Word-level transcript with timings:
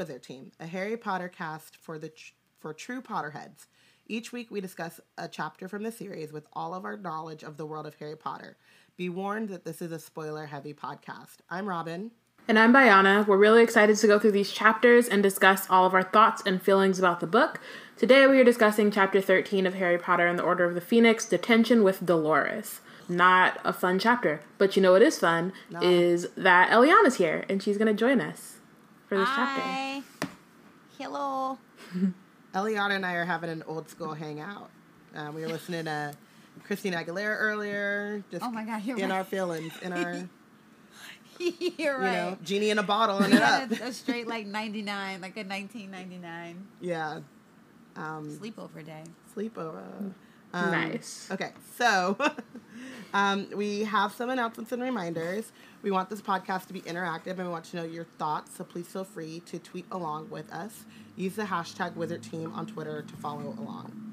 Wizard 0.00 0.22
Team, 0.22 0.50
a 0.58 0.66
Harry 0.66 0.96
Potter 0.96 1.28
cast 1.28 1.76
for 1.76 1.98
the 1.98 2.08
tr- 2.08 2.32
for 2.58 2.72
true 2.72 3.02
Potterheads. 3.02 3.66
Each 4.06 4.32
week 4.32 4.50
we 4.50 4.62
discuss 4.62 4.98
a 5.18 5.28
chapter 5.28 5.68
from 5.68 5.82
the 5.82 5.92
series 5.92 6.32
with 6.32 6.46
all 6.54 6.72
of 6.72 6.86
our 6.86 6.96
knowledge 6.96 7.42
of 7.42 7.58
the 7.58 7.66
world 7.66 7.86
of 7.86 7.96
Harry 7.96 8.16
Potter. 8.16 8.56
Be 8.96 9.10
warned 9.10 9.50
that 9.50 9.66
this 9.66 9.82
is 9.82 9.92
a 9.92 9.98
spoiler-heavy 9.98 10.72
podcast. 10.72 11.40
I'm 11.50 11.66
Robin. 11.66 12.12
And 12.48 12.58
I'm 12.58 12.72
Bayana. 12.72 13.26
We're 13.26 13.36
really 13.36 13.62
excited 13.62 13.98
to 13.98 14.06
go 14.06 14.18
through 14.18 14.32
these 14.32 14.50
chapters 14.50 15.06
and 15.06 15.22
discuss 15.22 15.68
all 15.68 15.84
of 15.84 15.92
our 15.92 16.02
thoughts 16.02 16.42
and 16.46 16.62
feelings 16.62 16.98
about 16.98 17.20
the 17.20 17.26
book. 17.26 17.60
Today 17.98 18.26
we 18.26 18.40
are 18.40 18.44
discussing 18.44 18.90
chapter 18.90 19.20
13 19.20 19.66
of 19.66 19.74
Harry 19.74 19.98
Potter 19.98 20.26
and 20.26 20.38
the 20.38 20.44
Order 20.44 20.64
of 20.64 20.74
the 20.74 20.80
Phoenix, 20.80 21.26
Detention 21.26 21.84
with 21.84 22.06
Dolores. 22.06 22.80
Not 23.06 23.60
a 23.66 23.74
fun 23.74 23.98
chapter, 23.98 24.40
but 24.56 24.76
you 24.76 24.82
know 24.82 24.92
what 24.92 25.02
is 25.02 25.18
fun 25.18 25.52
is 25.82 26.26
that 26.38 26.70
Eliana's 26.70 27.16
here 27.16 27.44
and 27.50 27.62
she's 27.62 27.76
going 27.76 27.94
to 27.94 28.00
join 28.00 28.22
us 28.22 28.59
for 29.10 29.18
this 29.18 29.28
chapter. 29.34 29.60
Hi. 29.60 30.02
Hello. 30.96 31.58
Eliana 32.54 32.92
and 32.92 33.04
I 33.04 33.14
are 33.14 33.24
having 33.24 33.50
an 33.50 33.64
old 33.66 33.90
school 33.90 34.14
hangout. 34.14 34.70
Uh, 35.16 35.32
we 35.34 35.40
were 35.40 35.48
listening 35.48 35.86
to 35.86 36.14
Christina 36.62 37.02
Aguilera 37.02 37.36
earlier. 37.36 38.22
Just 38.30 38.44
Oh 38.44 38.52
my 38.52 38.64
God, 38.64 38.84
you're 38.84 38.96
in 38.98 39.08
right. 39.08 39.16
our 39.16 39.24
feelings, 39.24 39.72
in 39.82 39.92
our 39.92 40.14
You're 41.40 41.50
you 41.78 41.90
right. 41.90 42.12
know 42.12 42.38
genie 42.44 42.70
in 42.70 42.78
a 42.78 42.84
bottle 42.84 43.18
and 43.18 43.34
it 43.34 43.42
up. 43.42 43.72
a, 43.72 43.88
a 43.88 43.92
straight 43.92 44.28
like 44.28 44.46
99, 44.46 45.20
like 45.20 45.36
a 45.36 45.42
1999 45.42 46.68
yeah. 46.80 47.18
Um, 47.96 48.38
sleepover 48.38 48.86
day. 48.86 49.02
sleepover. 49.36 50.12
Um, 50.52 50.70
nice. 50.70 51.28
Okay, 51.32 51.50
so 51.76 52.16
um, 53.14 53.48
we 53.56 53.82
have 53.82 54.12
some 54.12 54.30
announcements 54.30 54.70
and 54.70 54.80
reminders. 54.80 55.50
We 55.82 55.90
want 55.90 56.10
this 56.10 56.20
podcast 56.20 56.66
to 56.66 56.74
be 56.74 56.82
interactive 56.82 57.38
and 57.38 57.44
we 57.44 57.48
want 57.48 57.64
to 57.66 57.76
know 57.76 57.84
your 57.84 58.04
thoughts, 58.04 58.54
so 58.56 58.64
please 58.64 58.86
feel 58.86 59.04
free 59.04 59.40
to 59.46 59.58
tweet 59.58 59.86
along 59.90 60.28
with 60.28 60.52
us. 60.52 60.84
Use 61.16 61.36
the 61.36 61.44
hashtag 61.44 61.96
Wizard 61.96 62.22
Team 62.22 62.52
on 62.52 62.66
Twitter 62.66 63.00
to 63.00 63.16
follow 63.16 63.54
along. 63.58 64.10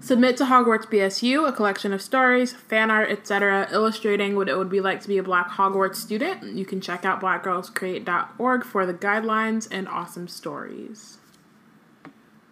Submit 0.00 0.36
to 0.36 0.44
Hogwarts 0.44 0.86
BSU 0.86 1.48
a 1.48 1.52
collection 1.52 1.94
of 1.94 2.02
stories, 2.02 2.52
fan 2.52 2.90
art, 2.90 3.10
etc., 3.10 3.66
illustrating 3.72 4.36
what 4.36 4.50
it 4.50 4.58
would 4.58 4.68
be 4.68 4.80
like 4.80 5.00
to 5.00 5.08
be 5.08 5.16
a 5.16 5.22
Black 5.22 5.48
Hogwarts 5.48 5.96
student. 5.96 6.42
You 6.54 6.66
can 6.66 6.82
check 6.82 7.06
out 7.06 7.22
blackgirlscreate.org 7.22 8.64
for 8.64 8.84
the 8.84 8.92
guidelines 8.92 9.66
and 9.70 9.88
awesome 9.88 10.28
stories. 10.28 11.16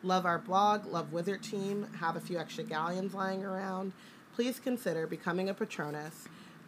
Love 0.02 0.24
our 0.24 0.38
blog, 0.38 0.86
love 0.86 1.12
Wizard 1.12 1.42
Team, 1.42 1.86
have 2.00 2.16
a 2.16 2.20
few 2.20 2.38
extra 2.38 2.64
galleons 2.64 3.12
lying 3.12 3.44
around. 3.44 3.92
Please 4.34 4.58
consider 4.58 5.06
becoming 5.06 5.48
a 5.50 5.54
Patronus. 5.54 6.26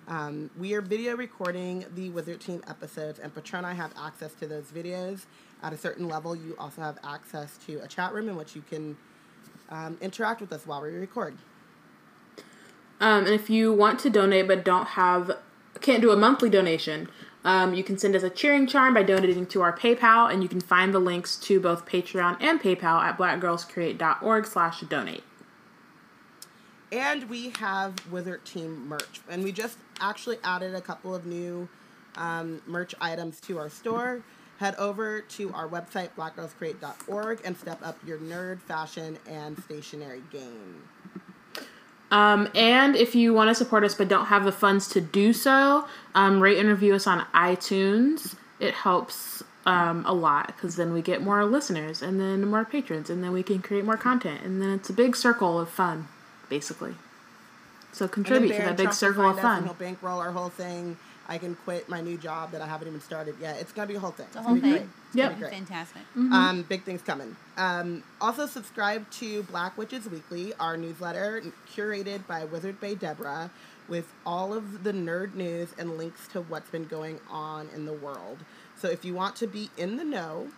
Um, 0.09 0.51
we 0.57 0.75
are 0.75 0.81
video 0.81 1.17
recording 1.17 1.85
the 1.97 2.11
Wizard 2.11 2.41
Team 2.41 2.63
episodes, 2.69 3.19
and 3.19 3.35
Patroni 3.35 3.75
have 3.75 3.93
access 4.01 4.33
to 4.35 4.47
those 4.47 4.67
videos. 4.67 5.27
At 5.65 5.73
a 5.73 5.77
certain 5.77 6.07
level, 6.07 6.37
you 6.37 6.55
also 6.61 6.81
have 6.81 6.99
access 7.03 7.59
to 7.67 7.79
a 7.83 7.89
chat 7.89 8.13
room 8.13 8.29
in 8.29 8.37
which 8.37 8.55
you 8.55 8.63
can 8.63 8.97
um, 9.69 9.99
interact 10.01 10.41
with 10.41 10.53
us 10.53 10.65
while 10.65 10.81
we 10.81 10.91
record. 10.91 11.37
Um, 13.01 13.25
and 13.25 13.35
if 13.35 13.51
you 13.51 13.73
want 13.73 13.99
to 14.01 14.11
donate 14.11 14.47
but 14.47 14.65
don't 14.65 14.89
have, 14.89 15.39
can't 15.81 16.03
do 16.03 16.13
a 16.13 16.17
monthly 16.17 16.51
donation, 16.51 17.09
um, 17.45 17.75
you 17.75 17.83
can 17.83 17.99
send 17.99 18.15
us 18.15 18.23
a 18.23 18.31
cheering 18.31 18.69
charm 18.69 18.95
by 18.95 19.03
donating 19.03 19.45
to 19.47 19.63
our 19.63 19.77
PayPal, 19.77 20.33
and 20.33 20.41
you 20.41 20.49
can 20.49 20.61
find 20.61 20.95
the 20.95 21.01
links 21.01 21.37
to 21.37 21.59
both 21.59 21.85
Patreon 21.85 22.37
and 22.41 22.61
PayPal 22.61 23.03
at 23.03 23.19
blackgirlscreate.org 23.19 24.47
slash 24.47 24.81
donate. 24.83 25.25
And 26.93 27.29
we 27.29 27.51
have 27.59 28.11
Wizard 28.11 28.45
Team 28.45 28.87
merch. 28.87 29.21
And 29.29 29.43
we 29.43 29.51
just 29.51 29.79
actually 30.01 30.39
added 30.45 30.75
a 30.75 30.81
couple 30.81 31.15
of 31.15 31.27
new 31.27 31.69
um, 32.17 32.61
merch 32.67 32.95
items 33.01 33.41
to 33.43 33.59
our 33.59 33.71
store. 33.71 34.23
Head 34.59 34.75
over 34.77 35.21
to 35.21 35.53
our 35.53 35.69
website, 35.69 36.11
blackgirlscreate.org, 36.17 37.41
and 37.45 37.57
step 37.59 37.79
up 37.83 37.99
your 38.07 38.19
nerd, 38.19 38.61
fashion, 38.61 39.19
and 39.29 39.63
stationery 39.65 40.23
game. 40.33 40.83
Um, 42.11 42.49
and 42.55 42.97
if 42.97 43.15
you 43.15 43.35
want 43.35 43.51
to 43.51 43.55
support 43.55 43.83
us 43.85 43.95
but 43.95 44.09
don't 44.09 44.27
have 44.27 44.45
the 44.45 44.53
funds 44.53 44.89
to 44.91 45.01
do 45.01 45.33
so, 45.33 45.87
um, 46.15 46.41
rate 46.41 46.59
and 46.59 46.69
review 46.69 46.95
us 46.95 47.07
on 47.07 47.27
iTunes. 47.35 48.37
It 48.61 48.75
helps 48.75 49.43
um, 49.67 50.05
a 50.07 50.15
lot 50.15 50.47
because 50.47 50.77
then 50.77 50.93
we 50.93 51.03
get 51.03 51.21
more 51.21 51.45
listeners 51.45 52.01
and 52.01 52.21
then 52.21 52.47
more 52.47 52.65
patrons 52.65 53.11
and 53.11 53.23
then 53.23 53.33
we 53.33 53.43
can 53.43 53.61
create 53.61 53.85
more 53.85 53.97
content 53.97 54.43
and 54.45 54.63
then 54.63 54.71
it's 54.71 54.89
a 54.89 54.93
big 54.93 55.17
circle 55.17 55.59
of 55.59 55.69
fun, 55.69 56.09
basically. 56.49 56.95
So 57.97 58.07
contribute 58.07 58.53
to 58.57 58.63
that 58.63 58.77
big 58.77 58.93
circle 58.93 59.23
of 59.27 59.37
find 59.37 59.39
us 59.39 59.45
and 59.45 59.53
fun. 59.55 59.65
He'll 59.65 59.73
bankroll 59.89 60.19
our 60.21 60.31
whole 60.31 60.51
thing. 60.51 60.99
I 61.29 61.39
can 61.39 61.55
quit 61.55 61.89
my 61.89 62.03
new 62.03 62.19
job 62.19 62.51
that 62.53 62.61
I 62.61 62.67
haven't 62.67 62.89
even 62.89 63.01
started 63.01 63.37
yet. 63.41 63.57
It's 63.59 63.73
gonna 63.73 63.89
be 63.89 63.95
a 63.95 63.99
whole 64.01 64.11
thing. 64.11 64.27
The 64.33 64.39
It's 64.39 64.47
whole 64.47 64.57
gonna 64.57 64.61
be 64.61 64.69
thing. 64.69 64.71
great. 64.73 64.89
It's 65.07 65.17
Yep. 65.17 65.25
gonna 65.25 65.35
be 65.37 65.41
great. 65.41 65.53
Fantastic. 65.55 66.03
Um, 66.15 66.63
big 66.69 66.83
things 66.85 67.01
coming. 67.01 67.35
Um, 67.57 68.05
also, 68.21 68.47
subscribe 68.47 69.11
to 69.13 69.45
Black 69.45 69.79
Witches 69.79 70.11
Weekly, 70.11 70.53
our 70.61 70.77
newsletter 70.77 71.43
curated 71.75 72.27
by 72.27 72.45
Wizard 72.45 72.79
Bay 72.83 72.95
Deborah, 72.95 73.51
with 73.89 74.13
all 74.27 74.53
of 74.53 74.85
the 74.85 74.93
nerd 74.93 75.35
news 75.35 75.71
and 75.79 75.97
links 75.97 76.29
to 76.29 76.43
what's 76.43 76.69
been 76.69 76.85
going 76.85 77.19
on 77.31 77.71
in 77.75 77.87
the 77.87 77.95
world. 77.95 78.41
So, 78.79 78.89
if 78.89 79.07
you 79.07 79.15
want 79.15 79.37
to 79.37 79.47
be 79.47 79.71
in 79.79 79.97
the 79.97 80.05
know 80.05 80.49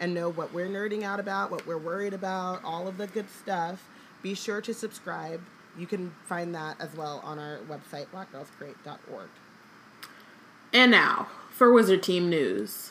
and 0.00 0.12
know 0.12 0.28
what 0.28 0.52
we're 0.52 0.68
nerding 0.68 1.04
out 1.04 1.20
about, 1.20 1.52
what 1.52 1.64
we're 1.64 1.78
worried 1.78 2.12
about, 2.12 2.60
all 2.64 2.88
of 2.88 2.98
the 2.98 3.06
good 3.06 3.30
stuff, 3.30 3.84
be 4.20 4.34
sure 4.34 4.60
to 4.60 4.74
subscribe. 4.74 5.40
You 5.78 5.86
can 5.86 6.12
find 6.26 6.52
that 6.56 6.76
as 6.80 6.94
well 6.96 7.20
on 7.22 7.38
our 7.38 7.58
website, 7.68 8.06
blackgirlscreate.org. 8.12 9.28
And 10.72 10.90
now 10.90 11.28
for 11.50 11.72
Wizard 11.72 12.02
Team 12.02 12.28
news. 12.28 12.90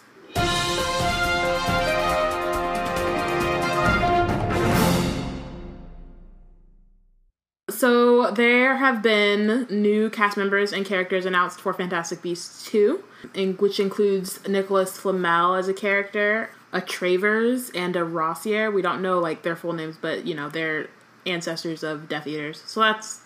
So 7.69 8.31
there 8.31 8.77
have 8.77 9.03
been 9.03 9.67
new 9.69 10.09
cast 10.09 10.37
members 10.37 10.71
and 10.73 10.85
characters 10.85 11.25
announced 11.25 11.61
for 11.61 11.73
Fantastic 11.73 12.21
Beasts 12.21 12.65
2, 12.71 13.03
in, 13.33 13.53
which 13.55 13.79
includes 13.79 14.47
Nicolas 14.47 14.97
Flamel 14.97 15.55
as 15.55 15.67
a 15.67 15.73
character, 15.73 16.49
a 16.73 16.81
Travers, 16.81 17.69
and 17.71 17.95
a 17.95 18.03
Rosier. 18.03 18.71
We 18.71 18.81
don't 18.81 19.01
know 19.01 19.19
like 19.19 19.43
their 19.43 19.55
full 19.55 19.73
names, 19.73 19.97
but 20.01 20.25
you 20.25 20.33
know 20.33 20.49
they're 20.49 20.87
ancestors 21.29 21.83
of 21.83 22.07
Death 22.09 22.27
Eaters, 22.27 22.63
so 22.65 22.79
that's 22.81 23.21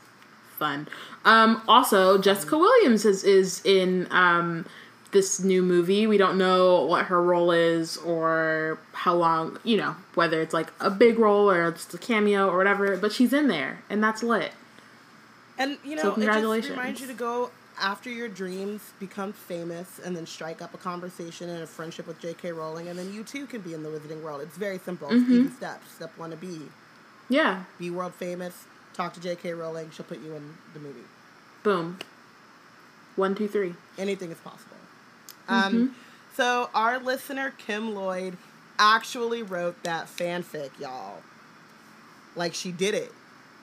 fun. 0.58 0.88
Um, 1.26 1.62
also, 1.68 2.18
Jessica 2.18 2.58
Williams 2.58 3.06
is 3.06 3.24
is 3.24 3.62
in 3.66 4.08
um, 4.12 4.66
this 5.12 5.40
new 5.40 5.62
movie. 5.62 6.08
We 6.08 6.18
don't 6.18 6.38
know 6.38 6.84
what 6.86 7.06
her 7.06 7.22
role 7.22 7.52
is 7.52 7.98
or 7.98 8.80
how 8.94 9.16
long, 9.16 9.58
you 9.64 9.78
know, 9.78 9.96
whether 10.16 10.42
it's 10.42 10.54
like 10.54 10.72
a 10.80 10.90
big 10.90 11.20
role 11.20 11.50
or 11.50 11.72
just 11.72 11.94
a 11.94 11.98
cameo 11.98 12.48
or 12.48 12.58
whatever, 12.58 12.96
but 12.98 13.12
she's 13.12 13.34
in 13.34 13.48
there 13.48 13.80
and 13.90 14.04
that's 14.04 14.24
lit. 14.24 14.52
And 15.58 15.78
you 15.84 15.96
know, 15.96 16.16
So 16.16 16.22
it 16.22 16.26
just 16.26 16.70
reminds 16.70 17.02
you 17.02 17.08
to 17.08 17.14
go 17.14 17.52
after 17.80 18.10
your 18.10 18.28
dreams, 18.28 18.82
become 19.00 19.34
famous, 19.34 20.00
and 20.04 20.16
then 20.16 20.26
strike 20.26 20.62
up 20.62 20.74
a 20.74 20.78
conversation 20.78 21.50
and 21.50 21.64
a 21.64 21.68
friendship 21.68 22.08
with 22.08 22.20
J.K. 22.20 22.52
Rowling, 22.52 22.88
and 22.88 22.98
then 22.98 23.12
you 23.14 23.24
too 23.24 23.46
can 23.48 23.62
be 23.62 23.74
in 23.74 23.84
the 23.84 23.90
wizarding 23.90 24.22
world. 24.22 24.42
It's 24.42 24.58
very 24.58 24.78
simple. 24.78 25.10
It's 25.12 25.22
Mm-hmm. 25.22 25.56
steps. 25.56 25.92
Step 25.96 26.12
one 26.18 26.30
to 26.32 26.36
be 26.38 26.62
Yeah. 27.32 27.64
be 27.80 27.90
world 27.90 28.14
famous. 28.14 28.66
Talk 28.94 29.14
to 29.14 29.22
J.K. 29.22 29.54
Rowling. 29.54 29.90
She'll 29.92 30.06
put 30.06 30.22
you 30.22 30.36
in 30.36 30.56
the 30.74 30.80
movie. 30.80 31.00
Boom. 31.64 31.98
One, 33.16 33.36
two, 33.36 33.48
three. 33.48 33.76
Anything 33.98 34.32
is 34.32 34.38
possible. 34.40 34.76
Um, 35.48 35.96
so 36.36 36.70
our 36.74 37.00
listener 37.00 37.54
Kim 37.58 37.96
Lloyd 37.96 38.38
actually 38.78 39.44
wrote 39.44 39.82
that 39.84 40.08
fanfic, 40.08 40.72
y'all. 40.80 41.20
Like 42.36 42.54
she 42.54 42.72
did 42.72 42.94
it. 42.94 43.12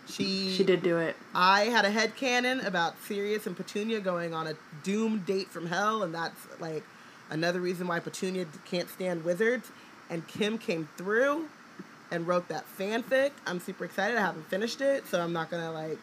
She 0.08 0.54
She 0.54 0.64
did 0.64 0.82
do 0.82 0.96
it. 0.98 1.16
I 1.34 1.64
had 1.64 1.84
a 1.84 1.90
head 1.90 2.16
canon 2.16 2.60
about 2.60 2.94
Sirius 3.06 3.46
and 3.46 3.56
Petunia 3.56 4.00
going 4.00 4.32
on 4.32 4.46
a 4.46 4.54
doomed 4.82 5.26
date 5.26 5.48
from 5.48 5.66
hell, 5.66 6.02
and 6.02 6.14
that's 6.14 6.46
like 6.60 6.84
another 7.30 7.60
reason 7.60 7.86
why 7.86 8.00
Petunia 8.00 8.46
can't 8.64 8.88
stand 8.88 9.24
wizards. 9.24 9.70
And 10.10 10.26
Kim 10.26 10.56
came 10.56 10.88
through 10.96 11.48
and 12.10 12.26
wrote 12.26 12.48
that 12.48 12.64
fanfic. 12.78 13.32
I'm 13.46 13.60
super 13.60 13.84
excited. 13.84 14.16
I 14.16 14.20
haven't 14.20 14.48
finished 14.48 14.80
it, 14.80 15.06
so 15.06 15.20
I'm 15.20 15.32
not 15.32 15.50
gonna 15.50 15.72
like 15.72 15.98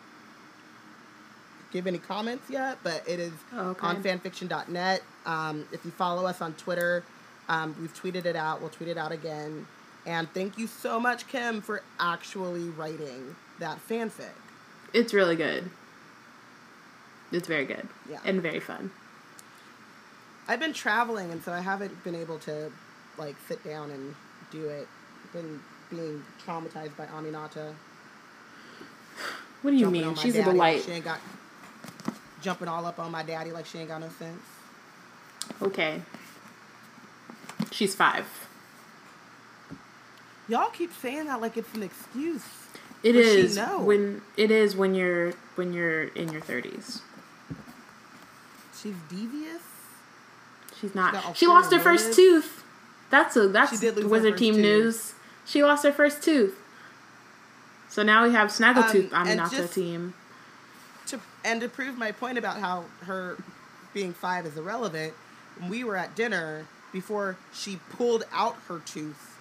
give 1.72 1.88
any 1.88 1.98
comments 1.98 2.50
yet, 2.50 2.78
but 2.84 3.04
it 3.08 3.20
is 3.20 3.34
Oh, 3.54 3.70
okay. 3.70 3.88
on 3.88 4.04
fanfiction.net. 4.04 5.02
Um, 5.26 5.66
if 5.72 5.84
you 5.84 5.92
follow 5.92 6.26
us 6.26 6.42
on 6.42 6.54
Twitter, 6.54 7.04
um, 7.50 7.76
we've 7.80 7.94
tweeted 7.94 8.26
it 8.26 8.36
out. 8.36 8.62
We'll 8.62 8.70
tweet 8.70 8.90
it 8.90 8.98
out 8.98 9.12
again. 9.12 9.68
And 10.06 10.32
thank 10.34 10.58
you 10.58 10.68
so 10.68 11.00
much, 11.00 11.28
Kim, 11.28 11.62
for 11.62 11.82
actually 12.00 12.70
writing 12.70 13.36
that 13.60 13.80
fanfic. 13.90 14.30
It's 14.94 15.14
really 15.14 15.36
good. 15.36 15.70
It's 17.32 17.48
very 17.48 17.66
good. 17.66 17.88
Yeah. 18.10 18.20
And 18.24 18.42
very 18.42 18.60
fun. 18.60 18.92
I've 20.48 20.60
been 20.60 20.74
traveling, 20.74 21.32
and 21.32 21.44
so 21.44 21.52
I 21.52 21.60
haven't 21.60 22.04
been 22.04 22.16
able 22.16 22.38
to 22.40 22.72
like 23.18 23.36
sit 23.48 23.64
down 23.64 23.90
and 23.90 24.16
do 24.52 24.68
it. 24.70 24.88
I've 25.24 25.34
been 25.34 25.60
being 25.90 26.24
traumatized 26.46 26.96
by 26.98 27.06
Aminata. 27.08 27.74
What 29.62 29.72
do 29.72 29.78
you 29.78 29.86
jumping 29.86 30.02
mean? 30.02 30.16
She's 30.16 30.36
a 30.36 30.40
daddy 30.40 30.58
like 30.58 30.76
delight. 30.76 30.84
She 30.86 30.92
ain't 30.92 31.06
got 31.06 31.20
jumping 32.42 32.68
all 32.68 32.86
up 32.86 33.00
on 33.00 33.12
my 33.12 33.24
daddy 33.24 33.52
like 33.52 33.66
she 33.66 33.80
ain't 33.80 33.90
got 33.90 34.02
no 34.02 34.10
sense. 34.20 34.42
Okay. 35.62 36.02
She's 37.72 37.96
five. 37.96 38.26
Y'all 40.48 40.70
keep 40.70 40.94
saying 40.94 41.26
that 41.26 41.42
like 41.42 41.58
it's 41.58 41.74
an 41.74 41.84
excuse. 41.84 42.44
It 43.04 43.16
is 43.16 43.60
when 43.80 44.22
it 44.38 44.52
is 44.52 44.76
when 44.76 44.96
you're 44.96 45.34
when 45.56 45.74
you're 45.74 46.04
in 46.04 46.32
your 46.32 46.42
thirties. 46.42 47.02
She's 48.80 48.96
devious. 49.10 49.62
She's 50.80 50.94
not. 50.94 51.36
She 51.36 51.48
lost 51.48 51.72
her 51.74 51.80
first 51.80 52.14
tooth. 52.14 52.64
That's 53.10 53.36
a 53.36 53.48
that's 53.48 53.72
She 53.72 53.78
did 53.78 53.96
lose 53.96 54.04
her 54.04 54.10
Wizard 54.10 54.38
Team 54.38 54.56
tooth. 54.56 54.64
news. 54.64 55.14
She 55.46 55.64
lost 55.64 55.84
her 55.84 55.92
first 55.92 56.24
tooth. 56.24 56.58
So 57.90 58.04
now 58.04 58.24
we 58.26 58.34
have 58.34 58.50
Snaggletooth 58.50 59.14
Um, 59.14 59.22
on 59.22 59.28
Minato 59.28 59.72
team. 59.72 60.14
To, 61.08 61.20
and 61.44 61.62
to 61.62 61.70
prove 61.70 61.98
my 61.98 62.12
point 62.12 62.38
about 62.38 62.58
how 62.60 62.86
her 63.06 63.38
being 63.94 64.14
five 64.14 64.46
is 64.46 64.58
irrelevant, 64.58 65.14
we 65.70 65.84
were 65.84 65.96
at 65.96 66.16
dinner 66.16 66.66
before 66.92 67.38
she 67.54 67.80
pulled 67.92 68.24
out 68.34 68.58
her 68.68 68.80
tooth. 68.80 69.38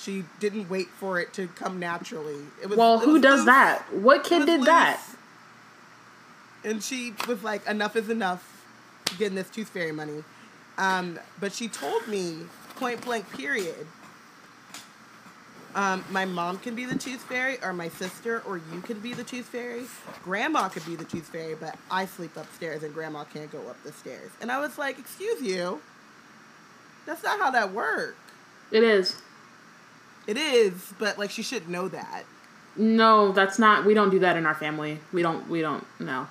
She 0.00 0.24
didn't 0.40 0.68
wait 0.70 0.88
for 0.88 1.20
it 1.20 1.32
to 1.34 1.48
come 1.48 1.78
naturally. 1.78 2.38
It 2.62 2.68
was, 2.68 2.78
Well, 2.78 2.98
who 3.00 3.20
does 3.20 3.40
loose. 3.40 3.46
that? 3.46 3.92
What 3.92 4.24
kid 4.24 4.46
did 4.46 4.62
that? 4.64 5.00
And 6.64 6.82
she 6.82 7.14
was 7.28 7.42
like, 7.44 7.66
"Enough 7.66 7.94
is 7.96 8.08
enough, 8.08 8.64
getting 9.18 9.36
this 9.36 9.48
tooth 9.50 9.68
fairy 9.68 9.92
money." 9.92 10.24
Um, 10.78 11.18
but 11.40 11.52
she 11.52 11.68
told 11.68 12.06
me 12.08 12.46
point 12.76 13.02
blank, 13.02 13.30
period. 13.32 13.86
Um, 15.76 16.02
my 16.10 16.24
mom 16.24 16.56
can 16.58 16.74
be 16.74 16.86
the 16.86 16.96
tooth 16.96 17.20
fairy, 17.24 17.58
or 17.62 17.74
my 17.74 17.88
sister, 17.90 18.42
or 18.46 18.56
you 18.72 18.80
can 18.80 18.98
be 18.98 19.12
the 19.12 19.22
tooth 19.22 19.44
fairy. 19.44 19.82
Grandma 20.24 20.70
could 20.70 20.86
be 20.86 20.96
the 20.96 21.04
tooth 21.04 21.28
fairy, 21.28 21.54
but 21.54 21.76
I 21.90 22.06
sleep 22.06 22.34
upstairs, 22.34 22.82
and 22.82 22.94
Grandma 22.94 23.24
can't 23.24 23.52
go 23.52 23.58
up 23.68 23.76
the 23.84 23.92
stairs. 23.92 24.30
And 24.40 24.50
I 24.50 24.58
was 24.58 24.78
like, 24.78 24.98
"Excuse 24.98 25.42
you, 25.42 25.82
that's 27.04 27.22
not 27.22 27.38
how 27.38 27.50
that 27.50 27.72
works." 27.72 28.16
It 28.70 28.82
is. 28.82 29.16
It 30.26 30.38
is, 30.38 30.94
but 30.98 31.18
like 31.18 31.30
she 31.30 31.42
should 31.42 31.68
know 31.68 31.88
that. 31.88 32.24
No, 32.76 33.32
that's 33.32 33.58
not. 33.58 33.84
We 33.84 33.92
don't 33.92 34.10
do 34.10 34.18
that 34.20 34.36
in 34.36 34.46
our 34.46 34.54
family. 34.54 34.98
We 35.12 35.20
don't. 35.20 35.46
We 35.48 35.60
don't. 35.60 35.86
No. 36.00 36.26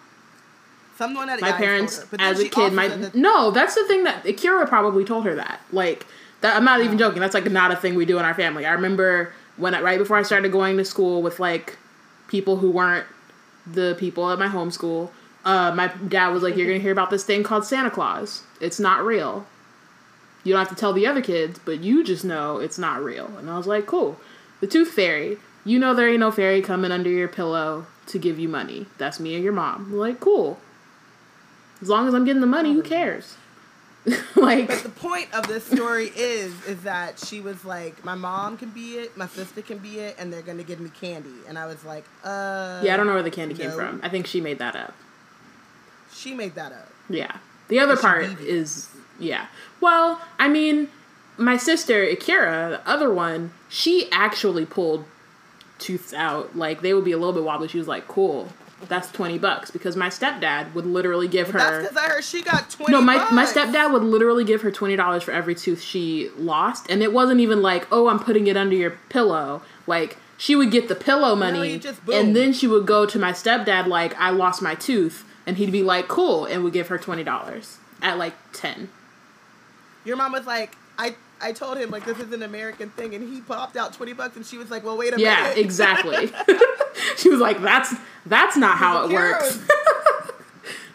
Someone 0.98 1.30
at 1.30 1.40
My 1.40 1.50
yeah, 1.50 1.54
I 1.56 1.58
told 1.58 1.68
parents, 1.68 2.00
her. 2.00 2.18
As 2.20 2.40
a 2.40 2.50
kid, 2.50 2.74
my 2.74 2.88
that- 2.88 3.14
no. 3.14 3.52
That's 3.52 3.76
the 3.76 3.86
thing 3.88 4.06
that 4.06 4.26
Akira 4.26 4.66
probably 4.68 5.06
told 5.06 5.26
her 5.26 5.36
that. 5.36 5.62
Like 5.72 6.08
that. 6.46 6.56
I'm 6.56 6.66
not 6.66 6.82
even 6.82 6.98
joking. 6.98 7.20
That's 7.20 7.34
like 7.34 7.50
not 7.52 7.72
a 7.72 7.76
thing 7.76 7.96
we 7.96 8.06
do 8.06 8.18
in 8.20 8.26
our 8.26 8.34
family. 8.34 8.66
I 8.66 8.72
remember 8.72 9.34
when 9.58 9.74
I, 9.74 9.82
right 9.82 9.98
before 9.98 10.18
I 10.18 10.24
started 10.24 10.52
going 10.52 10.78
to 10.78 10.86
school 10.86 11.22
with 11.22 11.40
like 11.40 11.78
people 12.28 12.58
who 12.58 12.72
weren't 12.72 13.06
the 13.66 13.96
people 14.00 14.30
at 14.32 14.40
my 14.40 14.48
homeschool. 14.48 15.10
Uh, 15.44 15.74
my 15.76 15.88
dad 16.08 16.30
was 16.30 16.44
like, 16.44 16.56
"You're 16.56 16.68
gonna 16.68 16.80
hear 16.80 16.92
about 16.92 17.10
this 17.10 17.24
thing 17.24 17.44
called 17.44 17.66
Santa 17.66 17.92
Claus. 17.92 18.44
It's 18.60 18.80
not 18.80 19.06
real. 19.06 19.46
You 20.44 20.54
don't 20.54 20.60
have 20.60 20.70
to 20.70 20.76
tell 20.76 20.94
the 20.94 21.08
other 21.08 21.22
kids, 21.22 21.60
but 21.64 21.82
you 21.82 22.04
just 22.04 22.26
know 22.26 22.58
it's 22.58 22.78
not 22.78 23.04
real." 23.04 23.32
And 23.38 23.50
I 23.50 23.58
was 23.58 23.68
like, 23.68 23.86
"Cool." 23.86 24.20
The 24.62 24.68
Tooth 24.68 24.90
Fairy. 24.90 25.38
You 25.64 25.80
know 25.80 25.96
there 25.96 26.08
ain't 26.08 26.20
no 26.20 26.32
fairy 26.32 26.62
coming 26.62 26.92
under 26.92 27.10
your 27.10 27.28
pillow 27.28 27.88
to 28.08 28.20
give 28.20 28.38
you 28.38 28.48
money. 28.48 28.86
That's 29.00 29.20
me 29.20 29.34
and 29.34 29.44
your 29.44 29.54
mom. 29.54 29.88
I'm 29.92 29.98
like, 29.98 30.20
cool. 30.20 30.60
As 31.82 31.90
long 31.90 32.08
as 32.08 32.14
I'm 32.14 32.24
getting 32.24 32.42
the 32.42 32.48
money, 32.48 32.74
who 32.74 32.84
cares? 32.84 33.38
like, 34.36 34.68
But 34.68 34.84
the 34.84 34.90
point 34.90 35.34
of 35.34 35.48
this 35.48 35.66
story 35.66 36.12
is 36.16 36.54
is 36.66 36.82
that 36.84 37.20
she 37.20 37.42
was 37.42 37.66
like, 37.66 38.04
my 38.06 38.16
mom 38.16 38.58
can 38.58 38.70
be 38.70 38.98
it, 38.98 39.18
my 39.18 39.28
sister 39.28 39.62
can 39.62 39.80
be 39.80 40.00
it, 40.00 40.16
and 40.20 40.32
they're 40.32 40.42
gonna 40.42 40.64
give 40.64 40.80
me 40.80 40.90
candy. 40.90 41.34
And 41.48 41.58
I 41.58 41.66
was 41.66 41.84
like, 41.84 42.06
uh. 42.24 42.82
yeah, 42.84 42.94
I 42.94 42.98
don't 42.98 43.08
know 43.08 43.14
where 43.14 43.24
the 43.24 43.32
candy 43.32 43.56
came 43.56 43.72
from. 43.72 44.00
I 44.04 44.10
think 44.10 44.28
she 44.28 44.42
made 44.42 44.60
that 44.60 44.76
up. 44.76 44.94
She 46.14 46.34
made 46.34 46.56
that 46.56 46.72
up. 46.72 46.90
Yeah. 47.10 47.38
The 47.68 47.80
other 47.80 47.98
part 47.98 48.26
is 48.42 48.90
yeah. 49.20 49.48
Well, 49.82 50.22
I 50.38 50.48
mean, 50.48 50.90
my 51.38 51.58
sister 51.58 52.04
Akira, 52.04 52.70
the 52.70 52.90
other 52.90 53.12
one, 53.14 53.54
she 53.70 54.10
actually 54.12 54.66
pulled 54.66 55.06
tooths 55.80 56.14
out. 56.14 56.56
Like 56.56 56.82
they 56.82 56.94
would 56.94 57.06
be 57.06 57.12
a 57.12 57.18
little 57.18 57.34
bit 57.34 57.44
wobbly. 57.44 57.68
She 57.68 57.78
was 57.78 57.88
like, 57.88 58.08
"Cool, 58.08 58.50
that's 58.88 59.12
twenty 59.12 59.38
bucks." 59.38 59.72
Because 59.72 59.96
my 59.96 60.10
stepdad 60.10 60.74
would 60.74 60.86
literally 60.86 61.28
give 61.28 61.52
her 61.52 61.60
That's 61.60 61.90
because 61.90 61.98
I 61.98 62.08
heard 62.10 62.24
she 62.24 62.42
got 62.42 62.70
twenty. 62.70 62.92
No, 62.92 63.02
my, 63.02 63.18
my 63.32 63.46
stepdad 63.46 63.92
would 63.92 64.04
literally 64.04 64.44
give 64.44 64.62
her 64.62 64.72
twenty 64.72 64.96
dollars 64.96 65.24
for 65.24 65.32
every 65.32 65.56
tooth 65.56 65.82
she 65.82 66.30
lost, 66.38 66.86
and 66.90 67.02
it 67.04 67.14
wasn't 67.14 67.40
even 67.40 67.62
like, 67.62 67.88
"Oh, 67.92 68.08
I'm 68.08 68.20
putting 68.20 68.48
it 68.48 68.58
under 68.58 68.76
your 68.76 68.98
pillow." 69.10 69.62
Like 69.88 70.18
she 70.38 70.56
would 70.56 70.72
get 70.72 70.88
the 70.88 70.96
pillow 70.96 71.36
money, 71.36 71.80
just 71.80 72.02
and 72.12 72.36
then 72.36 72.54
she 72.54 72.68
would 72.68 72.86
go 72.86 73.06
to 73.06 73.20
my 73.20 73.32
stepdad 73.32 73.88
like, 73.88 74.16
"I 74.20 74.30
lost 74.32 74.62
my 74.62 74.76
tooth," 74.76 75.26
and 75.46 75.58
he'd 75.58 75.72
be 75.72 75.84
like, 75.84 76.08
"Cool," 76.08 76.46
and 76.46 76.64
would 76.64 76.74
give 76.74 76.88
her 76.90 76.98
twenty 76.98 77.24
dollars 77.24 77.78
at 78.02 78.18
like 78.18 78.34
ten. 78.54 78.90
Your 80.04 80.16
mom 80.16 80.32
was 80.32 80.46
like, 80.46 80.78
I. 80.98 81.16
I 81.42 81.52
told 81.52 81.78
him 81.78 81.92
like 81.92 82.06
this 82.06 82.20
is 82.20 82.32
an 82.32 82.44
American 82.44 82.90
thing, 82.92 83.14
and 83.14 83.28
he 83.28 83.42
popped 83.42 83.76
out 83.76 83.94
twenty 83.94 84.14
bucks, 84.14 84.36
and 84.36 84.46
she 84.46 84.58
was 84.58 84.72
like, 84.72 84.84
"Well, 84.84 84.98
wait 84.98 85.14
a 85.14 85.20
Yeah, 85.20 85.42
minute." 85.44 85.58
Yeah, 85.58 85.64
exactly. 85.64 86.32
she 87.18 87.30
was 87.30 87.40
like, 87.40 87.62
"That's 87.62 87.94
that's 88.26 88.58
not 88.58 88.78
how 88.78 89.06
it 89.06 89.14
works." 89.14 89.60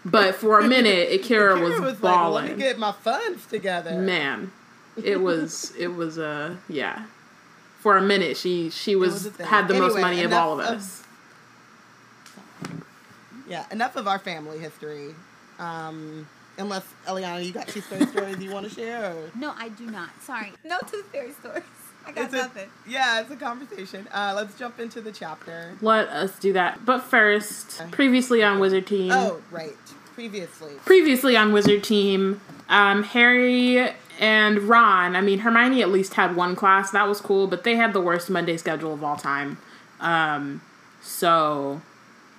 But 0.02 0.34
for 0.34 0.58
a 0.60 0.66
minute, 0.66 1.12
Akira, 1.12 1.60
was, 1.60 1.78
was 1.78 1.92
like, 1.92 2.00
balling. 2.00 2.46
"Let 2.46 2.56
me 2.56 2.62
get 2.62 2.78
my 2.78 2.90
funds 2.92 3.44
together." 3.44 3.98
Man, 4.00 4.50
it 4.96 5.20
was 5.20 5.74
it 5.78 5.88
was 5.88 6.18
uh 6.18 6.56
yeah. 6.70 7.04
For 7.80 7.98
a 7.98 8.02
minute, 8.02 8.38
she 8.38 8.70
she 8.70 8.96
was, 8.96 9.24
was 9.26 9.36
had 9.36 9.68
the 9.68 9.74
most 9.74 9.98
money 10.00 10.22
of 10.22 10.32
all 10.32 10.54
of 10.58 10.60
of- 10.60 10.76
us. 10.76 11.02
Yeah, 13.46 13.66
enough 13.70 13.96
of 13.96 14.06
our 14.08 14.18
family 14.18 14.58
history. 14.58 15.14
Um, 15.58 16.26
unless 16.60 16.84
Eliana, 17.06 17.44
you 17.44 17.52
got 17.52 17.66
two 17.68 17.80
fairy 17.80 18.06
stories 18.06 18.38
you 18.38 18.50
want 18.50 18.68
to 18.68 18.74
share? 18.74 19.12
Or? 19.12 19.30
No, 19.34 19.52
I 19.56 19.70
do 19.70 19.86
not. 19.90 20.10
Sorry. 20.22 20.52
No 20.64 20.78
tooth 20.86 21.06
fairy 21.12 21.32
stories. 21.32 21.62
I 22.06 22.12
got 22.12 22.24
It's 22.26 22.34
a, 22.34 22.36
nothing. 22.38 22.68
yeah, 22.88 23.20
it's 23.20 23.30
a 23.30 23.36
conversation. 23.36 24.08
Uh, 24.12 24.32
let's 24.36 24.58
jump 24.58 24.80
into 24.80 25.00
the 25.00 25.12
chapter. 25.12 25.76
Let 25.80 26.08
us 26.08 26.38
do 26.38 26.52
that. 26.54 26.84
But 26.86 27.00
first, 27.02 27.82
previously 27.90 28.42
on 28.42 28.58
Wizard 28.60 28.86
Team. 28.86 29.10
Oh, 29.12 29.42
right. 29.50 29.76
Previously. 30.14 30.72
Previously 30.84 31.36
on 31.36 31.52
Wizard 31.52 31.82
Team, 31.84 32.40
um, 32.68 33.02
Harry 33.02 33.90
and 34.18 34.58
Ron. 34.62 35.14
I 35.16 35.20
mean, 35.20 35.40
Hermione 35.40 35.82
at 35.82 35.90
least 35.90 36.14
had 36.14 36.36
one 36.36 36.56
class 36.56 36.90
that 36.90 37.06
was 37.08 37.20
cool, 37.20 37.46
but 37.46 37.64
they 37.64 37.76
had 37.76 37.92
the 37.92 38.00
worst 38.00 38.28
Monday 38.30 38.56
schedule 38.56 38.92
of 38.94 39.02
all 39.04 39.16
time. 39.16 39.58
Um, 40.00 40.60
so 41.02 41.80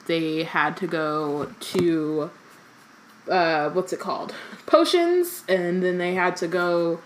they 0.07 0.43
had 0.43 0.75
to 0.77 0.87
go 0.87 1.51
to 1.59 2.29
uh, 3.29 3.69
what's 3.69 3.93
it 3.93 3.99
called? 3.99 4.33
Potions, 4.65 5.43
and 5.47 5.83
then 5.83 5.97
they 5.97 6.13
had 6.13 6.35
to 6.37 6.47
go. 6.47 7.01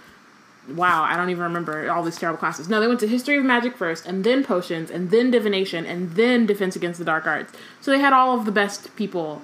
Wow, 0.67 1.03
I 1.03 1.15
don't 1.15 1.29
even 1.29 1.43
remember 1.43 1.91
all 1.91 2.01
these 2.01 2.17
terrible 2.17 2.39
classes. 2.39 2.67
No, 2.67 2.79
they 2.79 2.88
went 2.88 3.00
to 3.01 3.07
History 3.07 3.38
of 3.38 3.45
Magic 3.45 3.77
first, 3.77 4.05
and 4.05 4.24
then 4.24 4.43
Potions, 4.43 4.89
and 4.89 5.12
then 5.12 5.29
Divination, 5.29 5.86
and 5.86 6.12
then 6.15 6.48
Defense 6.48 6.75
Against 6.75 6.98
the 6.98 7.05
Dark 7.05 7.27
Arts. 7.27 7.53
So 7.81 7.91
they 7.91 8.00
had 8.00 8.13
all 8.13 8.38
of 8.38 8.45
the 8.45 8.51
best 8.51 8.95
people, 8.95 9.43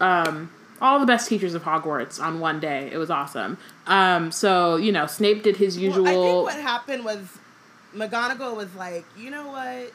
um, 0.00 0.50
all 0.80 0.98
the 0.98 1.06
best 1.06 1.28
teachers 1.28 1.54
of 1.54 1.64
Hogwarts 1.64 2.18
on 2.22 2.40
one 2.40 2.58
day. 2.58 2.88
It 2.90 2.96
was 2.96 3.10
awesome. 3.10 3.58
Um, 3.86 4.32
so 4.32 4.76
you 4.76 4.92
know, 4.92 5.06
Snape 5.06 5.42
did 5.42 5.56
his 5.56 5.76
usual. 5.76 6.04
Well, 6.04 6.46
I 6.46 6.52
think 6.52 6.56
what 6.56 6.70
happened 6.70 7.04
was 7.04 7.38
McGonagall 7.94 8.56
was 8.56 8.74
like, 8.74 9.04
you 9.16 9.30
know 9.30 9.48
what? 9.48 9.92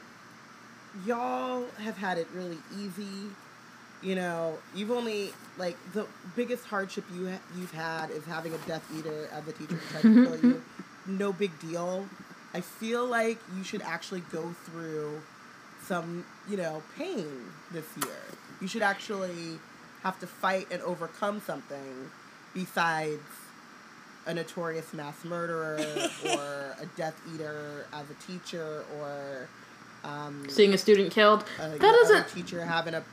Y'all 1.05 1.65
have 1.79 1.97
had 1.97 2.17
it 2.17 2.27
really 2.33 2.57
easy. 2.77 3.31
You 4.01 4.15
know, 4.15 4.57
you've 4.75 4.91
only 4.91 5.33
like 5.57 5.75
the 5.93 6.05
biggest 6.35 6.65
hardship 6.65 7.03
you 7.13 7.29
ha- 7.29 7.39
you've 7.57 7.71
had 7.71 8.09
is 8.11 8.25
having 8.25 8.53
a 8.53 8.57
Death 8.59 8.83
Eater 8.97 9.29
as 9.31 9.47
a 9.47 9.51
teacher 9.51 9.79
try 9.91 10.01
to 10.01 10.13
kill 10.13 10.49
you. 10.51 10.61
No 11.09 11.31
big 11.31 11.57
deal. 11.59 12.05
I 12.53 12.59
feel 12.59 13.05
like 13.05 13.37
you 13.55 13.63
should 13.63 13.81
actually 13.81 14.19
go 14.29 14.53
through 14.65 15.21
some, 15.85 16.25
you 16.49 16.57
know, 16.57 16.83
pain 16.97 17.45
this 17.71 17.85
year. 18.03 18.17
You 18.59 18.67
should 18.67 18.81
actually 18.81 19.57
have 20.03 20.19
to 20.19 20.27
fight 20.27 20.67
and 20.69 20.81
overcome 20.81 21.39
something 21.39 22.11
besides 22.53 23.21
a 24.25 24.33
notorious 24.33 24.93
mass 24.93 25.23
murderer 25.23 25.77
or 26.25 26.75
a 26.81 26.85
Death 26.97 27.15
Eater 27.33 27.85
as 27.93 28.05
a 28.09 28.29
teacher 28.29 28.83
or 28.99 29.47
um, 30.03 30.45
seeing 30.49 30.73
a 30.73 30.77
student 30.77 31.11
killed. 31.11 31.45
a, 31.57 31.69
that 31.69 31.79
doesn't. 31.79 32.27
teacher 32.29 32.65
having 32.65 32.93
a 32.93 33.03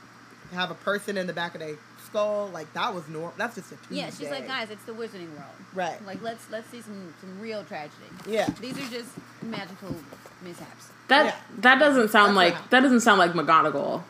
have 0.53 0.69
a 0.69 0.75
person 0.75 1.17
in 1.17 1.27
the 1.27 1.33
back 1.33 1.55
of 1.55 1.59
their 1.61 1.75
skull 2.15 2.49
like 2.53 2.71
that 2.73 2.93
was 2.93 3.07
normal. 3.09 3.33
That's 3.37 3.55
just 3.55 3.71
a 3.71 3.75
Tuesday. 3.75 3.95
Yeah, 3.97 4.09
she's 4.09 4.29
like, 4.29 4.47
guys, 4.47 4.69
it's 4.69 4.83
the 4.85 4.93
Wizarding 4.93 5.29
World. 5.31 5.51
Right. 5.73 6.03
Like, 6.05 6.21
let's 6.21 6.49
let's 6.49 6.69
see 6.69 6.81
some 6.81 7.13
some 7.19 7.39
real 7.39 7.63
tragedy. 7.63 7.95
Yeah. 8.27 8.47
These 8.61 8.77
are 8.77 8.89
just 8.91 9.09
magical 9.41 9.95
mishaps. 10.41 10.89
That 11.09 11.25
Yeah. 11.25 11.35
that 11.59 11.79
doesn't 11.79 12.09
sound 12.09 12.37
That's 12.37 12.53
like 12.55 12.69
that 12.69 12.79
doesn't 12.81 13.01
sound 13.01 13.19
like 13.19 13.31
McGonagall. 13.33 14.03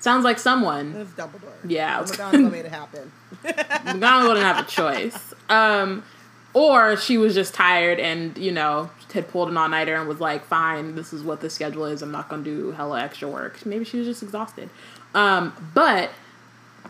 Sounds 0.00 0.24
like 0.24 0.36
It 0.38 0.40
someone. 0.40 0.98
was 0.98 1.08
Dumbledore. 1.08 1.52
Yeah. 1.64 2.00
But 2.00 2.08
McGonagall 2.10 2.50
made 2.50 2.64
it 2.64 2.72
happen. 2.72 3.12
McGonagall 3.44 4.34
didn't 4.34 4.42
have 4.42 4.66
a 4.66 4.68
choice. 4.68 5.34
Um, 5.48 6.02
or 6.54 6.96
she 6.96 7.16
was 7.16 7.34
just 7.34 7.54
tired 7.54 7.98
and 8.00 8.36
you 8.36 8.52
know 8.52 8.90
had 9.14 9.28
pulled 9.28 9.48
an 9.50 9.56
all 9.56 9.68
nighter 9.68 9.94
and 9.94 10.08
was 10.08 10.20
like, 10.20 10.44
"Fine, 10.44 10.96
this 10.96 11.12
is 11.12 11.22
what 11.22 11.40
the 11.40 11.48
schedule 11.48 11.84
is. 11.86 12.02
I'm 12.02 12.10
not 12.10 12.28
gonna 12.28 12.42
do 12.42 12.72
hella 12.72 13.00
extra 13.00 13.28
work." 13.28 13.64
Maybe 13.64 13.84
she 13.84 13.98
was 13.98 14.06
just 14.06 14.22
exhausted. 14.22 14.68
Um, 15.14 15.52
but 15.74 16.10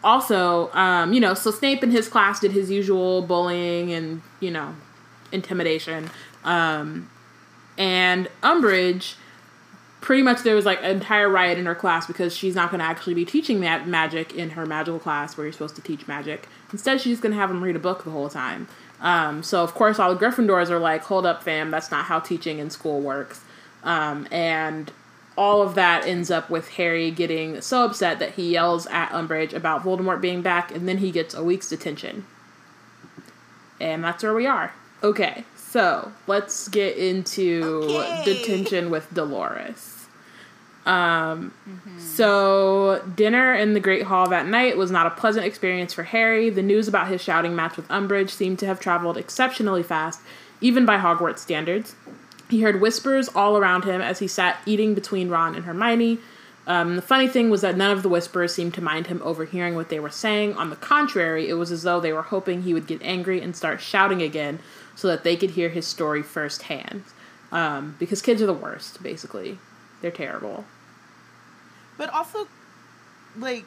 also, 0.05 0.71
um, 0.73 1.13
you 1.13 1.21
know, 1.21 1.35
so 1.35 1.51
Snape 1.51 1.83
in 1.83 1.91
his 1.91 2.09
class 2.09 2.41
did 2.41 2.53
his 2.53 2.71
usual 2.71 3.23
bullying 3.23 3.93
and 3.93 4.23
you 4.41 4.51
know 4.51 4.75
intimidation. 5.31 6.11
Um, 6.45 7.11
and 7.79 8.29
Umbridge, 8.43 9.15
pretty 10.01 10.23
much 10.23 10.43
there 10.43 10.55
was 10.55 10.67
like 10.67 10.81
an 10.83 10.91
entire 10.91 11.29
riot 11.29 11.59
in 11.59 11.67
her 11.67 11.75
class 11.75 12.07
because 12.07 12.37
she's 12.37 12.55
not 12.55 12.71
going 12.71 12.81
to 12.81 12.85
actually 12.85 13.15
be 13.15 13.25
teaching 13.25 13.61
ma- 13.61 13.85
magic 13.85 14.35
in 14.35 14.51
her 14.51 14.67
magical 14.67 14.99
class 14.99 15.37
where 15.37 15.47
you're 15.47 15.53
supposed 15.53 15.77
to 15.77 15.83
teach 15.83 16.07
magic. 16.07 16.49
Instead, 16.73 17.01
she's 17.01 17.21
going 17.21 17.33
to 17.33 17.39
have 17.39 17.49
them 17.49 17.63
read 17.63 17.77
a 17.77 17.81
book 17.81 18.05
the 18.05 18.11
whole 18.11 18.29
time. 18.29 18.69
Um, 19.01 19.43
so 19.43 19.63
of 19.63 19.75
course, 19.75 19.99
all 19.99 20.15
the 20.15 20.25
Gryffindors 20.25 20.71
are 20.71 20.79
like, 20.79 21.03
"Hold 21.05 21.27
up, 21.27 21.43
fam! 21.43 21.71
That's 21.71 21.91
not 21.91 22.05
how 22.05 22.21
teaching 22.21 22.59
in 22.59 22.71
school 22.71 23.01
works." 23.01 23.41
Um, 23.83 24.29
and 24.31 24.93
all 25.37 25.63
of 25.63 25.75
that 25.75 26.07
ends 26.07 26.31
up 26.31 26.51
with 26.51 26.69
Harry 26.71 27.11
getting 27.11 27.61
so 27.61 27.85
upset 27.85 28.19
that 28.19 28.33
he 28.33 28.53
yells 28.53 28.87
at 28.89 29.11
Umbridge 29.11 29.53
about 29.53 29.83
Voldemort 29.83 30.21
being 30.21 30.43
back, 30.43 30.75
and 30.75 30.89
then 30.89 30.99
he 30.99 31.11
gets 31.11 31.35
a 31.35 31.43
week's 31.43 31.69
detention. 31.69 32.27
And 33.81 34.05
that's 34.05 34.23
where 34.23 34.35
we 34.35 34.47
are. 34.47 34.73
Okay, 35.03 35.45
so 35.57 36.13
let's 36.27 36.69
get 36.69 36.97
into 36.97 37.63
Okay. 37.89 38.25
detention 38.25 38.91
with 38.91 39.13
Dolores. 39.13 40.07
Um, 40.85 41.53
so 41.99 43.01
dinner 43.15 43.55
in 43.55 43.73
the 43.73 43.81
Great 43.81 44.03
Hall 44.05 44.29
that 44.29 44.47
night 44.47 44.77
was 44.77 44.91
not 44.91 45.07
a 45.07 45.11
pleasant 45.11 45.47
experience 45.47 45.93
for 45.95 46.03
Harry. 46.03 46.51
The 46.51 46.63
news 46.63 46.89
about 46.89 47.07
his 47.09 47.21
shouting 47.21 47.55
match 47.55 47.77
with 47.77 47.87
Umbridge 47.89 48.31
seemed 48.31 48.59
to 48.61 48.67
have 48.67 48.81
traveled 48.81 49.17
exceptionally 49.17 49.83
fast, 49.85 50.21
even 50.61 50.85
by 50.85 50.99
Hogwarts 50.99 51.39
standards. 51.39 51.95
He 52.51 52.61
heard 52.63 52.81
whispers 52.81 53.29
all 53.35 53.57
around 53.57 53.85
him 53.85 54.01
as 54.01 54.19
he 54.19 54.29
sat 54.29 54.59
eating 54.67 54.95
between 54.95 55.29
Ron 55.31 55.55
and 55.55 55.65
Hermione. 55.65 56.19
Um, 56.67 56.97
the 56.97 57.03
funny 57.03 57.27
thing 57.29 57.51
was 57.51 57.63
that 57.63 57.77
none 57.77 57.91
of 57.91 58.03
the 58.03 58.09
whispers 58.09 58.55
seemed 58.55 58.75
to 58.75 58.81
mind 58.83 59.09
him 59.09 59.21
overhearing 59.25 59.75
what 59.75 59.89
they 59.89 59.99
were 59.99 60.11
saying. 60.11 60.55
On 60.55 60.71
the 60.71 60.77
contrary, 60.77 61.49
it 61.49 61.55
was 61.55 61.73
as 61.73 61.83
though 61.83 61.99
they 61.99 62.13
were 62.13 62.23
hoping 62.23 62.63
he 62.63 62.73
would 62.75 62.87
get 62.87 63.03
angry 63.03 63.41
and 63.41 63.57
start 63.57 63.81
shouting 63.81 64.23
again 64.23 64.61
so 64.95 65.09
that 65.09 65.25
they 65.25 65.35
could 65.37 65.51
hear 65.51 65.71
his 65.71 65.87
story 65.87 66.23
firsthand. 66.23 67.03
Um, 67.51 67.97
because 67.99 68.23
kids 68.23 68.41
are 68.43 68.47
the 68.47 68.53
worst, 68.53 69.03
basically. 69.03 69.59
They're 70.03 70.11
terrible. 70.11 70.65
But 71.99 72.11
also, 72.11 72.47
like, 73.37 73.65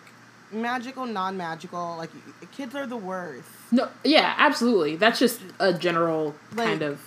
magical, 0.51 1.05
non 1.05 1.35
magical, 1.37 1.95
like, 1.97 2.11
kids 2.51 2.75
are 2.75 2.87
the 2.87 2.97
worst. 2.97 3.47
No, 3.71 3.89
yeah, 4.03 4.35
absolutely. 4.37 4.95
That's 4.95 5.19
just 5.19 5.41
a 5.59 5.73
general 5.73 6.35
Like- 6.55 6.67
kind 6.67 6.81
of. 6.81 7.01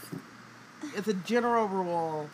It's 0.96 1.08
a 1.08 1.14
general 1.14 1.66
rule. 1.68 2.28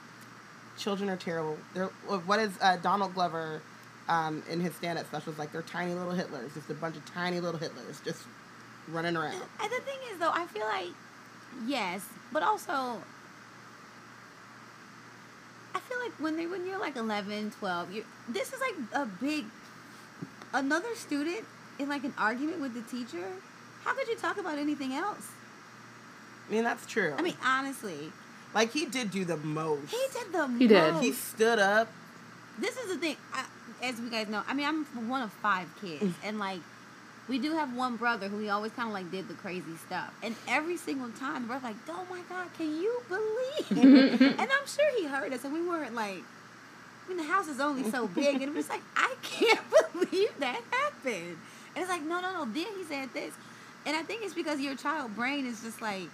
Children 0.79 1.09
are 1.11 1.17
terrible. 1.17 1.59
They're, 1.73 1.87
what 1.87 2.41
is 2.41 2.53
uh, 2.61 2.77
Donald 2.77 3.15
Glover 3.15 3.63
um, 4.09 4.43
in 4.51 4.61
his 4.61 4.75
stand 4.75 4.99
up 4.99 5.07
specials 5.07 5.39
like? 5.39 5.53
They're 5.53 5.63
tiny 5.63 5.95
little 5.95 6.13
Hitlers. 6.13 6.55
Just 6.55 6.69
a 6.71 6.75
bunch 6.75 6.97
of 6.97 7.05
tiny 7.07 7.41
little 7.41 7.61
Hitlers 7.61 8.03
just 8.05 8.23
running 8.89 9.17
around. 9.17 9.41
And 9.63 9.71
the 9.71 9.81
thing 9.81 9.99
is, 10.13 10.19
though, 10.19 10.33
I 10.33 10.47
feel 10.47 10.67
like 10.67 10.89
yes, 11.67 12.05
but 12.33 12.43
also 12.43 12.73
I 15.75 15.81
feel 15.81 15.99
like 15.99 16.13
when 16.19 16.37
they 16.37 16.47
when 16.47 16.67
you're 16.67 16.79
like 16.79 16.97
11, 16.97 17.53
12, 17.59 17.93
you 17.93 18.05
this 18.29 18.53
is 18.53 18.61
like 18.61 18.75
a 19.03 19.07
big 19.07 19.45
another 20.53 20.95
student 20.95 21.45
in 21.79 21.89
like 21.89 22.05
an 22.05 22.15
argument 22.19 22.61
with 22.61 22.75
the 22.75 22.83
teacher. 22.83 23.27
How 23.85 23.95
could 23.95 24.09
you 24.09 24.17
talk 24.17 24.39
about 24.39 24.59
anything 24.59 24.95
else? 24.95 25.29
I 26.49 26.53
mean, 26.53 26.65
that's 26.65 26.87
true. 26.87 27.15
I 27.19 27.23
mean, 27.23 27.37
honestly, 27.45 28.13
like, 28.55 28.73
he 28.73 28.87
did 28.87 29.11
do 29.11 29.25
the 29.25 29.37
most. 29.37 29.91
he 29.91 30.03
did 30.13 30.33
the 30.33 30.49
He 30.59 30.67
did. 30.69 30.93
most. 30.95 31.03
He 31.05 31.13
stood 31.13 31.59
up. 31.59 31.89
this 32.59 32.77
is 32.77 32.89
the 32.95 32.99
thing. 32.99 33.17
I, 33.33 33.45
as 33.83 34.01
we 34.01 34.09
guys 34.09 34.29
know, 34.29 34.43
I 34.47 34.55
mean, 34.55 34.67
I'm 34.67 34.85
one 35.09 35.23
of 35.23 35.33
five 35.33 35.69
kids, 35.81 36.15
and 36.25 36.39
like, 36.39 36.61
we 37.29 37.39
do 37.39 37.53
have 37.53 37.75
one 37.75 37.97
brother 37.97 38.29
who 38.29 38.39
he 38.39 38.51
always 38.51 38.73
kind 38.73 38.89
of 38.89 38.93
like 38.95 39.11
did 39.11 39.29
the 39.29 39.35
crazy 39.35 39.77
stuff, 39.87 40.13
and 40.23 40.35
every 40.47 40.77
single 40.77 41.09
time 41.11 41.43
the 41.43 41.49
brother's 41.49 41.65
like, 41.65 41.77
"Oh 41.89 42.07
my 42.11 42.21
god, 42.29 42.49
can 42.59 42.69
you 42.81 43.01
believe?" 43.09 44.21
and 44.39 44.41
I'm 44.41 44.67
sure 44.67 44.85
he 44.99 45.07
heard 45.07 45.33
us, 45.33 45.45
and 45.45 45.53
we 45.53 45.63
weren't 45.67 45.95
like. 45.95 46.23
I 47.05 47.09
mean, 47.09 47.19
the 47.19 47.25
house 47.25 47.49
is 47.49 47.61
only 47.61 47.91
so 47.91 48.07
big, 48.09 48.37
and 48.37 48.45
it 48.45 48.55
was 48.55 48.71
like, 48.71 48.81
I 48.97 49.15
can't 49.23 49.61
believe 49.93 50.31
that 50.39 50.59
happened. 50.71 51.37
And 51.75 51.83
it's 51.83 51.89
like, 51.91 52.01
no, 52.03 52.21
no, 52.23 52.33
no. 52.33 52.45
Then 52.47 52.65
he 52.79 52.85
said 52.89 53.11
this, 53.13 53.35
and 53.85 53.95
I 53.95 54.03
think 54.03 54.23
it's 54.25 54.33
because 54.33 54.59
your 54.59 54.75
child 54.75 55.15
brain 55.15 55.45
is 55.45 55.61
just 55.63 55.83
like, 55.83 56.09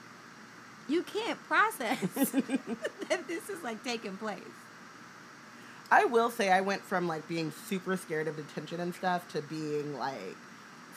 you 0.90 1.02
can't 1.02 1.38
process 1.44 2.00
that 2.14 3.28
this 3.28 3.48
is 3.48 3.62
like 3.62 3.82
taking 3.84 4.16
place. 4.16 4.40
I 5.90 6.04
will 6.04 6.30
say 6.30 6.50
I 6.50 6.60
went 6.60 6.82
from 6.82 7.08
like 7.08 7.26
being 7.28 7.52
super 7.68 7.96
scared 7.96 8.28
of 8.28 8.36
detention 8.36 8.80
and 8.80 8.94
stuff 8.94 9.30
to 9.32 9.42
being 9.42 9.98
like 9.98 10.36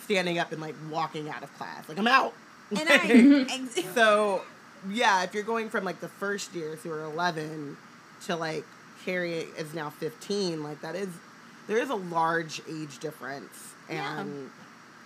standing 0.04 0.38
up 0.38 0.52
and 0.52 0.62
like 0.62 0.76
walking 0.90 1.30
out 1.30 1.44
of 1.44 1.54
class. 1.58 1.88
Like 1.90 1.98
I'm 1.98 2.08
out. 2.08 2.34
And 2.72 2.88
I, 2.90 3.68
so 3.96 4.44
yeah, 4.90 5.24
if 5.24 5.34
you're 5.34 5.44
going 5.44 5.70
from 5.70 5.84
like 5.84 6.00
the 6.00 6.10
first 6.10 6.54
year, 6.54 6.78
you're 6.84 7.04
11, 7.04 7.78
to 8.26 8.36
like 8.36 8.66
Harry 9.06 9.46
is 9.58 9.74
now 9.74 9.90
15, 9.90 10.64
like 10.64 10.82
that 10.82 10.96
is 10.96 11.10
there 11.68 11.78
is 11.78 11.90
a 11.90 11.96
large 11.96 12.62
age 12.70 13.00
difference, 13.00 13.74
Yeah. 13.90 14.26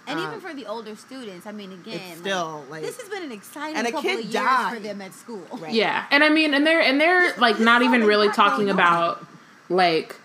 And 0.07 0.17
And 0.17 0.19
even 0.19 0.33
Um, 0.35 0.41
for 0.41 0.53
the 0.53 0.65
older 0.65 0.95
students, 0.95 1.45
I 1.45 1.51
mean, 1.51 1.71
again, 1.73 1.99
it's 2.11 2.19
still 2.21 2.63
like, 2.69 2.81
this 2.83 2.99
has 2.99 3.09
been 3.09 3.23
an 3.23 3.31
exciting 3.31 3.75
And 3.75 3.85
a 3.87 3.91
couple 3.91 4.09
kid 4.09 4.19
of 4.19 4.25
years 4.25 4.33
died. 4.33 4.73
for 4.75 4.79
them 4.79 5.01
at 5.01 5.13
school. 5.13 5.45
Right. 5.51 5.73
Yeah, 5.73 6.05
and 6.11 6.23
I 6.23 6.29
mean, 6.29 6.53
and 6.53 6.65
they're 6.65 6.81
and 6.81 6.99
they're 6.99 7.35
like 7.37 7.59
not 7.59 7.81
even 7.81 8.03
really 8.05 8.29
talking 8.29 8.69
about 8.69 9.23
like 9.69 10.15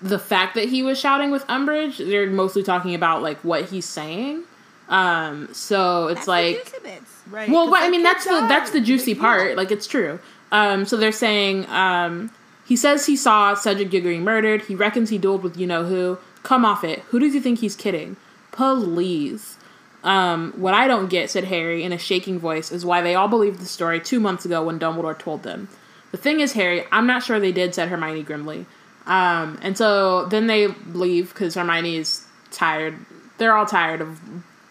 the 0.00 0.18
fact 0.18 0.54
that 0.54 0.68
he 0.68 0.82
was 0.82 0.98
shouting 0.98 1.30
with 1.30 1.46
Umbridge. 1.48 1.98
They're 1.98 2.30
mostly 2.30 2.62
talking 2.62 2.94
about 2.94 3.20
like 3.22 3.38
what 3.44 3.66
he's 3.66 3.84
saying. 3.84 4.44
Um, 4.88 5.48
so 5.52 6.08
it's 6.08 6.26
That's 6.26 6.28
like 6.28 6.64
the 6.64 6.70
juicy 6.70 6.82
bits. 6.82 7.12
right. 7.30 7.48
well, 7.50 7.64
'cause 7.64 7.70
what, 7.72 7.82
I 7.82 7.90
mean 7.90 8.00
kid 8.00 8.06
that's 8.06 8.24
the 8.24 8.46
that's 8.48 8.70
the 8.70 8.80
juicy 8.80 9.12
Big 9.14 9.20
part. 9.20 9.48
deal. 9.48 9.56
Like 9.56 9.70
it's 9.70 9.86
true. 9.86 10.18
Um, 10.52 10.84
so 10.84 10.96
they're 10.96 11.12
saying 11.12 11.66
um, 11.68 12.30
he 12.66 12.74
says 12.76 13.06
he 13.06 13.16
saw 13.16 13.54
Cedric 13.54 13.90
Diggory 13.90 14.18
murdered. 14.18 14.62
He 14.62 14.74
reckons 14.74 15.10
he 15.10 15.18
dueled 15.18 15.42
with 15.42 15.56
you 15.56 15.66
know 15.66 15.84
who. 15.84 16.18
Come 16.42 16.64
off 16.64 16.82
it. 16.84 17.00
Who 17.10 17.18
does 17.18 17.34
he 17.34 17.40
think 17.40 17.58
he's 17.58 17.76
kidding? 17.76 18.16
Please. 18.60 19.56
Um, 20.02 20.52
what 20.56 20.72
I 20.72 20.88
don't 20.88 21.08
get, 21.08 21.30
said 21.30 21.44
Harry 21.44 21.82
in 21.82 21.92
a 21.92 21.98
shaking 21.98 22.38
voice, 22.38 22.72
is 22.72 22.84
why 22.84 23.02
they 23.02 23.14
all 23.14 23.28
believed 23.28 23.60
the 23.60 23.66
story 23.66 24.00
two 24.00 24.20
months 24.20 24.44
ago 24.44 24.64
when 24.64 24.78
Dumbledore 24.78 25.18
told 25.18 25.42
them. 25.42 25.68
The 26.10 26.16
thing 26.16 26.40
is, 26.40 26.52
Harry, 26.54 26.84
I'm 26.90 27.06
not 27.06 27.22
sure 27.22 27.38
they 27.38 27.52
did, 27.52 27.74
said 27.74 27.88
Hermione 27.88 28.22
grimly. 28.22 28.66
Um, 29.06 29.58
and 29.62 29.76
so 29.76 30.26
then 30.26 30.46
they 30.46 30.68
leave 30.68 31.30
because 31.30 31.54
Hermione 31.54 31.96
is 31.96 32.24
tired. 32.50 32.96
They're 33.38 33.54
all 33.56 33.66
tired 33.66 34.00
of 34.00 34.20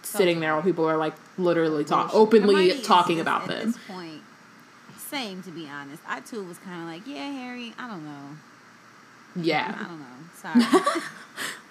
sitting 0.02 0.40
there 0.40 0.54
while 0.54 0.64
people 0.64 0.86
are 0.86 0.98
like 0.98 1.14
literally 1.38 1.84
talk 1.84 2.14
openly 2.14 2.56
Hermione 2.56 2.82
talking 2.82 3.20
about 3.20 3.44
at 3.44 3.48
them. 3.50 3.72
this 3.72 3.78
point, 3.88 4.22
same 4.98 5.44
to 5.44 5.52
be 5.52 5.68
honest. 5.68 6.02
I 6.08 6.20
too 6.22 6.44
was 6.44 6.58
kind 6.60 6.82
of 6.82 6.88
like, 6.88 7.08
yeah, 7.08 7.32
Harry. 7.32 7.74
I 7.78 7.88
don't 7.88 8.04
know. 8.04 8.38
Yeah. 9.36 9.76
I 9.80 9.84
don't 9.84 10.00
know. 10.00 10.06
Sorry. 10.36 11.02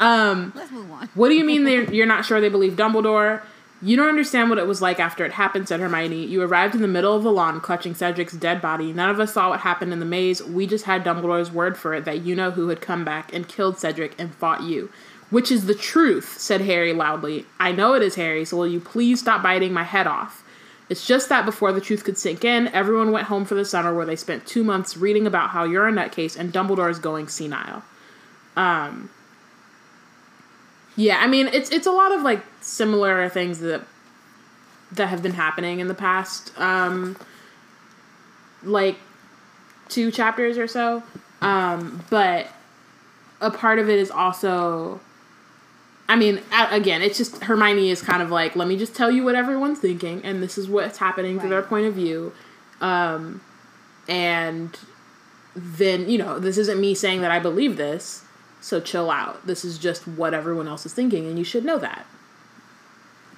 Um, 0.01 0.53
Let's 0.55 0.71
move 0.71 0.91
on. 0.91 1.09
What 1.15 1.29
do 1.29 1.35
you 1.35 1.45
mean 1.45 1.67
you're 1.93 2.07
not 2.07 2.25
sure 2.25 2.41
they 2.41 2.49
believe 2.49 2.75
Dumbledore? 2.75 3.43
You 3.81 3.97
don't 3.97 4.09
understand 4.09 4.51
what 4.51 4.59
it 4.59 4.67
was 4.67 4.83
like 4.83 4.99
after 4.99 5.25
it 5.25 5.33
happened, 5.33 5.69
said 5.69 5.79
Hermione. 5.79 6.25
You 6.25 6.43
arrived 6.43 6.75
in 6.75 6.83
the 6.83 6.89
middle 6.89 7.15
of 7.15 7.23
the 7.23 7.31
lawn 7.31 7.61
clutching 7.61 7.95
Cedric's 7.95 8.33
dead 8.33 8.61
body. 8.61 8.93
None 8.93 9.09
of 9.09 9.21
us 9.21 9.35
saw 9.35 9.51
what 9.51 9.61
happened 9.61 9.93
in 9.93 10.01
the 10.01 10.05
maze. 10.05 10.43
We 10.43 10.67
just 10.67 10.87
had 10.87 11.05
Dumbledore's 11.05 11.53
word 11.53 11.79
for 11.79 11.95
it 11.95 12.05
that 12.05 12.23
you 12.23 12.35
know 12.35 12.51
who 12.51 12.69
had 12.69 12.81
come 12.81 13.05
back 13.05 13.33
and 13.33 13.47
killed 13.47 13.79
Cedric 13.79 14.19
and 14.19 14.35
fought 14.35 14.65
you. 14.65 14.91
Which 15.31 15.53
is 15.53 15.67
the 15.67 15.75
truth, 15.75 16.39
said 16.39 16.63
Harry 16.63 16.93
loudly. 16.93 17.47
I 17.61 17.71
know 17.71 17.95
it 17.95 18.03
is, 18.03 18.17
Harry, 18.17 18.45
so 18.45 18.57
will 18.57 18.67
you 18.67 18.81
please 18.81 19.21
stop 19.21 19.43
biting 19.43 19.73
my 19.73 19.85
head 19.85 20.09
off? 20.09 20.43
It's 20.89 21.07
just 21.07 21.29
that 21.29 21.45
before 21.45 21.71
the 21.71 21.83
truth 21.83 22.03
could 22.03 22.17
sink 22.17 22.45
in, 22.45 22.69
everyone 22.69 23.13
went 23.13 23.27
home 23.27 23.45
for 23.45 23.55
the 23.55 23.65
summer 23.65 23.95
where 23.95 24.07
they 24.07 24.17
spent 24.17 24.47
two 24.47 24.65
months 24.65 24.97
reading 24.97 25.27
about 25.27 25.51
how 25.51 25.65
you're 25.65 25.87
a 25.87 25.93
nutcase 25.93 26.37
and 26.37 26.53
Dumbledore 26.53 26.91
is 26.91 26.99
going 26.99 27.29
senile. 27.29 27.83
Um, 28.57 29.11
yeah, 30.99 31.19
I 31.21 31.29
mean 31.29 31.47
it's 31.47 31.71
it's 31.71 31.87
a 31.87 31.93
lot 31.93 32.13
of 32.13 32.23
like 32.23 32.43
similar 32.61 33.29
things 33.29 33.61
that 33.61 33.83
that 34.93 35.07
have 35.07 35.23
been 35.23 35.35
happening 35.35 35.79
in 35.79 35.87
the 35.87 35.95
past 35.95 36.53
um 36.59 37.17
like 38.65 38.97
two 39.89 40.11
chapters 40.11 40.59
or 40.59 40.67
so. 40.67 41.05
Um 41.41 42.05
but 42.11 42.49
a 43.41 43.51
part 43.51 43.79
of 43.79 43.89
it 43.89 43.99
is 44.01 44.11
also 44.11 45.01
I 46.11 46.17
mean, 46.17 46.41
again, 46.51 47.03
it's 47.03 47.19
just 47.19 47.45
Hermione 47.45 47.91
is 47.91 48.01
kind 48.01 48.23
of 48.23 48.31
like, 48.31 48.57
let 48.57 48.67
me 48.67 48.79
just 48.79 48.97
tell 48.97 49.11
you 49.11 49.25
what 49.25 49.35
everyone's 49.35 49.79
thinking, 49.79 50.25
and 50.25 50.43
this 50.43 50.57
is 50.57 50.67
what's 50.67 50.97
happening 50.97 51.39
through 51.39 51.51
their 51.51 51.63
point 51.63 51.87
of 51.87 51.93
view. 51.93 52.33
Um, 52.81 53.43
and 54.09 54.77
then, 55.55 56.09
you 56.09 56.17
know, 56.17 56.39
this 56.39 56.57
isn't 56.57 56.81
me 56.81 56.95
saying 56.95 57.21
that 57.21 57.31
I 57.31 57.39
believe 57.39 57.77
this, 57.77 58.25
so 58.69 58.81
chill 58.81 59.11
out. 59.11 59.47
This 59.47 59.65
is 59.65 59.79
just 59.79 60.07
what 60.07 60.35
everyone 60.35 60.69
else 60.69 60.85
is 60.87 60.93
thinking, 60.93 61.27
and 61.27 61.39
you 61.39 61.45
should 61.45 61.65
know 61.65 61.79
that. 61.79 62.07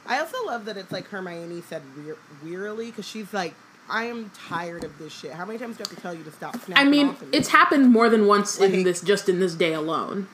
I 0.07 0.19
also 0.19 0.37
love 0.45 0.65
that 0.65 0.77
it's 0.77 0.91
like 0.91 1.07
Hermione 1.09 1.63
said 1.63 1.83
weir- 1.97 2.17
wearily 2.45 2.87
because 2.87 3.07
she's 3.07 3.33
like, 3.33 3.55
I 3.89 4.05
am 4.05 4.31
tired 4.49 4.85
of 4.85 4.99
this 4.99 5.13
shit. 5.13 5.33
How 5.33 5.45
many 5.45 5.59
times 5.59 5.77
do 5.77 5.85
I 5.85 5.89
have 5.89 5.97
to 5.97 6.03
tell 6.03 6.15
you 6.15 6.25
to 6.25 6.33
stop 6.33 6.55
snapping 6.65 6.77
I 6.87 6.91
mean, 6.91 7.09
off 7.09 7.23
at 7.23 7.29
me?" 7.31 7.37
it's 7.39 7.49
happened 7.49 7.91
more 7.93 8.09
than 8.09 8.27
once 8.27 8.59
in 8.59 8.83
this, 8.83 9.01
just 9.01 9.29
in 9.29 9.41
this 9.41 9.55
day 9.55 9.73
alone. 9.73 10.29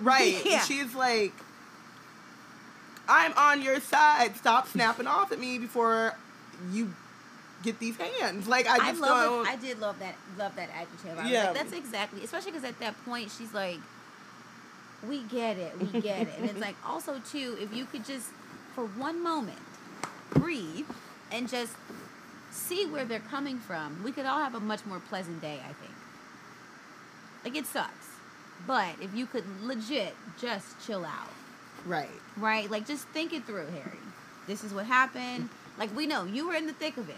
right. 0.00 0.40
Yeah. 0.44 0.60
She's 0.60 0.94
like, 0.94 1.32
I'm 3.08 3.32
on 3.36 3.60
your 3.62 3.80
side. 3.80 4.36
Stop 4.36 4.68
snapping 4.68 5.06
off 5.06 5.32
at 5.32 5.40
me 5.40 5.58
before 5.58 6.14
you 6.70 6.94
get 7.62 7.78
these 7.78 7.96
hands. 7.96 8.46
Like 8.48 8.66
I 8.66 8.74
I 8.74 8.90
just 8.90 9.00
love 9.00 9.24
don't. 9.24 9.46
it. 9.46 9.50
I 9.52 9.56
did 9.56 9.80
love 9.80 9.98
that. 10.00 10.14
Love 10.38 10.56
that 10.56 10.70
adjective. 10.74 11.18
I 11.18 11.22
was 11.22 11.30
Yeah. 11.32 11.44
like, 11.50 11.54
that's 11.54 11.72
exactly. 11.72 12.24
Especially 12.24 12.52
because 12.52 12.64
at 12.68 12.78
that 12.80 12.94
point 13.04 13.30
she's 13.36 13.52
like, 13.54 13.78
"We 15.06 15.22
get 15.24 15.56
it. 15.58 15.78
We 15.78 16.00
get 16.00 16.22
it." 16.22 16.34
And 16.38 16.50
it's 16.50 16.60
like 16.60 16.76
also 16.86 17.20
too, 17.30 17.56
if 17.60 17.74
you 17.74 17.84
could 17.86 18.04
just 18.04 18.28
for 18.74 18.84
one 18.86 19.22
moment 19.22 19.58
breathe 20.34 20.86
and 21.32 21.48
just 21.48 21.74
see 22.50 22.86
where 22.86 23.04
they're 23.04 23.20
coming 23.20 23.58
from, 23.58 24.02
we 24.02 24.12
could 24.12 24.26
all 24.26 24.38
have 24.40 24.54
a 24.54 24.60
much 24.60 24.84
more 24.86 25.00
pleasant 25.00 25.40
day. 25.40 25.60
I 25.64 25.72
think. 25.74 25.94
Like 27.44 27.56
it 27.56 27.66
sucks, 27.66 28.06
but 28.66 28.94
if 29.00 29.14
you 29.14 29.26
could 29.26 29.44
legit 29.62 30.14
just 30.38 30.84
chill 30.86 31.04
out, 31.06 31.30
right. 31.86 32.08
right? 32.36 32.70
Like 32.70 32.86
just 32.86 33.08
think 33.08 33.32
it 33.32 33.44
through, 33.46 33.66
Harry. 33.68 33.98
This 34.46 34.62
is 34.62 34.74
what 34.74 34.84
happened. 34.84 35.48
Like 35.78 35.94
we 35.96 36.06
know 36.06 36.24
you 36.24 36.46
were 36.48 36.54
in 36.54 36.66
the 36.66 36.74
thick 36.74 36.98
of 36.98 37.08
it, 37.08 37.16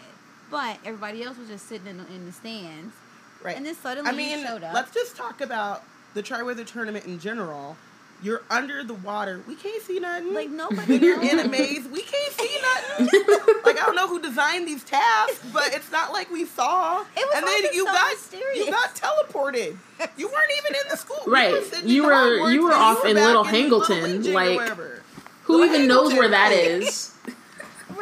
but 0.53 0.79
everybody 0.85 1.25
else 1.25 1.37
was 1.39 1.49
just 1.49 1.67
sitting 1.69 1.89
in 1.89 1.97
the, 1.99 2.07
in 2.15 2.27
the 2.27 2.33
stands. 2.33 2.95
Right. 3.43 3.57
And 3.57 3.67
then 3.67 3.75
suddenly 3.75 4.09
I 4.09 4.13
you 4.13 4.17
mean, 4.37 4.47
showed 4.47 4.63
up. 4.63 4.73
let's 4.75 4.95
just 4.95 5.17
talk 5.17 5.41
about 5.41 5.83
the 6.15 6.23
Triwizard 6.23 6.67
tournament 6.67 7.07
in 7.07 7.19
general. 7.19 7.77
You're 8.23 8.43
under 8.51 8.85
the 8.85 8.95
water. 8.95 9.43
We 9.49 9.57
can't 9.57 9.83
see 9.83 9.99
nothing. 9.99 10.33
Like 10.33 10.49
nobody 10.63 10.93
when 10.93 11.01
you're 11.03 11.21
in 11.21 11.41
a 11.41 11.49
maze, 11.49 11.89
we 11.89 12.03
can't 12.03 12.33
see 12.35 12.57
nothing. 13.01 13.09
like 13.65 13.81
I 13.81 13.85
don't 13.87 13.97
know 13.97 14.07
who 14.07 14.23
designed 14.23 14.69
these 14.69 14.85
tasks, 14.85 15.45
but 15.53 15.75
it's 15.75 15.91
not 15.91 16.13
like 16.13 16.31
we 16.31 16.45
saw. 16.45 17.01
It 17.01 17.07
was 17.17 17.35
and 17.35 17.45
then 17.45 17.73
you 17.75 17.85
so 17.85 17.93
got 17.93 18.13
mysterious. 18.13 18.67
you 18.67 18.71
got 18.71 18.95
teleported. 18.95 19.77
You 20.17 20.29
weren't 20.29 20.53
even 20.59 20.75
in 20.85 20.89
the 20.91 20.97
school. 20.97 21.19
Right. 21.27 21.65
sitting 21.65 21.89
You 21.89 22.03
in 22.05 22.09
were- 22.11 22.15
Hogwarts 22.15 22.53
you 22.53 22.63
were 22.63 22.73
off 22.73 23.05
in 23.05 23.15
Little 23.17 23.43
Hangleton, 23.43 24.03
Legion 24.19 24.35
like- 24.35 24.69
Who 25.45 25.57
Little 25.59 25.75
even 25.75 25.89
knows 25.89 26.13
where 26.13 26.31
Hangleton, 26.31 26.31
that 26.31 26.49
right. 26.51 26.83
is? 26.85 27.09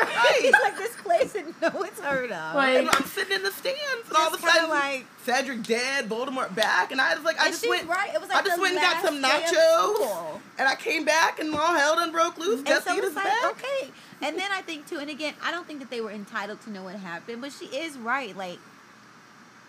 right. 0.00 0.50
like 0.62 0.76
this 0.76 0.96
place 0.96 1.32
that 1.32 1.44
no 1.60 1.78
one's 1.80 1.98
heard 2.00 2.30
of. 2.32 2.54
Like- 2.54 2.78
And 2.78 2.88
I'm 2.90 3.04
sitting 3.04 3.34
in 3.36 3.42
the 3.42 3.50
stands, 3.52 4.08
and 4.08 4.16
all 4.16 4.28
of 4.32 4.34
a 4.34 4.38
sudden, 4.46 4.68
like- 4.70 5.06
Cedric 5.24 5.62
dead, 5.62 6.08
Voldemort 6.08 6.54
back, 6.54 6.92
and 6.92 7.00
I 7.00 7.14
was 7.14 7.24
like, 7.24 7.38
I 7.38 7.50
just 7.50 7.68
went, 7.68 7.88
right. 7.88 8.12
It 8.14 8.20
was 8.20 8.30
like 8.30 8.42
I 8.44 8.46
just 8.48 8.60
went 8.60 8.74
and 8.74 8.82
got 8.82 9.02
some 9.04 9.20
day 9.20 9.28
nachos, 9.28 10.40
and 10.58 10.66
I 10.68 10.74
came 10.74 11.04
back, 11.04 11.38
and 11.40 11.54
all 11.54 11.74
hell 11.76 11.96
done 11.96 12.10
broke 12.12 12.38
loose. 12.38 12.58
And 12.58 12.66
Death 12.66 12.84
so 12.84 12.94
Eater's 12.94 13.08
it's 13.08 13.16
like, 13.16 13.24
back. 13.24 13.44
okay. 13.52 13.90
And 14.22 14.38
then 14.38 14.50
I 14.52 14.62
think 14.62 14.86
too, 14.88 14.98
and 14.98 15.10
again, 15.10 15.34
I 15.42 15.50
don't 15.50 15.66
think 15.66 15.80
that 15.80 15.90
they 15.90 16.00
were 16.00 16.10
entitled 16.10 16.60
to 16.62 16.70
know 16.70 16.84
what 16.84 16.94
happened, 16.96 17.40
but 17.42 17.52
she 17.52 17.66
is 17.66 17.96
right. 17.98 18.36
Like 18.36 18.58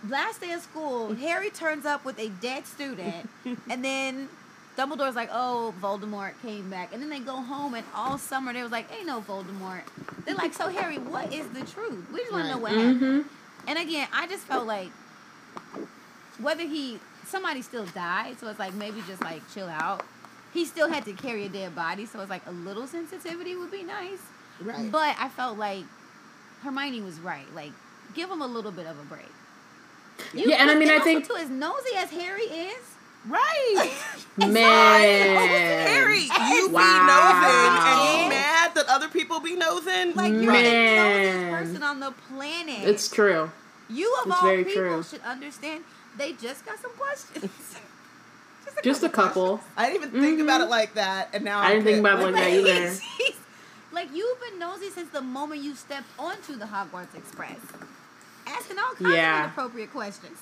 last 0.08 0.42
day 0.42 0.52
of 0.54 0.62
school, 0.62 1.14
Harry 1.16 1.50
turns 1.50 1.86
up 1.86 2.06
with 2.06 2.18
a 2.20 2.30
dead 2.30 2.66
student, 2.66 3.30
and 3.70 3.84
then 3.84 4.30
Dumbledore's 4.78 5.16
like, 5.16 5.30
"Oh, 5.32 5.74
Voldemort 5.82 6.34
came 6.42 6.70
back," 6.70 6.94
and 6.94 7.02
then 7.02 7.10
they 7.10 7.20
go 7.20 7.36
home, 7.36 7.74
and 7.74 7.86
all 7.94 8.18
summer 8.18 8.54
they 8.54 8.64
was 8.64 8.72
like, 8.72 8.92
"Ain't 8.98 9.06
no 9.08 9.22
Voldemort." 9.22 9.82
They're 10.26 10.36
like, 10.36 10.54
"So 10.54 10.70
Harry, 10.70 10.98
what 10.98 11.34
is 11.34 11.48
the 11.50 11.62
truth? 11.66 12.06
We 12.12 12.20
just 12.20 12.32
want 12.32 12.46
to 12.46 12.52
know 12.52 12.58
what 12.58 12.72
happened." 12.72 12.98
hmm 13.00 13.22
And 13.68 13.78
again, 13.78 14.08
I 14.14 14.28
just 14.28 14.44
felt 14.46 14.66
like 14.66 14.90
whether 16.40 16.64
he 16.64 17.00
somebody 17.28 17.62
still 17.62 17.86
died, 17.88 18.40
so 18.40 18.48
it's 18.48 18.60
like 18.60 18.74
maybe 18.74 19.02
just 19.08 19.22
like 19.22 19.42
chill 19.54 19.68
out. 19.68 20.04
He 20.54 20.66
still 20.66 20.90
had 20.90 21.06
to 21.06 21.14
carry 21.14 21.46
a 21.46 21.50
dead 21.50 21.76
body, 21.76 22.06
so 22.06 22.20
it's 22.20 22.30
like 22.30 22.46
a 22.46 22.52
little 22.52 22.88
sensitivity 22.88 23.56
would 23.56 23.72
be 23.72 23.84
nice. 23.84 24.20
Right. 24.60 24.92
But 24.92 25.16
I 25.18 25.30
felt 25.30 25.58
like 25.58 25.86
Hermione 26.64 27.02
was 27.02 27.20
right. 27.20 27.46
Like, 27.56 27.72
give 28.14 28.30
him 28.30 28.42
a 28.42 28.48
little 28.48 28.72
bit 28.72 28.86
of 28.86 29.00
a 29.00 29.04
break. 29.04 29.32
Yeah, 30.34 30.58
and 30.58 30.70
I 30.70 30.76
mean, 30.76 30.90
I 30.90 30.94
also, 30.96 31.06
think- 31.06 31.28
too, 31.28 31.36
as 31.36 31.50
nosy 31.50 31.96
as 31.96 32.12
Harry 32.12 32.44
is, 32.44 32.91
right. 33.28 33.92
Man. 34.38 35.88
Harry, 35.88 36.22
you 36.24 36.70
Wow. 36.70 36.82
be 36.82 37.08
nosing, 37.08 37.74
and 37.88 38.00
Yeah. 38.00 38.24
you 38.24 38.30
mad 38.30 38.76
that 38.76 38.86
other 38.88 39.08
people 39.10 39.40
be 39.40 39.56
nosing? 39.56 40.14
like 40.16 40.32
you're 40.34 40.52
Man. 40.52 40.64
the 40.64 41.52
nosiest 41.52 41.60
person 41.72 41.84
on 41.84 42.00
the 42.00 42.12
planet. 42.30 42.88
It's 42.88 43.10
true. 43.10 43.52
you 43.90 44.14
of 44.22 44.28
it's 44.28 44.36
all 44.38 44.48
very 44.48 44.64
people 44.64 44.82
true. 44.84 45.04
should 45.04 45.22
understand. 45.24 45.84
They 46.18 46.32
just 46.34 46.66
got 46.66 46.80
some 46.80 46.92
questions. 46.92 47.52
just 48.66 48.84
Just 48.84 49.04
a 49.04 49.10
couple. 49.10 49.60
I 49.76 49.90
didn't 49.92 50.08
even 50.10 50.22
think 50.22 50.40
Mhm. 50.40 50.44
about 50.44 50.62
it 50.62 50.70
like 50.70 50.94
that, 50.94 51.30
and 51.34 51.44
now 51.44 51.60
I 51.60 51.66
I'm 51.66 51.84
didn't 51.84 51.86
think 51.86 52.00
about 52.00 52.20
it 52.22 52.24
like 52.32 52.36
that 52.36 52.50
either. 52.54 53.00
Like 53.92 54.08
you've 54.14 54.40
been 54.40 54.58
nosy 54.60 54.90
since 54.90 55.10
the 55.10 55.22
moment 55.22 55.62
you 55.62 55.76
stepped 55.76 56.08
onto 56.18 56.56
the 56.56 56.66
Hogwarts 56.66 57.14
Express, 57.14 57.58
asking 58.48 58.78
all 58.80 58.94
kinds 58.96 59.14
Yeah. 59.16 59.40
of 59.40 59.46
inappropriate 59.48 59.92
questions. 59.92 60.38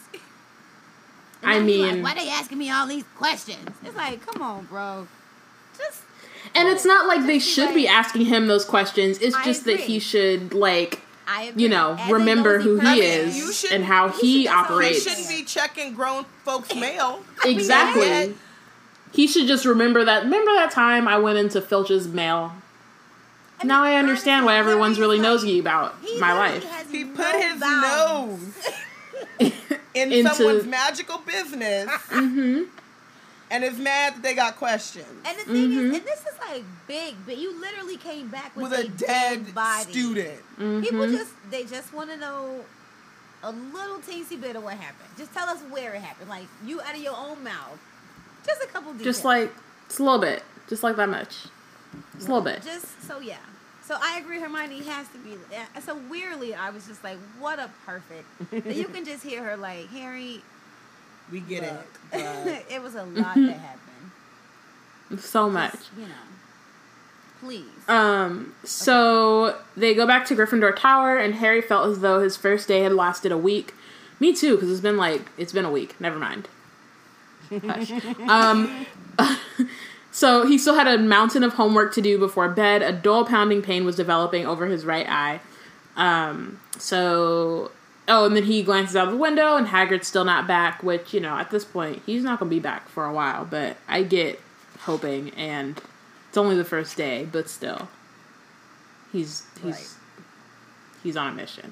I 1.43 1.59
now 1.59 1.65
he's 1.65 1.79
like, 1.81 1.93
mean- 1.93 2.03
why 2.03 2.15
they 2.15 2.29
asking 2.29 2.57
me 2.57 2.69
all 2.71 2.87
these 2.87 3.05
questions? 3.17 3.69
It's 3.83 3.95
like, 3.95 4.25
come 4.25 4.41
on, 4.41 4.65
bro, 4.65 5.07
just 5.77 6.01
And 6.55 6.67
it's 6.67 6.85
not 6.85 7.07
like 7.07 7.25
they 7.25 7.37
Just 7.39 7.47
be 7.47 7.53
should 7.53 7.73
be 7.75 7.87
asking 7.87 8.25
him 8.25 8.47
those 8.47 8.65
questions. 8.65 9.17
It's 9.19 9.35
I 9.35 9.43
just 9.45 9.65
that 9.65 9.79
he 9.81 9.99
should 9.99 10.53
like 10.53 11.01
I 11.27 11.53
you 11.55 11.69
know 11.69 11.95
As 11.99 12.11
remember 12.11 12.59
who 12.59 12.75
he 12.79 12.81
person, 12.81 13.03
is 13.03 13.37
You 13.37 13.53
should- 13.53 13.71
and 13.71 13.85
how 13.85 14.09
he 14.09 14.43
should- 14.43 14.51
that's 14.51 14.69
all 14.71 14.79
He 14.79 14.93
shouldn't 14.99 15.29
be 15.29 15.43
checking 15.43 15.93
grown 15.93 16.25
folks' 16.43 16.73
mail. 16.85 17.23
Exactly. 17.45 18.07
Yeah. 18.07 18.27
He 19.11 19.27
should 19.27 19.47
just 19.47 19.65
remember 19.65 20.03
that. 20.05 20.23
Remember 20.23 20.53
that 20.53 20.71
time 20.71 21.07
I 21.07 21.17
went 21.17 21.37
into 21.39 21.61
Filch's 21.61 22.07
mail. 22.07 22.53
I 23.61 23.65
now 23.65 23.83
I 23.83 23.95
understand 23.95 24.45
why 24.45 24.55
everyone's 24.57 24.99
really 24.99 25.17
like- 25.17 25.23
nosy 25.23 25.59
about 25.59 25.95
my 26.19 26.33
life. 26.33 26.63
has 26.63 26.89
He 26.91 27.03
no 27.03 27.13
put 27.15 27.35
his 27.35 27.59
bounds. 27.59 28.55
nose 29.39 29.51
in 29.93 30.11
Into- 30.11 30.33
someone's 30.35 30.65
magical 30.65 31.17
business 31.19 31.89
hmm 32.09 32.63
and 33.51 33.63
is 33.63 33.79
mad 33.79 34.13
that 34.13 34.21
they 34.21 34.35
got 34.35 34.55
questions 34.57 35.07
And 35.25 35.35
the 35.39 35.43
thing 35.45 35.69
Mhm. 35.71 35.89
is, 35.91 35.97
and 35.97 36.05
this 36.05 36.19
is 36.19 36.39
like 36.47 36.63
big, 36.87 37.15
but 37.25 37.37
you 37.37 37.59
literally 37.59 37.97
came 37.97 38.27
back 38.27 38.55
with, 38.55 38.69
with 38.71 38.79
a 38.79 38.87
dead 38.89 39.55
body. 39.55 39.91
student. 39.91 40.39
People 40.57 40.99
Mhm. 40.99 41.17
just 41.17 41.31
they 41.49 41.63
just 41.65 41.91
want 41.91 42.11
to 42.11 42.17
know 42.17 42.63
a 43.41 43.51
little 43.51 43.97
teensy 43.99 44.39
bit 44.39 44.55
of 44.55 44.63
what 44.63 44.75
happened. 44.75 45.09
Just 45.17 45.33
tell 45.33 45.47
us 45.49 45.59
where 45.71 45.93
it 45.95 46.01
happened, 46.01 46.29
like 46.29 46.45
you 46.63 46.79
out 46.81 46.93
of 46.93 47.01
your 47.01 47.15
own 47.17 47.43
mouth. 47.43 47.79
Just 48.45 48.61
a 48.61 48.67
couple 48.67 48.91
details. 48.93 49.15
Just 49.15 49.25
like 49.25 49.51
just 49.87 49.99
a 49.99 50.03
little 50.03 50.19
bit, 50.19 50.43
just 50.69 50.83
like 50.83 50.95
that 50.97 51.09
much, 51.09 51.45
just 52.15 52.27
a 52.27 52.31
little 52.31 52.41
bit. 52.41 52.61
Just 52.63 52.85
so 53.07 53.19
yeah. 53.19 53.37
So 53.89 53.97
I 53.99 54.19
agree, 54.19 54.39
Hermione 54.39 54.83
has 54.83 55.07
to 55.09 55.17
be. 55.17 55.31
uh, 55.33 55.81
So 55.81 55.97
weirdly, 56.11 56.53
I 56.53 56.69
was 56.69 56.85
just 56.85 57.03
like, 57.03 57.17
what 57.39 57.57
a 57.57 57.71
perfect. 57.87 58.27
that 58.51 58.75
you 58.75 58.85
can 58.85 59.03
just 59.03 59.23
hear 59.23 59.43
her 59.43 59.57
like 59.57 59.89
Harry. 59.89 60.43
We 61.31 61.39
get 61.39 61.63
it. 61.63 61.73
look." 61.73 61.87
but- 62.11 62.65
it 62.69 62.83
was 62.83 62.93
a 62.93 63.01
lot 63.03 63.33
that 63.33 63.57
happened. 63.57 65.19
So 65.21 65.49
much. 65.49 65.73
You 65.97 66.03
know. 66.03 66.13
Please. 67.39 67.65
Um, 67.87 68.53
so 68.63 69.57
they 69.75 69.95
go 69.95 70.05
back 70.05 70.23
to 70.27 70.35
Gryffindor 70.35 70.75
Tower, 70.75 71.17
and 71.17 71.33
Harry 71.33 71.61
felt 71.63 71.89
as 71.89 72.01
though 72.01 72.19
his 72.21 72.37
first 72.37 72.67
day 72.67 72.81
had 72.81 72.93
lasted 72.93 73.31
a 73.31 73.37
week. 73.39 73.73
Me 74.19 74.35
too, 74.35 74.53
because 74.53 74.69
it's 74.69 74.81
been 74.81 74.97
like 74.97 75.29
it's 75.35 75.51
been 75.53 75.65
a 75.65 75.71
week. 75.71 75.99
Never 75.99 76.19
mind. 76.19 76.47
Hush. 77.49 77.89
um, 78.27 78.85
so 80.19 80.45
he 80.45 80.57
still 80.57 80.75
had 80.75 80.85
a 80.85 80.97
mountain 80.97 81.43
of 81.43 81.53
homework 81.53 81.93
to 81.93 82.01
do 82.01 82.17
before 82.19 82.49
bed. 82.49 82.81
A 82.81 82.91
dull 82.91 83.23
pounding 83.23 83.61
pain 83.61 83.85
was 83.85 83.95
developing 83.95 84.45
over 84.45 84.65
his 84.65 84.83
right 84.83 85.07
eye. 85.07 85.39
Um, 85.95 86.59
so 86.77 87.71
oh, 88.09 88.25
and 88.25 88.35
then 88.35 88.43
he 88.43 88.61
glances 88.61 88.97
out 88.97 89.09
the 89.11 89.15
window, 89.15 89.55
and 89.55 89.67
Hagrid's 89.67 90.09
still 90.09 90.25
not 90.25 90.45
back. 90.45 90.83
Which 90.83 91.13
you 91.13 91.21
know, 91.21 91.37
at 91.37 91.51
this 91.51 91.63
point, 91.63 92.01
he's 92.05 92.21
not 92.21 92.37
gonna 92.37 92.49
be 92.49 92.59
back 92.59 92.89
for 92.89 93.05
a 93.05 93.13
while. 93.13 93.45
But 93.45 93.77
I 93.87 94.03
get 94.03 94.41
hoping, 94.81 95.29
and 95.37 95.81
it's 96.27 96.37
only 96.37 96.57
the 96.57 96.65
first 96.65 96.97
day, 96.97 97.25
but 97.31 97.47
still, 97.47 97.87
he's 99.13 99.43
he's 99.63 99.75
Right. 99.75 99.89
he's 101.01 101.15
on 101.15 101.27
a 101.27 101.33
mission. 101.33 101.71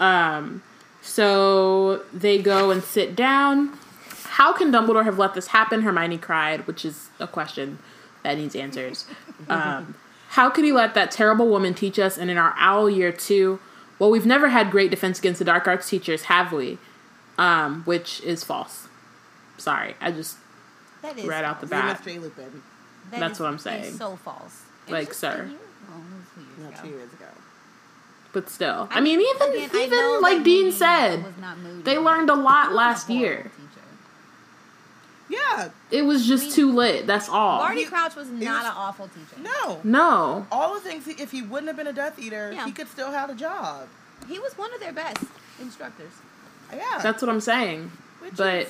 Um, 0.00 0.62
so 1.00 2.02
they 2.12 2.42
go 2.42 2.72
and 2.72 2.82
sit 2.82 3.14
down. 3.14 3.78
How 4.36 4.52
can 4.54 4.72
Dumbledore 4.72 5.04
have 5.04 5.18
let 5.18 5.34
this 5.34 5.48
happen? 5.48 5.82
Hermione 5.82 6.16
cried, 6.18 6.66
which 6.66 6.84
is 6.86 7.10
a 7.20 7.26
question 7.26 7.78
that 8.22 8.38
needs 8.38 8.56
answers. 8.56 9.04
Um, 9.48 9.94
how 10.30 10.48
could 10.48 10.64
he 10.64 10.72
let 10.72 10.94
that 10.94 11.10
terrible 11.10 11.48
woman 11.48 11.74
teach 11.74 11.98
us? 11.98 12.16
And 12.16 12.30
in 12.30 12.38
our 12.38 12.54
owl 12.56 12.88
year 12.88 13.12
too, 13.12 13.60
well, 13.98 14.10
we've 14.10 14.24
never 14.24 14.48
had 14.48 14.70
great 14.70 14.90
defense 14.90 15.18
against 15.18 15.38
the 15.38 15.44
dark 15.44 15.68
arts 15.68 15.88
teachers, 15.88 16.22
have 16.24 16.50
we? 16.52 16.78
Um, 17.36 17.82
which 17.84 18.22
is 18.22 18.42
false. 18.42 18.88
Sorry, 19.58 19.94
I 20.00 20.10
just 20.10 20.38
that 21.02 21.18
is 21.18 21.26
right 21.26 21.44
out 21.44 21.60
the 21.60 21.66
bat. 21.66 22.04
missed 22.06 22.18
Lupin. 22.22 22.62
That 23.10 23.20
That's 23.20 23.34
is- 23.34 23.40
what 23.40 23.48
I'm 23.48 23.58
saying. 23.58 23.92
so 23.92 24.16
false. 24.16 24.62
It 24.86 24.92
Like, 24.92 25.12
sir. 25.12 25.28
a 25.28 25.36
year- 25.36 25.58
it 25.58 25.92
was 25.92 26.24
two 26.34 26.40
years 26.62 26.72
ago. 26.72 26.82
two 26.82 26.88
years 26.88 27.12
ago. 27.12 27.26
but 28.32 28.48
still. 28.48 28.88
I, 28.90 28.96
I 28.96 29.00
mean, 29.02 29.18
mean, 29.18 29.34
even 29.36 29.50
again, 29.66 29.82
even 29.88 30.22
like 30.22 30.42
Dean 30.42 30.72
said, 30.72 31.22
was 31.22 31.36
not 31.38 31.58
moody. 31.58 31.82
they 31.82 31.98
learned 31.98 32.30
a 32.30 32.34
lot 32.34 32.72
last 32.72 33.08
a 33.10 33.12
horrible 33.12 33.22
year. 33.26 33.50
Teacher. 35.32 35.42
Yeah. 35.56 35.68
It 35.90 36.02
was 36.02 36.26
just 36.26 36.42
I 36.44 36.46
mean, 36.46 36.54
too 36.56 36.72
lit. 36.72 37.06
That's 37.06 37.28
all. 37.28 37.58
Barty 37.58 37.84
Crouch 37.84 38.14
was 38.16 38.28
not 38.28 38.40
was- 38.40 38.64
an 38.66 38.72
awful 38.76 39.08
teacher. 39.08 39.40
No. 39.42 39.80
No. 39.84 40.46
All 40.52 40.74
the 40.74 40.80
things, 40.80 41.04
he, 41.06 41.12
if 41.12 41.30
he 41.30 41.42
wouldn't 41.42 41.68
have 41.68 41.76
been 41.76 41.86
a 41.86 41.92
Death 41.92 42.18
Eater, 42.18 42.52
Yeah. 42.54 42.64
he 42.66 42.72
could 42.72 42.88
still 42.88 43.10
have 43.10 43.30
a 43.30 43.34
job. 43.34 43.88
He 44.28 44.38
was 44.38 44.56
one 44.56 44.72
of 44.74 44.80
their 44.80 44.92
best 44.92 45.24
instructors. 45.60 46.12
Yeah. 46.72 47.00
That's 47.02 47.20
what 47.22 47.28
I'm 47.28 47.40
saying. 47.40 47.90
Which 48.20 48.36
but 48.36 48.54
is 48.62 48.68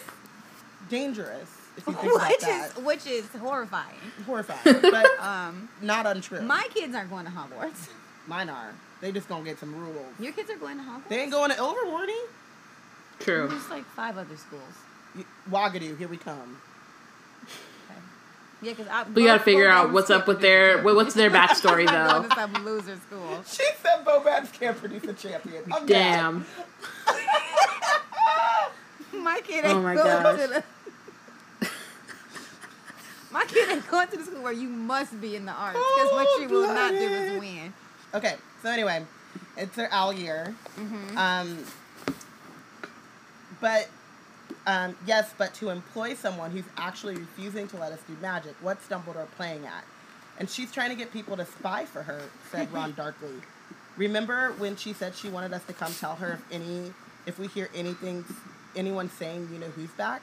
dangerous, 0.88 1.48
if 1.76 1.86
you 1.86 1.92
think 1.92 2.12
about 2.16 2.28
which 2.30 2.40
that. 2.40 2.70
is 2.78 2.84
which 2.84 3.06
is 3.06 3.26
horrifying. 3.38 3.96
Horrifying, 4.26 4.80
but 4.82 5.06
Um, 5.20 5.68
not 5.80 6.06
untrue. 6.06 6.40
my 6.42 6.66
kids 6.74 6.94
aren't 6.94 7.10
going 7.10 7.26
to 7.26 7.30
Hogwarts. 7.30 7.88
Mine 8.26 8.48
are. 8.48 8.72
They 9.00 9.10
just 9.12 9.28
gonna 9.28 9.44
get 9.44 9.58
some 9.58 9.74
rules. 9.76 10.06
Your 10.20 10.32
kids 10.32 10.48
are 10.50 10.56
going 10.56 10.78
to 10.78 10.82
Hogwarts. 10.84 11.08
They 11.08 11.20
ain't 11.22 11.32
going 11.32 11.50
to 11.50 11.56
Ilvermorny. 11.56 12.18
True. 13.18 13.48
There's 13.48 13.68
like 13.68 13.84
five 13.84 14.16
other 14.16 14.36
schools. 14.36 14.62
Y- 15.16 15.24
Wagadu, 15.50 15.96
here 15.98 16.08
we 16.08 16.16
come. 16.16 16.60
Okay. 17.42 18.00
Yeah, 18.62 18.70
because 18.72 18.88
I. 18.88 19.02
We 19.10 19.24
gotta 19.24 19.42
figure 19.42 19.68
out 19.68 19.92
what's 19.92 20.10
up 20.10 20.26
with 20.26 20.40
their 20.40 20.74
teacher. 20.76 20.84
what- 20.84 20.96
what's 20.96 21.14
their 21.14 21.30
backstory 21.30 21.86
I'm 21.92 22.28
though. 22.28 22.34
going 22.34 22.64
loser 22.64 22.96
school. 22.96 23.42
She 23.46 23.64
said 23.82 24.04
Bobats 24.04 24.52
can't 24.52 24.76
produce 24.78 25.04
a 25.04 25.12
champion. 25.14 25.64
I'm 25.72 25.86
Damn. 25.86 26.46
My 29.12 29.40
kid 29.44 29.64
Oh 29.66 29.68
ain't 29.70 29.82
my 29.82 29.94
going 29.94 30.22
gosh. 30.22 30.40
to 30.40 30.46
the. 30.48 31.68
My 33.30 33.44
kid 33.44 33.68
ain't 33.70 33.88
going 33.90 34.08
to 34.08 34.16
the 34.16 34.24
school 34.24 34.42
where 34.42 34.52
you 34.52 34.68
must 34.68 35.20
be 35.20 35.36
in 35.36 35.44
the 35.46 35.52
arts 35.52 35.74
because 35.78 36.08
Oh, 36.10 36.16
what 36.16 36.40
she 36.40 36.46
will 36.52 36.66
not 36.74 36.90
do 36.92 36.96
is 36.98 37.40
win. 37.40 37.72
Okay, 38.14 38.36
so 38.62 38.68
anyway, 38.70 39.04
it's 39.56 39.74
their 39.76 39.88
owl 39.92 40.12
year. 40.12 40.54
Mm-hmm. 40.78 41.16
Um, 41.16 41.64
but 43.60 43.88
um, 44.66 44.96
yes, 45.06 45.32
but 45.36 45.54
to 45.54 45.70
employ 45.70 46.14
someone 46.14 46.50
who's 46.50 46.64
actually 46.76 47.16
refusing 47.16 47.66
to 47.68 47.76
let 47.76 47.92
us 47.92 48.00
do 48.06 48.16
magic, 48.20 48.54
what's 48.60 48.86
Dumbledore 48.86 49.30
playing 49.36 49.66
at? 49.66 49.84
And 50.38 50.48
she's 50.48 50.72
trying 50.72 50.90
to 50.90 50.96
get 50.96 51.12
people 51.12 51.36
to 51.36 51.44
spy 51.44 51.84
for 51.84 52.02
her," 52.02 52.22
said 52.50 52.72
Ron 52.72 52.92
darkly. 52.96 53.34
Remember 53.96 54.52
when 54.58 54.76
she 54.76 54.92
said 54.92 55.14
she 55.14 55.28
wanted 55.28 55.52
us 55.52 55.64
to 55.64 55.72
come 55.72 55.92
tell 55.92 56.16
her 56.16 56.32
if 56.34 56.52
any, 56.52 56.92
if 57.26 57.38
we 57.38 57.46
hear 57.46 57.68
anything, 57.74 58.24
anyone 58.74 59.10
saying 59.10 59.48
you 59.52 59.58
know 59.58 59.66
who's 59.66 59.90
back? 59.90 60.22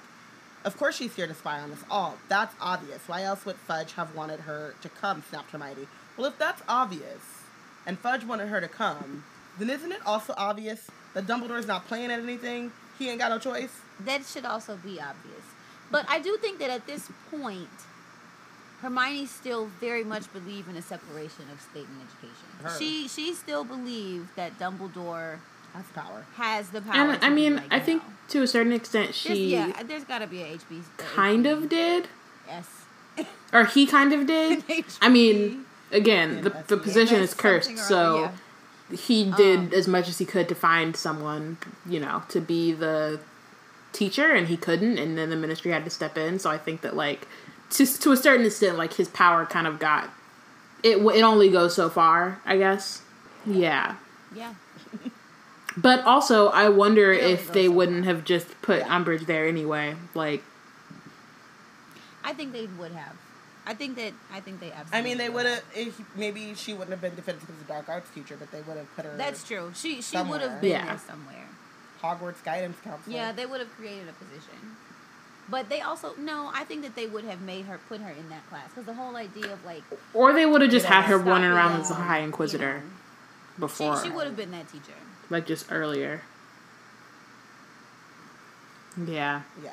Of 0.65 0.77
course 0.77 0.97
she's 0.97 1.15
here 1.15 1.27
to 1.27 1.33
spy 1.33 1.59
on 1.59 1.71
us 1.71 1.83
all. 1.89 2.17
That's 2.27 2.53
obvious. 2.59 3.01
Why 3.07 3.23
else 3.23 3.45
would 3.45 3.55
Fudge 3.55 3.93
have 3.93 4.13
wanted 4.15 4.41
her 4.41 4.73
to 4.81 4.89
come? 4.89 5.23
snapped 5.29 5.51
Hermione. 5.51 5.87
Well, 6.17 6.27
if 6.27 6.37
that's 6.37 6.61
obvious, 6.67 7.21
and 7.85 7.97
Fudge 7.97 8.25
wanted 8.25 8.49
her 8.49 8.59
to 8.59 8.67
come, 8.67 9.23
then 9.57 9.69
isn't 9.69 9.91
it 9.91 10.05
also 10.05 10.33
obvious 10.35 10.87
that 11.13 11.27
Dumbledore's 11.27 11.67
not 11.67 11.87
playing 11.87 12.11
at 12.11 12.19
anything? 12.19 12.71
He 12.99 13.09
ain't 13.09 13.19
got 13.19 13.29
no 13.31 13.39
choice. 13.39 13.71
That 14.05 14.25
should 14.25 14.45
also 14.45 14.75
be 14.75 14.99
obvious. 15.01 15.41
But 15.89 16.05
I 16.09 16.19
do 16.19 16.37
think 16.37 16.59
that 16.59 16.69
at 16.69 16.85
this 16.85 17.09
point, 17.31 17.69
Hermione 18.81 19.25
still 19.25 19.67
very 19.79 20.03
much 20.03 20.31
believe 20.31 20.67
in 20.69 20.75
a 20.75 20.81
separation 20.81 21.45
of 21.51 21.59
state 21.61 21.87
and 21.87 22.01
education. 22.01 22.47
Her. 22.63 22.77
She 22.77 23.07
she 23.07 23.33
still 23.33 23.63
believes 23.63 24.27
that 24.35 24.57
Dumbledore 24.59 25.39
has 25.73 25.85
power. 25.93 26.25
has 26.35 26.69
the 26.69 26.81
power. 26.81 27.11
And 27.13 27.23
I 27.23 27.29
mean, 27.29 27.55
like, 27.57 27.71
I 27.73 27.79
think 27.79 28.03
no. 28.03 28.09
to 28.29 28.41
a 28.43 28.47
certain 28.47 28.71
extent 28.73 29.05
There's- 29.07 29.15
she 29.37 29.51
yeah, 29.51 29.83
there's 29.83 30.03
got 30.05 30.19
to 30.19 30.27
be 30.27 30.41
a 30.41 30.45
HB. 30.57 30.83
kind 30.97 31.45
HB. 31.45 31.51
of 31.51 31.69
did, 31.69 32.07
Yes. 32.47 32.67
or 33.53 33.65
he 33.65 33.85
kind 33.85 34.13
of 34.13 34.25
did. 34.27 34.63
I 35.01 35.09
mean, 35.09 35.65
again, 35.91 36.41
the, 36.41 36.63
the 36.67 36.77
position 36.77 37.21
is 37.21 37.33
cursed, 37.33 37.77
so 37.77 38.21
yeah. 38.21 38.31
He 38.91 39.25
did 39.31 39.59
Um, 39.59 39.71
as 39.73 39.87
much 39.87 40.07
as 40.09 40.17
he 40.17 40.25
could 40.25 40.47
to 40.49 40.55
find 40.55 40.95
someone, 40.95 41.57
you 41.87 41.99
know, 41.99 42.23
to 42.29 42.39
be 42.41 42.71
the 42.71 43.19
teacher, 43.93 44.31
and 44.31 44.47
he 44.47 44.57
couldn't, 44.57 44.97
and 44.97 45.17
then 45.17 45.29
the 45.29 45.35
ministry 45.35 45.71
had 45.71 45.83
to 45.85 45.89
step 45.89 46.17
in. 46.17 46.39
So 46.39 46.49
I 46.49 46.57
think 46.57 46.81
that 46.81 46.95
like 46.95 47.27
to 47.71 47.85
to 47.85 48.11
a 48.11 48.17
certain 48.17 48.45
extent, 48.45 48.77
like 48.77 48.93
his 48.93 49.07
power 49.07 49.45
kind 49.45 49.67
of 49.67 49.79
got 49.79 50.09
it. 50.83 50.97
It 50.97 51.21
only 51.23 51.49
goes 51.49 51.75
so 51.75 51.89
far, 51.89 52.39
I 52.45 52.57
guess. 52.57 53.01
Yeah. 53.45 53.95
Yeah. 54.35 54.53
But 55.77 56.03
also, 56.03 56.49
I 56.49 56.67
wonder 56.69 57.13
if 57.13 57.53
they 57.53 57.67
so 57.67 57.71
wouldn't 57.71 58.03
far. 58.03 58.13
have 58.15 58.25
just 58.25 58.61
put 58.61 58.79
Yeah. 58.79 58.87
Umbridge 58.89 59.27
there 59.27 59.47
anyway. 59.47 59.95
Like, 60.13 60.43
I 62.23 62.33
think 62.33 62.51
they 62.51 62.65
would 62.65 62.91
have. 62.91 63.15
I 63.69 63.75
think 63.75 63.97
that 63.97 64.13
I 64.33 64.39
think 64.39 64.59
they 64.59 64.71
absolutely. 64.71 64.97
I 64.97 65.01
mean, 65.03 65.17
they 65.19 65.29
would 65.29 65.45
have. 65.45 65.61
Maybe 66.15 66.55
she 66.55 66.73
wouldn't 66.73 66.89
have 66.89 67.01
been 67.01 67.15
definitive 67.15 67.51
as 67.51 67.61
a 67.61 67.67
dark 67.67 67.87
arts 67.87 68.09
teacher, 68.15 68.35
but 68.35 68.51
they 68.51 68.61
would 68.61 68.77
have 68.77 68.95
put 68.95 69.05
her. 69.05 69.15
That's 69.15 69.43
true. 69.43 69.71
She 69.75 70.01
she 70.01 70.17
would 70.19 70.41
have 70.41 70.59
been 70.59 70.71
Yeah. 70.71 70.85
there 70.87 70.97
somewhere. 71.07 71.45
Hogwarts 72.01 72.43
guidance 72.43 72.77
counselor. 72.83 73.15
Yeah, 73.15 73.31
they 73.31 73.45
would 73.45 73.59
have 73.59 73.69
created 73.75 74.07
a 74.09 74.13
position. 74.13 74.75
But 75.49 75.69
they 75.69 75.81
also 75.81 76.15
no. 76.17 76.49
I 76.51 76.63
think 76.63 76.81
that 76.81 76.95
they 76.95 77.05
would 77.05 77.25
have 77.25 77.41
made 77.41 77.65
her 77.65 77.79
put 77.87 78.01
her 78.01 78.09
in 78.09 78.29
that 78.29 78.47
class 78.49 78.69
because 78.69 78.85
the 78.87 78.93
whole 78.95 79.15
idea 79.15 79.53
of 79.53 79.63
like 79.63 79.83
or 80.15 80.33
they 80.33 80.47
would 80.47 80.61
have 80.61 80.71
just 80.71 80.87
had 80.87 81.03
her 81.03 81.17
running 81.19 81.51
around 81.51 81.79
as 81.79 81.91
a 81.91 81.93
High 81.93 82.19
you 82.19 82.25
Inquisitor 82.25 82.77
know. 82.79 82.83
before, 83.59 83.97
she, 83.97 84.05
she 84.09 84.15
would 84.15 84.25
have 84.25 84.35
been 84.35 84.49
that 84.51 84.67
teacher. 84.71 84.93
like 85.29 85.45
just 85.45 85.71
earlier. 85.71 86.21
Yeah. 88.97 89.41
Yeah. 89.63 89.71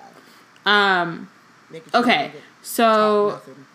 Um. 0.66 1.28
Sure 1.70 1.80
Okay. 1.94 2.32
So 2.62 3.30
nothing. 3.30 3.65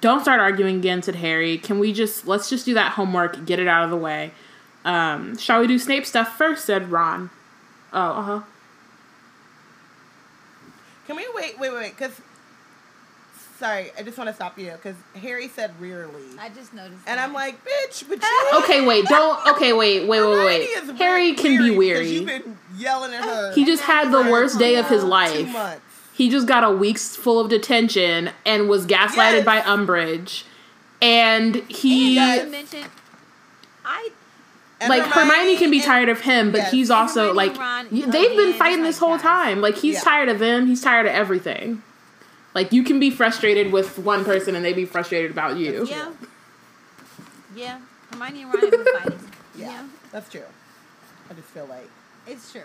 Don't 0.00 0.20
start 0.20 0.40
arguing 0.40 0.76
again, 0.76 1.02
said 1.02 1.16
Harry. 1.16 1.58
Can 1.58 1.78
we 1.78 1.92
just 1.92 2.26
let's 2.26 2.48
just 2.48 2.64
do 2.64 2.74
that 2.74 2.92
homework, 2.92 3.44
get 3.46 3.58
it 3.58 3.68
out 3.68 3.84
of 3.84 3.90
the 3.90 3.96
way. 3.96 4.32
Um, 4.84 5.36
shall 5.36 5.60
we 5.60 5.66
do 5.66 5.78
Snape 5.78 6.06
stuff 6.06 6.36
first? 6.36 6.64
Said 6.64 6.90
Ron. 6.90 7.30
Oh, 7.92 7.98
uh 8.00 8.22
huh. 8.22 8.40
Can 11.06 11.16
we 11.16 11.26
wait? 11.34 11.58
Wait, 11.58 11.70
wait, 11.72 11.78
wait. 11.78 11.96
Because 11.96 12.12
sorry, 13.58 13.90
I 13.98 14.02
just 14.02 14.18
want 14.18 14.28
to 14.28 14.34
stop 14.34 14.58
you 14.58 14.72
because 14.72 14.96
Harry 15.20 15.48
said 15.48 15.72
rearly, 15.80 16.22
I 16.38 16.48
just 16.48 16.74
noticed. 16.74 17.00
and 17.06 17.18
that. 17.18 17.28
I'm 17.28 17.32
like, 17.32 17.64
bitch, 17.64 18.04
but 18.08 18.20
you. 18.22 18.50
Okay, 18.62 18.84
wait. 18.84 19.06
Don't. 19.06 19.46
Okay, 19.54 19.72
wait. 19.72 20.06
Wait. 20.08 20.20
Wait. 20.20 20.44
Wait. 20.44 20.68
wait. 20.86 20.96
Harry 20.96 21.34
can 21.34 21.58
be 21.62 21.68
'cause 21.70 21.76
weary. 21.78 22.08
You've 22.08 22.26
been 22.26 22.58
yelling 22.76 23.14
at 23.14 23.24
her. 23.24 23.52
He 23.54 23.64
just 23.64 23.82
had 23.82 24.10
the 24.10 24.30
worst 24.30 24.58
day 24.58 24.76
of 24.76 24.88
his 24.88 25.02
two 25.02 25.08
life. 25.08 25.48
months. 25.48 25.80
He 26.16 26.30
just 26.30 26.46
got 26.46 26.64
a 26.64 26.70
week's 26.70 27.14
full 27.14 27.38
of 27.38 27.50
detention 27.50 28.30
and 28.46 28.68
was 28.68 28.86
gaslighted 28.86 29.44
Yes. 29.44 29.44
by 29.44 29.60
Umbridge. 29.60 30.44
And 31.02 31.56
he 31.68 32.14
Not 32.16 32.38
uh, 32.38 32.44
Yes. 32.46 32.74
I 33.84 34.08
And 34.80 34.88
like 34.88 35.02
Hermione, 35.04 35.56
can 35.58 35.70
be 35.70 35.76
and- 35.78 35.84
tired 35.86 36.08
of 36.08 36.20
him, 36.22 36.52
but 36.52 36.58
Yes. 36.58 36.70
he's 36.72 36.90
also 36.90 37.28
Hermione 37.34 37.36
like 37.50 37.58
Ron 37.58 37.88
they've 37.90 38.36
been 38.36 38.54
fighting 38.54 38.78
it's 38.80 38.88
this 38.88 38.98
whole 38.98 39.16
guys. 39.16 39.22
time. 39.22 39.60
Like 39.60 39.76
he's 39.76 39.96
Yeah. 39.96 40.00
tired 40.00 40.28
of 40.30 40.38
them. 40.38 40.66
He's 40.66 40.80
tired 40.80 41.06
of 41.06 41.12
everything. 41.12 41.82
Like 42.54 42.72
you 42.72 42.82
can 42.82 42.98
be 42.98 43.10
frustrated 43.10 43.70
with 43.70 43.98
one 43.98 44.24
person 44.24 44.56
and 44.56 44.64
they 44.64 44.72
be 44.72 44.86
frustrated 44.86 45.30
about 45.30 45.56
you. 45.58 45.86
yeah, 45.88 46.08
yeah. 47.54 47.78
Hermione 48.10 48.42
and 48.42 48.54
Ron 48.54 48.62
have 48.62 48.70
been 48.70 48.86
fighting. 49.00 49.18
Yeah, 49.58 49.66
yeah, 49.70 49.82
that's 50.12 50.30
true. 50.30 50.42
I 51.30 51.34
just 51.34 51.48
feel 51.48 51.64
like, 51.66 51.88
it's 52.26 52.52
true. 52.52 52.60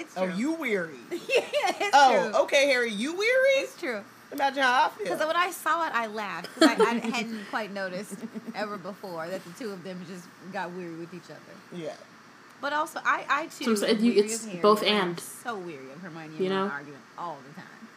It's 0.00 0.16
oh, 0.16 0.24
true. 0.24 0.32
oh, 0.34 0.38
you 0.38 0.52
weary. 0.54 0.94
yeah, 1.10 1.18
it's 1.80 1.90
Oh, 1.94 2.30
true. 2.32 2.40
okay, 2.42 2.66
Harry, 2.68 2.90
you 2.92 3.12
weary? 3.16 3.50
It's 3.58 3.76
true. 3.78 4.00
Imagine 4.32 4.62
how 4.62 4.86
I 4.86 4.88
feel. 4.90 5.04
Because 5.04 5.20
when 5.26 5.36
I 5.36 5.50
saw 5.50 5.86
it, 5.86 5.92
I 5.94 6.06
laughed 6.06 6.48
because 6.54 6.80
I, 6.80 6.90
I 6.90 6.94
hadn't 7.16 7.44
quite 7.50 7.72
noticed 7.72 8.14
ever 8.54 8.76
before 8.78 9.26
that 9.28 9.44
the 9.44 9.50
two 9.58 9.70
of 9.72 9.82
them 9.84 9.98
just 10.08 10.24
got 10.52 10.70
weary 10.72 10.94
with 10.96 11.12
each 11.14 11.30
other. 11.30 11.76
yeah. 11.82 11.94
But 12.60 12.72
also, 12.74 13.00
I, 13.04 13.24
I 13.28 13.46
too, 13.46 13.74
So 13.76 13.86
am 13.86 13.90
it's- 13.92 14.02
you- 14.04 14.12
weary 14.14 14.26
it's 14.28 14.44
Harry, 14.44 14.60
both 14.60 14.82
I'm 14.82 14.88
and. 15.10 15.20
so 15.20 15.56
weary 15.58 15.90
of 15.94 16.00
Hermione 16.02 16.36
and 16.36 16.44
You 16.44 16.50
Ron 16.50 16.66
know? 16.68 16.72
arguing 16.72 16.98
all 17.18 17.38
the 17.48 17.54
time. 17.60 17.88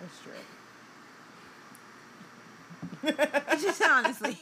That's 0.00 0.18
true. 0.22 0.32
just 3.62 3.82
honestly, 3.82 4.38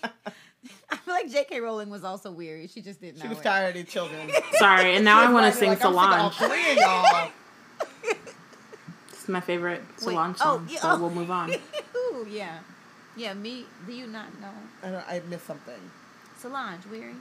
I 0.90 0.96
feel 0.96 1.14
like 1.14 1.30
J.K. 1.30 1.60
Rowling 1.60 1.90
was 1.90 2.04
also 2.04 2.30
weary. 2.30 2.66
She 2.66 2.82
just 2.82 3.00
didn't 3.00 3.18
know. 3.18 3.22
She 3.22 3.28
was 3.28 3.38
it. 3.38 3.42
tired 3.42 3.76
of 3.76 3.88
children. 3.88 4.30
Sorry, 4.52 4.96
and 4.96 5.04
now 5.04 5.20
I 5.20 5.32
want 5.32 5.52
to 5.52 5.58
sing 5.58 5.70
like, 5.70 5.84
I'm 5.84 5.92
sick 5.92 6.02
of 6.02 6.08
all 6.08 6.30
Solange. 6.30 6.52
three 6.52 6.80
y'all. 6.80 7.30
It's 9.10 9.28
my 9.28 9.40
favorite 9.40 9.80
Wait, 9.80 10.00
Solange 10.00 10.36
oh, 10.40 10.56
song. 10.56 10.68
yeah, 10.70 10.80
so 10.80 10.90
oh. 10.90 10.98
we'll 10.98 11.10
move 11.10 11.30
on. 11.30 11.50
Ooh, 11.96 12.26
yeah, 12.30 12.58
yeah. 13.16 13.34
Me, 13.34 13.64
do 13.86 13.92
you 13.92 14.06
not 14.06 14.38
know 14.40 14.50
I, 14.82 14.90
don't, 14.90 15.08
I 15.08 15.22
missed 15.28 15.46
something. 15.46 15.80
Solange 16.38 16.86
weary? 16.90 17.14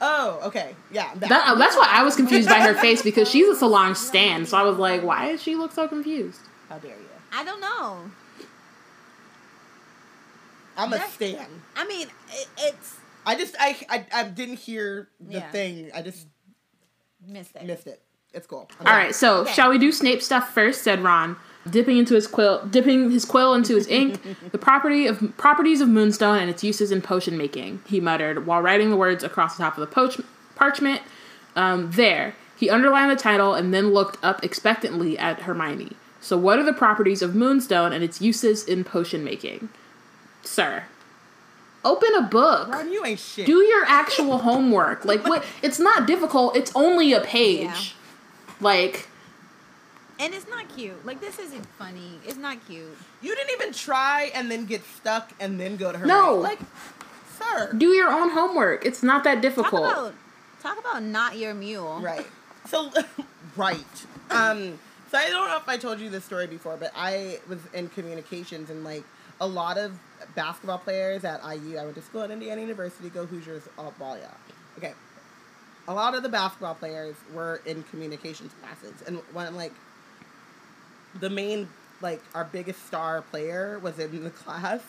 Oh, 0.00 0.40
okay. 0.44 0.74
Yeah. 0.90 1.12
That, 1.16 1.28
That, 1.28 1.48
uh, 1.48 1.54
that's 1.56 1.76
why 1.76 1.88
I 1.90 2.02
was 2.04 2.16
confused 2.16 2.48
by 2.48 2.60
her 2.60 2.74
face 2.74 3.02
because 3.02 3.28
she's 3.28 3.46
a 3.48 3.54
Solange 3.54 3.96
stan. 3.96 4.46
So 4.46 4.56
I 4.56 4.62
was 4.62 4.78
like, 4.78 5.02
why 5.02 5.30
does 5.30 5.42
she 5.42 5.56
look 5.56 5.72
so 5.72 5.86
confused? 5.88 6.40
How 6.68 6.78
dare 6.78 6.92
you? 6.92 7.06
I 7.32 7.44
don't 7.44 7.60
know. 7.60 8.10
I'm 10.76 10.92
a 10.92 11.00
stan. 11.10 11.62
I 11.76 11.86
mean, 11.86 12.08
it, 12.28 12.48
it's 12.58 12.96
I 13.26 13.34
just 13.36 13.56
I, 13.60 13.76
I 13.88 14.06
I 14.12 14.24
didn't 14.24 14.58
hear 14.58 15.08
the 15.20 15.34
Yeah. 15.38 15.50
thing. 15.50 15.90
I 15.94 16.02
just 16.02 16.26
missed 17.26 17.56
it. 17.56 17.64
missed 17.64 17.86
it. 17.86 18.00
It's 18.32 18.46
cool. 18.46 18.70
I'm 18.80 18.86
All 18.86 18.92
done. 18.92 19.02
right, 19.06 19.14
so 19.14 19.38
Okay. 19.40 19.52
shall 19.52 19.70
we 19.70 19.78
do 19.78 19.90
Snape 19.90 20.22
stuff 20.22 20.54
first? 20.54 20.82
Said 20.82 21.00
Ron, 21.02 21.36
dipping 21.68 21.96
into 21.98 22.14
his 22.14 22.26
quill, 22.28 22.64
dipping 22.66 23.10
his 23.10 23.24
quill 23.24 23.54
into 23.54 23.74
his 23.74 23.88
ink. 23.88 24.20
the 24.52 24.58
property 24.58 25.06
of 25.06 25.36
properties 25.36 25.80
of 25.80 25.88
Moonstone 25.88 26.38
and 26.38 26.48
its 26.48 26.62
uses 26.62 26.92
in 26.92 27.02
potion 27.02 27.36
making. 27.36 27.82
He 27.86 28.00
muttered 28.00 28.46
while 28.46 28.62
writing 28.62 28.90
the 28.90 28.96
words 28.96 29.24
across 29.24 29.56
the 29.56 29.64
top 29.64 29.76
of 29.76 29.80
the 29.80 29.92
poach, 29.92 30.20
parchment. 30.54 31.02
Um, 31.56 31.90
there, 31.90 32.36
he 32.56 32.70
underlined 32.70 33.10
the 33.10 33.16
title 33.20 33.54
and 33.54 33.74
then 33.74 33.92
looked 33.92 34.16
up 34.22 34.44
expectantly 34.44 35.18
at 35.18 35.40
Hermione. 35.42 35.96
So, 36.20 36.38
what 36.38 36.58
are 36.60 36.62
the 36.64 36.72
properties 36.72 37.22
of 37.22 37.34
Moonstone 37.34 37.92
and 37.92 38.04
its 38.04 38.20
uses 38.20 38.64
in 38.64 38.84
potion 38.84 39.24
making, 39.24 39.70
sir? 40.42 40.84
Open 41.82 42.14
a 42.14 42.22
book 42.22 42.68
Ron, 42.68 42.92
you 42.92 43.04
ain't 43.06 43.18
shit. 43.18 43.46
do 43.46 43.56
your 43.62 43.84
actual 43.86 44.38
homework. 44.48 45.04
Like 45.04 45.24
what? 45.26 45.44
It's 45.62 45.78
not 45.78 46.06
difficult. 46.06 46.56
It's 46.56 46.72
only 46.74 47.12
a 47.12 47.20
page. 47.20 47.62
Yeah. 47.64 48.54
Like 48.60 49.08
And 50.18 50.34
it's 50.34 50.46
not 50.48 50.68
cute. 50.76 51.04
Like 51.06 51.20
this 51.20 51.38
isn't 51.38 51.64
funny. 51.78 52.18
It's 52.26 52.36
not 52.36 52.58
cute. 52.66 52.96
You 53.22 53.34
didn't 53.34 53.50
even 53.52 53.72
try 53.72 54.30
and 54.34 54.50
then 54.50 54.66
get 54.66 54.82
stuck 54.84 55.30
and 55.40 55.58
then 55.58 55.76
go 55.76 55.90
to 55.92 55.98
her. 55.98 56.06
No. 56.06 56.34
Like, 56.34 56.58
sir. 57.38 57.72
Do 57.72 57.88
your 57.88 58.10
own 58.10 58.30
homework. 58.30 58.84
It's 58.84 59.02
not 59.02 59.24
that 59.24 59.34
Talk 59.36 59.42
difficult. 59.42 59.82
about 59.90 60.14
talk 60.62 60.78
about 60.78 61.02
not 61.02 61.38
your 61.38 61.54
mule. 61.54 62.00
Right. 62.02 62.26
So, 62.66 62.90
right. 63.56 63.76
Um, 64.30 64.78
so 65.10 65.16
I 65.16 65.30
don't 65.30 65.48
know 65.48 65.56
if 65.56 65.66
I 65.66 65.78
told 65.78 65.98
you 66.00 66.10
this 66.10 66.26
story 66.26 66.46
before, 66.46 66.76
but 66.76 66.92
I 66.94 67.40
was 67.48 67.58
in 67.72 67.88
communications 67.88 68.68
and 68.68 68.84
like 68.84 69.04
a 69.40 69.46
lot 69.46 69.78
of 69.78 69.92
basketball 70.34 70.78
players 70.78 71.24
at 71.24 71.40
IU. 71.42 71.76
I 71.76 71.84
went 71.84 71.96
to 71.96 72.02
school 72.02 72.22
at 72.22 72.30
Indiana 72.30 72.60
University. 72.60 73.08
Go 73.10 73.26
Hoosiers! 73.26 73.62
All 73.78 73.94
ball, 73.98 74.16
yeah. 74.18 74.28
Okay. 74.78 74.94
A 75.88 75.94
lot 75.94 76.14
of 76.14 76.22
the 76.22 76.28
basketball 76.28 76.74
players 76.74 77.16
were 77.32 77.60
in 77.66 77.82
communications 77.84 78.52
classes, 78.60 79.02
and 79.06 79.18
when 79.32 79.56
like 79.56 79.72
the 81.18 81.30
main 81.30 81.68
like 82.00 82.22
our 82.34 82.44
biggest 82.44 82.86
star 82.86 83.22
player 83.22 83.78
was 83.78 83.98
in 83.98 84.24
the 84.24 84.30
class 84.44 84.80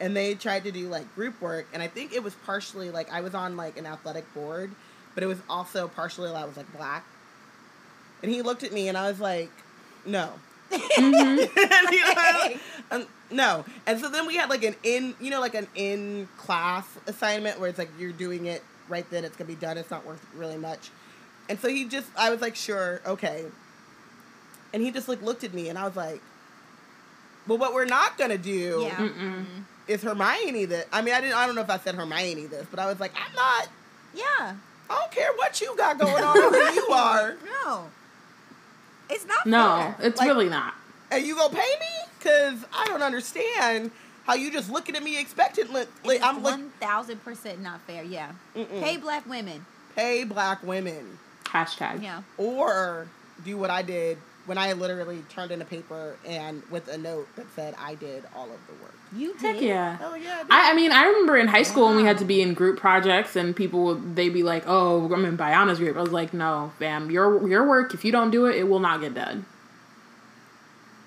and 0.00 0.16
they 0.16 0.34
tried 0.34 0.64
to 0.64 0.72
do 0.72 0.88
like 0.88 1.12
group 1.14 1.40
work 1.40 1.66
and 1.72 1.82
i 1.82 1.88
think 1.88 2.12
it 2.12 2.22
was 2.22 2.34
partially 2.46 2.90
like 2.90 3.12
i 3.12 3.20
was 3.20 3.34
on 3.34 3.56
like 3.56 3.78
an 3.78 3.86
athletic 3.86 4.32
board 4.34 4.70
but 5.14 5.22
it 5.22 5.26
was 5.26 5.38
also 5.48 5.88
partially 5.88 6.30
i 6.30 6.44
was 6.44 6.56
like 6.56 6.70
black 6.76 7.04
and 8.22 8.32
he 8.32 8.42
looked 8.42 8.62
at 8.62 8.72
me 8.72 8.88
and 8.88 8.96
i 8.96 9.08
was 9.08 9.20
like 9.20 9.50
no 10.04 10.32
and 10.72 11.14
he 11.14 12.02
was, 12.02 12.58
um, 12.90 13.06
no 13.30 13.64
and 13.86 14.00
so 14.00 14.08
then 14.08 14.26
we 14.26 14.36
had 14.36 14.48
like 14.48 14.64
an 14.64 14.74
in 14.82 15.14
you 15.20 15.30
know 15.30 15.40
like 15.40 15.54
an 15.54 15.66
in 15.74 16.28
class 16.38 16.86
assignment 17.06 17.58
where 17.60 17.68
it's 17.68 17.78
like 17.78 17.90
you're 17.98 18.12
doing 18.12 18.46
it 18.46 18.62
right 18.88 19.08
then 19.10 19.24
it's 19.24 19.36
gonna 19.36 19.48
be 19.48 19.54
done 19.54 19.76
it's 19.76 19.90
not 19.90 20.04
worth 20.06 20.24
really 20.34 20.56
much 20.56 20.90
and 21.48 21.58
so 21.60 21.68
he 21.68 21.84
just 21.84 22.06
i 22.16 22.30
was 22.30 22.40
like 22.40 22.56
sure 22.56 23.00
okay 23.06 23.44
and 24.72 24.82
he 24.82 24.90
just 24.90 25.08
like 25.08 25.20
looked 25.22 25.44
at 25.44 25.54
me 25.54 25.70
and 25.70 25.78
I 25.78 25.84
was 25.86 25.96
like, 25.96 26.20
Well 27.46 27.56
what 27.56 27.72
we're 27.72 27.86
not 27.86 28.18
gonna 28.18 28.36
do 28.36 28.82
Yeah. 28.82 29.08
Is 29.86 30.02
Hermione 30.02 30.66
this 30.66 30.84
I 30.92 31.00
mean 31.00 31.14
I 31.14 31.22
didn't 31.22 31.36
I 31.36 31.46
don't 31.46 31.54
know 31.54 31.62
if 31.62 31.70
I 31.70 31.78
said 31.78 31.94
Hermione 31.94 32.44
this, 32.46 32.66
but 32.70 32.78
I 32.78 32.84
was 32.86 33.00
like, 33.00 33.12
I'm 33.16 33.34
not 33.34 33.68
Yeah. 34.14 34.56
I 34.90 34.94
don't 34.94 35.10
care 35.10 35.32
what 35.36 35.58
you 35.62 35.74
got 35.74 35.98
going 35.98 36.22
on 36.22 36.36
or 36.36 36.50
who 36.50 36.74
you 36.74 36.86
are. 36.92 37.36
No. 37.64 37.84
It's 39.08 39.24
not 39.24 39.46
No, 39.46 39.94
fair. 39.96 40.06
it's 40.08 40.18
Like- 40.18 40.28
really 40.28 40.50
not. 40.50 40.74
And 41.10 41.24
you 41.26 41.34
gonna 41.34 41.54
pay 41.54 41.74
me? 41.80 42.07
Cause 42.22 42.64
I 42.74 42.84
don't 42.86 43.02
understand 43.02 43.90
how 44.26 44.34
you 44.34 44.50
just 44.50 44.70
looking 44.70 44.96
at 44.96 45.02
me 45.02 45.18
expectantly. 45.20 45.84
Like, 46.04 46.16
It's 46.16 46.24
I'm 46.24 46.42
like 46.42 46.52
one 46.54 46.70
thousand 46.80 47.22
percent 47.24 47.60
not 47.62 47.80
fair. 47.82 48.02
Yeah. 48.02 48.32
Mm-mm. 48.56 48.80
Pay 48.82 48.96
black 48.96 49.26
women. 49.28 49.64
pay 49.94 50.24
black 50.24 50.62
women. 50.62 51.18
Hashtag. 51.44 52.02
Yeah. 52.02 52.22
Or 52.36 53.06
do 53.44 53.56
what 53.56 53.70
I 53.70 53.82
did 53.82 54.18
when 54.46 54.58
I 54.58 54.72
literally 54.72 55.22
turned 55.28 55.50
in 55.50 55.60
a 55.62 55.64
paper 55.64 56.16
and 56.26 56.62
with 56.70 56.88
a 56.88 56.96
note 56.98 57.28
that 57.36 57.46
said 57.54 57.74
I 57.78 57.94
did 57.94 58.24
all 58.34 58.44
of 58.44 58.58
the 58.66 58.72
work. 58.82 58.94
You 59.14 59.32
Heck 59.34 59.56
did. 59.56 59.64
yeah. 59.64 59.96
Oh 60.02 60.14
yeah. 60.14 60.42
I, 60.50 60.72
I 60.72 60.74
mean, 60.74 60.90
I 60.92 61.04
remember 61.06 61.36
in 61.36 61.48
high 61.48 61.62
school 61.62 61.86
when 61.86 61.96
we 61.96 62.04
had 62.04 62.18
to 62.18 62.24
be 62.26 62.42
in 62.42 62.52
group 62.54 62.78
projects, 62.78 63.36
and 63.36 63.54
people 63.56 63.84
would 63.84 64.16
they'd 64.16 64.28
be 64.30 64.42
like, 64.42 64.64
"Oh, 64.66 65.10
I'm 65.12 65.24
in 65.24 65.36
Bayana's 65.38 65.78
group." 65.78 65.96
I 65.96 66.00
was 66.02 66.12
like, 66.12 66.34
"No, 66.34 66.72
fam, 66.78 67.10
your 67.10 67.46
your 67.48 67.66
work. 67.66 67.94
If 67.94 68.04
you 68.04 68.12
don't 68.12 68.30
do 68.30 68.44
it, 68.46 68.56
it 68.56 68.64
will 68.68 68.80
not 68.80 69.00
get 69.00 69.14
done." 69.14 69.46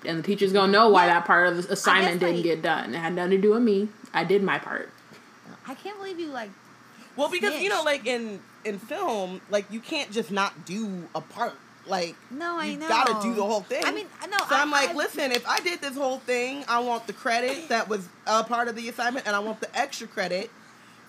And 0.04 0.18
the 0.18 0.22
teacher's 0.22 0.52
gonna 0.52 0.72
know 0.72 0.88
why 0.88 1.06
that 1.06 1.24
part 1.24 1.48
of 1.48 1.56
the 1.62 1.72
assignment 1.72 2.20
didn't 2.20 2.42
get 2.42 2.62
done. 2.62 2.94
It 2.94 2.98
had 2.98 3.14
nothing 3.14 3.32
to 3.32 3.38
do 3.38 3.50
with 3.50 3.62
me. 3.62 3.88
I 4.12 4.24
did 4.24 4.42
my 4.42 4.58
part. 4.58 4.90
I 5.66 5.74
can't 5.74 5.96
believe 5.98 6.18
you 6.18 6.28
like. 6.28 6.50
Well, 7.16 7.28
because 7.30 7.60
you 7.60 7.68
know, 7.68 7.82
like 7.82 8.06
in 8.06 8.40
in 8.64 8.78
film, 8.78 9.40
like 9.50 9.66
you 9.70 9.80
can't 9.80 10.10
just 10.10 10.30
not 10.30 10.64
do 10.64 11.04
a 11.14 11.20
part. 11.20 11.54
Like 11.86 12.14
No, 12.30 12.58
I 12.58 12.66
you 12.66 12.78
know. 12.78 12.88
gotta 12.88 13.20
do 13.20 13.34
the 13.34 13.42
whole 13.42 13.62
thing. 13.62 13.84
I 13.84 13.90
mean, 13.90 14.06
no. 14.30 14.36
so 14.48 14.54
I, 14.54 14.62
I'm 14.62 14.70
like, 14.70 14.90
I- 14.90 14.94
listen, 14.94 15.32
if 15.32 15.46
I 15.48 15.58
did 15.60 15.80
this 15.80 15.96
whole 15.96 16.18
thing, 16.20 16.64
I 16.68 16.78
want 16.78 17.08
the 17.08 17.12
credit 17.12 17.68
that 17.70 17.88
was 17.88 18.08
a 18.26 18.44
part 18.44 18.68
of 18.68 18.76
the 18.76 18.88
assignment, 18.88 19.26
and 19.26 19.34
I 19.34 19.40
want 19.40 19.60
the 19.60 19.76
extra 19.76 20.06
credit 20.06 20.50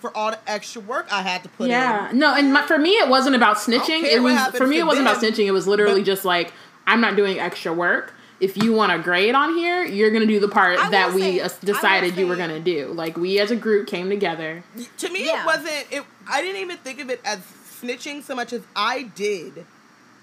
for 0.00 0.14
all 0.16 0.32
the 0.32 0.50
extra 0.50 0.82
work 0.82 1.06
I 1.12 1.22
had 1.22 1.42
to 1.44 1.48
put 1.48 1.68
yeah, 1.70 2.10
in. 2.10 2.16
Yeah, 2.16 2.26
no, 2.26 2.34
and 2.34 2.52
my, 2.52 2.66
for 2.66 2.76
me, 2.76 2.90
it 2.90 3.08
wasn't 3.08 3.36
about 3.36 3.56
snitching. 3.56 4.02
It 4.02 4.20
was 4.20 4.38
for 4.56 4.66
me, 4.66 4.80
it 4.80 4.84
wasn't 4.84 5.06
about 5.06 5.22
snitching. 5.22 5.46
It 5.46 5.52
was 5.52 5.66
literally 5.68 6.00
but- 6.00 6.06
just 6.06 6.24
like 6.24 6.52
I'm 6.86 7.00
not 7.00 7.16
doing 7.16 7.38
extra 7.38 7.72
work. 7.72 8.12
If 8.40 8.56
you 8.56 8.72
want 8.72 8.92
a 8.92 8.98
grade 8.98 9.34
on 9.34 9.54
here, 9.54 9.84
you're 9.84 10.10
gonna 10.10 10.26
do 10.26 10.40
the 10.40 10.48
part 10.48 10.78
I 10.78 10.90
that 10.90 11.12
we 11.14 11.20
say- 11.22 11.40
uh, 11.40 11.44
I 11.44 11.48
will 11.48 11.54
decided 11.74 12.16
you 12.16 12.26
were 12.26 12.36
gonna 12.36 12.60
do. 12.60 12.88
Like 12.88 13.16
we 13.16 13.38
as 13.38 13.50
a 13.50 13.56
group 13.56 13.86
came 13.86 14.08
together. 14.10 14.64
To 14.98 15.08
me, 15.08 15.26
Yeah. 15.26 15.42
it 15.42 15.46
wasn't. 15.46 15.86
It. 15.90 16.02
I 16.28 16.42
didn't 16.42 16.60
even 16.60 16.76
think 16.78 17.00
of 17.00 17.10
it 17.10 17.20
as 17.24 17.40
snitching 17.80 18.22
so 18.24 18.34
much 18.34 18.52
as 18.52 18.62
I 18.74 19.02
did 19.02 19.64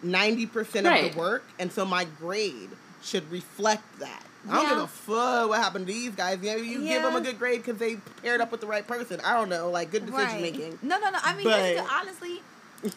ninety 0.04 0.46
percent 0.46 0.88
of 0.88 1.14
the 1.14 1.18
work, 1.18 1.44
and 1.58 1.72
so 1.72 1.86
my 1.86 2.04
grade 2.06 2.70
should 3.02 3.32
reflect 3.32 4.00
that. 4.00 4.24
I 4.50 4.56
don't 4.56 4.64
Yeah. 4.64 4.70
give 4.70 4.78
a 4.80 4.88
fuck 4.88 5.50
what 5.50 5.60
happened 5.60 5.88
to 5.88 5.94
these 5.94 6.12
guys. 6.12 6.40
Yeah, 6.42 6.56
you 6.56 6.82
give 6.84 7.04
them 7.04 7.16
a 7.16 7.22
good 7.22 7.38
grade 7.40 7.64
because 7.64 7.78
they 7.78 7.98
paired 8.24 8.42
up 8.42 8.52
with 8.52 8.60
the 8.60 8.68
right 8.68 8.86
person. 8.86 9.22
I 9.24 9.34
don't 9.34 9.50
know, 9.50 9.70
like 9.70 9.92
good 9.92 10.06
decision 10.06 10.28
Right. 10.28 10.42
making. 10.42 10.80
No, 10.82 11.00
no, 11.00 11.12
no. 11.12 11.20
I 11.24 11.34
mean, 11.36 11.46
But- 11.46 11.78
honestly, 11.92 12.42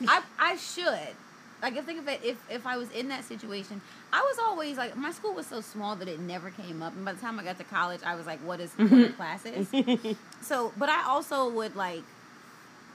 I 0.08 0.22
I 0.38 0.56
should. 0.56 1.14
Like, 1.62 1.76
if 1.76 1.84
think 1.86 1.98
of 2.00 2.08
it, 2.08 2.20
if 2.22 2.36
if 2.50 2.66
I 2.66 2.76
was 2.76 2.90
in 2.90 3.08
that 3.08 3.24
situation, 3.24 3.80
I 4.14 4.20
was 4.20 4.38
always 4.38 4.76
like, 4.76 4.96
my 4.96 5.10
school 5.10 5.34
was 5.34 5.44
so 5.44 5.60
small 5.60 5.96
that 5.96 6.06
it 6.06 6.20
never 6.20 6.48
came 6.48 6.84
up, 6.84 6.94
and 6.94 7.04
by 7.04 7.14
the 7.14 7.20
time 7.20 7.40
I 7.40 7.42
got 7.42 7.58
to 7.58 7.64
college, 7.64 8.00
I 8.06 8.14
was 8.14 8.26
like, 8.26 8.38
what 8.40 8.60
is 8.60 8.70
mm-hmm. 8.70 9.00
what 9.00 9.10
are 9.10 9.12
classes? 9.12 10.16
so, 10.40 10.72
but 10.76 10.88
I 10.88 11.04
also 11.08 11.50
would 11.50 11.74
like, 11.74 12.02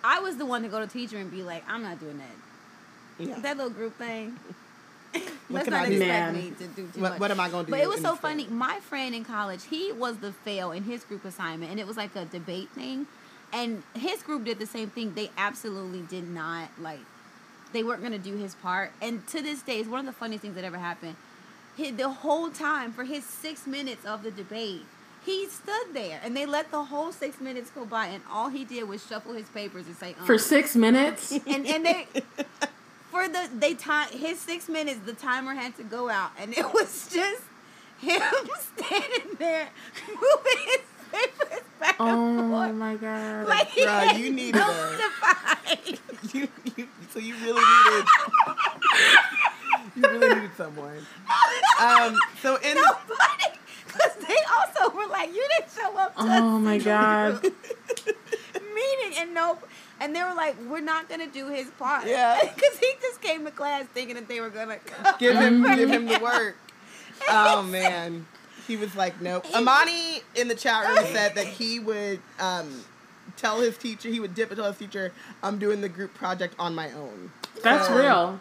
I 0.01 0.19
was 0.19 0.37
the 0.37 0.45
one 0.45 0.63
to 0.63 0.69
go 0.69 0.79
to 0.79 0.87
teacher 0.87 1.17
and 1.17 1.29
be 1.29 1.43
like, 1.43 1.69
I'm 1.69 1.83
not 1.83 1.99
doing 1.99 2.19
that. 2.19 3.27
Yeah. 3.27 3.39
That 3.41 3.57
little 3.57 3.71
group 3.71 3.97
thing. 3.97 4.39
Let's 5.49 5.69
not 5.69 5.81
I 5.81 5.89
do? 5.89 5.95
expect 5.95 6.33
Man. 6.33 6.35
me 6.35 6.51
to 6.51 6.67
do 6.67 6.87
too 6.93 7.01
What, 7.01 7.11
much. 7.11 7.19
what 7.19 7.31
am 7.31 7.39
I 7.41 7.49
going 7.49 7.65
to 7.65 7.71
do? 7.71 7.77
But 7.77 7.83
it 7.83 7.89
was 7.89 7.99
so 7.99 8.15
funny. 8.15 8.47
My 8.47 8.79
friend 8.79 9.13
in 9.13 9.25
college, 9.25 9.65
he 9.65 9.91
was 9.91 10.19
the 10.19 10.31
fail 10.31 10.71
in 10.71 10.83
his 10.83 11.03
group 11.03 11.25
assignment, 11.25 11.69
and 11.69 11.81
it 11.81 11.87
was 11.87 11.97
like 11.97 12.15
a 12.15 12.23
debate 12.23 12.69
thing. 12.69 13.07
And 13.51 13.83
his 13.93 14.23
group 14.23 14.45
did 14.45 14.57
the 14.57 14.65
same 14.65 14.89
thing. 14.89 15.15
They 15.15 15.31
absolutely 15.37 16.03
did 16.03 16.29
not 16.29 16.69
like. 16.79 16.99
They 17.73 17.83
weren't 17.83 18.01
gonna 18.01 18.17
do 18.17 18.35
his 18.35 18.55
part. 18.55 18.91
And 19.01 19.25
to 19.27 19.41
this 19.41 19.61
day, 19.61 19.79
it's 19.79 19.89
one 19.89 19.99
of 20.01 20.05
the 20.05 20.11
funniest 20.11 20.41
things 20.41 20.55
that 20.55 20.63
ever 20.63 20.77
happened. 20.77 21.15
He, 21.77 21.91
the 21.91 22.09
whole 22.09 22.49
time 22.49 22.91
for 22.91 23.03
his 23.03 23.23
six 23.23 23.65
minutes 23.67 24.05
of 24.05 24.23
the 24.23 24.31
debate, 24.31 24.81
he 25.25 25.45
stood 25.47 25.93
there, 25.93 26.19
and 26.23 26.35
they 26.35 26.45
let 26.45 26.71
the 26.71 26.85
whole 26.85 27.11
six 27.11 27.39
minutes 27.39 27.69
go 27.69 27.85
by, 27.85 28.07
and 28.07 28.23
all 28.31 28.49
he 28.49 28.65
did 28.65 28.87
was 28.87 29.05
shuffle 29.05 29.33
his 29.33 29.47
papers 29.49 29.85
and 29.87 29.95
say, 29.95 30.15
um, 30.19 30.25
For 30.25 30.37
six 30.37 30.75
minutes, 30.75 31.31
and 31.47 31.65
and 31.67 31.85
they 31.85 32.07
for 33.11 33.27
the 33.27 33.49
they 33.57 33.73
time 33.75 34.07
his 34.09 34.39
six 34.39 34.67
minutes 34.69 34.99
the 35.05 35.13
timer 35.13 35.53
had 35.55 35.75
to 35.77 35.83
go 35.83 36.09
out 36.09 36.29
and 36.39 36.55
it 36.55 36.73
was 36.73 37.09
just 37.11 37.41
him 37.99 38.21
standing 38.77 39.35
there 39.39 39.67
moving 40.07 40.65
his 40.65 40.81
papers 41.11 41.59
back 41.79 41.95
oh 41.99 42.07
and 42.39 42.51
forth 42.51 42.69
Oh 42.69 42.73
my 42.73 42.95
god! 42.95 43.47
like 43.47 43.67
he 43.69 43.81
Bruh, 43.83 44.07
had 44.07 44.17
you 44.19 44.31
needed 44.31 44.55
no 44.59 44.97
a- 45.25 45.97
you, 46.33 46.47
you, 46.77 46.87
so 47.11 47.19
you 47.19 47.35
really 47.35 47.61
needed. 47.61 48.05
you 49.95 50.01
really 50.03 50.35
needed 50.35 50.51
someone. 50.57 50.97
Um. 51.81 52.17
So 52.41 52.55
in 52.55 52.75
the, 52.75 52.81
nobody 53.07 53.59
because 53.87 54.15
they 54.27 54.37
also 54.57 54.95
were 54.95 55.07
like 55.07 55.33
you 55.33 55.45
didn't 55.57 55.71
show 55.71 55.97
up 55.97 56.15
to 56.15 56.21
Oh 56.21 56.59
my 56.59 56.77
god! 56.77 57.43
meeting 58.53 59.17
and 59.17 59.33
no 59.33 59.57
and 59.99 60.15
they 60.15 60.21
were 60.23 60.33
like 60.33 60.55
we're 60.69 60.79
not 60.79 61.09
gonna 61.09 61.27
do 61.27 61.47
his 61.47 61.67
part 61.71 62.05
Yeah. 62.07 62.39
because 62.55 62.77
he 62.79 62.91
just 63.01 63.21
came 63.21 63.45
to 63.45 63.51
class 63.51 63.85
thinking 63.93 64.15
that 64.15 64.27
they 64.27 64.39
were 64.41 64.49
gonna 64.49 64.79
give 65.19 65.35
him 65.35 65.63
give 65.75 65.89
him 65.89 66.05
the 66.05 66.19
work. 66.19 66.55
Oh 67.27 67.63
man. 67.63 68.25
He 68.65 68.77
was 68.77 68.95
like, 68.95 69.19
nope. 69.19 69.45
Amani 69.53 70.21
in 70.35 70.47
the 70.47 70.55
chat 70.55 70.87
room 70.87 71.05
said 71.11 71.35
that 71.35 71.47
he 71.47 71.79
would 71.79 72.21
um, 72.39 72.81
tell 73.39 73.59
his 73.61 73.77
teacher, 73.77 74.09
he 74.09 74.19
would 74.19 74.35
dip 74.35 74.49
and 74.49 74.57
tell 74.57 74.67
his 74.67 74.77
teacher, 74.77 75.11
I'm 75.41 75.57
doing 75.59 75.81
the 75.81 75.89
group 75.89 76.13
project 76.13 76.55
on 76.59 76.75
my 76.75 76.91
own. 76.93 77.31
That's 77.63 77.87
So, 77.87 77.97
real. 77.97 78.39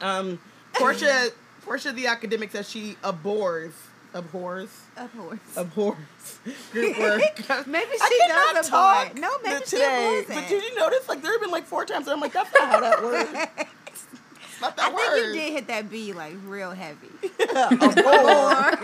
Um, 0.00 0.38
Portia, 0.74 1.30
Portia 1.64 1.92
the 1.92 2.06
academic 2.06 2.50
says 2.52 2.68
she 2.68 2.96
abhors, 3.04 3.72
abhors, 4.14 4.68
Abhors. 4.96 5.38
abhors 5.56 5.96
group 6.72 6.98
work. 6.98 7.20
Maybe 7.66 7.90
I 8.00 8.08
she 8.08 8.18
cannot 8.26 8.54
does 8.56 8.68
talk. 8.68 9.14
No, 9.18 9.30
maybe 9.44 9.56
th- 9.58 9.68
she 9.68 9.76
today. 9.76 10.18
avoids 10.24 10.34
But 10.40 10.48
did 10.48 10.62
you 10.64 10.74
notice? 10.76 11.08
Like 11.08 11.22
there 11.22 11.32
have 11.32 11.40
been 11.40 11.50
like 11.50 11.64
four 11.66 11.84
times. 11.84 12.06
that 12.06 12.12
I'm 12.12 12.20
like, 12.20 12.32
that's 12.32 12.50
not 12.58 12.68
how 12.68 12.80
that 12.80 13.02
works. 13.02 13.66
It's 14.54 14.60
not 14.60 14.76
that 14.76 14.92
I 14.92 15.10
think 15.14 15.26
you 15.26 15.32
did 15.40 15.52
hit 15.54 15.66
that 15.68 15.90
B 15.90 16.12
like 16.12 16.34
real 16.46 16.70
heavy. 16.70 17.08
Abhor. 17.56 18.76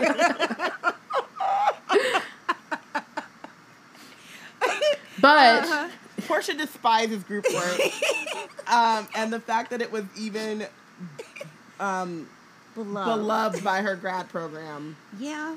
But 5.21 5.63
Uh-huh. 5.63 5.89
Portia 6.27 6.53
despises 6.53 7.23
group 7.23 7.45
work, 7.53 7.79
um, 8.67 9.07
and 9.15 9.31
the 9.31 9.39
fact 9.39 9.69
that 9.71 9.81
it 9.81 9.91
was 9.91 10.03
even 10.17 10.65
um, 11.79 12.27
Beloved. 12.75 13.19
beloved 13.21 13.63
by 13.63 13.81
her 13.81 13.95
grad 13.95 14.27
program. 14.29 14.97
Yeah. 15.17 15.55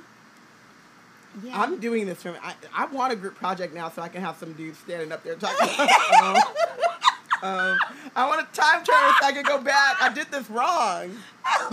Yeah. 1.43 1.61
I'm 1.61 1.81
doing 1.81 2.07
this 2.07 2.23
for 2.23 2.33
me. 2.33 2.39
I, 2.43 2.55
I 2.75 2.87
want 2.87 3.13
a 3.13 3.17
group 3.17 3.35
project 3.37 3.75
now 3.75 3.89
so 3.91 4.03
I 4.03 4.09
can 4.09 4.21
have 4.21 4.37
some 4.37 4.53
dudes 4.53 4.79
standing 4.79 5.11
up 5.13 5.25
there 5.25 5.35
talking. 5.35 5.67
About, 5.75 6.45
um, 7.43 7.77
I 8.15 8.27
want 8.29 8.41
a 8.41 8.53
time 8.57 8.85
turner 8.85 9.13
so 9.21 9.27
I 9.27 9.33
can 9.33 9.43
go 9.45 9.59
back. 9.61 9.97
I 10.01 10.13
did 10.13 10.29
this 10.31 10.49
wrong. 10.51 11.11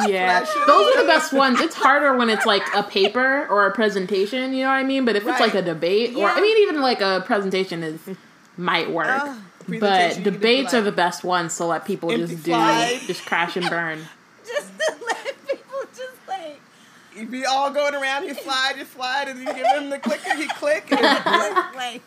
yeah, 0.08 0.40
those 0.66 0.96
are 0.96 1.02
the 1.02 1.08
best 1.08 1.32
ones. 1.32 1.60
It's 1.62 1.76
harder 1.76 2.18
when 2.18 2.30
it's 2.30 2.46
like 2.46 2.64
a 2.76 2.84
paper 2.84 3.48
or 3.50 3.68
a 3.68 3.72
presentation. 3.72 4.54
You 4.54 4.64
know 4.64 4.70
what 4.70 4.76
I 4.78 4.84
mean? 4.84 5.06
But 5.06 5.16
if 5.16 5.28
it's 5.28 5.40
like 5.40 5.54
a 5.54 5.58
Right. 5.58 5.66
debate, 5.66 6.16
or 6.16 6.28
I 6.30 6.42
mean, 6.42 6.58
even 6.68 6.82
like 6.82 7.02
a 7.02 7.22
presentation 7.26 7.84
is 7.84 8.00
might 8.58 8.90
work. 8.92 9.08
Ugh. 9.10 9.38
but 9.68 9.80
Presentation, 9.80 10.18
you 10.18 10.24
can 10.24 10.34
debates 10.34 10.72
do, 10.72 10.78
are 10.78 10.82
the 10.82 10.92
best 10.92 11.24
ones 11.24 11.56
to 11.58 11.66
let 11.66 11.86
people 11.86 12.10
just 12.10 12.44
do, 12.44 12.52
slide. 12.52 13.00
just 13.06 13.26
crash 13.26 13.56
and 13.56 13.70
burn. 13.70 14.00
Just 14.48 14.72
to 14.80 14.94
let 15.06 15.46
people 15.48 15.80
just 15.96 16.28
like. 16.28 16.60
You 17.16 17.28
be 17.28 17.46
all 17.46 17.70
going 17.70 17.94
around, 17.94 18.24
you 18.26 18.34
slide, 18.34 18.74
you 18.80 18.86
slide, 18.86 19.28
and 19.28 19.38
you 19.40 19.46
give 19.46 19.68
him 19.68 19.92
the 19.92 20.00
click 20.00 20.22
and 20.28 20.40
he 20.40 20.48
click. 20.48 20.92
And 20.92 21.00
it's 21.02 21.26
like, 21.26 21.76
like 21.76 22.02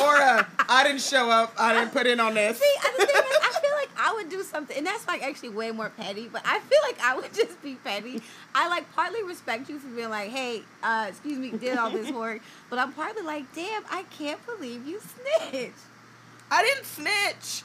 or 0.00 0.16
uh, 0.16 0.44
I 0.68 0.84
didn't 0.84 1.02
show 1.02 1.30
up, 1.30 1.54
I 1.58 1.74
didn't 1.74 1.92
put 1.92 2.06
in 2.06 2.20
on 2.20 2.34
this. 2.34 2.58
See, 2.58 2.74
and 2.86 2.94
the 2.98 3.06
thing 3.06 3.22
is, 3.22 3.38
I 3.42 3.60
feel 3.60 3.70
like 3.72 3.88
I 3.98 4.14
would 4.14 4.28
do 4.28 4.42
something, 4.42 4.76
and 4.76 4.86
that's 4.86 5.06
like 5.06 5.22
actually 5.22 5.50
way 5.50 5.70
more 5.70 5.90
petty. 5.90 6.28
But 6.32 6.42
I 6.44 6.60
feel 6.60 6.78
like 6.82 7.00
I 7.02 7.16
would 7.16 7.32
just 7.34 7.62
be 7.62 7.74
petty. 7.76 8.22
I 8.54 8.68
like 8.68 8.90
partly 8.94 9.22
respect 9.22 9.68
you 9.68 9.78
for 9.78 9.88
being 9.88 10.10
like, 10.10 10.30
"Hey, 10.30 10.62
uh, 10.82 11.06
excuse 11.08 11.38
me, 11.38 11.50
did 11.50 11.76
all 11.76 11.90
this 11.90 12.10
work," 12.10 12.40
but 12.70 12.78
I'm 12.78 12.92
partly 12.92 13.22
like, 13.22 13.52
"Damn, 13.54 13.84
I 13.90 14.04
can't 14.04 14.44
believe 14.46 14.86
you 14.86 15.00
snitched. 15.00 15.72
I 16.50 16.62
didn't 16.62 16.84
snitch. 16.86 17.62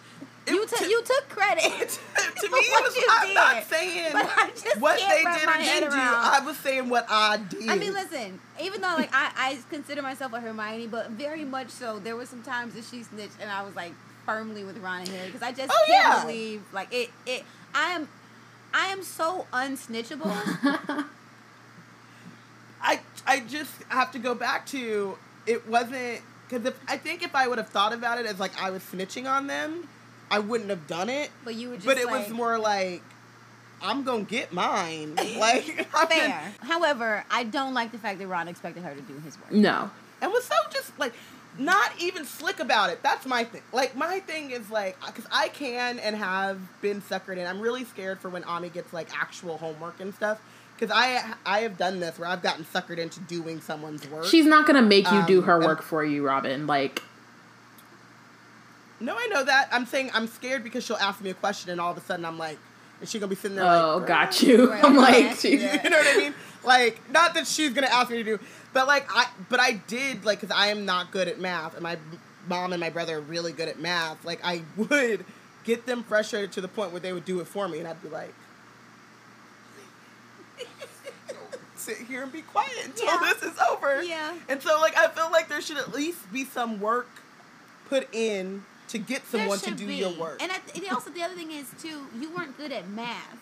You 0.47 0.65
you 0.81 1.03
took 1.03 1.29
credit 1.29 1.63
to 2.39 2.43
me, 2.43 2.49
was, 2.51 2.95
you 2.95 3.07
I'm 3.11 3.27
did. 3.27 3.33
not 3.35 3.63
saying 3.65 4.09
But 4.11 4.25
I 4.35 4.49
just 4.49 4.79
what 4.81 4.97
they 4.99 5.23
did 5.23 5.47
or 5.47 5.57
didn't 5.63 5.89
do. 5.91 5.97
I 5.97 6.41
was 6.43 6.57
saying 6.57 6.89
what 6.89 7.05
I 7.09 7.37
did. 7.37 7.69
I 7.69 7.77
mean, 7.77 7.93
listen. 7.93 8.39
Even 8.61 8.81
though 8.81 8.95
like 8.97 9.09
I, 9.13 9.31
I 9.35 9.59
consider 9.69 10.01
myself 10.01 10.33
a 10.33 10.39
Hermione, 10.39 10.87
but 10.87 11.11
very 11.11 11.45
much 11.45 11.69
so, 11.69 11.99
there 11.99 12.15
were 12.15 12.25
some 12.25 12.41
times 12.41 12.73
that 12.73 12.85
she 12.85 13.03
snitched, 13.03 13.35
and 13.39 13.51
I 13.51 13.63
was 13.63 13.75
like 13.75 13.93
firmly 14.25 14.63
with 14.63 14.77
Ron 14.79 15.01
and 15.01 15.09
Harry 15.09 15.27
because 15.27 15.43
I 15.43 15.51
just 15.51 15.71
Oh, 15.71 15.83
can't 15.87 16.03
yeah. 16.07 16.21
believe 16.23 16.63
like 16.73 16.91
it. 16.93 17.11
It. 17.27 17.43
I 17.75 17.91
am. 17.91 18.07
I 18.73 18.87
am 18.87 19.03
so 19.03 19.45
unsnitchable. 19.53 20.31
I 22.81 22.99
I 23.27 23.41
just 23.41 23.71
have 23.89 24.11
to 24.13 24.19
go 24.19 24.33
back 24.33 24.65
to 24.67 25.17
it 25.45 25.67
wasn't 25.67 26.21
because 26.49 26.65
if 26.65 26.79
I 26.87 26.97
think 26.97 27.21
if 27.23 27.35
I 27.35 27.47
would 27.47 27.57
have 27.59 27.69
thought 27.69 27.93
about 27.93 28.17
it 28.19 28.25
as 28.25 28.39
like 28.39 28.59
I 28.61 28.71
was 28.71 28.81
snitching 28.83 29.29
on 29.29 29.47
them, 29.47 29.87
I 30.31 30.39
wouldn't 30.39 30.69
have 30.69 30.87
done 30.87 31.09
it. 31.09 31.29
But 31.43 31.55
you 31.55 31.69
were 31.69 31.75
just 31.75 31.85
but 31.85 31.97
it 31.97 32.05
like, 32.07 32.27
was 32.27 32.29
more 32.29 32.57
like 32.57 33.03
I'm 33.81 34.03
gonna 34.03 34.23
get 34.23 34.51
mine. 34.53 35.15
Like 35.37 35.87
I'm 35.95 36.07
fair. 36.07 36.27
gonna- 36.29 36.51
However, 36.73 37.23
I 37.29 37.43
don't 37.43 37.73
like 37.73 37.91
the 37.91 37.97
fact 37.97 38.19
that 38.19 38.27
Ron 38.27 38.47
expected 38.47 38.83
her 38.83 38.93
to 38.95 39.01
do 39.01 39.19
his 39.19 39.37
work. 39.37 39.51
No. 39.51 39.91
and 40.21 40.31
was 40.31 40.45
so 40.45 40.55
just 40.71 40.97
like 40.99 41.13
not 41.59 41.91
even 41.99 42.23
slick 42.25 42.59
about 42.61 42.89
it. 42.91 43.03
That's 43.03 43.25
my 43.25 43.43
thing. 43.43 43.61
Like 43.73 43.95
my 43.95 44.19
thing 44.21 44.51
is 44.51 44.69
like 44.71 44.97
because 45.05 45.25
I 45.31 45.49
can 45.49 45.99
and 45.99 46.15
have 46.15 46.59
been 46.81 47.01
suckered 47.01 47.37
in. 47.37 47.45
I'm 47.45 47.59
really 47.59 47.83
scared 47.85 48.19
for 48.19 48.29
when 48.29 48.43
Ami 48.45 48.69
gets 48.69 48.93
like 48.93 49.09
actual 49.19 49.57
homework 49.57 49.99
and 49.99 50.13
stuff. 50.15 50.39
Because 50.79 50.95
I 50.95 51.33
I 51.45 51.59
have 51.59 51.77
done 51.77 51.99
this 51.99 52.17
where 52.17 52.27
I've 52.29 52.41
gotten 52.41 52.65
suckered 52.65 52.97
into 52.99 53.19
doing 53.21 53.61
someone's 53.61 54.07
work. 54.09 54.25
She's 54.25 54.45
not 54.45 54.65
gonna 54.65 54.81
make 54.81 55.11
you 55.11 55.23
do 55.27 55.39
Um, 55.39 55.43
her 55.45 55.55
and- 55.57 55.65
work 55.65 55.81
for 55.83 56.03
you, 56.05 56.25
Robin. 56.25 56.65
Like, 56.67 57.03
No, 59.01 59.15
I 59.17 59.27
know 59.27 59.43
that. 59.43 59.69
I'm 59.71 59.85
saying 59.85 60.11
I'm 60.13 60.27
scared 60.27 60.63
because 60.63 60.85
she'll 60.85 60.95
ask 60.97 61.21
me 61.21 61.31
a 61.31 61.33
question 61.33 61.71
and 61.71 61.81
all 61.81 61.91
of 61.91 61.97
a 61.97 62.01
sudden 62.01 62.23
I'm 62.25 62.37
like, 62.37 62.57
is 63.01 63.09
she 63.09 63.19
gonna 63.19 63.29
be 63.29 63.35
sitting 63.35 63.57
there 63.57 63.65
oh, 63.65 63.97
like, 63.97 64.07
got 64.07 64.41
you. 64.43 64.69
Right. 64.69 64.83
I'm 64.85 64.95
like, 64.95 65.43
Yeah. 65.43 65.49
you 65.83 65.89
know 65.89 65.97
what 65.97 66.15
I 66.15 66.17
mean? 66.17 66.33
Like, 66.63 67.09
not 67.11 67.33
that 67.33 67.47
she's 67.47 67.73
gonna 67.73 67.87
ask 67.87 68.11
me 68.11 68.17
to 68.17 68.23
do, 68.23 68.39
but 68.73 68.87
like 68.87 69.07
I, 69.13 69.27
but 69.49 69.59
I 69.59 69.73
did 69.87 70.23
like 70.23 70.39
because 70.39 70.55
I 70.55 70.67
am 70.67 70.85
not 70.85 71.11
good 71.11 71.27
at 71.27 71.39
math, 71.39 71.73
and 71.73 71.81
my 71.81 71.97
mom 72.47 72.73
and 72.73 72.79
my 72.79 72.89
brother 72.91 73.17
are 73.17 73.21
really 73.21 73.51
good 73.51 73.67
at 73.67 73.79
math. 73.79 74.23
Like 74.23 74.39
I 74.43 74.61
would 74.77 75.25
get 75.63 75.85
them 75.87 76.03
frustrated 76.03 76.51
to 76.53 76.61
the 76.61 76.67
point 76.67 76.91
where 76.91 76.99
they 77.01 77.11
would 77.13 77.25
do 77.25 77.39
it 77.39 77.47
for 77.47 77.67
me, 77.67 77.79
and 77.79 77.87
I'd 77.87 78.01
be 78.01 78.09
like. 78.09 78.33
Sit 81.75 81.97
here 81.97 82.21
and 82.21 82.31
be 82.31 82.43
quiet 82.43 82.69
until 82.85 83.07
Yeah. 83.07 83.19
this 83.33 83.41
is 83.41 83.57
over. 83.71 84.03
Yeah. 84.03 84.35
And 84.47 84.61
so, 84.61 84.79
like, 84.79 84.95
I 84.95 85.07
feel 85.07 85.31
like 85.31 85.49
there 85.49 85.61
should 85.61 85.77
at 85.77 85.91
least 85.91 86.31
be 86.31 86.45
some 86.45 86.79
work 86.79 87.09
put 87.89 88.07
in 88.13 88.63
to 88.91 88.97
get 88.97 89.21
There 89.31 89.41
someone 89.41 89.59
to 89.59 89.71
do 89.71 89.87
be. 89.87 89.95
your 89.95 90.11
work. 90.11 90.41
And 90.41 90.51
I, 90.51 90.57
and 90.75 90.85
also 90.91 91.09
the 91.09 91.23
other 91.23 91.35
thing 91.35 91.51
is 91.51 91.67
too, 91.81 92.05
you 92.19 92.33
weren't 92.35 92.57
good 92.57 92.71
at 92.71 92.89
math. 92.89 93.37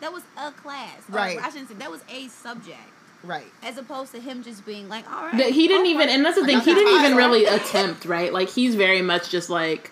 That 0.00 0.12
was 0.12 0.22
a 0.36 0.52
class. 0.52 0.98
Or, 1.10 1.16
Right. 1.16 1.38
I 1.38 1.48
shouldn't 1.50 1.68
say 1.68 1.74
that 1.76 1.90
was 1.90 2.02
a 2.08 2.28
subject, 2.28 2.78
right. 3.24 3.46
as 3.64 3.78
opposed 3.78 4.12
to 4.12 4.20
him 4.20 4.42
just 4.44 4.64
being 4.64 4.88
like, 4.88 5.10
all 5.10 5.24
right. 5.26 5.36
that 5.38 5.50
he 5.50 5.66
didn't 5.68 5.86
even, 5.86 6.02
homework." 6.08 6.14
and 6.16 6.24
that's 6.24 6.36
the 6.38 6.44
thing, 6.46 6.60
he 6.60 6.74
didn't 6.74 6.94
even 7.04 7.16
really 7.16 7.44
attempt, 7.56 8.04
right? 8.04 8.32
Like, 8.32 8.48
he's 8.48 8.74
very 8.76 9.02
much 9.02 9.30
just 9.30 9.50
like, 9.50 9.90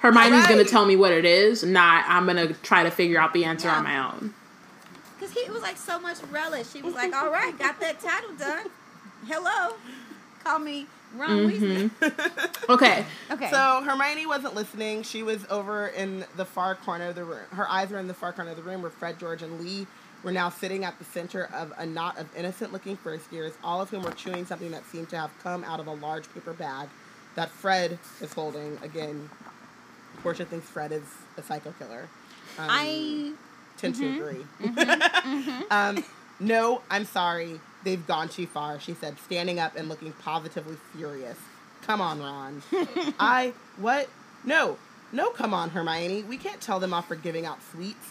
Hermione's 0.00 0.46
gonna 0.46 0.62
tell 0.64 0.86
me 0.86 0.94
what 0.94 1.10
it 1.12 1.24
is, 1.24 1.64
not 1.64 2.04
I'm 2.06 2.24
gonna 2.26 2.52
try 2.54 2.84
to 2.84 2.90
figure 2.90 3.20
out 3.20 3.32
the 3.32 3.44
answer 3.44 3.66
Yeah. 3.66 3.78
on 3.78 3.84
my 3.84 3.98
own. 4.12 4.32
Because 5.18 5.34
he 5.34 5.50
was 5.50 5.60
like 5.62 5.76
so 5.76 5.98
much 5.98 6.18
relish. 6.30 6.72
He 6.72 6.80
was 6.82 6.94
like, 6.94 7.12
all 7.12 7.30
right, 7.32 7.58
got 7.58 7.80
that 7.80 7.98
title 8.00 8.32
done. 8.36 8.66
Hello. 9.26 9.74
Call 10.44 10.60
me 10.60 10.86
Ron 11.16 11.46
Weasley. 11.46 11.90
Okay. 12.70 13.04
Okay. 13.30 13.50
So 13.50 13.82
Hermione 13.82 14.26
wasn't 14.26 14.54
listening. 14.54 15.02
She 15.02 15.22
was 15.22 15.46
over 15.48 15.86
in 15.88 16.26
the 16.36 16.44
far 16.44 16.74
corner 16.74 17.08
of 17.08 17.14
the 17.14 17.24
room. 17.24 17.40
Her 17.50 17.66
eyes 17.70 17.88
were 17.90 17.98
in 17.98 18.06
the 18.08 18.12
far 18.14 18.30
corner 18.32 18.50
of 18.50 18.56
the 18.58 18.62
room 18.62 18.82
where 18.82 18.90
Fred, 18.90 19.18
George, 19.18 19.40
and 19.42 19.58
Lee 19.58 19.86
were 20.22 20.32
now 20.32 20.50
sitting 20.50 20.84
at 20.84 20.98
the 20.98 21.04
center 21.06 21.48
of 21.54 21.72
a 21.78 21.86
knot 21.86 22.18
of 22.18 22.26
innocent-looking 22.36 22.96
first 22.98 23.32
years, 23.32 23.54
all 23.64 23.80
of 23.80 23.88
whom 23.88 24.02
were 24.02 24.10
chewing 24.10 24.44
something 24.44 24.70
that 24.72 24.84
seemed 24.90 25.08
to 25.08 25.16
have 25.16 25.30
come 25.42 25.64
out 25.64 25.80
of 25.80 25.86
a 25.86 25.92
large 25.94 26.30
paper 26.34 26.52
bag 26.52 26.88
that 27.36 27.48
Fred 27.50 27.98
is 28.20 28.32
holding. 28.34 28.78
Again, 28.82 29.30
Portia 30.22 30.44
thinks 30.44 30.68
Fred 30.68 30.92
is 30.92 31.04
a 31.38 31.42
psycho 31.42 31.72
killer. 31.78 32.06
Um, 32.58 32.66
I 32.68 33.32
tend 33.78 33.94
to 33.94 34.02
Mm-hmm. 34.02 34.68
agree. 34.68 35.64
um, 35.70 36.04
no, 36.40 36.82
I'm 36.90 37.06
sorry. 37.06 37.60
They've 37.84 38.04
gone 38.06 38.28
too 38.28 38.46
far, 38.46 38.80
she 38.80 38.94
said, 38.94 39.18
standing 39.20 39.58
up 39.58 39.76
and 39.76 39.88
looking 39.88 40.12
positively 40.12 40.76
furious. 40.96 41.38
Come 41.82 42.00
on, 42.00 42.20
Ron. 42.20 42.62
I, 43.20 43.52
what? 43.76 44.08
No, 44.44 44.76
no, 45.12 45.30
come 45.30 45.54
on, 45.54 45.70
Hermione. 45.70 46.22
We 46.24 46.36
can't 46.36 46.60
tell 46.60 46.80
them 46.80 46.92
off 46.92 47.06
for 47.08 47.14
giving 47.16 47.46
out 47.46 47.58
sweets. 47.72 48.10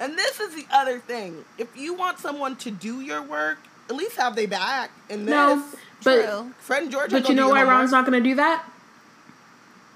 And 0.00 0.16
this 0.16 0.40
is 0.40 0.54
the 0.54 0.64
other 0.72 0.98
thing. 1.00 1.44
If 1.58 1.76
you 1.76 1.92
want 1.94 2.18
someone 2.18 2.56
to 2.56 2.70
do 2.70 3.00
your 3.00 3.20
work, 3.22 3.58
at 3.90 3.96
least 3.96 4.16
have 4.16 4.36
they 4.36 4.46
back 4.46 4.90
And 5.10 5.26
this. 5.26 5.32
No, 5.32 5.64
but 6.04 6.24
true. 6.24 6.52
Fred 6.58 6.90
George. 6.90 7.10
but 7.10 7.28
you 7.28 7.34
know 7.34 7.48
why 7.50 7.62
Ron's 7.64 7.90
not 7.90 8.04
gonna 8.04 8.20
do 8.20 8.34
that? 8.36 8.64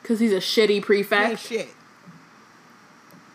Because 0.02 0.18
he's 0.20 0.32
a 0.32 0.36
shitty 0.36 0.76
Ain't 0.76 0.84
prefect, 0.84 1.38
shit. 1.40 1.68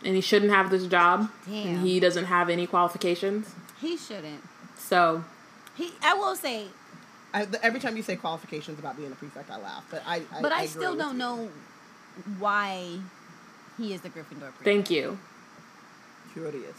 and 0.04 0.15
he 0.15 0.22
shouldn't 0.22 0.52
have 0.52 0.70
this 0.70 0.86
job, 0.88 1.30
Damn. 1.46 1.67
and 1.67 1.80
he 1.88 2.00
doesn't 2.00 2.26
have 2.26 2.50
any 2.50 2.67
qualifications. 2.67 3.54
he 3.80 3.96
shouldn't. 3.98 4.43
So 4.78 5.24
He 5.77 5.91
I 6.03 6.13
will 6.15 6.35
say, 6.35 6.65
I, 7.33 7.45
the- 7.45 7.63
every 7.63 7.79
time 7.79 7.95
you 7.97 8.03
say 8.03 8.15
qualifications 8.15 8.79
about 8.79 8.97
being 8.97 9.11
a 9.11 9.15
prefect, 9.15 9.49
I 9.51 9.57
laugh. 9.57 9.85
But 9.91 10.01
I, 10.05 10.21
I 10.33 10.41
but 10.41 10.51
I, 10.51 10.57
agree 10.63 10.67
still 10.67 10.95
don't 10.95 11.13
you. 11.13 11.19
know 11.19 11.49
why 12.39 12.99
he 13.77 13.93
is 13.93 14.01
the 14.01 14.09
Gryffindor 14.09 14.39
prefect. 14.39 14.63
thank 14.63 14.89
you. 14.89 15.17
Curious. 16.33 16.77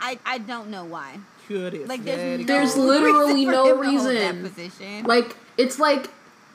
I, 0.00 0.18
I 0.24 0.38
don't 0.38 0.70
know 0.70 0.84
why. 0.84 1.18
Curious. 1.46 1.88
Like 1.88 2.04
there's 2.04 2.40
no 2.40 2.46
There's 2.46 2.76
literally 2.76 3.46
reason 3.46 3.52
no 3.52 3.64
him 3.66 3.82
to 3.82 3.98
hold 3.98 4.06
reason. 4.08 4.42
Position. 4.42 5.04
Like 5.04 5.36
it's 5.58 5.78
like, 5.78 6.10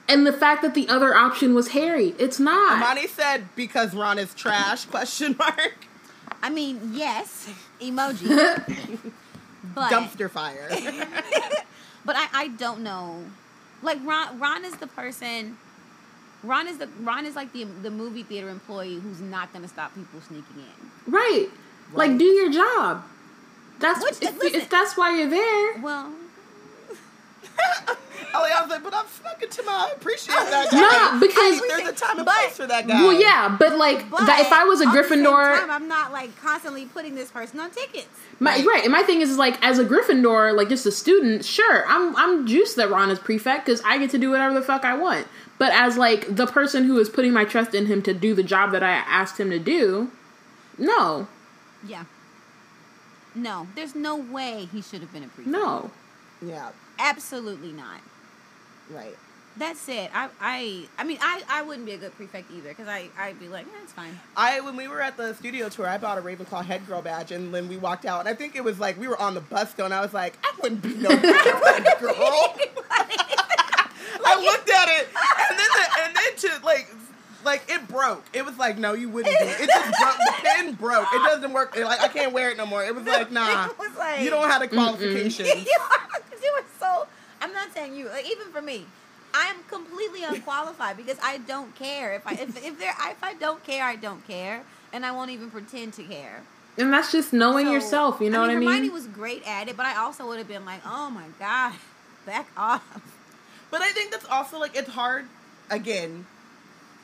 and 0.09 0.25
the 0.25 0.33
fact 0.33 0.61
that 0.63 0.73
the 0.73 0.87
other 0.89 1.15
option 1.15 1.53
was 1.53 1.69
Harry, 1.69 2.13
it's 2.17 2.39
not. 2.39 2.79
Hermione 2.79 3.07
said 3.07 3.47
because 3.55 3.93
Ron 3.93 4.17
is 4.19 4.33
trash? 4.33 4.85
Question 4.95 5.35
mark. 5.37 5.85
I 6.41 6.49
mean, 6.49 6.91
yes, 6.93 7.49
emoji. 7.79 8.27
but 9.75 9.91
Dumpster 9.91 10.29
fire. 10.29 10.69
but 12.05 12.15
I, 12.15 12.27
I 12.33 12.47
don't 12.49 12.81
know. 12.81 13.23
Like 13.81 13.99
Ron 14.05 14.39
Ron 14.39 14.63
is 14.65 14.75
the 14.77 14.87
person 14.87 15.57
Ron 16.43 16.67
is 16.67 16.77
the 16.77 16.87
Ron 17.01 17.25
is 17.25 17.35
like 17.35 17.51
the 17.53 17.63
the 17.65 17.91
movie 17.91 18.23
theater 18.23 18.49
employee 18.49 18.99
who's 18.99 19.19
not 19.21 19.51
gonna 19.53 19.67
stop 19.67 19.93
people 19.95 20.21
sneaking 20.21 20.57
in. 20.57 21.11
right. 21.11 21.47
Like 21.93 22.17
do 22.17 22.23
your 22.25 22.51
job. 22.51 23.03
That's 23.79 24.01
Which- 24.03 24.21
if, 24.21 24.37
listen- 24.37 24.61
if 24.61 24.69
that's 24.69 24.95
why 24.97 25.15
you're 25.17 25.29
there. 25.29 25.81
Well, 25.81 26.05
Ellie, 26.07 26.15
Oh, 28.37 28.43
I 28.43 28.59
was 28.61 28.69
like, 28.69 28.83
but 28.83 28.93
I'm 28.93 29.05
snuck 29.07 29.41
into 29.41 29.63
my. 29.63 29.71
I 29.71 29.93
appreciate 29.95 30.35
that 30.35 30.67
guy. 30.69 30.77
No, 30.81 31.19
because- 31.21 31.61
there's 31.69 31.87
a 31.87 31.93
time 31.93 32.17
and 32.17 32.25
But- 32.25 32.35
place 32.35 32.57
for 32.57 32.67
that 32.67 32.85
guy. 32.85 33.01
Well, 33.01 33.13
yeah, 33.13 33.55
but 33.57 33.77
like 33.77 34.09
but 34.09 34.25
that, 34.25 34.41
if 34.41 34.51
I 34.51 34.65
was 34.65 34.81
a 34.81 34.87
at 34.87 34.93
the 34.93 35.03
same 35.07 35.23
Gryffindor, 35.23 35.59
time, 35.61 35.71
I'm 35.71 35.87
not 35.87 36.11
like 36.11 36.35
constantly 36.41 36.85
putting 36.85 37.15
this 37.15 37.31
person 37.31 37.61
on 37.61 37.71
tickets. 37.71 38.07
My, 38.41 38.55
Right. 38.57 38.65
right. 38.65 38.83
and 38.83 38.91
my 38.91 39.03
thing 39.03 39.21
is, 39.21 39.29
is 39.29 39.37
like 39.37 39.57
as 39.65 39.79
a 39.79 39.85
Gryffindor, 39.85 40.53
like 40.53 40.67
just 40.67 40.85
a 40.85 40.91
student, 40.91 41.45
sure, 41.45 41.85
I'm 41.87 42.13
I'm 42.17 42.45
juiced 42.45 42.75
that 42.75 42.89
Ron 42.89 43.09
is 43.09 43.19
prefect 43.19 43.67
because 43.67 43.81
I 43.85 43.97
get 43.99 44.09
to 44.09 44.17
do 44.17 44.31
whatever 44.31 44.53
the 44.53 44.61
fuck 44.61 44.83
I 44.83 44.97
want. 44.97 45.27
But 45.57 45.71
as 45.71 45.95
like 45.95 46.35
the 46.35 46.45
person 46.45 46.83
who 46.83 46.97
is 46.99 47.07
putting 47.07 47.31
my 47.31 47.45
trust 47.45 47.73
in 47.73 47.85
him 47.85 48.01
to 48.01 48.13
do 48.13 48.33
the 48.35 48.43
job 48.43 48.73
that 48.73 48.83
I 48.83 48.91
asked 48.91 49.39
him 49.39 49.49
to 49.51 49.59
do, 49.59 50.11
no, 50.77 51.29
Yeah. 51.87 52.03
No, 53.33 53.67
there's 53.75 53.95
no 53.95 54.17
way 54.17 54.67
he 54.73 54.81
should 54.81 54.99
have 54.99 55.13
been 55.13 55.23
a 55.23 55.27
prefect. 55.27 55.47
no, 55.47 55.91
Yeah. 56.41 56.71
Absolutely 56.99 57.71
not. 57.71 57.99
Right. 58.89 59.15
That's 59.57 59.87
it. 59.87 60.11
I, 60.13 60.27
I, 60.41 60.85
I 60.97 61.05
mean, 61.05 61.17
I, 61.21 61.41
I 61.49 61.61
wouldn't 61.61 61.85
be 61.85 61.93
a 61.93 61.97
good 61.97 62.13
prefect 62.17 62.51
either 62.51 62.69
because 62.69 62.89
I, 62.89 63.07
I'd 63.17 63.39
be 63.39 63.47
like, 63.47 63.65
eh, 63.65 63.69
it's 63.83 63.93
fine. 63.93 64.19
I 64.35 64.59
when 64.59 64.75
we 64.75 64.89
were 64.89 65.01
at 65.01 65.15
the 65.15 65.33
studio 65.35 65.69
tour, 65.69 65.87
I 65.87 65.97
bought 65.97 66.17
a 66.17 66.21
Ravenclaw 66.21 66.65
head 66.65 66.85
girl 66.85 67.01
badge, 67.01 67.31
and 67.31 67.53
then 67.53 67.69
we 67.69 67.77
walked 67.77 68.05
out, 68.05 68.19
and 68.19 68.27
I 68.27 68.33
think 68.33 68.57
it 68.57 68.65
was 68.65 68.79
like 68.79 68.99
we 68.99 69.07
were 69.07 69.17
on 69.19 69.33
the 69.33 69.39
bus 69.39 69.71
though, 69.73 69.85
and 69.85 69.93
I 69.93 70.01
was 70.01 70.13
like, 70.13 70.37
I 70.43 70.51
wouldn't 70.61 70.81
be 70.81 70.95
no 70.95 71.07
head 71.15 71.21
girl. 72.01 72.13
I 74.27 74.41
looked 74.43 74.69
at 74.69 74.89
it, 74.89 75.07
and 75.49 75.59
then 75.59 75.67
the, 75.77 75.85
and 76.03 76.15
then 76.15 76.59
to 76.59 76.65
like 76.65 76.89
like 77.45 77.63
it 77.69 77.87
broke. 77.87 78.25
It 78.33 78.43
was 78.45 78.57
like, 78.57 78.77
no, 78.77 78.93
you 78.93 79.07
wouldn't. 79.09 79.37
Do 79.39 79.45
it. 79.45 79.61
it 79.61 79.69
just 79.69 80.01
broke. 80.01 80.17
The 80.17 80.33
pin 80.43 80.73
broke. 80.73 81.07
It 81.13 81.23
doesn't 81.29 81.53
work. 81.53 81.77
It, 81.77 81.85
Like 81.85 82.01
I 82.01 82.07
can't 82.09 82.33
wear 82.33 82.49
it 82.49 82.57
no 82.57 82.65
more. 82.65 82.83
It 82.83 82.93
was 82.93 83.05
like, 83.07 83.31
nah, 83.31 83.67
It 83.67 83.77
was 83.79 83.95
like- 83.97 84.21
you 84.21 84.29
don't 84.29 84.49
have 84.49 84.61
the 84.61 84.67
qualifications. 84.67 85.47
you 85.55 85.55
are, 85.79 86.19
you 86.43 86.51
are 86.57 86.63
so. 86.79 87.07
I'm 87.41 87.53
not 87.53 87.64
saying 87.75 87.95
you. 87.95 88.07
Like, 88.09 88.25
even 88.29 88.47
for 88.51 88.61
me, 88.61 88.85
I 89.33 89.47
am 89.47 89.57
completely 89.69 90.23
unqualified 90.23 90.97
because 90.97 91.17
I 91.21 91.37
don't 91.39 91.75
care. 91.75 92.13
If 92.15 92.25
I 92.25 92.31
if 92.33 92.63
if 92.65 92.79
there 92.79 92.93
if 93.09 93.23
I 93.23 93.33
don't 93.35 93.63
care, 93.63 93.83
I 93.83 93.95
don't 93.95 94.25
care, 94.27 94.63
and 94.93 95.05
I 95.05 95.11
won't 95.11 95.31
even 95.31 95.51
pretend 95.51 95.93
to 95.93 96.03
care. 96.03 96.41
And 96.77 96.91
that's 96.91 97.11
just 97.11 97.31
knowing 97.31 97.67
So, 97.67 97.73
yourself. 97.73 98.19
You 98.21 98.29
know 98.29 98.43
I 98.43 98.47
mean, 98.47 98.47
what 98.47 98.55
I 98.55 98.59
mean? 98.59 98.69
Hermione 98.69 98.89
was 98.89 99.07
great 99.07 99.47
at 99.47 99.67
it, 99.67 99.77
but 99.77 99.85
I 99.85 99.97
also 99.97 100.27
would 100.27 100.39
have 100.39 100.47
been 100.47 100.65
like, 100.65 100.81
oh 100.85 101.09
my 101.09 101.25
god, 101.39 101.73
back 102.25 102.47
off. 102.57 102.83
But 103.71 103.81
I 103.81 103.91
think 103.91 104.11
that's 104.11 104.25
also 104.25 104.59
like 104.59 104.75
it's 104.75 104.89
hard. 104.89 105.25
Again, 105.69 106.25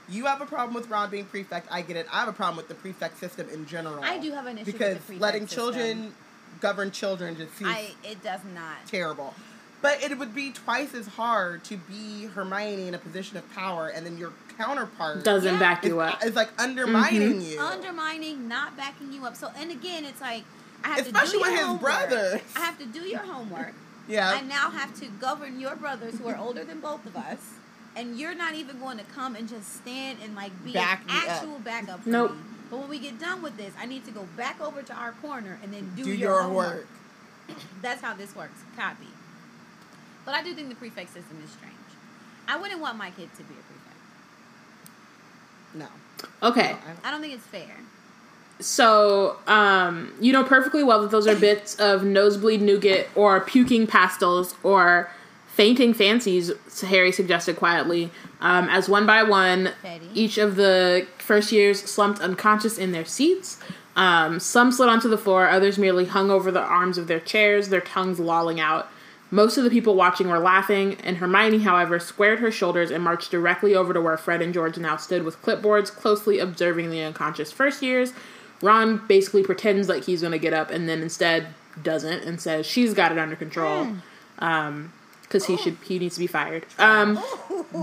you 0.07 0.26
have 0.26 0.39
a 0.41 0.45
problem 0.45 0.74
with 0.76 0.89
Ron 0.89 1.09
being 1.09 1.26
prefect. 1.26 1.67
I 1.72 1.82
get 1.82 1.97
it. 1.97 2.05
I 2.11 2.19
have 2.19 2.28
a 2.28 2.34
problem 2.34 2.57
with 2.57 2.67
the 2.67 2.76
prefect 2.76 3.17
system 3.19 3.49
in 3.49 3.65
general. 3.65 4.03
I 4.03 4.19
do 4.19 4.32
have 4.32 4.45
an 4.45 4.57
issue 4.57 4.65
with 4.65 4.74
because 4.74 4.93
the 4.97 5.01
prefect 5.03 5.22
letting 5.22 5.47
system. 5.47 5.57
children 5.74 6.13
govern 6.59 6.91
children 6.91 7.36
just 7.38 7.55
seems 7.57 7.69
I 7.72 7.91
it 8.03 8.22
does 8.24 8.41
not. 8.53 8.86
terrible. 8.86 9.34
But 9.82 10.03
it 10.03 10.17
would 10.19 10.36
be 10.36 10.51
twice 10.51 10.93
as 10.93 11.07
hard 11.07 11.63
to 11.65 11.77
be 11.77 12.25
Hermione 12.27 12.88
in 12.88 12.93
a 12.93 12.99
position 12.99 13.38
of 13.38 13.49
power, 13.53 13.88
and 13.88 14.05
then 14.05 14.17
your 14.17 14.32
counterpart 14.57 15.23
Doesn't 15.23 15.53
Yeah. 15.55 15.59
back 15.59 15.84
is, 15.84 15.89
you 15.89 15.99
up. 16.01 16.19
It's 16.23 16.36
like 16.36 16.49
undermining 16.61 17.21
Mm-hmm. 17.34 17.41
you. 17.41 17.59
undermining, 17.59 18.47
not 18.47 18.77
backing 18.77 19.11
you 19.11 19.25
up. 19.25 19.36
So, 19.36 19.49
and 19.57 19.71
again, 19.71 20.05
it's 20.05 20.21
like 20.21 20.43
I 20.84 20.89
have 20.89 20.99
Especially 21.07 21.32
to 21.32 21.38
do 21.38 21.41
with 21.41 21.49
your 21.49 21.57
his 21.57 21.65
homework. 21.67 21.82
brothers. 21.82 22.41
I 22.55 22.59
have 22.59 22.77
to 22.79 22.86
do 22.86 22.99
your 23.01 23.19
homework. 23.19 23.73
yeah. 24.07 24.32
I 24.32 24.41
now 24.41 24.69
have 24.71 24.93
to 24.99 25.07
govern 25.19 25.59
your 25.59 25.75
brothers 25.75 26.17
who 26.19 26.27
are 26.27 26.38
older 26.38 26.63
than 26.63 26.79
both 26.79 27.05
of 27.07 27.15
us, 27.15 27.39
and 27.95 28.17
you're 28.19 28.36
not 28.36 28.53
even 28.55 28.79
going 28.79 28.97
to 28.99 29.03
come 29.05 29.36
and 29.36 29.49
just 29.49 29.75
stand 29.77 30.19
and 30.23 30.36
like 30.36 30.51
be 30.63 30.73
Back 30.73 31.01
an 31.01 31.07
me 31.07 31.13
up. 31.17 31.29
actual 31.29 31.59
backup 31.59 32.03
for 32.03 32.09
Nope. 32.09 32.32
me. 32.32 32.38
But 32.69 32.79
when 32.82 32.89
we 32.89 32.99
get 32.99 33.19
done 33.19 33.41
with 33.41 33.57
this, 33.57 33.73
I 33.79 33.86
need 33.88 34.05
to 34.05 34.11
go 34.11 34.27
back 34.38 34.61
over 34.61 34.82
to 34.84 34.93
our 34.93 35.11
corner 35.13 35.59
and 35.63 35.73
then 35.73 35.91
do, 35.95 36.03
do 36.03 36.09
your, 36.11 36.17
your 36.32 36.41
homework. 36.43 36.75
work. 37.49 37.57
That's 37.82 38.01
how 38.01 38.13
this 38.15 38.36
works. 38.36 38.59
Copy. 38.77 39.07
But 40.26 40.36
I 40.36 40.43
do 40.43 40.53
think 40.53 40.69
the 40.69 40.76
prefect 40.76 41.13
system 41.13 41.41
is 41.43 41.51
strange. 41.51 41.74
I 42.47 42.57
wouldn't 42.57 42.80
want 42.82 42.97
my 42.97 43.09
kid 43.11 43.30
to 43.38 43.43
be 43.43 43.53
a 43.53 43.63
prefect. 43.63 43.97
No. 45.74 45.88
Okay. 46.47 46.61
No, 46.61 46.67
I 46.67 46.88
don't- 46.88 47.05
I 47.05 47.11
don't 47.11 47.22
think 47.22 47.34
it's 47.34 47.45
fair. 47.47 47.78
So, 48.59 49.38
um, 49.47 50.13
you 50.19 50.32
know 50.32 50.43
perfectly 50.43 50.84
well 50.84 51.01
that 51.01 51.09
those 51.09 51.26
are 51.28 51.36
bits 51.36 51.76
of 51.76 52.03
nosebleed 52.03 52.61
nougat 52.61 53.07
or 53.15 53.39
puking 53.41 53.88
pastels 53.88 54.53
or 54.61 55.09
fainting 55.47 55.93
fancies, 55.93 56.51
Harry 56.88 57.11
suggested 57.11 57.55
quietly. 57.55 58.11
Um, 58.39 58.69
as 58.69 58.88
one 58.88 59.05
by 59.07 59.24
one, 59.24 59.72
Petty. 59.82 60.09
each 60.13 60.38
of 60.38 60.55
the 60.57 61.07
first 61.17 61.51
years 61.51 61.82
slumped 61.82 62.22
unconscious 62.22 62.78
in 62.78 62.91
their 62.91 63.05
seats. 63.05 63.57
Um, 63.95 64.39
some 64.39 64.72
slid 64.72 64.89
onto 64.89 65.09
the 65.09 65.17
floor, 65.17 65.49
others 65.49 65.78
merely 65.78 66.05
hung 66.05 66.30
over 66.32 66.51
the 66.51 66.61
arms 66.61 66.97
of 66.97 67.07
their 67.07 67.19
chairs, 67.19 67.69
their 67.69 67.82
tongues 67.82 68.19
lolling 68.19 68.59
out. 68.59 68.89
Most 69.34 69.57
of 69.57 69.63
the 69.63 69.69
people 69.69 69.95
watching 69.95 70.27
were 70.27 70.39
laughing, 70.39 70.97
and 71.03 71.17
Hermione, 71.17 71.59
however, 71.59 71.99
squared 71.99 72.39
her 72.39 72.51
shoulders 72.51 72.91
and 72.91 73.01
marched 73.01 73.32
directly 73.32 73.73
over 73.73 73.93
to 73.93 74.01
where 74.01 74.17
Fred 74.17 74.41
and 74.41 74.53
George 74.53 74.77
now 74.77 74.97
stood 74.97 75.23
with 75.23 75.41
clipboards, 75.41 75.89
closely 75.89 76.38
observing 76.38 76.91
the 76.91 77.01
unconscious 77.01 77.49
first 77.49 77.82
years. 77.82 78.11
Ron 78.61 79.01
basically 79.07 79.41
pretends 79.41 79.88
like 79.88 80.03
he's 80.03 80.21
going 80.21 80.34
to 80.34 80.38
get 80.38 80.53
up 80.53 80.69
and 80.69 80.88
then 80.88 81.01
instead 81.01 81.47
doesn't 81.82 82.23
and 82.23 82.39
says 82.41 82.65
she's 82.65 82.93
got 82.93 83.11
it 83.11 83.17
under 83.17 83.36
control. 83.36 83.88
Um, 84.39 84.91
because 85.23 85.45
he 85.45 85.55
should 85.55 85.77
he 85.82 85.97
needs 85.97 86.15
to 86.15 86.19
be 86.19 86.27
fired. 86.27 86.65
Um, 86.77 87.17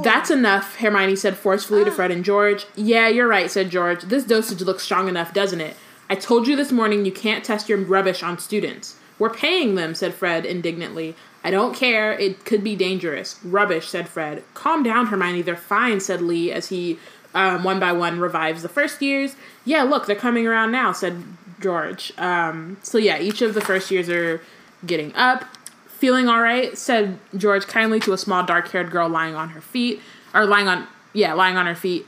that's 0.05 0.31
enough. 0.31 0.77
Hermione 0.77 1.17
said 1.17 1.35
forcefully 1.35 1.83
to 1.83 1.91
Fred 1.91 2.11
and 2.11 2.23
George. 2.23 2.67
Yeah, 2.77 3.09
you're 3.09 3.27
right," 3.27 3.51
said 3.51 3.71
George. 3.71 4.03
"This 4.03 4.25
dosage 4.25 4.61
looks 4.61 4.83
strong 4.83 5.09
enough, 5.09 5.33
doesn't 5.33 5.63
it? 5.63 5.75
I 6.11 6.15
told 6.15 6.47
you 6.47 6.57
this 6.57 6.71
morning 6.71 7.07
you 7.07 7.13
can't 7.13 7.43
test 7.43 7.71
your 7.71 7.79
rubbish 7.79 8.23
on 8.23 8.39
students. 8.39 8.97
We're 9.19 9.31
paying 9.31 9.77
them," 9.77 9.95
said 9.95 10.13
Fred 10.13 10.45
indignantly. 10.45 11.17
"I 11.45 11.51
don't 11.51 11.75
care. 11.75 12.13
It 12.13 12.45
could 12.45 12.65
be 12.65 12.77
dangerous." 12.77 13.39
Rubbish," 13.45 13.89
said 13.89 14.09
Fred. 14.09 14.45
"Calm 14.55 14.83
down, 14.83 15.07
Hermione. 15.07 15.43
They're 15.43 15.57
fine," 15.57 16.01
said 16.01 16.21
Lee 16.21 16.53
as 16.53 16.69
he 16.69 16.99
um, 17.35 17.63
one 17.63 17.79
by 17.79 17.93
one 17.93 18.21
revives 18.21 18.63
the 18.63 18.69
first 18.69 19.03
years. 19.03 19.37
"Yeah, 19.65 19.83
look, 19.83 20.07
they're 20.07 20.17
coming 20.17 20.47
around 20.47 20.73
now," 20.73 20.93
said 20.93 21.23
George. 21.61 22.13
Um, 22.19 22.77
so 22.83 22.99
yeah, 22.99 23.19
each 23.19 23.43
of 23.43 23.55
the 23.55 23.61
first 23.61 23.91
years 23.91 24.09
are 24.09 24.41
getting 24.87 25.15
up. 25.15 25.45
Feeling 25.87 26.29
all 26.29 26.41
right, 26.41 26.79
said 26.79 27.19
George 27.37 27.67
kindly 27.67 27.99
to 28.01 28.13
a 28.13 28.19
small 28.19 28.45
dark 28.45 28.69
haired 28.69 28.91
girl 28.91 29.09
lying 29.09 29.35
on 29.35 29.51
her 29.51 29.61
feet, 29.61 30.01
or 30.33 30.47
lying 30.47 30.69
on, 30.69 30.87
yeah, 31.13 31.33
lying 31.33 31.57
on 31.57 31.67
her 31.67 31.75
feet, 31.75 32.07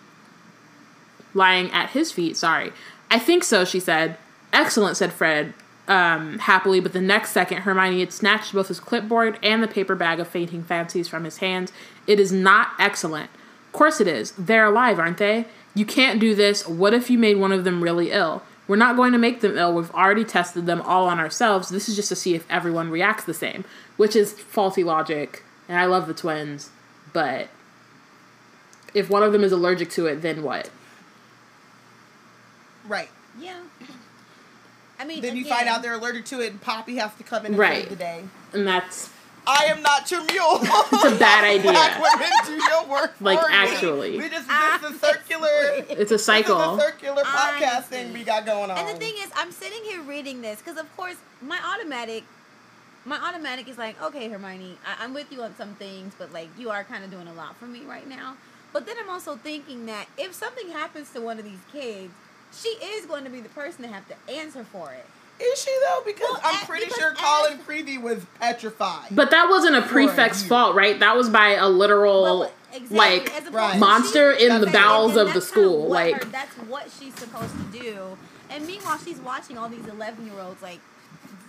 lying 1.34 1.72
at 1.72 1.90
his 1.90 2.12
feet, 2.12 2.36
sorry. 2.36 2.72
I 3.10 3.18
think 3.18 3.42
so, 3.42 3.64
she 3.64 3.80
said. 3.80 4.16
Excellent, 4.52 4.96
said 4.96 5.12
Fred, 5.12 5.54
um, 5.90 6.38
happily, 6.38 6.78
but 6.78 6.92
the 6.92 7.00
next 7.00 7.32
second 7.32 7.62
Hermione 7.62 7.98
had 7.98 8.12
snatched 8.12 8.52
both 8.52 8.68
his 8.68 8.78
clipboard 8.78 9.40
and 9.42 9.60
the 9.60 9.68
paper 9.68 9.96
bag 9.96 10.20
of 10.20 10.28
fainting 10.28 10.62
fancies 10.62 11.08
from 11.08 11.24
his 11.24 11.38
hands. 11.38 11.72
It 12.06 12.20
is 12.20 12.30
not 12.30 12.68
excellent. 12.78 13.28
Of 13.66 13.72
course 13.72 14.00
it 14.00 14.06
is. 14.06 14.32
They're 14.38 14.66
alive, 14.66 15.00
aren't 15.00 15.18
they? 15.18 15.46
You 15.74 15.84
can't 15.84 16.20
do 16.20 16.34
this. 16.34 16.66
What 16.66 16.94
if 16.94 17.10
you 17.10 17.18
made 17.18 17.38
one 17.38 17.50
of 17.50 17.64
them 17.64 17.82
really 17.82 18.12
ill? 18.12 18.42
We're 18.68 18.76
not 18.76 18.94
going 18.94 19.10
to 19.12 19.18
make 19.18 19.40
them 19.40 19.58
ill. 19.58 19.74
We've 19.74 19.90
already 19.90 20.24
tested 20.24 20.66
them 20.66 20.80
all 20.82 21.08
on 21.08 21.18
ourselves. 21.18 21.70
This 21.70 21.88
is 21.88 21.96
just 21.96 22.08
to 22.10 22.16
see 22.16 22.36
if 22.36 22.48
everyone 22.48 22.90
reacts 22.90 23.24
the 23.24 23.34
same, 23.34 23.64
which 23.96 24.14
is 24.14 24.32
faulty 24.32 24.84
logic. 24.84 25.42
And 25.68 25.76
I 25.76 25.86
love 25.86 26.06
the 26.06 26.14
twins, 26.14 26.70
but 27.12 27.48
if 28.94 29.10
one 29.10 29.24
of 29.24 29.32
them 29.32 29.42
is 29.42 29.50
allergic 29.50 29.90
to 29.90 30.06
it, 30.06 30.22
then 30.22 30.44
what? 30.44 30.70
Right. 32.86 33.08
I 35.00 35.04
mean, 35.04 35.22
Then 35.22 35.34
you 35.34 35.42
again, 35.44 35.56
find 35.56 35.68
out 35.68 35.82
they're 35.82 35.94
allergic 35.94 36.26
to 36.26 36.40
it, 36.40 36.50
and 36.50 36.60
Poppy 36.60 36.96
has 36.96 37.14
to 37.14 37.22
come 37.24 37.46
in 37.46 37.52
and 37.52 37.58
Right. 37.58 37.80
save 37.82 37.88
the 37.90 37.96
day. 37.96 38.24
And 38.52 38.66
that's 38.66 39.08
I 39.46 39.64
am 39.64 39.80
not 39.82 40.10
your 40.10 40.22
mule. 40.26 40.60
It's 40.92 41.04
a 41.04 41.18
bad 41.18 41.44
idea. 41.56 41.72
Black 41.72 41.98
women 42.00 42.30
do 42.44 42.52
your 42.62 42.84
work 42.86 43.14
Like, 43.20 43.40
for 43.40 43.48
me. 43.48 43.54
actually. 43.54 44.18
We 44.18 44.28
just 44.28 44.46
this 44.46 44.90
is 44.90 44.96
a 44.96 44.98
circular. 45.06 45.48
it's 45.88 45.90
a 45.90 45.94
This 45.94 46.10
is 46.12 46.24
cycle. 46.26 46.60
a 46.60 46.78
circular 46.78 47.22
I 47.24 47.58
podcast 47.58 47.84
thing 47.84 48.12
we 48.12 48.22
got 48.22 48.44
going 48.44 48.70
on. 48.70 48.76
And 48.76 48.88
the 48.88 48.94
thing 49.00 49.14
is, 49.16 49.30
I'm 49.34 49.50
sitting 49.50 49.82
here 49.84 50.02
reading 50.02 50.42
this 50.42 50.58
because, 50.60 50.76
of 50.78 50.94
course, 50.94 51.16
my 51.40 51.58
automatic, 51.74 52.24
my 53.06 53.16
automatic 53.16 53.66
is 53.66 53.78
like, 53.78 54.00
okay, 54.02 54.28
Hermione, 54.28 54.76
I- 54.86 55.02
I'm 55.04 55.14
with 55.14 55.32
you 55.32 55.42
on 55.42 55.56
some 55.56 55.74
things, 55.76 56.12
but 56.18 56.32
like 56.34 56.48
you 56.58 56.68
are 56.68 56.84
kind 56.84 57.02
of 57.02 57.10
doing 57.10 57.26
a 57.26 57.32
lot 57.32 57.56
for 57.56 57.64
me 57.66 57.80
right 57.88 58.06
now. 58.06 58.36
But 58.74 58.84
then 58.84 58.96
I'm 59.02 59.08
also 59.08 59.36
thinking 59.36 59.86
that 59.86 60.06
if 60.18 60.34
something 60.34 60.68
happens 60.68 61.10
to 61.12 61.20
one 61.22 61.38
of 61.38 61.44
these 61.46 61.58
kids, 61.72 62.12
she 62.52 62.68
is 62.68 63.06
going 63.06 63.24
to 63.24 63.30
be 63.30 63.40
the 63.40 63.48
person 63.50 63.82
to 63.84 63.88
have 63.88 64.04
to 64.08 64.14
answer 64.32 64.64
for 64.64 64.92
it. 64.92 65.06
is 65.42 65.62
she 65.62 65.70
though? 65.80 66.02
Because 66.04 66.28
Well, 66.30 66.40
I'm 66.44 66.56
as- 66.56 66.64
pretty 66.64 66.84
because 66.86 66.98
sure 66.98 67.12
as- 67.12 67.18
Colin 67.18 67.58
Creevey 67.60 68.00
was 68.00 68.24
petrified. 68.38 69.08
But 69.10 69.30
that 69.30 69.48
wasn't 69.48 69.76
a 69.76 69.82
prefect's 69.82 70.42
fault, 70.42 70.74
right? 70.74 70.98
That 71.00 71.16
was 71.16 71.28
by 71.30 71.50
a 71.50 71.68
literal, 71.68 72.22
Well, 72.22 72.52
exactly, 72.72 72.96
like, 72.98 73.52
right. 73.52 73.78
monster 73.78 74.36
she- 74.38 74.46
in 74.46 74.60
the 74.60 74.66
bowels 74.66 75.12
and 75.16 75.20
of 75.28 75.28
the 75.28 75.40
that's 75.40 75.50
kind 75.50 75.64
school. 75.64 75.80
what 75.82 75.90
Like, 75.90 76.24
her- 76.24 76.30
that's 76.30 76.54
what 76.68 76.88
she's 76.98 77.14
supposed 77.14 77.52
to 77.56 77.78
do. 77.80 78.18
And 78.50 78.66
meanwhile, 78.66 78.98
she's 78.98 79.18
watching 79.18 79.56
all 79.56 79.68
these 79.68 79.86
11 79.86 80.26
year 80.26 80.38
olds 80.40 80.60
like 80.60 80.80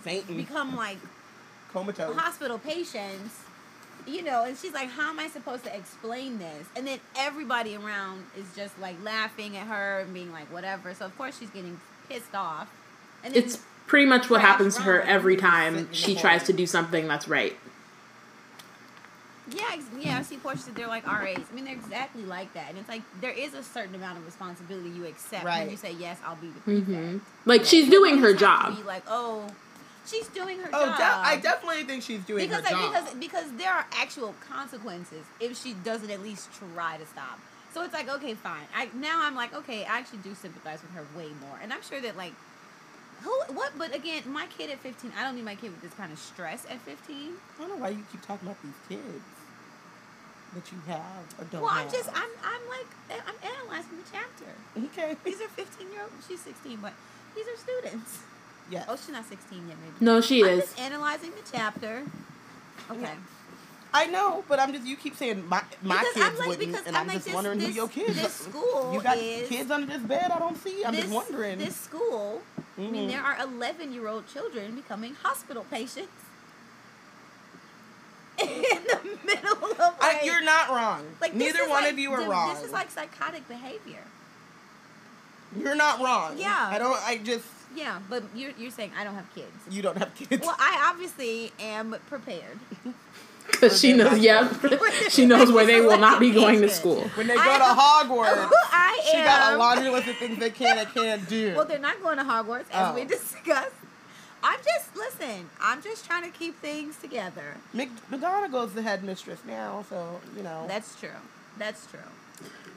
Fainting, 0.02 0.36
become 0.36 0.74
like 0.76 0.98
comatose. 1.72 2.16
hospital 2.16 2.58
patients, 2.58 3.34
you 4.06 4.22
know, 4.22 4.44
and 4.44 4.56
she's 4.56 4.72
like, 4.72 4.88
How 4.90 5.10
am 5.10 5.18
I 5.18 5.28
supposed 5.28 5.64
to 5.64 5.76
explain 5.76 6.38
this? 6.38 6.66
And 6.76 6.86
then 6.86 6.98
everybody 7.16 7.76
around 7.76 8.24
is 8.38 8.46
just 8.56 8.78
like 8.80 8.96
laughing 9.02 9.56
at 9.56 9.66
her 9.66 10.00
and 10.00 10.12
being 10.14 10.32
like, 10.32 10.52
whatever. 10.52 10.94
So, 10.94 11.04
of 11.06 11.16
course, 11.18 11.38
she's 11.38 11.50
getting 11.50 11.80
pissed 12.08 12.34
off. 12.34 12.68
And 13.24 13.36
it's 13.36 13.58
pretty 13.86 14.06
much 14.06 14.28
what 14.30 14.40
happens 14.40 14.76
to 14.76 14.82
her 14.82 15.00
every 15.02 15.36
time 15.36 15.88
she 15.92 16.14
tries 16.14 16.44
to 16.44 16.52
do 16.52 16.66
something 16.66 17.06
that's 17.08 17.28
right. 17.28 17.54
yeah, 19.50 19.64
ex- 19.72 19.84
yeah, 20.00 20.18
I 20.18 20.22
see 20.22 20.36
portions 20.36 20.64
that 20.66 20.74
they're 20.74 20.86
like 20.86 21.06
RAs. 21.06 21.36
I 21.50 21.54
mean, 21.54 21.64
they're 21.64 21.74
exactly 21.74 22.24
like 22.24 22.52
that. 22.54 22.70
And 22.70 22.78
it's 22.78 22.88
like, 22.88 23.02
there 23.20 23.32
is 23.32 23.54
a 23.54 23.62
certain 23.62 23.94
amount 23.94 24.18
of 24.18 24.24
responsibility 24.26 24.88
you 24.90 25.04
accept 25.06 25.44
when 25.44 25.70
you 25.70 25.76
say, 25.76 25.92
Yes, 25.92 26.18
I'll 26.24 26.36
be 26.36 26.48
the 26.48 26.60
prefect. 26.60 26.86
hmm 26.88 27.18
Like, 27.44 27.64
she's 27.64 27.90
doing 27.90 28.18
her 28.18 28.30
You 28.30 28.34
just 28.38 28.44
have 28.44 28.66
to 28.66 28.72
job. 28.72 28.76
Be 28.82 28.86
like, 28.88 29.02
oh, 29.08 29.46
she's 30.06 30.26
doing 30.28 30.58
her 30.58 30.68
oh, 30.72 30.86
job. 30.86 30.98
de- 30.98 31.28
I 31.28 31.36
definitely 31.40 31.84
think 31.84 32.02
she's 32.02 32.22
doing 32.24 32.48
because 32.48 32.64
her 32.64 32.70
job. 32.70 32.92
because 32.92 33.14
because 33.14 33.52
there 33.52 33.72
are 33.72 33.86
actual 33.92 34.34
consequences 34.48 35.24
if 35.40 35.60
she 35.60 35.74
doesn't 35.74 36.10
at 36.10 36.22
least 36.22 36.48
try 36.74 36.96
to 36.96 37.06
stop. 37.06 37.38
So 37.72 37.82
it's 37.82 37.94
like 37.94 38.08
okay, 38.08 38.34
fine. 38.34 38.66
I 38.74 38.88
now 38.94 39.20
I'm 39.22 39.34
like 39.34 39.54
okay, 39.54 39.84
I 39.84 39.98
actually 39.98 40.18
do 40.18 40.34
sympathize 40.34 40.80
with 40.82 40.92
her 40.92 41.06
way 41.16 41.28
more, 41.40 41.58
and 41.62 41.72
I'm 41.72 41.82
sure 41.82 42.00
that 42.00 42.16
like 42.16 42.32
who 43.22 43.30
what. 43.54 43.72
But 43.78 43.94
again, 43.94 44.22
my 44.26 44.46
kid 44.46 44.70
at 44.70 44.78
15, 44.80 45.12
I 45.16 45.22
don't 45.22 45.36
need 45.36 45.44
my 45.44 45.54
kid 45.54 45.70
with 45.70 45.80
this 45.82 45.94
kind 45.94 46.12
of 46.12 46.18
stress 46.18 46.66
at 46.68 46.80
15. 46.80 47.32
I 47.56 47.60
don't 47.60 47.68
know 47.70 47.76
why 47.76 47.90
you 47.90 48.04
keep 48.10 48.20
talking 48.26 48.48
about 48.48 48.60
these 48.62 48.98
kids 48.98 49.24
that 50.54 50.70
you 50.70 50.78
have 50.86 51.24
or 51.38 51.44
don't 51.50 51.62
Well, 51.62 51.70
I'm 51.72 51.84
have. 51.84 51.92
just 51.92 52.08
I'm 52.10 52.30
I'm 52.44 52.62
like 52.68 53.22
I'm 53.26 53.34
analyzing 53.40 53.96
the 53.98 54.10
chapter. 54.12 54.52
okay. 54.92 55.16
These 55.24 55.40
are 55.40 55.48
15 55.48 55.90
year 55.92 56.02
old. 56.02 56.10
She's 56.28 56.40
16, 56.40 56.78
but 56.82 56.92
these 57.34 57.46
are 57.46 57.56
students. 57.56 58.18
Yes. 58.70 58.86
Oh, 58.88 58.96
she's 58.96 59.10
not 59.10 59.26
16 59.28 59.68
yet, 59.68 59.76
maybe. 59.78 59.94
No, 60.04 60.20
she 60.20 60.42
I'm 60.42 60.50
is. 60.58 60.60
just 60.64 60.80
analyzing 60.80 61.30
the 61.30 61.50
chapter. 61.52 62.04
Okay. 62.90 63.10
I 63.94 64.06
know, 64.06 64.42
but 64.48 64.58
I'm 64.58 64.72
just 64.72 64.86
you 64.86 64.96
keep 64.96 65.14
saying 65.16 65.46
my 65.48 65.62
my 65.82 65.98
Because 65.98 66.14
kids 66.14 66.24
I'm 66.26 66.38
like- 66.38 66.48
wouldn't, 66.48 66.70
because 66.72 66.86
and 66.86 66.96
I'm 66.96 67.02
I'm, 67.02 67.06
like, 67.08 67.16
just 67.16 67.26
this- 67.26 67.34
wondering 67.34 67.58
this- 67.58 67.68
who 67.68 67.74
your 67.74 67.88
kids. 67.88 68.14
this 68.22 68.32
school 68.34 68.90
you 68.94 69.02
got 69.02 69.18
is- 69.18 69.48
kids 69.48 69.70
under 69.70 69.86
this 69.86 70.02
bed. 70.02 70.30
I 70.30 70.38
don't 70.38 70.56
see. 70.56 70.82
I'm 70.84 70.92
this, 70.94 71.02
just 71.02 71.14
wondering. 71.14 71.58
This 71.58 71.76
school, 71.76 72.40
I 72.78 72.80
mean, 72.80 73.08
there 73.08 73.18
mm-hmm. 73.20 73.42
are 73.42 73.46
11 73.46 73.92
year 73.92 74.08
old 74.08 74.26
children 74.28 74.74
becoming 74.76 75.14
hospital 75.22 75.66
patients 75.70 76.08
in 78.42 78.48
the 78.48 79.18
middle 79.26 79.64
of 79.72 79.78
like, 79.78 79.96
I, 80.00 80.20
you're 80.24 80.42
not 80.42 80.70
wrong. 80.70 81.04
like 81.20 81.34
Neither 81.34 81.68
one 81.68 81.82
like- 81.82 81.92
of 81.92 81.98
you 81.98 82.12
are 82.12 82.20
dude, 82.20 82.28
wrong. 82.30 82.54
This 82.54 82.64
is 82.64 82.72
like 82.72 82.90
psychotic 82.90 83.46
behavior. 83.46 84.04
you're 85.54 85.74
not 85.76 86.00
wrong. 86.00 86.38
Yeah. 86.38 86.68
I 86.72 86.78
don't. 86.78 86.98
I 87.06 87.18
just. 87.18 87.44
Yeah, 87.74 88.00
but 88.08 88.22
you're, 88.34 88.52
you're 88.58 88.70
saying 88.70 88.92
I 88.98 89.04
don't 89.04 89.14
have 89.14 89.32
kids. 89.34 89.50
You 89.70 89.82
don't 89.82 89.96
have 89.98 90.14
kids. 90.14 90.44
Well, 90.44 90.56
I 90.58 90.88
obviously 90.90 91.52
am 91.60 91.96
prepared. 92.08 92.58
Because 93.50 93.80
she 93.80 93.92
knows, 93.92 94.18
yeah, 94.18 94.52
she 95.08 95.26
knows 95.26 95.50
where 95.52 95.66
they 95.66 95.80
will 95.80 95.98
not 95.98 96.20
be 96.20 96.30
going 96.30 96.60
to 96.60 96.68
school. 96.68 97.02
when 97.14 97.26
they 97.26 97.34
go 97.34 97.40
I- 97.44 97.58
to 97.58 97.64
Hogwarts, 98.12 98.50
I 98.72 99.00
am, 99.06 99.10
she 99.10 99.24
got 99.24 99.52
a 99.54 99.56
laundry 99.56 99.90
list 99.90 100.08
of 100.08 100.16
things 100.16 100.38
they 100.38 100.50
can 100.50 100.78
and 100.78 100.88
can't 100.94 101.28
do. 101.28 101.54
Well, 101.56 101.64
they're 101.64 101.78
not 101.78 102.00
going 102.02 102.18
to 102.18 102.24
Hogwarts, 102.24 102.66
as 102.72 102.90
Oh. 102.90 102.94
we 102.94 103.04
discussed. 103.04 103.70
I'm 104.44 104.58
just 104.64 104.96
listen. 104.96 105.48
I'm 105.60 105.80
just 105.82 106.04
trying 106.04 106.24
to 106.24 106.36
keep 106.36 106.58
things 106.60 106.96
together. 106.96 107.56
Mc- 107.72 107.90
McGonagall's 108.10 108.72
the 108.74 108.82
headmistress 108.82 109.38
now, 109.46 109.84
so 109.88 110.20
you 110.36 110.42
know. 110.42 110.64
That's 110.66 110.98
true. 110.98 111.10
That's 111.58 111.86
true. 111.86 112.00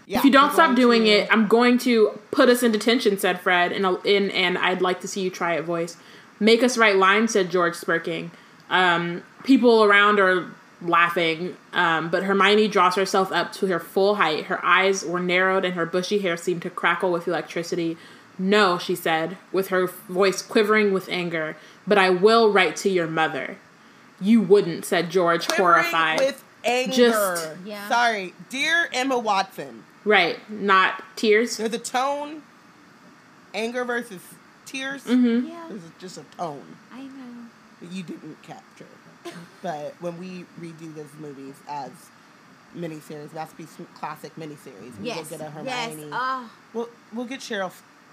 Yeah, 0.06 0.20
if 0.20 0.26
you 0.26 0.32
don't 0.32 0.54
stop 0.54 0.76
doing 0.76 1.04
to- 1.04 1.10
it, 1.10 1.30
I'm 1.32 1.48
going 1.48 1.78
to 1.80 2.20
put 2.32 2.50
us 2.50 2.64
in 2.64 2.72
detention," 2.72 3.18
said 3.18 3.40
Fred. 3.42 3.72
In, 3.72 3.86
a, 3.86 3.96
in 4.02 4.32
and 4.32 4.58
I'd 4.58 4.82
like 4.82 5.02
to 5.02 5.08
see 5.08 5.22
you 5.22 5.30
try 5.30 5.56
it. 5.56 5.64
Voice, 5.64 5.98
make 6.40 6.64
us 6.64 6.78
write 6.78 6.96
lines," 6.98 7.34
said 7.34 7.50
George, 7.50 7.76
smirking. 7.76 8.32
Um, 8.70 9.24
people 9.44 9.84
around 9.84 10.20
are 10.20 10.48
laughing, 10.82 11.56
um, 11.74 12.10
but 12.10 12.24
Hermione 12.24 12.68
draws 12.68 12.96
herself 12.96 13.32
up 13.32 13.52
to 13.54 13.68
her 13.68 13.80
full 13.80 14.16
height. 14.16 14.46
Her 14.46 14.64
eyes 14.64 15.04
were 15.06 15.20
narrowed, 15.20 15.66
and 15.66 15.74
her 15.76 15.86
bushy 15.86 16.20
hair 16.20 16.38
seemed 16.38 16.62
to 16.64 16.70
crackle 16.70 17.12
with 17.12 17.28
electricity. 17.28 17.98
No, 18.38 18.78
she 18.78 18.96
said, 18.96 19.38
with 19.54 19.70
her 19.70 19.88
voice 19.88 20.42
quivering 20.42 20.92
with 20.94 21.08
anger. 21.10 21.56
But 21.88 21.98
I 21.98 22.10
will 22.10 22.52
write 22.52 22.76
to 22.78 22.90
your 22.90 23.08
mother. 23.08 23.58
You 24.20 24.42
wouldn't," 24.42 24.86
said 24.86 25.10
George, 25.10 25.48
Quivering 25.48 25.84
horrified. 25.84 26.20
with 26.20 26.44
anger. 26.64 26.94
Just- 26.94 27.50
Yeah. 27.66 27.88
Sorry, 27.88 28.34
dear 28.50 28.90
Emma 28.94 29.18
Watson. 29.18 29.84
Right, 30.06 30.38
not 30.50 31.04
tears. 31.18 31.58
There's 31.58 31.74
a 31.74 31.80
tone. 31.80 32.44
Anger 33.54 33.84
versus 33.86 34.22
tears. 34.66 35.04
Mm-hmm. 35.04 35.48
Yeah, 35.48 35.66
There's 35.70 35.82
just 36.00 36.18
a 36.18 36.24
tone 36.38 36.76
I 36.94 37.04
know. 37.04 37.46
that 37.82 37.92
you 37.92 38.04
didn't 38.04 38.42
capture. 38.42 38.86
but 39.62 39.96
when 40.02 40.18
we 40.20 40.46
redo 40.60 40.94
those 40.94 41.08
movies 41.20 41.56
as 41.68 41.92
miniseries, 42.76 43.34
masterpiece 43.34 43.76
classic 43.96 44.36
miniseries, 44.36 44.98
we 45.00 45.08
Yes. 45.08 45.30
will 45.32 45.38
get 45.38 45.48
a 45.56 45.64
Yes. 45.64 45.96
Oh, 46.12 46.50
We'll 46.74 46.90
we'll 47.14 47.26
get 47.26 47.40
Cheryl, 47.40 47.72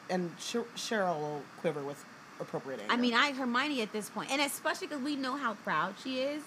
and 0.08 0.30
Cheryl 0.38 1.18
will 1.18 1.42
quiver 1.60 1.82
with 1.82 2.04
appropriate 2.38 2.80
anger. 2.82 2.92
I 2.92 2.96
mean, 2.96 3.14
I 3.14 3.32
Hermione 3.32 3.82
at 3.82 3.92
this 3.92 4.08
point, 4.08 4.30
and 4.30 4.40
especially 4.40 4.86
because 4.86 5.02
we 5.02 5.16
know 5.16 5.36
how 5.36 5.54
proud 5.54 5.94
she 6.02 6.20
is, 6.20 6.42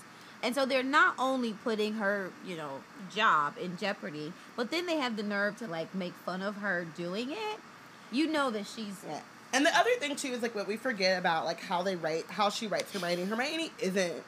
and 0.45 0.53
so 0.53 0.63
they're 0.63 0.83
not 0.83 1.15
only 1.17 1.53
putting 1.53 1.95
her, 1.95 2.29
you 2.45 2.55
know, 2.55 2.81
job 3.13 3.55
in 3.59 3.77
jeopardy, 3.77 4.31
but 4.55 4.69
then 4.69 4.85
they 4.85 4.97
have 4.97 5.17
the 5.17 5.23
nerve 5.23 5.57
to 5.57 5.67
like 5.67 5.93
make 5.95 6.13
fun 6.13 6.43
of 6.43 6.57
her 6.57 6.85
doing 6.95 7.31
it. 7.31 7.59
You 8.11 8.27
know 8.27 8.51
that 8.51 8.67
she's 8.67 9.03
Yeah. 9.07 9.21
And 9.53 9.65
the 9.65 9.75
other 9.75 9.89
thing 9.99 10.15
too 10.15 10.27
is 10.27 10.43
like 10.43 10.53
what 10.53 10.67
we 10.67 10.77
forget 10.77 11.17
about 11.17 11.45
like 11.45 11.59
how 11.61 11.81
they 11.81 11.95
write 11.95 12.25
how 12.29 12.49
she 12.49 12.67
writes 12.67 12.93
Hermione. 12.93 13.25
Hermione 13.25 13.71
isn't 13.79 14.23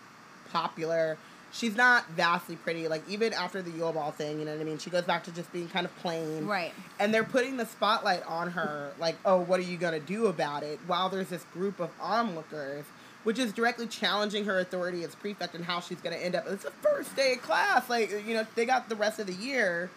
popular. 0.51 1.19
She's 1.51 1.75
not 1.75 2.07
vastly 2.09 2.55
pretty. 2.55 2.87
Like 2.87 3.07
even 3.07 3.31
after 3.33 3.61
the 3.61 3.69
Yule 3.69 3.93
Ball 3.93 4.09
thing, 4.09 4.39
you 4.39 4.45
know 4.45 4.53
what 4.53 4.61
I 4.61 4.63
mean? 4.63 4.79
She 4.79 4.89
goes 4.89 5.03
back 5.03 5.23
to 5.25 5.31
just 5.31 5.53
being 5.53 5.69
kind 5.69 5.85
of 5.85 5.95
plain. 5.97 6.47
right. 6.47 6.73
And 6.99 7.13
they're 7.13 7.23
putting 7.23 7.57
the 7.57 7.65
spotlight 7.67 8.23
on 8.27 8.51
her, 8.51 8.91
like, 8.99 9.17
oh, 9.23 9.37
what 9.41 9.59
are 9.59 9.63
you 9.63 9.77
gonna 9.77 9.99
do 9.99 10.27
about 10.27 10.63
it? 10.63 10.79
While 10.87 11.09
there's 11.09 11.29
this 11.29 11.45
group 11.53 11.79
of 11.79 11.91
onlookers, 12.01 12.85
which 13.27 13.37
is 13.39 13.51
directly 13.51 13.85
challenging 13.87 14.45
her 14.45 14.57
authority 14.59 15.03
as 15.03 15.13
prefect 15.13 15.53
and 15.53 15.65
how 15.65 15.81
she's 15.81 15.99
gonna 15.99 16.15
end 16.15 16.33
up. 16.33 16.47
It's 16.47 16.63
the 16.63 16.71
first 16.71 17.13
day 17.13 17.33
of 17.33 17.41
class, 17.41 17.89
like 17.89 18.09
you 18.25 18.33
know, 18.33 18.47
they 18.55 18.65
got 18.65 18.87
the 18.87 18.95
rest 18.95 19.19
of 19.19 19.27
the 19.27 19.33
year. 19.33 19.89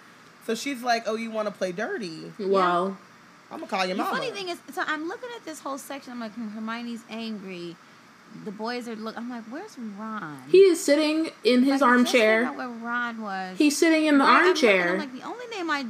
So 0.47 0.57
she's 0.57 0.83
like, 0.83 1.05
"Oh, 1.07 1.14
you 1.14 1.31
want 1.31 1.47
to 1.47 1.55
play 1.55 1.70
dirty? 1.70 2.33
Well, 2.41 2.99
I'm 3.49 3.59
gonna 3.61 3.70
call 3.70 3.87
your 3.87 3.97
mom. 3.97 4.07
The 4.07 4.20
funny 4.20 4.33
thing 4.33 4.49
is, 4.49 4.59
so 4.72 4.83
I'm 4.85 5.07
looking 5.07 5.28
at 5.37 5.45
this 5.45 5.61
whole 5.61 5.78
section. 5.78 6.12
I'm 6.12 6.18
like, 6.18 6.33
hmm, 6.33 6.49
Hermione's 6.49 7.03
angry. 7.09 7.76
The 8.45 8.51
boys 8.51 8.89
are 8.89 8.97
look. 8.97 9.16
I'm 9.16 9.31
like, 9.31 9.45
where's 9.45 9.78
Ron? 9.78 10.43
he 10.51 10.59
is 10.59 10.83
sitting 10.83 11.31
in 11.45 11.62
his 11.62 11.81
Like, 11.83 11.91
I 11.93 11.99
just 11.99 12.14
armchair. 12.14 12.39
figured 12.49 12.57
where 12.59 12.68
Ron 12.68 13.22
was. 13.22 13.59
He's 13.59 13.78
sitting 13.78 14.07
in 14.07 14.18
the 14.18 14.24
Right, 14.24 14.41
I'm 14.41 14.47
looking, 14.49 14.68
armchair. 14.70 14.93
I'm 14.95 14.99
like, 14.99 15.12
the 15.12 15.22
only 15.22 15.47
name 15.57 15.70
I 15.70 15.87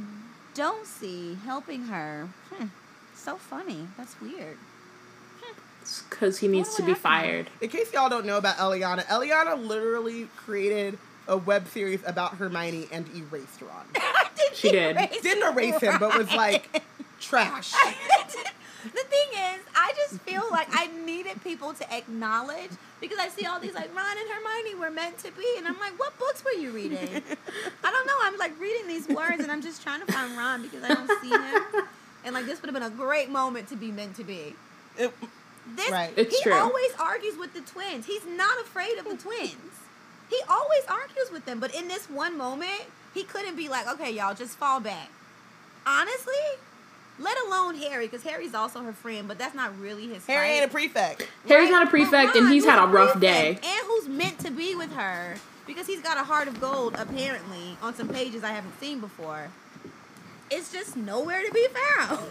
don't 0.53 0.85
see 0.85 1.39
helping 1.43 1.85
her. 1.85 2.29
Hmm, 2.53 2.67
so 3.15 3.37
funny. 3.37 3.87
That's 3.97 4.19
weird. 4.21 4.57
Because 6.09 6.39
he 6.39 6.47
needs 6.47 6.75
to 6.75 6.83
be 6.83 6.93
fired. 6.93 7.49
In 7.61 7.69
case 7.69 7.91
y'all 7.93 8.09
don't 8.09 8.25
know 8.25 8.37
about 8.37 8.57
Eliana, 8.57 9.05
Eliana 9.05 9.61
literally 9.65 10.27
created 10.37 10.97
a 11.27 11.37
web 11.37 11.67
series 11.67 12.01
about 12.05 12.35
Hermione 12.35 12.87
and 12.91 13.07
erased 13.15 13.61
Ron. 13.61 13.85
She 14.53 14.71
did. 14.71 14.97
Didn't 15.21 15.53
erase 15.53 15.79
him, 15.79 15.97
but 15.99 16.17
was 16.17 16.31
like 16.33 16.83
trash. 17.21 17.71
the 17.71 18.89
thing 18.89 19.27
is, 19.33 19.61
I 19.75 19.93
just 19.95 20.21
feel 20.23 20.43
like 20.51 20.67
I 20.71 20.87
needed 21.05 21.41
people 21.43 21.73
to 21.73 21.93
acknowledge 21.93 22.71
because 22.99 23.17
I 23.19 23.29
see 23.29 23.45
all 23.45 23.59
these 23.59 23.73
like 23.75 23.95
Ron 23.95 24.17
and 24.17 24.29
Hermione 24.29 24.75
were 24.75 24.89
meant 24.91 25.19
to 25.19 25.31
be, 25.31 25.45
and 25.57 25.67
I'm 25.67 25.79
like, 25.79 25.97
what 25.99 26.17
books 26.19 26.43
were 26.43 26.59
you 26.59 26.71
reading? 26.71 26.97
I 27.83 27.91
don't 27.91 28.07
know. 28.07 28.13
I'm 28.23 28.37
like 28.37 28.59
reading 28.59 28.87
these 28.87 29.07
words, 29.07 29.41
and 29.41 29.51
I'm 29.51 29.61
just 29.61 29.83
trying 29.83 30.05
to 30.05 30.11
find 30.11 30.35
Ron 30.37 30.63
because 30.63 30.83
I 30.83 30.89
don't 30.95 31.21
see 31.21 31.29
him. 31.29 31.85
And 32.25 32.33
like 32.33 32.45
this 32.45 32.61
would 32.61 32.67
have 32.69 32.73
been 32.73 32.91
a 32.91 32.95
great 32.95 33.29
moment 33.29 33.69
to 33.69 33.75
be 33.75 33.91
meant 33.91 34.15
to 34.17 34.23
be. 34.23 34.55
It- 34.97 35.13
This 35.75 35.89
Right. 35.89 36.13
It's 36.15 36.35
he 36.37 36.43
true. 36.43 36.53
always 36.53 36.91
argues 36.99 37.37
with 37.37 37.53
the 37.53 37.61
twins. 37.61 38.05
He's 38.05 38.25
not 38.25 38.59
afraid 38.61 38.97
of 38.97 39.05
the 39.05 39.15
twins. 39.17 39.55
He 40.29 40.39
always 40.49 40.83
argues 40.87 41.31
with 41.31 41.45
them, 41.45 41.59
but 41.59 41.73
in 41.75 41.87
this 41.87 42.09
one 42.09 42.37
moment, 42.37 42.83
he 43.13 43.23
couldn't 43.23 43.55
be 43.55 43.67
like, 43.69 43.87
"Okay, 43.87 44.11
y'all, 44.11 44.33
just 44.33 44.57
fall 44.57 44.79
back." 44.79 45.09
Honestly, 45.85 46.33
let 47.19 47.37
alone 47.45 47.75
Harry, 47.75 48.07
because 48.07 48.23
Harry's 48.23 48.53
also 48.53 48.81
her 48.81 48.93
friend, 48.93 49.27
but 49.27 49.37
that's 49.37 49.55
not 49.55 49.77
really 49.79 50.07
his. 50.07 50.25
Harry 50.27 50.47
fight. 50.47 50.53
ain't 50.53 50.65
a 50.65 50.67
prefect. 50.69 51.27
Harry's 51.47 51.65
Right? 51.65 51.71
not 51.71 51.81
a 51.83 51.85
But 51.85 51.91
prefect, 51.91 52.35
and 52.35 52.49
he's 52.49 52.65
had 52.65 52.81
a 52.81 52.87
rough 52.87 53.19
day. 53.19 53.59
and 53.61 53.87
who's 53.87 54.07
meant 54.07 54.39
to 54.39 54.51
be 54.51 54.75
with 54.75 54.93
her 54.93 55.35
because 55.67 55.87
he's 55.87 56.01
got 56.01 56.17
a 56.17 56.23
heart 56.23 56.47
of 56.47 56.59
gold 56.61 56.95
apparently 56.97 57.77
on 57.81 57.93
some 57.95 58.09
pages 58.09 58.43
I 58.43 58.49
haven't 58.51 58.79
seen 58.79 58.99
before. 58.99 59.49
It's 60.49 60.71
just 60.71 60.95
nowhere 60.97 61.41
to 61.45 61.51
be 61.51 61.67
found. 61.97 62.29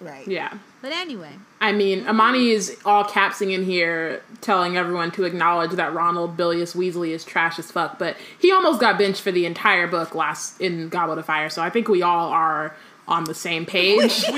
Right. 0.00 0.26
Yeah. 0.26 0.54
But 0.80 0.92
anyway, 0.92 1.38
I 1.62 1.70
mean, 1.70 2.08
Amani 2.08 2.50
is 2.50 2.76
all 2.84 3.04
capsing 3.04 3.52
in 3.52 3.64
here, 3.64 4.20
telling 4.40 4.76
everyone 4.76 5.12
to 5.12 5.22
acknowledge 5.22 5.70
that 5.70 5.94
Ronald 5.94 6.36
Bilius 6.36 6.74
Weasley 6.74 7.10
is 7.10 7.24
trash 7.24 7.56
as 7.56 7.70
fuck. 7.70 8.00
But 8.00 8.16
he 8.40 8.50
almost 8.50 8.80
got 8.80 8.98
benched 8.98 9.20
for 9.22 9.30
the 9.30 9.46
entire 9.46 9.86
book 9.86 10.12
last 10.16 10.60
in 10.60 10.88
Goblet 10.88 11.18
of 11.18 11.26
Fire, 11.26 11.48
so 11.48 11.62
I 11.62 11.70
think 11.70 11.86
we 11.86 12.02
all 12.02 12.30
are 12.30 12.74
on 13.06 13.24
the 13.24 13.34
same 13.34 13.64
page. 13.64 14.24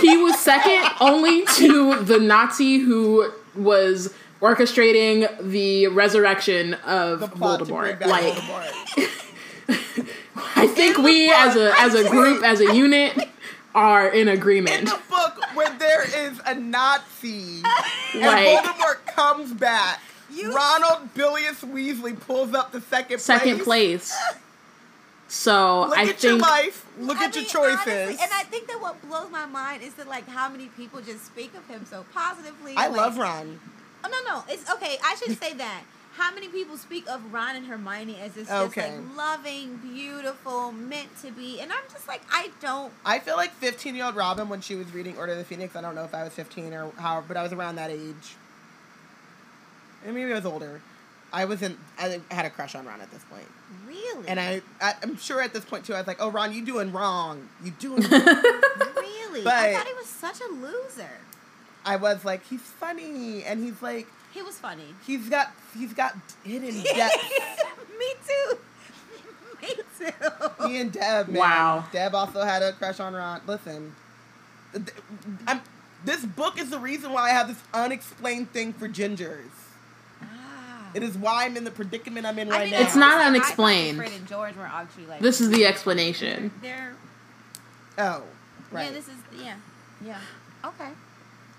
He 0.00 0.16
was 0.18 0.38
second 0.38 0.84
only 1.00 1.46
to 1.46 2.02
the 2.02 2.18
Nazi 2.18 2.78
who 2.78 3.30
was 3.54 4.12
orchestrating 4.42 5.26
the 5.40 5.86
resurrection 5.88 6.74
of 6.74 7.20
the 7.20 7.26
Voldemort. 7.28 8.04
Like, 8.04 8.34
Voldemort. 8.34 9.22
I 10.56 10.66
think 10.66 10.98
we 10.98 11.30
as 11.32 11.56
a 11.56 11.72
as 11.78 11.94
a 11.94 12.08
group, 12.10 12.44
as 12.44 12.60
a 12.60 12.74
unit, 12.76 13.28
are 13.76 14.08
in 14.08 14.26
agreement. 14.28 14.80
In 14.80 14.88
agreement. 14.88 15.02
the 15.06 15.10
book 15.14 15.44
where 15.54 15.70
there 15.78 16.02
is 16.02 16.40
a 16.46 16.54
Nazi 16.54 17.62
and 18.14 18.22
Like- 18.22 18.64
Voldemort 18.64 19.06
comes 19.14 19.52
back, 19.52 20.00
You- 20.30 20.52
Ronald 20.54 21.14
Bilius 21.14 21.60
Weasley 21.60 22.18
pulls 22.18 22.54
up 22.54 22.72
the 22.72 22.80
second 22.80 23.20
Second 23.20 23.60
place. 23.60 24.10
place. 24.10 24.34
So 25.28 25.86
Look 25.88 25.98
I 25.98 26.08
at 26.08 26.22
your 26.22 26.36
life. 26.38 26.86
Look 26.98 27.18
I 27.18 27.26
at 27.26 27.34
your 27.34 27.44
choices. 27.44 27.78
honestly, 27.86 28.16
and 28.22 28.32
I 28.32 28.44
think 28.44 28.68
that 28.68 28.80
what 28.80 29.00
blows 29.06 29.30
my 29.30 29.44
mind 29.46 29.82
is 29.82 29.94
that 29.94 30.08
like 30.08 30.26
how 30.28 30.48
many 30.48 30.66
people 30.68 31.00
just 31.00 31.26
speak 31.26 31.52
of 31.54 31.66
him 31.68 31.84
so 31.88 32.04
positively. 32.14 32.74
I 32.76 32.86
like- 32.86 32.96
love 32.96 33.18
Ron. 33.18 33.60
Oh 34.04 34.08
no, 34.08 34.34
no, 34.34 34.44
it's 34.48 34.70
okay. 34.70 34.98
I 35.04 35.16
should 35.16 35.38
say 35.42 35.52
that. 35.54 35.82
How 36.16 36.34
many 36.34 36.48
people 36.48 36.76
speak 36.76 37.08
of 37.08 37.32
Ron 37.32 37.56
and 37.56 37.66
Hermione 37.66 38.18
as 38.20 38.32
this 38.32 38.50
Okay. 38.50 38.80
just 38.80 38.98
like 39.08 39.16
loving, 39.16 39.76
beautiful, 39.76 40.72
meant 40.72 41.08
to 41.22 41.30
be, 41.30 41.60
and 41.60 41.70
I'm 41.72 41.82
just 41.92 42.08
like 42.08 42.22
I 42.30 42.50
don't. 42.60 42.92
I 43.04 43.18
feel 43.18 43.36
like 43.36 43.52
15 43.54 43.94
year 43.94 44.04
old 44.06 44.16
Robin 44.16 44.48
when 44.48 44.60
she 44.60 44.74
was 44.74 44.92
reading 44.94 45.16
Order 45.18 45.32
of 45.32 45.38
the 45.38 45.44
Phoenix. 45.44 45.76
I 45.76 45.80
don't 45.82 45.94
know 45.94 46.04
if 46.04 46.14
I 46.14 46.22
was 46.24 46.32
15 46.32 46.72
or 46.72 46.90
how, 46.98 47.22
but 47.26 47.36
I 47.36 47.42
was 47.42 47.52
around 47.52 47.76
that 47.76 47.90
age. 47.90 48.34
And 50.04 50.14
maybe 50.14 50.32
I 50.32 50.36
was 50.36 50.46
older. 50.46 50.80
I 51.32 51.44
wasn't. 51.44 51.78
I 51.98 52.20
had 52.30 52.46
a 52.46 52.50
crush 52.50 52.74
on 52.74 52.86
Ron 52.86 53.00
at 53.00 53.10
this 53.10 53.22
point, 53.24 53.46
Really? 53.86 54.28
and 54.28 54.38
I, 54.38 54.62
I 54.80 54.94
I'm 55.02 55.16
sure 55.18 55.42
at 55.42 55.52
this 55.52 55.64
point 55.64 55.84
too. 55.84 55.92
I 55.94 55.98
was 55.98 56.06
like, 56.06 56.18
"Oh, 56.20 56.30
Ron, 56.30 56.52
you 56.52 56.64
doing 56.64 56.92
wrong. 56.92 57.48
You 57.64 57.72
doing." 57.72 58.00
wrong. 58.02 58.10
really? 58.96 59.42
But 59.42 59.54
I 59.54 59.74
thought 59.74 59.86
he 59.86 59.94
was 59.94 60.06
such 60.06 60.40
a 60.40 60.52
loser. 60.52 61.10
I 61.84 61.96
was 61.96 62.24
like, 62.24 62.44
he's 62.46 62.60
funny, 62.62 63.44
and 63.44 63.62
he's 63.62 63.82
like, 63.82 64.06
He 64.36 64.42
was 64.42 64.58
funny. 64.58 64.84
he's 65.06 65.30
got 65.30 65.50
he's 65.74 65.94
got 65.94 66.14
hidden 66.44 66.82
depth. 66.94 67.32
Me 67.98 68.06
too. 68.26 68.58
Me 69.62 69.68
too. 69.98 70.68
Me 70.68 70.80
and 70.82 70.92
Deb, 70.92 71.28
man. 71.28 71.40
Wow. 71.40 71.84
Deb 71.90 72.14
also 72.14 72.42
had 72.42 72.62
a 72.62 72.72
crush 72.72 73.00
on 73.00 73.14
Ron. 73.14 73.40
Listen, 73.46 73.94
I'm, 75.46 75.62
this 76.04 76.22
book 76.22 76.60
is 76.60 76.68
the 76.68 76.78
reason 76.78 77.14
why 77.14 77.30
I 77.30 77.30
have 77.30 77.48
this 77.48 77.62
unexplained 77.72 78.52
thing 78.52 78.74
for 78.74 78.90
gingers. 78.90 79.48
Ah. 80.20 80.90
It 80.92 81.02
is 81.02 81.16
why 81.16 81.46
I'm 81.46 81.56
in 81.56 81.64
the 81.64 81.70
predicament 81.70 82.26
I'm 82.26 82.38
in 82.38 82.50
right 82.50 82.64
mean, 82.64 82.72
now. 82.72 82.82
It's 82.82 82.94
not 82.94 83.14
I 83.14 83.16
thought 83.16 83.26
unexplained. 83.28 83.96
Fred 83.96 84.12
and 84.12 84.28
George 84.28 84.54
were 84.54 84.64
actually 84.64 85.06
like. 85.06 85.22
This 85.22 85.40
is 85.40 85.48
the 85.48 85.64
explanation. 85.64 86.52
They're. 86.60 86.94
Oh, 87.96 88.22
right. 88.70 88.84
Yeah, 88.84 88.90
this 88.90 89.08
is. 89.08 89.14
Yeah. 89.42 89.56
Yeah. 90.04 90.20
Okay. 90.62 90.90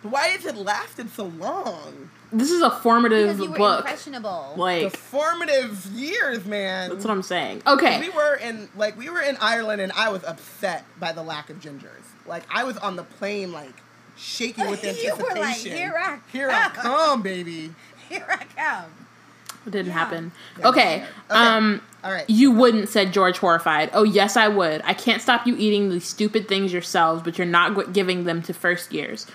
But 0.07 0.13
why 0.13 0.27
has 0.29 0.45
it 0.45 0.55
lasted 0.55 1.09
so 1.09 1.25
long? 1.25 2.09
This 2.31 2.49
is 2.51 2.61
a 2.61 2.69
formative 2.71 3.27
Because 3.27 3.41
you 3.43 3.51
were 3.51 3.57
book. 3.57 3.79
impressionable. 3.85 4.51
The 4.55 4.61
Like 4.61 4.95
formative 4.97 5.85
years, 5.87 6.45
man. 6.45 6.89
that's 6.89 7.03
what 7.03 7.11
I'm 7.11 7.23
saying. 7.23 7.61
Okay. 7.67 7.99
We 7.99 8.09
were 8.09 8.35
in 8.35 8.69
like 8.75 8.97
we 8.97 9.09
were 9.09 9.21
in 9.21 9.37
Ireland, 9.41 9.81
and 9.81 9.91
I 9.93 10.09
was 10.09 10.23
upset 10.23 10.85
by 10.99 11.11
the 11.11 11.23
lack 11.23 11.49
of 11.49 11.59
gingers. 11.59 12.03
Like 12.25 12.43
I 12.53 12.63
was 12.63 12.77
on 12.77 12.95
the 12.95 13.03
plane, 13.03 13.51
like 13.51 13.73
shaking 14.17 14.69
with 14.69 14.83
You 14.83 14.89
anticipation. 14.91 15.23
were 15.35 15.39
like, 15.41 15.57
"Here 15.57 15.95
I 15.97 16.19
here 16.31 16.49
I 16.51 16.69
come, 16.69 17.21
baby. 17.21 17.73
Here 18.09 18.25
I 18.29 18.43
come. 18.55 18.91
It 19.65 19.71
didn't 19.71 19.87
Yeah. 19.87 19.93
happen. 19.93 20.31
Yeah, 20.59 20.67
Okay. 20.69 20.95
okay. 21.29 21.37
Um 21.39 21.81
All 22.03 22.11
right. 22.11 22.29
you 22.29 22.51
wouldn't 22.51 22.87
said 22.89 23.11
George 23.13 23.37
horrified. 23.37 23.89
Oh 23.93 24.03
yes 24.03 24.35
I 24.37 24.47
would. 24.47 24.81
I 24.85 24.93
can't 24.93 25.21
stop 25.21 25.45
you 25.47 25.55
eating 25.57 25.89
these 25.89 26.05
stupid 26.05 26.47
things 26.49 26.71
yourselves, 26.73 27.21
but 27.23 27.37
you're 27.37 27.47
not 27.47 27.93
giving 27.93 28.23
them 28.25 28.41
to 28.43 28.53
first 28.53 28.93
years. 28.93 29.27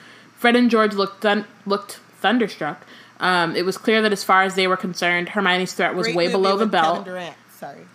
Fred 0.42 0.56
and 0.56 0.68
George 0.68 0.94
looked 0.94 1.22
thun- 1.22 1.44
looked 1.66 2.00
thunderstruck. 2.20 2.84
Um, 3.20 3.54
it 3.54 3.64
was 3.64 3.78
clear 3.78 4.02
that 4.02 4.10
as 4.12 4.24
far 4.24 4.42
as 4.42 4.56
they 4.56 4.66
were 4.66 4.76
concerned, 4.76 5.28
Hermione's 5.30 5.72
threat 5.72 5.94
was 5.94 6.08
Great 6.08 6.16
way 6.16 6.24
movie 6.24 6.32
below 6.32 6.56
the 6.56 6.64
with 6.64 6.72
Kevin 6.72 6.94
belt. 6.94 7.04
Durant. 7.04 7.36
Sorry. 7.56 7.86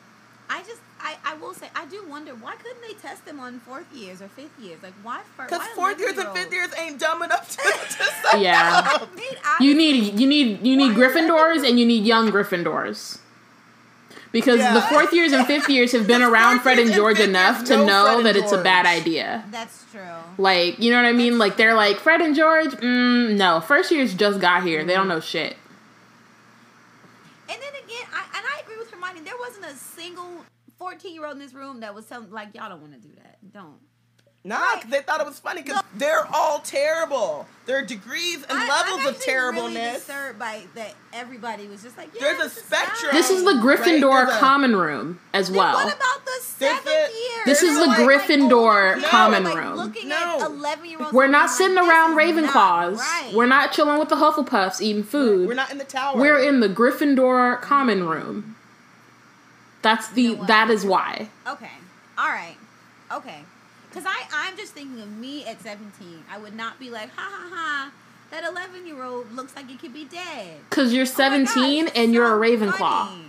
I 0.49 0.59
just, 0.63 0.79
I, 1.01 1.17
I 1.25 1.33
will 1.35 1.53
say, 1.53 1.67
I 1.75 1.85
do 1.87 2.05
wonder 2.07 2.31
why 2.35 2.55
couldn't 2.55 2.81
they 2.87 2.93
test 2.93 3.25
them 3.25 3.41
on 3.41 3.59
fourth 3.59 3.91
years 3.93 4.21
or 4.21 4.29
fifth 4.29 4.57
years? 4.61 4.81
Like 4.81 4.93
why 5.03 5.19
first? 5.35 5.49
Because 5.49 5.67
fourth 5.75 5.99
years 5.99 6.17
and 6.17 6.29
fifth 6.29 6.53
years 6.53 6.69
ain't 6.79 6.97
dumb 7.01 7.21
enough 7.21 7.49
to, 7.49 7.57
to 7.97 8.03
suck 8.23 8.39
Yeah. 8.41 8.81
up. 8.95 9.09
I 9.11 9.15
mean, 9.17 9.33
I, 9.43 9.57
You 9.61 9.75
need 9.75 10.17
you 10.17 10.25
need 10.25 10.65
you 10.65 10.77
need 10.77 10.95
Gryffindors 10.95 11.67
and 11.67 11.77
you 11.77 11.85
need 11.85 12.05
young 12.05 12.31
Gryffindors. 12.31 13.19
Because 14.32 14.59
Yeah. 14.59 14.73
the 14.73 14.82
fourth 14.82 15.13
years 15.13 15.32
and 15.32 15.45
fifth 15.47 15.69
years 15.75 15.91
have 15.93 16.05
been 16.07 16.21
around 16.21 16.59
Fred 16.59 16.80
and 16.80 16.91
George 16.93 17.19
enough 17.19 17.63
to 17.65 17.78
know 17.78 17.86
know 17.86 18.23
that 18.23 18.36
it's 18.36 18.51
a 18.51 18.61
bad 18.61 18.86
idea. 18.86 19.43
That's 19.51 19.86
true. 19.91 20.01
Like, 20.38 20.80
you 20.80 20.91
know 20.91 20.97
what 21.01 21.07
I 21.07 21.13
mean? 21.13 21.38
Like 21.38 21.57
they're 21.57 21.73
like 21.73 21.97
Fred 21.97 22.21
and 22.21 22.36
George. 22.36 22.71
Mm, 22.71 23.38
no, 23.38 23.61
first 23.61 23.91
years 23.91 24.13
just 24.13 24.39
got 24.39 24.63
here. 24.63 24.84
They 24.84 24.93
don't 24.93 25.07
know 25.07 25.19
shit. 25.21 25.55
And 27.49 27.61
then 27.61 27.84
again, 27.84 28.05
I 28.13 28.23
and 28.38 28.45
I 28.55 28.61
agree 28.63 28.78
with 28.78 28.91
Hermione. 28.91 29.21
There 29.21 29.38
wasn't 29.39 29.65
a 29.65 29.75
single 29.75 30.43
fourteen 30.78 31.13
year 31.15 31.25
old 31.25 31.34
in 31.36 31.39
this 31.39 31.53
room 31.53 31.80
that 31.80 31.95
was 31.95 32.05
telling 32.05 32.30
like 32.30 32.49
y'all 32.53 32.69
don't 32.69 32.82
want 32.82 32.93
to 32.93 32.99
do 32.99 33.13
that. 33.15 33.38
Don't. 33.53 33.80
Nah, 34.47 34.55
Right. 34.55 34.81
'cause 34.81 34.89
they 34.91 35.01
thought 35.01 35.19
it 35.19 35.27
was 35.27 35.39
funny 35.39 35.61
because 35.61 35.81
they're 35.95 36.25
all 36.33 36.59
terrible. 36.59 37.45
There 37.65 37.79
are 37.79 37.81
degrees 37.81 38.45
and 38.47 38.57
I, 38.57 38.65
levels 38.65 38.99
I'm 39.01 39.07
of 39.07 39.15
actually 39.15 39.33
Really 39.33 39.39
terribleness. 39.73 39.95
disturbed 40.05 40.39
by 40.39 40.61
that. 40.75 40.93
Everybody 41.11 41.67
was 41.67 41.83
just 41.83 41.97
like, 41.97 42.11
yeah, 42.13 42.21
There's 42.21 42.39
a 42.39 42.43
this 42.43 42.57
is 42.57 42.63
spectrum. 42.63 43.09
This 43.11 43.29
is 43.29 43.43
the 43.43 43.51
Gryffindor 43.55 44.25
there's 44.25 44.35
a- 44.37 44.39
common 44.39 44.77
room 44.77 45.19
as 45.33 45.49
Then 45.49 45.57
well. 45.57 45.73
What 45.73 45.93
about 45.93 46.25
the 46.25 46.39
seventh 46.41 46.87
a- 46.87 46.91
year? 46.91 47.41
This 47.45 47.61
is 47.61 47.75
the 47.77 47.83
oh 47.83 47.87
Like, 47.87 47.97
Gryffindor 47.99 48.51
older 48.53 48.93
kids, 49.01 49.07
common 49.09 49.43
like, 49.43 49.55
room. 49.57 49.75
Looking 49.75 50.07
No. 50.07 50.15
at 50.39 50.41
eleven 50.45 50.85
year 50.85 50.99
olds. 51.01 51.11
We're 51.11 51.27
not 51.27 51.49
sitting 51.49 51.77
around 51.77 52.15
Ravenclaws. 52.15 52.99
Right. 52.99 53.31
We're 53.33 53.47
not 53.47 53.73
chilling 53.73 53.99
with 53.99 54.07
the 54.07 54.15
Hufflepuffs 54.15 54.79
eating 54.79 55.03
food. 55.03 55.49
We're 55.49 55.55
not 55.55 55.71
in 55.71 55.77
the 55.77 55.83
tower. 55.83 56.17
We're 56.17 56.39
in 56.39 56.61
the 56.61 56.69
Gryffindor 56.69 57.61
common 57.61 58.07
room. 58.07 58.55
That's 59.81 60.07
the 60.07 60.21
You 60.21 60.35
know 60.37 60.45
that 60.45 60.69
is 60.69 60.85
why. 60.85 61.27
Okay. 61.45 61.71
All 62.17 62.29
right. 62.29 62.55
Okay. 63.11 63.43
Because 63.97 64.13
I 64.15 64.47
I'm 64.49 64.55
just 64.57 64.73
thinking 64.73 65.01
of 65.01 65.09
me 65.17 65.43
at 65.45 65.59
17. 65.61 66.23
I 66.31 66.37
would 66.37 66.55
not 66.55 66.79
be 66.79 66.89
like, 66.91 67.09
ha 67.15 67.27
ha 67.31 67.49
ha. 67.51 67.91
That 68.29 68.43
11 68.43 68.85
year 68.85 69.01
old 69.03 69.31
looks 69.33 69.55
like 69.55 69.71
it 69.71 69.79
could 69.79 69.93
be 69.93 70.05
dead. 70.05 70.57
Cuz 70.69 70.93
you're 70.93 71.03
Oh 71.03 71.07
God, 71.07 71.15
17 71.15 71.87
it's 71.87 71.95
and 71.97 72.13
you're 72.13 72.25
a 72.27 72.37
Ravenclaw. 72.37 72.77
funny. 73.07 73.23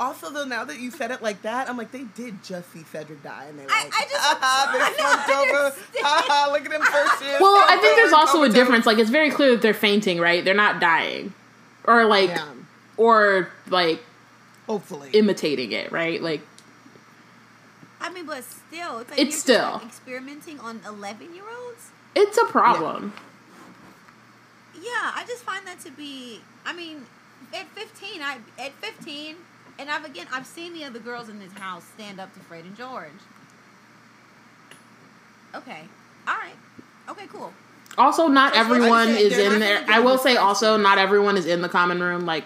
Also, 0.00 0.30
though, 0.30 0.44
now 0.46 0.64
that 0.64 0.80
you 0.80 0.90
said 0.90 1.10
it 1.10 1.22
like 1.22 1.42
that, 1.42 1.68
I'm 1.68 1.76
like, 1.76 1.92
they 1.92 2.02
did 2.02 2.42
just 2.42 2.72
see 2.72 2.82
Cedric 2.90 3.22
die, 3.22 3.44
and 3.48 3.58
they 3.58 3.62
were 3.64 3.68
like, 3.68 3.92
I 3.94 4.02
just- 4.02 4.14
ha 4.16 4.38
ha, 4.40 4.70
I 4.74 5.26
they 5.26 5.32
don't 5.32 5.48
over. 5.48 5.64
understand. 5.66 6.06
Ha 6.06 6.24
ha, 6.26 6.50
look 6.52 6.64
at 6.66 6.72
him 6.72 6.82
first. 6.82 7.22
Well, 7.40 7.64
I 7.68 7.76
think 7.76 7.96
there's 7.96 8.12
also 8.12 8.42
a 8.42 8.48
difference. 8.48 8.86
Like 8.86 8.98
it's 8.98 9.10
very 9.10 9.30
clear 9.30 9.50
that 9.52 9.62
they're 9.62 9.74
fainting, 9.74 10.18
right? 10.18 10.44
They're 10.44 10.54
not 10.54 10.80
dying, 10.80 11.34
or 11.84 12.04
like, 12.06 12.30
Yeah, 12.30 12.46
or 12.96 13.48
like 13.68 14.02
hopefully. 14.66 15.10
imitating 15.12 15.70
it, 15.72 15.92
right? 15.92 16.20
Like 16.22 16.40
I 18.02 18.10
mean, 18.12 18.26
but 18.26 18.42
still, 18.44 18.98
it's 18.98 19.10
like 19.10 19.18
It's 19.20 19.30
you're 19.30 19.56
still. 19.56 19.72
like, 19.74 19.84
experimenting 19.86 20.58
on 20.60 20.80
11 20.86 21.34
year 21.34 21.44
olds. 21.64 21.90
it's 22.14 22.36
a 22.36 22.44
problem. 22.46 23.12
Yeah, 24.74 25.12
I 25.14 25.24
just 25.26 25.44
find 25.44 25.64
that 25.66 25.78
to 25.80 25.90
be. 25.92 26.40
I 26.66 26.72
mean, 26.72 27.06
at 27.54 27.68
15, 27.68 28.20
I 28.20 28.38
at 28.58 28.72
15, 28.74 29.36
and 29.78 29.88
I've 29.90 30.04
again 30.04 30.26
I've 30.32 30.46
seen 30.46 30.74
the 30.74 30.84
other 30.84 30.98
girls 30.98 31.28
in 31.28 31.38
this 31.38 31.52
house 31.52 31.84
stand 31.94 32.18
up 32.18 32.34
to 32.34 32.40
Fred 32.40 32.64
and 32.64 32.76
George. 32.76 33.10
Okay, 35.54 35.82
all 36.26 36.34
right, 36.34 36.56
okay, 37.10 37.26
cool. 37.32 37.52
Also, 37.98 38.26
not 38.26 38.56
everyone 38.56 39.10
is 39.10 39.36
in 39.36 39.60
there. 39.60 39.84
I 39.86 40.00
will 40.00 40.18
say 40.18 40.36
also, 40.36 40.76
not 40.76 40.98
everyone 40.98 41.36
is 41.36 41.46
in 41.46 41.60
the 41.62 41.68
common 41.68 42.00
room. 42.02 42.24
Like 42.24 42.44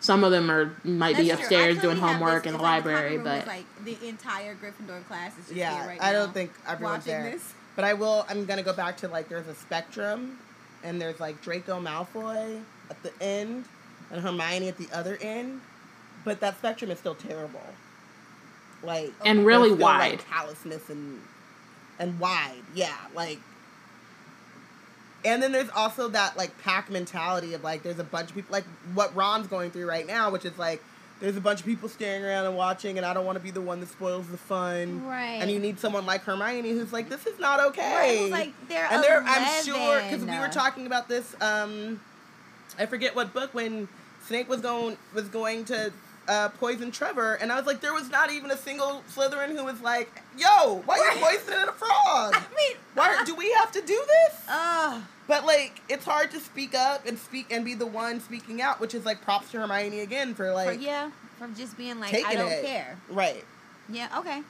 some 0.00 0.22
of 0.24 0.30
them 0.30 0.50
are 0.50 0.74
might 0.84 1.16
be 1.16 1.28
That's. 1.28 1.40
I 1.40 1.42
upstairs 1.42 1.78
doing 1.80 1.96
homework 1.96 2.46
in 2.46 2.52
the 2.52 2.58
it's 2.58 2.62
like 2.62 2.82
common 2.84 2.94
library, 2.94 3.18
but 3.18 3.46
like 3.46 3.66
the 3.84 3.96
entire 4.06 4.54
Gryffindor 4.54 5.06
class 5.06 5.32
is 5.38 5.44
just 5.46 5.56
yeah, 5.56 5.76
here 5.76 5.88
right 5.88 5.98
I 6.00 6.12
now 6.12 6.20
don't 6.24 6.34
think 6.34 6.52
everyone's 6.66 7.06
watching 7.06 7.22
there. 7.22 7.32
this. 7.32 7.52
But 7.76 7.84
I 7.84 7.94
will. 7.94 8.24
I'm 8.28 8.44
gonna 8.44 8.62
go 8.62 8.72
back 8.72 8.96
to 8.98 9.08
like 9.08 9.28
there's 9.28 9.46
a 9.46 9.54
spectrum, 9.54 10.38
and 10.82 11.00
there's 11.00 11.20
like 11.20 11.42
Draco 11.42 11.80
Malfoy 11.80 12.60
at 12.90 13.02
the 13.02 13.12
end, 13.20 13.64
and 14.10 14.22
Hermione 14.22 14.68
at 14.68 14.78
the 14.78 14.88
other 14.92 15.18
end. 15.20 15.60
But 16.24 16.40
that 16.40 16.56
spectrum 16.58 16.90
is 16.90 16.98
still 16.98 17.14
terrible. 17.14 17.60
Like 18.82 19.12
oh 19.20 19.24
and 19.24 19.44
really 19.44 19.70
there's 19.70 19.78
still, 19.78 19.86
wide. 19.86 20.10
like, 20.12 20.28
callousness 20.28 20.88
and 20.88 21.20
and 21.98 22.18
wide. 22.18 22.62
Yeah, 22.74 22.96
like. 23.14 23.38
And 25.26 25.42
then 25.42 25.52
there's 25.52 25.70
also 25.70 26.08
that 26.08 26.36
like 26.36 26.62
pack 26.62 26.90
mentality 26.90 27.54
of 27.54 27.64
like 27.64 27.82
there's 27.82 27.98
a 27.98 28.04
bunch 28.04 28.28
of 28.28 28.36
people 28.36 28.52
like 28.52 28.66
what 28.92 29.14
Ron's 29.16 29.46
going 29.46 29.70
through 29.70 29.88
right 29.88 30.06
now, 30.06 30.30
which 30.30 30.44
is 30.44 30.58
like 30.58 30.82
there's 31.24 31.36
a 31.36 31.40
bunch 31.40 31.60
of 31.60 31.66
people 31.66 31.88
staring 31.88 32.22
around 32.22 32.44
and 32.44 32.54
watching, 32.56 32.98
and 32.98 33.06
I 33.06 33.14
don't 33.14 33.24
want 33.24 33.38
to 33.38 33.42
be 33.42 33.50
the 33.50 33.60
one 33.60 33.80
that 33.80 33.88
spoils 33.88 34.28
the 34.28 34.36
fun. 34.36 35.06
Right. 35.06 35.38
And 35.40 35.50
you 35.50 35.58
need 35.58 35.80
someone 35.80 36.04
like 36.04 36.22
Hermione 36.22 36.70
who's 36.70 36.92
like, 36.92 37.08
this 37.08 37.26
is 37.26 37.38
not 37.38 37.60
okay. 37.68 38.20
Right, 38.24 38.30
like 38.30 38.68
they're 38.68 38.86
and 38.92 39.02
there, 39.02 39.22
I'm 39.26 39.64
sure 39.64 40.02
because 40.02 40.24
we 40.24 40.38
were 40.38 40.48
talking 40.48 40.86
about 40.86 41.08
this. 41.08 41.34
Um, 41.40 42.00
I 42.78 42.86
forget 42.86 43.16
what 43.16 43.32
book 43.32 43.54
when 43.54 43.88
Snape 44.26 44.48
was 44.48 44.60
going 44.60 44.98
was 45.14 45.28
going 45.28 45.64
to 45.66 45.92
uh, 46.28 46.50
poison 46.50 46.90
Trevor, 46.90 47.34
and 47.34 47.50
I 47.50 47.56
was 47.56 47.66
like, 47.66 47.80
there 47.80 47.94
was 47.94 48.10
not 48.10 48.30
even 48.30 48.50
a 48.50 48.56
single 48.56 49.02
Slytherin 49.14 49.56
who 49.56 49.64
was 49.64 49.80
like, 49.80 50.10
"Yo, 50.36 50.82
why 50.84 50.98
are 50.98 51.14
you 51.14 51.24
poisoning 51.24 51.68
a 51.68 51.72
frog? 51.72 51.90
I 52.34 52.42
mean, 52.54 52.76
Why 52.94 53.22
do 53.24 53.34
we 53.34 53.50
have 53.52 53.72
to 53.72 53.80
do 53.80 54.04
this?" 54.06 54.40
uh, 54.48 55.00
But 55.26 55.46
like, 55.46 55.80
it's 55.88 56.04
hard 56.04 56.30
to 56.32 56.40
speak 56.40 56.74
up 56.74 57.06
and 57.06 57.18
speak 57.18 57.46
and 57.50 57.64
be 57.64 57.74
the 57.74 57.86
one 57.86 58.20
speaking 58.20 58.60
out, 58.60 58.80
which 58.80 58.94
is 58.94 59.04
like 59.04 59.22
props 59.22 59.50
to 59.52 59.60
Hermione 59.60 60.00
again 60.00 60.34
for 60.34 60.44
for, 60.44 60.52
like 60.52 60.82
yeah, 60.82 61.10
from 61.38 61.54
just 61.54 61.76
being 61.76 61.98
like, 62.00 62.14
I 62.14 62.34
don't 62.34 62.52
it. 62.52 62.64
care. 62.64 62.98
Right. 63.08 63.44
Yeah, 63.88 64.08
okay, 64.18 64.42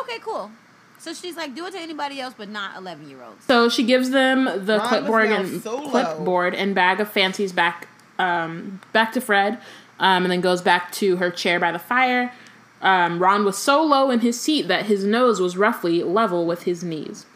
okay, 0.00 0.18
cool. 0.20 0.50
So 0.98 1.12
she's 1.12 1.36
like, 1.36 1.54
do 1.54 1.66
it 1.66 1.72
to 1.72 1.78
anybody 1.78 2.20
else, 2.20 2.34
but 2.36 2.48
not 2.48 2.76
11 2.78 3.10
year 3.10 3.22
olds. 3.22 3.44
So 3.44 3.68
she 3.68 3.82
gives 3.82 4.10
them 4.10 4.44
the 4.44 4.78
Ron 4.78 4.88
clipboard 4.88 5.30
and 5.30 5.62
solo. 5.62 5.90
clipboard 5.90 6.54
and 6.54 6.74
bag 6.74 7.00
of 7.00 7.10
fancies 7.10 7.52
back 7.52 7.88
um, 8.18 8.80
back 8.92 9.12
to 9.12 9.20
Fred, 9.20 9.58
um, 9.98 10.22
and 10.24 10.32
then 10.32 10.40
goes 10.40 10.62
back 10.62 10.92
to 10.92 11.16
her 11.16 11.30
chair 11.30 11.60
by 11.60 11.72
the 11.72 11.78
fire. 11.78 12.32
Um, 12.80 13.18
Ron 13.18 13.44
was 13.44 13.58
so 13.58 13.82
low 13.82 14.10
in 14.10 14.20
his 14.20 14.40
seat 14.40 14.68
that 14.68 14.86
his 14.86 15.04
nose 15.04 15.40
was 15.40 15.56
roughly 15.56 16.02
level 16.02 16.46
with 16.46 16.62
his 16.62 16.84
knees. 16.84 17.26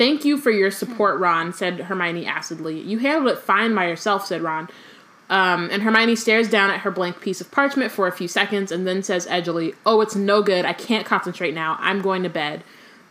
Thank 0.00 0.24
you 0.24 0.38
for 0.38 0.50
your 0.50 0.70
support, 0.70 1.20
Ron, 1.20 1.52
said 1.52 1.78
Hermione 1.78 2.24
acidly. 2.24 2.80
You 2.80 3.00
handled 3.00 3.36
it 3.36 3.38
fine 3.38 3.74
by 3.74 3.86
yourself, 3.86 4.24
said 4.24 4.40
Ron. 4.40 4.70
Um, 5.28 5.68
and 5.70 5.82
Hermione 5.82 6.16
stares 6.16 6.48
down 6.48 6.70
at 6.70 6.80
her 6.80 6.90
blank 6.90 7.20
piece 7.20 7.42
of 7.42 7.50
parchment 7.50 7.92
for 7.92 8.06
a 8.06 8.10
few 8.10 8.26
seconds 8.26 8.72
and 8.72 8.86
then 8.86 9.02
says 9.02 9.26
edgily, 9.26 9.74
Oh, 9.84 10.00
it's 10.00 10.16
no 10.16 10.42
good. 10.42 10.64
I 10.64 10.72
can't 10.72 11.04
concentrate 11.04 11.52
now. 11.52 11.76
I'm 11.80 12.00
going 12.00 12.22
to 12.22 12.30
bed. 12.30 12.64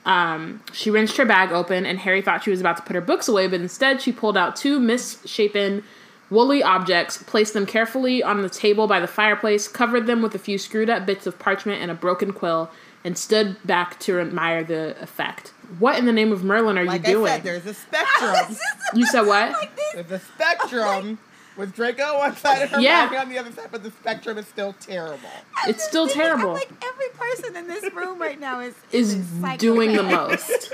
Um, 0.04 0.64
she 0.74 0.90
wrenched 0.90 1.18
her 1.18 1.26
bag 1.26 1.52
open, 1.52 1.86
and 1.86 2.00
Harry 2.00 2.24
thought 2.24 2.44
she 2.44 2.50
was 2.50 2.60
about 2.60 2.78
to 2.78 2.84
put 2.84 2.96
her 2.96 3.02
books 3.02 3.28
away, 3.28 3.46
but 3.46 3.62
instead 3.62 4.02
she 4.02 4.12
pulled 4.12 4.36
out 4.36 4.56
two 4.56 4.80
misshapen, 4.80 5.84
woolly 6.32 6.64
objects, 6.64 7.22
placed 7.22 7.54
them 7.54 7.68
carefully 7.68 8.24
on 8.24 8.42
the 8.42 8.50
table 8.50 8.88
by 8.88 9.00
the 9.00 9.06
fireplace, 9.06 9.68
covered 9.68 10.08
them 10.08 10.24
with 10.24 10.34
a 10.34 10.40
few 10.40 10.58
screwed 10.58 10.90
up 10.90 11.06
bits 11.06 11.28
of 11.28 11.38
parchment 11.38 11.84
and 11.84 11.92
a 11.92 11.94
broken 11.94 12.34
quill, 12.34 12.72
and 13.04 13.18
stood 13.18 13.58
back 13.66 14.00
to 14.02 14.20
admire 14.20 14.64
the 14.64 14.96
effect. 15.02 15.50
What 15.80 15.98
in 16.00 16.06
the 16.06 16.12
name 16.14 16.32
of 16.32 16.44
Merlin 16.44 16.78
are 16.78 16.84
Like 16.86 17.04
you 17.08 17.10
I 17.10 17.14
doing? 17.14 17.28
said, 17.32 17.44
there's 17.44 17.66
a 17.66 17.74
spectrum. 17.74 18.58
you 18.96 19.06
said 19.06 19.22
what? 19.22 19.52
Like 19.54 19.72
there's 19.94 20.12
a 20.12 20.20
spectrum. 20.20 21.20
with 21.58 21.74
Draco 21.76 22.04
on 22.04 22.20
one 22.20 22.36
side 22.38 22.70
and 22.72 22.82
Yeah. 22.82 23.08
Hermione 23.08 23.18
on 23.22 23.30
the 23.30 23.38
other 23.40 23.52
side, 23.52 23.68
but 23.72 23.84
the 23.84 23.92
spectrum 23.92 24.38
is 24.38 24.48
still 24.48 24.74
terrible. 24.80 25.30
I'm 25.58 25.70
It's 25.70 25.80
just 25.80 25.90
still 25.90 26.08
thinking, 26.08 26.24
I'm 26.24 26.38
terrible. 26.38 26.54
like 26.54 26.72
every 26.84 27.10
person 27.18 27.56
in 27.56 27.68
this 27.68 27.94
room 27.94 28.18
right 28.20 28.40
now 28.40 28.60
is 28.62 28.74
Is 28.92 29.14
a 29.14 29.24
psychopath. 29.24 29.60
doing 29.60 29.94
the 29.96 30.04
most. 30.18 30.74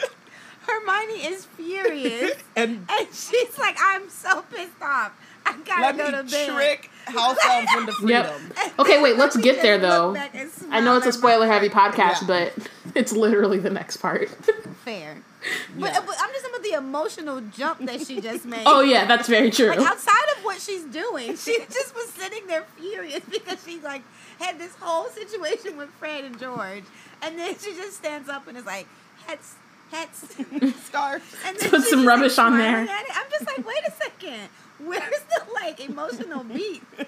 Hermione 0.67 1.25
is 1.25 1.45
furious, 1.45 2.33
And 2.55 2.87
and 2.89 3.07
she's 3.13 3.57
like, 3.59 3.77
"I'm 3.79 4.09
so 4.09 4.41
pissed 4.51 4.81
off. 4.81 5.11
I 5.51 5.57
gotta 5.65 5.81
let 5.81 5.97
go 5.97 6.05
me 6.05 6.11
to 6.29 6.31
bed." 6.31 6.49
trick 6.55 6.89
house 7.05 7.37
elves 7.45 7.67
into 7.77 7.93
Yep. 8.07 8.33
Okay, 8.79 9.01
wait, 9.01 9.15
let's 9.17 9.37
get 9.37 9.61
there 9.61 9.77
though. 9.77 10.15
I 10.71 10.79
know 10.81 10.97
it's 10.97 11.05
a 11.05 11.11
spoiler 11.13 11.45
heavy 11.47 11.69
podcast, 11.69 12.27
Yeah. 12.27 12.27
but 12.27 12.67
it's 12.95 13.11
literally 13.11 13.59
the 13.59 13.69
next 13.69 13.97
part. 13.97 14.29
Fair. 14.85 15.17
But, 15.77 15.93
Yeah. 15.93 15.99
but 16.05 16.15
I'm 16.19 16.31
just 16.31 16.43
talking 16.45 16.49
about 16.55 16.63
the 16.63 16.73
emotional 16.77 17.41
jump 17.55 17.85
that 17.85 18.01
she 18.07 18.19
just 18.21 18.45
made. 18.45 18.63
oh 18.65 18.81
yeah, 18.81 19.05
that's 19.05 19.27
very 19.29 19.51
true. 19.51 19.67
Like 19.69 19.79
outside 19.79 20.25
of 20.37 20.43
what 20.43 20.59
she's 20.59 20.83
doing, 20.85 21.35
she 21.37 21.59
just 21.71 21.93
was 21.93 22.09
sitting 22.09 22.47
there 22.47 22.63
furious 22.79 23.21
because 23.31 23.63
she 23.63 23.79
like 23.81 24.01
had 24.39 24.57
this 24.57 24.73
whole 24.79 25.07
situation 25.09 25.77
with 25.77 25.89
Fred 25.99 26.23
and 26.23 26.39
George, 26.39 26.83
and 27.21 27.37
then 27.37 27.55
she 27.59 27.73
just 27.75 27.97
stands 27.97 28.27
up 28.29 28.47
and 28.47 28.57
is 28.57 28.65
like, 28.65 28.87
"Hats, 29.27 29.53
hats." 29.91 30.25
Scarf. 30.85 31.43
And 31.45 31.55
then 31.57 31.69
Put 31.69 31.83
some 31.83 32.07
rubbish 32.07 32.39
on 32.39 32.57
there. 32.57 32.79
I'm 32.79 33.29
just 33.29 33.45
like, 33.45 33.65
wait 33.67 33.83
a 33.87 33.91
second. 33.91 34.49
Where's 34.79 35.21
the 35.29 35.53
like 35.53 35.79
emotional 35.79 36.43
beat? 36.43 36.83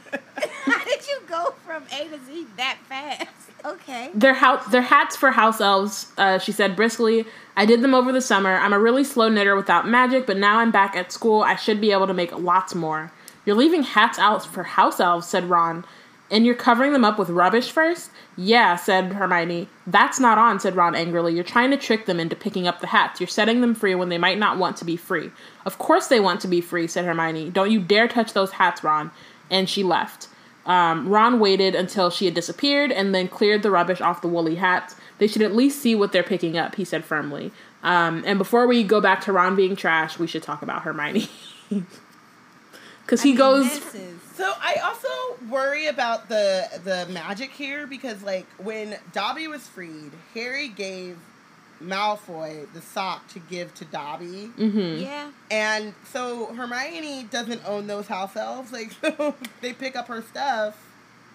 How 0.66 0.84
did 0.86 1.08
you 1.08 1.20
go 1.28 1.56
from 1.66 1.84
A 1.92 2.08
to 2.08 2.20
Z 2.26 2.48
that 2.58 2.78
fast? 2.88 3.30
Okay. 3.66 4.12
Their 4.14 4.36
house, 4.36 4.66
their 4.68 4.82
hats 4.82 5.16
for 5.16 5.32
house 5.32 5.60
elves. 5.60 6.12
Uh, 6.18 6.40
she 6.40 6.52
said 6.52 6.76
briskly. 6.76 7.26
I 7.56 7.66
did 7.66 7.82
them 7.82 7.94
over 7.94 8.12
the 8.12 8.22
summer. 8.22 8.56
I'm 8.56 8.74
a 8.74 8.80
really 8.80 9.04
slow 9.04 9.30
knitter 9.30 9.56
without 9.56 9.88
magic, 9.88 10.26
but 10.26 10.38
now 10.38 10.60
I'm 10.60 10.72
back 10.72 10.96
at 10.96 11.12
school. 11.12 11.42
I 11.42 11.56
should 11.56 11.82
be 11.82 11.92
able 11.92 12.08
to 12.08 12.14
make 12.14 12.32
lots 12.38 12.76
more. 12.76 13.12
You're 13.46 13.56
leaving 13.56 13.84
hats 13.84 14.20
out 14.20 14.46
for 14.46 14.64
house 14.64 15.00
elves," 15.00 15.28
said 15.28 15.50
Ron. 15.50 15.86
And 16.30 16.46
you're 16.46 16.56
covering 16.56 16.92
them 16.92 17.06
up 17.06 17.18
with 17.18 17.30
rubbish 17.30 17.72
first? 17.72 18.12
Yeah, 18.36 18.76
said 18.76 19.14
Hermione. 19.14 19.70
That's 19.86 20.20
not 20.20 20.38
on, 20.38 20.60
said 20.60 20.76
Ron 20.76 20.94
angrily. 20.94 21.34
You're 21.34 21.44
trying 21.44 21.72
to 21.72 21.78
trick 21.78 22.06
them 22.06 22.20
into 22.20 22.36
picking 22.36 22.68
up 22.68 22.82
the 22.82 22.88
hats. 22.88 23.22
You're 23.22 23.28
setting 23.28 23.62
them 23.62 23.74
free 23.74 23.96
when 23.96 24.10
they 24.10 24.18
might 24.18 24.38
not 24.38 24.58
want 24.58 24.76
to 24.78 24.86
be 24.86 24.98
free. 24.98 25.32
Of 25.66 25.78
course 25.78 26.08
they 26.08 26.20
want 26.20 26.42
to 26.42 26.48
be 26.48 26.60
free, 26.60 26.88
said 26.88 27.06
Hermione. 27.06 27.50
Don't 27.52 27.72
you 27.72 27.80
dare 27.80 28.08
touch 28.08 28.34
those 28.34 28.52
hats, 28.52 28.84
Ron. 28.84 29.12
And 29.50 29.70
she 29.70 29.84
left. 29.84 30.28
Um, 30.66 31.08
Ron 31.08 31.40
waited 31.40 31.76
until 31.76 32.10
she 32.10 32.26
had 32.26 32.34
disappeared 32.34 32.92
and 32.92 33.16
then 33.16 33.30
cleared 33.30 33.64
the 33.64 33.72
rubbish 33.72 34.02
off 34.02 34.22
the 34.22 34.28
woolly 34.28 34.56
hats. 34.56 34.96
They 35.20 35.28
should 35.28 35.42
at 35.42 35.56
least 35.56 35.82
see 35.82 35.96
what 35.96 36.12
they're 36.12 36.24
picking 36.24 36.58
up, 36.58 36.76
he 36.76 36.84
said 36.84 37.06
firmly. 37.06 37.54
Um, 37.84 38.24
and 38.26 38.38
before 38.38 38.68
we 38.68 38.84
go 38.84 39.00
back 39.00 39.22
to 39.22 39.32
Ron 39.32 39.56
being 39.56 39.78
trash, 39.78 40.20
we 40.20 40.28
should 40.28 40.44
talk 40.44 40.62
about 40.62 40.82
Hermione. 40.82 41.30
Because 43.08 43.22
he 43.22 43.30
I 43.30 43.32
mean, 43.32 43.38
goes. 43.38 43.96
This 44.38 44.48
is, 44.48 44.54
So 44.54 44.54
I 44.62 44.76
also 44.84 45.50
worry 45.50 45.88
about 45.88 46.30
the 46.30 46.68
the 46.84 47.08
magic 47.12 47.52
here 47.52 47.88
because 47.88 48.22
like 48.24 48.46
when 48.58 48.98
Dobby 49.14 49.48
was 49.48 49.68
freed, 49.68 50.12
Harry 50.34 50.68
gave 50.68 51.18
Malfoy 51.82 52.66
the 52.74 52.82
sock 52.82 53.28
to 53.30 53.40
give 53.40 53.74
to 53.76 53.86
Dobby. 53.86 54.52
Mhm. 54.58 55.02
yeah. 55.02 55.30
And 55.52 55.94
so 56.12 56.48
Hermione 56.54 57.24
doesn't 57.30 57.62
own 57.68 57.88
those 57.88 58.08
house 58.08 58.36
elves. 58.36 58.72
Like 58.72 58.92
so 59.02 59.36
they 59.62 59.74
pick 59.74 59.96
up 59.96 60.08
her 60.08 60.22
stuff. 60.22 60.76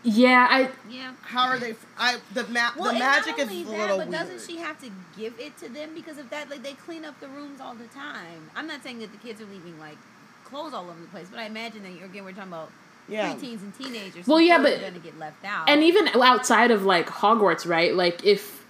Yeah, 0.05 0.48
I. 0.50 0.68
Yeah. 0.90 1.12
How 1.22 1.46
are 1.46 1.59
they? 1.61 1.76
I 1.96 2.16
the 2.34 2.42
ma- 2.48 2.70
Well, 2.76 2.92
the 2.92 2.98
magic 2.98 3.38
not 3.38 3.46
is 3.46 3.48
a 3.48 3.50
only 3.53 3.62
that, 3.64 3.70
little 3.78 3.98
but 3.98 4.09
weird. 4.09 4.20
doesn't 4.30 4.50
she 4.50 4.59
have 4.59 4.80
to 4.80 4.90
give 5.16 5.38
it 5.38 5.57
to 5.59 5.68
them 5.68 5.90
because 5.94 6.18
of 6.18 6.28
that? 6.30 6.50
Like 6.50 6.64
they 6.64 6.72
clean 6.72 7.05
up 7.05 7.20
the 7.20 7.28
rooms 7.28 7.61
all 7.61 7.74
the 7.74 7.86
time. 7.86 8.50
I'm 8.57 8.66
not 8.66 8.82
saying 8.82 8.98
that 8.98 9.12
the 9.12 9.18
kids 9.18 9.40
are 9.40 9.44
leaving 9.46 9.78
like 9.78 9.98
clothes 10.44 10.74
all 10.74 10.90
over 10.90 11.00
the 11.00 11.07
place, 11.07 11.28
but 11.30 11.38
I 11.38 11.44
imagine 11.44 11.84
that 11.84 12.05
again 12.05 12.24
we're 12.24 12.32
talking 12.32 12.53
about 12.53 12.72
yeah. 13.12 13.34
preteens 13.34 13.60
and 13.62 13.76
teenagers. 13.78 14.26
Well, 14.26 14.38
some 14.38 14.46
yeah, 14.46 14.58
but- 14.62 14.80
gonna 14.80 14.98
get 14.98 15.18
left 15.18 15.44
out. 15.44 15.68
And 15.68 15.82
even 15.82 16.08
outside 16.08 16.70
of 16.70 16.84
like 16.84 17.08
Hogwarts, 17.08 17.66
right? 17.68 17.94
Like 17.94 18.24
if. 18.24 18.60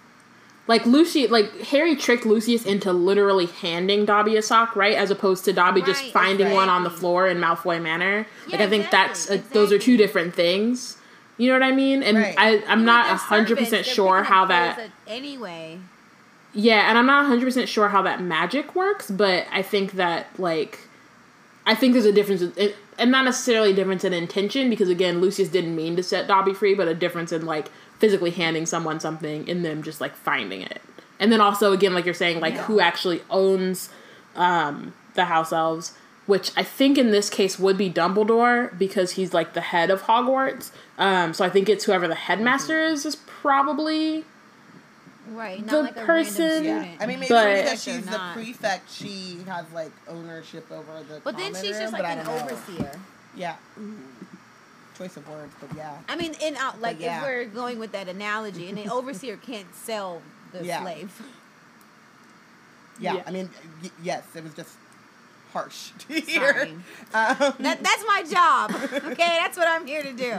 Like 0.69 0.87
Lucy, 0.87 1.27
like 1.27 1.51
Harry 1.63 1.97
tricked 1.97 2.25
Lucius 2.25 2.65
into 2.65 2.93
literally 2.93 3.47
handing 3.47 4.05
Dobby 4.05 4.37
a 4.37 4.43
sock, 4.43 4.77
right? 4.77 4.95
As 4.97 5.11
opposed 5.11 5.45
to 5.47 5.53
Dobby 5.53 5.83
just 5.83 6.01
Right, 6.05 6.13
finding 6.13 6.53
one 6.53 6.69
on 6.69 6.85
the 6.85 6.89
floor 6.91 7.27
in 7.27 7.39
Malfoy 7.39 7.83
Manor. 7.83 8.29
like 8.49 8.61
I 8.61 8.69
think 8.69 8.89
that's 8.89 9.25
exactly, 9.29 9.51
uh, 9.51 9.55
those 9.55 9.73
are 9.73 9.79
two 9.81 9.97
different 9.97 10.37
things. 10.37 10.99
You 11.37 11.49
know 11.49 11.55
what 11.55 11.65
I 11.65 11.73
mean? 11.73 12.05
And 12.05 12.17
Right. 12.19 12.35
I, 12.39 12.49
I'm 12.69 12.79
Even 12.79 12.85
not 12.85 13.07
their 13.07 13.17
hundred 13.17 13.59
percent 13.59 13.85
sure 13.87 14.23
how 14.23 14.45
that. 14.47 14.79
at- 14.79 14.91
anyway. 15.09 15.81
Yeah, 16.55 16.89
and 16.89 16.97
I'm 16.97 17.07
not 17.07 17.25
100% 17.29 17.67
sure 17.67 17.89
how 17.89 18.03
that 18.03 18.23
magic 18.23 18.77
works, 18.77 19.11
but 19.11 19.47
I 19.51 19.63
think 19.63 19.93
that, 19.95 20.27
like, 20.39 20.79
I 21.65 21.75
think 21.75 21.93
there's 21.93 22.05
a 22.07 22.13
difference, 22.13 22.43
in, 22.43 22.73
and 22.99 23.11
not 23.11 23.25
necessarily 23.25 23.71
a 23.71 23.75
difference 23.75 24.05
in 24.05 24.13
intention, 24.13 24.69
because 24.69 24.89
again, 24.89 25.21
Lucius 25.21 25.49
didn't 25.49 25.77
mean 25.77 25.97
to 25.97 26.03
set 26.03 26.27
Dobby 26.27 26.55
free, 26.55 26.75
but 26.75 26.89
a 26.89 26.95
difference 26.95 27.33
in, 27.33 27.47
like, 27.47 27.69
physically 27.99 28.31
handing 28.31 28.67
someone 28.67 28.99
something 28.99 29.49
and 29.49 29.65
them 29.65 29.83
just, 29.83 30.01
like, 30.01 30.17
finding 30.17 30.63
it. 30.63 30.81
And 31.21 31.31
then 31.31 31.41
also, 31.41 31.73
again, 31.73 31.95
like 31.95 32.05
you're 32.05 32.15
saying, 32.15 32.41
like, 32.41 32.55
Yeah. 32.55 32.63
who 32.65 32.81
actually 32.81 33.23
owns 33.31 33.91
um, 34.35 34.93
the 35.15 35.27
house 35.27 35.53
elves, 35.53 35.93
which 36.27 36.51
I 36.57 36.63
think 36.65 36.99
in 36.99 37.11
this 37.11 37.31
case 37.31 37.59
would 37.59 37.77
be 37.79 37.91
Dumbledore, 37.91 38.77
because 38.77 39.13
he's, 39.13 39.33
like, 39.33 39.53
the 39.53 39.61
head 39.61 39.91
of 39.91 40.03
Hogwarts. 40.03 40.71
Um, 40.99 41.33
so 41.35 41.45
I 41.45 41.49
think 41.51 41.69
it's 41.69 41.85
whoever 41.85 42.09
the 42.09 42.15
headmaster 42.15 42.83
is, 42.83 43.07
is 43.07 43.15
probably 43.17 44.25
Right. 45.29 45.65
Not 45.65 45.71
The 45.73 45.83
like 45.83 45.95
person- 45.97 46.45
random 46.65 46.65
Yeah. 46.85 46.97
I 47.01 47.07
mean, 47.07 47.21
maybe 47.21 47.29
But- 47.29 47.63
because 47.63 47.83
she's 47.83 48.05
the 48.05 48.11
not. 48.11 48.35
prefect, 48.35 48.91
she 48.93 49.39
has 49.47 49.65
like 49.73 49.93
ownership 50.09 50.71
over 50.71 51.03
the. 51.09 51.21
But 51.23 51.37
then 51.37 51.55
she's 51.55 51.73
room, 51.73 51.81
just 51.81 51.93
like 51.93 52.05
an 52.05 52.25
don't 52.25 52.27
know. 52.27 52.43
overseer. 52.45 53.01
Yeah. 53.37 53.57
Choice 54.99 55.17
of 55.17 55.27
words, 55.29 55.55
but 55.61 55.71
yeah. 55.77 55.97
I 56.09 56.17
mean, 56.17 56.35
in 56.43 56.57
uh, 56.57 56.61
out 56.61 56.81
like 56.81 57.01
yeah. 57.01 57.19
if 57.19 57.23
we're 57.25 57.45
going 57.47 57.79
with 57.79 57.93
that 57.93 58.09
analogy, 58.09 58.69
and 58.69 58.79
an 58.79 58.91
overseer 58.91 59.37
can't 59.37 59.73
sell 59.75 60.21
the 60.53 60.65
Yeah. 60.65 60.83
slave. 60.83 61.23
Yeah, 62.99 63.15
Yeah. 63.15 63.23
I 63.27 63.31
mean, 63.31 63.49
y- 63.83 63.91
yes, 64.03 64.25
it 64.35 64.45
was 64.45 64.53
just 64.55 64.71
harsh 65.53 65.91
to 66.09 66.21
Sorry. 66.21 66.23
hear. 66.27 66.63
Um, 67.15 67.37
That 67.61 67.83
that's 67.83 68.05
my 68.07 68.25
job. 68.31 68.71
Okay, 69.13 69.39
that's 69.41 69.57
what 69.57 69.69
I'm 69.69 69.87
here 69.87 70.03
to 70.03 70.13
do. 70.13 70.33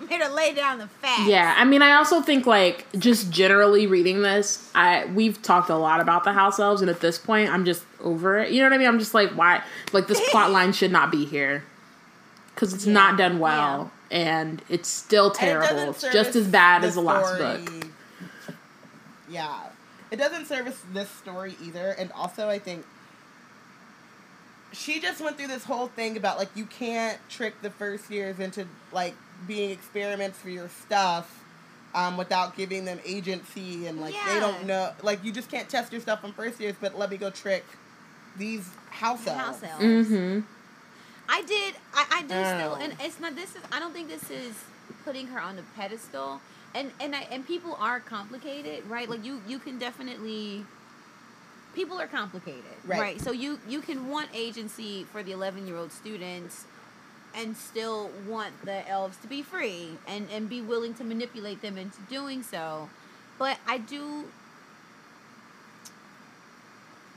I'm 0.00 0.08
here 0.08 0.18
to 0.26 0.32
lay 0.32 0.54
down 0.54 0.78
the 0.78 0.86
facts. 0.88 1.26
Yeah, 1.28 1.54
I 1.56 1.64
mean, 1.64 1.80
I 1.82 1.92
also 1.92 2.20
think 2.20 2.46
like 2.46 2.86
just 2.98 3.30
generally 3.30 3.86
reading 3.86 4.22
this, 4.22 4.70
I 4.74 5.06
we've 5.06 5.40
talked 5.42 5.70
a 5.70 5.76
lot 5.76 6.00
about 6.00 6.24
the 6.24 6.32
house 6.32 6.58
elves, 6.58 6.80
and 6.80 6.90
at 6.90 7.00
this 7.00 7.18
point, 7.18 7.50
I'm 7.50 7.64
just 7.64 7.84
over 8.00 8.38
it. 8.38 8.52
You 8.52 8.60
know 8.62 8.66
what 8.68 8.74
I 8.74 8.78
mean? 8.78 8.88
I'm 8.88 8.98
just 8.98 9.14
like, 9.14 9.30
why? 9.30 9.62
Like 9.92 10.06
this 10.08 10.20
plot 10.30 10.50
line 10.58 10.72
should 10.72 10.92
not 10.92 11.10
be 11.10 11.24
here 11.24 11.64
because 12.54 12.72
it's 12.74 12.86
not 12.86 13.16
done 13.18 13.38
well, 13.38 13.90
and 14.10 14.62
it's 14.68 14.88
still 14.88 15.26
and 15.26 15.34
it 15.36 15.38
terrible. 15.38 15.90
It's 15.90 16.02
just 16.12 16.36
as 16.36 16.46
bad 16.48 16.82
the 16.82 16.86
as 16.88 16.94
the 16.94 17.00
last 17.02 17.34
story- 17.36 17.64
book. 17.64 17.86
Yeah, 19.28 19.68
it 20.10 20.16
doesn't 20.16 20.46
service 20.46 20.80
this 20.92 21.08
story 21.10 21.56
either, 21.62 21.90
and 21.98 22.12
also 22.12 22.48
I 22.48 22.58
think 22.58 22.84
she 24.74 25.00
just 25.00 25.20
went 25.20 25.36
through 25.38 25.46
this 25.48 25.64
whole 25.64 25.88
thing 25.88 26.16
about 26.16 26.38
like 26.38 26.50
you 26.54 26.66
can't 26.66 27.18
trick 27.28 27.54
the 27.62 27.70
first 27.70 28.10
years 28.10 28.38
into 28.40 28.66
like 28.92 29.14
being 29.46 29.70
experiments 29.70 30.38
for 30.38 30.50
your 30.50 30.68
stuff. 30.68 31.40
Um, 31.96 32.16
without 32.16 32.56
giving 32.56 32.84
them 32.84 32.98
agency 33.06 33.86
and 33.86 34.00
like 34.00 34.16
they 34.26 34.40
don't 34.40 34.66
know 34.66 34.90
like 35.04 35.22
you 35.22 35.30
just 35.30 35.48
can't 35.48 35.68
test 35.68 35.92
your 35.92 36.00
stuff 36.00 36.24
on 36.24 36.32
first 36.32 36.58
years 36.58 36.74
but 36.80 36.98
let 36.98 37.08
me 37.08 37.16
go 37.16 37.30
trick 37.30 37.64
these 38.36 38.68
house 38.90 39.24
elves. 39.28 39.40
house 39.40 39.62
elves. 39.62 39.84
Mm-hmm. 39.84 40.40
I 41.28 41.42
did. 41.42 41.74
I, 41.94 42.04
I 42.10 42.22
do 42.22 42.26
still, 42.28 42.76
Oh. 42.76 42.82
and 42.82 42.94
it's 43.00 43.20
not. 43.20 43.36
This 43.36 43.50
is. 43.54 43.62
I 43.70 43.78
don't 43.78 43.92
think 43.92 44.08
this 44.08 44.28
is 44.28 44.54
putting 45.04 45.28
her 45.28 45.40
on 45.40 45.56
a 45.56 45.62
pedestal. 45.76 46.40
And 46.74 46.90
and 47.00 47.14
I 47.14 47.28
and 47.30 47.46
people 47.46 47.76
are 47.78 48.00
complicated, 48.00 48.84
right? 48.88 49.08
Like 49.08 49.24
you 49.24 49.40
you 49.46 49.60
can 49.60 49.78
definitely. 49.78 50.64
People 51.74 52.00
are 52.00 52.06
complicated, 52.06 52.62
Right. 52.86 53.00
right? 53.00 53.20
So 53.20 53.32
you 53.32 53.58
you 53.68 53.80
can 53.80 54.08
want 54.08 54.28
agency 54.34 55.04
for 55.04 55.22
the 55.22 55.32
eleven 55.32 55.66
year 55.66 55.76
old 55.76 55.92
students, 55.92 56.64
and 57.34 57.56
still 57.56 58.10
want 58.26 58.64
the 58.64 58.88
elves 58.88 59.16
to 59.18 59.26
be 59.26 59.42
free 59.42 59.98
and 60.06 60.28
and 60.30 60.48
be 60.48 60.60
willing 60.60 60.94
to 60.94 61.04
manipulate 61.04 61.62
them 61.62 61.76
into 61.76 62.00
doing 62.08 62.42
so. 62.42 62.88
But 63.38 63.58
I 63.66 63.78
do. 63.78 64.24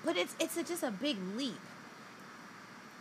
But 0.03 0.18
it's 0.18 0.36
it's 0.39 0.58
a, 0.58 0.64
just 0.64 0.84
a 0.84 0.91
big 0.91 1.18
leap. 1.36 1.60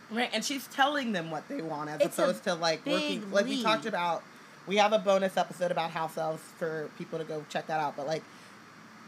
Right, 0.09 0.29
and 0.31 0.43
she's 0.43 0.67
telling 0.67 1.11
them 1.11 1.31
what 1.31 1.47
they 1.49 1.61
want 1.61 1.89
as 1.89 2.01
It's 2.01 2.17
opposed 2.17 2.43
to 2.45 2.55
like 2.55 2.85
working. 2.85 3.29
Like 3.31 3.45
we 3.45 3.61
talked 3.61 3.85
about, 3.85 4.23
we 4.65 4.77
have 4.77 4.93
a 4.93 4.99
bonus 4.99 5.35
episode 5.35 5.69
about 5.69 5.91
house 5.91 6.17
elves 6.17 6.41
for 6.57 6.89
people 6.97 7.19
to 7.19 7.25
go 7.25 7.43
check 7.49 7.67
that 7.67 7.79
out. 7.81 7.97
But 7.97 8.07
like 8.07 8.23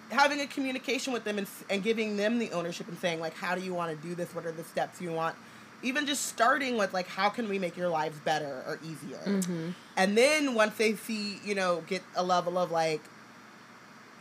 having 0.09 0.39
a 0.41 0.47
communication 0.47 1.13
with 1.13 1.23
them 1.23 1.37
and, 1.37 1.47
and 1.69 1.83
giving 1.83 2.17
them 2.17 2.39
the 2.39 2.51
ownership 2.51 2.87
and 2.87 2.97
saying 2.99 3.19
like, 3.19 3.33
how 3.35 3.55
do 3.55 3.61
you 3.61 3.73
want 3.73 3.95
to 3.95 4.07
do 4.07 4.15
this? 4.15 4.33
What 4.33 4.45
are 4.45 4.51
the 4.51 4.63
steps 4.63 5.01
you 5.01 5.11
want? 5.11 5.35
Even 5.81 6.05
just 6.05 6.25
starting 6.25 6.77
with 6.77 6.93
like, 6.93 7.07
how 7.07 7.29
can 7.29 7.47
we 7.47 7.57
make 7.57 7.77
your 7.77 7.89
lives 7.89 8.19
better 8.19 8.63
or 8.67 8.79
easier? 8.83 9.21
Mm-hmm. 9.25 9.69
And 9.95 10.17
then 10.17 10.53
once 10.53 10.75
they 10.77 10.95
see, 10.95 11.39
you 11.45 11.55
know, 11.55 11.83
get 11.87 12.03
a 12.15 12.23
level 12.23 12.57
of 12.57 12.71
like. 12.71 13.01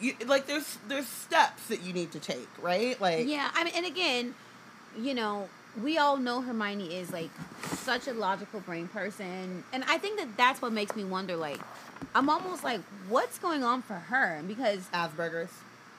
You, 0.01 0.14
like 0.26 0.47
there's 0.47 0.78
there's 0.86 1.09
steps 1.09 1.66
that 1.66 1.82
you 1.82 1.93
need 1.93 2.12
to 2.12 2.20
take, 2.20 2.49
right? 2.62 3.01
Like 3.01 3.26
Yeah, 3.26 3.51
I 3.53 3.64
mean, 3.64 3.72
and 3.74 3.84
again, 3.84 4.36
you 4.97 5.12
know, 5.12 5.49
we 5.82 5.99
all 5.99 6.16
know 6.16 6.41
Hermione 6.41 6.95
is 6.95 7.12
like 7.12 7.30
such 7.64 8.07
a 8.07 8.12
logical 8.12 8.61
brain 8.61 8.86
person, 8.89 9.64
and 9.72 9.84
I 9.89 9.99
think 9.99 10.18
that 10.18 10.36
that's 10.36 10.62
what 10.62 10.72
makes 10.72 10.95
me 10.95 11.03
wonder. 11.03 11.36
Like, 11.36 11.59
I'm 12.14 12.30
almost 12.30 12.64
like, 12.64 12.80
what's 13.09 13.39
going 13.39 13.64
on 13.64 13.82
for 13.82 13.95
her? 13.95 14.41
Because 14.47 14.86
Asperger's. 14.95 15.51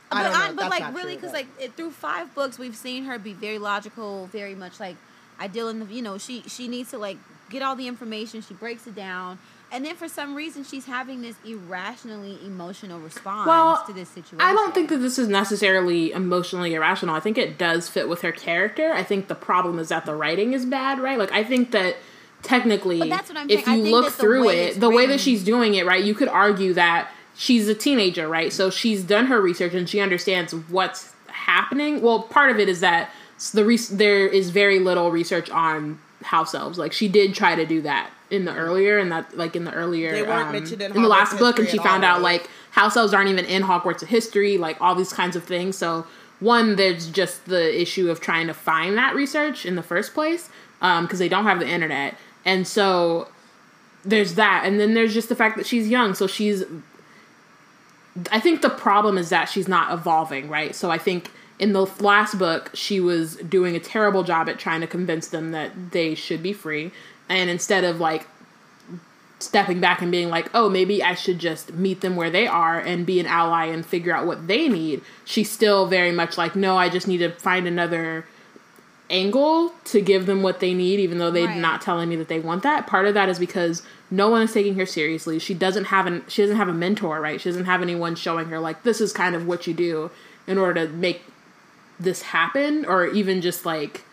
But, 0.09 0.17
I 0.17 0.23
don't 0.23 0.31
know. 0.33 0.39
I- 0.39 0.47
but 0.47 0.55
That's 0.57 0.69
like 0.71 0.81
not 0.81 0.93
really, 0.95 1.15
because 1.15 1.33
like 1.33 1.47
it, 1.59 1.73
through 1.75 1.91
five 1.91 2.33
books, 2.35 2.57
we've 2.57 2.75
seen 2.75 3.05
her 3.05 3.19
be 3.19 3.33
very 3.33 3.59
logical, 3.59 4.27
very 4.27 4.55
much 4.55 4.79
like 4.79 4.95
I 5.39 5.47
deal 5.47 5.69
in 5.69 5.79
the 5.79 5.85
you 5.93 6.01
know 6.01 6.17
she 6.17 6.43
she 6.47 6.67
needs 6.67 6.91
to 6.91 6.97
like 6.97 7.17
get 7.49 7.61
all 7.61 7.75
the 7.75 7.87
information, 7.87 8.41
she 8.41 8.53
breaks 8.53 8.85
it 8.85 8.95
down, 8.95 9.39
and 9.71 9.83
then 9.85 9.95
for 9.95 10.07
some 10.07 10.35
reason 10.35 10.63
she's 10.63 10.85
having 10.85 11.21
this 11.21 11.35
irrationally 11.45 12.37
emotional 12.45 12.99
response 12.99 13.47
Well, 13.47 13.83
to 13.87 13.93
this 13.93 14.09
situation. 14.09 14.39
I 14.41 14.53
don't 14.53 14.73
think 14.73 14.89
that 14.89 14.97
this 14.97 15.17
is 15.17 15.27
necessarily 15.27 16.11
emotionally 16.11 16.73
irrational. 16.73 17.15
I 17.15 17.19
think 17.19 17.37
it 17.37 17.57
does 17.57 17.89
fit 17.89 18.07
with 18.09 18.21
her 18.21 18.31
character. 18.31 18.91
I 18.93 19.03
think 19.03 19.27
the 19.27 19.35
problem 19.35 19.79
is 19.79 19.89
that 19.89 20.05
the 20.05 20.15
writing 20.15 20.53
is 20.53 20.65
bad, 20.65 20.99
right? 20.99 21.17
Like 21.17 21.31
I 21.31 21.43
think 21.43 21.71
that 21.71 21.95
technically 22.41 23.09
that's 23.09 23.29
what 23.29 23.37
I'm 23.37 23.49
if 23.49 23.65
saying. 23.65 23.85
You 23.85 23.91
look 23.91 24.13
through 24.13 24.49
it, 24.49 24.79
the 24.79 24.89
way 24.89 25.05
that 25.07 25.19
she's 25.19 25.43
doing 25.43 25.75
it, 25.75 25.85
right, 25.85 26.03
you 26.03 26.13
could 26.13 26.29
argue 26.29 26.73
that 26.73 27.09
she's 27.39 27.69
a 27.69 27.73
teenager, 27.73 28.27
right? 28.27 28.51
So 28.51 28.69
she's 28.69 29.01
done 29.01 29.27
her 29.27 29.39
research 29.39 29.73
and 29.73 29.89
she 29.89 30.01
understands 30.01 30.53
what's 30.53 31.13
happening. 31.27 32.01
Well, 32.01 32.23
part 32.23 32.51
of 32.51 32.59
it 32.59 32.67
is 32.67 32.81
that 32.81 33.11
the 33.53 33.63
res- 33.63 33.87
there 33.87 34.27
is 34.27 34.49
very 34.49 34.79
little 34.79 35.09
research 35.09 35.49
on 35.49 35.99
house 36.21 36.53
elves. 36.53 36.77
Like 36.77 36.91
she 36.91 37.07
did 37.07 37.33
try 37.33 37.55
to 37.55 37.65
do 37.65 37.81
that 37.83 38.11
in 38.29 38.43
the 38.43 38.53
earlier 38.53 38.99
and 38.99 39.09
that 39.13 39.37
like 39.37 39.55
in 39.55 39.63
the 39.63 39.73
earlier 39.73 40.11
They 40.11 40.21
weren't 40.21 40.47
um, 40.47 40.51
mentioned 40.51 40.81
in 40.81 40.93
in 40.93 41.01
the 41.01 41.07
last 41.07 41.39
book 41.39 41.57
and 41.57 41.67
she 41.67 41.77
found 41.77 42.03
out 42.03 42.21
like 42.21 42.49
house 42.71 42.97
elves 42.97 43.13
aren't 43.13 43.29
even 43.29 43.45
in 43.45 43.63
Hogwarts 43.63 44.05
history, 44.05 44.57
like 44.57 44.79
all 44.81 44.93
these 44.93 45.13
kinds 45.13 45.37
of 45.37 45.45
things. 45.45 45.77
So 45.77 46.05
one, 46.41 46.75
there's 46.75 47.09
just 47.09 47.45
the 47.45 47.81
issue 47.81 48.09
of 48.09 48.19
trying 48.19 48.47
to 48.47 48.53
find 48.53 48.97
that 48.97 49.15
research 49.15 49.65
in 49.65 49.75
the 49.75 49.83
first 49.83 50.13
place 50.13 50.49
because 50.79 51.19
they 51.19 51.29
don't 51.29 51.45
have 51.45 51.59
the 51.59 51.67
internet, 51.67 52.15
and 52.45 52.67
so 52.67 53.29
there's 54.05 54.35
that, 54.35 54.63
and 54.65 54.79
then 54.79 54.93
there's 54.93 55.13
just 55.13 55.27
the 55.29 55.35
fact 55.35 55.57
that 55.57 55.65
she's 55.65 55.87
young, 55.87 56.13
so 56.13 56.27
she's. 56.27 56.63
I 58.31 58.39
think 58.39 58.61
the 58.61 58.69
problem 58.69 59.17
is 59.17 59.29
that 59.29 59.45
she's 59.45 59.67
not 59.67 59.93
evolving, 59.93 60.49
right? 60.49 60.75
So 60.75 60.89
I 60.91 60.97
think 60.97 61.31
in 61.59 61.73
the 61.73 61.85
last 61.99 62.37
book 62.39 62.71
she 62.73 62.99
was 62.99 63.35
doing 63.37 63.75
a 63.75 63.79
terrible 63.79 64.23
job 64.23 64.49
at 64.49 64.57
trying 64.59 64.81
to 64.81 64.87
convince 64.87 65.27
them 65.27 65.51
that 65.51 65.91
they 65.91 66.15
should 66.15 66.41
be 66.41 66.53
free, 66.53 66.91
and 67.27 67.49
instead 67.49 67.83
of 67.83 67.99
like 67.99 68.27
stepping 69.41 69.79
back 69.79 70.01
and 70.01 70.11
being 70.11 70.29
like, 70.29 70.49
oh, 70.53 70.67
maybe 70.69 71.01
I 71.01 71.13
should 71.15 71.39
just 71.39 71.73
meet 71.73 72.01
them 72.01 72.17
where 72.17 72.29
they 72.29 72.45
are 72.45 72.77
and 72.77 73.05
be 73.05 73.21
an 73.21 73.25
ally 73.25 73.67
and 73.67 73.85
figure 73.85 74.13
out 74.13 74.27
what 74.27 74.47
they 74.47 74.67
need. 74.67 75.01
She's 75.23 75.49
still 75.49 75.85
very 75.85 76.11
much 76.11 76.37
like, 76.37 76.57
no, 76.57 76.77
I 76.77 76.89
just 76.89 77.07
need 77.07 77.19
to 77.19 77.29
find 77.31 77.65
another 77.65 78.25
angle 79.09 79.73
to 79.85 80.01
give 80.01 80.25
them 80.25 80.43
what 80.43 80.59
they 80.59 80.73
need, 80.73 80.99
even 80.99 81.19
though 81.19 81.31
they're 81.31 81.47
Right. 81.47 81.57
not 81.57 81.81
telling 81.81 82.09
me 82.09 82.15
that 82.17 82.27
they 82.27 82.39
want 82.39 82.63
that. 82.63 82.85
Part 82.85 83.05
of 83.05 83.13
that 83.13 83.29
is 83.29 83.39
because 83.39 83.81
no 84.11 84.29
one 84.29 84.41
is 84.41 84.53
taking 84.53 84.75
her 84.75 84.85
seriously. 84.85 85.39
She 85.39 85.53
doesn't 85.53 85.85
have 85.85 86.07
an 86.07 86.23
she 86.27 86.41
doesn't 86.41 86.57
have 86.57 86.67
a 86.67 86.73
mentor, 86.73 87.21
right? 87.21 87.39
She 87.39 87.49
doesn't 87.49 87.65
have 87.65 87.81
anyone 87.81 88.15
showing 88.15 88.47
her 88.47 88.59
like 88.59 88.83
this 88.83 89.01
is 89.01 89.13
kind 89.13 89.35
of 89.35 89.47
what 89.47 89.67
you 89.67 89.73
do 89.73 90.11
in 90.47 90.57
order 90.57 90.85
to 90.85 90.91
make 90.91 91.21
this 91.99 92.21
happen, 92.23 92.85
or 92.85 93.05
even 93.07 93.41
just 93.41 93.65
like 93.65 94.03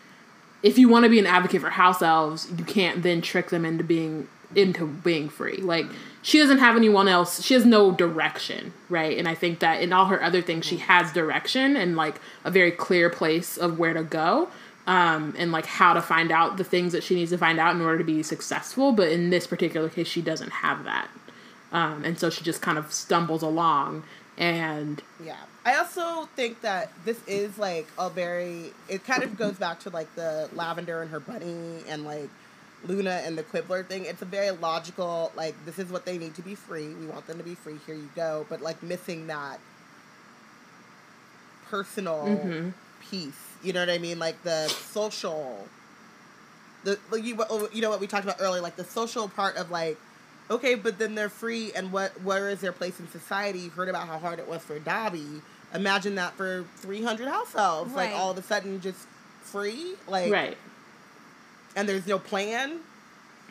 if 0.63 0.77
you 0.77 0.89
want 0.89 1.03
to 1.03 1.09
be 1.09 1.19
an 1.19 1.25
advocate 1.25 1.61
for 1.61 1.69
house 1.69 2.01
elves, 2.01 2.47
you 2.57 2.65
can't 2.65 3.03
then 3.03 3.21
trick 3.21 3.49
them 3.49 3.65
into 3.65 3.83
being 3.83 4.27
into 4.55 4.87
being 4.87 5.29
free. 5.29 5.57
Like 5.57 5.87
she 6.21 6.39
doesn't 6.39 6.59
have 6.59 6.75
anyone 6.75 7.07
else. 7.07 7.41
She 7.41 7.53
has 7.53 7.65
no 7.65 7.91
direction, 7.91 8.73
right? 8.89 9.17
And 9.17 9.27
I 9.27 9.35
think 9.35 9.59
that 9.59 9.81
in 9.81 9.93
all 9.93 10.05
her 10.05 10.21
other 10.21 10.41
things, 10.41 10.65
she 10.65 10.77
mm. 10.77 10.81
has 10.81 11.11
direction 11.13 11.75
and 11.75 11.95
like 11.95 12.19
a 12.43 12.51
very 12.51 12.71
clear 12.71 13.09
place 13.09 13.57
of 13.57 13.79
where 13.79 13.93
to 13.93 14.03
go. 14.03 14.49
Um, 14.87 15.35
and 15.37 15.51
like 15.51 15.65
how 15.65 15.93
to 15.93 16.01
find 16.01 16.31
out 16.31 16.55
the 16.57 16.63
things 16.63 16.93
that 16.93 17.03
she 17.03 17.13
needs 17.13 17.29
to 17.31 17.37
find 17.37 17.59
out 17.59 17.75
in 17.75 17.81
order 17.81 17.97
to 17.99 18.03
be 18.05 18.23
successful. 18.23 18.93
But 18.93 19.11
in 19.11 19.29
this 19.29 19.45
particular 19.45 19.89
case, 19.89 20.07
she 20.07 20.21
doesn't 20.21 20.49
have 20.51 20.85
that. 20.85 21.09
Um, 21.73 22.05
and 22.05 22.17
so 22.17 22.29
she 22.29 22.43
just 22.43 22.61
kind 22.61 22.77
of 22.77 22.91
stumbles 22.93 23.43
along 23.43 24.03
and 24.37 25.01
Yeah. 25.23 25.35
I 25.65 25.75
also 25.75 26.29
think 26.37 26.61
that 26.61 26.91
this 27.03 27.19
is 27.27 27.57
like 27.57 27.87
a 27.99 28.09
very 28.09 28.71
it 28.87 29.03
kind 29.03 29.23
of 29.23 29.37
goes 29.37 29.55
back 29.55 29.81
to 29.81 29.89
like 29.89 30.13
the 30.15 30.47
lavender 30.53 31.01
and 31.01 31.11
her 31.11 31.19
bunny 31.19 31.83
and 31.89 32.05
like 32.05 32.29
Luna 32.85 33.21
and 33.25 33.37
the 33.37 33.43
Quibbler 33.43 33.83
thing. 33.83 34.05
It's 34.05 34.21
a 34.21 34.25
very 34.25 34.51
logical 34.51 35.33
like 35.35 35.55
this 35.65 35.77
is 35.79 35.91
what 35.91 36.05
they 36.05 36.17
need 36.17 36.35
to 36.35 36.41
be 36.41 36.55
free. 36.55 36.87
We 36.93 37.07
want 37.07 37.27
them 37.27 37.37
to 37.39 37.43
be 37.43 37.55
free. 37.55 37.79
Here 37.85 37.95
you 37.95 38.09
go. 38.15 38.45
But 38.47 38.61
like 38.61 38.81
missing 38.81 39.27
that 39.27 39.59
personal 41.69 42.23
Mhm. 42.25 42.73
piece. 43.01 43.46
You 43.63 43.73
know 43.73 43.79
what 43.81 43.89
I 43.89 43.97
mean? 43.97 44.19
Like 44.19 44.41
the 44.43 44.67
social 44.67 45.67
the 46.83 46.99
like 47.11 47.23
you 47.23 47.37
you 47.73 47.81
know 47.81 47.89
what 47.89 47.99
we 47.99 48.07
talked 48.07 48.23
about 48.23 48.37
earlier 48.39 48.61
like 48.61 48.75
the 48.75 48.83
social 48.83 49.27
part 49.27 49.57
of 49.57 49.71
like 49.71 49.97
okay, 50.49 50.75
but 50.75 50.97
then 50.97 51.13
they're 51.15 51.27
free, 51.29 51.73
and 51.75 51.91
what 51.91 52.21
where 52.21 52.49
is 52.49 52.61
their 52.61 52.71
place 52.71 52.99
in 52.99 53.07
society? 53.09 53.59
You 53.59 53.69
heard 53.69 53.89
about 53.89 54.07
how 54.07 54.17
hard 54.17 54.39
it 54.39 54.47
was 54.47 54.61
for 54.63 54.79
Dobby. 54.79 55.41
Imagine 55.73 56.15
that 56.15 56.33
for 56.35 56.65
three 56.77 57.03
hundred 57.03 57.27
house 57.27 57.53
elves, 57.55 57.93
like 57.93 58.11
all 58.11 58.31
of 58.31 58.37
a 58.37 58.41
sudden 58.41 58.79
just 58.79 59.05
free, 59.41 59.95
like 60.07 60.31
right. 60.31 60.57
and 61.75 61.87
there's 61.89 62.07
no 62.07 62.19
plan. 62.19 62.79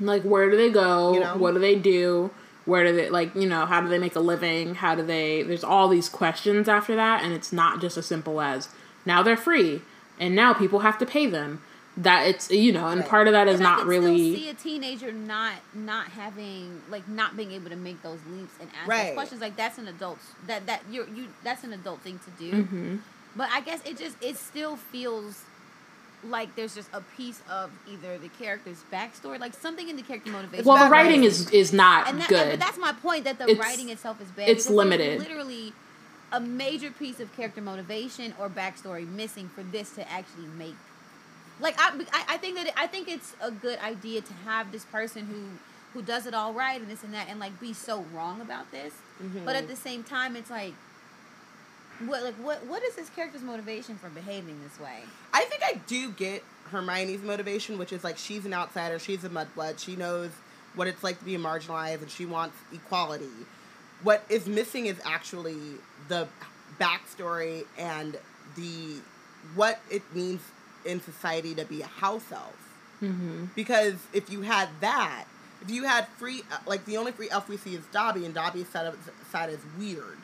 like 0.00 0.22
where 0.22 0.50
do 0.50 0.56
they 0.56 0.70
go 0.70 1.14
You 1.14 1.20
know? 1.20 1.36
what 1.36 1.52
do 1.54 1.60
they 1.60 1.74
do 1.76 2.30
where 2.66 2.84
do 2.84 2.94
they 2.96 3.08
like 3.08 3.34
you 3.34 3.48
know 3.48 3.64
how 3.64 3.80
do 3.80 3.88
they 3.88 3.98
make 3.98 4.14
a 4.16 4.20
living 4.20 4.74
how 4.74 4.94
do 4.94 5.02
they 5.02 5.42
there's 5.42 5.64
all 5.64 5.88
these 5.88 6.08
questions 6.08 6.68
after 6.68 6.94
that 6.96 7.22
and 7.24 7.32
it's 7.32 7.50
not 7.52 7.80
just 7.80 7.96
as 7.96 8.04
simple 8.04 8.40
as 8.40 8.68
now 9.06 9.22
they're 9.22 9.36
free 9.38 9.80
and 10.18 10.34
now 10.34 10.52
people 10.52 10.80
have 10.80 10.98
to 10.98 11.06
pay 11.06 11.26
them 11.26 11.62
that 11.98 12.26
it's 12.26 12.50
you 12.50 12.72
know 12.72 12.88
and 12.88 13.00
Right. 13.00 13.08
part 13.08 13.26
of 13.26 13.32
that 13.32 13.48
is 13.48 13.58
And 13.58 13.66
I 13.66 13.70
not 13.70 13.78
can 13.80 13.88
really 13.88 14.32
still 14.34 14.42
see 14.44 14.48
a 14.50 14.54
teenager 14.54 15.12
not 15.12 15.54
not 15.74 16.08
having 16.08 16.82
like 16.90 17.08
not 17.08 17.36
being 17.36 17.52
able 17.52 17.70
to 17.70 17.76
make 17.76 18.02
those 18.02 18.18
leaps 18.30 18.52
and 18.60 18.68
ask 18.78 18.88
Right. 18.88 19.06
those 19.08 19.14
questions. 19.14 19.40
Like 19.40 19.56
that's 19.56 19.78
an 19.78 19.88
adult 19.88 20.18
that 20.46 20.66
that 20.66 20.82
you're 20.90 21.06
you 21.08 21.28
that's 21.42 21.64
an 21.64 21.72
adult 21.72 22.00
thing 22.02 22.18
to 22.24 22.30
do. 22.44 22.64
Mhm. 22.64 22.98
But 23.34 23.48
I 23.52 23.60
guess 23.62 23.80
it 23.86 23.96
just 23.96 24.16
it 24.22 24.36
still 24.36 24.76
feels 24.76 25.42
like 26.24 26.54
there's 26.56 26.74
just 26.74 26.88
a 26.92 27.00
piece 27.16 27.40
of 27.48 27.70
either 27.90 28.18
the 28.18 28.28
character's 28.28 28.82
backstory, 28.92 29.38
like 29.38 29.54
something 29.54 29.88
in 29.88 29.96
the 29.96 30.02
character 30.02 30.30
motivation. 30.30 30.64
well 30.66 30.82
the 30.84 30.90
writing 30.90 31.20
writing. 31.20 31.24
is 31.24 31.48
is 31.50 31.72
not 31.72 32.08
and 32.08 32.20
that, 32.20 32.28
good 32.28 32.50
But 32.50 32.60
that's 32.60 32.78
my 32.78 32.92
point. 32.92 33.24
That 33.24 33.38
the 33.38 33.44
It's- 33.48 33.58
writing 33.58 33.88
itself 33.90 34.20
is 34.20 34.28
bad. 34.28 34.48
it's 34.48 34.68
limited. 34.68 35.18
Literally, 35.20 35.72
a 36.32 36.40
major 36.40 36.90
piece 36.90 37.20
of 37.20 37.34
character 37.36 37.60
motivation 37.60 38.34
or 38.38 38.48
backstory 38.48 39.08
missing 39.08 39.48
for 39.48 39.62
this 39.62 39.94
to 39.94 40.10
actually 40.10 40.48
make. 40.58 40.74
Like 41.60 41.76
I, 41.78 41.92
I, 42.28 42.36
think 42.36 42.56
that 42.56 42.66
it, 42.66 42.74
I 42.76 42.86
think 42.86 43.08
it's 43.08 43.34
a 43.40 43.50
good 43.50 43.78
idea 43.78 44.20
to 44.20 44.32
have 44.44 44.72
this 44.72 44.84
person 44.84 45.26
who 45.26 45.98
who 45.98 46.04
does 46.04 46.26
it 46.26 46.34
all 46.34 46.52
right 46.52 46.78
and 46.78 46.90
this 46.90 47.02
and 47.02 47.14
that 47.14 47.28
and 47.30 47.40
like 47.40 47.58
be 47.58 47.72
so 47.72 48.04
wrong 48.12 48.40
about 48.40 48.70
this, 48.70 48.92
but 49.44 49.56
at 49.56 49.62
mm-hmm. 49.62 49.70
the 49.70 49.76
same 49.76 50.02
time, 50.02 50.36
it's 50.36 50.50
like. 50.50 50.74
What 52.04 52.22
like 52.22 52.34
what 52.34 52.62
what 52.66 52.82
is 52.82 52.94
this 52.94 53.08
character's 53.08 53.40
motivation 53.40 53.96
for 53.96 54.10
behaving 54.10 54.62
this 54.62 54.78
way? 54.78 54.98
I 55.32 55.44
think 55.44 55.62
I 55.64 55.80
do 55.86 56.10
get 56.10 56.44
Hermione's 56.70 57.22
motivation, 57.22 57.78
which 57.78 57.90
is 57.90 58.04
like 58.04 58.18
she's 58.18 58.44
an 58.44 58.52
outsider, 58.52 58.98
she's 58.98 59.24
a 59.24 59.30
mudblood, 59.30 59.78
she 59.78 59.96
knows 59.96 60.28
what 60.74 60.88
it's 60.88 61.02
like 61.02 61.18
to 61.18 61.24
be 61.24 61.36
marginalized, 61.36 62.02
and 62.02 62.10
she 62.10 62.26
wants 62.26 62.54
equality. 62.72 63.30
What 64.02 64.24
is 64.28 64.46
missing 64.46 64.86
is 64.86 65.00
actually 65.04 65.56
the 66.08 66.28
backstory 66.78 67.64
and 67.78 68.16
the 68.56 68.96
what 69.54 69.80
it 69.90 70.02
means 70.14 70.42
in 70.84 71.00
society 71.00 71.54
to 71.54 71.64
be 71.64 71.82
a 71.82 71.86
house 71.86 72.30
elf. 72.32 72.56
mm-hmm. 73.02 73.46
Because 73.54 73.94
if 74.12 74.30
you 74.30 74.42
had 74.42 74.68
that, 74.80 75.24
if 75.62 75.70
you 75.70 75.84
had 75.84 76.06
free, 76.08 76.42
uh, 76.52 76.58
like 76.66 76.84
the 76.84 76.96
only 76.96 77.12
free 77.12 77.30
elf 77.30 77.48
we 77.48 77.56
see 77.56 77.74
is 77.74 77.84
Dobby, 77.92 78.24
and 78.24 78.34
Dobby's 78.34 78.68
side, 78.68 78.86
of, 78.86 79.10
side 79.32 79.50
is 79.50 79.60
weird. 79.78 80.18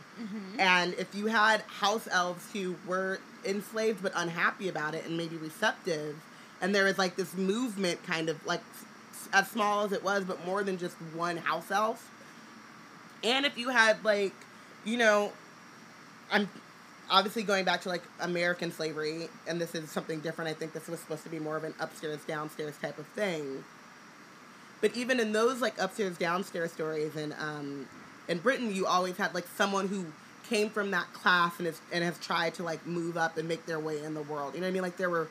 And 0.58 0.94
if 0.94 1.14
you 1.14 1.26
had 1.26 1.62
house 1.62 2.06
elves 2.10 2.44
who 2.52 2.76
were 2.86 3.18
enslaved 3.44 4.02
but 4.02 4.12
unhappy 4.14 4.68
about 4.68 4.94
it 4.94 5.04
and 5.06 5.16
maybe 5.16 5.36
receptive, 5.36 6.16
and 6.60 6.74
there 6.74 6.84
was 6.84 6.98
like 6.98 7.16
this 7.16 7.34
movement 7.34 8.04
kind 8.06 8.28
of 8.28 8.44
like 8.46 8.60
as 9.32 9.48
small 9.48 9.84
as 9.84 9.92
it 9.92 10.04
was, 10.04 10.24
but 10.24 10.44
more 10.46 10.62
than 10.62 10.78
just 10.78 10.94
one 11.14 11.38
house 11.38 11.70
elf. 11.70 12.08
And 13.24 13.46
if 13.46 13.56
you 13.56 13.68
had 13.68 14.04
like, 14.04 14.32
you 14.84 14.96
know, 14.96 15.32
I'm 16.30 16.48
obviously 17.10 17.42
going 17.42 17.64
back 17.64 17.82
to 17.82 17.88
like 17.88 18.02
American 18.20 18.72
slavery, 18.72 19.28
and 19.46 19.60
this 19.60 19.74
is 19.74 19.90
something 19.90 20.20
different. 20.20 20.50
I 20.50 20.54
think 20.54 20.72
this 20.72 20.88
was 20.88 21.00
supposed 21.00 21.22
to 21.24 21.28
be 21.28 21.38
more 21.38 21.56
of 21.56 21.64
an 21.64 21.74
upstairs 21.78 22.20
downstairs 22.26 22.74
type 22.80 22.98
of 22.98 23.06
thing. 23.08 23.64
But 24.80 24.96
even 24.96 25.20
in 25.20 25.32
those 25.32 25.60
like 25.60 25.78
upstairs 25.80 26.16
downstairs 26.18 26.72
stories 26.72 27.14
in 27.14 27.34
um, 27.38 27.88
in 28.28 28.38
Britain, 28.38 28.74
you 28.74 28.86
always 28.86 29.16
had 29.16 29.34
like 29.34 29.46
someone 29.56 29.88
who 29.88 30.06
came 30.48 30.68
from 30.68 30.90
that 30.90 31.12
class 31.12 31.58
and 31.58 31.68
is 31.68 31.80
and 31.92 32.02
has 32.02 32.18
tried 32.18 32.54
to 32.54 32.62
like 32.62 32.84
move 32.86 33.16
up 33.16 33.36
and 33.38 33.46
make 33.46 33.66
their 33.66 33.78
way 33.78 34.02
in 34.02 34.14
the 34.14 34.22
world. 34.22 34.54
You 34.54 34.60
know 34.60 34.66
what 34.66 34.70
I 34.70 34.72
mean? 34.72 34.82
Like 34.82 34.96
there 34.96 35.10
were 35.10 35.28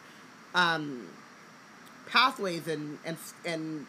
um, 0.55 1.07
pathways 2.07 2.67
and 2.67 2.97
and 3.05 3.17
and 3.45 3.85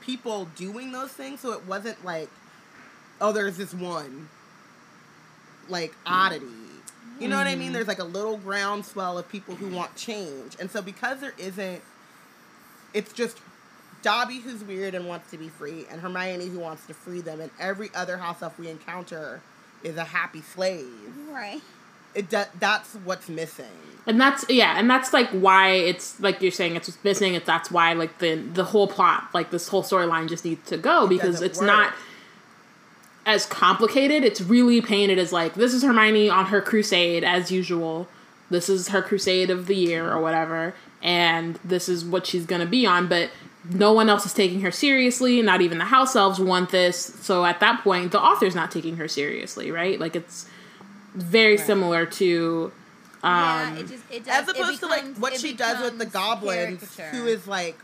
people 0.00 0.46
doing 0.56 0.92
those 0.92 1.12
things, 1.12 1.40
so 1.40 1.52
it 1.52 1.64
wasn't 1.66 2.04
like 2.04 2.28
oh, 3.20 3.32
there's 3.32 3.56
this 3.56 3.74
one 3.74 4.28
like 5.68 5.94
oddity. 6.06 6.46
You 7.20 7.28
know 7.28 7.36
what 7.36 7.46
I 7.46 7.54
mean? 7.54 7.68
Hmm. 7.68 7.74
There's 7.74 7.88
like 7.88 8.00
a 8.00 8.04
little 8.04 8.36
groundswell 8.38 9.18
of 9.18 9.28
people 9.28 9.54
who 9.54 9.68
want 9.68 9.94
change. 9.94 10.56
And 10.58 10.70
so 10.70 10.82
because 10.82 11.20
there 11.20 11.34
isn't 11.38 11.80
it's 12.92 13.12
just 13.12 13.38
Dobby 14.02 14.38
who's 14.38 14.62
weird 14.62 14.94
and 14.94 15.08
wants 15.08 15.30
to 15.30 15.38
be 15.38 15.48
free 15.48 15.86
and 15.90 16.00
Hermione 16.00 16.48
who 16.48 16.58
wants 16.58 16.86
to 16.86 16.94
free 16.94 17.20
them 17.20 17.40
and 17.40 17.50
every 17.58 17.90
other 17.94 18.18
house 18.18 18.42
elf 18.42 18.58
we 18.58 18.68
encounter 18.68 19.40
is 19.82 19.96
a 19.96 20.04
happy 20.04 20.42
slave. 20.42 20.88
Right. 21.30 21.60
It 22.14 22.30
do- 22.30 22.44
that's 22.58 22.94
what's 23.04 23.28
missing. 23.28 23.66
And 24.06 24.20
that's 24.20 24.44
yeah, 24.50 24.78
and 24.78 24.88
that's 24.90 25.12
like 25.12 25.30
why 25.30 25.70
it's 25.70 26.20
like 26.20 26.42
you're 26.42 26.52
saying 26.52 26.76
it's 26.76 26.86
just 26.86 27.02
missing. 27.04 27.34
It's 27.34 27.46
that's 27.46 27.70
why 27.70 27.94
like 27.94 28.18
the 28.18 28.34
the 28.34 28.64
whole 28.64 28.86
plot, 28.86 29.28
like 29.32 29.50
this 29.50 29.66
whole 29.68 29.82
storyline, 29.82 30.28
just 30.28 30.44
needs 30.44 30.68
to 30.68 30.76
go 30.76 31.06
because 31.06 31.40
it's 31.40 31.58
work. 31.58 31.66
not 31.66 31.94
as 33.26 33.46
complicated. 33.46 34.24
It's 34.24 34.40
really 34.40 34.80
painted 34.80 35.18
as 35.18 35.32
like 35.32 35.54
this 35.54 35.72
is 35.72 35.82
Hermione 35.82 36.28
on 36.30 36.46
her 36.46 36.60
crusade 36.60 37.24
as 37.24 37.50
usual. 37.50 38.08
This 38.50 38.68
is 38.68 38.88
her 38.88 39.02
crusade 39.02 39.50
of 39.50 39.66
the 39.66 39.74
year 39.74 40.10
or 40.12 40.20
whatever, 40.20 40.74
and 41.02 41.58
this 41.64 41.88
is 41.88 42.04
what 42.04 42.26
she's 42.26 42.46
gonna 42.46 42.66
be 42.66 42.84
on. 42.86 43.08
But 43.08 43.30
no 43.70 43.92
one 43.94 44.10
else 44.10 44.26
is 44.26 44.34
taking 44.34 44.60
her 44.60 44.70
seriously. 44.70 45.40
Not 45.40 45.62
even 45.62 45.78
the 45.78 45.86
house 45.86 46.14
elves 46.14 46.38
want 46.38 46.70
this. 46.70 46.98
So 46.98 47.44
at 47.46 47.60
that 47.60 47.82
point, 47.82 48.12
the 48.12 48.20
author's 48.20 48.54
not 48.54 48.70
taking 48.70 48.96
her 48.98 49.08
seriously, 49.08 49.70
right? 49.70 49.98
Like 49.98 50.14
it's 50.14 50.46
very 51.14 51.56
Right. 51.56 51.66
similar 51.66 52.04
to. 52.06 52.72
yeah, 53.22 53.68
Um, 53.70 53.78
it 53.78 53.88
just 53.88 54.04
it 54.10 54.24
does. 54.26 54.42
As 54.42 54.48
it 54.48 54.58
opposed 54.60 54.80
to 54.80 54.86
like 54.86 55.16
what 55.16 55.38
she 55.40 55.54
does 55.54 55.80
with 55.80 55.98
the 55.98 56.04
goblins, 56.06 56.80
caricature. 56.96 57.16
who 57.16 57.26
is 57.26 57.46
like 57.46 57.78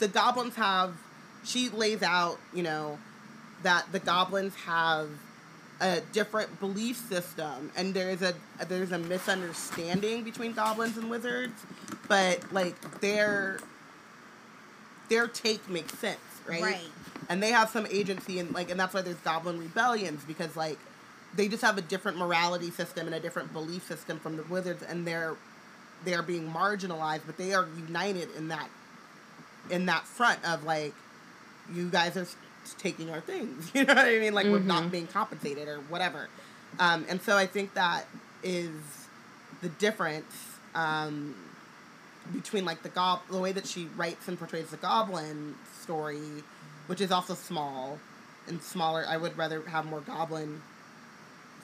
the 0.00 0.08
goblins 0.08 0.56
have. 0.56 0.94
She 1.44 1.68
lays 1.68 2.02
out, 2.02 2.40
you 2.52 2.64
know, 2.64 2.98
that 3.66 3.90
the 3.90 3.98
goblins 3.98 4.54
have 4.54 5.08
a 5.80 6.00
different 6.12 6.60
belief 6.60 6.96
system, 6.96 7.72
and 7.76 7.92
there's 7.92 8.22
a 8.22 8.32
there's 8.68 8.92
a 8.92 8.98
misunderstanding 8.98 10.22
between 10.22 10.52
goblins 10.52 10.96
and 10.96 11.10
wizards, 11.10 11.66
but 12.06 12.52
like 12.52 13.00
their 13.00 13.58
their 15.08 15.26
take 15.26 15.68
makes 15.68 15.98
sense, 15.98 16.20
right? 16.46 16.62
Right. 16.62 16.80
And 17.28 17.42
they 17.42 17.50
have 17.50 17.68
some 17.70 17.88
agency, 17.90 18.38
and 18.38 18.54
like, 18.54 18.70
and 18.70 18.78
that's 18.78 18.94
why 18.94 19.02
there's 19.02 19.16
goblin 19.16 19.58
rebellions 19.58 20.22
because 20.24 20.54
like 20.54 20.78
they 21.34 21.48
just 21.48 21.64
have 21.64 21.76
a 21.76 21.82
different 21.82 22.18
morality 22.18 22.70
system 22.70 23.06
and 23.06 23.16
a 23.16 23.20
different 23.20 23.52
belief 23.52 23.84
system 23.84 24.20
from 24.20 24.36
the 24.36 24.44
wizards, 24.44 24.84
and 24.84 25.04
they're 25.04 25.34
they 26.04 26.14
are 26.14 26.22
being 26.22 26.48
marginalized, 26.48 27.22
but 27.26 27.36
they 27.36 27.52
are 27.52 27.66
united 27.76 28.28
in 28.36 28.46
that 28.46 28.68
in 29.70 29.86
that 29.86 30.04
front 30.04 30.38
of 30.48 30.62
like 30.62 30.94
you 31.74 31.88
guys 31.90 32.16
are 32.16 32.28
taking 32.74 33.10
our 33.10 33.20
things. 33.20 33.70
You 33.74 33.84
know 33.84 33.94
what 33.94 34.06
I 34.06 34.18
mean? 34.18 34.34
Like 34.34 34.46
we're 34.46 34.58
not 34.60 34.90
being 34.90 35.06
compensated 35.06 35.68
or 35.68 35.78
whatever. 35.88 36.28
Um, 36.78 37.04
and 37.08 37.20
so 37.22 37.36
I 37.36 37.46
think 37.46 37.74
that 37.74 38.06
is 38.42 38.70
the 39.62 39.68
difference 39.68 40.34
um, 40.74 41.34
between 42.34 42.64
like 42.64 42.82
the 42.82 42.88
gob 42.90 43.20
the 43.30 43.38
way 43.38 43.52
that 43.52 43.66
she 43.66 43.88
writes 43.96 44.28
and 44.28 44.38
portrays 44.38 44.68
the 44.70 44.76
goblin 44.76 45.54
story, 45.80 46.20
which 46.86 47.00
is 47.00 47.10
also 47.10 47.34
small 47.34 47.98
and 48.48 48.62
smaller. 48.62 49.04
I 49.08 49.16
would 49.16 49.36
rather 49.38 49.62
have 49.62 49.86
more 49.86 50.00
goblin 50.00 50.60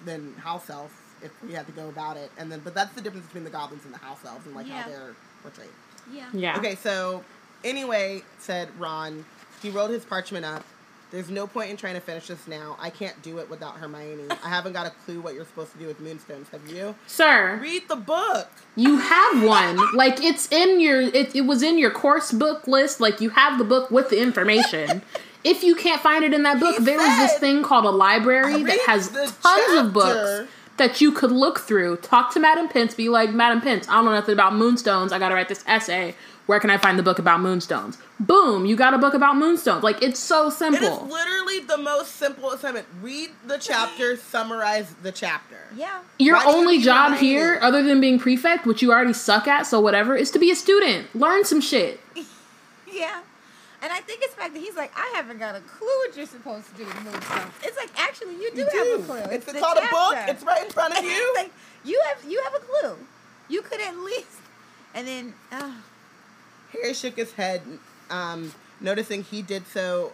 than 0.05 0.35
house 0.37 0.69
elf 0.71 0.99
if 1.23 1.31
we 1.43 1.53
had 1.53 1.67
to 1.67 1.73
go 1.73 1.89
about 1.89 2.17
it. 2.17 2.31
And 2.39 2.51
then, 2.51 2.61
but 2.65 2.75
that's 2.75 2.95
the 2.95 3.01
difference 3.01 3.27
between 3.27 3.45
the 3.45 3.51
goblins 3.51 3.85
and 3.85 3.95
the 3.95 3.99
house 3.99 4.19
elves 4.27 4.47
and 4.47 4.55
like 4.55 4.67
Yeah. 4.67 4.83
how 4.83 4.89
they're 4.89 5.15
portrayed. 5.43 5.69
Yeah. 6.13 6.27
yeah. 6.33 6.59
Okay, 6.59 6.75
so 6.75 7.23
anyway, 7.63 8.23
said 8.39 8.69
Ron, 8.79 9.25
he 9.63 9.71
rolled 9.71 9.91
his 9.91 10.05
parchment 10.05 10.45
up. 10.45 10.65
There's 11.13 11.29
no 11.29 11.47
point 11.47 11.71
in 11.71 11.77
trying 11.77 11.95
to 11.95 12.01
finish 12.01 12.27
this 12.29 12.49
now. 12.49 12.77
I 12.81 12.89
can't 12.89 13.21
do 13.23 13.39
it 13.39 13.49
without 13.51 13.77
Hermione. 13.77 14.25
I 14.43 14.49
haven't 14.49 14.73
got 14.73 14.87
a 14.87 14.91
clue 15.05 15.21
what 15.21 15.35
you're 15.35 15.45
supposed 15.45 15.73
to 15.73 15.79
do 15.79 15.87
with 15.87 16.01
moonstones. 16.01 16.49
Have 16.49 16.67
you? 16.67 16.95
Sir, 17.07 17.59
Read 17.61 17.87
the 17.87 17.97
book. 17.97 18.51
you 18.77 18.97
have 18.97 19.45
one. 19.45 19.79
Like 19.95 20.23
it's 20.23 20.51
in 20.51 20.81
your 20.81 21.03
it, 21.03 21.37
it 21.37 21.43
was 21.43 21.63
in 21.63 21.79
your 21.79 21.91
course 21.91 22.33
book 22.33 22.67
list. 22.67 22.99
Like 22.99 23.21
you 23.21 23.29
have 23.31 23.59
the 23.59 23.65
book 23.65 23.91
with 23.91 24.09
the 24.09 24.21
information. 24.23 25.03
if 25.45 25.63
you 25.63 25.75
can't 25.75 26.01
find 26.01 26.25
it 26.25 26.33
in 26.33 26.45
that 26.45 26.59
book, 26.59 26.79
He 26.79 26.85
there 26.85 27.01
is 27.01 27.31
this 27.31 27.39
thing 27.39 27.63
called 27.63 27.85
a 27.85 27.91
library 27.91 28.63
that 28.63 28.81
has 28.87 29.11
tons 29.11 29.87
of 29.87 29.93
books 29.93 30.49
that 30.79 31.01
you 31.03 31.13
could 31.13 31.31
look 31.31 31.61
through. 31.61 31.97
Talk 31.99 32.33
to 32.33 32.41
Madam 32.41 32.69
Pince, 32.69 32.95
be 32.95 33.09
like, 33.11 33.31
Madam 33.31 33.61
Pince, 33.61 33.87
I 33.89 33.97
don't 33.97 34.07
know 34.07 34.13
nothing 34.13 34.33
about 34.33 34.55
moonstones. 34.55 35.13
I 35.13 35.19
gotta 35.19 35.35
write 35.35 35.49
this 35.49 35.63
essay. 35.67 36.15
Where 36.47 36.59
can 36.59 36.70
I 36.70 36.76
find 36.76 36.99
the 36.99 37.03
book 37.03 37.18
about 37.18 37.40
moonstones? 37.40 37.99
Boom, 38.18 38.66
you 38.66 38.74
got 38.76 38.95
a 38.95 38.99
book 38.99 39.14
about 39.14 39.36
moonstones. 39.36 39.84
Like 39.84 40.03
it's 40.03 40.18
so 40.18 40.51
simple. 40.51 40.86
It 40.86 40.93
is 40.93 41.03
literally 41.03 41.61
the 41.61 41.78
most 41.78 42.16
simple 42.16 42.51
assignment. 42.51 42.86
Read 43.01 43.30
the 43.47 43.59
chapter, 43.59 44.16
summarize 44.16 44.93
the 45.03 45.12
chapter. 45.12 45.57
Yeah. 45.76 46.01
Your 46.18 46.36
Why 46.36 46.45
do 46.45 46.51
you 46.51 46.57
only 46.57 46.80
job 46.80 47.12
Hermione? 47.12 47.26
here, 47.26 47.59
other 47.62 47.82
than 47.82 48.01
being 48.01 48.18
prefect, 48.18 48.66
which 48.66 48.82
you 48.82 48.90
already 48.93 49.12
suck 49.12 49.47
at, 49.47 49.66
so 49.66 49.80
whatever, 49.80 50.16
is 50.16 50.30
to 50.32 50.38
be 50.38 50.51
a 50.51 50.57
student. 50.57 51.14
Learn 51.14 51.45
some 51.45 51.61
shit. 51.61 52.01
Yeah. 52.93 53.22
And 53.80 53.90
I 53.90 54.01
think 54.01 54.22
it's 54.22 54.34
the 54.34 54.40
fact 54.40 54.53
that 54.55 54.61
he's 54.61 54.76
like, 54.76 54.93
I 54.95 55.11
haven't 55.16 55.38
got 55.38 55.57
a 55.57 55.61
clue 55.61 55.88
what 55.88 56.16
you're 56.16 56.26
supposed 56.26 56.68
to 56.68 56.74
do 56.76 56.84
with 56.84 57.05
moonstones. 57.05 57.53
It's 57.64 57.76
like 57.76 57.90
actually 57.99 58.34
you 58.34 58.51
do 58.55 58.61
You 58.61 58.66
have 58.93 59.01
a 59.01 59.03
clue. 59.03 59.34
It's, 59.34 59.47
the 59.47 59.59
called 59.59 59.78
a 59.78 59.88
book. 59.90 60.14
It's 60.28 60.45
right 60.45 60.64
in 60.64 60.70
front 60.70 60.97
of 60.97 61.03
you. 61.12 61.34
Like 61.34 61.51
you 61.84 62.01
have 62.07 62.30
you 62.30 62.40
have 62.45 62.55
a 62.55 62.59
clue. 62.61 62.97
You 63.49 63.62
could 63.62 63.80
at 63.80 63.97
least 63.97 64.38
and 64.95 65.07
then 65.09 65.34
uh, 65.51 65.72
Harry 66.73 66.95
shook 66.95 67.16
his 67.16 67.33
head, 67.33 67.62
um, 68.11 68.53
noticing 68.81 69.23
he 69.23 69.43
did 69.43 69.66
so. 69.66 70.12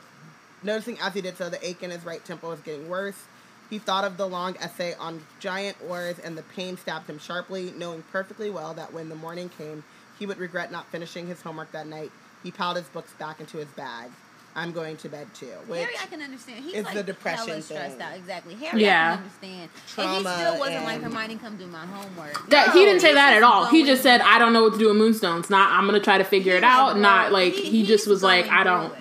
Noticing 0.62 0.98
as 0.98 1.14
he 1.14 1.20
did 1.20 1.36
so, 1.36 1.48
the 1.48 1.64
ache 1.64 1.82
in 1.82 1.90
his 1.90 2.04
right 2.04 2.24
temple 2.24 2.50
was 2.50 2.60
getting 2.60 2.88
worse. 2.88 3.24
He 3.70 3.78
thought 3.78 4.04
of 4.04 4.16
the 4.16 4.26
long 4.26 4.56
essay 4.56 4.94
on 4.94 5.24
giant 5.40 5.82
wars, 5.84 6.18
and 6.18 6.36
the 6.36 6.42
pain 6.42 6.76
stabbed 6.76 7.08
him 7.08 7.18
sharply, 7.18 7.72
knowing 7.76 8.02
perfectly 8.10 8.50
well 8.50 8.74
that 8.74 8.92
when 8.92 9.08
the 9.08 9.14
morning 9.14 9.50
came, 9.50 9.84
he 10.18 10.26
would 10.26 10.38
regret 10.38 10.72
not 10.72 10.86
finishing 10.86 11.28
his 11.28 11.42
homework 11.42 11.70
that 11.72 11.86
night. 11.86 12.10
He 12.42 12.50
piled 12.50 12.76
his 12.76 12.88
books 12.88 13.12
back 13.18 13.40
into 13.40 13.58
his 13.58 13.68
bag. 13.68 14.10
I'm 14.58 14.72
going 14.72 14.96
to 14.98 15.08
bed 15.08 15.26
too. 15.34 15.46
Which, 15.66 15.80
Harry 15.80 15.94
I 16.02 16.06
can 16.06 16.20
understand. 16.22 16.64
He's 16.64 16.74
is 16.74 16.84
like 16.84 16.94
the 16.94 17.02
depression 17.02 17.48
hella 17.48 17.62
stressed 17.62 17.96
thing. 17.96 18.02
out. 18.06 18.16
Exactly. 18.16 18.54
Harry 18.56 18.82
Yeah. 18.82 19.12
I 19.12 19.14
can 19.16 19.24
understand. 19.24 19.70
and 19.98 20.10
he 20.10 20.18
still 20.20 20.58
wasn't 20.58 20.84
like 20.84 20.94
and- 21.02 21.04
Hermione 21.04 21.36
come 21.36 21.56
do 21.56 21.66
my 21.66 21.86
homework. 21.86 22.48
That 22.50 22.68
No, 22.68 22.72
he 22.72 22.84
didn't 22.84 23.00
say 23.00 23.14
that 23.14 23.32
at 23.34 23.42
all. 23.42 23.66
He 23.66 23.84
just 23.84 24.02
said, 24.02 24.20
"I 24.20 24.38
don't 24.38 24.52
know 24.52 24.62
what 24.62 24.72
to 24.74 24.78
do 24.78 24.88
with 24.88 24.96
moonstones." 24.96 25.48
Not, 25.50 25.70
I'm 25.72 25.86
gonna 25.86 26.00
try 26.00 26.18
to 26.18 26.24
figure 26.24 26.56
it 26.56 26.64
out. 26.64 26.92
like, 26.94 26.96
Not 27.02 27.32
like 27.32 27.52
he, 27.54 27.86
just 27.86 28.06
was 28.08 28.22
like, 28.22 28.48
"I 28.48 28.64
don't," 28.64 28.92
it. 28.92 28.98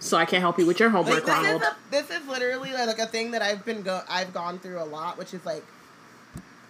so 0.00 0.16
I 0.16 0.24
can't 0.24 0.40
help 0.40 0.58
you 0.58 0.66
with 0.66 0.80
your 0.80 0.90
homework, 0.90 1.26
like, 1.26 1.26
this, 1.26 1.38
is 1.38 1.44
Ronald. 1.44 1.62
a, 1.62 1.76
this 1.90 2.10
is 2.10 2.26
literally 2.26 2.72
like 2.72 2.98
a 2.98 3.06
thing 3.06 3.30
that 3.30 3.42
I've 3.42 3.64
been 3.64 3.82
go 3.82 4.02
I've 4.08 4.34
gone 4.34 4.58
through 4.58 4.80
a 4.80 4.84
lot, 4.84 5.16
which 5.18 5.32
is 5.34 5.44
like, 5.46 5.64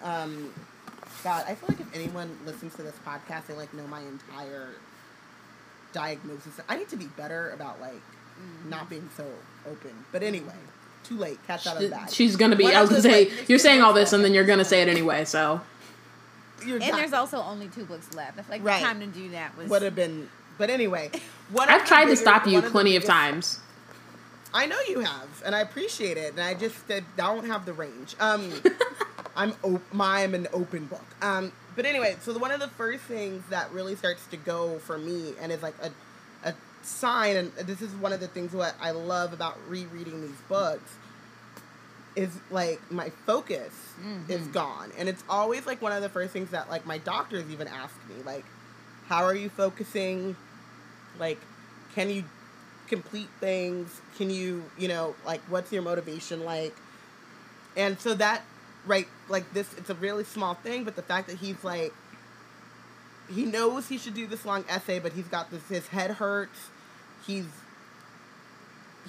um, 0.03 0.53
God, 1.25 1.45
I 1.49 1.55
feel 1.55 1.69
like 1.69 1.81
if 1.81 1.95
anyone 1.95 2.37
listens 2.45 2.75
to 2.77 2.83
this 2.83 2.97
podcast, 3.07 3.47
they 3.47 3.55
like 3.55 3.73
know 3.75 3.87
my 3.87 4.01
entire 4.01 4.71
diagnosis. 5.93 6.61
I 6.69 6.77
need 6.77 6.89
to 6.91 6.97
be 6.97 7.07
better 7.07 7.51
about 7.51 7.81
like 7.81 8.01
not 8.69 8.89
being 8.91 9.09
so 9.17 9.27
open. 9.71 9.93
But 10.11 10.23
anyway, 10.23 10.55
too 11.05 11.17
late. 11.17 11.39
Catch 11.47 11.67
out 11.67 11.83
of 11.83 11.91
that. 11.91 12.11
She's 12.13 12.37
gonna 12.37 12.57
be. 12.57 12.65
What 12.65 12.75
I 12.75 12.81
was 12.81 12.91
gonna 12.91 13.03
say, 13.03 13.29
like, 13.31 13.49
you're 13.49 13.59
saying 13.59 13.83
all 13.83 13.93
this, 13.93 14.13
and 14.13 14.25
then 14.25 14.35
you're 14.35 14.45
gonna 14.45 14.65
say 14.65 14.83
it 14.83 14.89
anyway. 14.97 15.25
So 15.25 15.61
You're 16.67 16.81
And 16.83 16.95
there's 16.97 17.13
also 17.13 17.39
only 17.43 17.69
two 17.69 17.85
books 17.85 18.13
left. 18.15 18.39
I 18.39 18.43
feel 18.43 18.51
like 18.53 18.65
Right. 18.65 18.81
the 18.81 18.87
time 18.87 19.01
to 19.01 19.07
do 19.07 19.31
that 19.31 19.57
was 19.57 19.69
would 19.71 19.83
have 19.83 19.95
been. 19.95 20.29
But 20.59 20.71
anyway, 20.71 21.11
one 21.53 21.69
I've 21.69 21.85
tried 21.87 22.07
to 22.07 22.17
stop 22.17 22.47
you 22.47 22.61
plenty 22.63 22.97
of 22.97 23.03
biggest- 23.03 23.11
times. 23.11 23.59
I 24.55 24.67
know 24.67 24.77
you 24.87 25.01
have, 25.01 25.43
and 25.47 25.55
I 25.55 25.61
appreciate 25.61 26.19
it. 26.19 26.33
And 26.33 26.41
I 26.41 26.53
just 26.53 26.91
uh, 26.91 27.01
don't 27.17 27.47
have 27.47 27.65
the 27.65 27.73
range. 27.73 28.15
Um, 28.21 28.53
I'm 29.37 29.55
op- 29.63 29.81
I'm 29.99 30.35
an 30.35 30.47
open 30.53 30.85
book. 30.87 31.05
Um, 31.23 31.53
but 31.77 31.87
anyway, 31.87 32.17
so 32.21 32.33
the, 32.33 32.39
one 32.39 32.51
of 32.51 32.61
the 32.61 32.69
first 32.69 33.05
things 33.05 33.43
that 33.51 33.71
really 33.73 33.97
starts 33.97 34.27
to 34.27 34.37
go 34.37 34.79
for 34.79 34.99
me, 34.99 35.35
and 35.41 35.53
is 35.53 35.63
like 35.63 35.75
a 35.83 35.91
a 36.49 36.55
sign, 36.83 37.37
and 37.37 37.53
this 37.53 37.81
is 37.81 37.93
one 37.95 38.13
of 38.13 38.21
the 38.21 38.29
things 38.29 38.53
what 38.53 38.75
I 38.81 38.91
love 38.91 39.33
about 39.33 39.59
rereading 39.69 40.23
these 40.23 40.41
books, 40.49 40.91
is 42.17 42.31
like 42.51 42.81
my 42.91 43.11
focus 43.27 43.73
is 44.29 44.41
mm-hmm. 44.41 44.53
gone, 44.53 44.93
and 44.99 45.09
it's 45.09 45.25
always 45.29 45.67
like 45.67 45.81
one 45.81 45.93
of 45.93 46.03
the 46.03 46.09
first 46.09 46.33
things 46.33 46.51
that 46.51 46.69
like 46.69 46.85
my 46.87 46.99
doctors 46.99 47.45
even 47.51 47.69
ask 47.69 47.95
me, 48.09 48.17
like, 48.25 48.45
how 49.09 49.25
are 49.25 49.35
you 49.35 49.49
focusing? 49.49 50.37
Like, 51.19 51.39
can 51.95 52.11
you 52.11 52.25
complete 52.89 53.29
things? 53.41 54.01
Can 54.17 54.31
you, 54.31 54.65
you 54.79 54.89
know, 54.89 55.15
like, 55.25 55.41
what's 55.49 55.73
your 55.73 55.83
motivation 55.83 56.45
like? 56.45 56.75
And 57.77 57.99
so 57.99 58.15
that, 58.15 58.43
right, 58.87 59.07
like 59.29 59.53
this, 59.55 59.73
it's 59.79 59.91
a 59.91 59.95
really 59.95 60.25
small 60.25 60.55
thing, 60.55 60.85
but 60.85 60.97
the 60.97 61.03
fact 61.03 61.29
that 61.29 61.39
he's 61.39 61.63
like, 61.65 61.93
he 63.33 63.45
knows 63.45 63.89
he 63.89 63.99
should 63.99 64.15
do 64.15 64.27
this 64.27 64.45
long 64.45 64.65
essay, 64.69 64.99
but 64.99 65.13
he's 65.13 65.27
got 65.29 65.51
this, 65.51 65.67
his 65.69 65.87
head 65.89 66.13
hurts. 66.13 66.69
He's, 67.27 67.47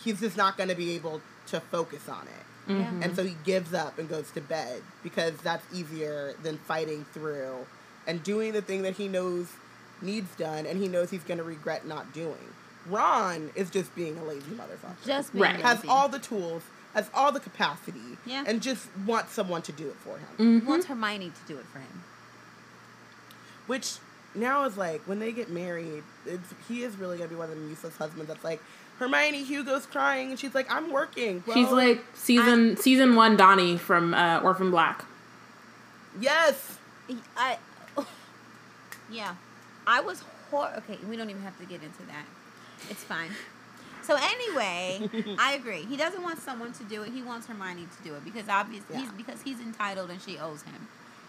he's 0.04 0.20
just 0.20 0.38
not 0.38 0.58
going 0.58 0.70
to 0.70 0.76
be 0.76 0.92
able 0.96 1.22
to 1.48 1.60
focus 1.60 2.08
on 2.08 2.24
it. 2.28 2.72
Yeah. 2.72 2.90
And 3.02 3.16
so 3.16 3.24
he 3.26 3.36
gives 3.44 3.74
up 3.74 4.00
and 4.00 4.08
goes 4.08 4.32
to 4.32 4.42
bed 4.42 4.82
because 5.04 5.34
that's 5.44 5.66
easier 5.74 6.34
than 6.44 6.58
fighting 6.60 7.06
through 7.14 7.66
and 8.08 8.24
doing 8.24 8.54
the 8.54 8.62
thing 8.62 8.84
that 8.84 8.96
he 8.96 9.08
knows 9.10 9.48
needs 10.02 10.34
done 10.36 10.66
and 10.66 10.80
he 10.82 10.88
knows 10.88 11.10
he's 11.10 11.24
going 11.24 11.40
to 11.40 11.44
regret 11.44 11.86
not 11.86 12.14
doing. 12.14 12.38
Ron 12.88 13.50
is 13.56 13.70
just 13.70 13.94
being 13.96 14.18
a 14.18 14.24
lazy 14.24 14.52
motherfucker. 14.52 15.06
just 15.06 15.34
being 15.34 15.44
Right. 15.44 15.60
has 15.60 15.84
all 15.90 16.08
the 16.08 16.20
tools, 16.20 16.64
has 16.94 17.10
all 17.14 17.32
the 17.32 17.40
capacity 17.40 18.18
Yeah. 18.26 18.44
and 18.46 18.62
just 18.62 18.88
wants 19.06 19.34
someone 19.34 19.62
to 19.64 19.72
do 19.72 19.88
it 19.88 19.96
for 19.96 20.18
him. 20.18 20.28
Mm-hmm. 20.60 20.68
Wants 20.68 20.86
Hermione 20.86 21.30
to 21.32 21.54
do 21.54 21.58
it 21.60 21.66
for 21.72 21.80
him. 21.80 22.04
Which 23.68 23.96
now 24.36 24.66
is 24.66 24.78
like 24.78 25.02
when 25.08 25.20
they 25.20 25.32
get 25.32 25.50
married, 25.50 26.04
it's, 26.26 26.54
he 26.68 26.84
is 26.84 26.96
really 26.98 27.18
gonna 27.18 27.30
be 27.30 27.36
one 27.36 27.50
of 27.50 27.56
the 27.60 27.68
useless 27.68 27.96
husbands 27.98 28.28
that's 28.28 28.44
like, 28.44 28.62
Hermione, 29.00 29.44
Hugo's 29.44 29.86
crying, 29.88 30.30
and 30.30 30.40
she's 30.40 30.54
like, 30.54 30.72
I'm 30.72 30.92
working. 30.92 31.44
She's 31.54 31.70
like 31.70 32.04
season 32.14 32.78
season 32.78 33.16
one 33.16 33.36
Donnie 33.36 33.78
from 33.78 34.14
uh, 34.14 34.40
Orphan 34.44 34.70
Black. 34.72 35.04
yes. 36.20 36.78
I, 37.36 37.58
yeah, 39.12 39.36
I 39.86 40.00
was 40.02 40.24
hor. 40.50 40.70
Okay, 40.78 40.98
we 41.10 41.18
don't 41.18 41.30
even 41.30 41.42
have 41.42 41.58
to 41.60 41.66
get 41.66 41.84
into 41.84 42.04
that. 42.08 42.26
It's 42.90 43.04
fine. 43.04 43.32
So 44.04 44.16
anyway, 44.16 45.10
I 45.40 45.54
agree. 45.54 45.84
He 45.86 45.96
doesn't 45.98 46.22
want 46.22 46.40
someone 46.40 46.74
to 46.74 46.84
do 46.84 47.04
it. 47.04 47.12
He 47.12 47.22
wants 47.22 47.48
Hermione 47.48 47.88
to 47.98 48.04
do 48.04 48.16
it 48.16 48.24
because 48.26 48.50
obviously 48.50 48.98
he's 48.98 49.12
because 49.12 49.42
he's 49.42 49.60
entitled 49.60 50.10
and 50.10 50.22
she 50.22 50.38
owes 50.38 50.62
him. 50.64 50.88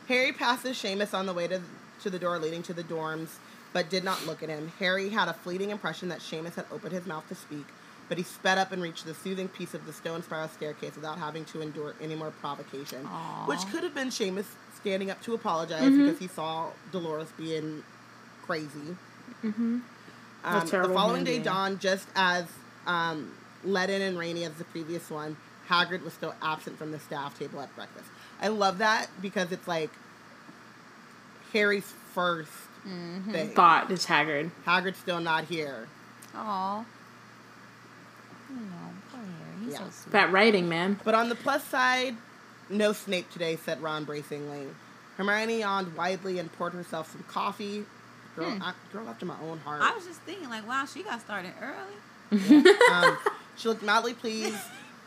Harry 0.08 0.32
passes 0.32 0.76
Seamus 0.76 1.14
on 1.14 1.26
the 1.26 1.32
way 1.32 1.46
to 1.48 1.60
to 2.02 2.10
the 2.10 2.18
door 2.18 2.38
leading 2.38 2.62
to 2.64 2.72
the 2.74 2.82
dorms, 2.82 3.28
but 3.72 3.88
did 3.88 4.04
not 4.04 4.26
look 4.26 4.42
at 4.42 4.48
him. 4.48 4.72
Harry 4.80 5.08
had 5.08 5.28
a 5.28 5.32
fleeting 5.32 5.70
impression 5.70 6.08
that 6.08 6.18
Seamus 6.18 6.54
had 6.56 6.66
opened 6.72 6.92
his 6.92 7.06
mouth 7.06 7.26
to 7.28 7.34
speak, 7.36 7.64
but 8.08 8.18
he 8.18 8.24
sped 8.24 8.58
up 8.58 8.72
and 8.72 8.82
reached 8.82 9.06
the 9.06 9.14
soothing 9.14 9.48
peace 9.48 9.72
of 9.72 9.86
the 9.86 9.92
stone 9.92 10.22
spiral 10.22 10.48
staircase 10.48 10.96
without 10.96 11.18
having 11.18 11.44
to 11.46 11.62
endure 11.62 11.94
any 12.02 12.14
more 12.16 12.30
provocation, 12.32 13.06
Aw. 13.06 13.46
which 13.46 13.60
could 13.70 13.82
have 13.84 13.94
been 13.94 14.08
Seamus 14.08 14.46
standing 14.76 15.10
up 15.10 15.22
to 15.22 15.32
apologize 15.34 15.82
Mm-hmm. 15.82 16.04
because 16.04 16.18
he 16.18 16.26
saw 16.28 16.70
Dolores 16.92 17.28
being 17.38 17.84
crazy. 18.42 18.96
Mm-hmm. 19.42 19.78
Um, 20.44 20.66
the 20.66 20.88
following 20.92 21.24
day 21.24 21.34
human 21.34 21.44
dawned 21.46 21.80
just 21.80 22.06
as 22.14 22.44
um, 22.86 23.32
leaden 23.64 24.02
and 24.02 24.18
rainy 24.18 24.44
as 24.44 24.52
the 24.54 24.64
previous 24.64 25.10
one. 25.10 25.36
Hagrid 25.68 26.02
was 26.04 26.12
still 26.12 26.34
absent 26.42 26.76
from 26.78 26.92
the 26.92 26.98
staff 27.00 27.38
table 27.38 27.60
at 27.60 27.74
breakfast. 27.74 28.06
I 28.40 28.48
love 28.48 28.78
that 28.78 29.08
because 29.22 29.50
it's 29.52 29.66
like 29.66 29.90
Harry's 31.52 31.92
1st 32.14 32.46
Mm-hmm. 32.86 33.32
thing. 33.32 33.48
Thought 33.54 33.90
is 33.90 34.04
Hagrid. 34.04 34.50
Hagrid's 34.66 34.98
still 34.98 35.18
not 35.18 35.44
here. 35.44 35.88
Oh, 36.34 36.84
no, 38.50 38.56
poor 39.10 39.20
Harry. 39.20 39.64
He's 39.64 39.72
Yeah. 39.72 39.78
so 39.78 39.84
sweet. 39.90 40.12
That 40.12 40.30
writing, 40.30 40.68
man. 40.68 41.00
But 41.02 41.14
on 41.14 41.30
the 41.30 41.34
plus 41.34 41.64
side, 41.64 42.14
no 42.68 42.92
Snape 42.92 43.30
today, 43.30 43.56
said 43.56 43.80
Ron 43.82 44.04
bracingly. 44.04 44.66
Hermione 45.16 45.60
yawned 45.60 45.96
widely 45.96 46.38
and 46.38 46.52
poured 46.52 46.74
herself 46.74 47.10
some 47.12 47.24
coffee. 47.26 47.86
Girl, 48.36 48.50
Hmm. 48.50 48.62
I, 48.62 48.74
girl 48.92 49.08
after 49.08 49.24
my 49.24 49.40
own 49.40 49.60
heart. 49.60 49.80
I 49.80 49.94
was 49.94 50.04
just 50.04 50.20
thinking, 50.20 50.50
like, 50.50 50.68
wow, 50.68 50.84
she 50.84 51.02
got 51.02 51.20
started 51.22 51.52
early. 51.62 51.94
Um, 52.32 53.18
she 53.56 53.68
looked 53.68 53.82
mildly 53.82 54.14
pleased. 54.14 54.58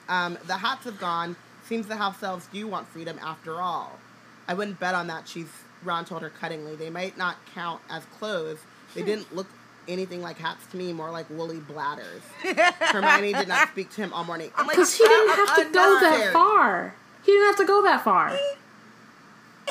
Um, 0.10 0.38
the 0.46 0.58
hats 0.58 0.86
have 0.86 1.00
gone. 1.00 1.36
Seems 1.66 1.88
the 1.88 1.98
house 1.98 2.24
elves 2.24 2.48
do 2.52 2.66
want 2.68 2.88
freedom 2.88 3.20
after 3.22 3.60
all. 3.60 4.00
I 4.48 4.54
wouldn't 4.54 4.80
bet 4.80 4.96
on 4.96 5.08
that, 5.08 5.28
she's 5.28 5.50
Ron 5.84 6.06
told 6.06 6.22
her 6.22 6.30
cuttingly. 6.30 6.78
They 6.78 6.90
might 6.90 7.18
not 7.18 7.38
count 7.54 7.82
as 7.90 8.04
clothes. 8.06 8.60
They 8.96 9.04
didn't 9.04 9.34
look 9.36 9.48
anything 9.88 10.22
like 10.22 10.38
hats 10.38 10.66
to 10.68 10.78
me, 10.78 10.94
more 10.94 11.12
like 11.12 11.30
woolly 11.30 11.60
bladders. 11.60 12.22
Hermione 12.42 13.34
did 13.34 13.48
not 13.48 13.70
speak 13.70 13.90
to 13.92 14.02
him 14.02 14.14
all 14.14 14.24
morning. 14.24 14.52
I'm 14.56 14.68
like, 14.68 14.76
Because 14.76 14.98
he 14.98 15.04
didn't 15.04 15.36
have 15.36 15.56
to 15.58 15.64
go 15.72 16.00
that 16.02 16.34
far. 16.34 16.96
He 17.24 17.32
didn't 17.32 17.48
have 17.48 17.58
to 17.58 17.66
go 17.66 17.84
that 17.84 18.04
far. 18.04 18.38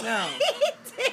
No. 0.03 0.29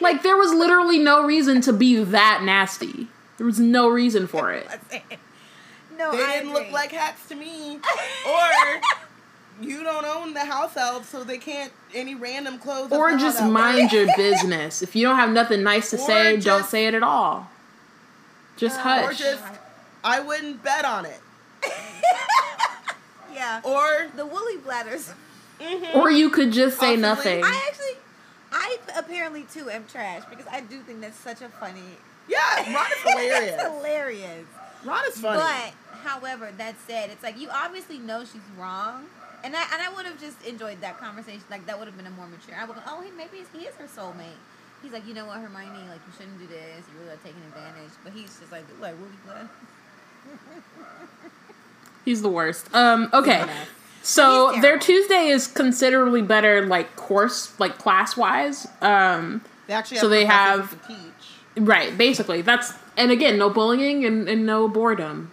Like 0.01 0.23
there 0.23 0.37
was 0.37 0.53
literally 0.53 0.99
no 0.99 1.23
reason 1.23 1.61
to 1.61 1.73
be 1.73 2.03
that 2.03 2.41
nasty. 2.43 3.07
There 3.37 3.45
was 3.45 3.59
no 3.59 3.87
reason 3.89 4.27
for 4.27 4.51
it. 4.51 4.67
No, 5.97 6.11
They 6.11 6.23
I 6.23 6.37
didn't 6.39 6.53
look 6.53 6.71
like 6.71 6.91
hats 6.91 7.27
to 7.29 7.35
me. 7.35 7.79
Or 8.27 8.81
you 9.61 9.83
don't 9.83 10.05
own 10.05 10.33
the 10.33 10.39
house 10.45 10.75
elves, 10.75 11.07
so 11.09 11.23
they 11.23 11.37
can't 11.37 11.71
any 11.93 12.15
random 12.15 12.57
clothes. 12.57 12.91
Or 12.91 13.15
just 13.17 13.43
mind 13.43 13.91
your 13.91 14.07
business. 14.17 14.81
If 14.81 14.95
you 14.95 15.05
don't 15.05 15.17
have 15.17 15.31
nothing 15.31 15.61
nice 15.63 15.91
to 15.91 15.97
Or 15.97 15.99
say, 15.99 16.37
don't 16.37 16.65
say 16.65 16.87
it 16.87 16.93
at 16.95 17.03
all. 17.03 17.49
Just 18.57 18.79
oh, 18.79 18.83
Or 18.83 19.07
hush. 19.07 19.19
just, 19.19 19.43
I 20.03 20.19
wouldn't 20.21 20.63
bet 20.63 20.85
on 20.85 21.05
it. 21.05 21.19
yeah. 23.33 23.61
Or 23.63 24.07
The 24.15 24.25
woolly 24.25 24.57
bladders. 24.57 25.11
Mm-hmm. 25.59 25.97
Or 25.97 26.09
you 26.11 26.29
could 26.29 26.51
just 26.51 26.79
say 26.79 26.97
Possibly. 26.99 27.01
nothing. 27.01 27.43
I 27.43 27.65
actually, 27.67 27.97
I 28.51 28.77
apparently 28.97 29.45
too 29.53 29.69
am 29.69 29.85
trash 29.91 30.23
because 30.29 30.45
I 30.51 30.61
do 30.61 30.79
think 30.81 31.01
that's 31.01 31.17
such 31.17 31.41
a 31.41 31.49
funny. 31.49 31.81
yeah, 32.27 32.73
Ron 32.73 32.85
is 32.91 33.01
hilarious. 33.03 33.53
it's 33.53 33.63
hilarious. 33.63 34.45
Ron 34.85 35.03
is 35.07 35.17
funny. 35.19 35.39
But 35.39 35.99
however, 36.03 36.51
that 36.57 36.75
said, 36.87 37.09
it's 37.09 37.23
like 37.23 37.39
you 37.39 37.49
obviously 37.51 37.97
know 37.99 38.23
she's 38.25 38.41
wrong, 38.57 39.05
and 39.43 39.55
I 39.55 39.63
and 39.73 39.81
I 39.81 39.93
would 39.95 40.05
have 40.05 40.19
just 40.19 40.41
enjoyed 40.45 40.81
that 40.81 40.99
conversation. 40.99 41.41
Like 41.49 41.65
that 41.67 41.77
would 41.79 41.87
have 41.87 41.97
been 41.97 42.07
a 42.07 42.11
more 42.11 42.27
mature. 42.27 42.55
I 42.59 42.65
would 42.65 42.75
go, 42.75 42.81
oh, 42.87 43.01
he 43.01 43.11
maybe 43.11 43.37
he 43.53 43.65
is 43.65 43.75
her 43.75 43.85
soulmate. 43.85 44.37
He's 44.81 44.91
like, 44.91 45.07
you 45.07 45.13
know 45.13 45.25
what, 45.25 45.37
Hermione, 45.39 45.87
like 45.89 46.01
you 46.05 46.13
shouldn't 46.17 46.37
do 46.39 46.47
this. 46.47 46.83
You 46.91 46.99
really 46.99 47.13
are 47.13 47.19
taking 47.23 47.41
advantage. 47.47 47.91
But 48.03 48.11
he's 48.13 48.37
just 48.37 48.51
like, 48.51 48.65
like 48.81 48.95
Woody 48.99 49.15
blood. 49.25 49.47
He's 52.05 52.21
the 52.21 52.29
worst. 52.29 52.67
Um, 52.75 53.09
okay. 53.13 53.41
Enough. 53.43 53.69
So 54.01 54.59
their. 54.59 54.77
Tuesday 54.77 55.27
is 55.29 55.47
considerably 55.47 56.21
better, 56.21 56.65
like 56.65 56.95
course, 56.97 57.57
like 57.61 57.77
class 57.77 58.17
wise. 58.17 58.67
Um, 58.81 59.41
They 59.67 59.73
actually 59.73 59.97
So 59.97 60.09
they 60.09 60.25
have- 60.25 60.69
to 60.85 60.87
teach. 60.95 61.65
right, 61.65 61.97
basically. 61.97 62.41
That's 62.41 62.73
and 62.97 63.11
again, 63.11 63.37
no 63.37 63.49
bullying 63.49 64.05
and, 64.05 64.27
and 64.29 64.45
no 64.45 64.67
boredom. 64.67 65.31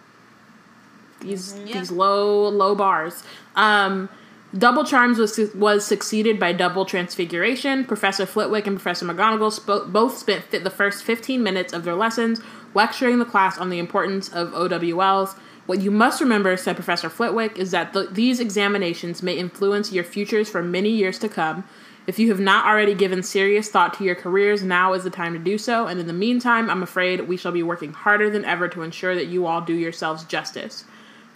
These 1.19 1.55
Yeah. 1.65 1.79
these 1.79 1.91
low 1.91 2.47
low 2.49 2.75
bars. 2.75 3.23
Um, 3.55 4.09
Double 4.57 4.83
Charms 4.83 5.17
was 5.17 5.39
was 5.55 5.85
succeeded 5.85 6.39
by 6.39 6.51
Double 6.51 6.83
Transfiguration. 6.83 7.85
Professor 7.85 8.25
Flitwick 8.25 8.67
and 8.67 8.75
Professor 8.77 9.05
McGonagall 9.05 9.57
spo- 9.57 9.89
both 9.91 10.17
spent 10.17 10.51
the 10.51 10.69
first 10.69 11.03
15 11.03 11.41
minutes 11.41 11.71
of 11.73 11.83
their 11.85 11.95
lessons 11.95 12.41
lecturing 12.73 13.19
the 13.19 13.25
class 13.25 13.57
on 13.57 13.69
the 13.69 13.79
importance 13.79 14.29
of 14.29 14.49
OWLs. 14.53 15.35
What 15.67 15.79
you 15.81 15.91
must 15.91 16.19
remember, 16.19 16.57
said 16.57 16.75
Professor 16.75 17.09
Flitwick, 17.09 17.57
is 17.57 17.71
that 17.71 17.93
th- 17.93 18.09
these 18.11 18.39
examinations 18.39 19.21
may 19.23 19.33
influence 19.33 19.91
your 19.93 20.03
futures 20.03 20.49
for 20.49 20.61
many 20.63 20.89
years 20.89 21.17
to 21.19 21.29
come. 21.29 21.63
If 22.11 22.19
you 22.19 22.27
have 22.27 22.41
not 22.41 22.65
already 22.65 22.93
given 22.93 23.23
serious 23.23 23.69
thought 23.69 23.93
to 23.93 24.03
your 24.03 24.15
careers, 24.15 24.61
now 24.63 24.91
is 24.91 25.05
the 25.05 25.09
time 25.09 25.31
to 25.31 25.39
do 25.39 25.57
so. 25.57 25.87
And 25.87 25.97
in 25.97 26.07
the 26.07 26.11
meantime, 26.13 26.69
I'm 26.69 26.83
afraid 26.83 27.21
we 27.21 27.37
shall 27.37 27.53
be 27.53 27.63
working 27.63 27.93
harder 27.93 28.29
than 28.29 28.43
ever 28.43 28.67
to 28.67 28.81
ensure 28.81 29.15
that 29.15 29.27
you 29.27 29.45
all 29.45 29.61
do 29.61 29.71
yourselves 29.73 30.25
justice. 30.25 30.83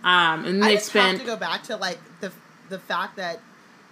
Um, 0.03 0.43
and 0.43 0.61
I 0.61 0.67
they 0.67 0.73
just 0.75 0.87
spent 0.87 1.19
have 1.19 1.27
to 1.27 1.33
go 1.33 1.37
back 1.37 1.63
to 1.63 1.77
like 1.77 1.97
the 2.19 2.33
the 2.67 2.77
fact 2.77 3.15
that 3.15 3.39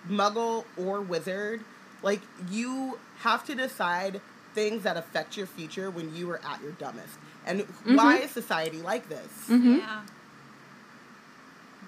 Muggle 0.09 0.65
or 0.75 0.99
Wizard, 0.99 1.61
like 2.01 2.19
you 2.51 2.99
have 3.19 3.45
to 3.45 3.55
decide 3.55 4.19
things 4.53 4.83
that 4.83 4.97
affect 4.97 5.37
your 5.37 5.47
future 5.47 5.89
when 5.89 6.13
you 6.13 6.29
are 6.31 6.41
at 6.45 6.61
your 6.61 6.73
dumbest. 6.73 7.15
And 7.45 7.61
Mm-hmm. 7.61 7.95
why 7.95 8.17
is 8.17 8.31
society 8.31 8.81
like 8.81 9.07
this? 9.07 9.31
Yeah. 9.47 10.01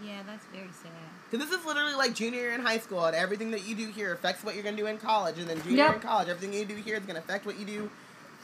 Yeah, 0.02 0.22
that's 0.26 0.46
very 0.54 0.70
sad. 0.82 1.05
Because 1.36 1.50
this 1.50 1.60
is 1.60 1.66
literally 1.66 1.96
like 1.96 2.14
junior 2.14 2.40
year 2.40 2.54
in 2.54 2.62
high 2.62 2.78
school, 2.80 3.06
and 3.06 3.16
everything 3.16 3.52
that 3.52 3.68
you 3.68 3.76
do 3.76 3.88
here 3.90 4.14
affects 4.14 4.44
what 4.44 4.56
you're 4.56 4.64
going 4.64 4.76
to 4.76 4.82
do 4.82 4.88
in 4.88 4.98
college, 4.98 5.38
and 5.38 5.48
then 5.50 5.62
junior 5.64 5.78
year 5.90 5.94
in 5.96 6.00
college, 6.02 6.28
everything 6.30 6.54
you 6.58 6.66
do 6.66 6.76
here 6.76 6.96
is 6.96 7.04
going 7.04 7.16
to 7.16 7.22
affect 7.22 7.46
what 7.46 7.60
you 7.60 7.66
do 7.66 7.90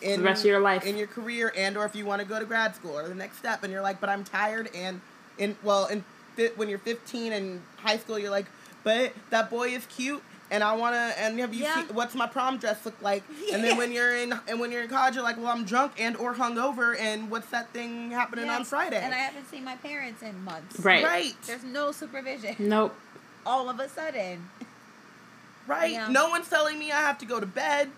in 0.02 0.20
The 0.20 0.26
rest 0.26 0.42
of 0.42 0.46
your 0.48 0.60
life. 0.60 0.86
in 0.86 0.98
your 0.98 1.08
career, 1.08 1.54
and 1.56 1.78
or 1.78 1.86
if 1.86 1.96
you 1.96 2.06
want 2.06 2.22
to 2.22 2.28
go 2.28 2.40
to 2.40 2.46
grad 2.46 2.76
school 2.76 2.98
or 2.98 3.08
the 3.08 3.16
next 3.16 3.38
step, 3.38 3.64
and 3.64 3.72
you're 3.72 3.82
like, 3.82 4.00
but 4.02 4.10
I'm 4.10 4.24
tired, 4.24 4.70
and 4.76 5.00
in 5.38 5.56
well, 5.64 5.86
in 5.86 6.04
fi- 6.36 6.50
when 6.56 6.70
you're 6.70 6.80
15 6.80 7.32
in 7.32 7.62
high 7.78 7.98
school, 7.98 8.18
you're 8.20 8.32
like, 8.32 8.48
but 8.84 9.14
that 9.30 9.50
boy 9.50 9.70
is 9.70 9.86
cute. 9.86 10.24
And 10.52 10.64
I 10.66 10.74
wanna, 10.76 11.14
and 11.18 11.40
have 11.40 11.54
you 11.54 11.64
Yeah. 11.64 11.76
seen 11.76 11.96
what's 11.96 12.14
my 12.14 12.28
prom 12.28 12.58
dress 12.58 12.86
look 12.86 13.02
like? 13.02 13.24
Yeah. 13.42 13.56
And 13.56 13.64
then 13.64 13.78
when 13.78 13.92
you're 13.94 14.14
in, 14.16 14.38
and 14.50 14.60
when 14.60 14.70
you're 14.72 14.84
in 14.84 14.90
college, 14.90 15.16
you're 15.16 15.24
like, 15.24 15.38
well, 15.38 15.48
I'm 15.48 15.64
drunk 15.64 15.94
and 15.98 16.16
or 16.18 16.36
hungover, 16.36 17.00
and 17.00 17.32
what's 17.32 17.48
that 17.48 17.70
thing 17.72 18.12
happening 18.12 18.48
Yeah. 18.48 18.58
on 18.58 18.66
Friday? 18.66 18.98
And 19.02 19.14
I 19.14 19.18
haven't 19.20 19.50
seen 19.50 19.64
my 19.64 19.78
parents 19.78 20.22
in 20.22 20.44
months. 20.44 20.78
Right. 20.80 21.04
right, 21.06 21.36
There's 21.48 21.64
no 21.64 21.94
supervision. 21.94 22.58
Nope. 22.60 22.94
All 23.46 23.70
of 23.70 23.80
a 23.80 23.88
sudden. 23.88 24.50
Right. 25.68 25.92
Yeah. 25.94 26.10
No 26.10 26.30
one's 26.30 26.50
telling 26.50 26.78
me 26.78 26.92
I 26.92 27.00
have 27.00 27.18
to 27.20 27.26
go 27.26 27.40
to 27.40 27.46
bed. 27.46 27.90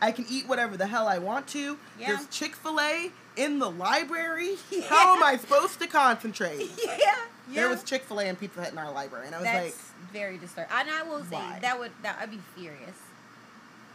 I 0.00 0.12
can 0.12 0.24
eat 0.30 0.48
whatever 0.48 0.76
the 0.76 0.86
hell 0.86 1.08
I 1.08 1.18
want 1.18 1.46
to. 1.48 1.76
Yeah. 1.98 2.08
There's 2.14 2.26
Chick 2.28 2.54
fil 2.54 2.80
A 2.80 3.10
in 3.36 3.58
the 3.58 3.70
library. 3.70 4.56
How 4.88 5.16
am 5.16 5.22
I 5.22 5.36
supposed 5.36 5.78
to 5.80 5.86
concentrate? 5.86 6.70
Yeah. 6.84 6.94
Yeah. 7.50 7.60
There 7.62 7.68
was 7.70 7.82
Chick 7.82 8.04
fil 8.04 8.20
A 8.20 8.24
and 8.24 8.38
Pizza 8.38 8.60
Hut 8.62 8.72
in 8.72 8.76
our 8.78 8.92
library. 8.92 9.24
And 9.26 9.34
I 9.34 9.38
was 9.38 9.44
That's 9.46 9.64
like, 9.64 9.74
very 10.12 10.38
disturbing. 10.38 10.70
And 10.74 10.88
I 10.90 11.02
will 11.02 11.22
say 11.24 11.36
Why? 11.36 11.58
that 11.60 11.78
would 11.78 11.92
that 12.02 12.18
I'd 12.20 12.30
be 12.30 12.40
furious. 12.56 12.96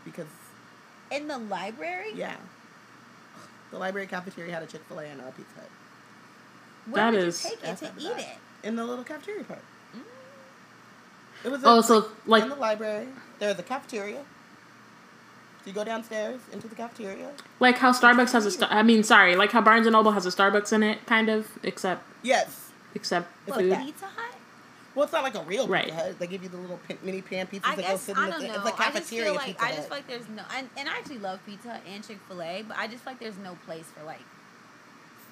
because, 0.05 0.27
In 1.11 1.27
the 1.27 1.37
library? 1.37 2.11
yeah. 2.15 2.35
The 3.71 3.77
library 3.79 4.07
cafeteria 4.07 4.53
had 4.53 4.63
a 4.63 4.65
Chick 4.67 4.81
fil 4.87 4.99
A 4.99 5.05
and 5.05 5.19
a 5.21 5.23
Pizza 5.31 5.49
Hut. 5.55 5.69
Where 6.87 7.03
That 7.05 7.13
would 7.13 7.27
is- 7.27 7.43
you 7.43 7.49
take 7.51 7.59
it 7.59 7.65
That's 7.65 7.79
to 7.81 7.91
eat 7.97 8.09
bad. 8.17 8.19
it? 8.19 8.67
In 8.67 8.75
the 8.75 8.85
little 8.85 9.03
cafeteria 9.03 9.43
part. 9.43 9.61
Mm. 9.95 10.01
It 11.45 11.51
was 11.51 11.61
Oh, 11.63 11.79
a- 11.79 11.83
so 11.83 12.09
like 12.25 12.43
in 12.43 12.49
the 12.49 12.55
library. 12.55 13.07
There's 13.39 13.57
a 13.57 13.63
cafeteria. 13.63 14.19
So 15.63 15.67
you 15.67 15.73
go 15.73 15.83
downstairs 15.85 16.41
into 16.51 16.67
the 16.67 16.75
cafeteria. 16.75 17.31
like 17.61 17.77
how 17.77 17.91
Starbucks 17.93 18.33
has 18.33 18.45
a 18.45 18.51
star. 18.51 18.67
I 18.69 18.83
mean, 18.83 19.01
sorry, 19.03 19.35
like 19.37 19.51
how 19.53 19.61
Barnes 19.61 19.87
and 19.87 19.93
Noble 19.93 20.11
has 20.11 20.25
a 20.25 20.29
Starbucks 20.29 20.73
in 20.73 20.83
it, 20.83 21.05
kind 21.05 21.29
of, 21.29 21.47
except 21.63 22.03
Yes. 22.21 22.69
except 22.93 23.29
It's 23.47 23.55
What, 23.55 23.61
food. 23.61 23.77
Pizza 23.79 24.05
Hut? 24.05 24.32
Well, 24.95 25.03
it's 25.05 25.13
not 25.13 25.23
like 25.23 25.35
a 25.35 25.41
real 25.43 25.67
Right. 25.67 25.85
Pizza 25.85 25.97
Hut. 25.97 26.19
They 26.19 26.27
give 26.27 26.43
you 26.43 26.49
the 26.49 26.57
little 26.57 26.79
mini 27.03 27.21
pan 27.21 27.47
pizzas 27.47 27.61
I 27.63 27.75
that 27.75 27.81
go 27.81 27.87
guess 27.93 28.01
sit 28.01 28.15
in 28.17 28.21
I 28.21 28.25
the 28.27 28.31
don't 28.31 28.41
thing. 28.41 28.49
know. 28.49 28.55
It's 28.55 28.65
like 28.65 28.79
I 28.79 28.91
just 28.91 29.09
feel 29.09 29.33
like 29.33 29.45
Pizza 29.47 29.63
I 29.63 29.71
just 29.75 29.87
feel 29.87 29.97
like 29.97 30.07
there's 30.07 30.29
no, 30.29 30.43
and, 30.55 30.69
and 30.77 30.87
I 30.89 30.91
actually 30.97 31.17
love 31.19 31.39
Pizza 31.45 31.69
Hut 31.71 31.81
and 31.91 32.05
Chick 32.07 32.19
Fil 32.27 32.41
A, 32.41 32.63
but 32.67 32.77
I 32.77 32.87
just 32.87 33.03
feel 33.03 33.13
like 33.13 33.19
there's 33.19 33.37
no 33.43 33.57
place 33.65 33.85
for 33.97 34.03
like 34.03 34.21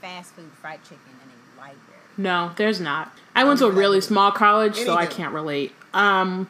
fast 0.01 0.33
food 0.33 0.49
fried 0.59 0.83
chicken 0.83 0.99
in 1.23 1.29
a 1.29 1.59
library. 1.59 1.77
No, 2.17 2.51
there's 2.57 2.79
not. 2.81 3.11
I 3.35 3.43
went 3.43 3.59
to 3.59 3.67
a 3.67 3.71
really 3.71 3.99
Anywho. 3.99 4.03
small 4.03 4.31
college, 4.31 4.75
so 4.75 4.95
I 4.95 5.05
can't 5.05 5.33
relate. 5.33 5.73
Um, 5.93 6.49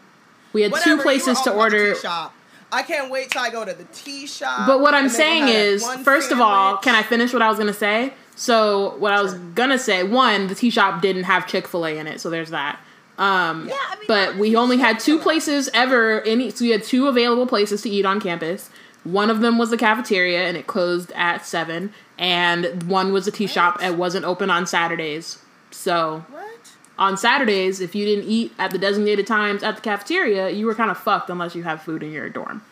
we 0.54 0.64
had 0.64 0.72
Whatever, 0.72 0.98
two 0.98 1.02
places 1.04 1.40
to 1.42 1.54
order. 1.54 1.96
shop. 1.96 2.34
I 2.72 2.84
can't 2.84 3.12
wait 3.12 3.30
till 3.32 3.42
I 3.42 3.50
go 3.50 3.66
to 3.66 3.74
the 3.74 3.84
tea 3.94 4.26
shop. 4.26 4.66
But 4.66 4.80
what 4.80 4.94
I'm 4.94 5.10
saying 5.10 5.44
we'll 5.46 5.54
have 5.54 5.64
is, 5.66 5.84
one 5.84 6.04
first 6.06 6.32
of 6.32 6.40
all, 6.40 6.78
can 6.78 6.96
I 6.96 7.04
finish 7.04 7.34
what 7.34 7.42
I 7.42 7.50
was 7.50 7.58
gonna 7.58 7.74
say? 7.74 8.14
So 8.36 8.96
what 8.98 9.12
I 9.14 9.22
was 9.22 9.34
gonna 9.34 9.78
say, 9.78 10.04
one, 10.04 10.48
the 10.48 10.56
tea 10.56 10.70
shop 10.70 11.02
didn't 11.02 11.24
have 11.24 11.46
Chick 11.48 11.68
Fil 11.68 11.86
A 11.86 11.98
in 11.98 12.08
it, 12.08 12.22
so 12.22 12.30
there's 12.30 12.50
that. 12.52 12.80
Um, 13.22 13.68
Yeah, 13.68 13.76
I 13.90 13.96
mean, 13.96 14.06
but 14.08 14.36
we 14.38 14.56
only 14.56 14.78
had 14.78 15.00
two 15.00 15.20
places 15.20 15.70
ever. 15.74 16.22
Any, 16.24 16.50
so 16.50 16.66
we 16.66 16.72
had 16.72 16.84
two 16.84 17.08
available 17.08 17.46
places 17.46 17.82
to 17.84 17.90
eat 17.90 18.06
on 18.06 18.20
campus. 18.20 18.70
One 19.04 19.30
of 19.30 19.42
them 19.42 19.58
was 19.58 19.70
the 19.70 19.78
cafeteria, 19.78 20.48
and 20.48 20.58
it 20.58 20.68
closed 20.68 21.12
at 21.14 21.46
seven. 21.46 21.94
And 22.18 22.84
one 22.84 23.14
was 23.14 23.28
a 23.28 23.32
tea 23.32 23.48
shop. 23.48 23.76
What? 23.76 23.86
It 23.86 23.96
wasn't 23.96 24.26
open 24.26 24.50
on 24.50 24.66
Saturdays. 24.68 25.40
So 25.72 26.26
What? 26.32 26.72
on 27.00 27.18
Saturdays, 27.18 27.80
if 27.80 27.96
you 27.96 28.06
didn't 28.06 28.26
eat 28.30 28.54
at 28.60 28.72
the 28.72 28.78
designated 28.78 29.26
times 29.28 29.64
at 29.64 29.76
the 29.76 29.82
cafeteria, 29.82 30.50
you 30.50 30.66
were 30.66 30.76
kind 30.76 30.92
of 30.92 30.98
fucked 30.98 31.30
unless 31.30 31.56
you 31.56 31.64
have 31.64 31.82
food 31.82 32.04
in 32.04 32.12
your 32.12 32.30
dorm. 32.30 32.64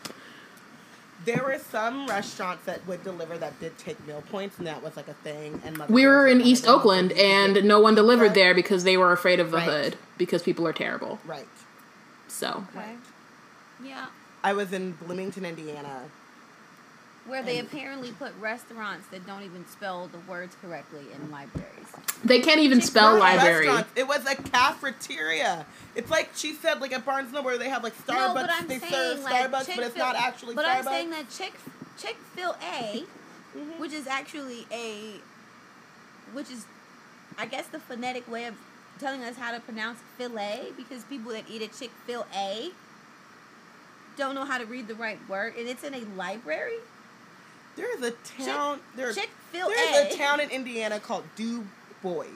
There 1.24 1.42
were 1.44 1.58
some 1.58 2.06
restaurants 2.06 2.64
that 2.64 2.86
would 2.86 3.04
deliver 3.04 3.36
that 3.38 3.58
did 3.60 3.76
take 3.76 4.04
meal 4.06 4.22
points, 4.30 4.56
and 4.58 4.66
that 4.66 4.82
was 4.82 4.96
like 4.96 5.08
a 5.08 5.12
thing. 5.14 5.60
And 5.64 5.76
Mother 5.76 5.92
We 5.92 6.06
were 6.06 6.26
in 6.26 6.40
East 6.40 6.66
Oakland, 6.66 7.10
so 7.10 7.16
you 7.16 7.22
could 7.22 7.56
and 7.58 7.68
no 7.68 7.78
one 7.80 7.94
delivered 7.94 8.26
Right. 8.28 8.34
there 8.34 8.54
because 8.54 8.84
they 8.84 8.96
were 8.96 9.12
afraid 9.12 9.38
of 9.38 9.50
the 9.50 9.58
Right. 9.58 9.68
hood 9.68 9.96
because 10.16 10.42
people 10.42 10.66
are 10.66 10.72
terrible. 10.72 11.18
right. 11.26 11.46
So 12.28 12.64
Okay. 12.74 12.94
Yeah. 13.84 14.06
I 14.42 14.54
was 14.54 14.72
in 14.72 14.92
Bloomington, 14.92 15.44
Indiana. 15.44 16.04
Where 17.30 17.42
they 17.44 17.60
apparently 17.60 18.10
put 18.12 18.32
restaurants 18.40 19.06
that 19.08 19.24
don't 19.26 19.42
even 19.44 19.64
spell 19.68 20.08
the 20.08 20.18
words 20.30 20.56
correctly 20.60 21.04
in 21.14 21.30
libraries. 21.30 21.66
they 22.24 22.40
can't 22.40 22.60
even 22.60 22.80
Chick- 22.80 22.88
spell 22.88 23.12
Not 23.18 23.20
library. 23.36 23.68
It 23.94 24.08
was 24.08 24.26
a 24.26 24.34
cafeteria. 24.34 25.64
It's 25.94 26.10
like 26.10 26.30
she 26.34 26.54
said, 26.54 26.80
like 26.80 26.92
at 26.92 27.04
Barnes 27.06 27.32
Noble, 27.32 27.46
where 27.46 27.58
they 27.58 27.68
have 27.68 27.82
like 27.84 27.96
Starbucks. 27.96 28.08
no, 28.28 28.34
but 28.34 28.50
I'm 28.50 28.66
they 28.66 28.78
saying 28.78 28.92
serve 28.92 29.20
like 29.22 29.34
Starbucks, 29.34 29.50
but 29.52 29.66
Chick-fil- 29.66 29.84
it's 29.84 29.96
not 29.96 30.16
actually 30.16 30.54
But 30.56 30.64
Starbucks. 30.64 30.76
I'm 30.78 30.84
saying 30.84 31.10
that 31.10 31.30
Chick 31.30 31.52
Chick 31.98 32.16
Fil 32.34 32.56
A, 32.62 33.04
Mhm. 33.56 33.78
which 33.78 33.92
is 33.92 34.06
actually 34.06 34.66
a, 34.72 35.20
which 36.32 36.50
is, 36.50 36.66
I 37.38 37.46
guess 37.46 37.66
the 37.68 37.78
phonetic 37.80 38.28
way 38.28 38.46
of 38.46 38.54
telling 38.98 39.22
us 39.22 39.36
how 39.36 39.52
to 39.52 39.60
pronounce 39.60 40.00
filet 40.18 40.72
because 40.76 41.04
people 41.04 41.32
that 41.32 41.44
eat 41.48 41.62
at 41.62 41.78
Chick 41.78 41.90
Fil 42.06 42.26
A 42.34 42.70
don't 44.16 44.34
know 44.34 44.44
how 44.44 44.58
to 44.58 44.66
read 44.66 44.88
the 44.88 44.94
right 44.94 45.18
word, 45.28 45.54
and 45.56 45.68
it's 45.68 45.84
in 45.84 45.94
a 45.94 46.00
library. 46.16 46.78
There 47.80 47.96
is 47.96 48.02
a 48.02 48.44
town. 48.44 48.80
there, 48.94 49.12
Chick 49.12 49.30
Fil 49.52 49.68
there's 49.68 50.14
A. 50.14 50.18
town 50.18 50.40
in 50.40 50.50
Indiana 50.50 51.00
called 51.00 51.24
Du 51.34 51.66
Bois, 52.02 52.26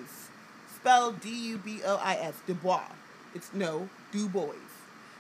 spelled 0.75 1.21
D 1.21 1.29
U 1.49 1.59
B 1.59 1.81
O 1.85 1.97
I 1.97 2.15
S. 2.15 2.35
Du 2.47 2.55
Bois. 2.55 2.81
It's 3.35 3.53
no 3.53 3.89
Du 4.11 4.29
Bois. 4.29 4.55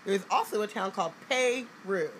There's 0.06 0.24
also 0.30 0.62
a 0.62 0.66
town 0.66 0.92
called 0.92 1.12
Peru. 1.28 2.10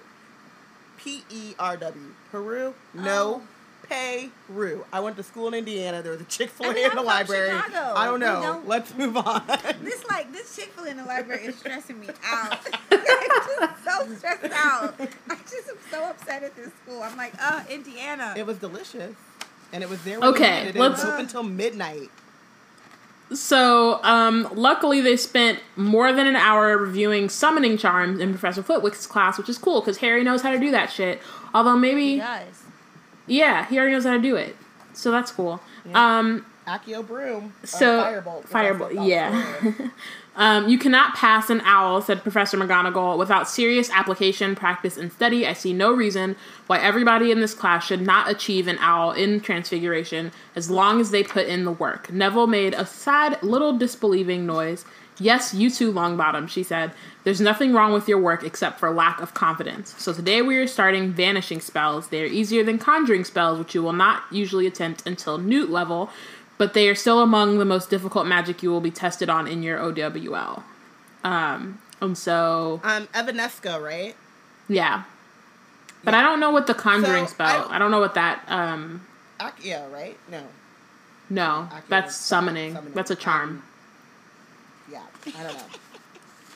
P 0.99 1.25
E 1.31 1.55
R 1.59 1.77
W. 1.79 2.15
Peru? 2.31 2.75
No. 2.93 3.43
Oh. 3.43 3.43
Peru. 3.89 4.85
I 4.93 5.01
went 5.01 5.17
to 5.17 5.23
school 5.23 5.49
in 5.49 5.55
Indiana. 5.55 6.03
There 6.03 6.13
was 6.13 6.21
a 6.21 6.25
Chick 6.25 6.51
Fil 6.51 6.67
A 6.67 6.71
I 6.71 6.75
mean, 6.75 6.85
in 6.85 6.91
I'm 6.91 6.97
the 6.97 7.03
from 7.03 7.07
library. 7.07 7.51
Chicago. 7.51 7.95
I 7.97 8.05
don't 8.07 8.21
know. 8.21 8.43
don't- 8.43 8.69
Let's 8.69 8.95
move 8.95 9.17
on. 9.17 9.43
This 9.83 10.05
like 10.09 10.33
this 10.33 10.55
Chick 10.57 10.71
Fil 10.73 10.85
A 10.85 10.89
in 10.91 10.97
the 10.97 11.05
library 11.05 11.45
is 11.47 11.57
stressing 11.57 12.01
me 12.01 12.09
out. 12.25 12.59
I'm 12.91 12.99
just 13.01 13.85
so 13.85 14.15
stressed 14.17 14.53
out. 14.55 14.95
I 15.01 15.35
just 15.51 15.69
am 15.69 15.77
so 15.91 16.05
upset 16.05 16.43
at 16.43 16.55
this 16.57 16.71
school. 16.83 17.03
I'm 17.03 17.17
like, 17.17 17.35
uh, 17.41 17.63
Indiana. 17.71 18.35
it 18.37 18.47
was 18.47 18.59
delicious, 18.59 19.15
and 19.73 19.83
it 19.83 19.89
was 19.89 20.03
there. 20.05 20.19
Okay, 20.21 20.63
you 20.65 20.69
it. 20.71 20.77
It 20.77 20.81
let's- 20.81 21.05
open 21.05 21.21
until 21.21 21.43
midnight. 21.43 22.11
So, 23.33 24.03
um, 24.05 24.49
luckily 24.55 25.01
they 25.01 25.17
spent 25.17 25.59
more 25.77 26.13
than 26.13 26.27
an 26.27 26.37
hour 26.37 26.77
reviewing 26.77 27.31
summoning 27.31 27.79
charms 27.79 28.21
in 28.21 28.31
Professor 28.31 28.63
Flitwick's 28.63 29.07
class, 29.07 29.39
which 29.39 29.49
is 29.49 29.57
cool 29.57 29.81
because 29.81 29.97
Harry 29.99 30.23
knows 30.23 30.43
how 30.43 30.51
to 30.53 30.59
do 30.59 30.71
that 30.71 30.93
shit. 30.93 31.21
Although 31.55 31.77
maybe, 31.77 32.13
He 32.13 32.17
does. 32.19 32.64
Yeah, 33.27 33.67
he 33.67 33.79
already 33.79 33.93
knows 33.93 34.05
how 34.05 34.13
to 34.13 34.23
do 34.23 34.37
it, 34.37 34.57
so 34.93 35.11
that's 35.11 35.31
cool. 35.31 35.61
Yeah. 35.85 36.19
Um, 36.19 36.47
Accio 36.67 37.07
broom. 37.07 37.53
So 37.65 38.03
firebolt. 38.03 38.49
firebolt, 38.49 39.07
yeah. 39.07 39.89
um, 40.37 40.69
you 40.69 40.79
cannot 40.79 41.15
pass 41.15 41.51
an 41.51 41.61
owl, 41.63 42.01
said 42.01 42.23
Professor 42.23 42.57
McGonagall, 42.57 43.19
without 43.19 43.49
serious 43.49 43.91
application, 43.91 44.55
practice, 44.55 44.97
and 44.97 45.13
study. 45.13 45.47
I 45.47 45.53
see 45.53 45.75
no 45.75 45.93
reason 45.93 46.37
why 46.67 46.79
everybody 46.79 47.31
in 47.31 47.41
this 47.41 47.55
class 47.55 47.87
should 47.87 48.01
not 48.01 48.31
achieve 48.31 48.67
an 48.67 48.79
owl 48.81 49.13
in 49.13 49.41
Transfiguration 49.41 50.33
as 50.57 50.71
long 50.71 51.01
as 51.01 51.11
they 51.11 51.23
put 51.23 51.47
in 51.47 51.65
the 51.65 51.73
work. 51.73 52.11
Neville 52.11 52.47
made 52.47 52.73
a 52.75 52.87
sad 52.87 53.43
little 53.43 53.77
disbelieving 53.77 54.47
noise. 54.47 54.87
Yes, 55.19 55.55
you 55.55 55.71
too, 55.71 55.93
Longbottom, 55.93 56.49
she 56.49 56.63
said. 56.63 56.93
There's 57.25 57.41
nothing 57.41 57.73
wrong 57.73 57.93
with 57.95 58.07
your 58.07 58.19
work 58.19 58.43
except 58.45 58.79
for 58.79 58.91
lack 58.91 59.21
of 59.21 59.33
confidence. 59.33 59.95
So 59.97 60.13
today 60.13 60.43
we 60.43 60.57
are 60.59 60.67
starting 60.67 61.11
vanishing 61.11 61.61
spells. 61.61 62.09
They 62.09 62.23
are 62.23 62.27
easier 62.27 62.63
than 62.63 62.79
conjuring 62.79 63.25
spells, 63.25 63.59
which 63.59 63.75
you 63.75 63.83
will 63.83 63.95
not 63.95 64.25
usually 64.31 64.67
attempt 64.67 65.07
until 65.07 65.39
newt 65.39 65.71
level, 65.71 66.11
but 66.59 66.75
they 66.75 66.87
are 66.89 66.95
still 66.95 67.21
among 67.21 67.59
the 67.59 67.65
most 67.65 67.89
difficult 67.89 68.27
magic 68.27 68.63
you 68.63 68.71
will 68.71 68.83
be 68.83 68.91
tested 68.91 69.31
on 69.31 69.47
in 69.49 69.63
your 69.63 69.79
OWL. 69.79 70.63
Um, 71.25 71.81
and 72.03 72.17
so, 72.19 72.83
Um, 72.85 73.07
Evanesco, 73.15 73.83
right? 73.83 74.15
yeah. 74.69 75.05
But 76.05 76.13
I 76.13 76.21
don't 76.23 76.39
know 76.41 76.51
what 76.51 76.67
the 76.67 76.75
conjuring 76.75 77.27
So, 77.27 77.33
spell. 77.33 77.69
I- 77.71 77.77
I, 77.77 77.79
don't 77.79 77.91
know 77.91 78.01
what 78.01 78.13
that. 78.15 78.43
Um, 78.49 79.07
Accio, 79.41 79.91
right? 79.91 80.19
No. 80.31 80.43
no, 81.31 81.69
that's 81.89 82.13
is 82.15 82.21
summoning. 82.21 82.77
That's 82.93 83.11
a 83.11 83.17
charm. 83.17 83.49
Um, 83.49 83.63
yeah, 84.93 85.01
I 85.39 85.43
don't 85.45 85.55
know. 85.55 85.65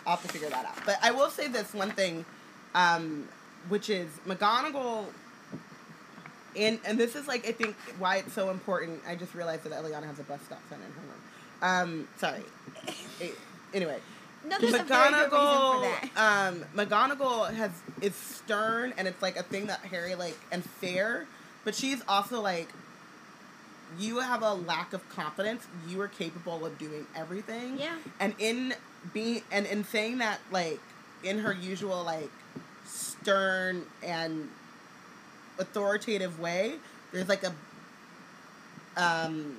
I'll 0.09 0.17
have 0.17 0.27
to 0.27 0.33
figure 0.33 0.49
that 0.49 0.65
out. 0.65 0.75
But 0.87 0.99
I 1.03 1.11
will 1.11 1.29
say 1.29 1.49
this 1.49 1.75
one 1.75 1.91
thing, 1.91 2.25
um, 2.75 3.29
which 3.69 3.91
is 3.91 4.09
McGonagall. 4.27 5.05
And, 6.57 6.81
and 6.87 6.99
this 6.99 7.15
is 7.15 7.29
like 7.29 7.47
I 7.47 7.53
think 7.53 7.77
why 7.99 8.17
it's 8.17 8.33
so 8.33 8.49
important. 8.49 9.03
I 9.07 9.17
just 9.17 9.35
realized 9.35 9.65
that 9.65 9.73
Eliana 9.73 10.07
has 10.07 10.19
a 10.19 10.23
bus 10.23 10.41
stop 10.47 10.61
sign 10.71 10.79
in 10.79 10.93
her 10.93 11.01
room. 11.03 11.21
Um, 11.61 12.09
sorry. 12.17 12.41
Anyway, 13.75 13.99
No, 14.49 14.57
there's 14.59 14.73
a 14.73 14.83
very 14.83 15.11
good 15.11 15.15
reason 15.15 15.31
for 15.31 15.37
McGonagall, 15.37 16.17
um, 16.17 16.65
McGonagall 16.75 17.55
has 17.55 17.71
is 18.01 18.15
stern 18.15 18.95
and 18.97 19.07
it's 19.07 19.21
like 19.21 19.37
a 19.37 19.43
thing 19.43 19.67
that 19.67 19.81
Harry 19.81 20.15
like 20.15 20.39
and 20.51 20.65
fair, 20.65 21.27
but 21.65 21.75
she's 21.75 22.03
also 22.09 22.41
like, 22.41 22.69
you 23.99 24.21
have 24.21 24.43
a 24.43 24.55
lack 24.55 24.93
of 24.95 25.07
confidence. 25.11 25.67
You 25.87 26.01
are 26.01 26.09
capable 26.09 26.65
of 26.65 26.79
doing 26.79 27.07
everything. 27.15 27.79
Yeah. 27.79 27.97
And 28.21 28.35
in 28.39 28.75
being 29.13 29.43
and 29.51 29.67
in 29.67 29.85
saying 29.85 30.19
that 30.19 30.41
like 30.51 30.81
in 31.25 31.39
her 31.41 31.53
usual 31.53 32.03
like 32.05 32.31
stern 32.85 33.85
and 34.03 34.49
authoritative 35.59 36.39
way, 36.41 36.75
there's 37.13 37.29
like 37.29 37.43
a 37.45 37.53
um 38.97 39.57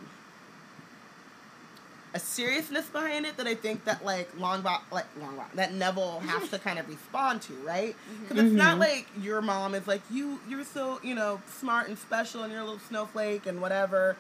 a 2.15 2.19
seriousness 2.19 2.87
behind 2.87 3.23
it 3.27 3.37
that 3.37 3.45
I 3.45 3.53
think 3.53 3.85
that 3.85 4.03
like 4.03 4.31
Longbot 4.35 4.81
like 4.91 5.05
Longbot 5.19 5.51
that 5.53 5.73
Neville 5.73 6.19
has 6.25 6.49
to 6.49 6.57
kind 6.59 6.79
of 6.79 6.87
respond 6.89 7.41
to, 7.43 7.53
right? 7.65 7.95
Because 8.27 8.45
it's 8.45 8.55
not 8.55 8.77
Mhm. 8.77 8.79
like 8.79 9.07
your 9.21 9.41
mom 9.41 9.75
is 9.75 9.87
like 9.87 10.01
you 10.09 10.39
you're 10.49 10.63
so 10.65 10.99
you 11.03 11.13
know 11.13 11.39
smart 11.59 11.87
and 11.87 11.97
special 11.97 12.43
and 12.43 12.51
you're 12.51 12.61
a 12.61 12.65
little 12.65 12.79
snowflake 12.87 13.45
and 13.45 13.61
whatever. 13.61 14.15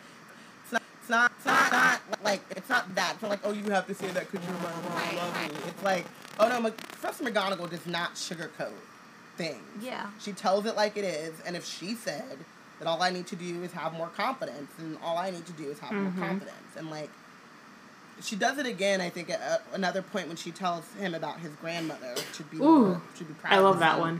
It's 0.63 0.71
not. 0.71 0.81
It's 1.01 1.09
not, 1.09 1.31
it's 1.71 1.71
not, 1.71 2.01
not 2.09 2.23
like 2.23 2.41
it's 2.55 2.69
not 2.69 2.95
that. 2.95 3.13
It's 3.13 3.21
not 3.21 3.31
like 3.31 3.39
oh 3.43 3.51
you 3.51 3.63
have 3.71 3.87
to 3.87 3.93
say 3.93 4.07
that 4.07 4.29
because 4.31 4.45
you're 4.47 4.57
my 4.57 4.63
mom, 4.71 5.11
you 5.11 5.17
love 5.17 5.35
me. 5.51 5.57
It's 5.67 5.83
like 5.83 6.05
oh 6.39 6.47
no, 6.49 6.61
Mc- 6.61 6.77
Professor 6.77 7.23
McGonagall 7.23 7.69
does 7.69 7.85
not 7.85 8.15
sugarcoat 8.15 8.71
things. 9.37 9.57
Yeah. 9.81 10.07
She 10.19 10.31
tells 10.33 10.65
it 10.65 10.75
like 10.75 10.97
it 10.97 11.05
is, 11.05 11.33
and 11.45 11.55
if 11.55 11.65
she 11.65 11.93
said 11.95 12.37
that 12.79 12.87
all 12.87 13.01
I 13.01 13.09
need 13.09 13.27
to 13.27 13.35
do 13.35 13.63
is 13.63 13.71
have 13.73 13.93
more 13.93 14.07
confidence, 14.07 14.71
and 14.79 14.97
all 15.03 15.17
I 15.17 15.29
need 15.31 15.45
to 15.45 15.51
do 15.53 15.65
is 15.69 15.79
have 15.79 15.91
Mhm. 15.91 16.15
more 16.15 16.27
confidence, 16.27 16.75
and 16.77 16.89
like 16.89 17.09
she 18.21 18.35
does 18.35 18.57
it 18.57 18.65
again, 18.65 18.99
I 18.99 19.09
think 19.09 19.29
at 19.29 19.41
uh, 19.41 19.57
another 19.73 20.01
point 20.01 20.27
when 20.27 20.35
she 20.35 20.51
tells 20.51 20.83
him 20.99 21.13
about 21.15 21.39
his 21.39 21.51
grandmother 21.61 22.15
should 22.33 22.49
be 22.51 22.57
Ooh, 22.57 22.87
more, 22.87 23.01
should 23.17 23.29
be 23.29 23.33
proud. 23.35 23.53
I 23.53 23.59
love 23.59 23.75
his 23.75 23.79
that 23.81 23.99
one. 23.99 24.19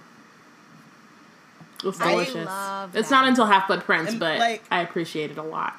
It's 1.83 1.99
I 2.01 2.11
delicious. 2.11 2.45
love 2.45 2.95
It's 2.95 3.09
that. 3.09 3.15
not 3.15 3.27
until 3.27 3.45
Half 3.45 3.67
Blood 3.67 3.83
Prince, 3.83 4.11
And, 4.11 4.19
but 4.19 4.39
like- 4.39 4.63
I 4.71 4.81
appreciate 4.81 5.31
it 5.31 5.37
a 5.37 5.43
lot. 5.43 5.73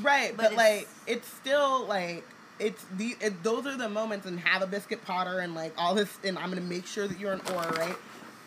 Right, 0.00 0.36
But 0.36 0.50
but, 0.50 0.54
like 0.54 0.82
it's- 0.82 0.88
it's 1.06 1.28
still 1.28 1.86
like 1.86 2.24
it's 2.58 2.84
the 2.96 3.16
it, 3.20 3.42
those 3.42 3.66
are 3.66 3.76
the 3.76 3.88
moments 3.88 4.26
and 4.26 4.38
have 4.40 4.62
a 4.62 4.66
biscuit 4.66 5.04
Potter 5.04 5.38
and 5.40 5.54
like 5.54 5.72
all 5.78 5.94
this 5.94 6.10
and 6.24 6.38
I'm 6.38 6.48
gonna 6.50 6.60
make 6.60 6.86
sure 6.86 7.08
that 7.08 7.18
you're 7.18 7.32
an 7.32 7.40
Auror, 7.40 7.76
right? 7.78 7.96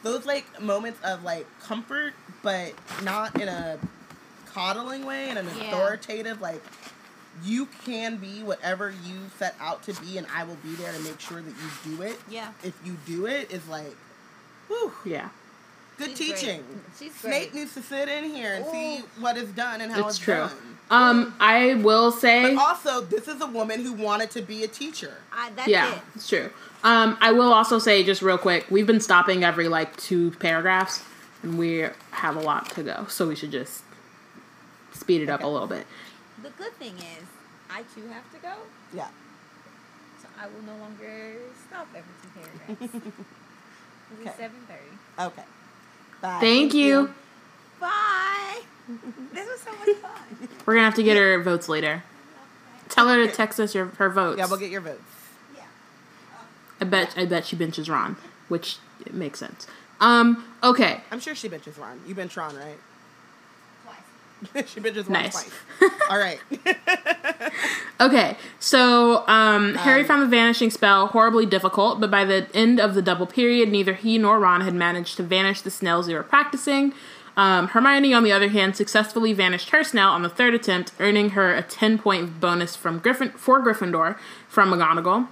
Those 0.03 0.25
like 0.25 0.61
moments 0.61 0.99
of 1.03 1.23
like 1.23 1.45
comfort, 1.61 2.13
but 2.41 2.73
not 3.03 3.39
in 3.41 3.47
a 3.47 3.77
coddling 4.53 5.05
way, 5.05 5.29
in 5.29 5.37
an 5.37 5.47
Yeah. 5.57 5.63
authoritative 5.69 6.41
like 6.41 6.61
you 7.43 7.65
can 7.83 8.17
be 8.17 8.43
whatever 8.43 8.91
you 8.91 9.15
set 9.39 9.55
out 9.59 9.81
to 9.83 9.93
be, 10.01 10.19
and 10.19 10.27
I 10.35 10.43
will 10.43 10.57
be 10.57 10.75
there 10.75 10.93
to 10.93 10.99
make 10.99 11.19
sure 11.19 11.41
that 11.41 11.49
you 11.85 11.95
do 11.97 12.01
it. 12.03 12.19
Yeah. 12.29 12.51
If 12.61 12.75
you 12.85 12.95
do 13.07 13.25
it, 13.25 13.51
is 13.51 13.67
like, 13.67 13.95
whew, 14.67 14.93
Yeah. 15.03 15.29
Good 15.97 16.17
She's 16.17 16.29
great. 16.29 16.39
teaching. 16.39 16.63
She's 16.99 17.15
Snape 17.15 17.51
great. 17.51 17.53
needs 17.61 17.73
to 17.75 17.81
sit 17.81 18.07
in 18.09 18.25
here 18.25 18.53
and 18.53 18.65
see 18.65 18.97
what 19.19 19.37
is 19.37 19.49
done 19.49 19.81
and 19.81 19.91
how 19.91 19.99
It's 20.07 20.17
it's, 20.17 20.25
true. 20.25 20.35
done. 20.35 20.51
Um, 20.91 21.35
I 21.39 21.75
will 21.75 22.11
say, 22.11 22.53
But 22.55 22.61
also, 22.61 23.01
this 23.01 23.27
is 23.27 23.41
a 23.41 23.47
woman 23.47 23.83
who 23.83 23.93
wanted 23.93 24.29
to 24.31 24.41
be 24.41 24.63
a 24.63 24.67
teacher. 24.67 25.15
I, 25.31 25.49
that's 25.55 25.67
yeah, 25.67 25.95
it. 25.95 26.01
it's 26.15 26.27
true. 26.29 26.49
Um, 26.83 27.17
I 27.21 27.31
will 27.31 27.53
also 27.53 27.79
say, 27.79 28.03
just 28.03 28.21
real 28.21 28.37
quick, 28.37 28.65
we've 28.69 28.85
been 28.85 28.99
stopping 28.99 29.43
every 29.43 29.67
like 29.69 29.95
two 29.97 30.31
paragraphs, 30.31 31.01
and 31.41 31.57
we 31.57 31.85
have 32.11 32.35
a 32.35 32.41
lot 32.41 32.69
to 32.71 32.83
go, 32.83 33.05
so 33.07 33.27
we 33.27 33.35
should 33.35 33.51
just 33.51 33.83
speed 34.93 35.21
it 35.21 35.29
up 35.29 35.41
a 35.43 35.47
little 35.47 35.67
bit. 35.67 35.87
The 36.43 36.49
good 36.51 36.73
thing 36.73 36.95
is, 36.97 37.25
I 37.71 37.83
too 37.95 38.07
have 38.09 38.29
to 38.33 38.37
go, 38.41 38.53
Yeah. 38.93 39.07
so 40.21 40.27
I 40.39 40.45
will 40.47 40.61
no 40.65 40.75
longer 40.83 41.35
stop 41.67 41.87
every 41.95 42.13
two 42.21 42.29
paragraphs. 42.67 43.15
It's 44.11 44.21
Okay. 44.27 44.37
seven 44.37 44.57
thirty. 44.67 45.27
Okay. 45.27 45.43
Bye. 46.23 46.37
Thank, 46.39 46.73
you. 46.73 47.13
Bye. 47.81 48.61
this 49.33 49.45
was 49.45 49.59
so 49.59 49.71
much 49.71 49.97
fun. 49.97 50.47
We're 50.65 50.75
gonna 50.75 50.85
have 50.85 50.95
to 50.95 51.03
get 51.03 51.17
her 51.17 51.43
votes 51.43 51.67
later. 51.67 52.01
Tell 52.87 53.09
her 53.09 53.27
to 53.27 53.31
text 53.31 53.59
us 53.59 53.75
your 53.75 53.87
her 53.97 54.09
votes. 54.09 54.37
Yeah, 54.37 54.47
we'll 54.47 54.57
get 54.57 54.71
your 54.71 54.79
votes. 54.79 55.01
Yeah. 55.53 55.63
I 56.79 56.85
bet 56.85 57.13
I 57.17 57.25
bet 57.25 57.45
she 57.45 57.57
benches 57.57 57.89
Ron, 57.89 58.15
which 58.47 58.77
makes 59.11 59.37
sense. 59.37 59.67
Um, 59.99 60.45
okay, 60.63 61.01
I'm 61.11 61.19
sure 61.19 61.35
she 61.35 61.49
benches 61.49 61.77
Ron. 61.77 61.99
You 62.07 62.15
bench 62.15 62.37
Ron, 62.37 62.55
right? 62.55 62.77
She 64.65 64.79
bitches 64.79 65.09
Nice. 65.09 65.49
All 66.09 66.17
right. 66.17 66.39
okay. 68.01 68.37
So 68.59 69.27
um, 69.27 69.75
Harry 69.75 70.01
Um, 70.01 70.07
found 70.07 70.23
the 70.23 70.27
vanishing 70.27 70.69
spell 70.69 71.07
horribly 71.07 71.45
difficult, 71.45 71.99
but 71.99 72.09
by 72.09 72.25
the 72.25 72.47
end 72.53 72.79
of 72.79 72.93
the 72.95 73.01
double 73.01 73.25
period, 73.25 73.69
neither 73.69 73.93
he 73.93 74.17
nor 74.17 74.39
Ron 74.39 74.61
had 74.61 74.73
managed 74.73 75.17
to 75.17 75.23
vanish 75.23 75.61
the 75.61 75.71
snails 75.71 76.07
they 76.07 76.13
were 76.13 76.23
practicing. 76.23 76.93
Um, 77.35 77.69
Hermione, 77.69 78.13
on 78.13 78.23
the 78.23 78.31
other 78.31 78.49
hand, 78.49 78.75
successfully 78.75 79.33
vanished 79.33 79.71
her 79.71 79.83
snail 79.83 80.09
on 80.09 80.21
the 80.21 80.29
third 80.29 80.53
attempt, 80.53 80.91
earning 80.99 81.31
her 81.31 81.53
a 81.53 81.63
ten 81.63 81.97
point 81.97 82.39
bonus 82.39 82.75
from 82.75 82.99
Griffin 82.99 83.29
for 83.31 83.59
Gryffindor 83.59 84.17
from 84.47 84.71
McGonagall. 84.71 85.27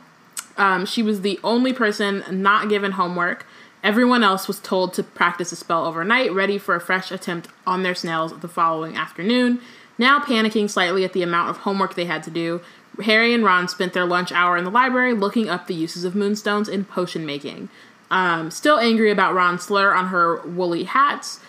Um, 0.57 0.85
she 0.85 1.03
was 1.03 1.21
the 1.21 1.39
only 1.43 1.73
person 1.73 2.23
not 2.29 2.69
given 2.69 2.93
homework. 2.93 3.45
Everyone 3.83 4.23
else 4.23 4.47
was 4.47 4.59
told 4.59 4.93
to 4.93 5.03
practice 5.03 5.51
a 5.51 5.55
spell 5.55 5.85
overnight, 5.85 6.31
ready 6.33 6.57
for 6.57 6.75
a 6.75 6.81
fresh 6.81 7.11
attempt 7.11 7.47
on 7.65 7.83
their 7.83 7.95
snails 7.95 8.37
the 8.39 8.47
following 8.47 8.95
afternoon. 8.95 9.59
Now 9.97 10.19
panicking 10.19 10.69
slightly 10.69 11.03
at 11.03 11.13
the 11.13 11.23
amount 11.23 11.49
of 11.49 11.57
homework 11.57 11.95
they 11.95 12.05
had 12.05 12.23
to 12.23 12.31
do, 12.31 12.61
Harry 13.03 13.33
and 13.33 13.43
Ron 13.43 13.67
spent 13.67 13.93
their 13.93 14.05
lunch 14.05 14.31
hour 14.31 14.57
in 14.57 14.63
the 14.63 14.71
library 14.71 15.13
looking 15.13 15.49
up 15.49 15.67
the 15.67 15.73
uses 15.73 16.03
of 16.03 16.15
moonstones 16.15 16.67
in 16.67 16.85
potion 16.85 17.25
making. 17.25 17.69
Um, 18.09 18.51
still 18.51 18.77
angry 18.77 19.09
about 19.09 19.33
Ron's 19.33 19.63
slur 19.63 19.93
on 19.93 20.07
her 20.07 20.41
woolly 20.41 20.83
hats, 20.83 21.39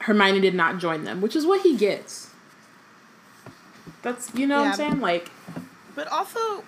Hermione 0.00 0.40
did 0.40 0.54
not 0.54 0.78
join 0.78 1.04
them, 1.04 1.20
which 1.20 1.34
is 1.34 1.46
what 1.46 1.62
he 1.62 1.76
gets. 1.76 2.30
That's 4.02 4.34
you 4.34 4.46
know 4.46 4.60
what 4.60 4.68
I'm 4.68 4.74
saying? 4.74 5.00
Like 5.00 5.30
But 5.94 6.08
also, 6.08 6.64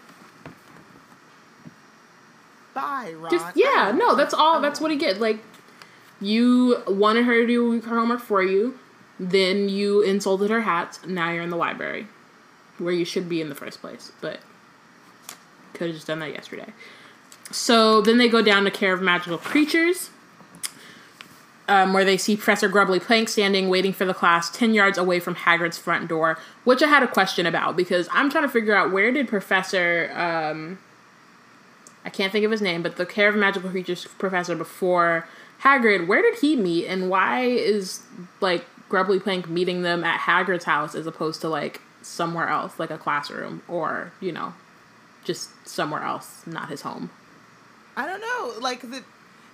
bye, 2.74 3.12
Ron. 3.16 3.30
Just 3.30 3.56
yeah, 3.56 3.92
no, 3.94 4.14
that's 4.14 4.34
all. 4.34 4.60
That's 4.60 4.80
what 4.80 4.90
he 4.90 4.96
get. 4.96 5.20
Like 5.20 5.38
you 6.20 6.82
wanted 6.86 7.24
her 7.24 7.40
to 7.42 7.46
do 7.46 7.80
her 7.80 7.98
homework 7.98 8.20
for 8.20 8.42
you, 8.42 8.78
then 9.18 9.68
you 9.68 10.02
insulted 10.02 10.50
her 10.50 10.62
hat. 10.62 10.98
Now 11.06 11.30
you're 11.30 11.42
in 11.42 11.50
the 11.50 11.56
library, 11.56 12.06
where 12.78 12.92
you 12.92 13.04
should 13.04 13.28
be 13.28 13.40
in 13.40 13.48
the 13.48 13.54
first 13.54 13.80
place. 13.80 14.12
But 14.20 14.40
could 15.74 15.88
have 15.88 15.96
just 15.96 16.06
done 16.06 16.20
that 16.20 16.32
yesterday. 16.32 16.72
So 17.50 18.00
then 18.00 18.18
they 18.18 18.28
go 18.28 18.42
down 18.42 18.64
to 18.64 18.70
care 18.70 18.92
of 18.92 19.02
magical 19.02 19.38
creatures. 19.38 20.10
Um, 21.68 21.92
where 21.92 22.04
they 22.04 22.16
see 22.16 22.36
Professor 22.36 22.68
Grubbly 22.68 22.98
Plank 22.98 23.28
standing, 23.28 23.68
waiting 23.68 23.92
for 23.92 24.04
the 24.04 24.12
class, 24.12 24.50
ten 24.50 24.74
yards 24.74 24.98
away 24.98 25.20
from 25.20 25.36
Hagrid's 25.36 25.78
front 25.78 26.08
door, 26.08 26.36
which 26.64 26.82
I 26.82 26.88
had 26.88 27.04
a 27.04 27.06
question 27.06 27.46
about 27.46 27.76
because 27.76 28.08
I'm 28.10 28.28
trying 28.28 28.42
to 28.42 28.50
figure 28.50 28.74
out 28.74 28.90
where 28.92 29.12
did 29.12 29.28
Professor 29.28 30.10
um, 30.12 30.78
I 32.04 32.10
can't 32.10 32.32
think 32.32 32.44
of 32.44 32.50
his 32.50 32.62
name, 32.62 32.82
but 32.82 32.96
the 32.96 33.06
Care 33.06 33.28
of 33.28 33.36
Magical 33.36 33.70
Creatures 33.70 34.06
professor 34.18 34.54
before 34.56 35.26
Hagrid, 35.62 36.06
where 36.06 36.22
did 36.22 36.40
he 36.40 36.56
meet 36.56 36.86
and 36.86 37.08
why 37.08 37.42
is 37.42 38.02
like 38.40 38.64
Grubbly 38.88 39.20
Plank 39.20 39.48
meeting 39.48 39.82
them 39.82 40.02
at 40.04 40.20
Hagrid's 40.20 40.64
house 40.64 40.94
as 40.94 41.06
opposed 41.06 41.40
to 41.42 41.48
like 41.48 41.80
somewhere 42.02 42.48
else, 42.48 42.78
like 42.78 42.90
a 42.90 42.98
classroom 42.98 43.62
or, 43.68 44.12
you 44.20 44.32
know, 44.32 44.54
just 45.24 45.50
somewhere 45.66 46.02
else, 46.02 46.42
not 46.46 46.68
his 46.68 46.82
home. 46.82 47.10
I 47.96 48.06
don't 48.06 48.20
know. 48.20 48.54
Like, 48.60 48.82
it, 48.84 49.04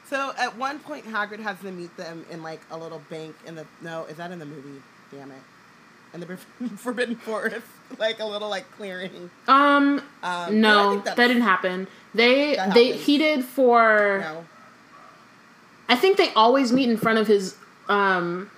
so 0.09 0.33
at 0.39 0.57
one 0.57 0.79
point, 0.79 1.05
Hagrid 1.05 1.41
has 1.41 1.59
to 1.61 1.71
meet 1.71 1.95
them 1.97 2.25
in 2.31 2.43
like 2.43 2.61
a 2.71 2.79
little 2.79 3.03
bank 3.11 3.37
in 3.47 3.55
the. 3.57 3.67
No, 3.83 4.05
is 4.05 4.17
that 4.17 4.31
in 4.31 4.39
the 4.39 4.47
movie? 4.47 4.81
Damn 5.11 5.31
it. 5.31 5.43
In 6.15 6.21
the 6.21 6.37
Forbidden 6.77 7.17
Forest, 7.17 7.67
like 7.99 8.19
a 8.19 8.25
little 8.25 8.49
like 8.49 8.71
clearing. 8.73 9.31
Um, 9.47 10.03
Um, 10.23 10.61
no, 10.61 11.01
that 11.01 11.17
didn't 11.17 11.43
happen. 11.43 11.87
They 12.15 12.57
That 12.57 12.75
they 12.75 12.87
happened. 12.89 13.05
he 13.05 13.19
did 13.19 13.45
for 13.45 14.19
No. 14.21 14.45
I 15.89 15.97
think 15.97 16.17
they 16.17 16.33
always 16.35 16.73
meet 16.73 16.89
in 16.89 16.97
front 16.97 17.19
of 17.19 17.27
his 17.27 17.57
um 17.89 18.51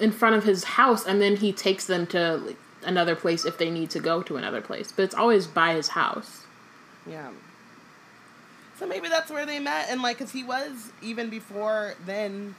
in 0.00 0.10
front 0.10 0.34
of 0.34 0.44
his 0.44 0.64
house 0.64 1.06
and 1.06 1.20
then 1.22 1.36
he 1.36 1.52
takes 1.52 1.84
them 1.86 2.06
to 2.08 2.56
another 2.84 3.14
place 3.16 3.44
if 3.44 3.56
they 3.58 3.70
need 3.70 3.90
to 3.90 4.00
go 4.00 4.22
to 4.22 4.36
another 4.36 4.60
place. 4.60 4.92
But 4.92 5.02
it's 5.04 5.14
always 5.14 5.46
by 5.46 5.74
his 5.74 5.88
house. 5.88 6.44
Yeah. 7.08 7.28
So 8.78 8.86
maybe 8.86 9.08
that's 9.08 9.30
where 9.30 9.46
they 9.46 9.60
met, 9.60 9.86
and 9.88 10.02
like, 10.02 10.18
cause 10.18 10.32
he 10.32 10.42
was 10.42 10.90
even 11.00 11.30
before 11.30 11.94
then. 12.04 12.56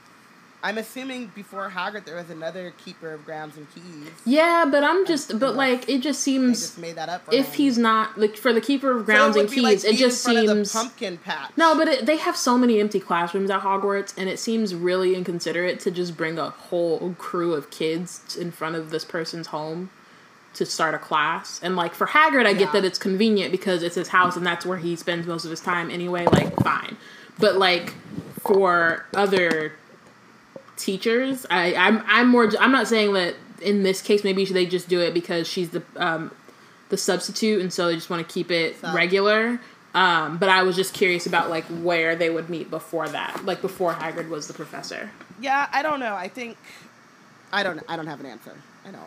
I'm 0.66 0.78
assuming 0.78 1.30
before 1.32 1.70
Hagrid 1.70 2.06
there 2.06 2.16
was 2.16 2.28
another 2.28 2.72
keeper 2.84 3.12
of 3.12 3.24
grounds 3.24 3.56
and 3.56 3.72
keys. 3.72 4.10
Yeah, 4.24 4.66
but 4.68 4.82
I'm 4.82 5.06
just 5.06 5.38
but 5.38 5.54
like 5.54 5.88
it 5.88 6.00
just 6.00 6.22
seems 6.22 6.60
just 6.60 6.78
made 6.78 6.96
that 6.96 7.08
up. 7.08 7.24
For 7.24 7.32
if 7.32 7.46
him. 7.46 7.54
he's 7.54 7.78
not 7.78 8.18
like 8.18 8.36
for 8.36 8.52
the 8.52 8.60
keeper 8.60 8.90
of 8.90 9.02
So 9.02 9.04
grounds 9.04 9.36
would 9.36 9.44
and 9.44 9.54
keys, 9.54 9.62
like 9.62 9.94
it 9.94 9.96
just 9.96 10.26
in 10.26 10.34
front 10.34 10.48
of 10.48 10.56
seems 10.56 10.72
the 10.72 10.78
pumpkin 10.78 11.18
patch. 11.18 11.52
No, 11.56 11.76
but 11.76 11.86
it, 11.86 12.06
they 12.06 12.16
have 12.16 12.36
so 12.36 12.58
many 12.58 12.80
empty 12.80 12.98
classrooms 12.98 13.48
at 13.48 13.60
Hogwarts, 13.60 14.12
and 14.18 14.28
it 14.28 14.40
seems 14.40 14.74
really 14.74 15.14
inconsiderate 15.14 15.78
to 15.80 15.92
just 15.92 16.16
bring 16.16 16.36
a 16.36 16.50
whole 16.50 17.14
crew 17.16 17.54
of 17.54 17.70
kids 17.70 18.34
in 18.34 18.50
front 18.50 18.74
of 18.74 18.90
this 18.90 19.04
person's 19.04 19.46
home 19.46 19.90
to 20.54 20.66
start 20.66 20.96
a 20.96 20.98
class. 20.98 21.60
And 21.62 21.76
like 21.76 21.94
for 21.94 22.08
Hagrid, 22.08 22.44
I 22.44 22.54
get 22.54 22.72
that 22.72 22.84
it's 22.84 22.98
convenient 22.98 23.52
because 23.52 23.84
it's 23.84 23.94
his 23.94 24.08
house 24.08 24.36
and 24.36 24.44
that's 24.44 24.66
where 24.66 24.78
he 24.78 24.96
spends 24.96 25.28
most 25.28 25.44
of 25.44 25.50
his 25.52 25.60
time 25.60 25.92
anyway. 25.92 26.26
Like 26.26 26.56
fine, 26.56 26.96
but 27.38 27.54
like 27.54 27.94
for 28.40 29.06
other 29.14 29.72
teachers, 30.76 31.46
I 31.50 31.74
I'm 31.74 32.02
I'm 32.06 32.28
more 32.28 32.50
I'm 32.58 32.72
not 32.72 32.86
saying 32.88 33.12
that 33.14 33.34
in 33.62 33.82
this 33.82 34.02
case 34.02 34.22
maybe 34.24 34.44
they 34.44 34.66
just 34.66 34.88
do 34.88 35.00
it 35.00 35.14
because 35.14 35.48
she's 35.48 35.70
the 35.70 35.82
um 35.96 36.30
the 36.88 36.96
substitute 36.96 37.60
and 37.60 37.72
so 37.72 37.86
they 37.86 37.94
just 37.94 38.10
want 38.10 38.26
to 38.26 38.32
keep 38.32 38.50
it 38.50 38.76
Sub. 38.80 38.94
regular. 38.94 39.60
Um, 39.94 40.36
but 40.36 40.50
I 40.50 40.62
was 40.62 40.76
just 40.76 40.92
curious 40.92 41.24
about 41.26 41.48
like 41.48 41.64
where 41.64 42.14
they 42.14 42.28
would 42.28 42.50
meet 42.50 42.70
before 42.70 43.08
that, 43.08 43.46
like 43.46 43.62
before 43.62 43.94
Hagrid 43.94 44.28
was 44.28 44.46
the 44.46 44.52
professor. 44.52 45.10
Yeah, 45.40 45.68
I 45.72 45.82
don't 45.82 46.00
know. 46.00 46.14
I 46.14 46.28
think 46.28 46.58
I 47.50 47.62
don't. 47.62 47.82
I 47.88 47.96
don't 47.96 48.06
have 48.06 48.20
an 48.20 48.26
answer. 48.26 48.52
I 48.86 48.90
don't. 48.90 49.02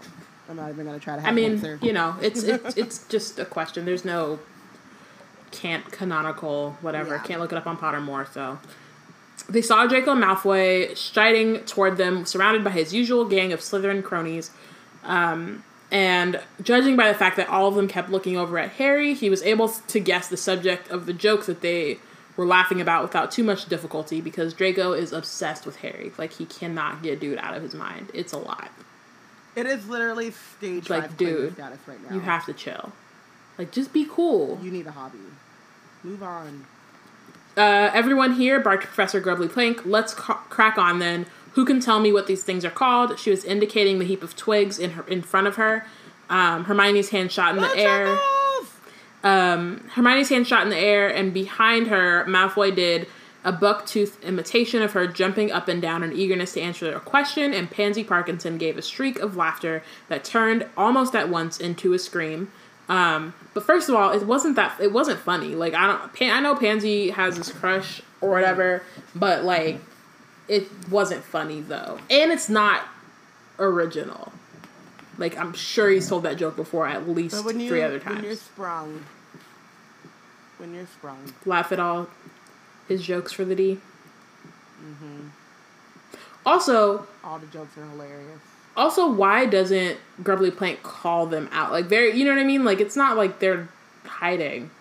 I'm 0.49 0.55
not 0.55 0.71
even 0.71 0.87
gonna 0.87 0.99
try 0.99 1.15
to 1.15 1.21
have 1.21 1.27
I 1.27 1.29
an 1.29 1.35
mean, 1.35 1.51
answer. 1.53 1.77
you 1.81 1.93
know, 1.93 2.15
it's 2.21 2.41
it's 2.43 2.75
it's 2.77 3.07
just 3.07 3.37
a 3.37 3.45
question. 3.45 3.85
There's 3.85 4.03
no 4.03 4.39
can't 5.51 5.85
canonical 5.91 6.71
whatever. 6.81 7.15
Yeah. 7.15 7.21
Can't 7.23 7.39
look 7.39 7.51
it 7.51 7.57
up 7.57 7.67
on 7.67 7.77
Pottermore. 7.77 8.31
So 8.33 8.57
they 9.43 9.61
saw 9.61 9.85
Draco 9.87 10.15
Malfoy 10.15 10.95
striding 10.97 11.59
toward 11.61 11.97
them, 11.97 12.25
surrounded 12.25 12.63
by 12.63 12.71
his 12.71 12.93
usual 12.93 13.25
gang 13.25 13.53
of 13.53 13.59
Slytherin 13.59 14.03
cronies. 14.03 14.51
Um, 15.03 15.63
and 15.91 16.39
judging 16.61 16.95
by 16.95 17.07
the 17.07 17.17
fact 17.17 17.37
that 17.37 17.49
all 17.49 17.67
of 17.67 17.75
them 17.75 17.87
kept 17.87 18.09
looking 18.09 18.37
over 18.37 18.57
at 18.59 18.71
Harry, 18.71 19.13
he 19.13 19.29
was 19.29 19.41
able 19.43 19.69
to 19.69 19.99
guess 19.99 20.27
the 20.27 20.37
subject 20.37 20.89
of 20.89 21.05
the 21.05 21.13
joke 21.13 21.45
that 21.45 21.61
they 21.61 21.99
were 22.35 22.45
laughing 22.45 22.79
about 22.79 23.01
without 23.01 23.31
too 23.31 23.43
much 23.43 23.65
difficulty 23.65 24.21
because 24.21 24.53
Draco 24.53 24.93
is 24.93 25.11
obsessed 25.11 25.65
with 25.65 25.77
Harry. 25.77 26.11
Like 26.17 26.33
he 26.33 26.45
cannot 26.45 27.01
get 27.01 27.19
dude 27.19 27.39
out 27.39 27.55
of 27.55 27.63
his 27.63 27.73
mind. 27.73 28.11
It's 28.13 28.33
a 28.33 28.37
lot. 28.37 28.69
It 29.55 29.65
is 29.65 29.89
literally 29.89 30.31
stage 30.31 30.89
Like, 30.89 31.17
dude, 31.17 31.57
right 31.57 32.09
now. 32.09 32.15
You 32.15 32.21
have 32.21 32.45
to 32.45 32.53
chill. 32.53 32.93
Like 33.57 33.71
just 33.71 33.91
be 33.91 34.05
cool. 34.09 34.59
You 34.63 34.71
need 34.71 34.87
a 34.87 34.91
hobby. 34.91 35.17
Move 36.03 36.23
on. 36.23 36.65
Uh, 37.57 37.89
everyone 37.93 38.33
here 38.33 38.59
barked 38.59 38.85
Professor 38.85 39.19
Grubbly 39.19 39.47
Plank. 39.47 39.85
Let's 39.85 40.13
ca- 40.13 40.41
crack 40.49 40.77
on 40.77 40.99
then. 40.99 41.25
Who 41.53 41.65
can 41.65 41.79
tell 41.79 41.99
me 41.99 42.13
what 42.13 42.27
these 42.27 42.43
things 42.43 42.63
are 42.63 42.69
called? 42.69 43.19
She 43.19 43.31
was 43.31 43.43
indicating 43.43 43.99
the 43.99 44.05
heap 44.05 44.23
of 44.23 44.35
twigs 44.35 44.79
in 44.79 44.91
her 44.91 45.03
in 45.07 45.21
front 45.21 45.47
of 45.47 45.55
her. 45.55 45.85
Um, 46.29 46.65
Hermione's 46.65 47.09
hand 47.09 47.31
shot 47.31 47.55
in 47.55 47.61
the 47.61 47.75
air. 47.75 48.17
Um, 49.23 49.89
Hermione's 49.93 50.29
hand 50.29 50.47
shot 50.47 50.63
in 50.63 50.69
the 50.69 50.77
air, 50.77 51.07
and 51.09 51.33
behind 51.33 51.87
her, 51.87 52.23
Malfoy 52.25 52.73
did 52.73 53.07
a 53.43 53.51
buck-tooth 53.51 54.23
imitation 54.23 54.81
of 54.81 54.91
her, 54.91 55.07
jumping 55.07 55.51
up 55.51 55.67
and 55.67 55.81
down 55.81 56.03
in 56.03 56.13
eagerness 56.13 56.53
to 56.53 56.61
answer 56.61 56.93
a 56.93 56.99
question. 56.99 57.53
And 57.53 57.69
Pansy 57.69 58.03
Parkinson 58.03 58.57
gave 58.57 58.77
a 58.77 58.81
shriek 58.81 59.17
of 59.19 59.35
laughter 59.35 59.81
that 60.07 60.23
turned 60.23 60.67
almost 60.77 61.15
at 61.15 61.29
once 61.29 61.59
into 61.59 61.93
a 61.93 61.99
scream. 61.99 62.51
Um, 62.89 63.33
but 63.53 63.63
first 63.63 63.87
of 63.87 63.95
all, 63.95 64.11
it 64.11 64.25
wasn't 64.25 64.55
that 64.55 64.79
it 64.81 64.91
wasn't 64.91 65.19
funny. 65.19 65.55
Like 65.55 65.73
I 65.75 65.87
don't, 65.87 66.13
Pan, 66.13 66.35
I 66.35 66.39
know 66.39 66.55
Pansy 66.55 67.11
has 67.11 67.37
this 67.37 67.51
crush 67.51 68.01
or 68.19 68.31
whatever, 68.31 68.81
but 69.15 69.43
like 69.43 69.79
it 70.47 70.67
wasn't 70.89 71.23
funny 71.23 71.61
though, 71.61 71.99
and 72.09 72.31
it's 72.31 72.49
not 72.49 72.81
original. 73.59 74.31
Like 75.19 75.37
I'm 75.37 75.53
sure 75.53 75.89
he's 75.89 76.09
told 76.09 76.23
that 76.23 76.37
joke 76.37 76.55
before 76.55 76.87
at 76.87 77.07
least 77.07 77.35
But 77.35 77.45
when 77.45 77.59
you 77.59 77.69
three 77.69 77.83
other 77.83 77.99
times. 77.99 78.15
when 78.17 78.25
you're 78.25 78.35
sprung, 78.35 79.05
when 80.57 80.73
you're 80.73 80.87
sprung, 80.87 81.33
Laugh 81.45 81.71
at 81.71 81.79
all 81.79 82.07
his 82.87 83.03
jokes 83.03 83.31
for 83.31 83.45
the 83.45 83.55
D. 83.55 83.77
Mm-hmm. 84.83 85.27
Also, 86.45 87.07
all 87.23 87.37
the 87.37 87.45
jokes 87.47 87.77
are 87.77 87.85
hilarious. 87.85 88.39
Also, 88.75 89.09
why 89.09 89.45
doesn't 89.45 89.97
Grubbly 90.23 90.51
Plank 90.51 90.83
call 90.83 91.25
them 91.25 91.49
out? 91.51 91.71
Like 91.71 91.89
they're, 91.89 92.07
you 92.07 92.25
know 92.25 92.31
what 92.31 92.39
I 92.39 92.45
mean? 92.45 92.63
Like 92.63 92.79
it's 92.79 92.95
not 92.95 93.17
like 93.17 93.39
they're 93.39 93.67
hiding. 94.05 94.71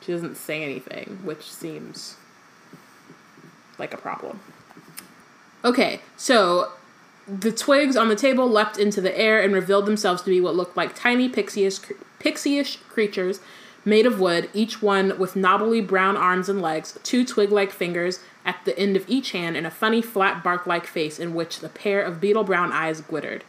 She 0.00 0.12
doesn't 0.12 0.36
say 0.36 0.62
anything, 0.62 1.20
which 1.22 1.50
seems 1.50 2.16
like 3.78 3.94
a 3.94 3.96
problem. 3.96 4.40
Okay, 5.64 6.00
so 6.16 6.72
the 7.28 7.52
twigs 7.52 7.96
on 7.96 8.08
the 8.08 8.16
table 8.16 8.48
leapt 8.48 8.78
into 8.78 9.00
the 9.00 9.16
air 9.16 9.40
and 9.40 9.54
revealed 9.54 9.86
themselves 9.86 10.22
to 10.22 10.30
be 10.30 10.40
what 10.40 10.56
looked 10.56 10.76
like 10.76 10.94
tiny 10.94 11.28
pixie-ish, 11.28 11.78
pixie-ish 12.18 12.76
creatures 12.88 13.40
made 13.84 14.06
of 14.06 14.20
wood, 14.20 14.48
each 14.54 14.80
one 14.80 15.18
with 15.18 15.36
knobbly 15.36 15.80
brown 15.80 16.16
arms 16.16 16.48
and 16.48 16.62
legs, 16.62 16.98
two 17.02 17.24
twig-like 17.24 17.72
fingers 17.72 18.20
at 18.44 18.64
the 18.64 18.78
end 18.78 18.96
of 18.96 19.08
each 19.08 19.32
hand, 19.32 19.56
and 19.56 19.66
a 19.66 19.70
funny 19.70 20.02
flat 20.02 20.42
bark-like 20.42 20.86
face 20.86 21.18
in 21.18 21.34
which 21.34 21.60
the 21.60 21.68
pair 21.68 22.02
of 22.02 22.20
beetle-brown 22.20 22.72
eyes 22.72 23.00
glittered. 23.00 23.44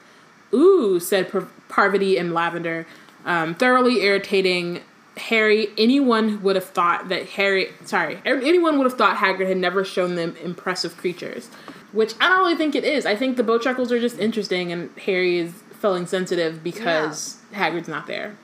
Ooh, 0.53 0.99
said 0.99 1.31
Par- 1.31 1.47
Parvati 1.69 2.17
in 2.17 2.33
lavender, 2.33 2.85
um, 3.25 3.55
thoroughly 3.55 4.01
irritating 4.01 4.81
Harry. 5.17 5.67
Anyone 5.77 6.41
would 6.43 6.55
have 6.55 6.65
thought 6.65 7.09
that 7.09 7.29
Harry, 7.29 7.69
sorry, 7.85 8.19
anyone 8.25 8.77
would 8.77 8.85
have 8.85 8.97
thought 8.97 9.17
Hagrid 9.17 9.47
had 9.47 9.57
never 9.57 9.83
shown 9.83 10.15
them 10.15 10.35
impressive 10.43 10.97
creatures, 10.97 11.47
which 11.91 12.13
I 12.19 12.29
don't 12.29 12.39
really 12.39 12.55
think 12.55 12.75
it 12.75 12.83
is. 12.83 13.05
I 13.05 13.15
think 13.15 13.37
the 13.37 13.43
Bowtruckles 13.43 13.91
are 13.91 13.99
just 13.99 14.19
interesting, 14.19 14.71
and 14.71 14.89
Harry 15.05 15.37
is 15.37 15.53
feeling 15.79 16.05
sensitive 16.05 16.63
because 16.63 17.37
Hagrid's 17.53 17.87
not 17.87 18.07
there, 18.07 18.35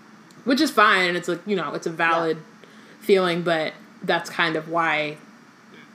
which 0.45 0.61
is 0.61 0.71
fine. 0.71 1.09
And 1.09 1.17
it's 1.17 1.27
like 1.27 1.41
you 1.45 1.55
know, 1.55 1.73
it's 1.73 1.87
a 1.87 1.91
valid 1.91 2.37
feeling, 2.99 3.41
but 3.43 3.73
that's 4.03 4.29
kind 4.29 4.55
of 4.55 4.69
why 4.69 5.17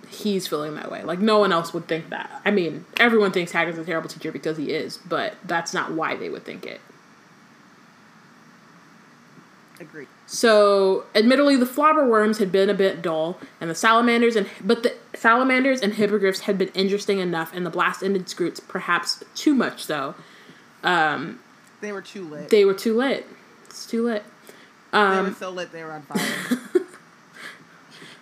he's 0.08 0.46
feeling 0.46 0.74
that 0.74 0.90
way. 0.90 1.02
Like 1.02 1.18
no 1.18 1.38
one 1.38 1.52
else 1.52 1.72
would 1.74 1.88
think 1.88 2.10
that. 2.10 2.30
I 2.44 2.50
mean, 2.50 2.84
everyone 2.98 3.32
thinks 3.32 3.52
Hagrid's 3.52 3.78
a 3.78 3.84
terrible 3.84 4.08
teacher 4.08 4.30
because 4.32 4.56
he 4.56 4.70
is, 4.72 4.98
but 4.98 5.34
that's 5.44 5.72
not 5.74 5.92
why 5.92 6.16
they 6.16 6.28
would 6.28 6.44
think 6.44 6.66
it. 6.66 6.80
Agreed. 9.80 10.06
So, 10.26 11.04
admittedly, 11.16 11.56
the 11.56 11.66
flobberworms 11.66 12.38
had 12.38 12.52
been 12.52 12.70
a 12.70 12.74
bit 12.74 13.02
dull, 13.02 13.38
and 13.60 13.68
the 13.68 13.74
salamanders 13.74 14.36
and 14.36 14.48
but 14.62 14.84
the 14.84 14.94
salamanders 15.14 15.80
and 15.80 15.94
hippogriffs 15.94 16.40
had 16.40 16.56
been 16.56 16.68
interesting 16.68 17.18
enough, 17.18 17.52
and 17.52 17.66
the 17.66 17.70
blast-ended 17.70 18.26
skrewts 18.26 18.60
perhaps 18.66 19.24
too 19.34 19.52
much 19.54 19.84
so. 19.84 20.14
Um, 20.84 21.40
They 21.80 21.90
were 21.90 22.02
too 22.02 22.24
lit. 22.28 22.50
they 22.50 22.64
were 22.64 22.74
too 22.74 22.96
lit. 22.96 23.26
It's 23.64 23.84
too 23.84 24.04
lit. 24.04 24.22
They 24.94 24.98
Um, 25.00 25.26
were 25.26 25.34
so 25.34 25.50
lit. 25.50 25.72
They 25.72 25.84
were 25.84 25.92
on 25.92 26.02
fire. 26.02 26.58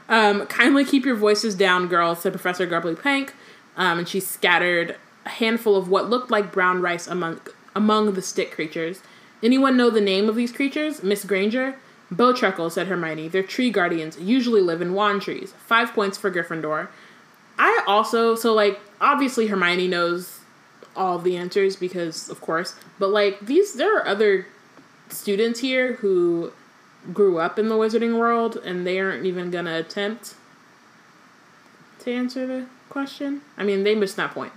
Um, 0.08 0.46
kindly 0.46 0.84
keep 0.84 1.06
your 1.06 1.14
voices 1.14 1.54
down, 1.54 1.86
girls, 1.88 2.20
said 2.20 2.32
Professor 2.32 2.66
Grubbly 2.66 2.94
Plank, 2.94 3.32
um, 3.78 4.00
and 4.00 4.06
she 4.08 4.20
scattered 4.20 4.96
a 5.24 5.28
handful 5.30 5.74
of 5.74 5.88
what 5.88 6.10
looked 6.10 6.30
like 6.30 6.52
brown 6.52 6.82
rice 6.82 7.06
among 7.06 7.40
among 7.74 8.12
the 8.12 8.20
stick 8.20 8.50
creatures. 8.50 9.00
Anyone 9.42 9.76
know 9.76 9.88
the 9.88 10.02
name 10.02 10.28
of 10.28 10.34
these 10.34 10.52
creatures? 10.52 11.02
Miss 11.02 11.24
Granger? 11.24 11.76
Bowtruckle, 12.12 12.70
said 12.70 12.88
Hermione. 12.88 13.28
They're 13.28 13.42
tree 13.42 13.70
guardians, 13.70 14.18
usually 14.20 14.60
live 14.60 14.82
in 14.82 14.92
wand 14.92 15.22
trees. 15.22 15.54
Five 15.66 15.94
points 15.94 16.18
for 16.18 16.30
Gryffindor. 16.30 16.88
I 17.58 17.82
also, 17.86 18.34
so 18.34 18.52
like, 18.52 18.80
obviously 19.00 19.46
Hermione 19.46 19.88
knows 19.88 20.40
all 20.94 21.18
the 21.18 21.38
answers 21.38 21.74
because, 21.76 22.28
of 22.28 22.42
course, 22.42 22.74
but 22.98 23.08
like, 23.08 23.40
these, 23.40 23.72
there 23.74 23.96
are 23.96 24.06
other 24.06 24.46
students 25.08 25.60
here 25.60 25.94
who 25.94 26.52
grew 27.12 27.38
up 27.38 27.58
in 27.58 27.68
the 27.68 27.74
wizarding 27.74 28.18
world 28.18 28.56
and 28.56 28.86
they 28.86 29.00
aren't 29.00 29.24
even 29.26 29.50
gonna 29.50 29.76
attempt 29.78 30.34
to 32.00 32.12
answer 32.12 32.46
the 32.46 32.66
question. 32.88 33.40
I 33.56 33.64
mean, 33.64 33.84
they 33.84 33.94
missed 33.94 34.16
that 34.16 34.32
point. 34.32 34.52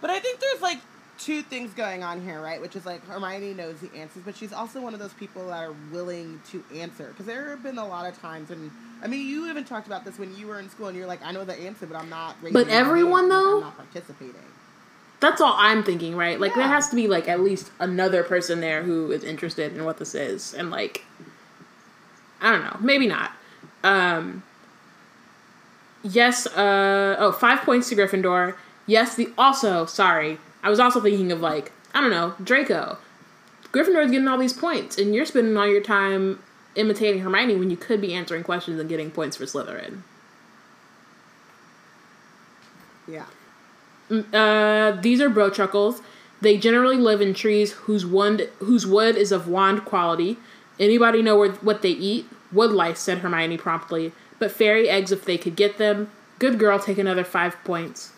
But 0.00 0.10
I 0.10 0.18
think 0.18 0.40
there's 0.40 0.60
like 0.60 0.78
two 1.18 1.42
things 1.42 1.72
going 1.72 2.02
on 2.02 2.22
here, 2.22 2.40
right? 2.40 2.60
Which 2.60 2.74
is 2.74 2.84
like 2.84 3.06
Hermione 3.06 3.54
knows 3.54 3.80
the 3.80 3.94
answers, 3.96 4.22
but 4.24 4.36
she's 4.36 4.52
also 4.52 4.80
one 4.80 4.94
of 4.94 5.00
those 5.00 5.12
people 5.12 5.46
that 5.48 5.62
are 5.62 5.74
willing 5.92 6.40
to 6.50 6.64
answer. 6.74 7.08
Because 7.08 7.26
there 7.26 7.50
have 7.50 7.62
been 7.62 7.78
a 7.78 7.86
lot 7.86 8.06
of 8.06 8.20
times, 8.20 8.50
and 8.50 8.70
I 9.02 9.06
mean, 9.06 9.26
you 9.26 9.48
even 9.48 9.64
talked 9.64 9.86
about 9.86 10.04
this 10.04 10.18
when 10.18 10.36
you 10.36 10.48
were 10.48 10.58
in 10.58 10.68
school, 10.68 10.88
and 10.88 10.96
you're 10.96 11.06
like, 11.06 11.24
I 11.24 11.32
know 11.32 11.44
the 11.44 11.54
answer, 11.54 11.86
but 11.86 11.96
I'm 11.96 12.08
not. 12.10 12.36
But 12.52 12.68
everyone, 12.68 13.28
though? 13.28 13.56
I'm 13.56 13.60
not 13.60 13.76
participating. 13.76 14.34
That's 15.20 15.40
all 15.40 15.54
I'm 15.56 15.84
thinking, 15.84 16.16
right? 16.16 16.40
Like, 16.40 16.54
there 16.56 16.66
has 16.66 16.88
to 16.88 16.96
be 16.96 17.06
like 17.06 17.28
at 17.28 17.38
least 17.38 17.70
another 17.78 18.24
person 18.24 18.60
there 18.60 18.82
who 18.82 19.12
is 19.12 19.22
interested 19.22 19.76
in 19.76 19.84
what 19.84 19.98
this 19.98 20.16
is, 20.16 20.52
and 20.52 20.70
like, 20.70 21.04
I 22.42 22.50
don't 22.50 22.64
know, 22.64 22.76
maybe 22.80 23.06
not. 23.06 23.32
Um, 23.84 24.42
yes, 26.02 26.46
uh, 26.48 27.16
oh, 27.18 27.32
five 27.32 27.60
points 27.60 27.88
to 27.88 27.96
Gryffindor. 27.96 28.56
Yes, 28.86 29.14
the 29.14 29.32
also, 29.38 29.86
sorry, 29.86 30.38
I 30.62 30.68
was 30.68 30.80
also 30.80 31.00
thinking 31.00 31.32
of 31.32 31.40
like, 31.40 31.72
I 31.94 32.00
don't 32.00 32.10
know, 32.10 32.34
Draco. 32.42 32.98
Gryffindor's 33.70 34.10
getting 34.10 34.28
all 34.28 34.38
these 34.38 34.52
points, 34.52 34.98
and 34.98 35.14
you're 35.14 35.24
spending 35.24 35.56
all 35.56 35.66
your 35.66 35.80
time 35.80 36.40
imitating 36.74 37.22
Hermione 37.22 37.56
when 37.56 37.70
you 37.70 37.76
could 37.76 38.00
be 38.00 38.12
answering 38.12 38.42
questions 38.42 38.78
and 38.80 38.88
getting 38.88 39.10
points 39.10 39.36
for 39.36 39.44
Slytherin. 39.44 40.02
Yeah. 43.08 43.26
Uh, 44.10 45.00
these 45.00 45.20
are 45.20 45.30
bowtruckles. 45.30 46.02
They 46.40 46.58
generally 46.58 46.96
live 46.96 47.20
in 47.20 47.34
trees 47.34 47.72
whose 47.72 48.04
wood 48.04 48.50
whose 48.58 48.86
wood 48.86 49.16
is 49.16 49.32
of 49.32 49.48
wand 49.48 49.84
quality. 49.84 50.38
Anybody 50.82 51.22
know 51.22 51.38
where, 51.38 51.52
what 51.52 51.80
they 51.82 51.90
eat? 51.90 52.26
Wood 52.50 52.72
lice, 52.72 52.98
said 52.98 53.18
Hermione 53.18 53.56
promptly. 53.56 54.10
But 54.40 54.50
fairy 54.50 54.88
eggs 54.88 55.12
if 55.12 55.24
they 55.24 55.38
could 55.38 55.54
get 55.54 55.78
them. 55.78 56.10
Good 56.40 56.58
girl, 56.58 56.80
take 56.80 56.98
another 56.98 57.22
five 57.22 57.56
points. 57.62 58.10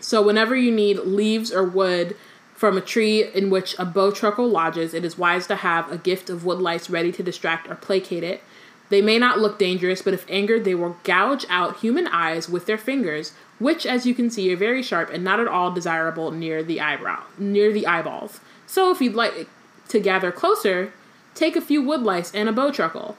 So 0.00 0.22
whenever 0.22 0.56
you 0.56 0.70
need 0.72 1.00
leaves 1.00 1.52
or 1.52 1.62
wood 1.62 2.16
from 2.54 2.78
a 2.78 2.80
tree 2.80 3.24
in 3.24 3.50
which 3.50 3.74
a 3.78 3.84
bowtruckle 3.84 4.50
lodges, 4.50 4.94
it 4.94 5.04
is 5.04 5.18
wise 5.18 5.46
to 5.48 5.56
have 5.56 5.92
a 5.92 5.98
gift 5.98 6.30
of 6.30 6.46
wood 6.46 6.60
lice 6.60 6.88
ready 6.88 7.12
to 7.12 7.22
distract 7.22 7.68
or 7.68 7.74
placate 7.74 8.24
it. 8.24 8.42
They 8.88 9.02
may 9.02 9.18
not 9.18 9.38
look 9.38 9.58
dangerous, 9.58 10.00
but 10.00 10.14
if 10.14 10.24
angered, 10.30 10.64
they 10.64 10.74
will 10.74 10.96
gouge 11.04 11.44
out 11.50 11.80
human 11.80 12.06
eyes 12.06 12.48
with 12.48 12.64
their 12.64 12.78
fingers, 12.78 13.32
which, 13.58 13.84
as 13.84 14.06
you 14.06 14.14
can 14.14 14.30
see, 14.30 14.50
are 14.50 14.56
very 14.56 14.82
sharp 14.82 15.10
and 15.12 15.22
not 15.22 15.40
at 15.40 15.46
all 15.46 15.72
desirable 15.72 16.30
near 16.30 16.62
the 16.62 16.80
eyebrow, 16.80 17.22
near 17.36 17.70
the 17.70 17.86
eyeballs. 17.86 18.40
So, 18.66 18.90
if 18.90 19.02
you'd 19.02 19.14
like 19.14 19.46
to 19.88 20.00
gather 20.00 20.32
closer, 20.32 20.94
take 21.38 21.56
a 21.56 21.60
few 21.60 21.82
wood 21.82 22.02
lice 22.02 22.34
and 22.34 22.48
a 22.48 22.52
bowtruckle, 22.52 23.14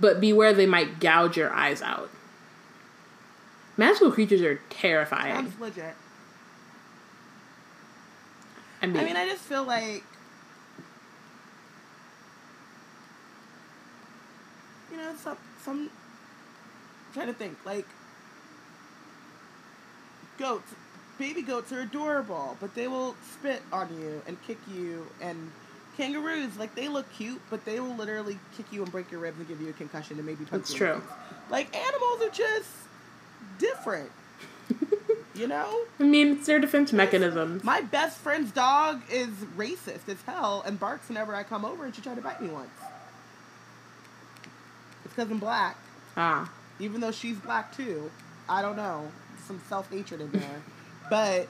but 0.00 0.20
beware 0.20 0.52
they 0.52 0.66
might 0.66 1.00
gouge 1.00 1.36
your 1.36 1.52
eyes 1.52 1.82
out. 1.82 2.10
Magical 3.76 4.12
creatures 4.12 4.40
are 4.42 4.60
terrifying. 4.70 5.34
Sounds 5.34 5.60
legit. 5.60 5.94
I 8.80 8.86
mean, 8.86 8.96
I 8.98 9.04
mean, 9.04 9.16
I 9.16 9.26
just 9.26 9.42
feel 9.42 9.64
like. 9.64 10.04
You 14.90 14.98
know, 14.98 15.14
some. 15.16 15.36
some 15.62 15.90
I'm 17.08 17.14
trying 17.14 17.26
to 17.26 17.32
think. 17.32 17.58
Like. 17.64 17.86
Goats. 20.38 20.74
Baby 21.18 21.42
goats 21.42 21.72
are 21.72 21.80
adorable, 21.80 22.56
but 22.60 22.74
they 22.74 22.88
will 22.88 23.14
spit 23.32 23.62
on 23.72 23.88
you 23.98 24.20
and 24.26 24.40
kick 24.42 24.58
you. 24.72 25.06
And 25.20 25.50
kangaroos, 25.96 26.56
like, 26.56 26.74
they 26.74 26.88
look 26.88 27.10
cute, 27.12 27.40
but 27.50 27.64
they 27.64 27.80
will 27.80 27.94
literally 27.94 28.38
kick 28.56 28.66
you 28.72 28.82
and 28.82 28.90
break 28.90 29.10
your 29.10 29.20
ribs 29.20 29.38
and 29.38 29.48
give 29.48 29.60
you 29.60 29.70
a 29.70 29.72
concussion 29.72 30.16
and 30.16 30.26
maybe 30.26 30.44
punch 30.44 30.62
That's 30.62 30.72
you 30.72 30.78
true. 30.78 31.02
Like, 31.50 31.74
animals 31.76 32.22
are 32.22 32.30
just 32.30 32.70
different. 33.58 34.10
you 35.34 35.46
know? 35.46 35.80
I 35.98 36.02
mean, 36.04 36.36
it's 36.36 36.46
their 36.46 36.58
defense 36.58 36.92
mechanisms. 36.92 37.64
My 37.64 37.80
best 37.80 38.18
friend's 38.18 38.50
dog 38.52 39.02
is 39.10 39.28
racist 39.56 40.08
as 40.08 40.20
hell 40.26 40.62
and 40.66 40.78
barks 40.78 41.08
whenever 41.08 41.34
I 41.34 41.42
come 41.42 41.64
over 41.64 41.84
and 41.84 41.94
she 41.94 42.02
tried 42.02 42.16
to 42.16 42.22
bite 42.22 42.40
me 42.40 42.48
once. 42.48 42.70
It's 45.04 45.14
because 45.14 45.30
I'm 45.30 45.38
black. 45.38 45.76
Ah, 46.16 46.50
Even 46.78 47.00
though 47.00 47.10
she's 47.12 47.36
black 47.36 47.76
too. 47.76 48.10
I 48.48 48.62
don't 48.62 48.76
know. 48.76 49.10
Some 49.46 49.60
self 49.68 49.90
hatred 49.90 50.20
in 50.20 50.30
there. 50.32 50.62
but 51.10 51.48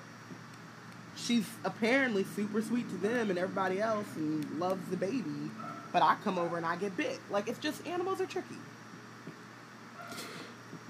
she's 1.16 1.48
apparently 1.64 2.24
super 2.24 2.62
sweet 2.62 2.88
to 2.90 2.96
them 2.96 3.30
and 3.30 3.38
everybody 3.38 3.80
else 3.80 4.06
and 4.16 4.58
loves 4.58 4.88
the 4.88 4.96
baby. 4.96 5.50
But 5.92 6.02
I 6.02 6.16
come 6.24 6.38
over 6.38 6.56
and 6.56 6.66
I 6.66 6.76
get 6.76 6.96
bit. 6.96 7.20
Like, 7.30 7.48
it's 7.48 7.58
just 7.58 7.86
animals 7.86 8.20
are 8.20 8.26
tricky. 8.26 8.56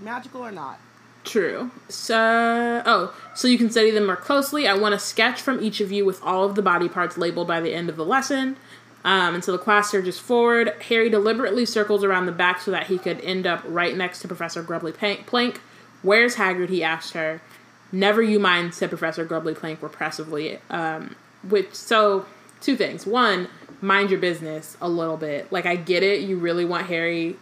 Magical 0.01 0.41
or 0.41 0.51
not. 0.51 0.79
True. 1.25 1.71
So, 1.89 2.83
oh, 2.85 3.15
so 3.35 3.49
you 3.49 3.57
can 3.57 3.71
study 3.71 3.91
them 3.91 4.07
more 4.07 4.17
closely. 4.17 4.69
I 4.69 4.75
want 4.75 4.95
a 4.95 4.99
sketch 4.99 5.41
from 5.41 5.63
each 5.63 5.81
of 5.81 5.91
you 5.91 6.05
with 6.05 6.23
all 6.23 6.45
of 6.45 6.55
the 6.55 6.63
body 6.63 6.89
parts 6.89 7.17
labeled 7.17 7.49
by 7.49 7.61
the 7.61 7.73
end 7.75 7.89
of 7.89 7.97
the 7.97 8.05
lesson. 8.05 8.57
Um, 9.05 9.35
and 9.35 9.45
so 9.45 9.53
the 9.53 9.59
class 9.59 9.91
surges 9.91 10.19
forward. 10.19 10.75
Harry 10.89 11.11
deliberately 11.11 11.67
circles 11.67 12.03
around 12.05 12.27
the 12.27 12.33
back 12.33 12.61
so 12.61 12.71
that 12.71 12.87
he 12.87 12.99
could 12.99 13.21
end 13.21 13.47
up 13.47 13.63
right 13.67 13.97
next 13.97 14.21
to 14.21 14.29
Professor 14.29 14.63
Grubbly 14.63 14.93
Plank. 14.93 15.61
Where's 16.03 16.37
Hagrid? 16.37 16.71
He 16.71 16.83
asked 16.83 17.13
her. 17.13 17.41
Never 17.95 18.21
you 18.21 18.41
mind, 18.41 18.75
said 18.75 18.89
Professor 18.89 19.25
Grubbly 19.25 19.55
Plank 19.55 19.81
repressively. 19.81 20.59
Um, 20.69 21.15
which, 21.49 21.75
so, 21.75 22.27
two 22.61 22.77
things. 22.77 23.07
One, 23.07 23.49
mind 23.81 24.11
your 24.11 24.19
business 24.19 24.77
a 24.81 24.89
little 24.89 25.17
bit. 25.17 25.53
Like, 25.53 25.65
I 25.65 25.77
get 25.77 26.03
it. 26.03 26.21
You 26.23 26.37
really 26.37 26.65
want 26.65 26.87
Harry, 26.89 27.37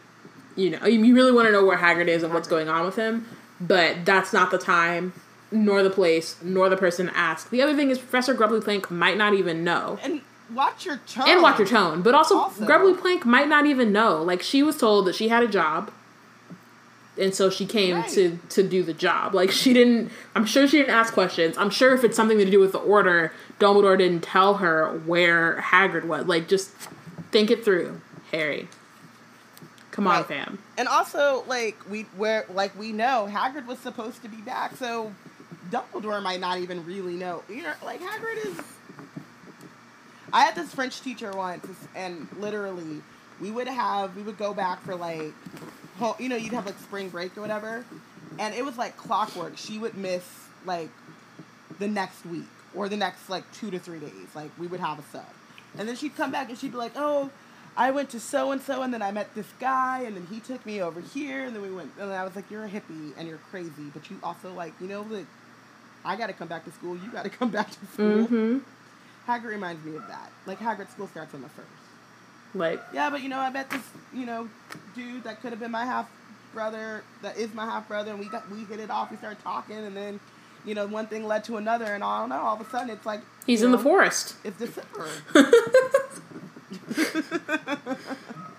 you 0.55 0.71
know, 0.71 0.85
you 0.87 1.15
really 1.15 1.33
want 1.33 1.47
to 1.47 1.53
know 1.53 1.65
where 1.65 1.79
Hagrid 1.79 2.09
is 2.09 2.23
and 2.23 2.35
what's 2.35 2.49
going 2.49 2.69
on 2.69 2.85
with 2.85 2.97
him. 2.97 3.27
But 3.61 4.05
that's 4.05 4.33
not 4.33 4.51
the 4.51 4.59
time, 4.59 5.15
nor 5.51 5.83
the 5.83 5.91
place, 5.91 6.37
nor 6.43 6.69
the 6.69 6.77
person 6.77 7.07
to 7.07 7.17
ask. 7.17 7.49
The 7.49 7.63
other 7.63 7.75
thing 7.75 7.91
is 7.91 7.99
Professor 7.99 8.35
Grubbly 8.35 8.61
Plank 8.61 8.91
might 8.91 9.17
not 9.17 9.33
even 9.33 9.65
know. 9.65 9.99
And 10.03 10.21
watch 10.53 10.85
your 10.85 10.99
tone. 11.07 11.29
And 11.29 11.41
watch 11.41 11.59
your 11.59 11.69
tone. 11.69 12.03
But 12.03 12.15
also, 12.15 12.37
Also. 12.37 12.67
Grubbly 12.67 12.95
Plank 12.95 13.25
might 13.25 13.49
not 13.49 13.65
even 13.65 13.91
know. 13.91 14.23
Like, 14.23 14.43
she 14.43 14.63
was 14.63 14.77
told 14.77 15.07
that 15.07 15.15
she 15.15 15.29
had 15.29 15.43
a 15.43 15.49
job. 15.49 15.91
And 17.21 17.35
so 17.35 17.51
she 17.51 17.67
came 17.67 17.97
Right. 17.97 18.09
to 18.11 18.39
to 18.51 18.63
do 18.63 18.83
the 18.83 18.95
job. 18.95 19.35
Like 19.35 19.51
she 19.51 19.73
didn't. 19.75 20.11
I'm 20.35 20.47
sure 20.47 20.67
she 20.67 20.79
didn't 20.79 20.95
ask 20.95 21.13
questions. 21.13 21.59
I'm 21.59 21.69
sure 21.71 21.93
if 21.95 22.05
it's 22.05 22.17
something 22.17 22.39
to 22.39 22.51
do 22.51 22.59
with 22.59 22.73
the 22.73 22.79
order, 22.79 23.33
Dumbledore 23.61 23.99
didn't 23.99 24.23
tell 24.23 24.55
her 24.55 24.99
where 25.05 25.61
Hagrid 25.61 26.05
was. 26.05 26.25
Like 26.27 26.49
just 26.49 26.71
think 27.31 27.51
it 27.51 27.65
through, 27.65 28.01
Harry. 28.31 28.69
Come 29.91 30.07
on, 30.07 30.17
Right. 30.17 30.27
fam. 30.27 30.59
And 30.79 30.89
also, 30.89 31.45
like 31.47 31.77
we 31.91 32.03
where 32.17 32.47
like 32.49 32.79
we 32.79 32.93
know, 32.93 33.29
Hagrid 33.31 33.67
was 33.67 33.79
supposed 33.79 34.23
to 34.23 34.29
be 34.31 34.39
back, 34.39 34.77
so 34.79 35.13
Dumbledore 35.71 36.23
might 36.23 36.41
not 36.41 36.59
even 36.61 36.83
really 36.87 37.15
know. 37.17 37.43
You 37.47 37.63
know, 37.65 37.73
like 37.85 38.01
Hagrid 38.01 38.47
is. 38.47 38.57
I 40.33 40.45
had 40.45 40.55
this 40.55 40.73
French 40.75 41.03
teacher 41.03 41.31
once, 41.33 41.67
and 41.95 42.27
literally, 42.41 43.03
we 43.39 43.51
would 43.51 43.69
have 43.69 44.17
we 44.17 44.23
would 44.23 44.39
go 44.39 44.55
back 44.55 44.83
for 44.83 44.97
like, 44.97 45.35
ho- 46.03 46.17
you 46.19 46.29
know, 46.29 46.37
you'd 46.37 46.53
have 46.53 46.67
like 46.67 46.79
spring 46.79 47.09
break 47.09 47.37
or 47.37 47.41
whatever, 47.41 47.85
and 48.39 48.55
it 48.55 48.65
was 48.65 48.77
like 48.77 48.97
clockwork. 48.97 49.57
She 49.57 49.79
would 49.79 49.97
miss 49.97 50.25
like 50.65 50.91
the 51.79 51.89
next 51.89 52.25
week 52.27 52.49
or 52.75 52.89
the 52.89 52.97
next 52.97 53.29
like 53.29 53.45
two 53.53 53.71
to 53.71 53.79
three 53.79 53.99
days. 54.01 54.29
Like 54.35 54.51
we 54.59 54.67
would 54.67 54.81
have 54.81 54.99
a 54.99 55.03
sub, 55.13 55.25
and 55.79 55.89
then 55.89 55.97
she'd 55.97 56.17
come 56.17 56.31
back 56.33 56.49
and 56.49 56.59
she'd 56.59 56.73
be 56.73 56.79
like, 56.79 56.93
"Oh, 56.97 57.31
I 57.77 57.91
went 57.91 58.11
to 58.11 58.21
so 58.21 58.53
and 58.53 58.61
so, 58.61 58.83
and 58.83 58.93
then 58.93 59.03
I 59.03 59.11
met 59.13 59.35
this 59.35 59.47
guy, 59.61 60.03
and 60.03 60.17
then 60.17 60.27
he 60.31 60.41
took 60.41 60.65
me 60.67 60.81
over 60.83 61.01
here, 61.01 61.45
and 61.45 61.55
then 61.55 61.63
we 61.63 61.71
went." 61.71 61.93
And 61.99 62.13
I 62.13 62.25
was 62.25 62.35
like, 62.37 62.51
"You're 62.51 62.65
a 62.65 62.69
hippie 62.69 63.13
and 63.17 63.29
you're 63.29 63.41
crazy, 63.51 63.91
but 63.93 64.11
you 64.11 64.19
also 64.23 64.53
like, 64.53 64.73
you 64.81 64.89
know, 64.89 65.03
that 65.05 65.27
I 66.05 66.17
got 66.17 66.27
to 66.29 66.33
come 66.33 66.49
back 66.49 66.65
to 66.65 66.73
school. 66.73 66.97
You 66.97 67.11
got 67.13 67.25
to 67.25 67.31
come 67.41 67.51
back 67.51 67.71
to 67.71 67.87
school." 67.93 68.27
Mm-hmm. 68.27 68.59
Hagrid 69.29 69.51
reminds 69.51 69.85
me 69.85 69.97
of 69.97 70.07
that. 70.09 70.33
Like 70.47 70.59
Hagrid 70.59 70.91
school 70.91 71.07
starts 71.07 71.33
on 71.35 71.43
the 71.43 71.49
first. 71.49 71.69
Like 72.55 72.83
Yeah, 72.93 73.11
but 73.11 73.23
you 73.23 73.29
know, 73.29 73.39
I 73.39 73.51
met 73.51 73.71
this, 73.71 73.83
you 74.13 74.27
know, 74.27 74.49
dude 74.95 75.25
that 75.25 75.41
could 75.41 75.51
have 75.51 75.61
been 75.61 75.71
my 75.71 75.85
half 75.85 76.11
brother, 76.53 77.03
that 77.23 77.37
is 77.37 77.55
my 77.55 77.65
half 77.65 77.89
brother, 77.89 78.11
and 78.11 78.21
we 78.21 78.27
got 78.27 78.51
we 78.51 78.65
hit 78.65 78.81
it 78.81 78.91
off. 78.91 79.11
We 79.11 79.17
started 79.17 79.43
talking, 79.43 79.77
and 79.77 79.97
then, 79.97 80.21
you 80.65 80.75
know, 80.75 80.87
one 80.87 81.07
thing 81.07 81.27
led 81.27 81.45
to 81.45 81.57
another, 81.57 81.87
and 81.87 82.05
I 82.05 82.21
don't 82.21 82.29
know. 82.29 82.41
All 82.41 82.55
of 82.55 82.61
a 82.61 82.71
sudden, 82.71 82.91
it's 82.91 83.07
like 83.07 83.21
he's 83.47 83.63
in 83.63 83.73
the 83.73 83.79
forest. 83.79 84.37
It's 84.45 84.59
December. 84.59 85.09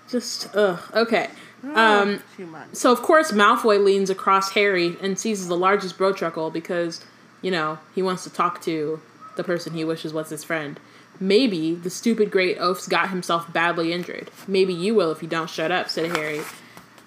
Just 0.08 0.54
ugh. 0.54 0.80
Okay. 0.94 1.28
Um. 1.74 2.22
Too 2.36 2.46
much. 2.46 2.74
So 2.74 2.92
of 2.92 3.02
course 3.02 3.32
Malfoy 3.32 3.82
leans 3.82 4.10
across 4.10 4.52
Harry 4.52 4.96
and 5.00 5.18
seizes 5.18 5.48
the 5.48 5.56
largest 5.56 5.98
bowtruckle 5.98 6.52
because, 6.52 7.04
you 7.42 7.50
know, 7.50 7.78
he 7.94 8.02
wants 8.02 8.24
to 8.24 8.30
talk 8.30 8.60
to 8.62 9.00
the 9.36 9.44
person 9.44 9.72
he 9.72 9.84
wishes 9.84 10.12
was 10.12 10.30
his 10.30 10.44
friend. 10.44 10.78
Maybe 11.20 11.74
the 11.74 11.90
stupid 11.90 12.30
great 12.30 12.58
oaf's 12.58 12.88
got 12.88 13.10
himself 13.10 13.52
badly 13.52 13.92
injured. 13.92 14.30
Maybe 14.48 14.74
you 14.74 14.94
will 14.94 15.10
if 15.12 15.22
you 15.22 15.28
don't 15.28 15.48
shut 15.50 15.70
up, 15.70 15.88
said 15.88 16.16
Harry. 16.16 16.40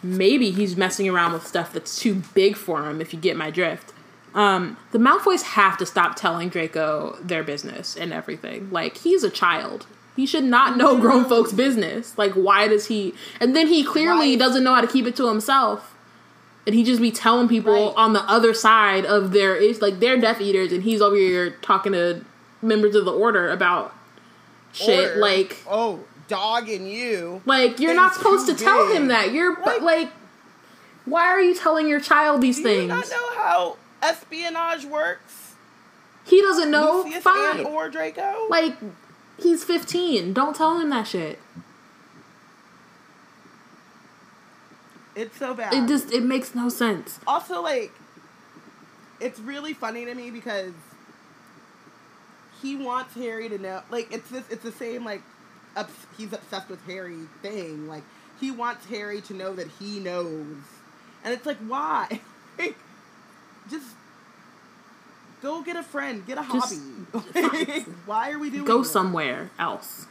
Maybe 0.02 0.52
he's 0.52 0.78
messing 0.78 1.10
around 1.10 1.34
with 1.34 1.46
stuff 1.46 1.74
that's 1.74 2.00
too 2.00 2.22
big 2.34 2.56
for 2.56 2.90
him, 2.90 3.02
if 3.02 3.14
you 3.14 3.20
get 3.20 3.36
my 3.36 3.50
drift. 3.50 3.94
Um, 4.34 4.78
the 4.92 5.00
Malfoys 5.00 5.42
have 5.42 5.78
to 5.80 5.86
stop 5.86 6.16
telling 6.16 6.50
Draco 6.50 7.18
their 7.22 7.44
business 7.44 7.96
and 7.98 8.14
everything. 8.14 8.70
Like, 8.72 8.98
he's 8.98 9.24
a 9.24 9.30
child. 9.30 9.88
He 10.16 10.26
should 10.26 10.44
not 10.44 10.78
know 10.78 11.00
grown 11.00 11.26
folks' 11.26 11.52
business. 11.52 12.18
Like, 12.18 12.34
why 12.34 12.68
does 12.68 12.88
he? 12.88 13.14
And 13.40 13.56
then 13.56 13.68
he 13.68 13.84
clearly 13.84 14.32
Right. 14.32 14.40
doesn't 14.40 14.64
know 14.64 14.76
how 14.76 14.82
to 14.82 14.88
keep 14.88 15.06
it 15.08 15.16
to 15.18 15.28
himself. 15.28 15.94
And 16.66 16.76
he 16.76 16.84
just 16.84 17.02
be 17.02 17.12
telling 17.12 17.48
people 17.48 17.88
Right. 17.88 17.94
on 17.98 18.14
the 18.14 18.22
other 18.24 18.54
side 18.54 19.06
of 19.06 19.32
their 19.32 19.56
it's 19.56 19.82
like 19.82 20.00
they're 20.00 20.18
Death 20.18 20.42
Eaters, 20.42 20.72
and 20.72 20.84
he's 20.84 21.02
over 21.02 21.16
here 21.16 21.52
talking 21.62 21.94
to 21.94 22.22
members 22.62 22.94
of 22.96 23.06
the 23.06 23.12
Order 23.12 23.50
about 23.50 23.94
shit. 24.74 25.18
Or, 25.18 25.20
like, 25.20 25.58
oh, 25.70 26.00
dog 26.28 26.70
and 26.70 26.90
you. 26.90 27.42
like 27.46 27.80
you're 27.80 27.94
not 27.94 28.14
supposed 28.14 28.48
to 28.48 28.56
too 28.56 28.64
tell 28.66 28.88
big. 28.88 28.98
him 28.98 29.08
that. 29.08 29.32
You're 29.32 29.56
Like- 29.62 29.82
like, 29.82 30.12
why 31.06 31.24
are 31.26 31.42
you 31.42 31.56
telling 31.56 31.88
your 31.88 32.00
child 32.02 32.42
these 32.42 32.58
Do 32.58 32.64
things? 32.64 32.82
Do 32.84 32.88
not 32.88 33.10
know 33.10 33.36
how 33.36 33.78
espionage 34.02 34.86
works? 34.86 35.54
He 36.26 36.42
doesn't 36.42 36.70
know. 36.70 37.04
Lucius 37.04 37.24
Fine. 37.24 37.66
or 37.66 37.88
Draco. 37.90 38.48
Like, 38.50 38.76
he's 39.42 39.64
15. 39.64 40.34
Don't 40.34 40.54
tell 40.56 40.78
him 40.80 40.90
that 40.90 41.08
shit. 41.08 41.40
it's 45.16 45.38
so 45.38 45.54
bad. 45.54 45.74
It 45.74 45.88
just 45.88 46.12
it 46.12 46.24
makes 46.24 46.54
no 46.54 46.70
sense. 46.70 47.20
also 47.26 47.62
like 47.62 47.92
it's 49.20 49.40
really 49.40 49.74
funny 49.74 50.06
to 50.06 50.14
me 50.14 50.30
because 50.30 50.74
he 52.62 52.76
wants 52.76 53.14
Harry 53.16 53.50
to 53.50 53.58
know 53.58 53.82
like 53.90 54.12
it's 54.12 54.30
this 54.30 54.44
it's 54.50 54.64
the 54.64 54.72
same 54.72 55.04
like 55.06 55.22
ups, 55.76 55.94
he's 56.18 56.34
obsessed 56.34 56.70
with 56.70 56.84
Harry 56.86 57.18
thing 57.42 57.88
like 57.88 58.04
he 58.40 58.52
wants 58.52 58.86
Harry 58.88 59.22
to 59.22 59.34
know 59.34 59.54
that 59.56 59.68
he 59.80 60.00
knows 60.00 60.46
and 61.24 61.34
it's 61.34 61.46
like 61.46 61.58
why 61.60 62.20
like, 62.60 62.76
just 63.70 63.86
go 65.42 65.62
get 65.62 65.76
a 65.76 65.84
friend 65.84 66.26
get 66.26 66.38
a 66.38 66.46
Just- 66.52 66.80
hobby 67.34 67.86
why 68.06 68.32
are 68.32 68.40
we 68.40 68.50
doing 68.50 68.66
Go 68.66 68.80
this? 68.80 68.92
somewhere 68.92 69.50
else. 69.60 70.06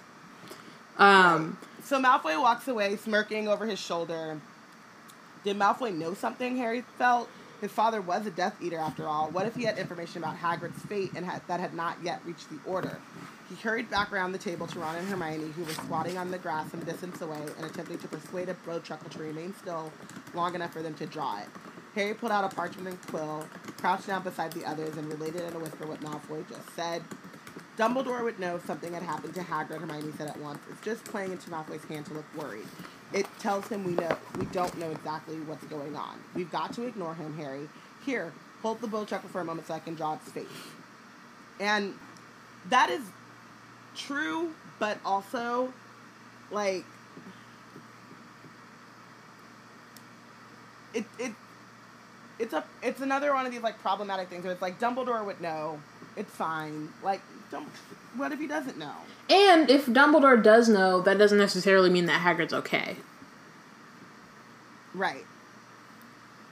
Um, 0.99 1.59
So 1.85 2.01
Malfoy 2.01 2.41
walks 2.41 2.67
away, 2.69 2.97
smirking 2.97 3.49
over 3.49 3.67
his 3.67 3.79
shoulder. 3.79 4.41
Did 5.45 5.59
Malfoy 5.59 5.95
know 5.95 6.15
something 6.15 6.57
Harry 6.57 6.83
felt? 6.99 7.29
His 7.61 7.73
father 7.73 8.03
was 8.03 8.27
a 8.27 8.31
Death 8.31 8.57
Eater 8.61 8.79
after 8.79 9.07
all. 9.07 9.31
What 9.31 9.47
if 9.47 9.55
he 9.55 9.65
had 9.65 9.79
information 9.79 10.23
about 10.23 10.37
Hagrid's 10.37 10.83
fate 10.87 11.13
and 11.17 11.25
had, 11.25 11.41
that 11.49 11.59
had 11.59 11.75
not 11.75 11.97
yet 12.03 12.21
reached 12.27 12.51
the 12.51 12.59
Order? 12.67 12.99
He 13.49 13.55
hurried 13.55 13.89
back 13.89 14.13
around 14.13 14.33
the 14.33 14.39
table 14.39 14.67
to 14.67 14.79
Ron 14.79 14.97
and 14.97 15.09
Hermione, 15.09 15.53
who 15.53 15.65
were 15.65 15.73
squatting 15.73 16.19
on 16.19 16.31
the 16.31 16.39
grass 16.39 16.71
some 16.71 16.81
distance 16.81 17.21
away 17.21 17.41
and 17.57 17.65
attempting 17.65 17.99
to 17.99 18.09
persuade 18.09 18.49
a 18.49 18.55
Bowtruckle 18.55 19.09
to 19.11 19.19
remain 19.21 19.55
still 19.55 19.91
long 20.35 20.55
enough 20.55 20.73
for 20.73 20.83
them 20.83 20.95
to 20.95 21.07
draw 21.07 21.39
it. 21.39 21.47
Harry 21.95 22.13
pulled 22.13 22.33
out 22.33 22.45
a 22.45 22.55
parchment 22.55 22.89
and 22.89 23.07
quill, 23.07 23.47
crouched 23.79 24.07
down 24.07 24.23
beside 24.23 24.53
the 24.53 24.65
others, 24.67 24.97
and 24.97 25.09
related 25.09 25.43
in 25.43 25.55
a 25.55 25.59
whisper 25.59 25.87
what 25.87 26.01
Malfoy 26.01 26.47
just 26.49 26.69
said. 26.75 27.03
Dumbledore 27.79 28.23
would 28.23 28.39
know 28.39 28.57
if 28.57 28.67
something 28.67 28.93
had 28.93 29.03
happened 29.03 29.35
to 29.35 29.41
Hagrid. 29.41 29.81
Hermione 29.81 30.13
said 30.19 30.29
at 30.29 30.39
once. 30.39 30.59
It's 30.71 30.81
just 30.81 31.05
playing 31.05 31.33
into 31.33 31.51
Malfoy's 31.51 31.85
hand 31.85 32.07
to 32.07 32.15
look 32.15 32.25
worried. 32.37 32.67
It 33.13 33.27
tells 33.39 33.69
him 33.69 33.85
we 33.85 33.93
know 33.93 34.17
we 34.39 34.47
don't 34.47 34.77
know 34.79 34.91
exactly 34.91 35.37
what's 35.41 35.65
going 35.65 35.97
on. 35.97 36.19
We've 36.35 36.51
got 36.51 36.73
to 36.75 36.83
ignore 36.85 37.15
him, 37.15 37.37
Harry. 37.37 37.69
Here, 38.05 38.33
hold 38.63 38.81
the 38.81 38.89
bowtruckle 38.89 39.29
for 39.31 39.41
a 39.41 39.45
moment 39.45 39.69
so 39.69 39.75
I 39.75 39.79
can 39.79 39.95
draw 39.95 40.15
its 40.15 40.31
face. 40.31 40.47
And 41.61 41.95
that 42.69 42.91
is 42.91 43.03
true, 43.95 44.53
but 44.79 44.99
also 45.05 45.73
like 46.51 46.85
it 50.95 51.05
it 51.19 51.33
it's 52.39 52.53
a 52.53 52.65
it's 52.83 53.01
another 53.01 53.33
one 53.35 53.47
of 53.47 53.53
these 53.53 53.63
like 53.63 53.79
problematic 53.81 54.29
things 54.29 54.45
where 54.45 54.53
it's 54.53 54.63
like 54.63 54.79
Dumbledore 54.79 55.25
would 55.25 55.41
know. 55.41 55.81
It's 56.17 56.35
fine. 56.35 56.89
Like, 57.03 57.21
don't, 57.51 57.69
what 58.17 58.33
if 58.33 58.39
he 58.39 58.47
doesn't 58.47 58.79
know? 58.79 58.93
and 59.29 59.69
if 59.69 59.87
Dumbledore 59.87 60.41
does 60.43 60.69
know, 60.69 61.01
that 61.01 61.19
doesn't 61.19 61.39
necessarily 61.39 61.91
mean 61.91 62.07
that 62.07 62.21
Hagrid's 62.23 62.53
okay. 62.53 62.97
Right. 64.95 65.25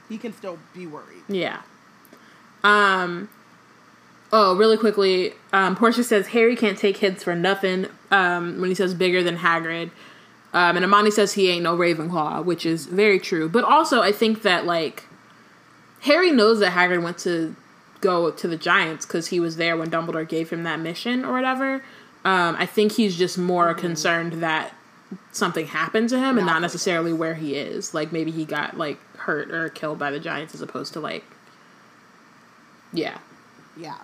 He 0.09 0.17
can 0.17 0.33
still 0.33 0.59
be 0.73 0.85
worried. 0.85 1.23
Yeah. 1.27 1.61
Um. 2.63 3.29
Oh, 4.31 4.55
really 4.55 4.75
quickly, 4.75 5.33
um, 5.53 5.75
Portia 5.75 6.03
says 6.03 6.27
Harry 6.27 6.55
can't 6.55 6.77
take 6.77 6.97
hits 6.97 7.23
for 7.23 7.35
nothing. 7.35 7.87
Um, 8.11 8.59
when 8.59 8.69
he 8.69 8.75
says 8.75 8.93
bigger 8.93 9.23
than 9.23 9.37
Hagrid, 9.37 9.91
um, 10.53 10.75
and 10.75 10.85
Amani 10.85 11.11
says 11.11 11.33
he 11.33 11.49
ain't 11.49 11.63
no 11.63 11.75
Ravenclaw, 11.77 12.43
which 12.43 12.65
is 12.65 12.85
very 12.85 13.19
true. 13.19 13.47
But 13.49 13.63
also, 13.63 14.01
I 14.01 14.11
think 14.11 14.41
that 14.41 14.65
like 14.65 15.05
Harry 16.01 16.31
knows 16.31 16.59
that 16.59 16.73
Hagrid 16.73 17.01
went 17.01 17.17
to 17.19 17.55
go 18.05 18.31
to 18.31 18.47
the 18.47 18.57
Giants 18.57 19.05
because 19.05 19.27
he 19.27 19.39
was 19.39 19.57
there 19.57 19.75
when 19.75 19.89
Dumbledore 19.89 20.27
gave 20.27 20.51
him 20.51 20.63
that 20.63 20.79
mission 20.79 21.25
or 21.25 21.33
whatever. 21.33 21.83
Um, 22.23 22.55
I 22.57 22.65
think 22.65 22.93
he's 22.93 23.15
just 23.15 23.37
more 23.37 23.73
concerned 23.73 24.33
that 24.43 24.73
something 25.31 25.67
happened 25.67 26.09
to 26.09 26.19
him 26.19 26.37
and 26.37 26.45
not 26.47 26.61
necessarily 26.61 27.13
where 27.13 27.35
he 27.35 27.55
is. 27.55 27.93
Like 27.93 28.11
maybe 28.11 28.31
he 28.31 28.45
got 28.45 28.77
like 28.77 28.99
hurt 29.17 29.51
or 29.51 29.69
killed 29.69 29.99
by 29.99 30.11
the 30.11 30.19
Giants 30.19 30.53
as 30.53 30.61
opposed 30.61 30.93
to 30.93 30.99
like, 30.99 31.23
yeah. 32.93 33.17
Yeah. 33.77 33.97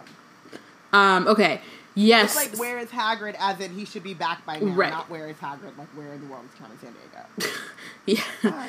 Um, 0.93 1.27
okay. 1.27 1.61
Yes. 1.93 2.35
It's 2.37 2.51
like 2.53 2.59
where 2.59 2.79
is 2.79 2.89
Hagrid? 2.89 3.35
As 3.39 3.59
in 3.59 3.73
he 3.73 3.85
should 3.85 4.03
be 4.03 4.13
back 4.13 4.45
by 4.45 4.59
now, 4.59 4.73
Right. 4.73 4.91
not 4.91 5.09
where 5.09 5.27
is 5.27 5.37
Hagrid? 5.37 5.77
Like 5.77 5.89
where 5.89 6.13
in 6.13 6.21
the 6.21 6.27
world 6.27 6.45
is 6.45 6.57
Carmen 6.57 6.77
Sandiego? 6.77 7.47
Yeah. 8.07 8.23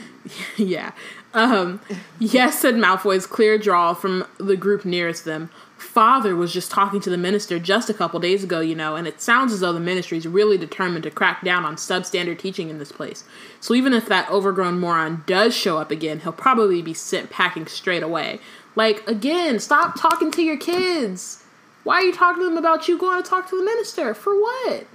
yeah. 0.59 0.93
Um, 1.32 1.81
yes, 2.19 2.59
said 2.59 2.74
Malfoy's 2.74 3.27
clear 3.27 3.57
drawl 3.57 3.94
from 3.94 4.27
the 4.39 4.59
group 4.59 4.85
nearest 4.85 5.24
them. 5.24 5.49
Father 5.78 6.36
was 6.36 6.53
just 6.53 6.70
talking 6.70 7.01
to 7.01 7.09
the 7.09 7.16
minister 7.16 7.59
just 7.59 7.89
a 7.89 7.94
couple 7.94 8.20
days 8.20 8.44
ago, 8.44 8.61
you 8.61 8.74
know, 8.74 8.94
and 8.94 9.07
it 9.07 9.23
sounds 9.23 9.53
as 9.55 9.61
though 9.61 9.73
the 9.73 9.81
ministry 9.81 10.19
is 10.19 10.28
really 10.28 10.59
determined 10.59 11.03
to 11.05 11.11
crack 11.11 11.43
down 11.43 11.65
on 11.65 11.77
substandard 11.77 12.39
teaching 12.39 12.69
in 12.69 12.78
this 12.78 12.93
place. 12.93 13.24
So 13.59 13.73
even 13.74 13.94
if 13.94 14.07
that 14.07 14.31
overgrown 14.31 14.78
moron 14.78 15.24
does 15.27 15.55
show 15.57 15.78
up 15.78 15.90
again, 15.90 16.20
he'll 16.20 16.32
probably 16.32 16.82
be 16.82 16.93
sent 16.94 17.31
packing 17.31 17.66
straight 17.66 18.03
away. 18.03 18.39
Like, 18.77 19.07
again, 19.09 19.59
stop 19.61 19.99
talking 19.99 20.31
to 20.32 20.43
your 20.43 20.59
kids. 20.59 21.41
Why 21.84 21.96
are 21.96 22.02
you 22.02 22.12
talking 22.12 22.42
to 22.42 22.48
them 22.48 22.56
about 22.59 22.88
you 22.88 22.96
going 22.98 23.22
to 23.22 23.28
talk 23.28 23.48
to 23.50 23.56
the 23.56 23.64
minister? 23.64 24.14
For 24.14 24.38
what? 24.40 24.86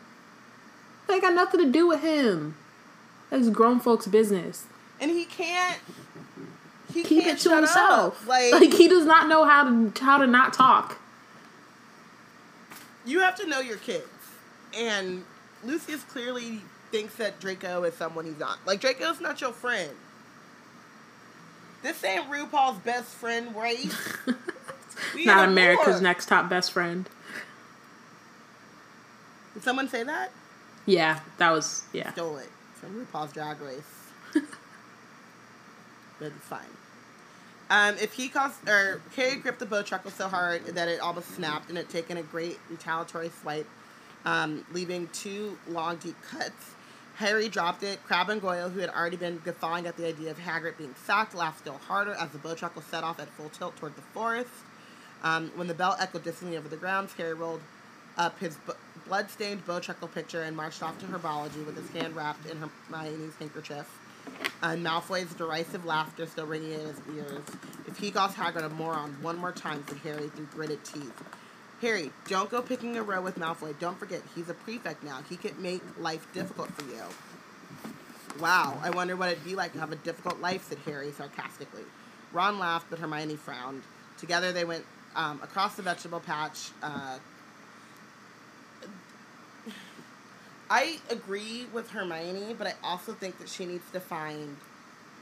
That 1.08 1.22
got 1.22 1.34
nothing 1.34 1.60
to 1.62 1.72
do 1.72 1.88
with 1.88 2.02
him. 2.02 2.56
That's 3.30 3.50
grown 3.50 3.80
folks' 3.80 4.08
business. 4.08 4.66
And 5.00 5.12
he 5.12 5.26
can't. 5.26 5.80
He 6.94 7.04
Keep 7.04 7.24
can't 7.26 7.38
it 7.38 7.42
to 7.44 7.56
himself. 7.56 8.22
Up. 8.24 8.28
Like, 8.28 8.54
like 8.54 8.74
he 8.74 8.88
does 8.88 9.06
not 9.06 9.28
know 9.28 9.44
how 9.46 9.64
to 9.66 9.92
how 10.02 10.18
to 10.18 10.28
not 10.28 10.54
talk. 10.54 10.98
you 13.06 13.20
have 13.20 13.36
to 13.36 13.48
know 13.48 13.60
your 13.60 13.78
kids, 13.78 14.08
and 14.78 15.24
Lucius 15.64 16.04
clearly 16.04 16.62
thinks 16.92 17.16
that 17.16 17.40
Draco 17.40 17.84
is 17.84 17.94
someone 17.96 18.26
he's 18.26 18.40
not. 18.40 18.60
Like 18.66 18.80
Draco's 18.80 19.20
not 19.20 19.42
your 19.42 19.52
friend. 19.52 19.92
This 21.84 22.04
ain't 22.04 22.30
RuPaul's 22.30 22.80
best 22.80 23.10
friend, 23.10 23.54
right? 23.56 23.94
We 25.16 25.26
not 25.26 25.48
America's 25.48 26.02
next 26.02 26.28
top 26.28 26.50
best 26.50 26.72
friend. 26.72 27.10
Did 29.54 29.64
someone 29.64 29.90
say 29.90 30.04
that? 30.04 30.32
Yeah, 30.86 31.20
that 31.38 31.52
was 31.52 31.84
yeah. 31.94 32.12
Stole 32.14 32.38
it 32.38 32.50
from 32.76 33.06
RuPaul's 33.06 33.34
Drag 33.34 33.60
Race. 33.60 33.82
but 34.34 34.44
it's 36.22 36.46
fine. 36.46 36.62
Um, 37.70 37.96
if 38.00 38.14
he 38.14 38.30
caused 38.30 38.68
or 38.68 39.02
Harry 39.16 39.36
gripped 39.36 39.60
the 39.60 39.66
bowtruckle 39.66 40.12
so 40.12 40.30
hard 40.30 40.66
that 40.68 40.88
it 40.88 41.02
almost 41.02 41.36
snapped 41.36 41.70
and 41.70 41.78
had 41.78 41.90
taken 41.90 42.18
a 42.18 42.24
great 42.24 42.60
retaliatory 42.70 43.30
swipe, 43.42 43.68
um, 44.26 44.66
leaving 44.72 45.10
two 45.14 45.58
long 45.68 45.98
deep 45.98 46.16
cuts. 46.22 46.76
Harry 47.16 47.50
dropped 47.50 47.82
it. 47.82 48.00
Crabbe 48.06 48.30
and 48.30 48.42
Goyle, 48.42 48.70
who 48.70 48.80
had 48.80 48.92
already 48.92 49.18
been 49.18 49.42
guffawing 49.44 49.88
at 49.88 49.98
the 49.98 50.08
idea 50.08 50.30
of 50.30 50.38
Hagrid 50.38 50.78
being 50.78 50.94
sacked, 51.04 51.34
laughed 51.34 51.60
still 51.60 51.80
harder 51.88 52.14
as 52.14 52.30
the 52.30 52.38
bowtruckle 52.38 52.84
set 52.92 53.04
off 53.04 53.20
at 53.20 53.28
full 53.30 53.50
tilt 53.50 53.76
toward 53.76 53.96
the 53.96 54.04
forest. 54.14 54.52
Um, 55.24 55.52
when 55.56 55.68
the 55.68 55.74
bell 55.74 55.98
echoed 56.00 56.24
distantly 56.24 56.58
over 56.58 56.68
the 56.68 56.78
grounds, 56.78 57.14
Harry 57.14 57.34
rolled 57.34 57.62
up 58.18 58.40
his 58.40 58.56
b- 58.56 58.74
blood-stained 59.08 59.66
Bowtruckle 59.66 60.14
picture 60.14 60.44
and 60.44 60.56
marched 60.56 60.84
off 60.84 61.00
to 61.00 61.06
herbology 61.06 61.66
with 61.66 61.76
his 61.76 61.90
hand 62.02 62.16
wrapped 62.16 62.46
in 62.46 62.58
Hermione's 62.58 63.36
handkerchief. 63.38 63.88
And 64.62 64.86
Malfoy's 64.86 65.34
derisive 65.34 65.86
laughter 65.86 66.26
still 66.28 66.46
ringing 66.46 66.74
in 66.74 66.80
his 66.82 67.02
ears. 67.16 67.44
If 67.88 67.98
he 67.98 68.12
calls 68.12 68.34
Hagrid 68.34 68.66
a 68.66 68.70
moron 68.70 69.16
one 69.22 69.38
more 69.38 69.52
time, 69.52 69.84
said 69.88 69.98
Harry 70.00 70.28
through 70.30 70.48
gritted 70.54 70.84
teeth. 70.84 71.24
Harry, 71.82 72.12
don't 72.28 72.50
go 72.50 72.62
picking 72.62 72.98
a 72.98 73.04
row 73.04 73.22
with 73.22 73.38
Malfoy. 73.38 73.78
Don't 73.80 73.98
forget, 73.98 74.22
he's 74.36 74.50
a 74.50 74.54
prefect 74.54 75.04
now. 75.04 75.22
He 75.30 75.38
can 75.38 75.60
make 75.62 75.82
life 76.00 76.28
difficult 76.34 76.72
for 76.72 76.84
you. 76.90 77.04
Wow, 78.40 78.80
I 78.84 78.90
wonder 78.90 79.16
what 79.16 79.30
it'd 79.30 79.46
be 79.46 79.56
like 79.56 79.74
to 79.74 79.80
have 79.80 79.92
a 79.92 79.96
difficult 79.98 80.42
life, 80.42 80.68
said 80.68 80.80
Harry 80.86 81.12
sarcastically. 81.12 81.84
Ron 82.34 82.60
laughed, 82.60 82.88
but 82.90 83.00
Hermione 83.00 83.36
frowned. 83.36 83.84
Together 84.18 84.52
they 84.52 84.66
went 84.66 84.86
um, 85.18 85.42
across 85.44 85.76
the 85.76 85.82
vegetable 85.82 86.22
patch. 86.22 86.70
Uh, 86.82 87.18
I 90.70 91.00
agree 91.10 91.66
with 91.74 91.90
Hermione, 91.90 92.54
but 92.54 92.68
I 92.68 92.74
also 92.84 93.14
think 93.14 93.40
that 93.40 93.50
she 93.50 93.66
needs 93.66 93.90
to 93.92 94.00
find 94.00 94.58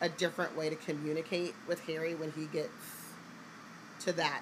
a 0.01 0.09
different 0.09 0.55
way 0.55 0.69
to 0.69 0.76
communicate 0.76 1.55
with 1.67 1.80
Harry 1.85 2.13
when 2.13 2.31
he 2.31 2.45
gets 2.45 2.69
to 4.01 4.11
that 4.13 4.41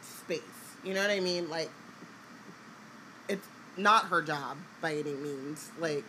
space. 0.00 0.40
You 0.82 0.94
know 0.94 1.02
what 1.02 1.10
I 1.10 1.20
mean? 1.20 1.50
Like, 1.50 1.70
it's 3.28 3.46
not 3.76 4.06
her 4.06 4.22
job 4.22 4.56
by 4.80 4.94
any 4.94 5.14
means. 5.14 5.70
Like, 5.78 6.04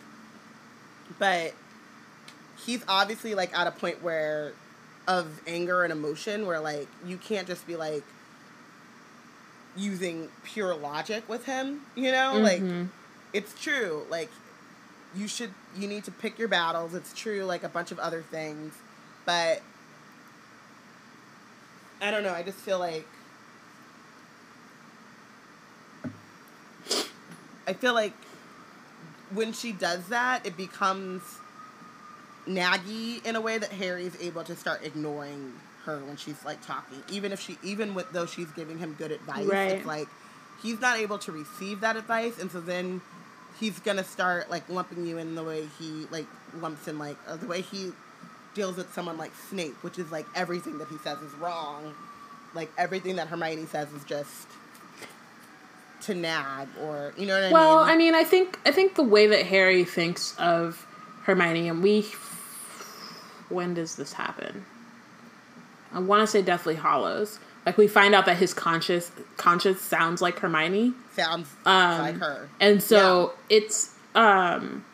but 1.18 1.52
he's 2.64 2.82
obviously 2.88 3.34
like 3.34 3.56
at 3.56 3.66
a 3.66 3.72
point 3.72 4.02
where 4.02 4.52
of 5.06 5.40
anger 5.46 5.84
and 5.84 5.92
emotion 5.92 6.46
where 6.46 6.60
like 6.60 6.86
you 7.06 7.16
can't 7.16 7.46
just 7.46 7.66
be 7.66 7.76
like 7.76 8.04
using 9.78 10.28
pure 10.42 10.74
logic 10.74 11.28
with 11.28 11.44
him, 11.46 11.82
you 11.94 12.10
know? 12.12 12.38
Like 12.42 12.60
Mhm. 12.60 12.88
it's 13.32 13.54
true. 13.62 14.04
Like 14.10 14.30
you 15.14 15.28
should 15.28 15.52
you 15.76 15.88
need 15.88 16.04
to 16.04 16.10
pick 16.10 16.38
your 16.38 16.48
battles. 16.48 16.94
It's 16.94 17.12
true 17.14 17.44
like 17.44 17.62
a 17.62 17.68
bunch 17.68 17.90
of 17.92 17.98
other 17.98 18.22
things, 18.22 18.74
but 19.24 19.62
I 22.00 22.10
don't 22.10 22.22
know. 22.22 22.32
I 22.34 22.42
just 22.42 22.58
feel 22.58 22.78
like 22.78 23.06
I 27.66 27.72
feel 27.74 27.94
like 27.94 28.14
when 29.30 29.52
she 29.52 29.72
does 29.72 30.08
that, 30.08 30.46
it 30.46 30.56
becomes 30.56 31.22
naggy 32.46 33.24
in 33.26 33.36
a 33.36 33.40
way 33.40 33.58
that 33.58 33.72
Harry's 33.72 34.16
able 34.20 34.42
to 34.44 34.56
start 34.56 34.82
ignoring 34.82 35.52
her 35.88 35.98
when 36.04 36.16
she's 36.16 36.44
like 36.44 36.64
talking. 36.64 37.02
Even 37.10 37.32
if 37.32 37.40
she 37.40 37.58
even 37.62 37.94
with 37.94 38.10
though 38.12 38.26
she's 38.26 38.50
giving 38.52 38.78
him 38.78 38.94
good 38.98 39.10
advice, 39.10 39.46
Right. 39.46 39.72
it's 39.72 39.86
like 39.86 40.08
he's 40.62 40.80
not 40.80 40.98
able 40.98 41.18
to 41.18 41.32
receive 41.32 41.80
that 41.80 41.96
advice 41.96 42.38
and 42.38 42.50
so 42.50 42.60
then 42.60 43.00
he's 43.58 43.78
gonna 43.80 44.04
start 44.04 44.50
like 44.50 44.68
lumping 44.68 45.06
you 45.06 45.18
in 45.18 45.34
the 45.34 45.42
way 45.42 45.66
he 45.78 46.06
like 46.10 46.26
lumps 46.60 46.86
in 46.88 46.98
like 46.98 47.16
uh, 47.26 47.36
the 47.36 47.46
way 47.46 47.60
he 47.62 47.92
deals 48.54 48.76
with 48.76 48.92
someone 48.92 49.16
like 49.16 49.32
Snape, 49.50 49.74
which 49.82 49.98
is 49.98 50.10
like 50.12 50.26
everything 50.34 50.78
that 50.78 50.88
he 50.88 50.98
says 50.98 51.18
is 51.22 51.32
wrong. 51.34 51.94
Like 52.54 52.70
everything 52.78 53.16
that 53.16 53.28
Hermione 53.28 53.66
says 53.66 53.92
is 53.92 54.04
just 54.04 54.46
to 56.02 56.14
nag 56.14 56.68
or 56.82 57.12
you 57.16 57.26
know 57.26 57.34
what 57.34 57.44
I 57.44 57.52
Well, 57.52 57.68
mean? 57.68 57.76
Well, 57.76 57.78
I 57.78 57.96
mean, 57.96 58.14
I 58.14 58.24
think 58.24 58.58
I 58.66 58.70
think 58.72 58.94
the 58.94 59.02
way 59.02 59.26
that 59.28 59.46
Harry 59.46 59.84
thinks 59.84 60.34
of 60.38 60.86
Hermione, 61.24 61.68
and 61.68 61.82
we, 61.82 62.06
when 63.48 63.74
does 63.74 63.96
this 63.96 64.12
happen? 64.12 64.64
I 65.92 66.00
want 66.00 66.22
to 66.22 66.26
say 66.26 66.42
Deathly 66.42 66.76
Hallows. 66.76 67.38
Like 67.66 67.76
we 67.76 67.86
find 67.86 68.14
out 68.14 68.26
that 68.26 68.38
his 68.38 68.54
conscious 68.54 69.10
conscious 69.36 69.80
sounds 69.80 70.22
like 70.22 70.38
Hermione, 70.38 70.94
sounds 71.12 71.48
um, 71.66 72.00
like 72.00 72.16
her. 72.16 72.48
and 72.60 72.82
so 72.82 73.34
it's 73.50 73.94
um. 74.14 74.84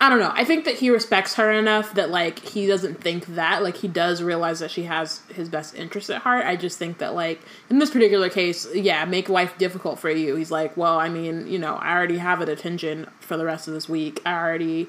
I 0.00 0.10
don't 0.10 0.18
know. 0.18 0.32
I 0.34 0.44
think 0.44 0.66
that 0.66 0.74
he 0.74 0.90
respects 0.90 1.36
her 1.36 1.50
enough 1.50 1.94
that 1.94 2.10
like 2.10 2.40
he 2.40 2.66
doesn't 2.66 3.00
think 3.00 3.24
that 3.36 3.62
like 3.62 3.78
he 3.78 3.88
does 3.88 4.22
realize 4.22 4.58
that 4.58 4.70
she 4.70 4.82
has 4.82 5.22
his 5.34 5.48
best 5.48 5.74
interest 5.74 6.10
at 6.10 6.20
heart. 6.20 6.44
I 6.44 6.56
just 6.56 6.78
think 6.78 6.98
that 6.98 7.14
like 7.14 7.40
in 7.70 7.78
this 7.78 7.90
particular 7.90 8.28
case, 8.28 8.66
yeah, 8.74 9.04
make 9.06 9.30
life 9.30 9.56
difficult 9.56 9.98
for 9.98 10.10
you. 10.10 10.34
He's 10.34 10.50
like, 10.50 10.76
well, 10.76 10.98
I 10.98 11.08
mean, 11.08 11.46
you 11.46 11.58
know, 11.58 11.76
I 11.76 11.92
already 11.92 12.18
have 12.18 12.42
a 12.42 12.46
detention 12.46 13.08
for 13.20 13.38
the 13.38 13.46
rest 13.46 13.66
of 13.66 13.72
this 13.72 13.88
week. 13.88 14.20
I 14.26 14.34
already 14.34 14.88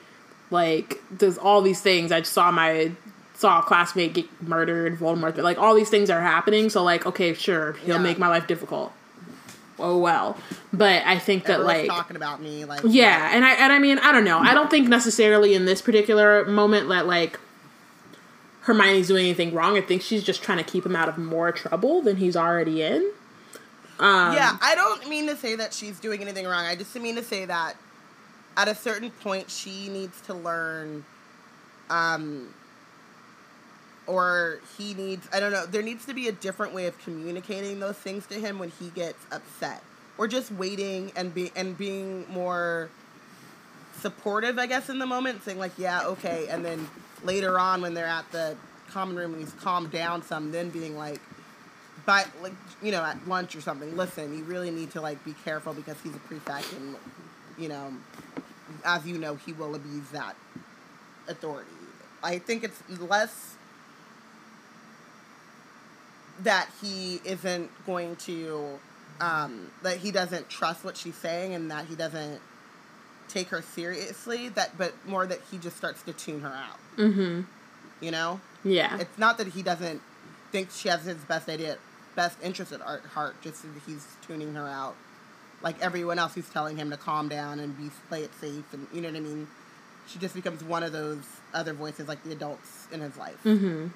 like 0.49 1.01
does 1.15 1.37
all 1.37 1.61
these 1.61 1.79
things. 1.79 2.11
I 2.11 2.21
saw 2.23 2.51
my 2.51 2.91
saw 3.35 3.59
a 3.59 3.63
classmate 3.63 4.13
get 4.13 4.25
murdered, 4.41 4.97
Voldemort, 4.99 5.35
but 5.35 5.43
like 5.43 5.57
all 5.57 5.73
these 5.75 5.89
things 5.89 6.09
are 6.09 6.21
happening. 6.21 6.69
So 6.69 6.83
like, 6.83 7.05
okay, 7.05 7.33
sure, 7.33 7.73
he'll 7.85 7.95
Yeah. 7.97 8.01
make 8.01 8.17
my 8.19 8.27
life 8.27 8.47
difficult. 8.47 8.91
Oh 9.79 9.97
well, 9.97 10.37
but 10.71 11.03
I 11.05 11.17
think 11.17 11.45
that 11.45 11.53
Everyone's 11.53 11.79
like 11.79 11.89
talking 11.89 12.15
about 12.15 12.41
me 12.41 12.63
like 12.63 12.81
yeah, 12.85 13.31
and 13.33 13.43
I 13.43 13.53
and 13.53 13.73
I 13.73 13.79
mean 13.79 13.97
I 13.99 14.11
don't 14.11 14.23
know. 14.23 14.37
I 14.39 14.53
don't 14.53 14.69
think 14.69 14.87
necessarily 14.87 15.55
in 15.55 15.65
this 15.65 15.81
particular 15.81 16.45
moment 16.45 16.89
that 16.89 17.07
like 17.07 17.39
Hermione's 18.61 19.07
doing 19.07 19.25
anything 19.25 19.53
wrong. 19.53 19.77
I 19.77 19.81
think 19.81 20.01
she's 20.03 20.23
just 20.23 20.41
trying 20.43 20.59
to 20.59 20.63
keep 20.63 20.85
him 20.85 20.95
out 20.95 21.09
of 21.09 21.17
more 21.17 21.51
trouble 21.51 22.01
than 22.01 22.17
he's 22.17 22.37
already 22.37 22.81
in. 22.83 23.11
Um, 23.99 24.33
yeah, 24.33 24.57
I 24.61 24.75
don't 24.75 25.09
mean 25.09 25.27
to 25.27 25.35
say 25.35 25.55
that 25.55 25.73
she's 25.73 25.99
doing 25.99 26.21
anything 26.21 26.45
wrong. 26.45 26.65
I 26.65 26.75
just 26.75 26.95
mean 26.95 27.15
to 27.15 27.23
say 27.23 27.45
that 27.45 27.75
at 28.55 28.67
a 28.67 28.75
certain 28.75 29.09
point 29.09 29.49
she 29.49 29.89
needs 29.89 30.21
to 30.21 30.33
learn 30.35 31.03
um 31.89 32.53
or 34.07 34.59
he 34.77 34.93
needs 34.93 35.27
I 35.33 35.39
don't 35.39 35.51
know, 35.51 35.65
there 35.65 35.81
needs 35.81 36.05
to 36.05 36.13
be 36.13 36.27
a 36.27 36.31
different 36.31 36.73
way 36.73 36.87
of 36.87 36.97
communicating 36.99 37.79
those 37.79 37.97
things 37.97 38.25
to 38.27 38.35
him 38.35 38.59
when 38.59 38.69
he 38.79 38.89
gets 38.89 39.25
upset. 39.31 39.83
Or 40.17 40.27
just 40.27 40.51
waiting 40.51 41.11
and 41.15 41.33
be 41.33 41.51
and 41.55 41.77
being 41.77 42.25
more 42.29 42.89
supportive, 43.99 44.59
I 44.59 44.67
guess, 44.67 44.89
in 44.89 44.99
the 44.99 45.05
moment, 45.07 45.43
saying 45.43 45.57
like, 45.57 45.77
yeah, 45.77 46.05
okay, 46.05 46.47
and 46.49 46.63
then 46.63 46.87
later 47.23 47.57
on 47.59 47.81
when 47.81 47.93
they're 47.93 48.05
at 48.05 48.31
the 48.31 48.55
common 48.89 49.15
room 49.15 49.33
and 49.33 49.41
he's 49.41 49.53
calmed 49.53 49.91
down 49.91 50.21
some, 50.21 50.51
then 50.51 50.69
being 50.69 50.95
like 50.95 51.19
but 52.05 52.27
like 52.41 52.53
you 52.81 52.91
know 52.91 53.03
at 53.03 53.27
lunch 53.27 53.55
or 53.55 53.61
something 53.61 53.95
listen 53.95 54.37
you 54.37 54.43
really 54.43 54.71
need 54.71 54.91
to 54.91 55.01
like 55.01 55.23
be 55.23 55.33
careful 55.43 55.73
because 55.73 55.95
he's 56.03 56.15
a 56.15 56.19
prefect 56.19 56.71
and 56.73 56.95
you 57.57 57.69
know 57.69 57.93
as 58.83 59.05
you 59.05 59.17
know 59.17 59.35
he 59.35 59.53
will 59.53 59.75
abuse 59.75 60.07
that 60.09 60.35
authority 61.27 61.69
i 62.21 62.37
think 62.37 62.63
it's 62.63 62.81
less 62.99 63.52
that 66.41 66.69
he 66.81 67.21
isn't 67.25 67.69
going 67.85 68.15
to 68.17 68.79
um, 69.21 69.71
that 69.83 69.97
he 69.97 70.11
doesn't 70.11 70.49
trust 70.49 70.83
what 70.83 70.97
she's 70.97 71.15
saying 71.15 71.53
and 71.53 71.69
that 71.69 71.85
he 71.85 71.95
doesn't 71.95 72.41
take 73.29 73.49
her 73.49 73.61
seriously. 73.61 74.49
That, 74.49 74.77
but 74.77 74.93
more 75.07 75.25
that 75.27 75.39
he 75.51 75.57
just 75.57 75.77
starts 75.77 76.01
to 76.03 76.13
tune 76.13 76.41
her 76.41 76.49
out. 76.49 76.79
Mm-hmm. 76.97 77.41
You 78.03 78.11
know, 78.11 78.41
Yeah. 78.63 78.97
it's 78.99 79.17
not 79.17 79.37
that 79.37 79.47
he 79.49 79.61
doesn't 79.61 80.01
think 80.51 80.69
she 80.71 80.89
has 80.89 81.05
his 81.05 81.17
best 81.17 81.47
idea, 81.47 81.77
best 82.15 82.37
interest 82.43 82.71
at 82.73 82.81
heart-. 82.81 83.41
Just 83.41 83.61
that 83.61 83.69
he's 83.85 84.05
tuning 84.25 84.53
her 84.55 84.67
out, 84.67 84.95
like 85.61 85.81
everyone 85.81 86.19
else 86.19 86.33
who's 86.35 86.49
telling 86.49 86.75
him 86.77 86.89
to 86.89 86.97
calm 86.97 87.29
down 87.29 87.59
and 87.59 87.77
be 87.77 87.89
play 88.09 88.23
it 88.23 88.31
safe, 88.41 88.65
and 88.73 88.87
you 88.93 89.01
know 89.01 89.09
what 89.09 89.17
I 89.17 89.21
mean. 89.21 89.47
She 90.05 90.19
just 90.19 90.35
becomes 90.35 90.61
one 90.65 90.83
of 90.83 90.91
those 90.91 91.23
other 91.53 91.71
voices, 91.71 92.09
like 92.09 92.21
the 92.23 92.33
adults 92.33 92.87
in 92.91 92.99
his 92.99 93.15
life. 93.15 93.37
Mm-hmm. 93.45 93.87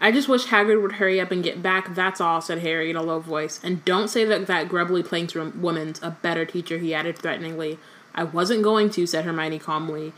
I 0.00 0.12
just 0.12 0.28
wish 0.28 0.46
Hagrid 0.46 0.82
would 0.82 0.92
hurry 0.92 1.20
up 1.20 1.30
and 1.30 1.42
get 1.42 1.62
back. 1.62 1.94
That's 1.94 2.20
all," 2.20 2.40
said 2.40 2.58
Harry 2.58 2.90
in 2.90 2.96
a 2.96 3.02
low 3.02 3.20
voice. 3.20 3.60
"And 3.62 3.84
don't 3.84 4.08
say 4.08 4.24
that 4.24 4.46
that 4.46 4.68
Grubbly-Planks 4.68 5.34
woman's 5.34 6.00
a 6.02 6.10
better 6.10 6.44
teacher." 6.44 6.78
He 6.78 6.94
added 6.94 7.18
threateningly. 7.18 7.78
"I 8.14 8.24
wasn't 8.24 8.62
going 8.62 8.90
to," 8.90 9.06
said 9.06 9.24
Hermione 9.24 9.58
calmly. 9.58 10.12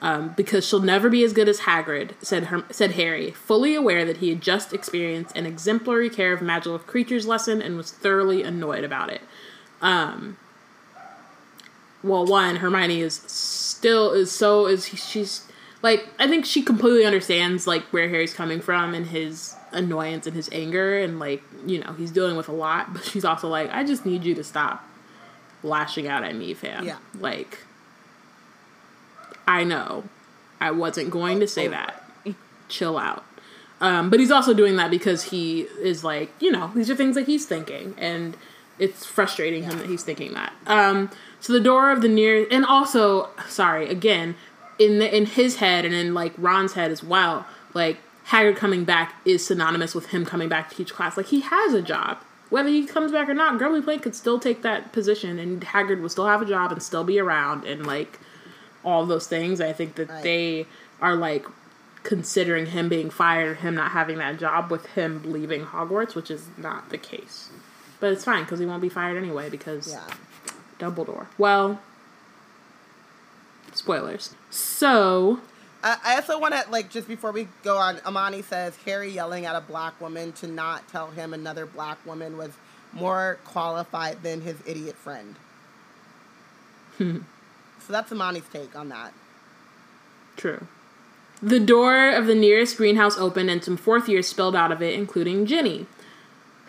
Um, 0.00 0.32
because 0.36 0.64
she'll 0.64 0.80
never 0.80 1.10
be 1.10 1.24
as 1.24 1.32
good 1.32 1.48
as 1.48 1.60
Hagrid," 1.60 2.10
said 2.22 2.44
Herm- 2.44 2.66
said 2.70 2.92
Harry, 2.92 3.32
fully 3.32 3.74
aware 3.74 4.04
that 4.04 4.18
he 4.18 4.28
had 4.28 4.40
just 4.40 4.72
experienced 4.72 5.36
an 5.36 5.44
exemplary 5.44 6.08
care 6.08 6.32
of 6.32 6.40
magical 6.40 6.78
creatures 6.78 7.26
lesson 7.26 7.60
and 7.60 7.76
was 7.76 7.90
thoroughly 7.90 8.44
annoyed 8.44 8.84
about 8.84 9.10
it. 9.10 9.22
Um, 9.82 10.36
well, 12.02 12.24
one, 12.24 12.56
Hermione 12.56 13.00
is 13.00 13.14
still 13.26 14.12
is 14.12 14.30
so 14.30 14.66
is 14.66 14.86
she's 14.86 15.47
like 15.82 16.08
I 16.18 16.26
think 16.28 16.44
she 16.44 16.62
completely 16.62 17.04
understands 17.04 17.66
like 17.66 17.82
where 17.92 18.08
Harry's 18.08 18.34
coming 18.34 18.60
from 18.60 18.94
and 18.94 19.06
his 19.06 19.54
annoyance 19.72 20.26
and 20.26 20.34
his 20.34 20.48
anger 20.52 20.98
and 20.98 21.18
like 21.20 21.42
you 21.66 21.78
know 21.80 21.92
he's 21.92 22.10
dealing 22.10 22.36
with 22.36 22.48
a 22.48 22.52
lot, 22.52 22.92
but 22.94 23.04
she's 23.04 23.24
also 23.24 23.48
like 23.48 23.70
I 23.72 23.84
just 23.84 24.04
need 24.06 24.24
you 24.24 24.34
to 24.34 24.44
stop 24.44 24.84
lashing 25.62 26.06
out 26.08 26.24
at 26.24 26.34
me, 26.36 26.54
fam. 26.54 26.84
Yeah. 26.86 26.96
Like 27.18 27.58
I 29.46 29.64
know 29.64 30.04
I 30.60 30.70
wasn't 30.72 31.10
going 31.10 31.40
to 31.40 31.48
say 31.48 31.68
Oh. 31.68 31.70
that. 31.70 32.04
Chill 32.68 32.98
out. 32.98 33.24
Um, 33.80 34.10
but 34.10 34.18
he's 34.20 34.30
also 34.32 34.52
doing 34.52 34.76
that 34.76 34.90
because 34.90 35.24
he 35.24 35.60
is 35.80 36.02
like, 36.02 36.30
you 36.40 36.50
know, 36.50 36.72
these 36.74 36.90
are 36.90 36.96
things 36.96 37.14
that 37.14 37.26
he's 37.26 37.46
thinking, 37.46 37.94
and 37.96 38.36
it's 38.78 39.06
frustrating 39.06 39.62
him 39.62 39.78
that 39.78 39.86
he's 39.86 40.02
thinking 40.02 40.34
that. 40.34 40.52
Um, 40.66 41.10
so 41.40 41.52
the 41.52 41.60
door 41.60 41.90
of 41.92 42.02
the 42.02 42.08
near, 42.08 42.44
and 42.50 42.66
also, 42.66 43.28
sorry, 43.48 43.88
again, 43.88 44.34
in 44.78 44.98
the, 44.98 45.16
in 45.16 45.26
his 45.26 45.56
head 45.56 45.84
and 45.84 45.94
in 45.94 46.14
like 46.14 46.32
Ron's 46.38 46.74
head 46.74 46.90
as 46.90 47.02
well, 47.02 47.46
like 47.74 47.98
Hagrid 48.28 48.56
coming 48.56 48.84
back 48.84 49.14
is 49.24 49.46
synonymous 49.46 49.94
with 49.94 50.06
him 50.06 50.24
coming 50.24 50.48
back 50.48 50.68
to 50.70 50.76
teach 50.76 50.92
class. 50.94 51.16
Like 51.16 51.26
he 51.26 51.40
has 51.40 51.72
a 51.74 51.82
job, 51.82 52.18
whether 52.50 52.68
he 52.68 52.86
comes 52.86 53.10
back 53.12 53.28
or 53.28 53.34
not. 53.34 53.58
Grumbly 53.58 53.80
Plank 53.82 54.02
could 54.02 54.14
still 54.14 54.38
take 54.38 54.62
that 54.62 54.92
position, 54.92 55.38
and 55.38 55.62
Hagrid 55.62 56.00
will 56.00 56.08
still 56.08 56.26
have 56.26 56.42
a 56.42 56.46
job 56.46 56.70
and 56.72 56.82
still 56.82 57.04
be 57.04 57.18
around, 57.18 57.64
and 57.64 57.86
like 57.86 58.18
all 58.84 59.04
those 59.06 59.26
things. 59.26 59.60
I 59.60 59.72
think 59.72 59.94
that 59.96 60.08
Right. 60.08 60.22
they 60.22 60.66
are 61.00 61.16
like 61.16 61.46
considering 62.04 62.66
him 62.66 62.88
being 62.88 63.10
fired, 63.10 63.58
him 63.58 63.74
not 63.74 63.90
having 63.92 64.18
that 64.18 64.38
job 64.38 64.70
with 64.70 64.86
him 64.86 65.22
leaving 65.32 65.64
Hogwarts, 65.66 66.14
which 66.14 66.30
is 66.30 66.46
not 66.56 66.90
the 66.90 66.98
case. 66.98 67.50
But 68.00 68.12
it's 68.12 68.24
fine 68.24 68.44
because 68.44 68.60
he 68.60 68.66
won't 68.66 68.80
be 68.82 68.88
fired 68.88 69.16
anyway 69.16 69.50
because 69.50 69.90
Yeah. 69.92 70.06
Dumbledore. 70.78 71.26
Well, 71.36 71.80
spoilers. 73.78 74.34
So, 74.50 75.40
I 75.82 75.96
I 76.04 76.14
also 76.16 76.38
want 76.38 76.54
to 76.54 76.70
like 76.70 76.90
just 76.90 77.08
before 77.08 77.32
we 77.32 77.48
go 77.62 77.76
on. 77.78 77.98
Amani 78.04 78.42
says 78.42 78.76
Harry 78.84 79.10
yelling 79.10 79.46
at 79.46 79.56
a 79.56 79.60
black 79.60 80.00
woman 80.00 80.32
to 80.32 80.46
not 80.46 80.88
tell 80.88 81.10
him 81.10 81.32
another 81.32 81.66
black 81.66 82.04
woman 82.04 82.36
was 82.36 82.50
more 82.92 83.38
qualified 83.44 84.22
than 84.22 84.40
his 84.42 84.56
idiot 84.66 84.96
friend. 84.96 85.36
so 86.98 87.22
that's 87.88 88.10
Amani's 88.12 88.48
take 88.52 88.74
on 88.76 88.88
that. 88.88 89.12
true. 90.36 90.66
The 91.40 91.60
door 91.60 92.10
of 92.10 92.26
the 92.26 92.34
nearest 92.34 92.76
greenhouse 92.76 93.16
opened 93.16 93.48
and 93.48 93.62
some 93.62 93.76
fourth 93.76 94.08
years 94.08 94.26
spilled 94.26 94.56
out 94.56 94.72
of 94.72 94.82
it, 94.82 94.94
including 94.94 95.46
Ginny. 95.46 95.86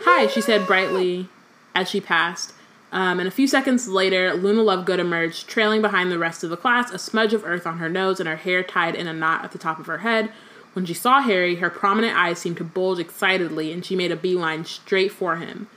Hi, 0.02 0.27
she 0.27 0.41
said 0.41 0.68
brightly 0.68 1.27
as 1.73 1.90
she 1.90 1.99
passed. 1.99 2.53
Um, 2.91 3.19
and 3.19 3.27
a 3.27 3.31
few 3.31 3.47
seconds 3.47 3.87
later, 3.87 4.33
Luna 4.33 4.61
Lovegood 4.61 4.99
emerged, 4.99 5.47
trailing 5.47 5.81
behind 5.81 6.11
the 6.11 6.17
rest 6.17 6.43
of 6.43 6.49
the 6.49 6.57
class, 6.57 6.91
a 6.91 6.97
smudge 6.97 7.33
of 7.33 7.45
earth 7.45 7.67
on 7.67 7.77
her 7.77 7.89
nose 7.89 8.19
and 8.19 8.27
her 8.27 8.35
hair 8.35 8.63
tied 8.63 8.95
in 8.95 9.07
a 9.07 9.13
knot 9.13 9.43
at 9.45 9.51
the 9.51 9.59
top 9.59 9.79
of 9.79 9.85
her 9.85 9.99
head. 9.99 10.31
When 10.73 10.85
she 10.85 10.93
saw 10.93 11.21
Harry, 11.21 11.55
her 11.55 11.69
prominent 11.69 12.17
eyes 12.17 12.39
seemed 12.39 12.57
to 12.57 12.63
bulge 12.63 12.99
excitedly, 12.99 13.71
and 13.71 13.85
she 13.85 13.95
made 13.95 14.11
a 14.11 14.15
beeline 14.15 14.65
straight 14.65 15.11
for 15.11 15.35
him. 15.35 15.67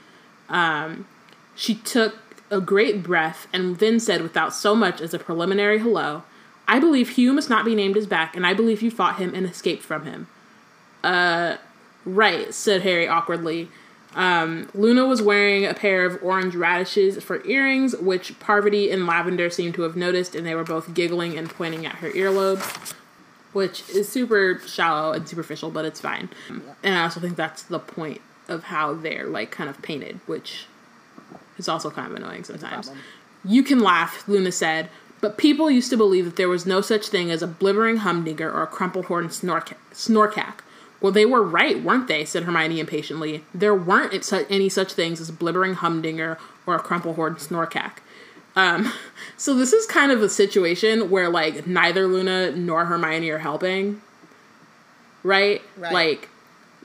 Um, 0.49 1.07
she 1.55 1.75
took 1.75 2.15
a 2.49 2.59
great 2.59 3.03
breath 3.03 3.47
and 3.53 3.77
then 3.77 3.99
said, 3.99 4.21
without 4.21 4.53
so 4.53 4.75
much 4.75 5.01
as 5.01 5.13
a 5.13 5.19
preliminary 5.19 5.79
hello, 5.79 6.23
I 6.67 6.79
believe 6.79 7.09
Hugh 7.09 7.33
must 7.33 7.49
not 7.49 7.65
be 7.65 7.75
named 7.75 7.97
as 7.97 8.07
back, 8.07 8.35
and 8.35 8.45
I 8.45 8.53
believe 8.53 8.81
you 8.81 8.89
fought 8.89 9.17
him 9.17 9.33
and 9.35 9.45
escaped 9.45 9.83
from 9.83 10.05
him. 10.05 10.27
Uh, 11.03 11.57
right, 12.05 12.53
said 12.53 12.81
Harry 12.83 13.07
awkwardly. 13.07 13.69
Um, 14.15 14.69
Luna 14.73 15.05
was 15.05 15.21
wearing 15.21 15.65
a 15.65 15.73
pair 15.73 16.05
of 16.05 16.21
orange 16.21 16.55
radishes 16.55 17.23
for 17.23 17.43
earrings, 17.45 17.95
which 17.97 18.37
Parvati 18.39 18.91
and 18.91 19.07
Lavender 19.07 19.49
seemed 19.49 19.73
to 19.75 19.81
have 19.83 19.95
noticed, 19.95 20.35
and 20.35 20.45
they 20.45 20.55
were 20.55 20.63
both 20.63 20.93
giggling 20.93 21.37
and 21.37 21.49
pointing 21.49 21.85
at 21.85 21.95
her 21.95 22.09
earlobes, 22.11 22.93
which 23.53 23.87
is 23.89 24.07
super 24.09 24.59
shallow 24.67 25.13
and 25.13 25.27
superficial, 25.27 25.71
but 25.71 25.85
it's 25.85 25.99
fine. 26.01 26.29
And 26.83 26.95
I 26.95 27.03
also 27.03 27.19
think 27.19 27.35
that's 27.35 27.63
the 27.63 27.79
point 27.79 28.21
of 28.47 28.65
how 28.65 28.93
they're 28.93 29.25
like 29.27 29.51
kind 29.51 29.69
of 29.69 29.81
painted, 29.81 30.19
which 30.25 30.67
is 31.57 31.67
also 31.67 31.89
kind 31.89 32.11
of 32.11 32.17
annoying 32.17 32.43
sometimes. 32.43 32.91
You 33.45 33.63
can 33.63 33.79
laugh, 33.79 34.27
Luna 34.27 34.51
said, 34.51 34.89
but 35.21 35.37
people 35.37 35.71
used 35.71 35.89
to 35.89 35.97
believe 35.97 36.25
that 36.25 36.35
there 36.35 36.49
was 36.49 36.65
no 36.65 36.81
such 36.81 37.07
thing 37.07 37.31
as 37.31 37.41
a 37.41 37.47
blibbering 37.47 37.99
humdinger 37.99 38.51
or 38.51 38.63
a 38.63 38.67
crumpled 38.67 39.05
horn 39.05 39.29
snork- 39.29 39.75
snorkack. 39.93 40.55
Well, 41.03 41.11
they 41.11 41.25
were 41.25 41.43
right, 41.43 41.83
weren't 41.83 42.07
they? 42.07 42.23
said 42.23 42.43
Hermione 42.43 42.79
impatiently. 42.79 43.43
There 43.53 43.75
weren't 43.75 44.13
any 44.49 44.69
such 44.69 44.93
things 44.93 45.19
as 45.19 45.29
blibbering 45.31 45.75
humdinger 45.75 46.37
or 46.65 46.75
a 46.75 46.79
crumple 46.79 47.15
horn 47.15 47.35
snorkack. 47.35 47.97
Um, 48.55 48.93
so 49.37 49.53
this 49.53 49.73
is 49.73 49.85
kind 49.85 50.13
of 50.13 50.23
a 50.23 50.29
situation 50.29 51.09
where 51.09 51.29
like 51.29 51.67
neither 51.67 52.07
Luna 52.07 52.53
nor 52.53 52.85
Hermione 52.85 53.29
are 53.31 53.39
helping, 53.39 54.01
right? 55.23 55.61
Right. 55.75 55.91
Like 55.91 56.29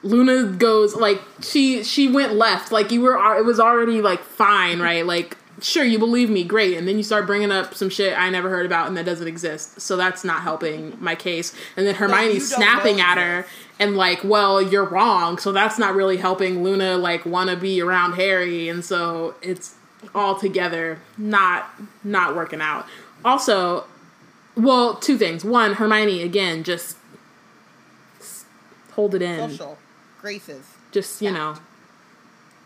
Luna 0.03 0.45
goes 0.45 0.97
like 0.97 1.23
she 1.41 1.85
she 1.85 2.09
went 2.09 2.35
left. 2.35 2.73
Like 2.73 2.91
you 2.91 3.03
were 3.03 3.37
it 3.37 3.45
was 3.45 3.61
already 3.61 4.03
like 4.03 4.21
fine, 4.21 4.81
right? 4.81 5.07
Like 5.07 5.37
sure 5.61 5.85
you 5.85 5.99
believe 5.99 6.29
me, 6.29 6.43
great. 6.43 6.77
And 6.77 6.89
then 6.89 6.97
you 6.97 7.03
start 7.03 7.27
bringing 7.27 7.53
up 7.53 7.75
some 7.75 7.89
shit 7.89 8.17
I 8.19 8.31
never 8.31 8.49
heard 8.49 8.67
about 8.67 8.89
and 8.89 8.97
that 8.97 9.05
doesn't 9.05 9.29
exist. 9.29 9.81
So 9.81 9.97
that's 9.97 10.25
not 10.25 10.43
helping 10.43 10.97
my 11.01 11.15
case. 11.15 11.55
And 11.77 11.87
then 11.87 11.95
Hermione's 11.95 12.51
don't 12.51 12.61
snapping 12.61 13.01
at 13.01 13.19
her 13.19 13.47
and 13.79 13.97
like, 13.97 14.25
well, 14.25 14.61
you're 14.61 14.85
wrong. 14.85 15.39
So 15.39 15.53
that's 15.53 15.79
not 15.79 15.95
really 15.95 16.17
helping 16.17 16.63
Luna 16.63 16.97
like 16.97 17.25
want 17.25 17.51
to 17.51 17.57
be 17.57 17.81
around 17.81 18.13
Harry 18.13 18.69
and 18.69 18.85
so 18.85 19.35
it's 19.43 19.75
all 20.15 20.39
together 20.39 21.01
not 21.17 21.71
not 22.05 22.37
working 22.37 22.61
out. 22.61 22.87
Also, 23.25 23.85
well, 24.57 24.95
two 24.95 25.19
things. 25.19 25.45
One, 25.45 25.75
Hermione 25.75 26.23
again 26.23 26.65
just 26.65 26.97
hold 28.93 29.15
it 29.15 29.23
in 29.23 29.51
Social 29.51 29.79
graces. 30.21 30.67
just 30.91 31.23
you 31.23 31.31
Fact. 31.31 31.39
know 31.39 31.63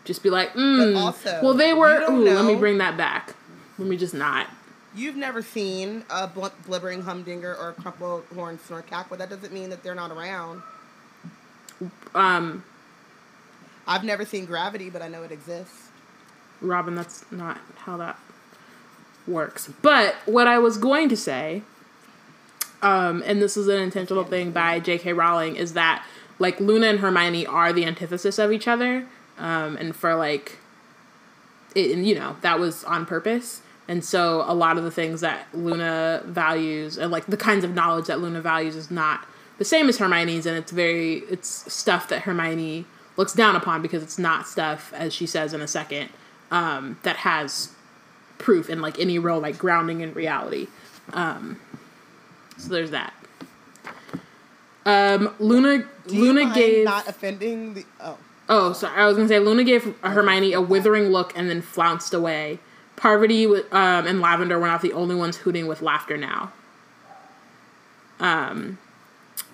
just 0.03 0.23
be 0.23 0.31
like 0.31 0.51
mm. 0.53 0.97
also, 0.97 1.39
well 1.43 1.53
they 1.53 1.73
were 1.73 2.01
ooh, 2.09 2.25
let 2.25 2.43
me 2.43 2.55
bring 2.55 2.79
that 2.79 2.97
back 2.97 3.35
let 3.77 3.87
me 3.87 3.95
just 3.95 4.15
not 4.15 4.47
You've 4.95 5.15
never 5.15 5.41
seen 5.41 6.05
a 6.09 6.27
bl- 6.27 6.47
blibbering 6.67 7.03
humdinger 7.03 7.55
or 7.55 7.69
a 7.69 7.73
crumpled 7.73 8.25
horn 8.33 8.59
snorkack, 8.59 9.07
but 9.09 9.17
that 9.17 9.29
doesn't 9.29 9.51
mean 9.51 9.71
that 9.71 9.81
they're 9.81 9.95
not 9.95 10.11
around. 10.11 10.61
Um 12.15 12.63
I've 13.85 14.03
never 14.03 14.23
seen 14.25 14.45
gravity, 14.45 14.89
but 14.89 15.01
I 15.01 15.07
know 15.09 15.23
it 15.23 15.31
exists. 15.31 15.89
robin 16.61 16.95
that's 16.95 17.25
not 17.31 17.59
how 17.79 17.97
that 17.97 18.17
works. 19.27 19.69
But 19.81 20.15
what 20.25 20.47
i 20.47 20.57
was 20.57 20.77
going 20.77 21.09
to 21.09 21.17
say 21.17 21.61
um 22.81 23.23
and 23.25 23.41
this 23.41 23.55
is 23.55 23.67
an 23.67 23.79
intentional 23.81 24.23
thing 24.23 24.51
by 24.51 24.79
j.k 24.79 25.13
rowling 25.13 25.55
is 25.55 25.73
that 25.73 26.05
like 26.39 26.59
luna 26.59 26.87
and 26.87 26.99
hermione 26.99 27.45
are 27.45 27.71
the 27.71 27.85
antithesis 27.85 28.37
of 28.39 28.51
each 28.51 28.67
other. 28.67 29.05
Um 29.37 29.77
and 29.77 29.95
for 29.95 30.15
like 30.15 30.57
it, 31.75 31.91
and 31.91 32.05
you 32.07 32.15
know 32.15 32.35
that 32.41 32.59
was 32.59 32.83
on 32.83 33.05
purpose. 33.05 33.61
And 33.87 34.03
so 34.05 34.43
a 34.47 34.53
lot 34.53 34.77
of 34.77 34.83
the 34.85 34.91
things 34.91 35.19
that 35.21 35.47
luna 35.53 36.21
values 36.25 36.97
and 36.97 37.11
like 37.11 37.25
the 37.25 37.37
kinds 37.37 37.65
of 37.65 37.73
knowledge 37.73 38.05
that 38.07 38.19
luna 38.21 38.41
values 38.41 38.75
is 38.77 38.89
not 38.89 39.25
the 39.63 39.69
same 39.69 39.87
as 39.87 39.97
hermione's 39.97 40.45
and 40.45 40.57
it's 40.57 40.71
very 40.71 41.19
it's 41.29 41.71
stuff 41.71 42.09
that 42.09 42.23
hermione 42.23 42.85
looks 43.15 43.31
down 43.31 43.55
upon 43.55 43.81
because 43.81 44.03
it's 44.03 44.19
not 44.19 44.45
stuff 44.45 44.91
as 44.93 45.13
she 45.13 45.25
says 45.25 45.53
in 45.53 45.61
a 45.61 45.67
second 45.67 46.09
um, 46.51 46.99
that 47.03 47.15
has 47.17 47.71
proof 48.37 48.67
and 48.67 48.81
like 48.81 48.99
any 48.99 49.17
real 49.17 49.39
like 49.39 49.57
grounding 49.57 50.01
in 50.01 50.13
reality 50.13 50.67
um, 51.13 51.59
so 52.57 52.67
there's 52.67 52.91
that 52.91 53.13
um, 54.85 55.33
luna 55.39 55.85
Do 56.07 56.13
luna 56.13 56.53
gave 56.53 56.83
not 56.83 57.07
offending 57.07 57.73
the. 57.73 57.85
Oh, 58.01 58.17
Oh, 58.49 58.73
sorry. 58.73 59.01
I 59.01 59.07
was 59.07 59.15
gonna 59.15 59.29
say 59.29 59.39
Luna 59.39 59.63
gave 59.63 59.95
Hermione 60.01 60.51
a 60.51 60.59
withering 60.59 61.05
look 61.05 61.31
and 61.37 61.49
then 61.49 61.61
flounced 61.61 62.13
away. 62.13 62.59
Parvati 62.97 63.45
um, 63.45 63.63
and 63.71 64.19
Lavender 64.19 64.59
were 64.59 64.67
not 64.67 64.81
the 64.81 64.91
only 64.91 65.15
ones 65.15 65.37
hooting 65.37 65.65
with 65.65 65.81
laughter 65.81 66.17
now. 66.17 66.51
Um, 68.19 68.77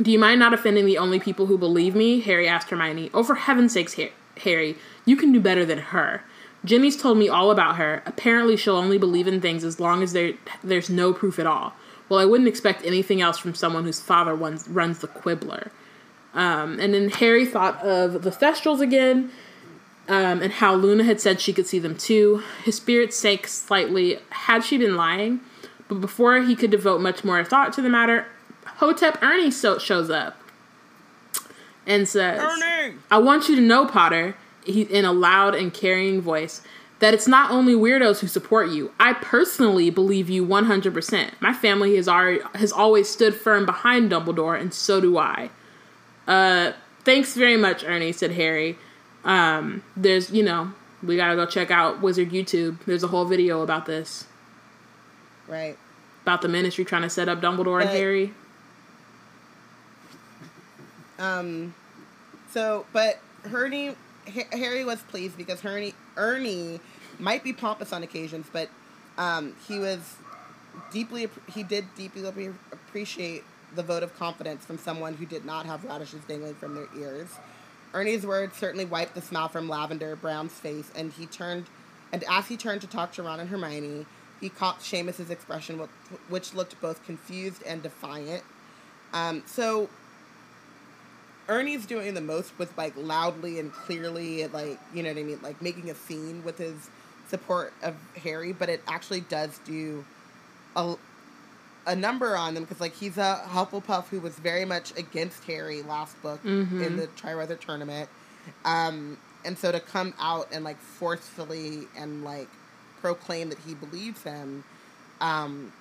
do 0.02 0.12
you 0.12 0.20
mind 0.20 0.40
not 0.40 0.54
offending 0.54 0.86
the 0.86 0.98
only 0.98 1.20
people 1.20 1.48
who 1.48 1.58
believe 1.58 1.96
me? 1.96 2.22
Harry 2.22 2.48
asked 2.48 2.70
Hermione. 2.70 3.10
Oh, 3.14 3.24
for 3.24 3.36
heaven's 3.36 3.74
sakes, 3.74 3.96
Harry, 4.44 4.78
you 5.06 5.18
can 5.18 5.32
do 5.32 5.40
better 5.40 5.66
than 5.66 5.80
her. 5.80 6.24
Ginny's 6.64 6.98
told 7.02 7.18
me 7.18 7.30
all 7.30 7.52
about 7.52 7.78
her. 7.78 8.04
Apparently, 8.06 8.56
she'll 8.58 8.76
only 8.76 8.98
believe 8.98 9.28
in 9.28 9.42
things 9.42 9.64
as 9.64 9.80
long 9.80 10.04
as 10.04 10.14
there 10.14 10.34
there's 10.64 10.90
no 10.90 11.14
proof 11.14 11.40
at 11.40 11.48
all. 11.48 11.74
Well, 12.08 12.20
I 12.20 12.26
wouldn't 12.26 12.50
expect 12.50 12.86
anything 12.86 13.22
else 13.22 13.38
from 13.38 13.54
someone 13.54 13.84
whose 13.84 14.00
father 14.00 14.34
runs, 14.34 14.68
runs 14.68 15.00
the 15.00 15.08
Quibbler. 15.08 15.72
Um, 16.34 16.80
and 16.80 16.94
then 16.94 17.10
Harry 17.10 17.46
thought 17.46 17.82
of 17.84 18.24
the 18.24 18.32
Thestrals 18.32 18.82
again, 18.82 19.32
um, 20.08 20.42
and 20.42 20.54
how 20.54 20.76
Luna 20.76 21.04
had 21.04 21.22
said 21.22 21.40
she 21.40 21.54
could 21.54 21.68
see 21.68 21.80
them 21.80 21.96
too. 21.96 22.44
His 22.64 22.76
spirit 22.76 23.14
sank 23.14 23.48
slightly. 23.48 24.20
Had 24.30 24.64
she 24.64 24.78
been 24.78 24.96
lying? 24.96 25.42
But 25.88 26.02
before 26.02 26.42
he 26.42 26.56
could 26.56 26.72
devote 26.72 27.02
much 27.02 27.24
more 27.24 27.44
thought 27.44 27.74
to 27.74 27.82
the 27.82 27.90
matter, 27.90 28.26
Hotep 28.78 29.22
Ernie 29.22 29.52
so- 29.52 29.80
shows 29.80 30.10
up 30.10 30.38
and 31.86 32.08
says, 32.08 32.42
Ernie! 32.42 32.96
I 33.12 33.18
want 33.18 33.50
you 33.50 33.56
to 33.56 33.62
know, 33.62 33.86
Potter, 33.86 34.36
he, 34.66 34.84
in 34.84 35.06
a 35.06 35.12
loud 35.12 35.56
and 35.56 35.74
carrying 35.74 36.22
voice, 36.22 36.62
that 37.00 37.14
it's 37.14 37.28
not 37.28 37.50
only 37.52 37.74
weirdos 37.74 38.20
who 38.20 38.28
support 38.28 38.70
you. 38.70 38.92
I 39.00 39.14
personally 39.14 39.90
believe 39.90 40.30
you 40.30 40.46
100%. 40.46 41.32
My 41.40 41.54
family 41.54 41.96
has, 41.96 42.08
already, 42.08 42.42
has 42.56 42.72
always 42.72 43.10
stood 43.10 43.36
firm 43.36 43.66
behind 43.66 44.12
Dumbledore, 44.12 44.60
and 44.60 44.74
so 44.74 45.00
do 45.00 45.18
I. 45.18 45.50
Uh, 46.28 46.74
thanks 47.04 47.36
very 47.36 47.58
much, 47.58 47.84
Ernie, 47.84 48.12
said 48.12 48.32
Harry. 48.32 48.78
Um, 49.24 49.84
there's, 49.96 50.32
you 50.32 50.44
know, 50.44 50.74
we 51.02 51.16
gotta 51.16 51.36
go 51.36 51.46
check 51.46 51.72
out 51.72 52.02
Wizard 52.02 52.32
YouTube. 52.32 52.78
There's 52.86 53.04
a 53.04 53.08
whole 53.08 53.26
video 53.26 53.62
about 53.62 53.86
this. 53.86 54.26
Right. 55.48 55.78
About 56.24 56.42
the 56.42 56.48
ministry 56.50 56.86
trying 56.86 57.02
to 57.04 57.10
set 57.10 57.30
up 57.30 57.42
Dumbledore 57.42 57.82
and 57.82 57.90
Harry. 57.90 58.34
Um, 61.20 61.76
so, 62.52 62.86
but 62.94 63.20
Ernie, 63.54 63.96
Harry 64.52 64.84
was 64.84 65.02
pleased 65.04 65.38
because 65.38 65.64
Ernie, 65.64 65.94
Ernie 66.18 66.80
might 67.20 67.44
be 67.44 67.54
pompous 67.54 67.94
on 67.94 68.02
occasions, 68.02 68.48
but 68.52 68.70
um, 69.18 69.56
he 69.68 69.78
was 69.78 70.16
deeply, 70.92 71.28
he 71.54 71.64
did 71.64 71.86
deeply 71.96 72.26
appreciate 72.72 73.44
the 73.76 73.84
vote 73.84 74.02
of 74.02 74.18
confidence 74.18 74.66
from 74.66 74.78
someone 74.78 75.14
who 75.14 75.26
did 75.26 75.46
not 75.46 75.66
have 75.66 75.84
radishes 75.84 76.22
dangling 76.28 76.56
from 76.56 76.74
their 76.74 76.88
ears. 76.98 77.28
Ernie's 77.94 78.26
words 78.26 78.56
certainly 78.56 78.86
wiped 78.86 79.16
the 79.16 79.22
smile 79.22 79.50
from 79.50 79.68
Lavender 79.68 80.16
Brown's 80.16 80.54
face, 80.54 80.92
and 80.96 81.12
he 81.12 81.26
turned, 81.26 81.66
and 82.12 82.24
as 82.30 82.48
he 82.48 82.56
turned 82.56 82.82
to 82.82 82.88
talk 82.88 83.12
to 83.14 83.24
Ron 83.24 83.40
and 83.40 83.50
Hermione, 83.50 84.06
he 84.40 84.50
caught 84.50 84.82
Seamus's 84.82 85.30
expression, 85.30 85.80
which 86.30 86.54
looked 86.54 86.80
both 86.82 87.04
confused 87.06 87.62
and 87.66 87.84
defiant. 87.84 88.44
Um, 89.12 89.44
so 89.46 89.90
Ernie's 91.50 91.86
doing 91.86 92.14
the 92.14 92.22
most 92.22 92.58
with 92.58 92.76
like 92.78 92.94
loudly 92.96 93.60
and 93.60 93.74
clearly, 93.74 94.48
like 94.48 94.80
you 94.94 95.04
know 95.04 95.10
what 95.10 95.18
I 95.18 95.24
mean, 95.24 95.40
like 95.42 95.62
making 95.62 95.90
a 95.90 95.96
scene 95.96 96.44
with 96.44 96.60
his 96.60 96.90
support 97.28 97.74
of 97.82 97.96
Harry, 98.24 98.54
but 98.54 98.70
it 98.70 98.82
actually 98.88 99.22
does 99.22 99.60
do 99.66 100.06
a 100.76 100.96
a 101.88 101.96
number 101.96 102.38
on 102.38 102.54
them 102.54 102.64
because 102.64 102.80
like 102.80 102.96
he's 102.96 103.18
a 103.18 103.44
Hufflepuff 103.48 104.08
who 104.08 104.20
was 104.20 104.36
very 104.36 104.64
much 104.64 104.96
against 104.98 105.44
Harry 105.46 105.82
last 105.82 106.22
book 106.22 106.42
mm-hmm. 106.44 106.84
in 106.84 106.98
the 106.98 107.08
Triwizard 107.08 107.60
tournament, 107.60 108.10
um, 108.64 109.18
and 109.44 109.58
so 109.58 109.72
to 109.72 109.80
come 109.80 110.14
out 110.20 110.48
and 110.52 110.64
like 110.64 110.80
forcefully 110.80 111.88
and 111.98 112.24
like 112.24 112.50
proclaim 113.02 113.50
that 113.50 113.60
he 113.66 113.74
believes 113.74 114.22
him, 114.22 114.64
um, 115.20 115.74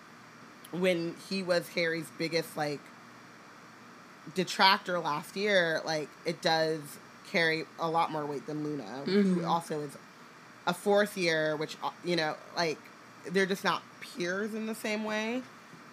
when 0.71 1.15
he 1.29 1.43
was 1.43 1.69
Harry's 1.69 2.11
biggest 2.17 2.57
like 2.57 2.81
detractor 4.35 4.99
last 4.99 5.37
year, 5.37 5.81
like 5.85 6.09
it 6.25 6.43
does 6.43 6.81
carry 7.31 7.65
a 7.79 7.89
lot 7.89 8.11
more 8.11 8.25
weight 8.27 8.47
than 8.47 8.65
Luna, 8.65 9.03
mm-hmm. 9.05 9.35
who 9.35 9.45
also 9.45 9.81
is 9.81 9.97
a 10.67 10.75
fourth 10.75 11.17
year, 11.17 11.57
which 11.57 11.77
uh, 11.83 11.91
you 12.05 12.17
know, 12.17 12.35
like 12.57 12.79
they're 13.31 13.47
just 13.47 13.65
not 13.65 13.83
peers 14.01 14.55
in 14.55 14.67
the 14.67 14.75
same 14.75 15.05
way. 15.05 15.43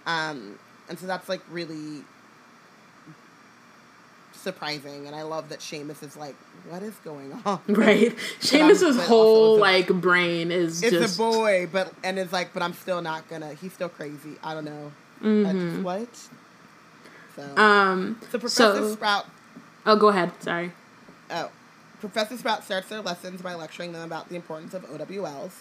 Um, 0.05 0.59
and 0.89 0.99
so 0.99 1.07
that's 1.07 1.27
like 1.29 1.41
really 1.49 2.03
surprising, 4.33 5.07
and 5.07 5.15
I 5.15 5.23
love 5.23 5.49
that 5.49 5.59
Seamus 5.59 6.03
is 6.03 6.15
like, 6.15 6.35
"What 6.69 6.83
is 6.83 6.93
going 7.03 7.33
on?" 7.45 7.59
Right. 7.67 8.15
Seamus's 8.39 9.03
whole 9.07 9.57
like 9.57 9.87
brain 9.87 10.51
is 10.51 10.83
it's 10.83 10.91
just... 10.91 11.15
a 11.15 11.17
boy, 11.17 11.67
but 11.71 11.93
and 12.03 12.19
it's 12.19 12.31
like, 12.31 12.53
but 12.53 12.61
I'm 12.61 12.73
still 12.73 13.01
not 13.01 13.27
gonna. 13.27 13.53
He's 13.53 13.73
still 13.73 13.89
crazy. 13.89 14.35
I 14.43 14.53
don't 14.53 14.65
know. 14.65 14.91
Mm-hmm. 15.23 15.83
What? 15.83 16.09
So, 17.35 17.57
um, 17.57 18.17
so 18.31 18.39
Professor 18.39 18.77
so, 18.77 18.93
Sprout. 18.93 19.25
Oh, 19.85 19.95
go 19.95 20.09
ahead. 20.09 20.31
Sorry. 20.41 20.71
Oh, 21.29 21.51
Professor 21.99 22.37
Sprout 22.37 22.63
starts 22.63 22.89
their 22.89 23.01
lessons 23.01 23.41
by 23.41 23.53
lecturing 23.55 23.91
them 23.91 24.03
about 24.03 24.29
the 24.29 24.35
importance 24.35 24.73
of 24.73 24.83
OWLs. 24.85 25.51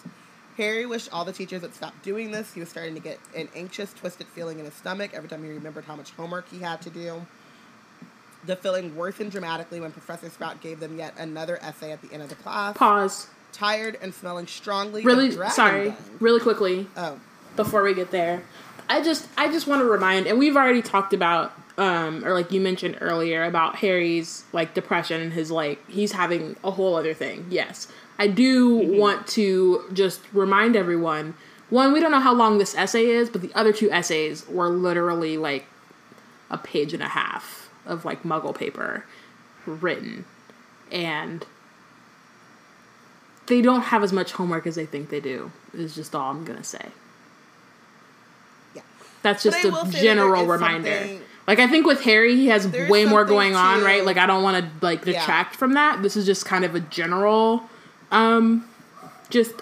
Harry 0.57 0.85
wished 0.85 1.09
all 1.11 1.25
the 1.25 1.33
teachers 1.33 1.61
would 1.61 1.75
stop 1.75 1.93
doing 2.01 2.31
this. 2.31 2.53
He 2.53 2.61
was 2.61 2.69
starting 2.69 2.93
to 2.95 3.01
get 3.01 3.19
an 3.35 3.49
anxious, 3.55 3.93
twisted 3.93 4.27
feeling 4.27 4.59
in 4.59 4.65
his 4.65 4.73
stomach 4.73 5.11
every 5.13 5.27
time 5.27 5.43
he 5.43 5.49
remembered 5.49 5.83
how 5.83 5.95
much 5.95 6.11
homework 6.11 6.49
he 6.49 6.59
had 6.59 6.81
to 6.83 6.89
do. 6.89 7.25
The 8.45 8.55
feeling 8.55 8.95
worsened 8.95 9.31
dramatically 9.31 9.81
when 9.81 9.91
Professor 9.91 10.29
Sprout 10.29 10.61
gave 10.61 10.79
them 10.79 10.97
yet 10.97 11.13
another 11.17 11.57
essay 11.61 11.91
at 11.91 12.01
the 12.01 12.13
end 12.13 12.23
of 12.23 12.29
the 12.29 12.35
class. 12.35 12.77
Pause. 12.77 13.27
Tired 13.51 13.97
and 14.01 14.13
smelling 14.13 14.47
strongly. 14.47 15.03
Really, 15.03 15.31
sorry. 15.49 15.89
Dung. 15.89 15.97
Really 16.19 16.39
quickly. 16.39 16.87
Oh. 16.95 17.19
Before 17.55 17.83
we 17.83 17.93
get 17.93 18.11
there, 18.11 18.43
I 18.87 19.01
just, 19.01 19.27
I 19.37 19.51
just 19.51 19.65
want 19.65 19.81
to 19.81 19.85
remind, 19.85 20.27
and 20.27 20.37
we've 20.37 20.55
already 20.55 20.81
talked 20.81 21.13
about, 21.13 21.53
um, 21.77 22.23
or 22.25 22.33
like 22.33 22.51
you 22.51 22.61
mentioned 22.61 22.97
earlier 23.01 23.43
about 23.43 23.77
Harry's 23.77 24.43
like 24.53 24.73
depression 24.73 25.21
and 25.21 25.33
his 25.33 25.51
like 25.51 25.87
he's 25.89 26.13
having 26.13 26.55
a 26.63 26.71
whole 26.71 26.95
other 26.95 27.13
thing. 27.13 27.45
Yes, 27.49 27.87
I 28.17 28.27
do 28.27 28.79
mm-hmm. 28.79 28.97
want 28.97 29.27
to 29.27 29.83
just 29.93 30.21
remind 30.33 30.75
everyone 30.75 31.35
one, 31.69 31.93
we 31.93 31.99
don't 31.99 32.11
know 32.11 32.19
how 32.19 32.33
long 32.33 32.57
this 32.57 32.75
essay 32.75 33.07
is, 33.07 33.29
but 33.29 33.41
the 33.41 33.51
other 33.55 33.73
two 33.73 33.91
essays 33.91 34.47
were 34.47 34.69
literally 34.69 35.37
like 35.37 35.65
a 36.49 36.57
page 36.57 36.93
and 36.93 37.01
a 37.01 37.07
half 37.07 37.69
of 37.85 38.05
like 38.05 38.23
muggle 38.23 38.55
paper 38.55 39.05
written. 39.65 40.25
And 40.91 41.45
they 43.47 43.61
don't 43.61 43.81
have 43.81 44.03
as 44.03 44.13
much 44.13 44.33
homework 44.33 44.67
as 44.67 44.75
they 44.75 44.85
think 44.85 45.09
they 45.09 45.19
do, 45.19 45.51
is 45.73 45.95
just 45.95 46.13
all 46.13 46.31
I'm 46.31 46.45
going 46.45 46.59
to 46.59 46.63
say. 46.63 46.89
Yeah. 48.75 48.83
That's 49.23 49.41
just 49.41 49.65
a 49.65 49.89
general 49.91 50.45
reminder. 50.45 51.19
Like 51.47 51.59
I 51.59 51.67
think 51.67 51.85
with 51.85 52.01
Harry, 52.03 52.35
he 52.35 52.47
has 52.47 52.67
way 52.67 53.05
more 53.05 53.23
going 53.23 53.51
too, 53.51 53.57
on, 53.57 53.83
right? 53.83 54.03
Like 54.03 54.17
I 54.17 54.25
don't 54.25 54.43
want 54.43 54.65
to 54.65 54.85
like 54.85 55.05
detract 55.05 55.53
yeah. 55.53 55.57
from 55.57 55.73
that. 55.73 56.01
This 56.01 56.17
is 56.17 56.25
just 56.25 56.45
kind 56.45 56.65
of 56.65 56.73
a 56.73 56.79
general 56.79 57.63
um, 58.11 58.67
just 59.29 59.53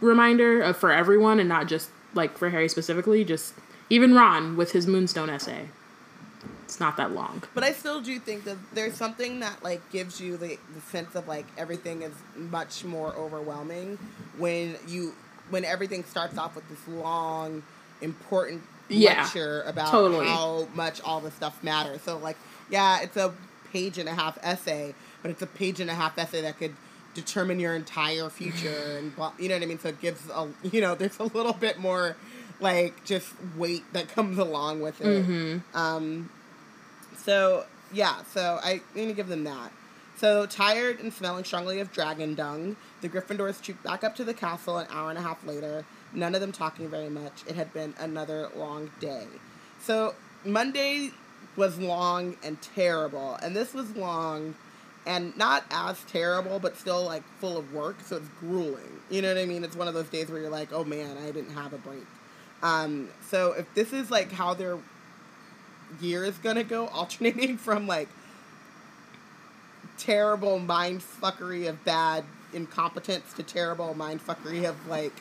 reminder 0.00 0.62
of, 0.62 0.76
for 0.76 0.90
everyone 0.90 1.38
and 1.38 1.48
not 1.48 1.68
just 1.68 1.90
like 2.14 2.38
for 2.38 2.48
Harry 2.50 2.68
specifically. 2.68 3.24
Just 3.24 3.54
even 3.90 4.14
Ron 4.14 4.56
with 4.56 4.72
his 4.72 4.86
Moonstone 4.86 5.28
essay. 5.28 5.68
It's 6.64 6.80
not 6.80 6.96
that 6.98 7.12
long. 7.12 7.42
But 7.54 7.64
I 7.64 7.72
still 7.72 8.00
do 8.00 8.18
think 8.18 8.44
that 8.44 8.56
there's 8.74 8.94
something 8.94 9.40
that 9.40 9.62
like 9.62 9.90
gives 9.90 10.20
you 10.20 10.36
the, 10.36 10.58
the 10.74 10.80
sense 10.80 11.14
of 11.14 11.26
like 11.26 11.46
everything 11.56 12.02
is 12.02 12.12
much 12.36 12.84
more 12.84 13.14
overwhelming 13.14 13.98
when 14.36 14.76
you 14.86 15.14
when 15.50 15.64
everything 15.64 16.04
starts 16.04 16.36
off 16.36 16.54
with 16.54 16.68
this 16.68 16.86
long, 16.88 17.62
important 18.02 18.62
yeah, 18.88 19.22
lecture 19.22 19.62
about 19.62 19.90
totally. 19.90 20.26
how 20.26 20.68
much 20.74 21.00
all 21.02 21.20
this 21.20 21.34
stuff 21.34 21.62
matters. 21.62 22.02
So 22.02 22.18
like, 22.18 22.36
yeah, 22.70 23.00
it's 23.00 23.16
a 23.16 23.34
page 23.72 23.98
and 23.98 24.08
a 24.08 24.14
half 24.14 24.38
essay, 24.42 24.94
but 25.22 25.30
it's 25.30 25.42
a 25.42 25.46
page 25.46 25.80
and 25.80 25.90
a 25.90 25.94
half 25.94 26.18
essay 26.18 26.40
that 26.42 26.58
could 26.58 26.74
determine 27.14 27.58
your 27.58 27.74
entire 27.74 28.30
future 28.30 28.96
and 28.98 29.14
blah, 29.16 29.32
you 29.38 29.48
know 29.48 29.56
what 29.56 29.62
I 29.62 29.66
mean. 29.66 29.78
So 29.78 29.88
it 29.88 30.00
gives 30.00 30.28
a 30.30 30.48
you 30.62 30.80
know 30.80 30.94
there's 30.96 31.18
a 31.18 31.24
little 31.24 31.52
bit 31.52 31.78
more 31.78 32.16
like 32.60 33.04
just 33.04 33.32
weight 33.56 33.84
that 33.92 34.08
comes 34.08 34.38
along 34.38 34.80
with 34.80 35.00
it. 35.00 35.26
Mm-hmm. 35.26 35.76
Um, 35.76 36.30
so 37.16 37.66
yeah, 37.92 38.22
so 38.32 38.58
I 38.62 38.80
need 38.94 39.06
to 39.06 39.14
give 39.14 39.28
them 39.28 39.44
that. 39.44 39.72
So 40.16 40.46
tired 40.46 40.98
and 40.98 41.12
smelling 41.12 41.44
strongly 41.44 41.78
of 41.78 41.92
dragon 41.92 42.34
dung, 42.34 42.76
the 43.02 43.08
Gryffindors 43.08 43.62
trooped 43.62 43.84
back 43.84 44.02
up 44.02 44.16
to 44.16 44.24
the 44.24 44.34
castle 44.34 44.78
an 44.78 44.88
hour 44.90 45.10
and 45.10 45.18
a 45.18 45.22
half 45.22 45.44
later. 45.46 45.84
None 46.12 46.34
of 46.34 46.40
them 46.40 46.52
talking 46.52 46.88
very 46.88 47.10
much. 47.10 47.44
It 47.46 47.54
had 47.54 47.72
been 47.72 47.94
another 47.98 48.48
long 48.56 48.90
day. 49.00 49.26
So 49.80 50.14
Monday 50.44 51.10
was 51.56 51.78
long 51.78 52.36
and 52.42 52.60
terrible, 52.60 53.34
and 53.42 53.54
this 53.54 53.74
was 53.74 53.94
long 53.96 54.54
and 55.06 55.36
not 55.36 55.64
as 55.70 55.98
terrible, 56.04 56.58
but 56.58 56.76
still 56.76 57.04
like 57.04 57.22
full 57.40 57.56
of 57.56 57.72
work. 57.72 57.96
So 58.04 58.16
it's 58.16 58.28
grueling. 58.40 59.00
You 59.10 59.22
know 59.22 59.28
what 59.28 59.40
I 59.40 59.46
mean? 59.46 59.64
It's 59.64 59.76
one 59.76 59.88
of 59.88 59.94
those 59.94 60.08
days 60.08 60.30
where 60.30 60.40
you're 60.40 60.50
like, 60.50 60.72
oh 60.72 60.84
man, 60.84 61.16
I 61.16 61.30
didn't 61.30 61.54
have 61.54 61.72
a 61.72 61.78
break. 61.78 62.06
Um, 62.62 63.08
so 63.28 63.52
if 63.52 63.72
this 63.74 63.92
is 63.92 64.10
like 64.10 64.32
how 64.32 64.54
their 64.54 64.78
year 66.00 66.24
is 66.24 66.36
gonna 66.38 66.64
go, 66.64 66.88
alternating 66.92 67.56
from 67.56 67.86
like 67.86 68.08
terrible 69.96 70.58
mind 70.58 71.00
fuckery 71.00 71.68
of 71.68 71.84
bad 71.84 72.24
incompetence 72.52 73.32
to 73.34 73.42
terrible 73.42 73.94
mind 73.94 74.24
fuckery 74.24 74.68
of 74.68 74.86
like 74.86 75.12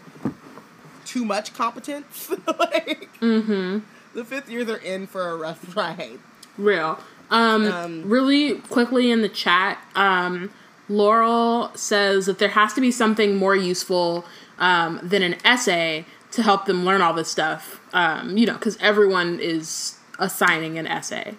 too 1.07 1.25
much 1.25 1.53
competence. 1.53 2.29
like 2.59 3.09
Mm-hmm. 3.21 3.79
the 4.13 4.23
fifth 4.25 4.49
years 4.49 4.69
are 4.69 4.77
in 4.77 5.07
for 5.07 5.29
a 5.29 5.35
rough 5.35 5.75
ride. 5.75 6.19
Real. 6.57 6.99
Um, 7.31 7.65
Um, 7.71 8.03
really 8.09 8.55
quickly 8.59 9.09
in 9.11 9.21
the 9.21 9.29
chat, 9.29 9.79
um, 9.95 10.51
Laurel 10.89 11.71
says 11.75 12.25
that 12.27 12.39
there 12.39 12.49
has 12.49 12.73
to 12.73 12.81
be 12.81 12.91
something 12.91 13.35
more 13.35 13.55
useful 13.55 14.25
um, 14.59 14.99
than 15.03 15.21
an 15.23 15.35
essay 15.43 16.05
to 16.31 16.41
help 16.43 16.65
them 16.65 16.85
learn 16.85 17.01
all 17.01 17.13
this 17.13 17.29
stuff. 17.29 17.81
Um, 17.93 18.37
you 18.37 18.45
know, 18.45 18.53
because 18.53 18.77
everyone 18.79 19.39
is 19.39 19.97
assigning 20.19 20.77
an 20.77 20.87
essay, 20.87 21.35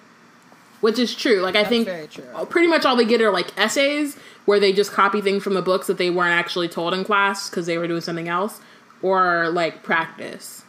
which 0.80 0.98
is 0.98 1.14
true. 1.14 1.40
Like 1.40 1.56
I 1.56 1.62
That's 1.64 1.68
think 1.70 2.50
pretty 2.50 2.68
much 2.68 2.84
all 2.84 2.94
they 2.96 3.04
get 3.06 3.20
are 3.22 3.30
like 3.30 3.56
essays 3.58 4.16
where 4.44 4.60
they 4.60 4.72
just 4.72 4.92
copy 4.92 5.20
things 5.20 5.42
from 5.42 5.54
the 5.54 5.62
books 5.62 5.86
that 5.88 5.98
they 5.98 6.10
weren't 6.10 6.32
actually 6.34 6.68
told 6.68 6.94
in 6.94 7.04
class 7.04 7.48
because 7.50 7.66
they 7.66 7.76
were 7.78 7.86
doing 7.88 8.00
something 8.00 8.28
else, 8.28 8.60
or 9.02 9.48
like 9.50 9.82
practice. 9.82 10.64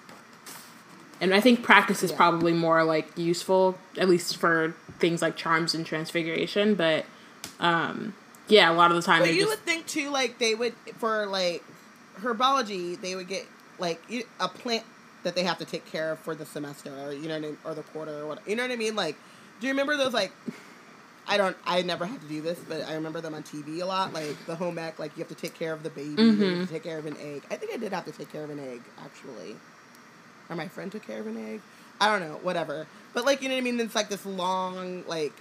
And 1.21 1.33
I 1.33 1.41
think 1.41 1.63
practice 1.63 2.01
is 2.03 2.11
Yeah. 2.11 2.17
probably 2.17 2.53
more 2.53 2.83
like 2.83 3.17
useful, 3.17 3.77
at 3.97 4.07
least 4.07 4.37
for 4.37 4.73
things 4.99 5.21
like 5.21 5.35
charms 5.35 5.73
and 5.75 5.85
transfiguration. 5.85 6.75
But 6.75 7.05
um, 7.59 8.13
yeah, 8.47 8.71
a 8.71 8.73
lot 8.73 8.91
of 8.91 8.97
the 8.97 9.03
time 9.03 9.21
But 9.21 9.33
you 9.33 9.41
just 9.41 9.49
would 9.49 9.59
think 9.65 9.85
too, 9.87 10.09
like 10.09 10.39
they 10.39 10.55
would 10.55 10.73
for 10.97 11.25
like 11.25 11.63
herbology, 12.21 12.99
they 12.99 13.15
would 13.15 13.27
get 13.27 13.45
like 13.79 14.01
a 14.39 14.47
plant 14.47 14.83
that 15.23 15.35
they 15.35 15.43
have 15.43 15.57
to 15.57 15.65
take 15.65 15.85
care 15.91 16.13
of 16.13 16.19
for 16.19 16.33
the 16.35 16.45
semester, 16.45 16.93
or 16.97 17.11
you 17.11 17.27
know, 17.27 17.35
what 17.35 17.35
I 17.35 17.39
mean, 17.39 17.57
or 17.65 17.73
the 17.73 17.83
quarter, 17.83 18.21
or 18.21 18.27
what 18.27 18.47
you 18.47 18.55
know 18.55 18.63
what 18.63 18.71
I 18.71 18.77
mean. 18.77 18.95
Like, 18.95 19.17
do 19.59 19.67
you 19.67 19.73
remember 19.73 19.97
those 19.97 20.13
like? 20.13 20.31
I 21.29 21.37
don't. 21.37 21.55
I 21.65 21.81
never 21.83 22.05
had 22.05 22.19
to 22.21 22.27
do 22.27 22.41
this, 22.41 22.57
but 22.67 22.87
I 22.87 22.95
remember 22.95 23.21
them 23.21 23.35
on 23.35 23.43
TV 23.43 23.81
a 23.81 23.85
lot. 23.85 24.13
Like 24.13 24.35
the 24.47 24.55
home 24.55 24.77
ec, 24.79 24.97
like 24.99 25.15
you 25.15 25.21
have 25.23 25.29
to 25.29 25.35
take 25.35 25.53
care 25.53 25.73
of 25.73 25.83
the 25.83 25.89
baby, 25.91 26.23
you 26.23 26.33
Mhm. 26.33 26.59
have 26.59 26.67
to 26.67 26.73
take 26.73 26.83
care 26.83 26.97
of 26.97 27.05
an 27.05 27.15
egg. 27.17 27.43
I 27.51 27.55
think 27.55 27.71
I 27.71 27.77
did 27.77 27.93
have 27.93 28.05
to 28.05 28.11
take 28.11 28.31
care 28.31 28.43
of 28.43 28.49
an 28.49 28.59
egg 28.59 28.81
actually, 29.03 29.55
or 30.49 30.55
my 30.55 30.67
friend 30.67 30.91
took 30.91 31.05
care 31.05 31.19
of 31.19 31.27
an 31.27 31.37
egg. 31.37 31.61
I 32.01 32.07
don't 32.07 32.27
know, 32.27 32.39
whatever. 32.41 32.87
But 33.13 33.25
like 33.25 33.41
you 33.41 33.49
know 33.49 33.55
what 33.55 33.61
I 33.61 33.63
mean. 33.63 33.79
It's 33.79 33.95
like 33.95 34.09
this 34.09 34.25
long, 34.25 35.03
like 35.07 35.33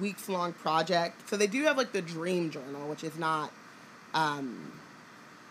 weeks 0.00 0.28
long 0.28 0.52
project. 0.54 1.28
So 1.28 1.36
they 1.36 1.46
do 1.46 1.64
have 1.64 1.76
like 1.76 1.92
the 1.92 2.02
dream 2.02 2.50
journal, 2.50 2.88
which 2.88 3.04
is 3.04 3.18
not 3.18 3.50
um, 4.14 4.72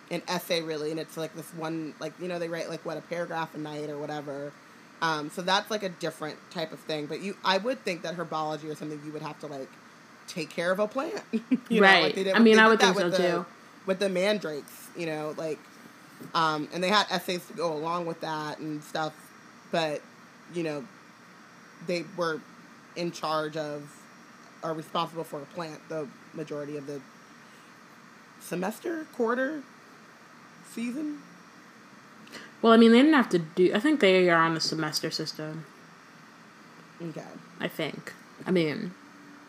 an 0.10 0.24
essay 0.28 0.62
really, 0.62 0.90
and 0.92 1.00
it's 1.00 1.16
like 1.18 1.36
this 1.36 1.50
one, 1.56 1.94
like 2.00 2.14
you 2.20 2.28
know, 2.28 2.40
they 2.40 2.50
write 2.50 2.70
like 2.70 2.84
what 2.86 2.98
a 2.98 3.02
paragraph 3.02 3.54
a 3.54 3.60
night 3.60 3.90
or 3.90 3.98
whatever. 4.00 4.52
Um, 5.02 5.30
so 5.30 5.42
that's 5.42 5.70
like 5.70 5.84
a 5.84 5.90
different 5.90 6.38
type 6.52 6.72
of 6.72 6.80
thing. 6.80 7.06
But 7.06 7.22
you, 7.22 7.36
I 7.44 7.58
would 7.58 7.84
think 7.84 8.02
that 8.04 8.16
herbology 8.16 8.72
or 8.72 8.76
something 8.76 9.00
you 9.06 9.12
would 9.12 9.22
have 9.22 9.40
to 9.42 9.48
like 9.48 9.70
take 10.28 10.50
care 10.50 10.72
of 10.72 10.80
a 10.80 10.88
plant. 10.88 11.22
you 11.70 11.82
Right. 11.82 12.04
Like 12.04 12.16
they 12.16 12.24
did, 12.24 12.36
I 12.36 12.40
mean, 12.40 12.60
I 12.60 12.68
would 12.68 12.80
think 12.80 12.96
with 12.96 13.16
so, 13.16 13.22
the, 13.22 13.30
too. 13.30 13.46
With 13.86 14.00
the 14.00 14.10
mandrakes, 14.10 14.90
you 14.98 15.06
know, 15.06 15.36
like, 15.38 15.60
um, 16.34 16.68
and 16.74 16.84
they 16.84 16.90
had 16.90 17.06
essays 17.12 17.46
to 17.48 17.54
go 17.54 17.74
along 17.74 18.06
with 18.06 18.22
that 18.22 18.60
and 18.60 18.84
stuff. 18.84 19.14
But 19.72 20.02
you 20.54 20.64
know, 20.64 20.86
they 21.88 22.06
were 22.16 22.42
in 22.96 23.12
charge 23.12 23.58
of 23.58 23.92
are 24.64 24.74
responsible 24.74 25.24
for 25.24 25.42
a 25.42 25.46
plant 25.46 25.80
the 25.90 26.08
majority 26.34 26.78
of 26.78 26.88
the 26.88 27.00
semester, 28.40 29.06
quarter, 29.14 29.62
season. 30.72 31.22
Well, 32.66 32.74
I 32.74 32.78
mean, 32.78 32.94
they 32.94 32.98
didn't 32.98 33.14
have 33.14 33.30
to 33.30 33.38
do. 33.38 33.72
I 33.76 33.80
think 33.80 34.00
they 34.00 34.28
are 34.28 34.42
on 34.42 34.56
the 34.56 34.60
semester 34.60 35.12
system. 35.12 35.68
Okay. 37.00 37.22
I 37.60 37.68
think. 37.68 38.12
I 38.44 38.50
mean, 38.50 38.96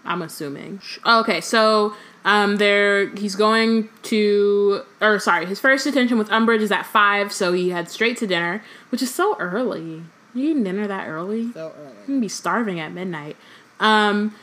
I'm 0.05 0.21
assuming. 0.21 0.83
Oh, 1.03 1.21
Okay, 1.21 1.41
so 1.41 1.95
um, 2.27 2.59
there 2.59 3.09
he's 3.17 3.35
going 3.35 3.89
to, 4.03 4.83
or 5.01 5.19
sorry, 5.19 5.47
his 5.47 5.59
first 5.59 5.85
detention 5.85 6.19
with 6.19 6.29
Umbridge 6.29 6.61
is 6.61 6.71
at 6.71 6.85
five, 6.85 7.33
so 7.33 7.55
he 7.55 7.71
heads 7.71 7.91
straight 7.91 8.19
to 8.19 8.27
dinner, 8.27 8.63
which 8.91 9.01
is 9.01 9.15
so 9.15 9.35
early. 9.39 10.03
You 10.35 10.51
eating 10.51 10.65
dinner 10.65 10.87
that 10.87 11.09
early? 11.09 11.53
So 11.53 11.73
early. 11.75 11.95
gonna 12.07 12.21
be 12.21 12.29
starving 12.29 12.81
at 12.81 12.93
midnight. 12.93 13.39
Um, 13.81 14.35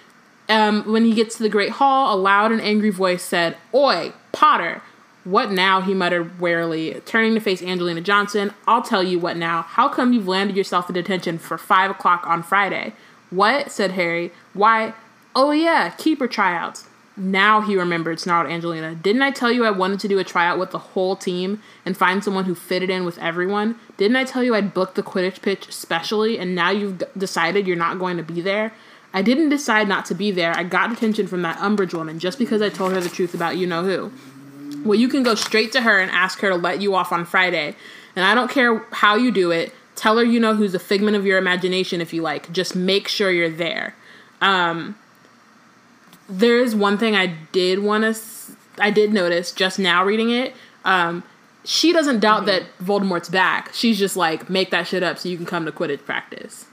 um, 0.49 0.91
when 0.91 1.05
he 1.05 1.13
gets 1.13 1.37
to 1.37 1.43
the 1.43 1.49
Great 1.49 1.73
Hall, 1.73 2.11
a 2.11 2.17
loud 2.17 2.51
and 2.51 2.59
angry 2.59 2.89
voice 2.89 3.21
said, 3.21 3.55
"Oi, 3.71 4.13
Potter!" 4.31 4.81
What 5.23 5.51
now? 5.51 5.79
He 5.81 5.93
muttered 5.93 6.39
warily, 6.39 7.01
turning 7.05 7.33
to 7.33 7.39
face 7.39 7.63
Angelina 7.63 8.01
Johnson. 8.01 8.53
I'll 8.67 8.81
tell 8.81 9.03
you 9.03 9.19
what 9.19 9.37
now. 9.37 9.61
How 9.61 9.87
come 9.87 10.11
you've 10.11 10.27
landed 10.27 10.57
yourself 10.57 10.89
in 10.89 10.95
detention 10.95 11.37
for 11.37 11.57
five 11.57 11.91
o'clock 11.91 12.27
on 12.27 12.43
Friday? 12.43 12.93
What? 13.29 13.71
said 13.71 13.91
Harry. 13.91 14.31
Why? 14.53 14.93
Oh 15.35 15.51
yeah, 15.51 15.89
keeper 15.91 16.27
tryouts. 16.27 16.85
Now 17.15 17.61
he 17.61 17.77
remembered, 17.77 18.19
snarled 18.19 18.51
Angelina. 18.51 18.95
Didn't 18.95 19.21
I 19.21 19.31
tell 19.31 19.51
you 19.51 19.65
I 19.65 19.71
wanted 19.71 19.99
to 20.01 20.07
do 20.07 20.19
a 20.19 20.23
tryout 20.23 20.59
with 20.59 20.71
the 20.71 20.79
whole 20.79 21.15
team 21.15 21.61
and 21.85 21.95
find 21.95 22.23
someone 22.23 22.45
who 22.45 22.55
fitted 22.55 22.89
in 22.89 23.05
with 23.05 23.19
everyone? 23.19 23.75
Didn't 23.97 24.17
I 24.17 24.23
tell 24.23 24.43
you 24.43 24.55
I'd 24.55 24.73
booked 24.73 24.95
the 24.95 25.03
Quidditch 25.03 25.41
pitch 25.41 25.71
specially 25.71 26.39
and 26.39 26.55
now 26.55 26.71
you've 26.71 27.03
decided 27.17 27.67
you're 27.67 27.77
not 27.77 27.99
going 27.99 28.17
to 28.17 28.23
be 28.23 28.41
there? 28.41 28.73
I 29.13 29.21
didn't 29.21 29.49
decide 29.49 29.87
not 29.87 30.05
to 30.05 30.15
be 30.15 30.31
there. 30.31 30.57
I 30.57 30.63
got 30.63 30.89
detention 30.89 31.27
from 31.27 31.43
that 31.43 31.57
Umbridge 31.59 31.93
woman 31.93 32.17
just 32.17 32.39
because 32.39 32.63
I 32.63 32.69
told 32.69 32.93
her 32.93 32.99
the 32.99 33.09
truth 33.09 33.35
about 33.35 33.57
you 33.57 33.67
know 33.67 33.83
who. 33.83 34.11
Well, 34.83 34.99
you 34.99 35.07
can 35.07 35.23
go 35.23 35.35
straight 35.35 35.71
to 35.73 35.81
her 35.81 35.99
and 35.99 36.11
ask 36.11 36.39
her 36.39 36.49
to 36.49 36.55
let 36.55 36.81
you 36.81 36.95
off 36.95 37.11
on 37.11 37.25
Friday. 37.25 37.75
And 38.15 38.25
I 38.25 38.35
don't 38.35 38.51
care 38.51 38.79
how 38.91 39.15
you 39.15 39.31
do 39.31 39.51
it. 39.51 39.73
Tell 39.95 40.17
her 40.17 40.23
you 40.23 40.39
know 40.39 40.55
who's 40.55 40.73
a 40.73 40.79
figment 40.79 41.15
of 41.15 41.25
your 41.25 41.37
imagination 41.37 42.01
if 42.01 42.13
you 42.13 42.21
like. 42.21 42.51
Just 42.51 42.75
make 42.75 43.07
sure 43.07 43.31
you're 43.31 43.49
there. 43.49 43.95
Um, 44.41 44.95
there 46.27 46.57
is 46.59 46.75
one 46.75 46.97
thing 46.97 47.15
I 47.15 47.27
did 47.51 47.79
want 47.79 48.03
to, 48.03 48.21
I 48.77 48.91
did 48.91 49.13
notice 49.13 49.51
just 49.51 49.79
now 49.79 50.03
reading 50.03 50.31
it. 50.31 50.53
Um, 50.83 51.23
she 51.63 51.93
doesn't 51.93 52.19
doubt 52.19 52.45
that 52.47 52.63
Voldemort's 52.79 53.29
back. 53.29 53.71
She's 53.73 53.97
just 53.97 54.17
like, 54.17 54.49
make 54.49 54.71
that 54.71 54.87
shit 54.87 55.03
up 55.03 55.17
so 55.17 55.29
you 55.29 55.37
can 55.37 55.45
come 55.45 55.65
to 55.65 55.71
Quidditch 55.71 56.03
practice. 56.03 56.65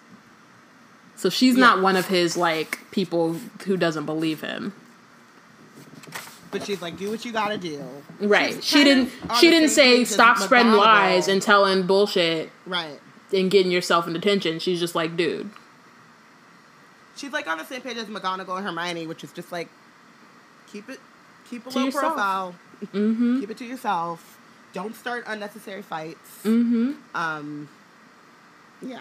So 1.14 1.28
she's 1.28 1.56
not 1.56 1.82
one 1.82 1.96
of 1.96 2.08
his 2.08 2.36
like 2.36 2.90
people 2.90 3.34
who 3.66 3.76
doesn't 3.76 4.06
believe 4.06 4.40
him. 4.40 4.72
But 6.50 6.64
she's 6.64 6.82
like, 6.82 6.96
do 6.96 7.10
what 7.10 7.24
you 7.24 7.32
gotta 7.32 7.56
do. 7.58 7.82
Right. 8.20 8.62
She 8.62 8.82
didn't 8.84 9.10
she 9.38 9.50
didn't 9.50 9.68
say 9.70 10.04
stop 10.04 10.38
spreading 10.38 10.72
lies 10.72 11.28
and 11.28 11.40
telling 11.40 11.86
bullshit 11.86 12.50
Right. 12.66 12.98
and 13.32 13.50
getting 13.50 13.70
yourself 13.70 14.06
in 14.08 14.12
detention. 14.14 14.58
She's 14.58 14.80
just 14.80 14.94
like, 14.96 15.16
dude. 15.16 15.50
She's 17.16 17.32
like 17.32 17.46
on 17.46 17.58
the 17.58 17.64
same 17.64 17.82
page 17.82 17.96
as 17.98 18.06
McGonagall 18.06 18.56
and 18.56 18.64
Hermione, 18.66 19.06
which 19.06 19.22
is 19.22 19.32
just 19.32 19.52
like, 19.52 19.68
keep 20.72 20.88
it, 20.88 20.98
keep 21.48 21.66
a 21.66 21.70
To 21.70 21.78
low 21.78 21.84
yourself. 21.84 22.02
profile. 22.14 22.54
Mm-hmm. 22.86 23.40
Keep 23.40 23.50
it 23.50 23.58
to 23.58 23.64
yourself. 23.64 24.38
Don't 24.72 24.94
start 24.96 25.24
unnecessary 25.26 25.82
fights. 25.82 26.40
Mm-hmm. 26.44 26.92
Um, 27.14 27.68
yeah. 28.82 29.00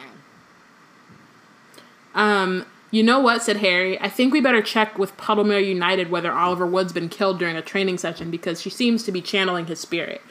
Um, 2.14 2.66
you 2.92 3.04
know 3.04 3.20
what, 3.20 3.44
said 3.44 3.58
Harry. 3.58 4.00
I 4.00 4.10
think 4.10 4.34
we 4.34 4.42
better 4.42 4.62
check 4.62 4.98
with 4.98 5.16
Puddlemere 5.18 5.66
United 5.66 6.10
whether 6.10 6.32
Oliver 6.32 6.66
Wood's 6.66 6.94
been 6.94 7.10
killed 7.10 7.40
during 7.40 7.56
a 7.56 7.62
training 7.62 7.98
session 7.98 8.32
because 8.32 8.62
she 8.62 8.70
seems 8.70 9.04
to 9.04 9.12
be 9.12 9.22
channeling 9.22 9.68
his 9.68 9.80
spirit. 9.80 10.22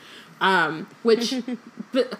Um, 0.40 0.88
which 1.02 1.34
but 1.92 2.18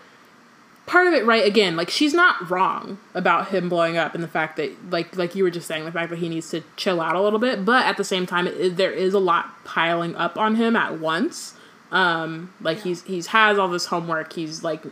part 0.87 1.07
of 1.07 1.15
it, 1.15 1.25
right, 1.25 1.45
again, 1.45 1.77
like 1.77 1.91
she's 1.91 2.15
not 2.15 2.51
wrong 2.51 2.99
about 3.15 3.49
him 3.49 3.69
blowing 3.69 3.97
up 3.97 4.15
and 4.15 4.23
the 4.23 4.29
fact 4.29 4.57
that 4.57 4.91
like 4.91 5.17
like 5.17 5.35
you 5.35 5.43
were 5.43 5.51
just 5.51 5.67
saying, 5.67 5.85
the 5.85 5.93
fact 5.93 6.11
that 6.11 6.19
he 6.19 6.29
needs 6.29 6.51
to 6.51 6.63
chill 6.77 7.01
out 7.01 7.17
a 7.17 7.21
little 7.21 7.39
bit, 7.39 7.65
but 7.65 7.85
at 7.87 7.97
the 7.97 8.05
same 8.05 8.27
time 8.27 8.47
it, 8.47 8.77
there 8.77 8.93
is 8.93 9.15
a 9.15 9.19
lot 9.19 9.65
piling 9.65 10.15
up 10.17 10.37
on 10.37 10.57
him 10.57 10.77
at 10.77 10.99
once. 11.01 11.55
Um, 11.91 12.53
like 12.61 12.83
he's 12.83 13.03
he's 13.05 13.29
has 13.29 13.59
all 13.59 13.69
this 13.69 13.87
homework. 13.87 14.33
He's 14.33 14.63
like 14.63 14.85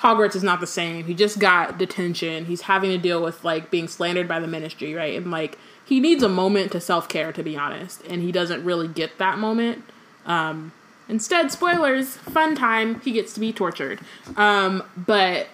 Hogwarts 0.00 0.34
is 0.34 0.42
not 0.42 0.60
the 0.60 0.66
same. 0.66 1.04
He 1.04 1.14
just 1.14 1.38
got 1.38 1.78
detention. 1.78 2.46
He's 2.46 2.62
having 2.62 2.90
to 2.90 2.98
deal 2.98 3.22
with 3.22 3.44
like 3.44 3.70
being 3.70 3.86
slandered 3.86 4.26
by 4.26 4.40
the 4.40 4.46
ministry, 4.46 4.94
right? 4.94 5.16
And 5.16 5.30
like 5.30 5.58
he 5.84 6.00
needs 6.00 6.22
a 6.22 6.28
moment 6.28 6.72
to 6.72 6.80
self 6.80 7.08
care, 7.08 7.32
to 7.32 7.42
be 7.42 7.56
honest, 7.56 8.02
and 8.06 8.22
he 8.22 8.32
doesn't 8.32 8.64
really 8.64 8.88
get 8.88 9.18
that 9.18 9.38
moment. 9.38 9.84
Um, 10.24 10.72
instead, 11.08 11.50
spoilers, 11.50 12.16
fun 12.16 12.54
time. 12.54 13.00
He 13.00 13.12
gets 13.12 13.34
to 13.34 13.40
be 13.40 13.52
tortured. 13.52 14.00
Um, 14.36 14.82
but 14.96 15.48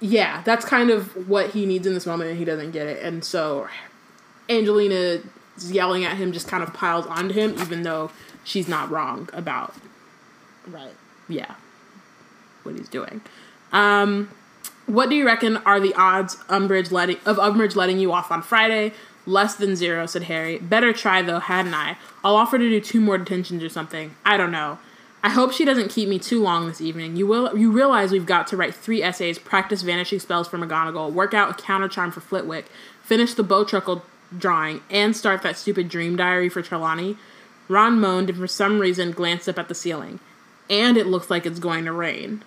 yeah, 0.00 0.42
that's 0.44 0.64
kind 0.64 0.90
of 0.90 1.28
what 1.28 1.50
he 1.50 1.66
needs 1.66 1.86
in 1.86 1.94
this 1.94 2.06
moment, 2.06 2.30
and 2.30 2.38
he 2.38 2.44
doesn't 2.44 2.70
get 2.70 2.86
it. 2.86 3.02
And 3.02 3.24
so 3.24 3.68
Angelina 4.48 5.20
yelling 5.68 6.04
at 6.04 6.16
him 6.16 6.32
just 6.32 6.48
kind 6.48 6.62
of 6.62 6.72
piles 6.72 7.06
onto 7.06 7.34
him, 7.34 7.54
even 7.60 7.82
though 7.82 8.10
she's 8.44 8.68
not 8.68 8.90
wrong 8.90 9.28
about 9.32 9.74
Right. 10.68 10.94
yeah 11.28 11.54
what 12.66 12.76
he's 12.76 12.88
doing. 12.88 13.20
Um, 13.72 14.30
what 14.86 15.08
do 15.10 15.16
you 15.16 15.26
reckon 15.26 15.56
are 15.58 15.80
the 15.80 15.94
odds 15.94 16.36
Umbridge 16.48 16.92
letting 16.92 17.18
of 17.24 17.38
Umbridge 17.38 17.76
letting 17.76 17.98
you 17.98 18.12
off 18.12 18.30
on 18.30 18.42
Friday? 18.42 18.92
Less 19.26 19.56
than 19.56 19.74
zero, 19.74 20.06
said 20.06 20.24
Harry. 20.24 20.58
Better 20.58 20.92
try 20.92 21.22
though, 21.22 21.40
hadn't 21.40 21.74
I? 21.74 21.96
I'll 22.22 22.36
offer 22.36 22.58
to 22.58 22.68
do 22.68 22.80
two 22.80 23.00
more 23.00 23.18
detentions 23.18 23.62
or 23.62 23.68
something. 23.68 24.14
I 24.24 24.36
don't 24.36 24.52
know. 24.52 24.78
I 25.24 25.30
hope 25.30 25.52
she 25.52 25.64
doesn't 25.64 25.90
keep 25.90 26.08
me 26.08 26.20
too 26.20 26.40
long 26.40 26.68
this 26.68 26.80
evening. 26.80 27.16
You 27.16 27.26
will 27.26 27.58
you 27.58 27.72
realize 27.72 28.12
we've 28.12 28.26
got 28.26 28.46
to 28.48 28.56
write 28.56 28.74
three 28.74 29.02
essays, 29.02 29.38
practice 29.38 29.82
vanishing 29.82 30.20
spells 30.20 30.46
for 30.46 30.58
McGonagall, 30.58 31.12
work 31.12 31.34
out 31.34 31.50
a 31.50 31.62
counter 31.62 31.88
charm 31.88 32.12
for 32.12 32.20
Flitwick, 32.20 32.66
finish 33.02 33.34
the 33.34 33.42
Bowtruckle 33.42 34.02
drawing 34.36 34.82
and 34.90 35.16
start 35.16 35.42
that 35.42 35.56
stupid 35.56 35.88
dream 35.88 36.16
diary 36.16 36.48
for 36.48 36.62
Trelawney, 36.62 37.16
Ron 37.68 38.00
moaned 38.00 38.30
and 38.30 38.38
for 38.38 38.46
some 38.46 38.78
reason 38.78 39.10
glanced 39.10 39.48
up 39.48 39.58
at 39.58 39.68
the 39.68 39.74
ceiling. 39.74 40.20
And 40.70 40.96
it 40.96 41.06
looks 41.06 41.30
like 41.30 41.46
it's 41.46 41.58
going 41.58 41.84
to 41.84 41.92
rain. 41.92 42.42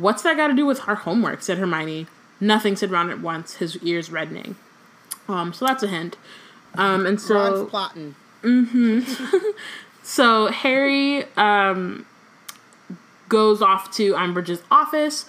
What's 0.00 0.22
that 0.22 0.36
got 0.36 0.48
to 0.48 0.54
do 0.54 0.66
with 0.66 0.88
our 0.88 0.94
homework? 0.94 1.42
said 1.42 1.58
Hermione. 1.58 2.06
Nothing, 2.40 2.74
said 2.74 2.90
Ron 2.90 3.10
at 3.10 3.20
once, 3.20 3.56
his 3.56 3.76
ears 3.82 4.10
reddening. 4.10 4.56
Um, 5.28 5.52
so 5.52 5.66
that's 5.66 5.82
a 5.82 5.88
hint. 5.88 6.16
Um, 6.74 7.04
and 7.04 7.20
so 7.20 7.34
Ron's 7.34 7.70
plotting. 7.70 8.14
so 10.02 10.46
Harry 10.46 11.24
um, 11.36 12.06
goes 13.28 13.60
off 13.60 13.94
to 13.96 14.14
Umbridge's 14.14 14.62
office, 14.70 15.26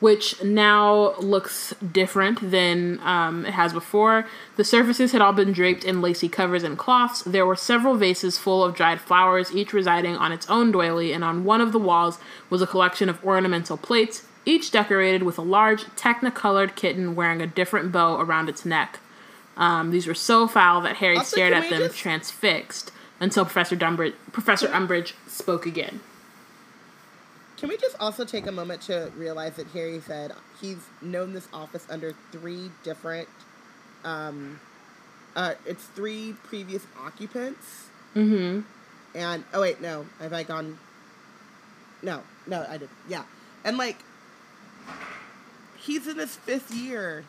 which 0.00 0.42
now 0.44 1.14
looks 1.18 1.74
different 1.92 2.50
than 2.50 3.00
um, 3.00 3.46
it 3.46 3.52
has 3.54 3.72
before. 3.72 4.26
The 4.56 4.64
surfaces 4.64 5.12
had 5.12 5.22
all 5.22 5.32
been 5.32 5.52
draped 5.52 5.84
in 5.84 6.02
lacy 6.02 6.28
covers 6.28 6.62
and 6.62 6.76
cloths. 6.76 7.22
There 7.22 7.46
were 7.46 7.56
several 7.56 7.96
vases 7.96 8.36
full 8.36 8.62
of 8.62 8.74
dried 8.74 9.00
flowers, 9.00 9.54
each 9.54 9.72
residing 9.72 10.16
on 10.16 10.32
its 10.32 10.48
own 10.50 10.70
doily, 10.70 11.12
and 11.12 11.24
on 11.24 11.44
one 11.44 11.60
of 11.62 11.72
the 11.72 11.78
walls 11.78 12.18
was 12.50 12.60
a 12.60 12.66
collection 12.66 13.08
of 13.08 13.24
ornamental 13.24 13.76
plates, 13.78 14.26
each 14.44 14.70
decorated 14.70 15.22
with 15.22 15.38
a 15.38 15.42
large 15.42 15.84
technicolored 15.96 16.76
kitten 16.76 17.14
wearing 17.14 17.40
a 17.40 17.46
different 17.46 17.90
bow 17.90 18.20
around 18.20 18.48
its 18.50 18.64
neck. 18.66 19.00
Um, 19.56 19.90
these 19.90 20.06
were 20.06 20.14
so 20.14 20.46
foul 20.46 20.82
that 20.82 20.96
Harry 20.96 21.16
Also, 21.16 21.36
stared 21.36 21.54
at 21.54 21.70
them 21.70 21.80
just- 21.80 21.96
transfixed 21.98 22.92
until 23.18 23.44
Professor 23.46 23.74
Dumbridge, 23.76 24.12
Professor 24.30 24.68
Umbridge 24.68 25.14
spoke 25.26 25.64
again. 25.64 26.00
Can 27.56 27.68
we 27.70 27.76
just 27.78 27.96
also 27.98 28.24
take 28.24 28.46
a 28.46 28.52
moment 28.52 28.82
to 28.82 29.10
realize 29.16 29.54
that 29.56 29.66
Harry 29.68 30.00
said 30.00 30.32
he's 30.60 30.78
known 31.00 31.32
this 31.32 31.48
office 31.54 31.86
under 31.88 32.14
three 32.30 32.70
different, 32.82 33.28
um, 34.04 34.60
uh, 35.34 35.54
it's 35.64 35.84
three 35.86 36.34
previous 36.44 36.86
occupants. 37.00 37.88
Mm-hmm. 38.14 38.60
And 39.18 39.44
oh 39.54 39.62
wait, 39.62 39.80
no, 39.80 40.06
have 40.20 40.34
I 40.34 40.42
gone? 40.42 40.78
No, 42.02 42.22
no, 42.46 42.66
I 42.68 42.76
did. 42.76 42.90
Yeah, 43.08 43.24
and 43.64 43.78
like, 43.78 43.96
he's 45.78 46.06
in 46.06 46.18
his 46.18 46.36
fifth 46.36 46.70
year, 46.70 47.24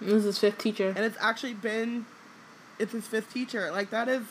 This 0.00 0.12
is 0.14 0.24
his 0.24 0.38
fifth 0.38 0.58
teacher. 0.58 0.88
and 0.88 1.04
it's 1.04 1.16
actually 1.20 1.54
been, 1.54 2.06
it's 2.80 2.92
his 2.92 3.06
fifth 3.06 3.32
teacher. 3.32 3.70
Like 3.70 3.90
that 3.90 4.08
is. 4.08 4.24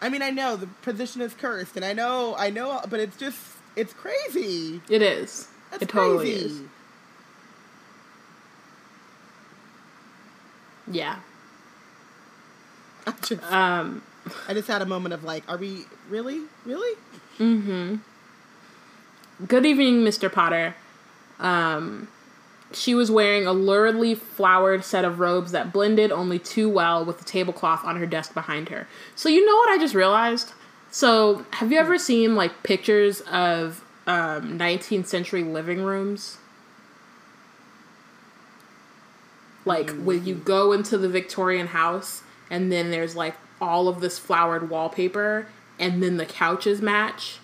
I 0.00 0.08
mean, 0.08 0.22
I 0.22 0.30
know 0.30 0.56
the 0.56 0.66
position 0.82 1.20
is 1.20 1.34
cursed, 1.34 1.76
and 1.76 1.84
I 1.84 1.92
know, 1.92 2.34
I 2.38 2.50
know, 2.50 2.80
but 2.88 3.00
it's 3.00 3.16
just, 3.16 3.38
it's 3.76 3.92
crazy. 3.92 4.80
It 4.88 5.02
is. 5.02 5.48
That's 5.70 5.82
it 5.82 5.88
totally 5.90 6.30
crazy. 6.32 6.46
is. 6.46 6.60
Yeah. 10.90 11.16
I 13.06 13.12
just, 13.22 13.42
Um. 13.52 14.02
I 14.46 14.52
just 14.54 14.68
had 14.68 14.82
a 14.82 14.86
moment 14.86 15.14
of 15.14 15.24
like, 15.24 15.44
are 15.48 15.56
we 15.56 15.84
really, 16.10 16.42
really? 16.66 16.96
Mm-hmm. 17.38 17.96
Good 19.46 19.64
evening, 19.64 20.02
Mr. 20.02 20.30
Potter. 20.30 20.74
Um, 21.38 22.08
she 22.72 22.94
was 22.94 23.10
wearing 23.10 23.46
a 23.46 23.50
luridly 23.52 24.16
flowered 24.16 24.84
set 24.84 25.04
of 25.04 25.18
robes 25.20 25.52
that 25.52 25.72
blended 25.72 26.12
only 26.12 26.38
too 26.38 26.68
well 26.68 27.04
with 27.04 27.18
the 27.18 27.24
tablecloth 27.24 27.84
on 27.84 27.96
her 27.96 28.06
desk 28.06 28.32
behind 28.34 28.68
her. 28.68 28.86
So 29.16 29.28
you 29.28 29.44
know 29.44 29.56
what 29.56 29.68
I 29.70 29.78
just 29.78 29.94
realized? 29.94 30.52
So 30.90 31.44
have 31.52 31.72
you 31.72 31.78
ever 31.78 31.98
seen 31.98 32.34
like 32.36 32.62
pictures 32.62 33.20
of 33.22 33.84
um, 34.06 34.58
19th 34.58 35.06
century 35.06 35.42
living 35.42 35.82
rooms? 35.82 36.38
Like 39.64 39.90
when 39.90 40.24
you 40.24 40.34
go 40.34 40.72
into 40.72 40.96
the 40.96 41.08
Victorian 41.08 41.68
house 41.68 42.22
and 42.48 42.72
then 42.72 42.90
there's 42.90 43.14
like 43.14 43.34
all 43.60 43.88
of 43.88 44.00
this 44.00 44.18
flowered 44.18 44.70
wallpaper 44.70 45.46
and 45.78 46.02
then 46.02 46.16
the 46.16 46.26
couches 46.26 46.80
match 46.80 47.38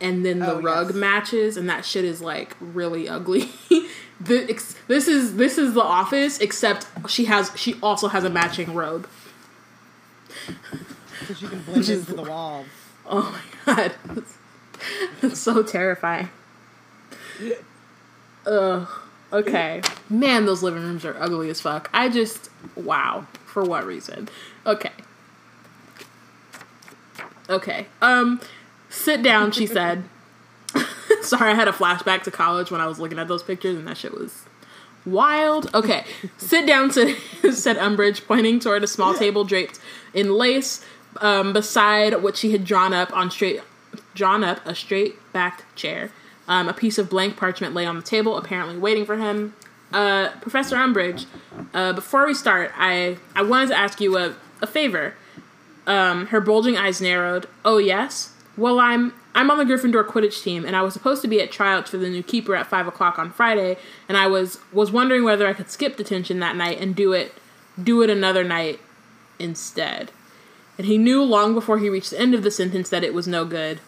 and 0.00 0.24
then 0.26 0.40
the 0.40 0.54
Oh, 0.54 0.60
rug 0.60 0.88
yes. 0.88 0.94
matches 0.96 1.56
and 1.56 1.68
that 1.68 1.84
shit 1.84 2.04
is 2.04 2.20
like 2.20 2.56
really 2.60 3.08
ugly. 3.08 3.50
the, 4.24 4.46
ex- 4.50 4.76
this 4.88 5.08
is 5.08 5.36
this 5.36 5.58
is 5.58 5.74
the 5.74 5.82
office 5.82 6.38
except 6.38 6.86
she 7.08 7.24
has 7.26 7.50
she 7.56 7.74
also 7.82 8.08
has 8.08 8.24
a 8.24 8.30
matching 8.30 8.74
robe. 8.74 9.08
Because 11.20 11.42
you 11.42 11.48
can 11.48 11.62
blend 11.62 11.88
into 11.88 12.14
the 12.14 12.22
walls. 12.22 12.66
Oh 13.06 13.40
my 13.66 13.74
god. 13.74 13.94
That's, 14.06 14.38
that's 15.20 15.40
so 15.40 15.62
terrifying. 15.62 16.28
Ugh. 18.46 18.88
Okay. 19.32 19.82
Man, 20.10 20.46
those 20.46 20.62
living 20.62 20.82
rooms 20.82 21.04
are 21.04 21.16
ugly 21.18 21.48
as 21.48 21.60
fuck. 21.60 21.88
I 21.92 22.08
just 22.08 22.50
wow. 22.76 23.26
For 23.46 23.62
what 23.64 23.86
reason? 23.86 24.28
Okay. 24.66 24.92
Okay. 27.48 27.86
Um 28.00 28.40
sit 28.88 29.22
down, 29.22 29.52
she 29.52 29.66
said. 29.66 30.04
Sorry, 31.28 31.50
I 31.50 31.54
had 31.54 31.68
a 31.68 31.72
flashback 31.72 32.22
to 32.24 32.30
college 32.30 32.70
when 32.70 32.80
I 32.80 32.86
was 32.86 32.98
looking 32.98 33.18
at 33.18 33.28
those 33.28 33.42
pictures 33.42 33.76
and 33.76 33.86
that 33.86 33.96
shit 33.96 34.12
was 34.12 34.44
wild. 35.04 35.72
Okay. 35.74 36.04
sit 36.36 36.66
down, 36.66 36.90
said, 36.90 37.16
said 37.52 37.76
Umbridge, 37.76 38.26
pointing 38.26 38.60
toward 38.60 38.84
a 38.84 38.86
small 38.86 39.14
table 39.14 39.44
draped 39.44 39.78
in 40.14 40.32
lace 40.34 40.84
um, 41.20 41.52
beside 41.52 42.22
what 42.22 42.36
she 42.36 42.52
had 42.52 42.64
drawn 42.64 42.92
up 42.92 43.14
on 43.16 43.30
straight 43.30 43.60
drawn 44.14 44.42
up 44.44 44.64
a 44.66 44.74
straight 44.74 45.16
backed 45.32 45.64
chair. 45.76 46.10
Um, 46.48 46.68
a 46.68 46.74
piece 46.74 46.98
of 46.98 47.08
blank 47.08 47.36
parchment 47.36 47.74
lay 47.74 47.86
on 47.86 47.96
the 47.96 48.02
table, 48.02 48.36
apparently 48.36 48.76
waiting 48.76 49.04
for 49.04 49.16
him. 49.16 49.54
Uh, 49.92 50.30
Professor 50.40 50.76
Umbridge, 50.76 51.26
uh, 51.74 51.92
before 51.92 52.26
we 52.26 52.34
start, 52.34 52.72
I, 52.76 53.18
I 53.36 53.42
wanted 53.42 53.68
to 53.68 53.78
ask 53.78 54.00
you 54.00 54.16
a, 54.16 54.34
a 54.60 54.66
favor. 54.66 55.14
Um, 55.86 56.26
her 56.26 56.40
bulging 56.40 56.76
eyes 56.76 57.00
narrowed. 57.00 57.46
Oh 57.64 57.78
yes. 57.78 58.32
Well, 58.56 58.80
I'm 58.80 59.12
I'm 59.34 59.50
on 59.50 59.58
the 59.58 59.64
Gryffindor 59.64 60.06
Quidditch 60.06 60.42
team, 60.42 60.64
and 60.64 60.76
I 60.76 60.82
was 60.82 60.92
supposed 60.92 61.22
to 61.22 61.28
be 61.28 61.40
at 61.40 61.50
tryouts 61.50 61.90
for 61.90 61.96
the 61.96 62.10
new 62.10 62.22
keeper 62.22 62.54
at 62.54 62.66
five 62.66 62.86
o'clock 62.86 63.18
on 63.18 63.30
Friday, 63.30 63.76
and 64.08 64.16
I 64.16 64.26
was 64.26 64.58
was 64.72 64.92
wondering 64.92 65.24
whether 65.24 65.46
I 65.46 65.52
could 65.52 65.70
skip 65.70 65.96
detention 65.96 66.38
that 66.40 66.56
night 66.56 66.80
and 66.80 66.94
do 66.94 67.12
it 67.12 67.34
do 67.82 68.02
it 68.02 68.10
another 68.10 68.44
night 68.44 68.80
instead. 69.38 70.10
And 70.78 70.86
he 70.86 70.98
knew 70.98 71.22
long 71.22 71.54
before 71.54 71.78
he 71.78 71.88
reached 71.88 72.10
the 72.10 72.20
end 72.20 72.34
of 72.34 72.42
the 72.42 72.50
sentence 72.50 72.88
that 72.88 73.04
it 73.04 73.14
was 73.14 73.26
no 73.26 73.44
good. 73.44 73.80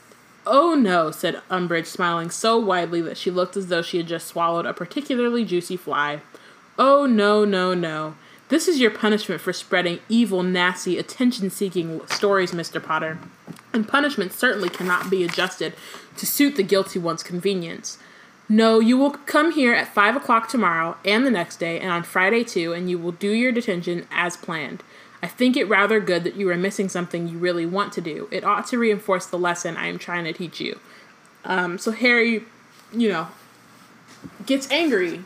Oh 0.46 0.74
no, 0.74 1.10
said 1.10 1.40
Umbridge, 1.50 1.86
smiling 1.86 2.30
so 2.30 2.58
widely 2.58 3.00
that 3.00 3.16
she 3.16 3.30
looked 3.30 3.56
as 3.56 3.68
though 3.68 3.82
she 3.82 3.96
had 3.96 4.06
just 4.06 4.26
swallowed 4.26 4.66
a 4.66 4.74
particularly 4.74 5.44
juicy 5.44 5.76
fly. 5.76 6.20
Oh 6.78 7.06
no, 7.06 7.44
no, 7.44 7.72
no. 7.72 8.14
This 8.54 8.68
is 8.68 8.78
your 8.78 8.92
punishment 8.92 9.40
for 9.40 9.52
spreading 9.52 9.98
evil, 10.08 10.44
nasty, 10.44 10.96
attention 10.96 11.50
seeking 11.50 12.00
stories, 12.06 12.52
Mr. 12.52 12.80
Potter. 12.80 13.18
And 13.72 13.88
punishment 13.88 14.32
certainly 14.32 14.68
cannot 14.68 15.10
be 15.10 15.24
adjusted 15.24 15.74
to 16.16 16.24
suit 16.24 16.54
the 16.54 16.62
guilty 16.62 17.00
one's 17.00 17.24
convenience. 17.24 17.98
No, 18.48 18.78
you 18.78 18.96
will 18.96 19.10
come 19.10 19.50
here 19.50 19.74
at 19.74 19.92
five 19.92 20.14
o'clock 20.14 20.48
tomorrow 20.48 20.96
and 21.04 21.26
the 21.26 21.32
next 21.32 21.56
day, 21.56 21.80
and 21.80 21.90
on 21.90 22.04
Friday 22.04 22.44
too, 22.44 22.72
and 22.72 22.88
you 22.88 22.96
will 22.96 23.10
do 23.10 23.32
your 23.32 23.50
detention 23.50 24.06
as 24.12 24.36
planned. 24.36 24.84
I 25.20 25.26
think 25.26 25.56
it 25.56 25.64
rather 25.64 25.98
good 25.98 26.22
that 26.22 26.36
you 26.36 26.48
are 26.48 26.56
missing 26.56 26.88
something 26.88 27.26
you 27.26 27.38
really 27.38 27.66
want 27.66 27.92
to 27.94 28.00
do. 28.00 28.28
It 28.30 28.44
ought 28.44 28.68
to 28.68 28.78
reinforce 28.78 29.26
the 29.26 29.36
lesson 29.36 29.76
I 29.76 29.88
am 29.88 29.98
trying 29.98 30.22
to 30.26 30.32
teach 30.32 30.60
you. 30.60 30.78
Um, 31.44 31.76
so 31.76 31.90
Harry, 31.90 32.44
you 32.92 33.08
know, 33.08 33.26
gets 34.46 34.70
angry, 34.70 35.24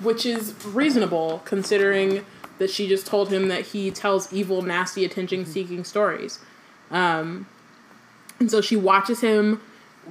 which 0.00 0.24
is 0.24 0.54
reasonable 0.64 1.42
considering 1.44 2.24
that 2.60 2.70
she 2.70 2.86
just 2.86 3.06
told 3.06 3.32
him 3.32 3.48
that 3.48 3.68
he 3.68 3.90
tells 3.90 4.30
evil, 4.32 4.60
nasty, 4.60 5.04
attention-seeking 5.04 5.82
stories. 5.82 6.38
Um, 6.90 7.46
and 8.38 8.50
so 8.50 8.60
she 8.60 8.76
watches 8.76 9.22
him, 9.22 9.62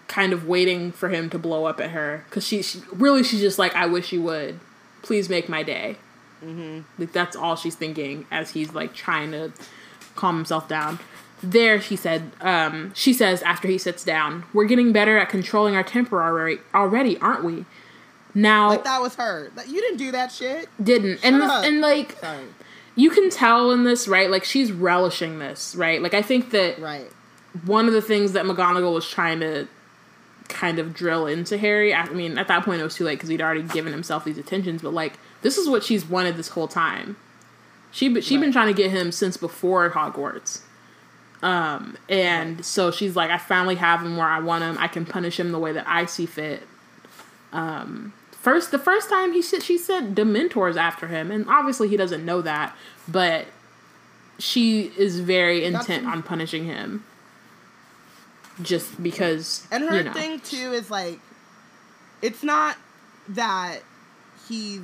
kind 0.08 0.34
of 0.34 0.48
waiting 0.48 0.92
for 0.92 1.10
him 1.10 1.30
to 1.30 1.38
blow 1.38 1.66
up 1.66 1.80
at 1.80 1.92
her 1.92 2.24
because 2.26 2.46
she, 2.46 2.62
she 2.62 2.82
really 2.92 3.24
she's 3.24 3.42
just 3.42 3.60
like, 3.60 3.76
I 3.76 3.86
wish 3.86 4.12
you 4.12 4.22
would, 4.24 4.60
please 5.04 5.30
make 5.30 5.48
my 5.48 5.62
day. 5.62 5.98
Like 6.98 7.12
that's 7.12 7.36
all 7.36 7.56
she's 7.56 7.76
thinking 7.76 8.26
as 8.32 8.52
he's 8.52 8.74
like 8.74 8.94
trying 8.94 9.32
to 9.32 9.52
calm 10.16 10.36
himself 10.38 10.68
down. 10.68 11.00
There, 11.44 11.80
she 11.80 11.96
said. 11.96 12.32
Um, 12.42 12.94
she 12.96 13.14
says 13.14 13.42
after 13.44 13.68
he 13.68 13.78
sits 13.78 14.04
down, 14.04 14.44
"We're 14.54 14.66
getting 14.66 14.92
better 14.92 15.18
at 15.18 15.30
controlling 15.30 15.76
our 15.76 15.84
temper 15.84 16.22
already, 16.22 16.60
already, 16.74 17.18
aren't 17.20 17.44
we?" 17.44 17.66
Now, 18.36 18.70
Like 18.70 18.84
that 18.84 19.02
was 19.02 19.16
her. 19.16 19.52
You 19.68 19.82
didn't 19.82 19.98
do 19.98 20.12
that 20.12 20.32
shit. 20.32 20.70
didn't 20.82 21.20
and 21.24 21.38
Shut 21.42 21.50
up. 21.50 21.64
and 21.66 21.82
like 21.82 22.12
Sorry. 22.20 22.46
you 22.96 23.10
can 23.10 23.30
tell 23.30 23.72
in 23.72 23.84
this, 23.84 24.08
right? 24.08 24.30
Like 24.30 24.44
she's 24.44 24.72
relishing 24.72 25.40
this, 25.40 25.76
right? 25.76 26.02
Like 26.02 26.14
I 26.14 26.22
think 26.22 26.52
that 26.52 26.80
Right. 26.80 27.12
one 27.66 27.88
of 27.88 27.94
the 27.94 28.02
things 28.02 28.34
that 28.34 28.46
McGonagall 28.46 28.94
was 28.94 29.10
trying 29.10 29.40
to 29.40 29.68
kind 30.48 30.80
of 30.80 30.94
drill 30.94 31.26
into 31.28 31.58
Harry. 31.58 31.94
I 31.94 32.08
mean, 32.10 32.38
at 32.38 32.48
that 32.48 32.64
point 32.66 32.82
it 32.82 32.84
was 32.84 32.96
too 32.96 33.04
late 33.04 33.16
because 33.16 33.30
he'd 33.30 33.42
already 33.42 33.64
given 33.64 33.92
himself 33.94 34.24
these 34.26 34.38
attentions. 34.38 34.82
But 34.82 34.94
like, 34.94 35.14
this 35.42 35.58
is 35.58 35.68
what 35.70 35.84
she's 35.84 36.06
wanted 36.06 36.38
this 36.38 36.50
whole 36.50 36.68
time. 36.68 37.18
She 37.92 38.22
she 38.22 38.36
been 38.38 38.46
Right. 38.46 38.54
trying 38.54 38.68
to 38.68 38.74
get 38.80 38.92
him 38.92 39.12
since 39.12 39.38
before 39.38 39.90
Hogwarts. 39.90 40.60
Um, 41.42 41.98
and 42.10 42.64
so 42.66 42.92
she's 42.92 43.16
like, 43.16 43.32
I 43.32 43.38
finally 43.40 43.76
have 43.76 44.02
him 44.02 44.18
where 44.18 44.28
I 44.28 44.40
want 44.40 44.64
him. 44.64 44.78
I 44.80 44.88
can 44.88 45.06
punish 45.06 45.40
him 45.40 45.52
the 45.52 45.58
way 45.60 45.72
that 45.72 45.86
I 45.88 46.06
see 46.06 46.26
fit. 46.28 46.68
Um, 47.54 48.14
first 48.42 48.72
the 48.72 48.80
first 48.80 49.10
time 49.10 49.34
he 49.34 49.42
said 49.42 49.62
she 49.64 49.78
said 49.78 50.16
dementors 50.16 50.76
after 50.78 51.08
him 51.08 51.30
and 51.32 51.48
obviously 51.50 51.88
he 51.88 51.98
doesn't 51.98 52.24
know 52.26 52.42
that 52.42 52.76
but 53.08 53.46
she 54.38 54.92
is 54.98 55.20
very 55.20 55.66
intent 55.66 56.06
on 56.08 56.24
punishing 56.24 56.66
him 56.66 57.04
just 58.62 59.02
because 59.02 59.66
And 59.72 59.84
her 59.84 59.98
you 59.98 60.04
know. 60.04 60.14
thing 60.14 60.40
too 60.42 60.74
is 60.74 60.90
like, 60.92 61.20
it's 62.22 62.44
not 62.44 62.76
that 63.30 63.80
he's, 64.48 64.82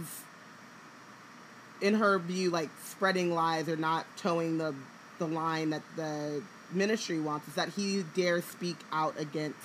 in 1.82 1.96
her 1.96 2.18
view, 2.20 2.50
like 2.52 2.70
spreading 2.86 3.34
lies 3.34 3.68
or 3.68 3.76
not 3.76 4.06
towing 4.18 4.58
the 4.58 4.74
the 5.20 5.28
line 5.28 5.70
that 5.72 5.82
the 5.98 6.42
ministry 6.72 7.20
wants. 7.20 7.48
Is 7.50 7.56
that 7.56 7.70
he 7.70 8.04
dares 8.16 8.46
speak 8.46 8.78
out 8.92 9.14
against 9.20 9.60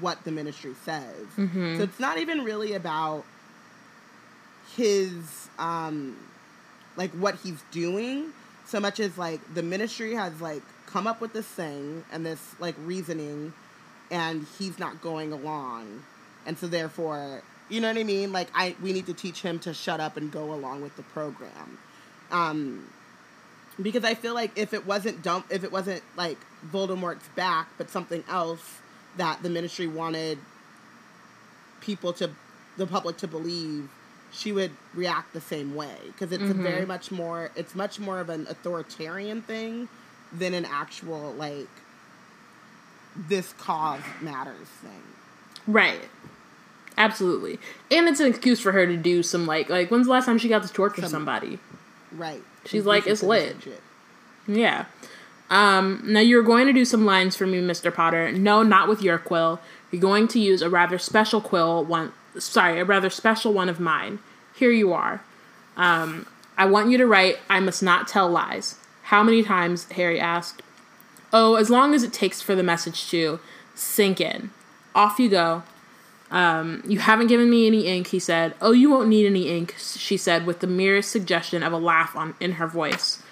what 0.00 0.22
the 0.24 0.30
ministry 0.30 0.74
says. 0.84 1.26
Mhm. 1.38 1.76
So 1.78 1.82
it's 1.84 2.00
not 2.00 2.18
even 2.18 2.44
really 2.44 2.74
about 2.74 3.24
his 4.76 5.48
um 5.58 6.16
like 6.96 7.10
what 7.12 7.36
he's 7.42 7.62
doing 7.70 8.32
so 8.66 8.80
much 8.80 9.00
as 9.00 9.16
like 9.18 9.40
the 9.54 9.62
ministry 9.62 10.14
has 10.14 10.40
like 10.40 10.62
come 10.86 11.06
up 11.06 11.20
with 11.20 11.32
this 11.32 11.46
thing 11.46 12.04
and 12.12 12.24
this 12.24 12.54
like 12.58 12.74
reasoning 12.84 13.52
and 14.10 14.46
he's 14.58 14.78
not 14.78 15.00
going 15.00 15.32
along. 15.32 16.04
And 16.46 16.58
so 16.58 16.66
therefore 16.66 17.42
you 17.70 17.80
know 17.80 17.88
what 17.88 17.96
i 17.96 18.04
mean? 18.04 18.32
Like 18.32 18.48
i 18.54 18.76
we 18.82 18.92
need 18.92 19.06
to 19.06 19.14
teach 19.14 19.42
him 19.42 19.58
to 19.60 19.74
shut 19.74 20.00
up 20.00 20.16
and 20.16 20.30
go 20.30 20.52
along 20.52 20.82
with 20.82 20.96
the 20.96 21.02
program. 21.02 21.78
Um 22.30 22.88
because 23.80 24.04
i 24.04 24.14
feel 24.14 24.34
like 24.34 24.56
if 24.56 24.72
it 24.72 24.86
wasn't 24.86 25.20
dump 25.22 25.46
if 25.50 25.64
it 25.64 25.72
wasn't 25.72 26.02
like 26.16 26.38
voldemort's 26.72 27.26
back 27.34 27.68
but 27.76 27.90
something 27.90 28.22
else 28.28 28.78
that 29.16 29.42
the 29.42 29.50
ministry 29.50 29.86
wanted 29.86 30.38
people 31.80 32.12
to 32.12 32.30
the 32.76 32.86
public 32.86 33.16
to 33.16 33.26
believe 33.26 33.88
she 34.34 34.50
would 34.52 34.72
react 34.94 35.32
the 35.32 35.40
same 35.40 35.74
way 35.74 35.96
because 36.08 36.32
it's 36.32 36.42
a 36.50 36.54
very 36.54 36.84
much 36.84 37.10
more 37.10 37.50
it's 37.56 37.74
much 37.74 37.98
more 38.00 38.18
of 38.20 38.28
an 38.28 38.46
authoritarian 38.48 39.40
thing 39.42 39.88
than 40.32 40.52
an 40.54 40.64
actual 40.64 41.32
like 41.34 41.68
this 43.16 43.52
cause 43.54 44.00
matters 44.20 44.66
thing 44.82 45.02
right 45.68 46.08
absolutely 46.98 47.58
and 47.90 48.08
it's 48.08 48.18
an 48.20 48.26
excuse 48.26 48.60
for 48.60 48.72
her 48.72 48.86
to 48.86 48.96
do 48.96 49.22
some 49.22 49.46
like 49.46 49.70
like 49.70 49.90
when's 49.90 50.06
the 50.06 50.12
last 50.12 50.26
time 50.26 50.36
she 50.38 50.48
got 50.48 50.62
to 50.62 50.72
torture 50.72 51.02
Some- 51.02 51.10
somebody 51.10 51.58
right 52.12 52.42
She's 52.66 52.86
like, 52.86 53.06
"It's 53.06 53.22
lit." 53.22 53.56
Yeah. 54.46 54.86
Um, 55.50 56.00
now 56.06 56.20
you're 56.20 56.42
going 56.42 56.66
to 56.66 56.72
do 56.72 56.86
some 56.86 57.04
lines 57.04 57.36
for 57.36 57.46
me, 57.46 57.60
Mr. 57.60 57.94
Potter. 57.94 58.32
No, 58.32 58.62
not 58.62 58.88
with 58.88 59.02
your 59.02 59.18
quill. 59.18 59.60
You're 59.90 60.00
going 60.00 60.28
to 60.28 60.40
use 60.40 60.62
a 60.62 60.70
rather 60.70 60.98
special 60.98 61.42
quill 61.42 61.84
one 61.84 62.12
sorry, 62.38 62.80
a 62.80 62.84
rather 62.84 63.10
special 63.10 63.52
one 63.52 63.68
of 63.68 63.80
mine. 63.80 64.18
Here 64.54 64.70
you 64.70 64.92
are. 64.92 65.22
Um, 65.76 66.26
I 66.56 66.66
want 66.66 66.90
you 66.90 66.98
to 66.98 67.06
write 67.06 67.38
I 67.48 67.60
must 67.60 67.82
not 67.82 68.08
tell 68.08 68.28
lies. 68.28 68.76
How 69.04 69.22
many 69.22 69.42
times? 69.42 69.90
Harry 69.92 70.20
asked. 70.20 70.62
Oh, 71.32 71.56
as 71.56 71.68
long 71.68 71.94
as 71.94 72.02
it 72.02 72.12
takes 72.12 72.40
for 72.40 72.54
the 72.54 72.62
message 72.62 73.08
to 73.10 73.40
sink 73.74 74.20
in. 74.20 74.50
Off 74.94 75.18
you 75.18 75.28
go. 75.28 75.62
Um, 76.30 76.82
you 76.86 76.98
haven't 76.98 77.26
given 77.26 77.50
me 77.50 77.66
any 77.66 77.86
ink, 77.86 78.08
he 78.08 78.18
said. 78.18 78.54
Oh, 78.60 78.72
you 78.72 78.90
won't 78.90 79.08
need 79.08 79.26
any 79.26 79.48
ink, 79.48 79.74
she 79.78 80.16
said, 80.16 80.46
with 80.46 80.60
the 80.60 80.66
merest 80.66 81.10
suggestion 81.10 81.62
of 81.62 81.72
a 81.72 81.76
laugh 81.76 82.16
on 82.16 82.34
in 82.40 82.52
her 82.52 82.66
voice. 82.66 83.22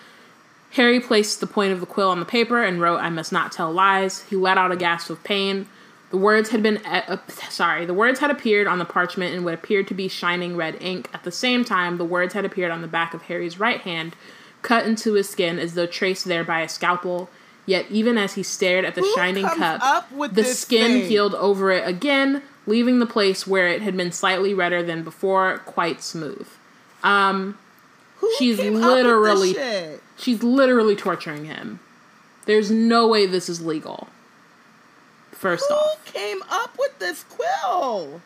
Harry 0.73 1.01
placed 1.01 1.41
the 1.41 1.47
point 1.47 1.73
of 1.73 1.81
the 1.81 1.87
quill 1.87 2.11
on 2.11 2.20
the 2.20 2.27
paper 2.27 2.62
and 2.62 2.81
wrote, 2.81 2.99
"I 2.99 3.11
must 3.11 3.33
not 3.33 3.53
tell 3.53 3.73
lies." 3.73 4.23
He 4.31 4.37
let 4.37 4.59
out 4.59 4.73
a 4.73 4.77
gasp 4.77 5.11
of 5.11 5.23
pain. 5.23 5.69
The 6.12 6.18
words 6.18 6.51
had 6.51 6.62
been 6.62 6.76
uh, 6.84 7.16
sorry. 7.48 7.86
The 7.86 7.94
words 7.94 8.20
had 8.20 8.30
appeared 8.30 8.66
on 8.66 8.78
the 8.78 8.84
parchment 8.84 9.34
in 9.34 9.44
what 9.44 9.55
appeared 9.55 9.89
to 9.89 9.94
be 9.94 10.09
shining 10.09 10.56
red 10.56 10.76
ink. 10.82 11.09
At 11.14 11.24
the 11.24 11.32
same 11.32 11.64
time, 11.64 11.97
the 11.97 12.05
words 12.05 12.34
had 12.34 12.44
appeared 12.44 12.70
on 12.70 12.82
the 12.82 12.86
back 12.86 13.14
of 13.14 13.22
Harry's 13.22 13.59
right 13.59 13.80
hand, 13.80 14.14
cut 14.60 14.84
into 14.84 15.14
his 15.14 15.28
skin 15.30 15.59
as 15.59 15.72
though 15.72 15.86
traced 15.86 16.26
there 16.26 16.44
by 16.44 16.60
a 16.60 16.68
scalpel. 16.68 17.30
Yet, 17.64 17.86
even 17.90 18.18
as 18.18 18.34
he 18.34 18.43
stared 18.43 18.84
at 18.84 18.94
the 18.94 19.01
Who 19.01 19.14
shining 19.14 19.47
cup, 19.47 20.06
the 20.32 20.44
skin 20.44 21.01
thing? 21.01 21.09
healed 21.09 21.34
over 21.36 21.70
it 21.70 21.89
again, 21.89 22.43
leaving 22.66 22.98
the 22.98 23.06
place 23.06 23.47
where 23.47 23.68
it 23.68 23.80
had 23.80 23.97
been 23.97 24.12
slightly 24.12 24.52
redder 24.52 24.82
than 24.82 25.02
before 25.02 25.60
quite 25.64 26.02
smooth. 26.02 26.47
Um, 27.02 27.56
Who 28.16 28.30
She's 28.39 28.59
came 28.59 28.76
up 28.76 28.82
with 28.82 28.82
this 28.82 28.94
literally-? 28.94 29.98
She's 30.18 30.43
literally 30.43 30.94
torturing 30.94 31.47
him. 31.47 31.80
There's 32.44 32.70
no 32.70 33.09
way 33.09 33.24
this 33.24 33.48
is 33.48 33.64
legal. 33.64 34.09
First 35.43 35.64
Who 35.69 35.74
off, 35.74 36.05
came 36.05 36.40
up 36.52 36.78
with 36.78 37.01
this 37.01 37.24
quill? 37.24 38.23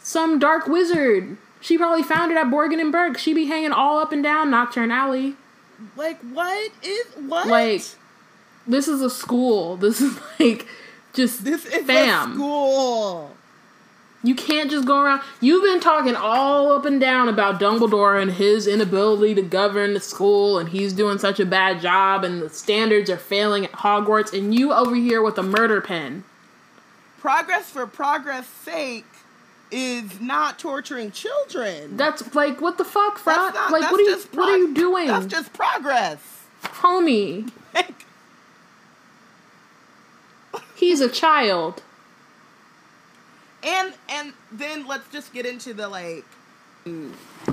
some 0.00 0.38
dark 0.38 0.68
wizard. 0.68 1.36
She 1.60 1.76
probably 1.76 2.04
found 2.04 2.30
it 2.30 2.36
at 2.38 2.46
Borgin 2.46 2.80
and 2.80 2.92
Burke. 2.92 3.18
She 3.18 3.34
be 3.34 3.46
hanging 3.46 3.72
all 3.72 3.98
up 3.98 4.12
and 4.12 4.22
down 4.22 4.48
Knockturn 4.48 4.92
Alley. 4.92 5.34
Like 5.96 6.20
what 6.20 6.70
is 6.84 7.06
what? 7.26 7.48
Like, 7.48 7.82
this 8.64 8.86
is 8.86 9.02
a 9.02 9.10
school. 9.10 9.76
This 9.76 10.00
is 10.00 10.16
like 10.40 10.68
just 11.14 11.44
this 11.44 11.66
is 11.66 11.84
fam. 11.84 12.30
a 12.30 12.34
school. 12.36 13.36
You 14.22 14.34
can't 14.34 14.70
just 14.70 14.86
go 14.86 15.00
around. 15.00 15.22
You've 15.40 15.62
been 15.64 15.80
talking 15.80 16.14
all 16.14 16.72
up 16.72 16.84
and 16.84 17.00
down 17.00 17.28
about 17.30 17.58
Dumbledore 17.58 18.20
and 18.20 18.30
his 18.32 18.66
inability 18.66 19.34
to 19.36 19.42
govern 19.42 19.94
the 19.94 20.00
school, 20.00 20.58
and 20.58 20.68
he's 20.68 20.92
doing 20.92 21.16
such 21.18 21.40
a 21.40 21.46
bad 21.46 21.80
job, 21.80 22.22
and 22.22 22.42
the 22.42 22.50
standards 22.50 23.08
are 23.08 23.16
failing 23.16 23.64
at 23.64 23.72
Hogwarts, 23.72 24.36
and 24.36 24.54
you 24.54 24.72
over 24.74 24.94
here 24.94 25.22
with 25.22 25.38
a 25.38 25.42
murder 25.42 25.80
pen. 25.80 26.24
Progress 27.18 27.70
for 27.70 27.86
progress' 27.86 28.46
sake 28.46 29.06
is 29.70 30.20
not 30.20 30.58
torturing 30.58 31.12
children. 31.12 31.96
That's 31.96 32.34
like 32.34 32.60
what 32.60 32.76
the 32.76 32.84
fuck, 32.84 33.16
Front? 33.18 33.54
not- 33.54 33.70
Like 33.72 33.90
what 33.90 34.00
are 34.00 34.04
you 34.04 34.18
what 34.34 34.48
are 34.50 34.56
you 34.58 34.74
doing? 34.74 35.06
That's 35.06 35.26
just 35.26 35.52
progress. 35.54 36.18
Homie, 36.64 37.50
he's 40.74 41.00
a 41.00 41.08
child. 41.08 41.82
And 43.62 43.94
and 44.08 44.32
then 44.52 44.86
let's 44.86 45.08
just 45.10 45.32
get 45.32 45.46
into 45.46 45.74
the 45.74 45.88
like. 45.88 46.24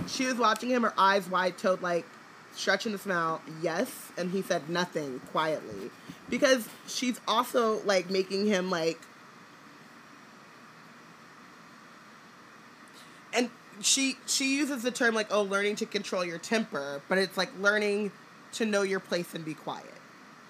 She 0.07 0.25
was 0.25 0.35
watching 0.35 0.69
him, 0.69 0.83
her 0.83 0.93
eyes 0.97 1.29
wide, 1.29 1.57
toed, 1.57 1.81
like 1.81 2.05
stretching 2.53 2.93
the 2.93 2.97
smile. 2.97 3.41
Yes, 3.61 3.91
and 4.17 4.31
he 4.31 4.41
said 4.41 4.69
nothing 4.69 5.19
quietly, 5.31 5.91
because 6.29 6.67
she's 6.87 7.19
also 7.27 7.81
like 7.83 8.09
making 8.09 8.45
him 8.47 8.69
like. 8.69 8.99
And 13.33 13.49
she 13.81 14.17
she 14.25 14.55
uses 14.55 14.83
the 14.83 14.91
term 14.91 15.13
like 15.13 15.27
oh 15.29 15.43
learning 15.43 15.75
to 15.77 15.85
control 15.85 16.23
your 16.23 16.37
temper, 16.39 17.01
but 17.09 17.17
it's 17.17 17.37
like 17.37 17.49
learning 17.59 18.11
to 18.53 18.65
know 18.65 18.81
your 18.81 18.99
place 19.01 19.33
and 19.33 19.43
be 19.43 19.53
quiet. 19.53 19.93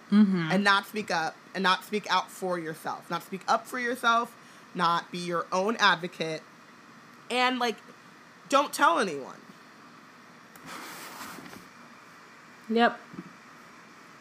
Mm-hmm. 0.10 0.52
and 0.54 0.64
not 0.64 0.88
speak 0.88 1.12
up 1.12 1.36
and 1.54 1.62
not 1.62 1.84
speak 1.84 2.08
out 2.10 2.32
for 2.32 2.58
yourself 2.58 3.12
not 3.12 3.24
speak 3.24 3.42
up 3.46 3.68
for 3.68 3.78
yourself 3.78 4.34
not 4.78 5.12
be 5.12 5.18
your 5.18 5.46
own 5.52 5.76
advocate 5.78 6.42
and 7.30 7.60
like 7.60 7.76
don't 8.50 8.72
tell 8.72 9.00
anyone 9.00 9.36
Yep. 12.70 13.00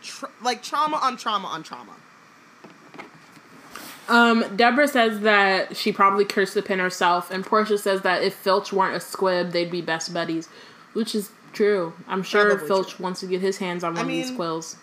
Tr- 0.02 0.26
like 0.42 0.62
trauma 0.62 0.96
on 0.98 1.16
trauma 1.16 1.48
on 1.48 1.62
trauma 1.64 1.92
Um, 4.08 4.56
Deborah 4.56 4.86
says 4.86 5.20
that 5.20 5.76
she 5.76 5.90
probably 5.92 6.24
cursed 6.24 6.54
the 6.54 6.62
pin 6.62 6.78
herself, 6.78 7.28
and 7.32 7.44
Portia 7.44 7.76
says 7.76 8.02
that 8.02 8.22
if 8.22 8.34
Filch 8.34 8.72
weren't 8.72 8.94
a 8.94 9.00
squib, 9.00 9.50
they'd 9.50 9.70
be 9.70 9.80
best 9.82 10.14
buddies, 10.14 10.48
which 10.92 11.12
is 11.16 11.30
true. 11.52 11.92
I'm 12.06 12.22
sure 12.22 12.56
Filch 12.56 12.94
true. 12.94 13.02
wants 13.02 13.18
to 13.20 13.26
get 13.26 13.40
his 13.40 13.58
hands 13.58 13.82
on 13.82 13.94
one 13.94 13.98
I 13.98 14.02
of 14.02 14.08
these 14.08 14.30
quills. 14.30 14.76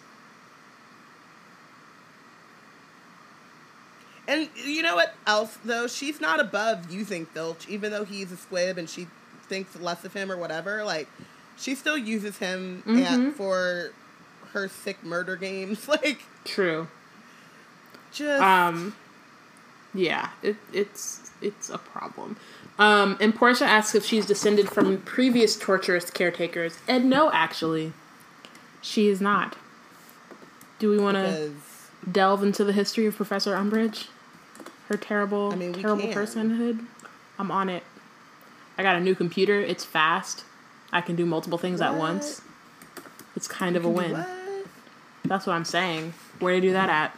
And 4.27 4.49
you 4.55 4.81
know 4.81 4.95
what 4.95 5.13
else 5.27 5.57
though 5.65 5.87
she's 5.87 6.21
not 6.21 6.39
above 6.39 6.91
using 6.91 7.25
filch 7.25 7.67
even 7.67 7.91
though 7.91 8.05
he's 8.05 8.31
a 8.31 8.37
squib 8.37 8.77
and 8.77 8.89
she 8.89 9.07
thinks 9.47 9.75
less 9.79 10.03
of 10.05 10.13
him 10.13 10.31
or 10.31 10.37
whatever 10.37 10.83
like 10.83 11.07
she 11.57 11.75
still 11.75 11.97
uses 11.97 12.37
him 12.37 12.81
Mhm. 12.85 13.29
at, 13.29 13.35
for 13.35 13.91
her 14.53 14.67
sick 14.67 15.03
murder 15.03 15.35
games 15.35 15.87
like 15.87 16.23
True. 16.45 16.87
just 18.13 18.41
Um, 18.41 18.95
yeah, 19.93 20.29
it, 20.41 20.55
it's 20.71 21.31
it's 21.41 21.69
a 21.69 21.77
problem. 21.77 22.37
Um, 22.79 23.17
and 23.21 23.35
Portia 23.35 23.65
asks 23.65 23.93
if 23.93 24.03
she's 24.05 24.25
descended 24.25 24.69
from 24.69 24.97
previous 25.01 25.55
torturous 25.57 26.09
caretakers, 26.09 26.77
and 26.87 27.09
no, 27.09 27.31
actually, 27.31 27.93
she 28.81 29.07
is 29.07 29.21
not. 29.21 29.55
Do 30.79 30.89
we 30.89 30.97
want 30.97 31.17
to 31.17 31.51
delve 32.11 32.41
into 32.41 32.63
the 32.63 32.71
history 32.73 33.05
of 33.05 33.15
Professor 33.15 33.55
Umbridge? 33.55 34.07
Her 34.89 34.97
terrible, 34.97 35.51
I 35.51 35.55
mean, 35.55 35.73
terrible 35.73 36.03
can. 36.03 36.13
personhood. 36.13 36.85
I'm 37.39 37.51
on 37.51 37.69
it. 37.69 37.83
I 38.77 38.83
got 38.83 38.95
a 38.95 38.99
new 38.99 39.15
computer. 39.15 39.59
It's 39.59 39.85
fast. 39.85 40.43
I 40.91 41.01
can 41.01 41.15
do 41.15 41.25
multiple 41.25 41.57
things 41.57 41.81
at 41.81 41.95
once. 41.95 42.41
It's 43.35 43.47
kind 43.47 43.75
of 43.75 43.85
a 43.85 43.89
What? 43.89 44.09
win. 44.11 44.25
That's 45.25 45.47
what 45.47 45.53
I'm 45.53 45.65
saying. 45.65 46.13
Where 46.39 46.53
to 46.55 46.61
do 46.61 46.73
that 46.73 46.89
at? 46.89 47.17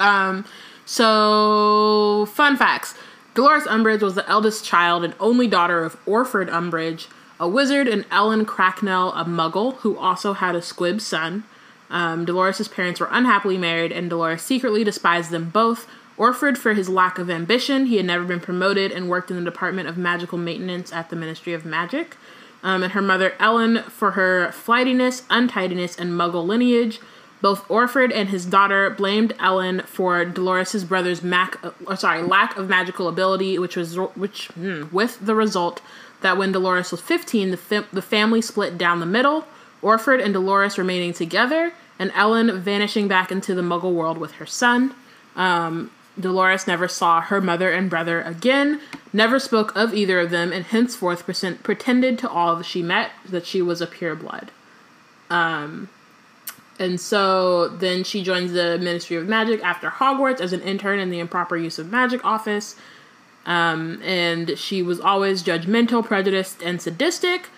Um, 0.00 0.44
so 0.84 2.26
fun 2.32 2.56
facts. 2.56 2.94
Dolores 3.34 3.64
Umbridge 3.64 4.02
was 4.02 4.14
the 4.14 4.28
eldest 4.28 4.64
child 4.64 5.04
and 5.04 5.14
only 5.20 5.46
daughter 5.46 5.84
of 5.84 5.96
Orford 6.06 6.48
Umbridge, 6.48 7.06
a 7.38 7.48
wizard, 7.48 7.86
and 7.86 8.04
Ellen 8.10 8.44
Cracknell, 8.46 9.12
a 9.12 9.24
muggle, 9.24 9.76
who 9.78 9.96
also 9.98 10.32
had 10.32 10.54
a 10.54 10.62
squib 10.62 11.00
son. 11.00 11.44
Um, 11.90 12.24
Dolores' 12.24 12.66
parents 12.66 12.98
were 12.98 13.08
unhappily 13.10 13.58
married, 13.58 13.92
and 13.92 14.08
Dolores 14.10 14.42
secretly 14.42 14.84
despised 14.84 15.30
them 15.30 15.50
both. 15.50 15.86
Orford 16.16 16.56
for 16.56 16.74
his 16.74 16.88
lack 16.88 17.18
of 17.18 17.28
ambition, 17.28 17.86
he 17.86 17.96
had 17.96 18.06
never 18.06 18.24
been 18.24 18.40
promoted 18.40 18.90
and 18.90 19.08
worked 19.08 19.30
in 19.30 19.36
the 19.36 19.50
Department 19.50 19.88
of 19.88 19.98
Magical 19.98 20.38
Maintenance 20.38 20.92
at 20.92 21.10
the 21.10 21.16
Ministry 21.16 21.52
of 21.52 21.64
Magic. 21.64 22.16
Um, 22.62 22.82
and 22.82 22.92
her 22.92 23.02
mother 23.02 23.34
Ellen 23.38 23.82
for 23.84 24.12
her 24.12 24.50
flightiness, 24.50 25.22
untidiness, 25.30 25.96
and 25.96 26.10
muggle 26.12 26.46
lineage. 26.46 27.00
Both 27.42 27.70
Orford 27.70 28.10
and 28.12 28.30
his 28.30 28.46
daughter 28.46 28.88
blamed 28.90 29.34
Ellen 29.38 29.82
for 29.82 30.24
Dolores' 30.24 30.84
brother's 30.84 31.22
mac, 31.22 31.62
uh, 31.62 31.94
sorry, 31.94 32.22
lack 32.22 32.56
of 32.56 32.68
magical 32.68 33.08
ability, 33.08 33.58
which 33.58 33.76
was 33.76 33.96
which 34.16 34.46
hmm, 34.48 34.84
with 34.90 35.24
the 35.24 35.34
result 35.34 35.82
that 36.22 36.38
when 36.38 36.50
Dolores 36.50 36.90
was 36.90 37.00
15, 37.02 37.50
the, 37.50 37.84
the 37.92 38.02
family 38.02 38.40
split 38.40 38.78
down 38.78 39.00
the 39.00 39.06
middle, 39.06 39.44
Orford 39.82 40.20
and 40.20 40.32
Dolores 40.32 40.78
remaining 40.78 41.12
together, 41.12 41.72
and 41.98 42.10
Ellen 42.14 42.58
vanishing 42.60 43.06
back 43.06 43.30
into 43.30 43.54
the 43.54 43.62
Muggle 43.62 43.92
world 43.92 44.18
with 44.18 44.32
her 44.32 44.46
son. 44.46 44.94
Um, 45.36 45.90
Dolores 46.18 46.66
never 46.66 46.88
saw 46.88 47.20
her 47.20 47.40
mother 47.40 47.70
and 47.70 47.90
brother 47.90 48.22
again, 48.22 48.80
never 49.12 49.38
spoke 49.38 49.74
of 49.76 49.94
either 49.94 50.20
of 50.20 50.30
them, 50.30 50.52
and 50.52 50.64
henceforth 50.64 51.24
pretended 51.62 52.18
to 52.18 52.28
all 52.28 52.56
that 52.56 52.64
she 52.64 52.82
met 52.82 53.10
that 53.28 53.46
she 53.46 53.60
was 53.60 53.80
a 53.80 53.86
pureblood. 53.86 54.48
Um, 55.28 55.88
and 56.78 57.00
so 57.00 57.68
then 57.68 58.04
she 58.04 58.22
joins 58.22 58.52
the 58.52 58.78
Ministry 58.78 59.16
of 59.16 59.26
Magic 59.26 59.62
after 59.62 59.90
Hogwarts 59.90 60.40
as 60.40 60.52
an 60.52 60.60
intern 60.62 60.98
in 60.98 61.10
the 61.10 61.18
improper 61.18 61.56
use 61.56 61.78
of 61.78 61.90
magic 61.90 62.24
office. 62.24 62.76
Um, 63.46 64.02
and 64.02 64.58
she 64.58 64.82
was 64.82 65.00
always 65.00 65.42
judgmental, 65.42 66.04
prejudiced, 66.04 66.62
and 66.62 66.82
sadistic. 66.82 67.48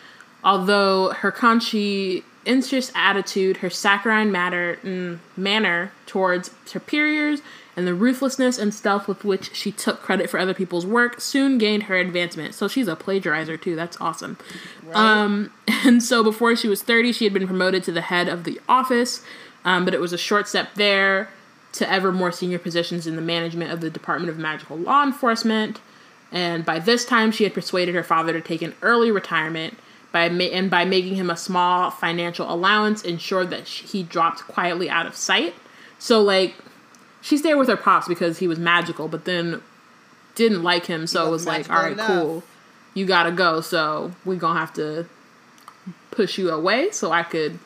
Although 0.45 1.11
her 1.15 1.33
conscientious 1.33 2.93
attitude, 2.95 3.59
her 3.59 3.71
saccharine 3.71 4.31
matter, 4.31 4.79
mm, 4.85 5.19
manner 5.37 5.93
towards 6.07 6.51
superiors, 6.65 7.41
and 7.79 7.87
the 7.87 7.95
ruthlessness 7.95 8.59
and 8.59 8.75
stealth 8.75 9.07
with 9.07 9.25
which 9.25 9.55
she 9.55 9.71
took 9.71 10.03
credit 10.03 10.29
for 10.29 10.41
other 10.41 10.53
people's 10.53 10.85
work 10.85 11.21
soon 11.21 11.59
gained 11.59 11.85
her 11.85 11.95
advancement. 11.95 12.53
So 12.53 12.67
she's 12.67 12.89
a 12.89 12.97
plagiarizer 12.97 13.61
too. 13.61 13.77
That's 13.77 13.97
awesome. 14.01 14.37
Right. 14.85 14.97
Um, 14.97 15.53
and 15.69 16.03
so 16.03 16.25
before 16.25 16.57
she 16.57 16.67
was 16.67 16.83
30, 16.83 17.13
she 17.13 17.23
had 17.23 17.33
been 17.33 17.47
promoted 17.47 17.85
to 17.85 17.93
the 17.93 18.01
head 18.01 18.27
of 18.27 18.43
the 18.43 18.61
office, 18.69 19.23
um, 19.65 19.85
but 19.85 19.95
it 19.95 20.01
was 20.01 20.13
a 20.13 20.19
short 20.19 20.49
step 20.49 20.75
there 20.75 21.31
to 21.71 21.89
ever 21.89 22.11
more 22.11 22.33
senior 22.33 22.59
positions 22.59 23.07
in 23.07 23.15
the 23.15 23.23
management 23.23 23.71
of 23.71 23.81
the 23.81 23.91
Department 23.91 24.29
of 24.29 24.39
Magical 24.39 24.77
Law 24.77 25.05
Enforcement. 25.05 25.81
And 26.33 26.65
by 26.65 26.81
this 26.81 27.05
time, 27.05 27.31
she 27.31 27.45
had 27.45 27.55
persuaded 27.55 27.95
her 27.95 28.03
father 28.03 28.33
to 28.33 28.41
take 28.41 28.61
an 28.61 28.75
early 28.83 29.13
retirement 29.13 29.79
by 30.11 30.29
ma- 30.29 30.45
and 30.45 30.69
by 30.69 30.85
making 30.85 31.15
him 31.15 31.31
a 31.31 31.37
small 31.37 31.93
financial 31.93 32.53
allowance, 32.53 33.03
ensured 33.03 33.51
that 33.51 33.69
he 33.69 34.03
dropped 34.03 34.41
quietly 34.49 34.91
out 34.91 35.07
of 35.07 35.15
sight. 35.15 35.55
So 36.01 36.21
like 36.21 36.57
she 37.29 37.37
stayed 37.37 37.57
with 37.57 37.69
her 37.69 37.77
pops 37.77 38.09
because 38.09 38.39
he 38.39 38.49
was 38.49 38.59
magical, 38.59 39.07
but 39.07 39.27
then 39.27 39.61
didn't 40.35 40.63
like 40.63 40.87
him, 40.87 41.07
so 41.07 41.27
it 41.27 41.31
was 41.31 41.47
like, 41.47 41.69
all 41.69 41.77
right, 41.77 41.93
enough. 41.93 42.07
cool, 42.07 42.43
you 42.95 43.05
gotta 43.05 43.31
go. 43.31 43.61
So 43.61 44.13
we're 44.25 44.37
gonna 44.37 44.59
have 44.59 44.73
to 44.75 45.05
push 46.11 46.39
you 46.39 46.49
away 46.49 46.91
so 46.91 47.13
I 47.13 47.23
could 47.23 47.59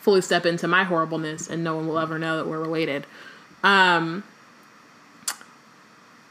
fully 0.00 0.22
step 0.22 0.46
into 0.46 0.66
my 0.66 0.84
horribleness, 0.84 1.50
and 1.50 1.62
no 1.62 1.76
one 1.76 1.86
will 1.86 1.98
ever 1.98 2.18
know 2.18 2.38
that 2.38 2.46
we're 2.46 2.60
related. 2.60 3.06
Um, 3.62 4.24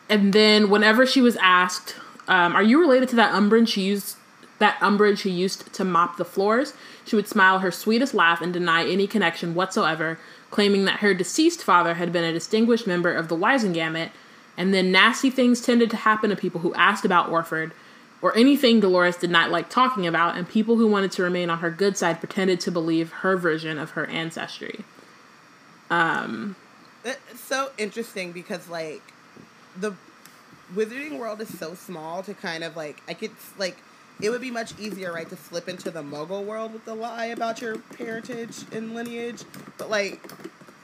and 0.10 0.34
then 0.34 0.72
whenever 0.72 1.06
she 1.06 1.22
was 1.22 1.36
asked, 1.36 1.96
um, 2.28 2.56
"Are 2.56 2.64
you 2.64 2.80
related 2.80 3.08
to 3.10 3.16
that 3.18 3.34
Umbridge 3.34 3.68
she 3.68 3.84
used?" 3.84 4.16
That 4.58 4.80
Umbridge 4.80 5.20
she 5.20 5.30
used 5.30 5.72
to 5.74 5.86
mop 5.86 6.18
the 6.18 6.26
floors, 6.26 6.74
she 7.06 7.16
would 7.16 7.28
smile 7.28 7.60
her 7.60 7.70
sweetest 7.70 8.16
laugh 8.16 8.42
and 8.42 8.52
deny 8.52 8.84
any 8.84 9.06
connection 9.06 9.54
whatsoever, 9.54 10.20
claiming 10.50 10.86
that 10.86 11.00
her 11.00 11.14
deceased 11.14 11.64
father 11.64 11.96
had 11.96 12.12
been 12.12 12.24
a 12.24 12.34
distinguished 12.34 12.88
member 12.88 13.14
of 13.14 13.28
the 13.28 13.36
Wizengamot, 13.36 14.10
and 14.58 14.74
then 14.74 14.92
nasty 14.92 15.30
things 15.30 15.62
tended 15.62 15.90
to 15.92 15.98
happen 15.98 16.30
to 16.30 16.36
people 16.36 16.62
who 16.62 16.74
asked 16.74 17.06
about 17.06 17.30
Orford, 17.30 17.72
or 18.22 18.36
anything 18.38 18.80
Dolores 18.80 19.16
did 19.16 19.30
not 19.30 19.52
like 19.52 19.70
talking 19.70 20.06
about, 20.06 20.36
and 20.38 20.48
people 20.48 20.76
who 20.76 20.88
wanted 20.88 21.12
to 21.14 21.24
remain 21.24 21.50
on 21.50 21.60
her 21.60 21.72
good 21.72 21.98
side 21.98 22.20
pretended 22.20 22.60
to 22.62 22.72
believe 22.72 23.12
her 23.12 23.38
version 23.38 23.78
of 23.78 23.92
her 23.92 24.06
ancestry. 24.08 24.84
Um, 25.90 26.56
it's 27.04 27.40
so 27.40 27.72
interesting 27.78 28.32
because 28.32 28.68
like 28.68 29.02
the 29.78 29.94
wizarding 30.74 31.18
world 31.18 31.42
is 31.42 31.58
so 31.58 31.74
small 31.74 32.22
to 32.24 32.34
kind 32.34 32.64
of 32.64 32.76
like 32.76 33.02
I 33.08 33.14
could 33.14 33.32
like 33.58 33.78
it 34.22 34.30
would 34.30 34.42
be 34.42 34.52
much 34.52 34.78
easier, 34.80 35.14
right, 35.14 35.30
to 35.30 35.36
slip 35.38 35.70
into 35.70 35.92
the 35.92 36.02
Muggle 36.04 36.44
world 36.44 36.74
with 36.74 36.86
the 36.86 36.96
lie 36.96 37.26
about 37.28 37.62
your 37.62 37.78
parentage 37.78 38.64
and 38.72 38.94
lineage. 38.94 39.44
But 39.78 39.90
like, 39.90 40.22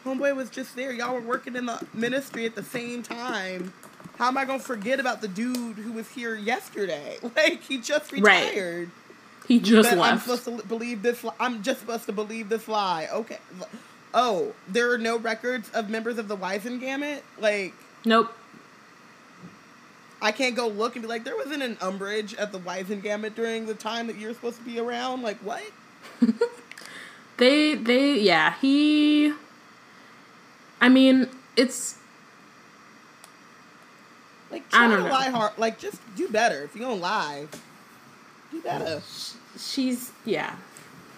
homeboy 0.06 0.36
was 0.36 0.49
just 0.49 0.76
there. 0.76 0.91
Y'all 0.91 1.14
were 1.14 1.22
working 1.22 1.56
in 1.56 1.66
the 1.66 1.86
ministry 1.94 2.45
at 2.45 2.56
the 2.56 2.64
same 2.64 3.03
time. 3.03 3.74
How 4.18 4.28
am 4.28 4.38
I 4.38 4.45
gonna 4.45 4.60
forget 4.60 4.99
about 4.99 5.22
the 5.22 5.28
dude 5.28 5.78
who 5.78 5.91
was 5.91 6.10
here 6.10 6.36
yesterday? 6.36 7.18
Like 7.36 7.62
he 7.64 7.80
just 7.80 8.12
retired. 8.12 8.88
Right. 8.88 9.48
He 9.48 9.60
just 9.60 9.90
but 9.90 9.98
left. 9.99 10.14
I'm 10.14 10.20
supposed 10.20 10.62
to 10.62 10.68
believe 10.68 11.02
this. 11.02 11.24
Li- 11.24 11.32
I'm 11.40 11.62
just 11.62 11.82
supposed 11.82 12.06
to 12.06 12.14
believe 12.14 12.49
this 12.49 12.68
lie. 12.68 13.07
Okay. 13.12 13.38
Oh, 14.14 14.53
there 14.68 14.91
are 14.91 14.98
no 14.98 15.18
records 15.18 15.70
of 15.72 15.90
members 15.90 16.18
of 16.18 16.28
the 16.30 16.38
Wizengamot. 16.38 17.20
Like, 17.40 17.74
nope. 18.06 18.34
I 20.26 20.31
can't 20.31 20.56
go 20.56 20.68
look 20.68 20.95
and 20.95 21.03
be 21.03 21.07
like, 21.07 21.23
there 21.23 21.35
wasn't 21.35 21.61
an 21.61 21.76
Umbridge 21.76 22.34
at 22.39 22.52
the 22.52 22.57
Wizengamot 22.60 23.35
during 23.35 23.68
the 23.68 23.76
time 23.76 24.07
that 24.07 24.15
you're 24.15 24.34
supposed 24.34 24.57
to 24.57 24.64
be 24.64 24.80
around. 24.80 25.22
Like 25.22 25.38
what? 25.38 25.61
they 27.38 27.76
they 27.76 28.18
yeah 28.18 28.56
he. 28.60 29.34
I 30.81 30.89
mean 30.89 31.30
it's. 31.56 31.99
Like 34.49 34.68
try 34.69 34.85
I 34.85 34.88
don't 34.88 34.97
to 34.97 35.03
know. 35.03 35.11
lie 35.11 35.30
hard. 35.30 35.52
Like 35.60 35.77
just 35.77 36.02
do 36.15 36.27
better. 36.27 36.64
If 36.64 36.76
you're 36.76 36.88
gonna 36.88 36.99
lie, 36.99 37.45
do 38.52 38.61
better. 38.61 39.03
She's 39.60 40.11
yeah, 40.26 40.56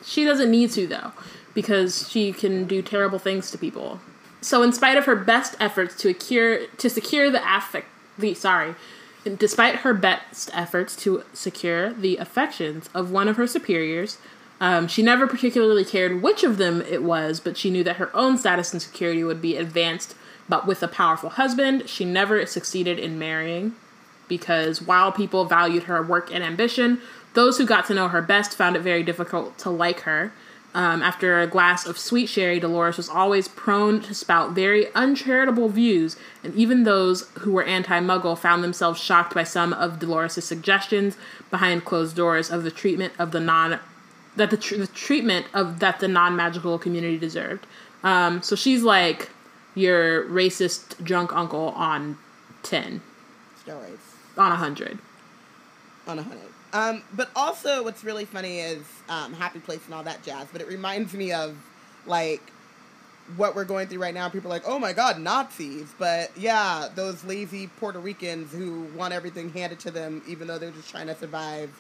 she 0.04 0.26
doesn't 0.26 0.52
need 0.52 0.72
to 0.72 0.86
though, 0.86 1.14
because 1.54 2.10
she 2.10 2.34
can 2.34 2.66
do 2.66 2.82
terrible 2.82 3.20
things 3.20 3.52
to 3.52 3.58
people. 3.58 4.02
So, 4.42 4.64
in 4.64 4.74
spite 4.74 4.98
of 4.98 5.06
her 5.06 5.16
best 5.16 5.56
efforts 5.62 5.96
to 6.02 6.10
secure 6.10 6.68
to 6.68 6.90
secure 6.90 7.32
the 7.32 7.42
affect 7.42 7.88
the 8.18 8.34
sorry, 8.34 8.76
despite 9.36 9.78
her 9.78 9.94
best 9.94 10.50
efforts 10.54 10.96
to 10.98 11.24
secure 11.34 11.94
the 11.94 12.18
affections 12.18 12.90
of 12.94 13.12
one 13.12 13.28
of 13.28 13.38
her 13.38 13.48
superiors, 13.48 14.18
um, 14.60 14.88
she 14.88 15.02
never 15.02 15.28
particularly 15.28 15.86
cared 15.86 16.22
which 16.22 16.44
of 16.44 16.58
them 16.58 16.82
it 16.82 17.04
was, 17.04 17.40
but 17.40 17.58
she 17.58 17.70
knew 17.70 17.84
that 17.84 17.98
her 17.98 18.16
own 18.16 18.38
status 18.38 18.74
and 18.74 18.82
security 18.82 19.24
would 19.24 19.42
be 19.42 19.56
advanced. 19.56 20.16
But 20.50 20.66
with 20.66 20.82
a 20.82 20.88
powerful 20.88 21.32
husband, 21.32 21.90
she 21.90 22.06
never 22.06 22.46
succeeded 22.46 22.98
in 23.00 23.20
marrying 23.20 23.76
because 24.28 24.82
while 24.82 25.12
people 25.12 25.46
valued 25.46 25.84
her 25.84 26.02
work 26.02 26.34
and 26.34 26.44
ambition, 26.44 27.00
those 27.34 27.58
who 27.58 27.66
got 27.66 27.86
to 27.88 27.94
know 27.94 28.08
her 28.08 28.22
best 28.22 28.56
found 28.56 28.76
it 28.76 28.82
very 28.82 29.04
difficult 29.04 29.58
to 29.60 29.70
like 29.70 30.02
her. 30.02 30.34
Um, 30.74 31.02
after 31.02 31.40
a 31.40 31.48
glass 31.48 31.88
of 31.88 31.98
sweet 31.98 32.28
sherry, 32.28 32.60
Dolores 32.60 32.98
was 32.98 33.10
always 33.10 33.48
prone 33.48 34.02
to 34.02 34.14
spout 34.14 34.52
very 34.52 34.94
uncharitable 34.94 35.70
views, 35.70 36.18
and 36.44 36.54
even 36.54 36.84
those 36.84 37.30
who 37.40 37.52
were 37.52 37.64
anti 37.64 38.00
muggle 38.00 38.38
found 38.38 38.64
themselves 38.64 39.00
shocked 39.00 39.34
by 39.34 39.44
some 39.44 39.74
of 39.74 40.00
Dolores' 40.00 40.44
suggestions 40.44 41.18
behind 41.50 41.86
closed 41.86 42.16
doors 42.16 42.52
of 42.52 42.64
the 42.64 42.72
treatment 42.72 43.14
of 43.18 43.32
the 43.32 43.40
non 43.40 43.80
that 44.36 44.52
the, 44.52 44.58
tr- 44.58 44.76
the 44.76 44.88
treatment 44.88 45.48
of 45.54 45.80
that 45.80 46.00
the 46.00 46.08
non 46.08 46.36
magical 46.36 46.78
community 46.78 47.18
deserved. 47.18 47.66
Um, 48.04 48.44
so 48.44 48.56
she's 48.56 48.84
like 48.84 49.30
your 49.74 50.26
racist 50.26 51.04
drunk 51.04 51.34
uncle 51.34 51.70
on 51.70 52.18
ten. 52.62 53.02
On 54.38 54.52
a 54.52 54.56
hundred. 54.56 55.00
On 56.08 56.20
a 56.20 56.24
hundred. 56.24 56.47
Um, 56.78 57.02
but 57.12 57.32
also, 57.36 57.84
what's 57.84 58.04
really 58.04 58.26
funny 58.26 58.60
is 58.60 58.86
um, 59.10 59.34
Happy 59.34 59.60
Place 59.60 59.84
and 59.86 59.96
all 59.96 60.04
that 60.04 60.22
jazz. 60.24 60.48
But 60.52 60.62
it 60.62 60.68
reminds 60.68 61.12
me 61.16 61.32
of 61.32 61.58
like 62.06 62.42
what 63.36 63.56
we're 63.56 63.66
going 63.66 63.88
through 63.88 64.00
right 64.00 64.14
now. 64.14 64.30
People 64.30 64.52
are 64.52 64.56
like, 64.56 64.68
oh 64.68 64.78
my 64.78 64.94
god, 64.94 65.20
Nazis. 65.20 65.92
But 65.98 66.30
yeah, 66.38 66.88
those 66.94 67.24
lazy 67.24 67.66
Puerto 67.66 67.98
Ricans 67.98 68.52
who 68.52 68.84
want 68.96 69.12
everything 69.12 69.50
handed 69.50 69.80
to 69.82 69.92
them, 69.92 70.22
even 70.28 70.48
though 70.48 70.60
they're 70.60 70.70
just 70.70 70.92
trying 70.92 71.08
to 71.08 71.16
survive 71.16 71.72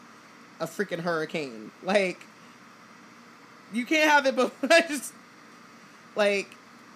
a 0.59 0.65
freaking 0.65 1.01
hurricane. 1.01 1.69
Like, 1.83 2.19
you 3.71 3.85
can't 3.85 4.09
have 4.09 4.25
it, 4.25 4.35
but 4.35 4.51
I 4.71 4.81
just 4.81 5.13
like 6.15 6.47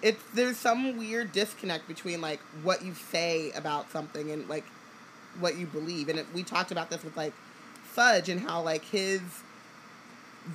it's 0.02 0.20
there's 0.34 0.56
some 0.56 0.96
weird 0.96 1.30
disconnect 1.30 1.86
between 1.86 2.20
like 2.20 2.40
what 2.64 2.84
you 2.84 2.94
say 2.94 3.52
about 3.52 3.92
something 3.92 4.32
and 4.32 4.48
like 4.48 4.64
what 5.38 5.56
you 5.56 5.66
believe. 5.66 6.08
And 6.08 6.18
it, 6.18 6.26
we 6.34 6.42
talked 6.42 6.72
about 6.72 6.90
this 6.90 7.04
with 7.04 7.16
like 7.16 7.32
Fudge 7.92 8.28
and 8.28 8.40
how 8.40 8.62
like 8.62 8.84
his 8.84 9.20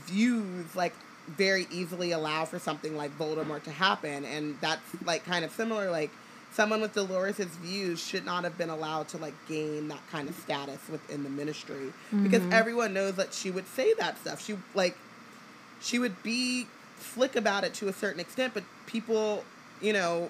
views 0.05 0.76
like 0.76 0.93
very 1.27 1.68
easily 1.72 2.11
allow 2.11 2.45
for 2.45 2.57
something 2.59 2.95
like 2.95 3.18
Voldemort 3.18 3.64
to 3.64 3.72
happen, 3.72 4.26
and 4.26 4.57
that's 4.61 4.81
like 5.05 5.26
kind 5.26 5.43
of 5.45 5.51
similar. 5.51 5.91
Like 5.91 6.11
someone 6.53 6.81
with 6.81 6.93
Dolores's 6.93 7.55
views 7.57 8.03
should 8.03 8.26
not 8.26 8.43
have 8.43 8.57
been 8.57 8.69
allowed 8.69 9.07
to 9.09 9.18
like 9.18 9.34
gain 9.47 9.88
that 9.89 10.01
kind 10.11 10.30
of 10.30 10.35
status 10.35 10.80
within 10.89 11.23
the 11.23 11.30
ministry 11.30 11.93
because 12.23 12.41
mm-hmm. 12.41 12.53
everyone 12.53 12.93
knows 12.93 13.15
that 13.15 13.34
she 13.34 13.51
would 13.51 13.68
say 13.68 13.93
that 13.95 14.18
stuff. 14.19 14.43
She 14.43 14.57
like 14.73 14.97
she 15.81 15.99
would 15.99 16.22
be 16.23 16.68
slick 16.99 17.35
about 17.35 17.64
it 17.64 17.73
to 17.76 17.88
a 17.88 17.93
certain 17.93 18.19
extent, 18.19 18.53
but 18.53 18.64
people, 18.85 19.43
you 19.81 19.93
know, 19.93 20.30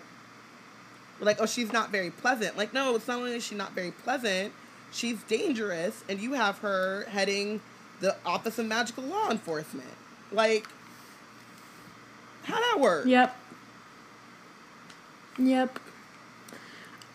were 1.20 1.26
like, 1.26 1.38
oh, 1.40 1.46
she's 1.46 1.72
not 1.72 1.90
very 1.90 2.10
pleasant. 2.10 2.58
Like, 2.58 2.74
no, 2.74 2.96
it's 2.96 3.08
not 3.08 3.20
only 3.20 3.36
is 3.36 3.46
she 3.46 3.56
not 3.56 3.72
very 3.74 3.92
pleasant, 3.92 4.54
she's 4.92 5.22
dangerous, 5.24 6.04
and 6.10 6.20
you 6.20 6.34
have 6.34 6.60
her 6.60 7.06
heading 7.10 7.62
the 8.00 8.16
Office 8.26 8.60
of 8.60 8.66
Magical 8.66 9.04
Law 9.04 9.30
Enforcement. 9.30 9.90
Like, 10.32 10.68
how 12.44 12.56
that 12.60 12.80
work? 12.80 13.06
Yep. 13.06 13.36
Yep. 15.40 15.80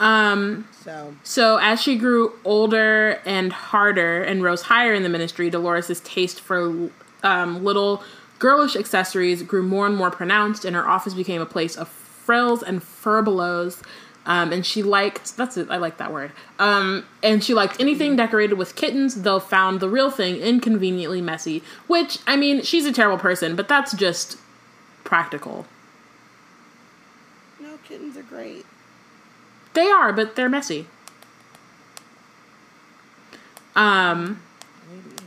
Um, 0.00 0.66
So, 0.82 1.14
so 1.22 1.58
as 1.58 1.80
she 1.80 1.96
grew 1.96 2.34
older 2.44 3.20
and 3.24 3.52
harder 3.52 4.22
and 4.22 4.42
rose 4.42 4.62
higher 4.62 4.94
in 4.94 5.02
the 5.02 5.08
ministry, 5.08 5.48
Dolores's 5.50 6.00
taste 6.00 6.40
for 6.40 6.90
um, 7.22 7.62
little 7.62 8.02
girlish 8.38 8.74
accessories 8.74 9.42
grew 9.42 9.62
more 9.62 9.86
and 9.86 9.96
more 9.96 10.10
pronounced, 10.10 10.64
and 10.64 10.74
her 10.74 10.88
office 10.88 11.14
became 11.14 11.40
a 11.40 11.46
place 11.46 11.76
of 11.76 11.88
frills 11.88 12.62
and 12.62 12.80
furbelows. 12.80 13.82
Um, 14.24 14.52
and 14.52 14.64
she 14.64 14.82
liked 14.82 15.36
that's 15.36 15.56
it. 15.56 15.68
I 15.70 15.78
like 15.78 15.98
that 15.98 16.12
word. 16.12 16.32
Um, 16.58 17.04
and 17.22 17.42
she 17.42 17.54
liked 17.54 17.80
anything 17.80 18.14
decorated 18.16 18.54
with 18.54 18.76
kittens, 18.76 19.22
though 19.22 19.40
found 19.40 19.80
the 19.80 19.88
real 19.88 20.10
thing 20.10 20.36
inconveniently 20.36 21.20
messy. 21.20 21.62
Which 21.88 22.18
I 22.26 22.36
mean, 22.36 22.62
she's 22.62 22.86
a 22.86 22.92
terrible 22.92 23.18
person, 23.18 23.56
but 23.56 23.68
that's 23.68 23.92
just 23.92 24.38
practical. 25.04 25.66
no, 27.60 27.78
kittens 27.84 28.16
are 28.16 28.22
great. 28.22 28.64
They 29.74 29.90
are, 29.90 30.12
but 30.12 30.36
they're 30.36 30.48
messy. 30.48 30.86
Um, 33.74 34.40
Maybe. 34.90 35.22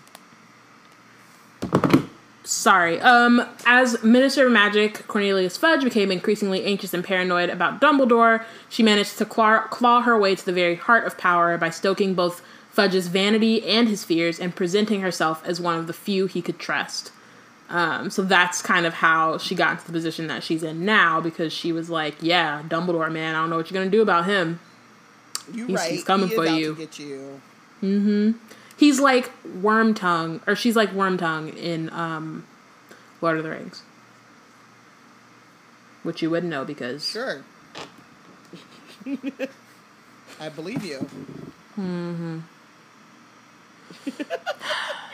Sorry. 2.45 3.01
Um, 3.01 3.45
as 3.65 4.01
Minister 4.03 4.45
of 4.45 4.53
Magic, 4.53 5.05
Cornelius 5.07 5.57
Fudge 5.57 5.83
became 5.83 6.11
increasingly 6.11 6.63
anxious 6.63 6.93
and 6.93 7.03
paranoid 7.03 7.49
about 7.49 7.81
Dumbledore. 7.81 8.43
She 8.69 8.83
managed 8.83 9.17
to 9.17 9.25
claw, 9.25 9.61
claw 9.67 10.01
her 10.01 10.17
way 10.17 10.35
to 10.35 10.45
the 10.45 10.53
very 10.53 10.75
heart 10.75 11.05
of 11.05 11.17
power 11.17 11.57
by 11.57 11.69
stoking 11.69 12.13
both 12.13 12.41
Fudge's 12.71 13.07
vanity 13.07 13.65
and 13.65 13.87
his 13.89 14.03
fears 14.03 14.39
and 14.39 14.55
presenting 14.55 15.01
herself 15.01 15.41
as 15.45 15.59
one 15.59 15.77
of 15.77 15.87
the 15.87 15.93
few 15.93 16.27
he 16.27 16.41
could 16.41 16.59
trust. 16.59 17.11
Um, 17.67 18.09
so 18.11 18.21
that's 18.21 18.61
kind 18.61 18.85
of 18.85 18.93
how 18.95 19.37
she 19.39 19.55
got 19.55 19.71
into 19.71 19.85
the 19.87 19.91
position 19.91 20.27
that 20.27 20.43
she's 20.43 20.61
in 20.61 20.85
now 20.85 21.19
because 21.19 21.51
she 21.51 21.71
was 21.71 21.89
like, 21.89 22.15
"Yeah, 22.21 22.61
Dumbledore, 22.67 23.11
man, 23.11 23.33
I 23.33 23.39
don't 23.39 23.49
know 23.49 23.57
what 23.57 23.71
you're 23.71 23.79
gonna 23.79 23.89
do 23.89 24.03
about 24.03 24.25
him. 24.25 24.59
You 25.51 25.65
He's- 25.67 25.79
right. 25.79 25.91
he's 25.91 26.03
coming 26.03 26.29
he 26.29 26.35
for 26.35 26.45
you. 26.45 26.77
You. 27.81 28.35
He's 28.77 28.99
like 28.99 29.31
Wormtongue, 29.43 30.41
or 30.47 30.55
she's 30.55 30.75
like 30.75 30.91
Wormtongue 30.91 31.55
in 31.55 31.89
um, 31.91 32.45
Lord 33.21 33.37
of 33.37 33.43
the 33.43 33.49
Rings, 33.51 33.83
which 36.03 36.21
you 36.21 36.29
wouldn't 36.29 36.49
know 36.49 36.65
because 36.65 37.07
Sure. 37.09 37.43
I 40.39 40.49
believe 40.49 40.83
you. 40.83 40.97
Hmm. 41.75 42.39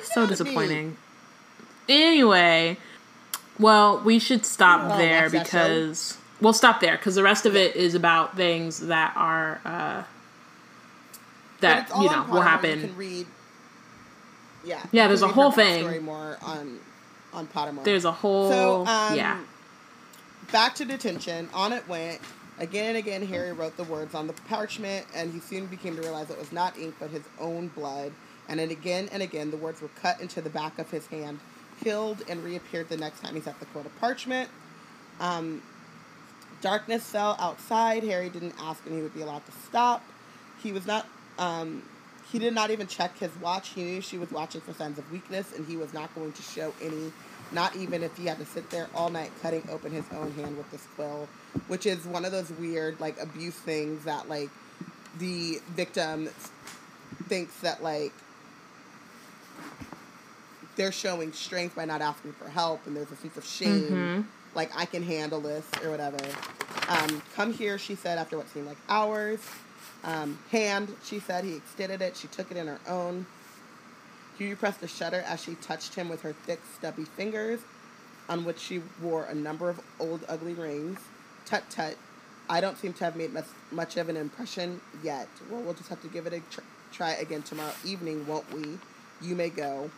so 0.04 0.26
disappointing. 0.28 0.98
Anyway, 1.90 2.78
well, 3.60 4.00
we 4.00 4.18
should 4.20 4.46
stop 4.46 4.94
Oh, 4.94 4.98
there 4.98 5.30
because 5.30 6.18
we'll 6.40 6.54
stop 6.54 6.80
there 6.80 6.98
because 6.98 7.16
the 7.16 7.24
rest 7.24 7.46
of 7.46 7.56
it 7.56 7.76
is 7.76 7.94
about 7.96 8.36
things 8.36 8.80
that 8.88 9.14
are 9.16 9.60
uh, 9.66 10.04
that 11.60 11.90
you 11.90 11.96
know 11.96 12.02
will 12.02 12.08
Pottermore. 12.10 12.36
You 12.36 12.42
happen. 12.42 12.82
can 12.82 12.96
read. 12.98 13.28
Yeah. 14.64 14.82
Yeah, 14.92 15.08
there's 15.08 15.22
a 15.22 15.28
whole 15.28 15.52
thing. 15.52 16.04
More 16.04 16.38
on 16.42 16.80
on 17.34 17.48
Pottermore. 17.48 17.84
There's 17.84 18.06
a 18.06 18.12
whole 18.12 18.50
So, 18.50 18.86
um, 18.86 19.16
yeah. 19.16 19.40
Back 20.52 20.76
to 20.76 20.86
detention. 20.86 21.50
On 21.54 21.74
it 21.74 21.88
went. 21.88 22.20
Again 22.60 22.90
and 22.90 22.98
again, 22.98 23.26
Harry 23.26 23.54
wrote 23.54 23.76
the 23.76 23.86
words 23.86 24.14
on 24.14 24.28
the 24.28 24.34
parchment, 24.34 25.08
and 25.16 25.34
he 25.34 25.40
soon 25.40 25.66
became 25.66 25.96
to 25.96 26.02
realize 26.02 26.30
it 26.30 26.38
was 26.38 26.52
not 26.52 26.78
ink 26.78 26.96
but 27.00 27.10
his 27.10 27.24
own 27.40 27.70
blood. 27.70 28.12
And 28.48 28.60
then 28.60 28.70
again 28.70 29.10
and 29.12 29.24
again, 29.24 29.50
the 29.50 29.58
words 29.58 29.82
were 29.82 29.90
cut 30.02 30.20
into 30.22 30.42
the 30.42 30.50
back 30.50 30.78
of 30.78 30.92
his 30.92 31.08
hand, 31.08 31.40
killed, 31.84 32.24
and 32.30 32.44
reappeared 32.44 32.90
the 32.90 32.98
next 32.98 33.22
time 33.22 33.34
he 33.34 33.42
set 33.42 33.60
the 33.60 33.66
quote 33.68 33.86
of 33.86 34.00
parchment. 34.00 34.50
Um, 35.20 35.64
darkness 36.62 37.04
fell 37.10 37.36
outside. 37.40 38.04
Harry 38.04 38.30
didn't 38.30 38.56
ask 38.60 38.84
when 38.86 38.96
he 38.96 39.02
would 39.02 39.14
be 39.14 39.22
allowed 39.22 39.46
to 39.46 39.52
stop. 39.68 40.04
He 40.62 40.72
was 40.72 40.86
not. 40.86 41.08
Um, 41.40 41.84
he 42.32 42.40
did 42.40 42.54
not 42.54 42.72
even 42.72 42.88
check 42.88 43.18
his 43.18 43.32
watch. 43.42 43.70
He 43.70 43.84
knew 43.84 44.02
she 44.02 44.18
was 44.18 44.32
watching 44.32 44.62
for 44.62 44.74
signs 44.74 44.98
of 44.98 45.12
weakness, 45.12 45.52
and 45.56 45.68
he 45.68 45.76
was 45.76 45.94
not 45.94 46.14
going 46.16 46.32
to 46.32 46.42
show 46.42 46.74
any. 46.82 47.12
Not 47.52 47.76
even 47.76 48.02
if 48.02 48.16
he 48.16 48.26
had 48.28 48.38
to 48.38 48.46
sit 48.46 48.70
there 48.70 48.88
all 48.96 49.10
night 49.10 49.30
cutting 49.42 49.68
open 49.70 49.92
his 49.92 50.06
own 50.14 50.32
hand 50.32 50.58
with 50.58 50.72
this 50.72 50.88
quill, 50.96 51.28
which 51.68 51.86
is 51.86 52.06
one 52.06 52.24
of 52.24 52.32
those 52.32 52.50
weird 52.52 52.98
like 53.02 53.20
abuse 53.22 53.56
things 53.56 54.06
that 54.06 54.30
like 54.30 54.50
the 55.20 55.60
victim 55.72 56.30
thinks 57.28 57.60
that 57.60 57.84
like 57.84 58.14
they're 60.78 60.94
showing 60.94 61.34
strength 61.34 61.76
by 61.76 61.84
not 61.84 62.00
asking 62.02 62.32
for 62.32 62.48
help, 62.48 62.88
and 62.88 62.96
there's 62.96 63.12
a 63.12 63.18
sense 63.18 63.36
of 63.36 63.46
shame, 63.46 64.26
like 64.56 64.72
I 64.74 64.86
can 64.86 65.04
handle 65.04 65.42
this 65.42 65.66
or 65.84 65.92
whatever. 65.92 66.18
Um, 66.88 67.22
come 67.36 67.52
here, 67.52 67.78
she 67.78 67.96
said 67.96 68.18
after 68.18 68.38
what 68.38 68.48
seemed 68.50 68.68
like 68.68 68.78
hours. 68.88 69.42
Um, 70.04 70.40
hand, 70.52 70.96
she 71.04 71.20
said 71.20 71.44
he 71.44 71.56
extended 71.56 72.02
it. 72.02 72.18
She 72.18 72.28
took 72.28 72.52
it 72.52 72.58
in 72.58 72.68
her 72.68 72.80
own. 72.88 73.26
Hugh 74.38 74.56
pressed 74.56 74.82
the 74.82 74.88
shutter 74.88 75.24
as 75.28 75.44
she 75.44 75.56
touched 75.56 75.94
him 75.96 76.10
with 76.10 76.22
her 76.24 76.34
thick, 76.34 76.60
stubby 76.78 77.06
fingers, 77.06 77.60
on 78.28 78.44
which 78.44 78.60
she 78.60 78.82
wore 79.02 79.26
a 79.26 79.36
number 79.36 79.70
of 79.70 79.80
old, 80.00 80.26
ugly 80.28 80.54
rings. 80.54 81.00
Tut 81.46 81.70
tut. 81.70 81.96
I 82.50 82.60
don't 82.60 82.78
seem 82.78 82.94
to 82.94 83.04
have 83.04 83.16
made 83.16 83.34
much, 83.34 83.46
much 83.72 83.98
of 83.98 84.10
an 84.10 84.18
impression 84.18 84.82
yet. 85.04 85.28
Well, 85.50 85.62
we'll 85.62 85.74
just 85.74 85.90
have 85.90 86.02
to 86.02 86.08
give 86.08 86.26
it 86.26 86.34
a 86.34 86.40
tr- 86.52 86.62
try 86.92 87.12
again 87.12 87.44
tomorrow 87.44 87.74
evening, 87.86 88.26
won't 88.26 88.52
we? 88.52 88.80
You 89.22 89.36
may 89.36 89.50
go. 89.50 89.92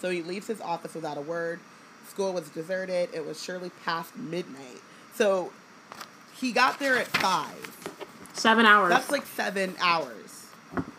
So 0.00 0.10
he 0.10 0.22
leaves 0.22 0.46
his 0.46 0.60
office 0.60 0.94
without 0.94 1.16
a 1.16 1.22
word. 1.22 1.60
School 2.08 2.32
was 2.32 2.48
deserted. 2.50 3.10
It 3.12 3.24
was 3.24 3.42
surely 3.42 3.70
past 3.84 4.16
midnight. 4.16 4.80
So 5.14 5.52
he 6.34 6.52
got 6.52 6.78
there 6.78 6.98
at 6.98 7.06
five. 7.06 7.85
Seven 8.36 8.66
hours. 8.66 8.90
That's 8.90 9.10
like 9.10 9.26
seven 9.26 9.74
hours. 9.80 10.46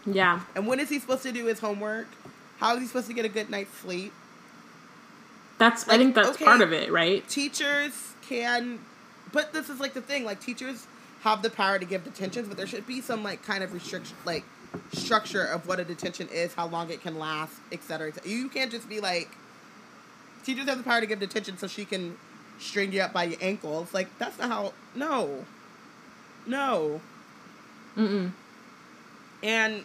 yeah. 0.05 0.41
And 0.55 0.65
when 0.67 0.79
is 0.79 0.89
he 0.89 0.99
supposed 0.99 1.23
to 1.23 1.31
do 1.31 1.45
his 1.45 1.59
homework? 1.59 2.07
How 2.57 2.75
is 2.75 2.81
he 2.81 2.87
supposed 2.87 3.07
to 3.07 3.13
get 3.13 3.25
a 3.25 3.29
good 3.29 3.49
night's 3.49 3.75
sleep? 3.77 4.11
That's 5.59 5.87
I 5.87 5.97
think 5.97 6.15
that's 6.15 6.29
okay. 6.29 6.45
part 6.45 6.61
of 6.61 6.73
it, 6.73 6.91
right? 6.91 7.27
Teachers 7.29 8.13
can, 8.27 8.79
but 9.31 9.53
this 9.53 9.69
is 9.69 9.79
like 9.79 9.93
the 9.93 10.01
thing. 10.01 10.23
Like 10.23 10.39
teachers 10.39 10.85
have 11.21 11.41
the 11.41 11.49
power 11.49 11.79
to 11.79 11.85
give 11.85 12.03
detentions, 12.03 12.47
but 12.47 12.57
there 12.57 12.67
should 12.67 12.85
be 12.87 13.01
some 13.01 13.23
like 13.23 13.43
kind 13.43 13.63
of 13.63 13.73
restriction, 13.73 14.15
like 14.25 14.43
structure 14.93 15.43
of 15.43 15.67
what 15.67 15.79
a 15.79 15.83
detention 15.83 16.27
is, 16.29 16.53
how 16.53 16.67
long 16.67 16.89
it 16.89 17.01
can 17.01 17.17
last, 17.17 17.53
et 17.71 17.83
cetera, 17.83 18.09
et 18.09 18.15
cetera. 18.15 18.29
You 18.29 18.49
can't 18.49 18.71
just 18.71 18.87
be 18.89 18.99
like, 18.99 19.29
teachers 20.43 20.67
have 20.67 20.77
the 20.77 20.83
power 20.83 21.01
to 21.01 21.07
give 21.07 21.19
detention 21.19 21.57
so 21.57 21.67
she 21.67 21.85
can 21.85 22.17
string 22.59 22.91
you 22.91 23.01
up 23.01 23.13
by 23.13 23.25
your 23.25 23.39
ankles. 23.41 23.93
Like 23.93 24.09
that's 24.19 24.37
not 24.39 24.49
how. 24.49 24.73
No. 24.95 25.45
No. 26.45 27.01
Mm-mm. 27.97 28.31
And 29.43 29.83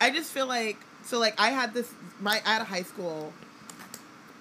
I 0.00 0.10
just 0.10 0.32
feel 0.32 0.46
like 0.46 0.78
so 1.04 1.18
like 1.18 1.38
I 1.38 1.50
had 1.50 1.74
this 1.74 1.92
my 2.20 2.40
I 2.44 2.54
had 2.54 2.62
a 2.62 2.66
high 2.66 2.82
school 2.82 3.32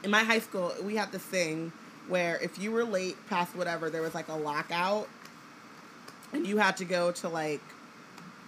in 0.03 0.12
my 0.12 0.24
high 0.24 0.40
school 0.40 0.74
we 0.84 0.95
had 0.95 1.12
this 1.12 1.22
thing 1.22 1.72
where 2.07 2.38
if 2.38 2.60
you 2.60 2.72
were 2.72 2.84
late 2.84 3.18
past 3.28 3.56
whatever 3.56 3.90
there 3.90 4.02
was 4.02 4.14
like 4.14 4.28
a 4.28 4.36
lockout 4.36 5.07
and 6.34 6.45
you 6.45 6.57
had 6.57 6.78
to 6.78 6.86
go 6.86 7.12
to 7.12 7.30
like 7.30 7.62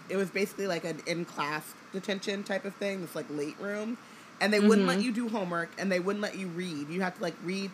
it 0.08 0.16
was 0.16 0.30
basically 0.30 0.66
like 0.66 0.84
an 0.84 1.00
in 1.06 1.24
class 1.24 1.74
detention 1.92 2.42
type 2.44 2.64
of 2.64 2.74
thing 2.76 3.00
this 3.00 3.14
like 3.14 3.26
late 3.30 3.58
room 3.58 3.98
and 4.40 4.52
they 4.52 4.60
wouldn't 4.60 4.86
let 4.86 4.98
mm-hmm. 4.98 5.06
you 5.06 5.12
do 5.12 5.28
homework 5.28 5.70
and 5.78 5.90
they 5.90 6.00
wouldn't 6.00 6.22
let 6.22 6.36
you 6.36 6.46
read 6.48 6.88
you 6.88 7.00
had 7.00 7.14
to 7.16 7.22
like 7.22 7.34
read 7.42 7.70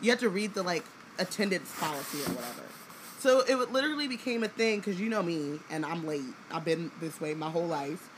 you 0.00 0.10
had 0.10 0.18
to 0.18 0.28
read 0.28 0.54
the 0.54 0.62
like 0.62 0.84
attendance 1.20 1.72
policy 1.78 2.18
or 2.18 2.34
whatever 2.34 2.64
so 3.20 3.40
it 3.40 3.70
literally 3.70 4.08
became 4.08 4.42
a 4.44 4.48
thing 4.48 4.78
because 4.78 4.98
you 4.98 5.10
know 5.10 5.22
me 5.22 5.60
and 5.70 5.84
I'm 5.84 6.06
late. 6.06 6.22
I've 6.50 6.64
been 6.64 6.90
this 7.02 7.20
way 7.20 7.34
my 7.34 7.50
whole 7.50 7.66
life. 7.66 8.08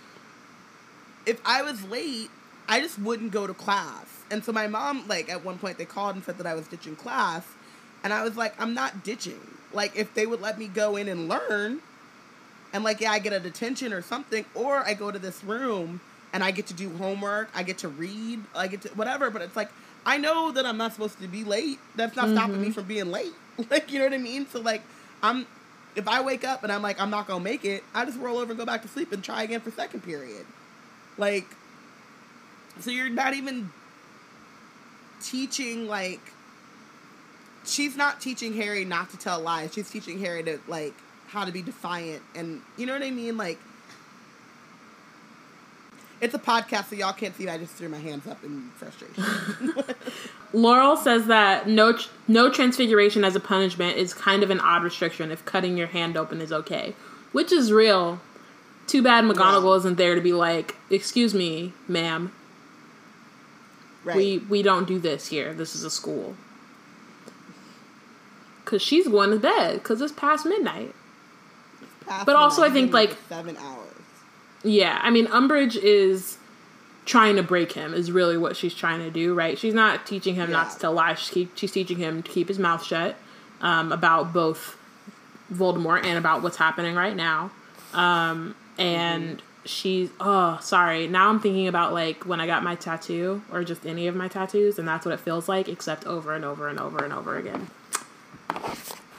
If 1.27 1.41
I 1.45 1.63
was 1.63 1.83
late, 1.89 2.31
I 2.69 2.81
just 2.81 3.01
wouldn't 3.01 3.33
go 3.33 3.49
to 3.49 3.53
class. 3.53 4.07
And 4.31 4.45
so 4.45 4.53
my 4.53 4.69
mom, 4.69 5.09
like 5.09 5.29
at 5.29 5.45
one 5.45 5.59
point, 5.59 5.77
they 5.77 5.87
called 5.87 6.15
and 6.15 6.25
said 6.25 6.39
that 6.39 6.47
I 6.47 6.55
was 6.55 6.69
ditching 6.69 6.95
class, 6.95 7.45
and 8.05 8.13
I 8.13 8.23
was 8.23 8.37
like, 8.37 8.55
I'm 8.61 8.75
not 8.75 9.03
ditching. 9.03 9.41
Like 9.73 9.97
if 9.97 10.15
they 10.15 10.25
would 10.25 10.41
let 10.41 10.57
me 10.57 10.69
go 10.69 10.95
in 10.95 11.09
and 11.09 11.29
learn, 11.29 11.81
and 12.73 12.85
like 12.85 13.01
yeah, 13.01 13.11
I 13.11 13.19
get 13.19 13.33
a 13.33 13.41
detention 13.41 13.93
or 13.93 14.03
something, 14.03 14.45
or 14.55 14.87
I 14.87 14.95
go 14.95 15.11
to 15.11 15.19
this 15.19 15.43
room 15.43 16.01
and 16.33 16.45
I 16.45 16.53
get 16.53 16.69
to 16.69 16.75
do 16.75 16.97
homework, 16.97 17.51
I 17.57 17.65
get 17.65 17.79
to 17.79 17.89
read, 17.89 18.39
I 18.55 18.69
get 18.69 18.83
to 18.83 18.89
whatever. 18.91 19.31
But 19.31 19.43
it's 19.43 19.57
like 19.57 19.71
I 20.05 20.19
know 20.19 20.51
that 20.53 20.67
I'm 20.67 20.77
not 20.77 20.93
supposed 20.93 21.21
to 21.21 21.29
be 21.29 21.45
late. 21.45 21.79
That's 21.95 22.17
not 22.17 22.29
stopping 22.31 22.61
me 22.61 22.69
mm-hmm. 22.69 22.73
from 22.73 22.85
being 22.85 23.11
late. 23.11 23.33
Like, 23.71 23.93
you 23.93 23.99
know 23.99 24.07
what 24.07 24.15
I 24.15 24.19
mean? 24.19 24.47
So 24.49 24.61
like, 24.61 24.83
I'm 25.23 25.47
if 25.95 26.09
I 26.09 26.23
wake 26.23 26.43
up 26.43 26.63
and 26.63 26.73
I'm 26.73 26.81
like 26.81 26.99
I'm 26.99 27.11
not 27.11 27.27
gonna 27.27 27.45
make 27.45 27.67
it, 27.67 27.85
I 27.95 28.07
just 28.07 28.19
roll 28.19 28.39
over 28.39 28.53
and 28.53 28.59
go 28.59 28.65
back 28.65 28.81
to 28.83 28.89
sleep 28.89 29.13
and 29.13 29.23
try 29.23 29.43
again 29.43 29.61
for 29.61 29.71
second 29.71 30.01
period. 30.01 30.47
Like, 31.19 31.47
so 32.81 32.91
you're 32.91 33.11
not 33.11 33.35
even 33.35 33.71
teaching 35.23 35.87
like. 35.87 36.21
She's 37.65 37.97
not 37.97 38.21
teaching 38.21 38.55
Harry 38.55 38.85
not 38.85 39.11
to 39.11 39.19
tell 39.19 39.39
lies. 39.39 39.75
She's 39.75 39.89
teaching 39.91 40.19
Harry 40.19 40.43
to 40.45 40.59
like 40.67 40.95
how 41.29 41.45
to 41.45 41.53
be 41.53 41.63
defiant 41.63 42.23
and 42.35 42.63
you 42.77 42.87
know 42.87 42.95
what 42.95 43.03
I 43.03 43.11
mean. 43.11 43.37
Like, 43.37 43.59
it's 46.23 46.33
a 46.35 46.39
podcast, 46.39 46.89
so 46.89 46.97
y'all 46.97 47.13
can't 47.13 47.37
see. 47.37 47.49
I 47.49 47.59
just 47.59 47.75
threw 47.75 47.89
my 47.89 47.99
hands 47.99 48.27
up 48.27 48.43
in 48.45 48.71
frustration. 48.77 49.25
Laurel 50.55 50.97
says 50.97 51.27
that 51.27 51.69
no 51.69 51.99
no 52.29 52.49
transfiguration 52.51 53.25
as 53.25 53.35
a 53.37 53.41
punishment 53.41 53.97
is 53.99 54.15
kind 54.15 54.43
of 54.43 54.51
an 54.51 54.61
odd 54.61 54.85
restriction 54.85 55.31
if 55.31 55.45
cutting 55.45 55.77
your 55.77 55.89
hand 55.89 56.17
open 56.17 56.41
is 56.41 56.53
okay, 56.53 56.95
which 57.33 57.53
is 57.53 57.73
real. 57.73 58.21
Too 58.87 59.03
bad 59.03 59.25
McGonagall 59.25 59.73
Yeah. 59.73 59.77
isn't 59.79 59.97
there 59.97 60.15
to 60.15 60.21
be 60.21 60.33
like, 60.33 60.77
"Excuse 60.91 61.35
me, 61.35 61.73
ma'am, 61.89 62.33
right. 64.05 64.17
we 64.17 64.39
we 64.39 64.63
don't 64.63 64.87
do 64.87 64.99
this 64.99 65.29
here. 65.29 65.53
This 65.53 65.75
is 65.75 65.83
a 65.85 65.91
school." 65.91 66.37
Cause 68.65 68.81
she's 68.81 69.09
going 69.09 69.31
to 69.31 69.39
bed 69.39 69.75
because 69.83 70.01
it's 70.01 70.13
past 70.13 70.47
midnight. 70.47 70.95
Past 72.07 72.27
but 72.27 72.37
also 72.37 72.63
I 72.63 72.71
think, 72.71 72.93
like- 72.93 73.17
seven 73.29 73.57
hours. 73.57 73.82
Yeah, 74.65 74.99
I 75.03 75.11
mean, 75.11 75.27
Umbridge 75.27 75.77
is 75.77 76.39
trying 77.05 77.37
to 77.37 77.43
break 77.43 77.73
him. 77.73 77.95
Is 77.95 78.13
really 78.13 78.37
what 78.37 78.57
she's 78.57 78.75
trying 78.75 79.01
to 79.01 79.11
do, 79.11 79.35
right? 79.35 79.59
She's 79.59 79.75
not 79.75 80.07
teaching 80.07 80.35
him 80.35 80.51
not 80.51 80.73
to 80.73 80.79
tell 80.79 80.93
lies. 80.93 81.19
She's, 81.19 81.31
keep, 81.31 81.57
she's 81.59 81.73
teaching 81.73 81.99
him 81.99 82.23
to 82.23 82.31
keep 82.31 82.49
his 82.49 82.59
mouth 82.59 82.85
shut 82.85 83.17
um, 83.61 83.91
about 83.93 84.33
both 84.33 84.77
Voldemort 85.53 86.05
and 86.05 86.17
about 86.17 86.43
what's 86.43 86.57
happening 86.57 86.95
right 86.95 87.17
now. 87.17 87.51
Um, 87.93 88.55
and 88.79 89.43
she's 89.65 90.11
oh, 90.21 90.59
sorry. 90.63 91.09
Now 91.09 91.29
I'm 91.29 91.41
thinking 91.41 91.69
about 91.69 91.93
like 91.93 92.25
when 92.25 92.41
I 92.41 92.47
got 92.47 92.63
my 92.63 92.75
tattoo 92.77 93.43
or 93.51 93.65
just 93.65 93.85
any 93.85 94.07
of 94.07 94.15
my 94.15 94.29
tattoos, 94.29 94.79
and 94.79 94.87
that's 94.87 95.05
what 95.05 95.13
it 95.13 95.21
feels 95.21 95.49
like, 95.49 95.69
except 95.69 96.07
over 96.07 96.35
and 96.35 96.45
over 96.45 96.69
and 96.69 96.79
over 96.79 97.05
and 97.05 97.13
over 97.13 97.37
again. 97.37 97.69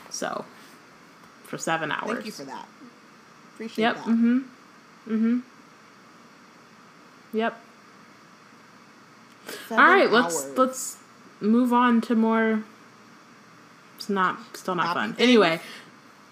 So, 0.10 0.46
for 1.44 1.58
seven 1.58 1.92
hours. 1.92 2.14
Thank 2.14 2.26
you 2.26 2.32
for 2.32 2.44
that. 2.44 2.68
Appreciate 3.54 3.84
Yep. 3.84 3.96
that. 3.96 4.06
Mm-hmm. 4.06 4.40
Mm-hmm. 5.08 5.40
Yep. 7.34 7.60
Seven 9.68 9.84
All 9.84 9.90
right. 9.92 10.12
Let's 10.12 10.48
let's 10.58 10.98
move 11.42 11.74
on 11.74 12.02
to 12.02 12.16
more. 12.16 12.64
It's 13.98 14.10
not 14.10 14.38
still 14.56 14.76
not 14.76 14.88
Happy 14.88 15.00
fun. 15.00 15.14
things? 15.14 15.22
Anyway, 15.30 15.60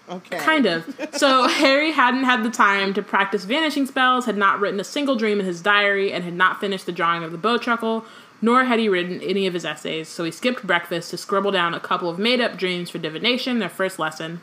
Okay. 0.08 0.38
kind 0.38 0.66
of. 0.66 0.94
So 1.12 1.46
Harry 1.48 1.92
hadn't 1.92 2.24
had 2.24 2.42
the 2.42 2.50
time 2.50 2.92
to 2.94 3.02
practice 3.02 3.44
vanishing 3.44 3.86
spells, 3.86 4.26
had 4.26 4.36
not 4.36 4.60
written 4.60 4.80
a 4.80 4.84
single 4.84 5.16
dream 5.16 5.40
in 5.40 5.46
his 5.46 5.60
diary, 5.60 6.12
and 6.12 6.24
had 6.24 6.34
not 6.34 6.60
finished 6.60 6.86
the 6.86 6.92
drawing 6.92 7.22
of 7.22 7.32
the 7.32 7.38
Bowtruckle, 7.38 8.04
nor 8.40 8.64
had 8.64 8.78
he 8.78 8.88
written 8.88 9.20
any 9.22 9.46
of 9.46 9.54
his 9.54 9.64
essays. 9.64 10.08
So 10.08 10.24
he 10.24 10.30
skipped 10.30 10.66
breakfast 10.66 11.10
to 11.10 11.16
scribble 11.16 11.50
down 11.50 11.74
a 11.74 11.80
couple 11.80 12.08
of 12.10 12.18
made-up 12.18 12.56
dreams 12.56 12.90
for 12.90 12.98
divination, 12.98 13.58
their 13.58 13.68
first 13.68 13.98
lesson, 13.98 14.40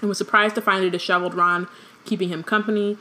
and 0.00 0.08
was 0.08 0.18
surprised 0.18 0.54
to 0.56 0.60
find 0.62 0.84
a 0.84 0.90
disheveled 0.90 1.34
Ron 1.34 1.68
keeping 2.04 2.28
him 2.30 2.42
company. 2.42 2.98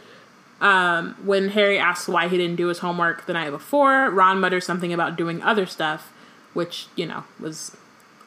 Um, 0.62 1.16
when 1.24 1.50
Harry 1.50 1.78
asks 1.80 2.08
why 2.08 2.28
he 2.28 2.38
didn't 2.38 2.56
do 2.56 2.68
his 2.68 2.80
homework 2.80 3.26
the 3.26 3.34
night 3.34 3.50
before, 3.50 4.10
Ron 4.12 4.40
mutters 4.40 4.66
something 4.66 4.94
about 4.94 5.16
doing 5.18 5.42
other 5.42 5.66
stuff, 5.66 6.14
which, 6.54 6.88
you 6.96 7.06
know, 7.08 7.24
was 7.40 7.76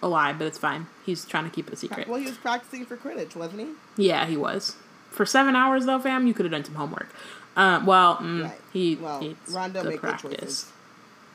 a 0.03 0.09
lie, 0.09 0.33
but 0.33 0.47
it's 0.49 0.59
fine. 0.59 0.89
He's 1.07 1.25
trying 1.25 1.45
to 1.45 1.51
keep 1.51 1.69
it 1.69 1.73
a 1.73 1.77
secret. 1.77 2.09
Well, 2.09 2.19
he 2.19 2.27
was 2.27 2.37
practicing 2.37 2.85
for 2.87 2.97
Quidditch, 2.97 3.37
wasn't 3.37 3.61
he? 3.97 4.07
Yeah, 4.09 4.27
he 4.27 4.37
was. 4.37 4.77
For 5.11 5.25
seven 5.25 5.55
hours, 5.55 5.87
though, 5.87 6.01
fam, 6.01 6.27
you 6.27 6.35
could 6.35 6.45
have 6.45 6.53
done 6.53 6.65
some 6.65 6.75
homework. 6.75 7.09
Uh, 7.57 7.81
well, 7.87 8.17
mm, 8.17 8.43
Right. 8.45 8.61
he 8.73 8.97
Well, 8.97 9.23
it's 9.25 9.53
Ron 9.53 9.73
don't 9.73 9.85
the 9.85 9.91
make 9.91 10.01
good 10.03 10.09
practice. 10.11 10.31
choices. 10.41 10.73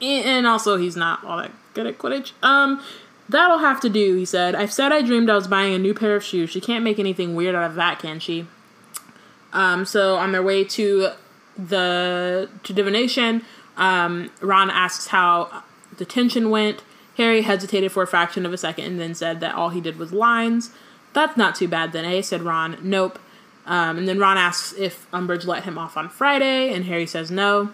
And, 0.01 0.25
and 0.25 0.47
also, 0.47 0.75
he's 0.75 0.97
not 0.97 1.23
all 1.23 1.37
that 1.37 1.51
good 1.73 1.87
at 1.87 1.97
Quidditch. 1.97 2.33
Um, 2.43 2.83
that'll 3.29 3.59
have 3.59 3.79
to 3.81 3.89
do, 3.89 4.15
he 4.15 4.25
said. 4.25 4.53
I've 4.53 4.73
said 4.73 4.91
I 4.91 5.01
dreamed 5.01 5.29
I 5.29 5.35
was 5.35 5.47
buying 5.47 5.73
a 5.73 5.79
new 5.79 5.93
pair 5.93 6.17
of 6.17 6.25
shoes. 6.25 6.49
She 6.49 6.59
can't 6.59 6.83
make 6.83 6.99
anything 6.99 7.35
weird 7.35 7.55
out 7.55 7.63
of 7.69 7.75
that, 7.75 7.99
can 7.99 8.19
she? 8.19 8.47
Um, 9.53 9.85
so 9.85 10.15
on 10.15 10.31
their 10.31 10.43
way 10.43 10.63
to 10.63 11.09
the 11.57 12.49
to 12.63 12.73
divination, 12.73 13.43
um, 13.77 14.29
Ron 14.41 14.69
asks 14.69 15.07
how 15.07 15.63
detention 15.97 16.49
went. 16.49 16.83
Harry 17.17 17.41
hesitated 17.41 17.91
for 17.91 18.03
a 18.03 18.07
fraction 18.07 18.45
of 18.45 18.53
a 18.53 18.57
second 18.57 18.85
and 18.85 18.99
then 18.99 19.13
said 19.13 19.41
that 19.41 19.53
all 19.53 19.69
he 19.69 19.81
did 19.81 19.97
was 19.97 20.13
lines. 20.13 20.71
That's 21.13 21.35
not 21.35 21.55
too 21.55 21.67
bad 21.67 21.91
then, 21.91 22.05
eh? 22.05 22.21
said 22.21 22.43
Ron. 22.43 22.77
Nope. 22.81 23.19
Um, 23.65 23.97
and 23.97 24.07
then 24.07 24.19
Ron 24.19 24.37
asks 24.37 24.73
if 24.77 25.09
Umbridge 25.11 25.45
let 25.45 25.63
him 25.63 25.77
off 25.77 25.97
on 25.97 26.09
Friday, 26.09 26.73
and 26.73 26.85
Harry 26.85 27.05
says 27.05 27.29
no. 27.29 27.71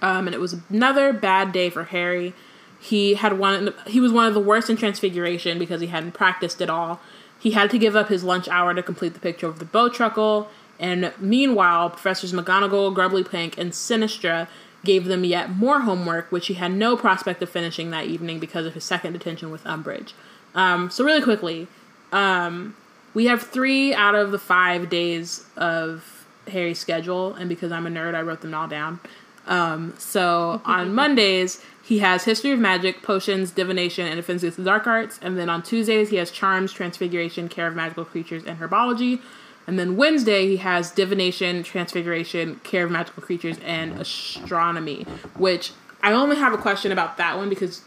Um, 0.00 0.26
and 0.26 0.34
it 0.34 0.40
was 0.40 0.56
another 0.70 1.12
bad 1.12 1.52
day 1.52 1.68
for 1.68 1.84
Harry. 1.84 2.32
He 2.78 3.14
had 3.14 3.38
one. 3.38 3.74
He 3.86 4.00
was 4.00 4.12
one 4.12 4.26
of 4.26 4.34
the 4.34 4.40
worst 4.40 4.70
in 4.70 4.76
Transfiguration 4.76 5.58
because 5.58 5.80
he 5.80 5.88
hadn't 5.88 6.12
practiced 6.12 6.62
at 6.62 6.70
all. 6.70 7.00
He 7.38 7.50
had 7.50 7.70
to 7.70 7.78
give 7.78 7.96
up 7.96 8.08
his 8.08 8.24
lunch 8.24 8.48
hour 8.48 8.72
to 8.72 8.82
complete 8.82 9.14
the 9.14 9.20
picture 9.20 9.46
of 9.46 9.58
the 9.58 9.64
Bowtruckle. 9.66 10.46
And 10.80 11.12
meanwhile, 11.18 11.90
Professors 11.90 12.32
McGonagall, 12.32 12.92
Grubbly 12.94 13.22
Plank, 13.22 13.58
and 13.58 13.70
Sinistra 13.70 14.48
gave 14.82 15.04
them 15.04 15.24
yet 15.24 15.50
more 15.50 15.80
homework, 15.80 16.32
which 16.32 16.46
he 16.46 16.54
had 16.54 16.72
no 16.72 16.96
prospect 16.96 17.42
of 17.42 17.50
finishing 17.50 17.90
that 17.90 18.06
evening 18.06 18.40
because 18.40 18.64
of 18.64 18.72
his 18.72 18.82
second 18.82 19.12
detention 19.12 19.50
with 19.50 19.62
Umbridge. 19.64 20.14
Um, 20.54 20.90
so 20.90 21.04
really 21.04 21.22
quickly, 21.22 21.68
um, 22.12 22.74
we 23.12 23.26
have 23.26 23.42
three 23.42 23.92
out 23.92 24.14
of 24.14 24.32
the 24.32 24.38
five 24.38 24.88
days 24.88 25.44
of 25.56 26.26
Harry's 26.48 26.78
schedule, 26.78 27.34
and 27.34 27.48
because 27.48 27.70
I'm 27.70 27.86
a 27.86 27.90
nerd, 27.90 28.14
I 28.14 28.22
wrote 28.22 28.40
them 28.40 28.54
all 28.54 28.66
down. 28.66 29.00
Um, 29.46 29.94
so 29.98 30.62
on 30.64 30.94
Mondays, 30.94 31.62
he 31.82 31.98
has 31.98 32.24
History 32.24 32.52
of 32.52 32.58
Magic, 32.58 33.02
Potions, 33.02 33.50
Divination, 33.50 34.06
and 34.06 34.18
Against 34.18 34.56
the 34.56 34.64
Dark 34.64 34.86
Arts. 34.86 35.18
And 35.20 35.36
then 35.36 35.50
on 35.50 35.62
Tuesdays, 35.62 36.08
he 36.08 36.16
has 36.16 36.30
Charms, 36.30 36.72
Transfiguration, 36.72 37.48
Care 37.48 37.66
of 37.66 37.74
Magical 37.74 38.04
Creatures, 38.04 38.44
and 38.44 38.58
Herbology. 38.58 39.20
And 39.66 39.78
then 39.78 39.96
Wednesday, 39.96 40.46
he 40.46 40.56
has 40.58 40.90
Divination, 40.90 41.62
Transfiguration, 41.62 42.60
Care 42.64 42.84
of 42.86 42.90
Magical 42.90 43.22
Creatures, 43.22 43.58
and 43.64 44.00
Astronomy. 44.00 45.04
Which 45.36 45.72
I 46.02 46.12
only 46.12 46.36
have 46.36 46.52
a 46.52 46.58
question 46.58 46.92
about 46.92 47.16
that 47.18 47.36
one 47.36 47.48
because, 47.48 47.82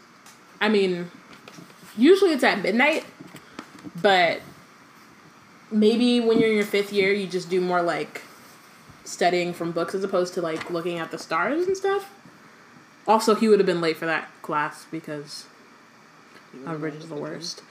I 0.60 0.68
mean, 0.68 1.10
usually 1.96 2.32
it's 2.32 2.44
at 2.44 2.62
midnight, 2.62 3.04
but 4.00 4.40
maybe 5.70 6.20
when 6.20 6.38
you're 6.38 6.50
in 6.50 6.56
your 6.56 6.64
fifth 6.64 6.92
year, 6.92 7.12
you 7.12 7.26
just 7.26 7.50
do 7.50 7.60
more 7.60 7.82
like 7.82 8.22
studying 9.04 9.52
from 9.52 9.72
books 9.72 9.94
as 9.94 10.02
opposed 10.02 10.34
to 10.34 10.40
like 10.40 10.70
looking 10.70 10.98
at 10.98 11.10
the 11.10 11.18
stars 11.18 11.66
and 11.66 11.76
stuff. 11.76 12.10
Also, 13.06 13.34
he 13.34 13.48
would 13.48 13.58
have 13.58 13.66
been 13.66 13.80
late 13.82 13.96
for 13.96 14.06
that 14.06 14.30
class 14.40 14.86
because 14.90 15.46
Umbridge 16.64 16.96
is 16.96 17.08
the 17.08 17.14
worst. 17.14 17.62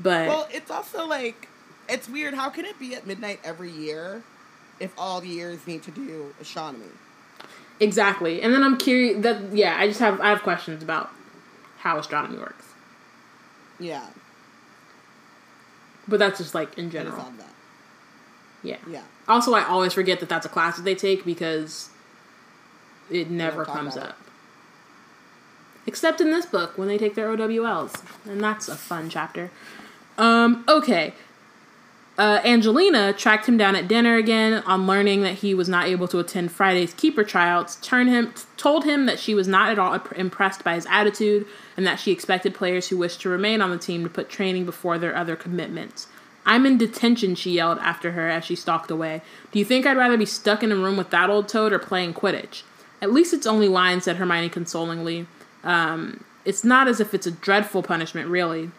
But 0.00 0.28
Well, 0.28 0.48
it's 0.50 0.70
also 0.70 1.06
like 1.06 1.47
it's 1.88 2.08
weird. 2.08 2.34
How 2.34 2.50
can 2.50 2.64
it 2.64 2.78
be 2.78 2.94
at 2.94 3.06
midnight 3.06 3.40
every 3.44 3.70
year 3.70 4.22
if 4.80 4.92
all 4.98 5.24
years 5.24 5.66
need 5.66 5.82
to 5.84 5.90
do 5.90 6.34
astronomy? 6.40 6.86
exactly, 7.80 8.42
and 8.42 8.52
then 8.52 8.62
I'm 8.64 8.76
curious. 8.76 9.22
That 9.22 9.52
yeah, 9.52 9.76
I 9.78 9.86
just 9.88 10.00
have 10.00 10.20
I 10.20 10.30
have 10.30 10.42
questions 10.42 10.82
about 10.82 11.10
how 11.78 11.98
astronomy 11.98 12.38
works. 12.38 12.64
Yeah, 13.80 14.06
But 16.08 16.18
that's 16.18 16.38
just 16.38 16.54
like 16.54 16.76
in 16.76 16.90
general. 16.90 17.16
thought 17.16 17.28
of 17.28 17.38
that. 17.38 17.52
Yeah. 18.64 18.78
Yeah, 18.88 19.02
Also, 19.28 19.54
I 19.54 19.62
always 19.64 19.92
forget 19.92 20.18
that 20.18 20.28
that's 20.28 20.44
a 20.44 20.48
class 20.48 20.76
that 20.76 20.82
they 20.82 20.96
take 20.96 21.24
because 21.24 21.90
it 23.08 23.30
never 23.30 23.64
comes 23.64 23.94
about 23.94 24.06
it. 24.06 24.10
up. 24.10 24.18
Except 25.86 26.20
in 26.20 26.30
this 26.32 26.44
book 26.44 26.76
when 26.76 26.88
they 26.88 26.98
take 26.98 27.14
their 27.14 27.28
OWLs, 27.28 28.02
and 28.26 28.42
that's 28.42 28.68
a 28.68 28.74
fun 28.76 29.08
chapter. 29.08 29.50
Um, 30.18 30.64
okay. 30.68 31.14
Uh, 32.18 32.40
Angelina 32.44 33.12
tracked 33.12 33.46
him 33.46 33.56
down 33.56 33.76
at 33.76 33.86
dinner 33.86 34.16
again 34.16 34.54
on 34.66 34.88
learning 34.88 35.22
that 35.22 35.34
he 35.34 35.54
was 35.54 35.68
not 35.68 35.86
able 35.86 36.08
to 36.08 36.18
attend 36.18 36.50
Friday's 36.50 36.92
keeper 36.92 37.22
tryouts. 37.22 37.76
Turned 37.76 38.10
him, 38.10 38.34
told 38.56 38.84
him 38.84 39.06
that 39.06 39.20
she 39.20 39.36
was 39.36 39.46
not 39.46 39.70
at 39.70 39.78
all 39.78 39.94
imp- 39.94 40.12
impressed 40.16 40.64
by 40.64 40.74
his 40.74 40.84
attitude, 40.86 41.46
and 41.76 41.86
that 41.86 42.00
she 42.00 42.10
expected 42.10 42.56
players 42.56 42.88
who 42.88 42.98
wished 42.98 43.20
to 43.20 43.28
remain 43.28 43.62
on 43.62 43.70
the 43.70 43.78
team 43.78 44.02
to 44.02 44.10
put 44.10 44.28
training 44.28 44.64
before 44.64 44.98
their 44.98 45.14
other 45.14 45.36
commitments. 45.36 46.08
I'm 46.44 46.66
in 46.66 46.76
detention, 46.76 47.36
she 47.36 47.52
yelled 47.52 47.78
after 47.78 48.12
her 48.12 48.28
as 48.28 48.44
she 48.44 48.56
stalked 48.56 48.90
away. 48.90 49.22
Do 49.52 49.60
you 49.60 49.64
think 49.64 49.86
I'd 49.86 49.96
rather 49.96 50.16
be 50.16 50.26
stuck 50.26 50.64
in 50.64 50.72
a 50.72 50.76
room 50.76 50.96
with 50.96 51.10
that 51.10 51.30
old 51.30 51.48
toad 51.48 51.72
or 51.72 51.78
playing 51.78 52.14
Quidditch? 52.14 52.62
At 53.00 53.12
least 53.12 53.32
it's 53.32 53.46
only 53.46 53.68
lines, 53.68 54.04
said 54.04 54.16
Hermione 54.16 54.48
consolingly. 54.48 55.28
Um, 55.62 56.24
it's 56.44 56.64
not 56.64 56.88
as 56.88 56.98
if 56.98 57.14
it's 57.14 57.28
a 57.28 57.30
dreadful 57.30 57.84
punishment, 57.84 58.28
really. 58.28 58.72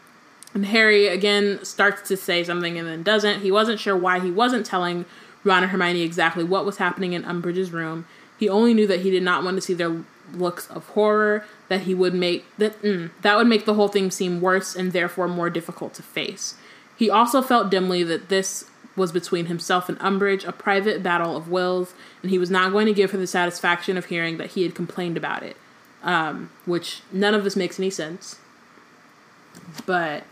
And 0.54 0.66
Harry 0.66 1.08
again 1.08 1.64
starts 1.64 2.08
to 2.10 2.18
say 2.18 2.44
something 2.44 2.78
and 2.78 2.88
then 2.88 3.04
doesn't. 3.04 3.42
He 3.42 3.52
wasn't 3.52 3.80
sure 3.80 3.96
why 3.96 4.20
he 4.20 4.32
wasn't 4.32 4.66
telling 4.66 5.06
Ron 5.44 5.64
and 5.64 5.72
Hermione 5.72 6.02
exactly 6.02 6.44
what 6.44 6.66
was 6.66 6.78
happening 6.78 7.14
in 7.14 7.24
Umbridge's 7.24 7.72
room. 7.72 8.06
He 8.38 8.50
only 8.50 8.74
knew 8.74 8.88
that 8.88 9.02
he 9.02 9.12
did 9.12 9.24
not 9.24 9.44
want 9.44 9.58
to 9.58 9.62
see 9.62 9.74
their 9.74 10.04
looks 10.34 10.68
of 10.70 10.86
horror 10.90 11.44
that 11.70 11.82
he 11.82 11.94
would 11.94 12.14
make 12.14 12.46
that 12.58 12.80
mm, 12.82 13.10
that 13.22 13.38
would 13.38 13.48
make 13.48 13.66
the 13.66 13.74
whole 13.74 13.88
thing 13.88 14.12
seem 14.12 14.42
worse 14.42 14.76
and 14.76 14.92
therefore 14.92 15.28
more 15.28 15.50
difficult 15.50 15.94
to 15.96 16.04
face. 16.04 16.56
He 16.98 17.10
also 17.10 17.42
felt 17.42 17.72
dimly 17.72 18.04
that 18.04 18.30
this 18.30 18.66
was 18.96 19.12
between 19.12 19.46
himself 19.46 19.88
and 19.88 19.98
Umbridge, 20.00 20.46
a 20.46 20.52
private 20.52 21.02
battle 21.02 21.38
of 21.38 21.48
wills, 21.48 21.94
and 22.22 22.30
he 22.30 22.38
was 22.38 22.52
not 22.52 22.72
going 22.72 22.86
to 22.88 22.94
give 22.94 23.12
her 23.12 23.18
the 23.18 23.28
satisfaction 23.28 23.98
of 23.98 24.06
hearing 24.06 24.38
that 24.38 24.52
he 24.52 24.64
had 24.64 24.76
complained 24.76 25.16
about 25.16 25.42
it. 25.42 25.56
Um, 26.04 26.50
which 26.66 27.02
none 27.12 27.34
of 27.34 27.44
this 27.44 27.56
makes 27.56 27.80
any 27.80 27.90
sense. 27.90 28.40
But 29.86 30.24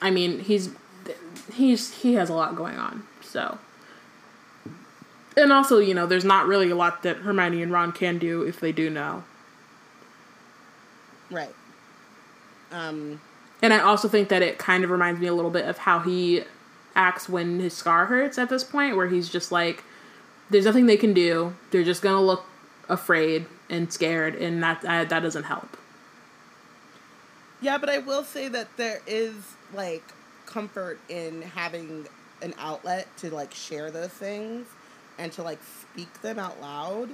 I 0.00 0.10
mean, 0.10 0.40
he's 0.40 0.70
he's 1.52 2.00
he 2.02 2.14
has 2.14 2.28
a 2.30 2.34
lot 2.34 2.56
going 2.56 2.78
on, 2.78 3.04
so. 3.22 3.58
And 5.36 5.52
also, 5.52 5.78
you 5.78 5.94
know, 5.94 6.06
there's 6.06 6.24
not 6.24 6.46
really 6.46 6.70
a 6.70 6.74
lot 6.74 7.02
that 7.04 7.18
Hermione 7.18 7.62
and 7.62 7.72
Ron 7.72 7.92
can 7.92 8.18
do 8.18 8.42
if 8.42 8.58
they 8.60 8.72
do 8.72 8.90
know. 8.90 9.22
Right. 11.30 11.54
Um, 12.72 13.20
And 13.62 13.72
I 13.72 13.78
also 13.80 14.08
think 14.08 14.28
that 14.28 14.42
it 14.42 14.58
kind 14.58 14.84
of 14.84 14.90
reminds 14.90 15.20
me 15.20 15.26
a 15.28 15.34
little 15.34 15.50
bit 15.50 15.66
of 15.66 15.78
how 15.78 16.00
he 16.00 16.44
acts 16.96 17.28
when 17.28 17.60
his 17.60 17.74
scar 17.74 18.06
hurts 18.06 18.38
at 18.38 18.48
this 18.48 18.64
point, 18.64 18.96
where 18.96 19.08
he's 19.08 19.28
just 19.28 19.52
like, 19.52 19.84
there's 20.50 20.64
nothing 20.64 20.86
they 20.86 20.96
can 20.96 21.12
do. 21.14 21.54
They're 21.70 21.84
just 21.84 22.02
gonna 22.02 22.20
look 22.22 22.44
afraid 22.88 23.46
and 23.68 23.92
scared, 23.92 24.34
and 24.34 24.62
that 24.62 24.84
uh, 24.84 25.04
that 25.04 25.20
doesn't 25.20 25.44
help. 25.44 25.76
yeah, 27.60 27.78
but 27.78 27.88
I 27.88 27.98
will 27.98 28.24
say 28.24 28.48
that 28.48 28.76
there 28.76 29.00
is 29.06 29.34
like 29.74 30.02
comfort 30.46 30.98
in 31.08 31.42
having 31.42 32.06
an 32.42 32.54
outlet 32.58 33.06
to 33.18 33.30
like 33.34 33.54
share 33.54 33.90
those 33.90 34.10
things 34.10 34.66
and 35.18 35.32
to 35.32 35.42
like 35.42 35.58
speak 35.82 36.22
them 36.22 36.38
out 36.38 36.60
loud. 36.60 37.10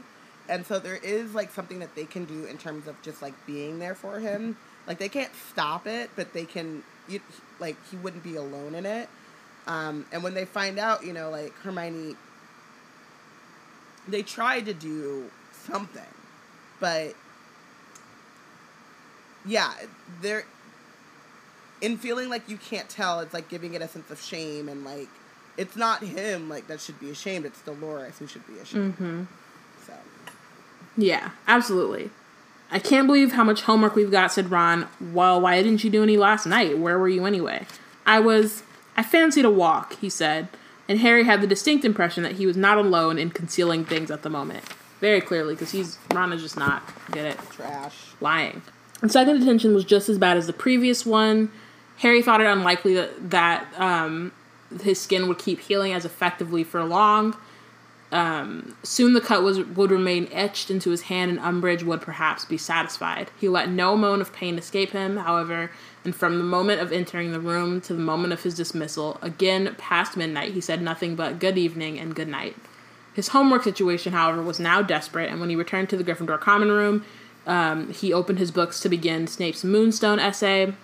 And 0.48 0.64
so 0.64 0.78
there 0.78 0.96
is 0.96 1.34
like 1.34 1.50
something 1.50 1.80
that 1.80 1.94
they 1.94 2.04
can 2.04 2.24
do 2.24 2.44
in 2.44 2.56
terms 2.56 2.86
of 2.86 3.00
just 3.02 3.20
like 3.20 3.34
being 3.46 3.78
there 3.78 3.94
for 3.94 4.20
him. 4.20 4.56
Like 4.86 4.98
they 4.98 5.08
can't 5.08 5.32
stop 5.50 5.86
it, 5.86 6.10
but 6.14 6.32
they 6.32 6.44
can 6.44 6.84
you, 7.08 7.20
like 7.58 7.76
he 7.90 7.96
wouldn't 7.96 8.22
be 8.22 8.36
alone 8.36 8.74
in 8.74 8.86
it. 8.86 9.08
Um, 9.66 10.06
and 10.12 10.22
when 10.22 10.34
they 10.34 10.44
find 10.44 10.78
out, 10.78 11.04
you 11.04 11.12
know, 11.12 11.30
like 11.30 11.52
Hermione, 11.54 12.14
they 14.06 14.22
tried 14.22 14.66
to 14.66 14.74
do 14.74 15.28
something, 15.52 16.02
but 16.78 17.14
yeah, 19.44 19.72
they're 20.20 20.44
in 21.80 21.96
feeling 21.96 22.28
like 22.28 22.48
you 22.48 22.56
can't 22.56 22.88
tell. 22.88 23.20
It's 23.20 23.34
like 23.34 23.48
giving 23.48 23.74
it 23.74 23.82
a 23.82 23.88
sense 23.88 24.10
of 24.10 24.20
shame 24.20 24.68
and 24.68 24.84
like 24.84 25.08
it's 25.56 25.76
not 25.76 26.02
him 26.02 26.48
like 26.48 26.66
that 26.68 26.80
should 26.80 27.00
be 27.00 27.10
ashamed. 27.10 27.44
It's 27.44 27.60
Dolores 27.62 28.18
who 28.18 28.26
should 28.26 28.46
be 28.46 28.58
ashamed. 28.58 28.94
Mm-hmm. 28.94 29.22
So 29.86 29.92
Yeah, 30.96 31.30
absolutely. 31.46 32.10
I 32.70 32.78
can't 32.78 33.06
believe 33.06 33.32
how 33.32 33.44
much 33.44 33.62
homework 33.62 33.94
we've 33.94 34.10
got, 34.10 34.32
said 34.32 34.50
Ron. 34.50 34.88
Well, 35.00 35.40
why 35.40 35.62
didn't 35.62 35.84
you 35.84 35.90
do 35.90 36.02
any 36.02 36.16
last 36.16 36.46
night? 36.46 36.78
Where 36.78 36.98
were 36.98 37.08
you 37.08 37.24
anyway? 37.24 37.66
I 38.04 38.20
was. 38.20 38.62
I 38.96 39.02
fancied 39.02 39.44
a 39.44 39.50
walk, 39.50 39.96
he 39.98 40.08
said, 40.08 40.48
and 40.88 41.00
Harry 41.00 41.24
had 41.24 41.42
the 41.42 41.46
distinct 41.46 41.84
impression 41.84 42.22
that 42.22 42.32
he 42.32 42.46
was 42.46 42.56
not 42.56 42.78
alone 42.78 43.18
in 43.18 43.30
concealing 43.30 43.84
things 43.84 44.10
at 44.10 44.22
the 44.22 44.30
moment. 44.30 44.64
Very 45.00 45.20
clearly, 45.20 45.54
because 45.54 45.70
he's. 45.70 45.98
Ron 46.12 46.32
is 46.32 46.42
just 46.42 46.56
not. 46.56 46.82
Get 47.12 47.26
it? 47.26 47.38
trash. 47.50 47.96
lying. 48.20 48.62
The 49.00 49.10
second 49.10 49.38
detention 49.38 49.74
was 49.74 49.84
just 49.84 50.08
as 50.08 50.18
bad 50.18 50.36
as 50.36 50.46
the 50.46 50.52
previous 50.52 51.06
one. 51.06 51.52
Harry 51.98 52.22
thought 52.22 52.40
it 52.40 52.46
unlikely 52.46 52.94
that, 52.94 53.30
that 53.30 53.66
um, 53.78 54.32
his 54.82 55.00
skin 55.00 55.28
would 55.28 55.38
keep 55.38 55.60
healing 55.60 55.92
as 55.92 56.04
effectively 56.04 56.64
for 56.64 56.84
long. 56.84 57.36
Um, 58.12 58.76
soon 58.84 59.14
the 59.14 59.20
cut 59.20 59.42
was 59.42 59.58
would 59.60 59.90
remain 59.90 60.28
etched 60.30 60.70
into 60.70 60.90
his 60.90 61.02
hand, 61.02 61.32
and 61.32 61.40
Umbridge 61.40 61.82
would 61.82 62.00
perhaps 62.00 62.44
be 62.44 62.56
satisfied. 62.56 63.30
He 63.38 63.48
let 63.48 63.68
no 63.68 63.96
moan 63.96 64.20
of 64.20 64.32
pain 64.32 64.58
escape 64.58 64.92
him, 64.92 65.16
however, 65.16 65.72
and 66.04 66.14
from 66.14 66.38
the 66.38 66.44
moment 66.44 66.80
of 66.80 66.92
entering 66.92 67.32
the 67.32 67.40
room 67.40 67.80
to 67.80 67.92
the 67.94 68.00
moment 68.00 68.32
of 68.32 68.44
his 68.44 68.54
dismissal, 68.54 69.18
again 69.22 69.74
past 69.76 70.16
midnight, 70.16 70.52
he 70.52 70.60
said 70.60 70.80
nothing 70.80 71.16
but 71.16 71.40
good 71.40 71.58
evening 71.58 71.98
and 71.98 72.14
good 72.14 72.28
night. 72.28 72.54
His 73.12 73.28
homework 73.28 73.64
situation, 73.64 74.12
however, 74.12 74.40
was 74.40 74.60
now 74.60 74.82
desperate, 74.82 75.30
and 75.30 75.40
when 75.40 75.50
he 75.50 75.56
returned 75.56 75.88
to 75.88 75.96
the 75.96 76.04
Gryffindor 76.04 76.38
common 76.38 76.70
room, 76.70 77.04
um, 77.44 77.92
he 77.92 78.12
opened 78.12 78.38
his 78.38 78.52
books 78.52 78.78
to 78.80 78.88
begin 78.88 79.26
Snape's 79.26 79.64
Moonstone 79.64 80.20
essay, 80.20 80.74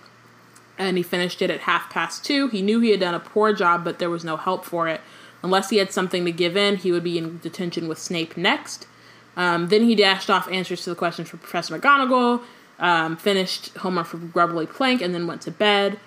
and 0.77 0.97
he 0.97 1.03
finished 1.03 1.41
it 1.41 1.49
at 1.49 1.61
half 1.61 1.89
past 1.89 2.25
two. 2.25 2.47
He 2.47 2.61
knew 2.61 2.79
he 2.79 2.91
had 2.91 2.99
done 2.99 3.13
a 3.13 3.19
poor 3.19 3.53
job, 3.53 3.83
but 3.83 3.99
there 3.99 4.09
was 4.09 4.23
no 4.23 4.37
help 4.37 4.65
for 4.65 4.87
it. 4.87 5.01
Unless 5.43 5.69
he 5.69 5.77
had 5.77 5.91
something 5.91 6.23
to 6.25 6.31
give 6.31 6.55
in, 6.55 6.77
he 6.77 6.91
would 6.91 7.03
be 7.03 7.17
in 7.17 7.39
detention 7.39 7.87
with 7.87 7.99
Snape 7.99 8.37
next. 8.37 8.87
Um, 9.35 9.67
then 9.67 9.83
he 9.83 9.95
dashed 9.95 10.29
off 10.29 10.49
answers 10.49 10.83
to 10.83 10.89
the 10.89 10.95
questions 10.95 11.29
for 11.29 11.37
Professor 11.37 11.77
McGonagall, 11.77 12.41
um, 12.79 13.17
finished 13.17 13.75
homework 13.77 14.07
for 14.07 14.17
Grubbly 14.17 14.65
Plank, 14.65 15.01
and 15.01 15.13
then 15.13 15.27
went 15.27 15.41
to 15.41 15.51
bed. 15.51 15.99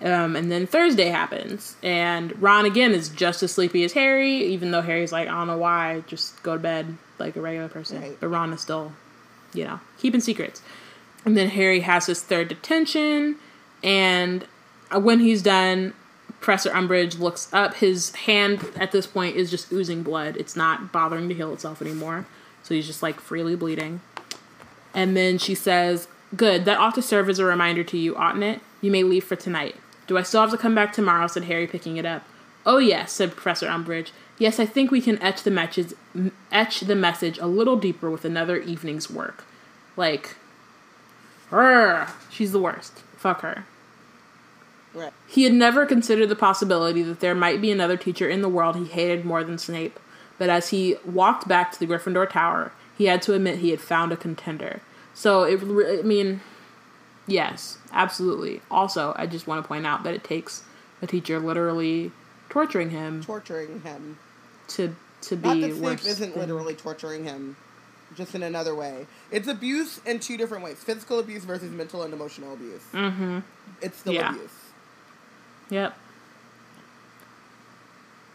Um, 0.00 0.36
and 0.36 0.52
then 0.52 0.66
Thursday 0.66 1.06
happens, 1.06 1.76
and 1.82 2.40
Ron 2.40 2.66
again 2.66 2.92
is 2.92 3.08
just 3.08 3.42
as 3.42 3.52
sleepy 3.52 3.82
as 3.82 3.94
Harry, 3.94 4.44
even 4.44 4.70
though 4.70 4.82
Harry's 4.82 5.10
like, 5.10 5.26
I 5.26 5.32
don't 5.32 5.46
know 5.46 5.56
why, 5.56 6.02
just 6.06 6.42
go 6.42 6.52
to 6.52 6.62
bed 6.62 6.98
like 7.18 7.34
a 7.34 7.40
regular 7.40 7.68
person. 7.68 8.02
Right. 8.02 8.16
But 8.20 8.28
Ron 8.28 8.52
is 8.52 8.60
still, 8.60 8.92
you 9.54 9.64
know, 9.64 9.80
keeping 9.98 10.20
secrets. 10.20 10.60
And 11.24 11.34
then 11.34 11.48
Harry 11.48 11.80
has 11.80 12.06
his 12.06 12.22
third 12.22 12.48
detention, 12.48 13.36
and 13.86 14.44
when 14.92 15.20
he's 15.20 15.40
done, 15.42 15.94
Professor 16.40 16.70
Umbridge 16.70 17.18
looks 17.18 17.48
up. 17.52 17.74
His 17.74 18.14
hand 18.14 18.64
at 18.76 18.92
this 18.92 19.06
point 19.06 19.36
is 19.36 19.50
just 19.50 19.72
oozing 19.72 20.02
blood. 20.02 20.36
It's 20.36 20.56
not 20.56 20.92
bothering 20.92 21.28
to 21.28 21.34
heal 21.34 21.52
itself 21.52 21.80
anymore. 21.80 22.26
So 22.62 22.74
he's 22.74 22.86
just 22.86 23.02
like 23.02 23.20
freely 23.20 23.54
bleeding. 23.54 24.00
And 24.92 25.16
then 25.16 25.38
she 25.38 25.54
says, 25.54 26.08
Good, 26.34 26.64
that 26.64 26.78
ought 26.78 26.96
to 26.96 27.02
serve 27.02 27.28
as 27.28 27.38
a 27.38 27.44
reminder 27.44 27.84
to 27.84 27.96
you, 27.96 28.16
oughtn't 28.16 28.44
it? 28.44 28.60
You 28.80 28.90
may 28.90 29.04
leave 29.04 29.24
for 29.24 29.36
tonight. 29.36 29.76
Do 30.08 30.18
I 30.18 30.22
still 30.22 30.40
have 30.40 30.50
to 30.50 30.58
come 30.58 30.74
back 30.74 30.92
tomorrow? 30.92 31.28
said 31.28 31.44
Harry, 31.44 31.66
picking 31.66 31.96
it 31.96 32.04
up. 32.04 32.24
Oh, 32.64 32.78
yes, 32.78 33.12
said 33.12 33.36
Professor 33.36 33.68
Umbridge. 33.68 34.10
Yes, 34.38 34.58
I 34.58 34.66
think 34.66 34.90
we 34.90 35.00
can 35.00 35.22
etch 35.22 35.44
the 35.44 35.50
message, 35.52 35.94
etch 36.50 36.80
the 36.80 36.96
message 36.96 37.38
a 37.38 37.46
little 37.46 37.76
deeper 37.76 38.10
with 38.10 38.24
another 38.24 38.56
evening's 38.58 39.08
work. 39.08 39.44
Like, 39.96 40.34
her. 41.50 42.08
She's 42.28 42.50
the 42.50 42.58
worst. 42.58 42.98
Fuck 43.16 43.42
her. 43.42 43.64
Right. 44.96 45.12
He 45.28 45.44
had 45.44 45.52
never 45.52 45.84
considered 45.86 46.28
the 46.28 46.36
possibility 46.36 47.02
that 47.02 47.20
there 47.20 47.34
might 47.34 47.60
be 47.60 47.70
another 47.70 47.96
teacher 47.96 48.28
in 48.28 48.40
the 48.40 48.48
world 48.48 48.76
he 48.76 48.86
hated 48.86 49.24
more 49.24 49.44
than 49.44 49.58
Snape, 49.58 50.00
but 50.38 50.48
as 50.48 50.70
he 50.70 50.96
walked 51.04 51.46
back 51.46 51.70
to 51.72 51.78
the 51.78 51.86
Gryffindor 51.86 52.30
Tower, 52.30 52.72
he 52.96 53.04
had 53.04 53.20
to 53.22 53.34
admit 53.34 53.58
he 53.58 53.70
had 53.70 53.80
found 53.80 54.10
a 54.12 54.16
contender. 54.16 54.80
So, 55.14 55.42
it, 55.44 55.60
I 55.62 56.02
mean, 56.02 56.40
yes, 57.26 57.78
absolutely. 57.92 58.62
Also, 58.70 59.12
I 59.16 59.26
just 59.26 59.46
want 59.46 59.62
to 59.62 59.68
point 59.68 59.86
out 59.86 60.02
that 60.04 60.14
it 60.14 60.24
takes 60.24 60.64
a 61.02 61.06
teacher 61.06 61.38
literally 61.38 62.10
torturing 62.48 62.90
him 62.90 63.22
Torturing 63.22 63.80
him. 63.82 64.18
to 64.68 64.94
to 65.22 65.36
Not 65.36 65.54
be 65.54 65.60
that 65.62 65.74
Snape 65.76 66.04
isn't 66.06 66.30
than- 66.32 66.40
literally 66.40 66.74
torturing 66.74 67.24
him, 67.24 67.56
just 68.16 68.34
in 68.34 68.42
another 68.42 68.74
way. 68.74 69.06
It's 69.30 69.48
abuse 69.48 70.00
in 70.06 70.20
two 70.20 70.36
different 70.36 70.62
ways: 70.64 70.76
physical 70.78 71.18
abuse 71.18 71.44
versus 71.44 71.70
mental 71.70 72.02
and 72.02 72.12
emotional 72.14 72.52
abuse. 72.54 72.82
Mhm. 72.92 73.42
It's 73.82 73.98
still 73.98 74.12
Yeah. 74.14 74.30
abuse. 74.34 74.50
Yep. 75.70 75.96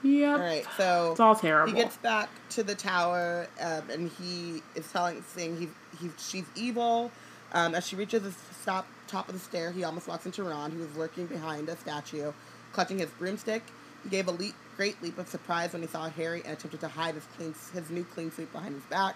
Yep. 0.03 0.39
All 0.39 0.43
right, 0.43 0.65
so 0.77 1.11
It's 1.11 1.19
all 1.19 1.35
terrible. 1.35 1.73
he 1.73 1.79
gets 1.79 1.97
back 1.97 2.29
to 2.51 2.63
the 2.63 2.73
tower, 2.73 3.47
um, 3.61 3.89
and 3.89 4.11
he 4.11 4.63
is 4.75 4.91
telling, 4.91 5.23
saying 5.27 5.57
he, 5.57 5.69
he 5.99 6.11
she's 6.17 6.45
evil. 6.55 7.11
Um, 7.53 7.75
as 7.75 7.85
she 7.85 7.95
reaches 7.95 8.23
the 8.23 8.33
stop, 8.61 8.87
top 9.07 9.27
of 9.27 9.33
the 9.35 9.39
stair, 9.39 9.71
he 9.71 9.83
almost 9.83 10.07
walks 10.07 10.25
into 10.25 10.43
Ron, 10.43 10.71
who 10.71 10.83
is 10.83 10.95
lurking 10.95 11.27
behind 11.27 11.69
a 11.69 11.75
statue, 11.77 12.31
clutching 12.73 12.97
his 12.99 13.09
broomstick. 13.11 13.61
He 14.03 14.09
gave 14.09 14.27
a 14.27 14.31
leap, 14.31 14.55
great 14.77 15.01
leap 15.03 15.17
of 15.19 15.27
surprise 15.27 15.73
when 15.73 15.81
he 15.83 15.87
saw 15.87 16.09
Harry 16.09 16.41
and 16.43 16.53
attempted 16.53 16.79
to 16.79 16.87
hide 16.87 17.13
his 17.15 17.25
clean, 17.37 17.53
his 17.73 17.89
new 17.91 18.03
Cleansweep 18.03 18.51
behind 18.51 18.73
his 18.73 18.83
back. 18.85 19.15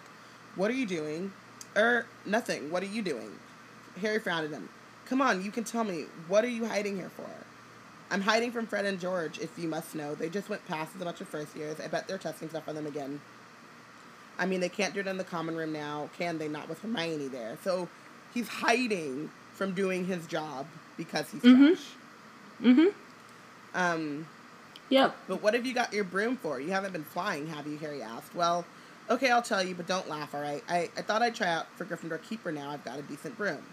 What 0.55 0.69
are 0.69 0.75
you 0.75 0.85
doing? 0.85 1.31
Er, 1.75 2.05
nothing. 2.25 2.69
What 2.69 2.83
are 2.83 2.87
you 2.87 3.01
doing? 3.01 3.31
Harry 3.99 4.19
frowned 4.19 4.45
at 4.45 4.51
him. 4.51 4.69
Come 5.07 5.21
on, 5.21 5.43
you 5.43 5.49
can 5.51 5.63
tell 5.63 5.83
me. 5.83 6.05
What 6.27 6.43
are 6.43 6.49
you 6.49 6.65
hiding 6.65 6.97
here 6.97 7.09
for? 7.09 7.29
I'm 8.11 8.21
hiding 8.21 8.51
from 8.51 8.67
Fred 8.67 8.85
and 8.85 8.99
George, 8.99 9.39
if 9.39 9.57
you 9.57 9.67
must 9.67 9.95
know. 9.95 10.13
They 10.15 10.29
just 10.29 10.47
went 10.49 10.65
past 10.67 10.95
as 10.95 11.01
a 11.01 11.05
bunch 11.05 11.21
of 11.21 11.27
first 11.27 11.55
years. 11.55 11.79
I 11.79 11.87
bet 11.87 12.07
they're 12.07 12.17
testing 12.17 12.49
stuff 12.49 12.67
on 12.67 12.75
them 12.75 12.85
again. 12.85 13.19
I 14.37 14.45
mean, 14.45 14.59
they 14.59 14.69
can't 14.69 14.93
do 14.93 14.99
it 14.99 15.07
in 15.07 15.17
the 15.17 15.23
common 15.23 15.55
room 15.55 15.71
now, 15.73 16.09
can 16.17 16.37
they? 16.37 16.47
Not 16.47 16.69
with 16.69 16.81
Hermione 16.81 17.29
there. 17.29 17.57
So 17.63 17.87
he's 18.33 18.47
hiding 18.47 19.31
from 19.53 19.73
doing 19.73 20.05
his 20.05 20.27
job 20.27 20.67
because 20.97 21.29
he's 21.31 21.41
Mhm. 21.41 21.67
trash. 21.75 21.85
Mhm. 22.61 22.93
Um, 23.73 24.27
Yep. 24.89 25.15
but 25.27 25.41
what 25.41 25.53
have 25.53 25.65
you 25.65 25.73
got 25.73 25.91
your 25.93 26.03
broom 26.03 26.37
for? 26.37 26.59
You 26.59 26.71
haven't 26.71 26.91
been 26.93 27.05
flying, 27.05 27.47
have 27.47 27.65
you? 27.65 27.77
Harry 27.79 28.01
asked. 28.03 28.35
Well, 28.35 28.65
okay, 29.09 29.31
I'll 29.31 29.41
tell 29.41 29.63
you, 29.63 29.73
but 29.73 29.87
don't 29.87 30.07
laugh, 30.09 30.35
all 30.35 30.41
right? 30.41 30.63
I, 30.69 30.89
I 30.97 31.01
thought 31.01 31.21
I'd 31.21 31.35
try 31.35 31.47
out 31.47 31.67
for 31.77 31.85
Gryffindor 31.85 32.21
Keeper 32.21 32.51
now. 32.51 32.69
I've 32.69 32.83
got 32.85 32.99
a 32.99 33.01
decent 33.01 33.37
broom. 33.37 33.63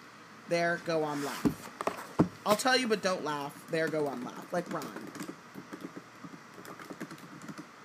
There, 0.48 0.80
go 0.86 1.02
on, 1.04 1.24
laugh. 1.24 1.46
I'll 2.44 2.56
tell 2.56 2.76
you, 2.76 2.88
but 2.88 3.02
don't 3.02 3.24
laugh. 3.24 3.52
There, 3.70 3.88
go 3.88 4.06
on, 4.08 4.24
laugh. 4.24 4.52
Like 4.52 4.72
Ron. 4.72 5.10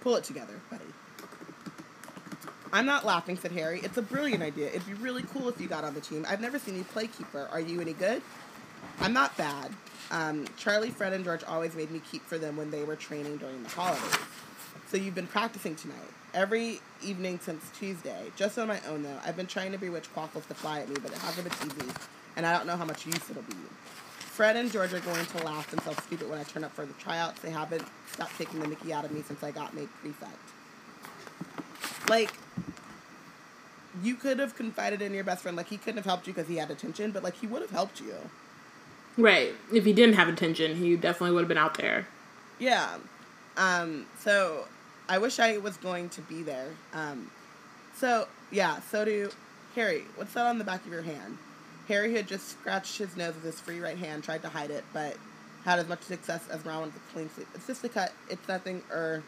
Pull 0.01 0.15
it 0.15 0.23
together, 0.23 0.53
buddy. 0.69 0.83
I'm 2.73 2.85
not 2.85 3.05
laughing, 3.05 3.37
said 3.37 3.51
Harry. 3.51 3.79
It's 3.83 3.97
a 3.97 4.01
brilliant 4.01 4.43
idea. 4.43 4.67
It'd 4.67 4.85
be 4.85 4.93
really 4.93 5.23
cool 5.23 5.47
if 5.49 5.61
you 5.61 5.67
got 5.67 5.83
on 5.83 5.93
the 5.93 6.01
team. 6.01 6.25
I've 6.27 6.41
never 6.41 6.59
seen 6.59 6.75
you 6.75 6.83
play 6.83 7.07
keeper. 7.07 7.47
Are 7.51 7.59
you 7.59 7.81
any 7.81 7.93
good? 7.93 8.21
I'm 8.99 9.13
not 9.13 9.37
bad. 9.37 9.71
Um, 10.11 10.45
Charlie, 10.57 10.89
Fred, 10.89 11.13
and 11.13 11.23
George 11.23 11.43
always 11.43 11.75
made 11.75 11.91
me 11.91 12.01
keep 12.11 12.23
for 12.25 12.37
them 12.37 12.57
when 12.57 12.71
they 12.71 12.83
were 12.83 12.95
training 12.95 13.37
during 13.37 13.61
the 13.63 13.69
holidays. 13.69 14.17
So 14.89 14.97
you've 14.97 15.15
been 15.15 15.27
practicing 15.27 15.75
tonight. 15.75 15.97
Every 16.33 16.79
evening 17.03 17.39
since 17.41 17.69
Tuesday. 17.77 18.31
Just 18.35 18.57
on 18.57 18.67
my 18.67 18.79
own, 18.89 19.03
though. 19.03 19.19
I've 19.25 19.35
been 19.35 19.47
trying 19.47 19.71
to 19.71 19.77
bewitch 19.77 20.13
Quaffles 20.13 20.47
to 20.47 20.53
fly 20.53 20.79
at 20.79 20.89
me, 20.89 20.95
but 21.01 21.11
it 21.11 21.17
hasn't 21.19 21.49
been 21.49 21.67
easy, 21.67 21.91
and 22.35 22.45
I 22.45 22.55
don't 22.55 22.67
know 22.67 22.77
how 22.77 22.85
much 22.85 23.05
use 23.05 23.29
it'll 23.29 23.43
be. 23.43 23.55
Fred 24.37 24.55
and 24.55 24.71
George 24.71 24.93
are 24.93 24.99
going 24.99 25.25
to 25.25 25.43
laugh 25.43 25.71
themselves 25.71 26.03
stupid 26.03 26.29
when 26.29 26.37
I 26.37 26.43
turn 26.43 26.63
up 26.63 26.71
for 26.71 26.85
the 26.85 26.93
tryouts. 26.93 27.41
They 27.41 27.49
haven't 27.49 27.83
stopped 28.11 28.37
taking 28.37 28.59
the 28.59 28.67
mickey 28.67 28.93
out 28.93 29.03
of 29.03 29.11
me 29.11 29.23
since 29.23 29.41
I 29.41 29.49
got 29.49 29.73
made 29.73 29.89
prefect. 29.99 30.37
Like, 32.07 32.31
you 34.03 34.13
could 34.13 34.37
have 34.37 34.55
confided 34.55 35.01
in 35.01 35.11
your 35.15 35.23
best 35.23 35.41
friend. 35.41 35.57
Like, 35.57 35.69
he 35.69 35.77
couldn't 35.77 35.97
have 35.97 36.05
helped 36.05 36.27
you 36.27 36.33
because 36.33 36.47
he 36.47 36.57
had 36.57 36.69
attention, 36.69 37.09
but, 37.09 37.23
like, 37.23 37.33
he 37.37 37.47
would 37.47 37.63
have 37.63 37.71
helped 37.71 37.99
you. 37.99 38.13
Right. 39.17 39.55
If 39.73 39.85
he 39.85 39.91
didn't 39.93 40.13
have 40.13 40.27
attention, 40.27 40.75
he 40.75 40.95
definitely 40.95 41.31
would 41.33 41.41
have 41.41 41.49
been 41.49 41.57
out 41.57 41.75
there. 41.79 42.05
Yeah. 42.59 42.97
Um, 43.57 44.05
so 44.19 44.67
I 45.09 45.17
wish 45.17 45.39
I 45.39 45.57
was 45.57 45.77
going 45.77 46.09
to 46.09 46.21
be 46.21 46.43
there. 46.43 46.69
Um, 46.93 47.31
so 47.95 48.27
yeah, 48.51 48.81
so 48.81 49.03
do 49.03 49.31
Harry. 49.73 50.03
What's 50.15 50.33
that 50.33 50.45
on 50.45 50.59
the 50.59 50.63
back 50.63 50.85
of 50.85 50.91
your 50.91 51.01
hand? 51.01 51.39
Harry 51.87 52.13
had 52.13 52.27
just 52.27 52.49
scratched 52.49 52.97
his 52.97 53.15
nose 53.15 53.35
with 53.35 53.43
his 53.43 53.59
free 53.59 53.79
right 53.79 53.97
hand, 53.97 54.23
tried 54.23 54.41
to 54.41 54.49
hide 54.49 54.71
it, 54.71 54.83
but 54.93 55.15
had 55.63 55.79
as 55.79 55.87
much 55.87 56.01
success 56.01 56.47
as 56.49 56.65
Ron 56.65 56.83
with 56.83 56.95
a 56.95 57.17
Cleansweep. 57.17 57.47
It's 57.55 57.67
just 57.67 57.83
a 57.83 57.89
cut. 57.89 58.13
It's 58.29 58.47
nothing. 58.47 58.83
Or 58.91 59.23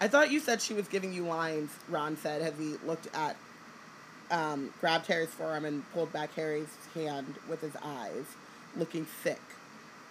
I 0.00 0.08
thought 0.08 0.30
you 0.30 0.40
said 0.40 0.60
she 0.60 0.74
was 0.74 0.88
giving 0.88 1.12
you 1.12 1.24
lines. 1.24 1.70
Ron 1.88 2.16
said 2.16 2.42
as 2.42 2.54
he 2.58 2.76
looked 2.86 3.08
at, 3.14 3.36
um, 4.30 4.72
grabbed 4.80 5.06
Harry's 5.06 5.30
forearm 5.30 5.64
and 5.64 5.90
pulled 5.92 6.12
back 6.12 6.34
Harry's 6.34 6.74
hand 6.94 7.34
with 7.48 7.60
his 7.60 7.76
eyes, 7.82 8.24
looking 8.76 9.06
sick. 9.22 9.40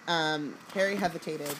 Um, 0.08 0.54
Harry 0.72 0.96
hesitated. 0.96 1.54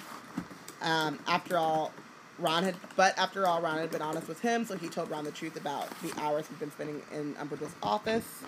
Um, 0.82 1.18
after 1.26 1.56
all, 1.56 1.92
Ron 2.38 2.64
had, 2.64 2.74
but 2.96 3.16
after 3.16 3.46
all, 3.46 3.60
Ron 3.60 3.78
had 3.78 3.90
been 3.90 4.02
honest 4.02 4.28
with 4.28 4.40
him, 4.40 4.64
so 4.64 4.76
he 4.76 4.88
told 4.88 5.10
Ron 5.10 5.24
the 5.24 5.30
truth 5.30 5.56
about 5.56 5.88
the 6.02 6.12
hours 6.20 6.46
he'd 6.48 6.58
been 6.58 6.70
spending 6.70 7.00
in 7.12 7.34
Umbridge's 7.34 7.74
office. 7.82 8.42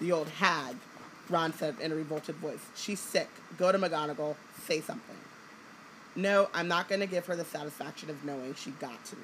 The 0.00 0.12
old 0.12 0.28
hag, 0.28 0.76
Ron 1.28 1.52
said 1.52 1.76
in 1.80 1.92
a 1.92 1.94
revolted 1.94 2.36
voice. 2.36 2.60
She's 2.76 3.00
sick. 3.00 3.28
Go 3.56 3.72
to 3.72 3.78
McGonagall. 3.78 4.36
Say 4.64 4.80
something. 4.80 5.16
No, 6.14 6.48
I'm 6.54 6.68
not 6.68 6.88
going 6.88 7.00
to 7.00 7.06
give 7.06 7.26
her 7.26 7.36
the 7.36 7.44
satisfaction 7.44 8.10
of 8.10 8.24
knowing 8.24 8.54
she 8.54 8.70
got 8.72 9.04
to 9.06 9.16
me. 9.16 9.22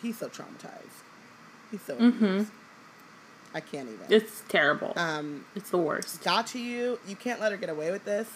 He's 0.00 0.18
so 0.18 0.28
traumatized. 0.28 1.02
He's 1.70 1.82
so 1.82 1.96
mm-hmm. 1.96 2.24
abused. 2.24 2.50
I 3.54 3.60
can't 3.60 3.88
even. 3.88 4.06
It's 4.10 4.42
terrible. 4.48 4.92
um, 4.96 5.44
it's 5.54 5.70
the 5.70 5.78
worst. 5.78 6.22
got 6.22 6.46
to 6.48 6.58
you. 6.58 6.98
You 7.06 7.16
can't 7.16 7.40
let 7.40 7.52
her 7.52 7.58
get 7.58 7.70
away 7.70 7.90
with 7.90 8.04
this. 8.04 8.28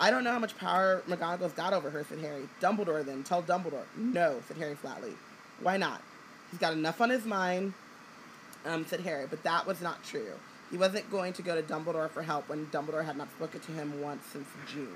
I 0.00 0.10
don't 0.10 0.24
know 0.24 0.32
how 0.32 0.38
much 0.38 0.56
power 0.58 1.02
McGonagall's 1.08 1.52
got 1.52 1.72
over 1.72 1.90
her, 1.90 2.04
said 2.08 2.18
Harry. 2.18 2.48
Dumbledore 2.60 3.04
then. 3.04 3.22
Tell 3.22 3.42
Dumbledore. 3.42 3.84
No, 3.96 4.40
said 4.48 4.56
Harry 4.56 4.74
flatly. 4.74 5.12
Why 5.60 5.76
not? 5.76 6.02
He's 6.50 6.58
got 6.58 6.72
enough 6.72 7.00
on 7.00 7.10
his 7.10 7.24
mind, 7.24 7.72
um, 8.64 8.86
said 8.86 9.00
Harry, 9.00 9.26
but 9.28 9.42
that 9.42 9.66
was 9.66 9.80
not 9.80 10.04
true. 10.04 10.32
He 10.70 10.76
wasn't 10.76 11.10
going 11.10 11.32
to 11.34 11.42
go 11.42 11.54
to 11.54 11.62
Dumbledore 11.62 12.10
for 12.10 12.22
help 12.22 12.48
when 12.48 12.66
Dumbledore 12.66 13.04
had 13.04 13.16
not 13.16 13.30
spoken 13.32 13.60
to 13.60 13.72
him 13.72 14.00
once 14.00 14.24
since 14.32 14.48
June. 14.72 14.88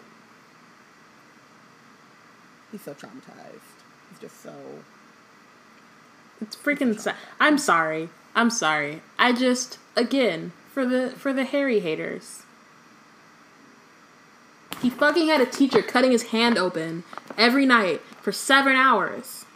He's 2.73 2.83
so 2.83 2.95
traumatized. 2.95 3.61
He's 4.11 4.19
just 4.21 4.43
so. 4.43 4.55
It's 6.41 6.57
freaking 6.57 6.99
sad. 6.99 7.17
I'm 7.41 7.59
sorry. 7.59 8.09
I'm 8.35 8.51
sorry. 8.51 9.03
I 9.19 9.33
just 9.33 9.79
again 9.97 10.53
for 10.73 10.85
the 10.85 11.11
for 11.11 11.33
the 11.33 11.45
Harry 11.45 11.81
haters. 11.81 12.43
He 14.83 14.91
fucking 14.91 15.29
had 15.29 15.41
a 15.41 15.47
teacher 15.47 15.81
cutting 15.81 16.11
his 16.11 16.25
hand 16.25 16.59
open 16.59 17.05
every 17.39 17.65
night 17.65 18.03
for 18.21 18.31
seven 18.31 18.77
hours. 18.77 19.47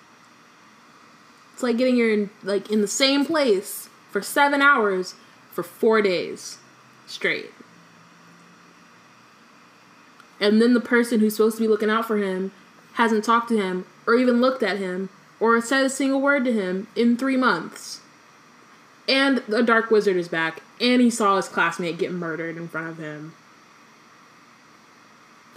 It's 1.53 1.63
like 1.63 1.77
getting 1.77 1.97
your 1.97 2.31
like 2.43 2.71
in 2.71 2.81
the 2.81 2.89
same 2.89 3.27
place 3.27 3.90
for 4.11 4.23
seven 4.23 4.61
hours 4.63 5.15
for 5.53 5.63
four 5.63 6.03
days 6.03 6.59
straight. 7.07 7.53
And 10.41 10.61
then 10.61 10.75
the 10.75 10.81
person 10.81 11.21
who's 11.21 11.37
supposed 11.37 11.57
to 11.57 11.63
be 11.63 11.69
looking 11.69 11.91
out 11.91 12.07
for 12.07 12.17
him 12.17 12.53
hasn't 12.95 13.25
talked 13.25 13.49
to 13.51 13.61
him 13.61 13.85
or 14.07 14.15
even 14.15 14.41
looked 14.41 14.63
at 14.63 14.79
him 14.79 15.11
or 15.39 15.61
said 15.61 15.85
a 15.85 15.91
single 15.91 16.21
word 16.21 16.45
to 16.45 16.53
him 16.53 16.87
in 16.97 17.17
three 17.17 17.37
months. 17.37 18.01
And 19.09 19.39
the 19.49 19.63
Dark 19.63 19.91
Wizard 19.91 20.17
is 20.17 20.29
back, 20.29 20.63
and 20.81 21.01
he 21.01 21.11
saw 21.11 21.37
his 21.37 21.49
classmate 21.49 21.99
get 21.99 22.13
murdered 22.13 22.57
in 22.57 22.69
front 22.69 22.89
of 22.89 22.99
him. 22.99 23.35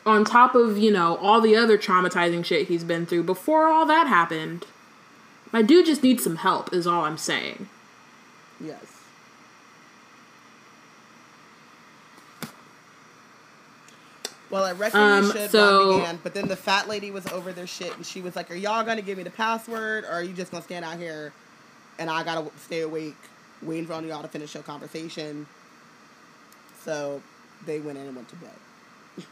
On 0.06 0.26
top 0.26 0.56
of, 0.56 0.78
you 0.78 0.92
know, 0.92 1.18
all 1.18 1.40
the 1.40 1.56
other 1.56 1.78
traumatizing 1.78 2.44
shit 2.44 2.68
he's 2.68 2.84
been 2.84 3.06
through 3.06 3.24
before 3.24 3.68
all 3.68 3.86
that 3.86 4.08
happened. 4.08 4.66
My 5.52 5.62
dude 5.62 5.86
just 5.86 6.04
needs 6.04 6.24
some 6.24 6.38
help, 6.38 6.74
is 6.74 6.88
all 6.88 7.06
I'm 7.06 7.18
saying. 7.18 7.70
Yes. 8.60 8.84
Well, 14.50 14.66
I 14.66 14.72
reckon 14.74 15.00
Um, 15.02 15.24
you 15.26 15.32
should, 15.32 15.50
so- 15.52 15.98
began, 15.98 16.20
but 16.22 16.34
then 16.34 16.48
the 16.48 16.56
fat 16.56 16.88
lady 16.88 17.10
was 17.10 17.26
over 17.28 17.52
their 17.52 17.66
shit, 17.66 17.96
and 17.96 18.06
she 18.06 18.22
was 18.22 18.36
like, 18.36 18.52
"Are 18.52 18.56
y'all 18.56 18.84
gonna 18.84 19.02
give 19.02 19.18
me 19.18 19.24
the 19.24 19.32
password, 19.32 20.04
or 20.04 20.10
are 20.10 20.24
you 20.24 20.34
just 20.34 20.52
gonna 20.52 20.64
stand 20.64 20.86
out 20.86 20.98
here, 20.98 21.34
and 21.98 22.10
I 22.10 22.24
gotta 22.24 22.50
stay 22.64 22.82
awake, 22.82 23.16
waiting 23.64 23.88
for 23.88 23.94
all 23.94 24.02
y'all 24.04 24.22
to 24.22 24.28
finish 24.28 24.54
your 24.54 24.62
conversation?" 24.64 25.48
So 26.84 27.22
they 27.66 27.80
went 27.80 27.98
in 27.98 28.06
and 28.06 28.16
went 28.16 28.30
to 28.30 28.36
bed. 28.36 28.52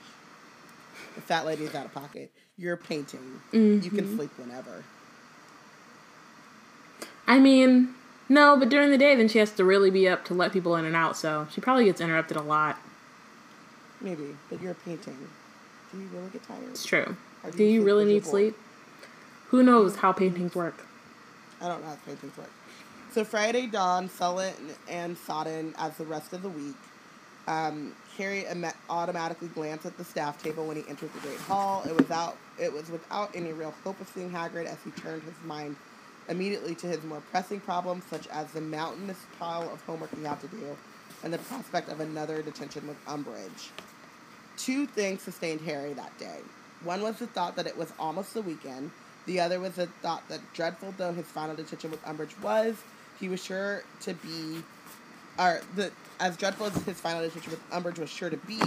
the 1.16 1.22
fat 1.22 1.46
lady 1.46 1.66
is 1.66 1.76
out 1.76 1.86
of 1.86 1.94
pocket. 1.94 2.32
You're 2.58 2.78
painting. 2.78 3.42
You 3.52 3.92
can 3.92 4.16
sleep 4.18 4.32
whenever. 4.38 4.84
I 7.28 7.38
mean, 7.40 7.94
no, 8.32 8.56
but 8.58 8.70
during 8.70 8.92
the 8.92 8.98
day, 8.98 9.14
then 9.14 9.28
she 9.28 9.40
has 9.40 9.52
to 9.52 9.66
really 9.66 9.90
be 9.90 10.08
up 10.08 10.24
to 10.26 10.34
let 10.34 10.54
people 10.54 10.76
in 10.78 10.86
and 10.86 10.96
out, 10.96 11.18
so 11.18 11.48
she 11.52 11.60
probably 11.60 11.84
gets 11.84 12.00
interrupted 12.00 12.38
a 12.38 12.42
lot. 12.42 12.80
Maybe, 14.00 14.38
but 14.50 14.62
you're 14.62 14.74
painting. 14.74 15.18
Do 15.92 16.00
you 16.00 16.08
really 16.14 16.30
get 16.30 16.48
tired? 16.48 16.64
It's 16.70 16.86
true. 16.86 17.18
Or 17.44 17.52
Do 17.52 17.66
you 17.66 17.84
really 17.84 18.06
need 18.06 18.26
sleep? 18.26 18.58
Who 19.50 19.64
knows 19.64 19.98
how 19.98 20.14
paintings 20.14 20.56
work? 20.56 20.86
I 21.60 21.68
don't 21.68 21.82
know 21.82 21.90
how 21.90 21.98
paintings 22.06 22.38
work. 22.38 22.50
So 23.12 23.26
Friday 23.26 23.68
dawned 23.68 24.10
sullen 24.10 24.54
and 24.88 25.18
sodden 25.18 25.74
as 25.78 25.98
the 25.98 26.06
rest 26.06 26.32
of 26.32 26.42
the 26.42 26.50
week. 26.50 26.78
Um, 27.48 27.94
Harry 28.18 28.46
am- 28.46 28.66
automatically 28.90 29.50
glanced 29.50 29.86
at 29.86 29.98
the 29.98 30.06
staff 30.06 30.42
table 30.42 30.66
when 30.66 30.78
he 30.78 30.84
entered 30.88 31.12
the 31.14 31.20
great 31.20 31.40
hall. 31.40 31.84
It 31.86 31.98
was 31.98 32.10
out. 32.10 32.38
It 32.58 32.72
was 32.72 32.90
without 32.90 33.36
any 33.36 33.52
real 33.52 33.74
hope 33.84 34.00
of 34.00 34.08
seeing 34.08 34.32
Hagrid 34.32 34.68
as 34.68 34.78
he 34.86 34.92
turned 34.92 35.24
his 35.24 35.34
mind 35.44 35.76
immediately 36.30 36.76
to 36.76 36.88
his 36.88 37.04
more 37.04 37.22
pressing 37.32 37.60
problems, 37.60 38.04
such 38.10 38.28
as 38.28 38.52
the 38.52 38.62
mountainous 38.62 39.18
pile 39.40 39.70
of 39.72 39.82
homework 39.84 40.16
he 40.16 40.24
had 40.24 40.40
to 40.42 40.48
do, 40.48 40.78
and 41.24 41.34
the 41.34 41.38
prospect 41.38 41.90
of 41.90 42.00
another 42.00 42.42
detention 42.42 42.88
with 42.88 42.98
Umbridge. 43.06 43.70
Two 44.58 44.86
things 44.86 45.22
sustained 45.22 45.62
Harry 45.62 45.94
that 45.94 46.18
day. 46.18 46.40
One 46.84 47.02
was 47.02 47.18
the 47.18 47.28
thought 47.28 47.56
that 47.56 47.68
it 47.68 47.78
was 47.78 47.94
almost 48.00 48.34
the 48.34 48.42
weekend. 48.42 48.92
The 49.26 49.40
other 49.40 49.60
was 49.60 49.76
the 49.76 49.88
thought 50.02 50.28
that, 50.30 50.40
dreadful 50.54 50.94
though 50.98 51.14
his 51.14 51.26
final 51.26 51.56
detention 51.56 51.92
with 51.92 52.04
Umbridge 52.04 52.40
was, 52.42 52.76
he 53.20 53.30
was 53.30 53.44
sure 53.44 53.84
to 54.02 54.14
be, 54.16 54.64
or 55.38 55.62
the 55.76 55.92
as 56.20 56.38
dreadful 56.38 56.68
as 56.68 56.76
his 56.84 57.00
final 57.00 57.22
detention 57.22 57.52
with 57.52 57.70
Umbridge 57.72 57.98
was 57.98 58.10
sure 58.10 58.30
to 58.30 58.38
be, 58.38 58.60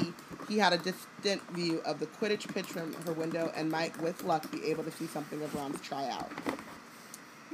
he 0.49 0.58
had 0.58 0.73
a 0.73 0.78
distant 0.78 1.41
view 1.52 1.81
of 1.84 2.00
the 2.00 2.07
Quidditch 2.07 2.52
pitch 2.52 2.66
from 2.66 2.92
her 3.05 3.12
window 3.12 3.52
and 3.57 3.70
might, 3.70 3.97
with 4.00 4.24
luck, 4.24 4.50
be 4.50 4.65
able 4.66 4.83
to 4.83 4.91
see 4.91 5.07
something 5.07 5.41
of 5.42 5.55
Ron's 5.55 5.81
tryout. 5.81 6.31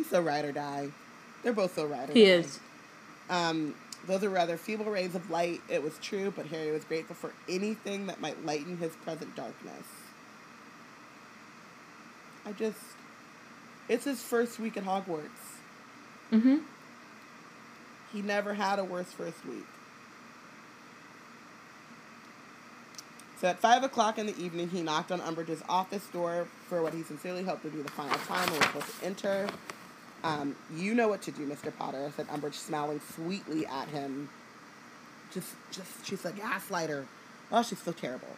He's 0.01 0.09
so 0.09 0.23
ride 0.23 0.47
or 0.47 0.53
die. 0.53 0.89
They're 1.43 1.53
both 1.53 1.75
so 1.75 1.85
ride 1.85 2.09
or 2.09 2.15
He 2.15 2.25
die. 2.25 2.31
is. 2.31 2.59
Um, 3.29 3.75
those 4.07 4.25
are 4.25 4.31
rather 4.31 4.57
feeble 4.57 4.87
rays 4.87 5.15
of 5.15 5.31
light, 5.31 5.61
it 5.69 5.83
was 5.83 5.99
true, 5.99 6.33
but 6.35 6.47
Harry 6.47 6.71
was 6.73 6.85
grateful 6.85 7.15
for 7.15 7.35
anything 7.51 8.07
that 8.07 8.19
might 8.19 8.43
lighten 8.47 8.79
his 8.79 8.93
present 8.97 9.37
darkness. 9.37 9.85
I 12.47 12.53
just. 12.53 12.79
It's 13.91 14.05
his 14.07 14.23
first 14.23 14.59
week 14.59 14.79
at 14.79 14.85
Hogwarts. 14.85 15.59
Mm-hmm. 16.33 16.57
He 18.15 18.23
never 18.23 18.55
had 18.55 18.79
a 18.79 18.85
worse 18.85 19.13
first 19.13 19.45
week. 19.45 19.67
So 23.39 23.49
at 23.49 23.59
5 23.59 23.85
o'clock 23.85 24.19
in 24.19 24.25
the 24.27 24.39
evening, 24.39 24.71
he 24.71 24.81
knocked 24.81 25.13
on 25.13 25.21
Umbridge's 25.21 25.63
office 25.69 26.07
door 26.07 26.47
for 26.71 26.81
what 26.83 26.95
he 26.95 27.03
sincerely 27.03 27.43
hoped 27.43 27.65
would 27.65 27.75
be 27.75 27.83
the 27.83 27.91
final 27.91 28.17
time 28.21 28.49
and 28.49 28.57
was 28.57 28.65
supposed 28.67 29.01
to 29.01 29.07
enter. 29.07 29.47
Um, 30.23 30.57
you 30.75 30.95
know 30.95 31.09
what 31.09 31.23
to 31.23 31.31
do, 31.31 31.47
Mr. 31.47 31.73
Potter, 31.77 32.11
said 32.15 32.29
Umbridge, 32.29 32.55
smiling 32.55 33.01
sweetly 33.15 33.67
at 33.67 33.89
him. 33.89 34.29
Just, 35.33 35.55
just, 35.71 36.05
she's 36.05 36.25
like 36.25 36.37
a 36.37 36.41
gaslighter. 36.41 37.07
Oh, 37.51 37.63
she's 37.63 37.81
so 37.81 37.93
terrible. 37.93 38.37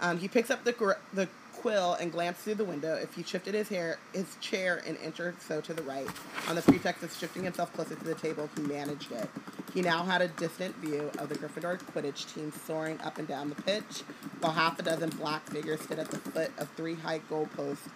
Um, 0.00 0.18
he 0.18 0.28
picks 0.28 0.50
up 0.50 0.64
the 0.64 0.72
gr- 0.72 0.92
the 1.12 1.28
Quill 1.60 1.94
and 1.94 2.12
glanced 2.12 2.42
through 2.42 2.54
the 2.54 2.64
window. 2.64 2.94
If 2.94 3.14
he 3.14 3.24
shifted 3.24 3.54
his 3.54 3.68
hair, 3.68 3.98
his 4.12 4.36
chair 4.40 4.80
an 4.86 4.96
inch 4.96 5.18
or 5.18 5.34
so 5.40 5.60
to 5.60 5.74
the 5.74 5.82
right, 5.82 6.06
on 6.48 6.54
the 6.54 6.62
pretext 6.62 7.02
of 7.02 7.12
shifting 7.12 7.42
himself 7.42 7.72
closer 7.72 7.96
to 7.96 8.04
the 8.04 8.14
table, 8.14 8.48
he 8.56 8.62
managed 8.62 9.10
it. 9.10 9.28
He 9.74 9.82
now 9.82 10.04
had 10.04 10.22
a 10.22 10.28
distant 10.28 10.76
view 10.76 11.10
of 11.18 11.28
the 11.28 11.34
Gryffindor 11.34 11.78
Quidditch 11.78 12.32
team 12.32 12.52
soaring 12.66 13.00
up 13.00 13.18
and 13.18 13.26
down 13.26 13.48
the 13.48 13.60
pitch, 13.62 14.02
while 14.40 14.52
half 14.52 14.78
a 14.78 14.82
dozen 14.82 15.10
black 15.10 15.44
figures 15.50 15.80
stood 15.80 15.98
at 15.98 16.10
the 16.10 16.18
foot 16.18 16.52
of 16.58 16.68
three 16.76 16.94
high 16.94 17.20
goalposts, 17.30 17.88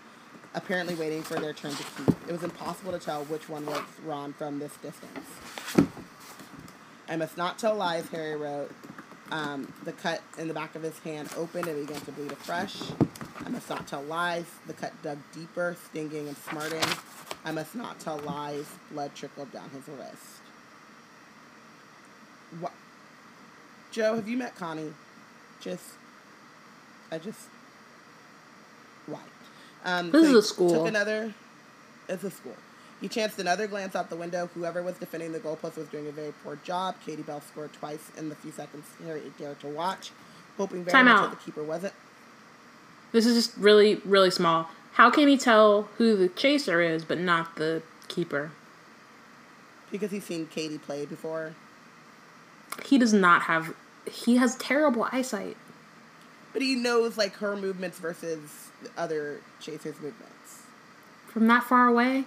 apparently 0.54 0.94
waiting 0.94 1.22
for 1.22 1.34
their 1.34 1.52
turn 1.52 1.72
to 1.72 1.84
keep. 1.96 2.08
It 2.28 2.32
was 2.32 2.42
impossible 2.42 2.92
to 2.92 2.98
tell 2.98 3.24
which 3.24 3.48
one 3.48 3.64
was 3.66 3.82
Ron 4.04 4.32
from 4.32 4.58
this 4.58 4.76
distance. 4.76 5.28
I 7.08 7.16
must 7.16 7.36
not 7.36 7.58
tell 7.58 7.74
lies, 7.74 8.08
Harry 8.08 8.36
wrote. 8.36 8.70
Um, 9.30 9.72
the 9.84 9.92
cut 9.92 10.22
in 10.38 10.48
the 10.48 10.54
back 10.54 10.74
of 10.74 10.82
his 10.82 10.98
hand 11.00 11.30
opened 11.36 11.66
and 11.66 11.86
began 11.86 12.00
to 12.02 12.12
bleed 12.12 12.32
afresh. 12.32 12.82
I 13.44 13.48
must 13.48 13.68
not 13.68 13.86
tell 13.86 14.02
lies. 14.02 14.44
The 14.66 14.74
cut 14.74 14.92
dug 15.02 15.18
deeper, 15.32 15.76
stinging 15.86 16.28
and 16.28 16.36
smarting. 16.36 16.82
I 17.44 17.50
must 17.50 17.74
not 17.74 17.98
tell 17.98 18.18
lies. 18.18 18.66
Blood 18.90 19.14
trickled 19.14 19.50
down 19.52 19.70
his 19.70 19.88
wrist. 19.88 20.40
What? 22.60 22.72
Joe, 23.90 24.14
have 24.16 24.28
you 24.28 24.36
met 24.36 24.54
Connie? 24.54 24.92
Just, 25.60 25.84
I 27.10 27.18
just, 27.18 27.48
why? 29.06 29.20
Um, 29.84 30.10
This 30.10 30.28
is 30.28 30.34
a 30.34 30.42
school. 30.42 30.70
Took 30.70 30.86
another. 30.88 31.34
It's 32.08 32.24
a 32.24 32.30
school. 32.30 32.56
He 33.00 33.08
chanced 33.08 33.38
another 33.40 33.66
glance 33.66 33.96
out 33.96 34.10
the 34.10 34.16
window. 34.16 34.48
Whoever 34.54 34.80
was 34.82 34.96
defending 34.96 35.32
the 35.32 35.40
goalpost 35.40 35.76
was 35.76 35.88
doing 35.88 36.06
a 36.06 36.12
very 36.12 36.32
poor 36.44 36.56
job. 36.62 36.94
Katie 37.04 37.22
Bell 37.22 37.40
scored 37.40 37.72
twice 37.72 38.10
in 38.16 38.28
the 38.28 38.36
few 38.36 38.52
seconds 38.52 38.86
Harry 39.04 39.22
dared 39.38 39.58
to 39.60 39.66
watch, 39.66 40.12
hoping 40.56 40.84
very 40.84 40.92
Time 40.92 41.06
much 41.06 41.16
out. 41.16 41.30
that 41.30 41.38
the 41.38 41.44
keeper 41.44 41.64
wasn't. 41.64 41.92
This 43.10 43.26
is 43.26 43.34
just 43.34 43.56
really, 43.58 43.96
really 44.04 44.30
small. 44.30 44.68
How 44.92 45.10
can 45.10 45.26
he 45.26 45.36
tell 45.36 45.88
who 45.98 46.16
the 46.16 46.28
chaser 46.28 46.80
is, 46.80 47.04
but 47.04 47.18
not 47.18 47.56
the 47.56 47.82
keeper? 48.08 48.52
Because 49.90 50.10
he's 50.12 50.24
seen 50.24 50.46
Katie 50.46 50.78
play 50.78 51.04
before. 51.04 51.54
He 52.84 52.98
does 52.98 53.12
not 53.12 53.42
have. 53.42 53.74
He 54.10 54.36
has 54.36 54.54
terrible 54.56 55.08
eyesight. 55.12 55.56
But 56.52 56.62
he 56.62 56.74
knows 56.74 57.16
like 57.16 57.34
her 57.36 57.56
movements 57.56 57.98
versus 57.98 58.40
other 58.96 59.40
chasers' 59.60 59.94
movements. 60.00 60.62
From 61.28 61.46
that 61.46 61.64
far 61.64 61.88
away? 61.88 62.24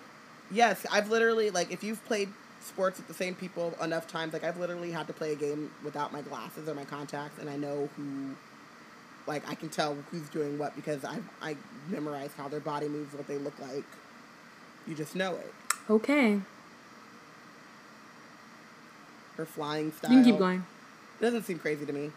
Yes, 0.52 0.86
I've 0.92 1.10
literally 1.10 1.50
like 1.50 1.72
if 1.72 1.84
you've 1.84 2.04
played 2.06 2.30
sports 2.62 2.98
with 2.98 3.08
the 3.08 3.14
same 3.14 3.36
people 3.36 3.76
enough 3.82 4.08
times, 4.08 4.34
like 4.34 4.44
I've 4.44 4.60
literally 4.60 4.92
had 4.92 5.08
to 5.08 5.14
play 5.14 5.32
a 5.32 5.36
game 5.36 5.72
without 5.84 6.12
my 6.12 6.22
glasses 6.22 6.68
or 6.68 6.74
my 6.74 6.86
contacts, 6.86 7.40
and 7.40 7.50
I 7.50 7.56
know 7.56 7.90
who, 7.96 8.36
like 9.28 9.48
I 9.48 9.56
can 9.56 9.70
tell 9.70 9.96
who's 10.12 10.28
doing 10.30 10.58
what 10.58 10.76
because 10.76 11.06
I 11.06 11.20
I 11.42 11.56
memorize 11.90 12.32
how 12.36 12.48
their 12.48 12.60
body 12.60 12.88
moves, 12.88 13.14
what 13.14 13.28
they 13.28 13.38
look 13.38 13.58
like. 13.60 13.86
You 14.88 14.96
just 14.96 15.16
know 15.16 15.36
it. 15.36 15.54
Okay. 15.90 16.42
Her 19.38 19.46
flying 19.46 19.92
style. 19.92 20.12
You 20.12 20.18
can 20.18 20.32
keep 20.32 20.40
going. 20.40 20.66
It 21.20 21.24
Doesn't 21.24 21.44
seem 21.44 21.60
crazy 21.60 21.86
to 21.86 21.94
me. 21.94 22.12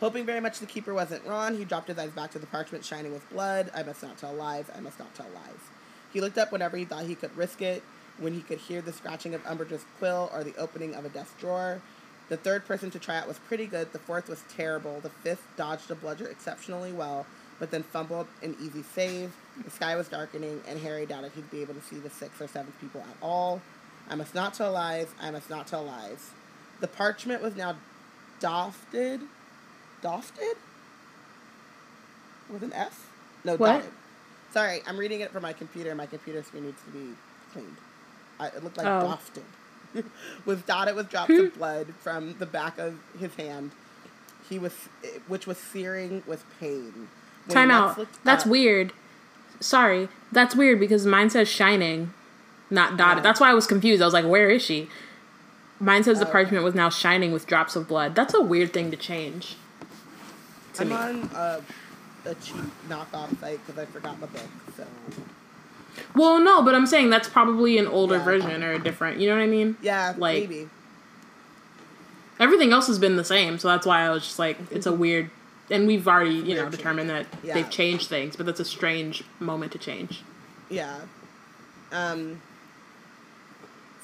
Hoping 0.00 0.26
very 0.26 0.40
much 0.40 0.58
the 0.58 0.66
keeper 0.66 0.92
wasn't 0.92 1.24
Ron, 1.24 1.56
he 1.56 1.64
dropped 1.64 1.88
his 1.88 1.98
eyes 1.98 2.10
back 2.10 2.30
to 2.32 2.38
the 2.38 2.46
parchment 2.46 2.84
shining 2.84 3.12
with 3.12 3.28
blood. 3.30 3.70
I 3.74 3.82
must 3.82 4.02
not 4.02 4.18
tell 4.18 4.34
lies. 4.34 4.66
I 4.76 4.80
must 4.80 4.98
not 4.98 5.14
tell 5.14 5.26
lies. 5.34 5.70
He 6.12 6.20
looked 6.20 6.36
up 6.36 6.52
whenever 6.52 6.76
he 6.76 6.84
thought 6.84 7.04
he 7.04 7.14
could 7.14 7.34
risk 7.36 7.62
it, 7.62 7.82
when 8.18 8.34
he 8.34 8.42
could 8.42 8.58
hear 8.58 8.82
the 8.82 8.92
scratching 8.92 9.34
of 9.34 9.42
Umbridge's 9.44 9.84
quill 9.98 10.30
or 10.34 10.44
the 10.44 10.56
opening 10.56 10.94
of 10.94 11.04
a 11.04 11.08
desk 11.08 11.38
drawer. 11.38 11.80
The 12.28 12.36
third 12.36 12.66
person 12.66 12.90
to 12.90 12.98
try 12.98 13.16
out 13.16 13.28
was 13.28 13.38
pretty 13.38 13.66
good. 13.66 13.92
The 13.92 13.98
fourth 13.98 14.28
was 14.28 14.44
terrible. 14.48 15.00
The 15.00 15.10
fifth 15.10 15.46
dodged 15.56 15.90
a 15.90 15.94
bludger 15.94 16.26
exceptionally 16.26 16.92
well, 16.92 17.24
but 17.58 17.70
then 17.70 17.82
fumbled 17.82 18.26
an 18.42 18.56
easy 18.60 18.82
save. 18.82 19.32
The 19.64 19.70
sky 19.70 19.96
was 19.96 20.08
darkening, 20.08 20.60
and 20.68 20.80
Harry 20.80 21.06
doubted 21.06 21.32
he'd 21.34 21.50
be 21.50 21.62
able 21.62 21.74
to 21.74 21.82
see 21.82 21.96
the 21.96 22.10
sixth 22.10 22.40
or 22.40 22.48
seventh 22.48 22.78
people 22.80 23.00
at 23.00 23.16
all. 23.22 23.62
I 24.10 24.14
must 24.14 24.34
not 24.34 24.54
tell 24.54 24.72
lies. 24.72 25.08
I 25.20 25.30
must 25.30 25.48
not 25.48 25.66
tell 25.66 25.84
lies. 25.84 26.30
The 26.80 26.88
parchment 26.88 27.42
was 27.42 27.56
now 27.56 27.76
dofted. 30.06 30.22
Dofted? 30.22 30.54
With 32.52 32.62
an 32.62 32.72
F? 32.72 33.10
No, 33.44 33.56
What? 33.56 33.66
dotted. 33.78 33.90
Sorry, 34.52 34.80
I'm 34.86 34.96
reading 34.96 35.20
it 35.20 35.32
from 35.32 35.42
my 35.42 35.52
computer. 35.52 35.94
My 35.94 36.06
computer 36.06 36.42
screen 36.42 36.64
needs 36.66 36.80
to 36.84 36.90
be 36.90 37.14
cleaned. 37.52 37.76
I, 38.40 38.46
it 38.48 38.62
looked 38.64 38.76
like 38.76 38.86
Oh. 38.86 39.18
dofted. 39.18 40.04
was 40.44 40.62
dotted 40.62 40.94
with 40.96 41.10
drops 41.10 41.30
of 41.32 41.54
blood 41.56 41.88
from 42.00 42.36
the 42.38 42.46
back 42.46 42.78
of 42.78 42.98
his 43.18 43.34
hand. 43.34 43.72
He 44.48 44.58
was, 44.58 44.72
which 45.26 45.46
was 45.46 45.58
searing 45.58 46.22
with 46.26 46.44
pain. 46.60 47.08
When 47.46 47.54
Time 47.54 47.68
he 47.70 47.74
out. 47.74 48.06
That's 48.24 48.44
up- 48.44 48.50
weird. 48.50 48.92
Sorry. 49.60 50.08
That's 50.32 50.54
weird 50.54 50.78
because 50.78 51.06
mine 51.06 51.30
says 51.30 51.48
shining, 51.48 52.12
not 52.70 52.96
dotted. 52.96 53.24
That's 53.24 53.40
why 53.40 53.50
I 53.50 53.54
was 53.54 53.66
confused. 53.66 54.02
I 54.02 54.04
was 54.04 54.14
like, 54.14 54.26
where 54.26 54.50
is 54.50 54.62
she? 54.62 54.88
Mine 55.80 56.04
says 56.04 56.20
the 56.20 56.28
Oh, 56.28 56.32
parchment 56.32 56.62
was 56.64 56.74
now 56.74 56.88
shining 56.90 57.32
with 57.32 57.46
drops 57.46 57.74
of 57.76 57.88
blood. 57.88 58.14
That's 58.14 58.34
a 58.34 58.40
weird 58.40 58.72
thing 58.72 58.90
to 58.90 58.96
change. 58.96 59.56
To 60.76 60.82
I'm 60.82 60.88
me. 60.88 60.94
on 60.94 61.22
uh, 61.34 61.60
a 62.24 62.34
cheap 62.36 62.56
knockoff 62.88 63.38
site 63.40 63.64
because 63.66 63.78
I 63.80 63.86
forgot 63.86 64.20
my 64.20 64.26
book. 64.26 64.42
So 64.76 64.84
Well, 66.14 66.38
no, 66.40 66.62
but 66.62 66.74
I'm 66.74 66.86
saying 66.86 67.10
that's 67.10 67.28
probably 67.28 67.78
an 67.78 67.86
older 67.86 68.16
Yeah. 68.16 68.24
version 68.24 68.62
or 68.62 68.72
a 68.72 68.78
different. 68.78 69.18
You 69.20 69.28
know 69.30 69.36
what 69.36 69.42
I 69.42 69.46
mean? 69.46 69.76
yeah, 69.82 70.14
Like- 70.16 70.48
maybe. 70.48 70.68
Everything 72.38 72.70
else 72.72 72.86
has 72.88 72.98
been 72.98 73.16
the 73.16 73.24
same, 73.24 73.58
so 73.58 73.68
that's 73.68 73.86
why 73.86 74.02
I 74.02 74.10
was 74.10 74.22
just 74.24 74.38
like, 74.38 74.58
it's 74.70 74.84
a 74.84 74.92
weird. 74.92 75.30
And 75.70 75.86
we've 75.86 76.06
already, 76.06 76.34
you 76.34 76.54
know, 76.54 76.68
determined 76.68 77.08
that 77.10 77.26
Yeah. 77.42 77.54
they've 77.54 77.70
changed 77.70 78.08
things, 78.08 78.36
but 78.36 78.44
that's 78.46 78.60
a 78.60 78.64
strange 78.64 79.24
moment 79.40 79.72
to 79.72 79.78
change. 79.78 80.22
Yeah. 80.68 80.98
Um. 81.92 82.42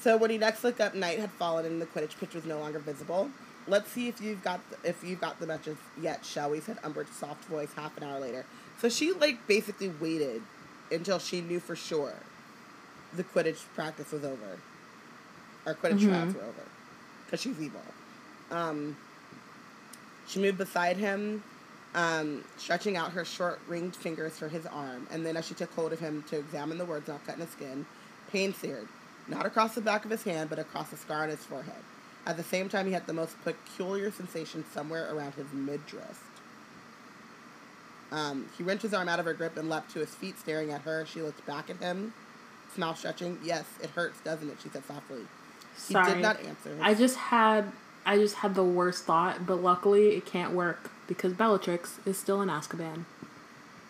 So 0.01 0.17
when 0.17 0.31
he 0.31 0.37
next 0.37 0.63
looked 0.63 0.81
up, 0.81 0.95
night 0.95 1.19
had 1.19 1.31
fallen 1.33 1.65
and 1.65 1.81
the 1.81 1.85
Quidditch 1.85 2.17
pitch 2.19 2.33
was 2.33 2.43
no 2.43 2.59
longer 2.59 2.79
visible. 2.79 3.29
Let's 3.67 3.91
see 3.91 4.07
if 4.07 4.19
you've 4.21 4.43
got 4.43 4.59
the, 4.69 4.89
if 4.89 5.03
you've 5.03 5.21
got 5.21 5.39
the 5.39 5.47
message 5.47 5.77
yet, 6.01 6.25
shall 6.25 6.49
we? 6.49 6.59
Said 6.59 6.81
Umbridge's 6.81 7.15
soft 7.15 7.45
voice 7.45 7.69
half 7.75 7.95
an 7.97 8.03
hour 8.03 8.19
later. 8.19 8.45
So 8.79 8.89
she 8.89 9.13
like 9.13 9.45
basically 9.47 9.89
waited 10.01 10.41
until 10.91 11.17
she 11.19 11.41
knew 11.41 11.59
for 11.59 11.75
sure 11.75 12.13
the 13.15 13.23
Quidditch 13.23 13.61
practice 13.75 14.11
was 14.11 14.23
over, 14.23 14.59
or 15.65 15.75
Quidditch 15.75 15.99
Mhm. 15.99 16.09
trials 16.09 16.33
were 16.33 16.41
over, 16.41 16.63
because 17.25 17.41
she's 17.41 17.59
evil. 17.61 17.81
Um. 18.51 18.97
She 20.25 20.39
moved 20.39 20.57
beside 20.57 20.95
him, 20.95 21.43
um, 21.93 22.45
stretching 22.57 22.95
out 22.95 23.11
her 23.11 23.25
short 23.25 23.59
ringed 23.67 23.93
fingers 23.93 24.37
for 24.37 24.47
his 24.47 24.65
arm, 24.65 25.05
and 25.11 25.25
then 25.25 25.35
as 25.35 25.45
she 25.45 25.53
took 25.53 25.69
hold 25.73 25.91
of 25.91 25.99
him 25.99 26.23
to 26.29 26.37
examine 26.37 26.77
the 26.77 26.85
words 26.85 27.09
not 27.09 27.25
cut 27.25 27.35
in 27.35 27.41
his 27.41 27.49
skin, 27.49 27.85
pain 28.31 28.53
seared, 28.53 28.87
not 29.27 29.45
across 29.45 29.75
the 29.75 29.81
back 29.81 30.05
of 30.05 30.11
his 30.11 30.23
hand, 30.23 30.49
but 30.49 30.59
across 30.59 30.89
the 30.89 30.95
scar 30.97 31.23
on 31.23 31.29
his 31.29 31.43
forehead. 31.43 31.83
At 32.25 32.37
the 32.37 32.43
same 32.43 32.69
time, 32.69 32.87
he 32.87 32.93
had 32.93 33.05
the 33.05 33.13
most 33.13 33.35
peculiar 33.43 34.11
sensation 34.11 34.63
somewhere 34.73 35.13
around 35.13 35.33
his 35.33 35.51
midriff. 35.51 36.23
Um, 38.11 38.47
he 38.57 38.63
wrenched 38.63 38.83
his 38.83 38.93
arm 38.93 39.09
out 39.09 39.19
of 39.19 39.25
her 39.25 39.33
grip 39.33 39.57
and 39.57 39.69
leapt 39.69 39.91
to 39.93 39.99
his 39.99 40.13
feet, 40.15 40.37
staring 40.39 40.71
at 40.71 40.81
her. 40.81 41.05
She 41.05 41.21
looked 41.21 41.45
back 41.45 41.69
at 41.69 41.77
him, 41.77 42.13
mouth 42.77 42.97
stretching. 42.97 43.39
Yes, 43.43 43.65
it 43.81 43.89
hurts, 43.91 44.19
doesn't 44.21 44.49
it? 44.49 44.57
She 44.61 44.69
said 44.69 44.85
softly. 44.85 45.21
He 45.87 45.93
Sorry. 45.93 46.13
did 46.13 46.21
not 46.21 46.39
answer. 46.41 46.77
I 46.81 46.93
just 46.93 47.15
had 47.17 47.71
I 48.05 48.17
just 48.17 48.35
had 48.35 48.53
the 48.55 48.63
worst 48.63 49.05
thought, 49.05 49.45
but 49.45 49.55
luckily 49.63 50.09
it 50.09 50.25
can't 50.25 50.53
work 50.53 50.91
because 51.07 51.33
Bellatrix 51.33 51.99
is 52.05 52.17
still 52.17 52.41
in 52.41 52.49
Azkaban. 52.49 53.05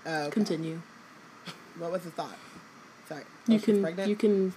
Okay. 0.06 0.30
Continue. 0.32 0.82
What 1.78 1.92
was 1.92 2.04
the 2.04 2.12
thought? 2.12 2.38
Sorry. 3.10 3.24
You 3.48 3.56
Oh, 3.56 3.58
she's 3.58 3.66
can 3.66 3.82
pregnant? 3.82 4.10
you 4.10 4.16
can 4.16 4.54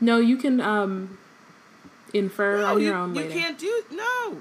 No, 0.00 0.18
you 0.18 0.36
can 0.36 0.60
um 0.60 1.18
infer 2.14 2.58
No, 2.60 2.66
on 2.66 2.80
you, 2.80 2.86
your 2.86 2.96
own 2.96 3.14
you 3.14 3.22
later. 3.22 3.34
can't 3.34 3.58
do 3.58 3.82
no. 3.90 4.38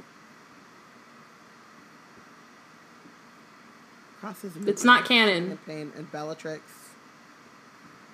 Crosses 4.20 4.56
It's 4.66 4.86
not 4.86 5.06
canon. 5.06 5.60
Pain 5.66 5.92
and 5.98 6.10
Bellatrix. 6.12 6.62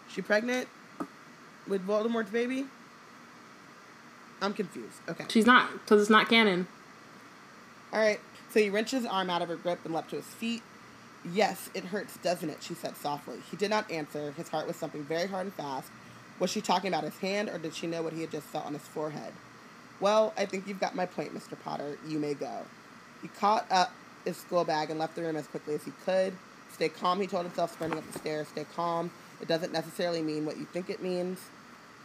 She 0.09 0.21
pregnant 0.23 0.67
with 1.67 1.85
Voldemort's 1.85 2.31
baby? 2.31 2.65
I'm 4.41 4.53
confused. 4.53 4.97
Okay. 5.07 5.25
She's 5.27 5.45
not 5.45 5.71
because 5.73 6.01
it's 6.01 6.09
not 6.09 6.27
canon. 6.29 6.67
All 7.93 7.99
right. 7.99 8.19
So 8.51 8.59
he 8.59 8.69
wrenched 8.69 8.91
his 8.91 9.05
arm 9.05 9.29
out 9.29 9.43
of 9.43 9.49
her 9.49 9.55
grip 9.55 9.79
and 9.85 9.93
leapt 9.93 10.09
to 10.11 10.15
his 10.15 10.25
feet. 10.25 10.63
Yes, 11.31 11.69
it 11.75 11.85
hurts, 11.85 12.17
doesn't 12.17 12.49
it? 12.49 12.63
She 12.63 12.73
said 12.73 12.95
softly. 12.97 13.39
He 13.51 13.57
did 13.57 13.69
not 13.69 13.91
answer. 13.91 14.31
His 14.31 14.47
heart 14.49 14.65
was 14.65 14.77
thumping 14.77 15.03
very 15.03 15.27
hard 15.27 15.47
and 15.47 15.53
fast. 15.53 15.89
Was 16.39 16.49
she 16.49 16.61
talking 16.61 16.87
about 16.87 17.03
his 17.03 17.17
hand, 17.17 17.49
or 17.49 17.57
did 17.59 17.75
she 17.75 17.85
know 17.85 18.01
what 18.01 18.13
he 18.13 18.21
had 18.21 18.31
just 18.31 18.47
felt 18.47 18.65
on 18.65 18.73
his 18.73 18.81
forehead? 18.81 19.33
Well, 19.99 20.33
I 20.37 20.45
think 20.45 20.67
you've 20.67 20.79
got 20.79 20.95
my 20.95 21.05
point, 21.05 21.33
Mr. 21.35 21.59
Potter. 21.63 21.97
You 22.07 22.19
may 22.19 22.33
go. 22.33 22.65
He 23.21 23.27
caught 23.29 23.65
up 23.71 23.91
his 24.25 24.37
school 24.37 24.63
bag 24.63 24.89
and 24.89 24.99
left 24.99 25.15
the 25.15 25.21
room 25.23 25.35
as 25.35 25.47
quickly 25.47 25.75
as 25.75 25.83
he 25.83 25.91
could. 26.05 26.33
Stay 26.73 26.89
calm, 26.89 27.19
he 27.19 27.27
told 27.27 27.45
himself, 27.45 27.73
sprinting 27.73 27.99
up 27.99 28.11
the 28.11 28.19
stairs. 28.19 28.47
Stay 28.49 28.65
calm. 28.75 29.11
It 29.41 29.47
doesn't 29.47 29.73
necessarily 29.73 30.21
mean 30.21 30.45
what 30.45 30.57
you 30.57 30.65
think 30.65 30.89
it 30.89 31.01
means. 31.01 31.39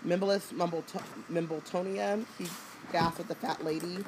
Mumbleto- 0.06 1.02
Mimbletonia, 1.31 2.24
he 2.39 2.47
gasped 2.92 3.20
at 3.20 3.28
the 3.28 3.34
fat 3.34 3.64
lady. 3.64 3.98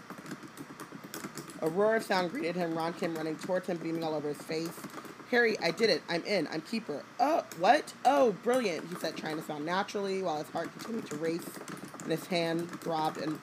A 1.62 1.68
roar 1.68 1.96
of 1.96 2.02
sound 2.04 2.30
greeted 2.30 2.56
him. 2.56 2.76
Ron 2.76 2.92
came 2.92 3.14
running 3.16 3.36
towards 3.36 3.66
him, 3.68 3.78
beaming 3.78 4.04
all 4.04 4.14
over 4.14 4.28
his 4.28 4.38
face. 4.38 4.70
Harry, 5.30 5.58
I 5.60 5.70
did 5.70 5.90
it. 5.90 6.02
I'm 6.08 6.22
in. 6.24 6.46
I'm 6.52 6.60
keeper. 6.60 7.02
Oh, 7.18 7.44
what? 7.58 7.92
Oh, 8.04 8.32
brilliant, 8.44 8.88
he 8.88 8.94
said, 8.96 9.16
trying 9.16 9.36
to 9.36 9.42
sound 9.42 9.64
naturally 9.66 10.22
while 10.22 10.38
his 10.38 10.48
heart 10.50 10.70
continued 10.78 11.06
to 11.10 11.16
race 11.16 11.46
and 12.02 12.12
his 12.12 12.26
hand 12.26 12.70
throbbed 12.80 13.18
and 13.18 13.40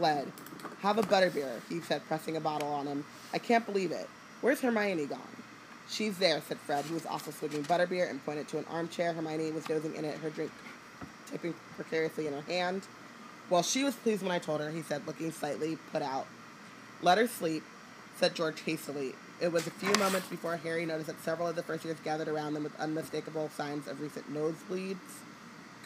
bled. 0.00 0.32
Have 0.80 0.96
a 0.96 1.02
butterbeer, 1.02 1.60
he 1.68 1.80
said, 1.80 2.04
pressing 2.08 2.36
a 2.36 2.40
bottle 2.40 2.68
on 2.68 2.86
him. 2.86 3.04
I 3.34 3.38
can't 3.38 3.66
believe 3.66 3.92
it. 3.92 4.08
Where's 4.40 4.60
Hermione 4.60 5.04
gone? 5.04 5.20
She's 5.90 6.16
there, 6.16 6.40
said 6.40 6.58
Fred, 6.58 6.86
who 6.86 6.94
was 6.94 7.04
also 7.04 7.30
swigging 7.30 7.62
butterbeer 7.64 8.08
and 8.08 8.24
pointed 8.24 8.48
to 8.48 8.58
an 8.58 8.64
armchair. 8.70 9.12
Hermione 9.12 9.52
was 9.52 9.64
dozing 9.64 9.94
in 9.94 10.06
it, 10.06 10.16
her 10.18 10.30
drink 10.30 10.50
tipping 11.30 11.54
precariously 11.76 12.26
in 12.26 12.32
her 12.32 12.40
hand. 12.42 12.82
Well, 13.50 13.62
she 13.62 13.84
was 13.84 13.94
pleased 13.94 14.22
when 14.22 14.32
I 14.32 14.38
told 14.38 14.60
her, 14.60 14.70
he 14.70 14.82
said, 14.82 15.06
looking 15.06 15.32
slightly 15.32 15.76
put 15.92 16.00
out. 16.00 16.26
Let 17.02 17.18
her 17.18 17.26
sleep, 17.26 17.62
said 18.16 18.34
George 18.34 18.60
hastily. 18.62 19.14
It 19.40 19.52
was 19.52 19.66
a 19.66 19.70
few 19.70 19.92
moments 19.94 20.28
before 20.28 20.56
Harry 20.56 20.86
noticed 20.86 21.08
that 21.08 21.20
several 21.22 21.48
of 21.48 21.56
the 21.56 21.62
first 21.62 21.84
years 21.84 21.98
gathered 22.04 22.28
around 22.28 22.54
them 22.54 22.62
with 22.62 22.78
unmistakable 22.80 23.50
signs 23.50 23.86
of 23.86 24.00
recent 24.00 24.32
nosebleeds. 24.32 24.96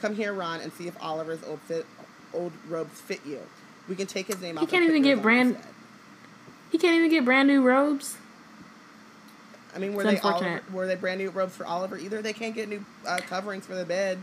Come 0.00 0.14
here, 0.14 0.32
Ron, 0.32 0.60
and 0.60 0.72
see 0.72 0.86
if 0.86 0.96
Oliver's 1.02 1.42
old 1.44 1.60
fit, 1.62 1.86
old 2.32 2.52
robes 2.68 3.00
fit 3.00 3.20
you. 3.24 3.40
We 3.88 3.94
can 3.96 4.06
take 4.06 4.26
his 4.26 4.40
name 4.40 4.56
He 4.56 4.64
off. 4.64 4.70
can't 4.70 4.84
even 4.84 5.02
get 5.02 5.20
brand- 5.22 5.56
He 6.72 6.78
can't 6.78 6.96
even 6.96 7.10
get 7.10 7.24
brand 7.24 7.48
new 7.48 7.62
robes. 7.62 8.16
I 9.74 9.78
mean, 9.78 9.94
were 9.94 10.04
It's 10.08 10.20
they. 10.22 10.28
Oliver, 10.28 10.62
were 10.72 10.86
they 10.86 10.94
brand 10.94 11.18
new 11.20 11.30
robes 11.30 11.54
for 11.56 11.66
Oliver? 11.66 11.98
Either 11.98 12.22
they 12.22 12.32
can't 12.32 12.54
get 12.54 12.68
new 12.68 12.84
uh, 13.06 13.18
coverings 13.28 13.66
for 13.66 13.74
the 13.74 13.84
bed. 13.84 14.18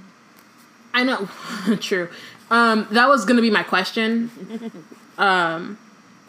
I 0.93 1.03
know, 1.03 1.29
true. 1.79 2.09
Um, 2.49 2.87
that 2.91 3.07
was 3.07 3.25
gonna 3.25 3.41
be 3.41 3.51
my 3.51 3.63
question. 3.63 4.71
Um, 5.17 5.77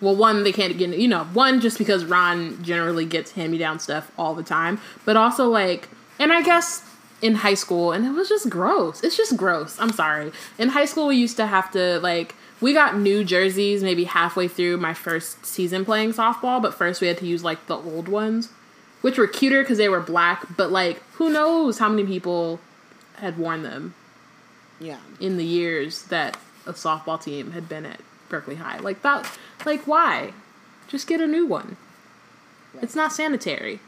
well, 0.02 0.14
one 0.16 0.42
they 0.42 0.52
can't 0.52 0.76
get, 0.76 0.90
you 0.98 1.08
know, 1.08 1.24
one 1.32 1.60
just 1.60 1.78
because 1.78 2.04
Ron 2.04 2.62
generally 2.62 3.06
gets 3.06 3.30
hand 3.30 3.52
me 3.52 3.58
down 3.58 3.78
stuff 3.78 4.10
all 4.18 4.34
the 4.34 4.42
time, 4.42 4.80
but 5.06 5.16
also 5.16 5.48
like, 5.48 5.88
and 6.18 6.30
I 6.32 6.42
guess 6.42 6.82
in 7.22 7.36
high 7.36 7.54
school, 7.54 7.92
and 7.92 8.04
it 8.04 8.10
was 8.10 8.28
just 8.28 8.50
gross. 8.50 9.02
It's 9.02 9.16
just 9.16 9.36
gross. 9.36 9.78
I'm 9.80 9.92
sorry. 9.92 10.32
In 10.58 10.70
high 10.70 10.84
school, 10.84 11.06
we 11.06 11.16
used 11.16 11.36
to 11.38 11.46
have 11.46 11.70
to 11.72 12.00
like. 12.00 12.34
We 12.62 12.72
got 12.72 12.96
new 12.96 13.24
jerseys 13.24 13.82
maybe 13.82 14.04
halfway 14.04 14.48
through 14.48 14.76
my 14.78 14.94
first 14.94 15.44
season 15.44 15.84
playing 15.84 16.12
softball, 16.12 16.62
but 16.62 16.72
first 16.74 17.00
we 17.00 17.08
had 17.08 17.18
to 17.18 17.26
use 17.26 17.42
like 17.44 17.66
the 17.66 17.76
old 17.76 18.08
ones, 18.08 18.48
which 19.02 19.18
were 19.18 19.26
cuter 19.26 19.62
because 19.62 19.78
they 19.78 19.88
were 19.88 20.00
black. 20.00 20.56
But 20.56 20.70
like, 20.72 21.02
who 21.14 21.28
knows 21.30 21.78
how 21.78 21.88
many 21.88 22.04
people 22.06 22.60
had 23.16 23.36
worn 23.36 23.62
them 23.62 23.94
Yeah. 24.80 24.98
in 25.20 25.36
the 25.36 25.44
years 25.44 26.04
that 26.04 26.38
a 26.66 26.72
softball 26.72 27.20
team 27.22 27.50
had 27.52 27.68
been 27.68 27.84
at 27.84 28.00
Berkeley 28.28 28.54
High. 28.54 28.78
Like 28.78 29.02
that 29.02 29.28
like 29.66 29.86
why? 29.86 30.32
Just 30.88 31.06
get 31.08 31.20
a 31.20 31.26
new 31.26 31.44
one. 31.46 31.76
Right. 32.74 32.84
It's 32.84 32.94
not 32.94 33.12
sanitary. 33.12 33.80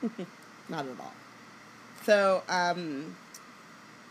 Not 0.68 0.86
at 0.86 0.98
all. 1.00 1.12
So, 2.04 2.42
um, 2.48 3.16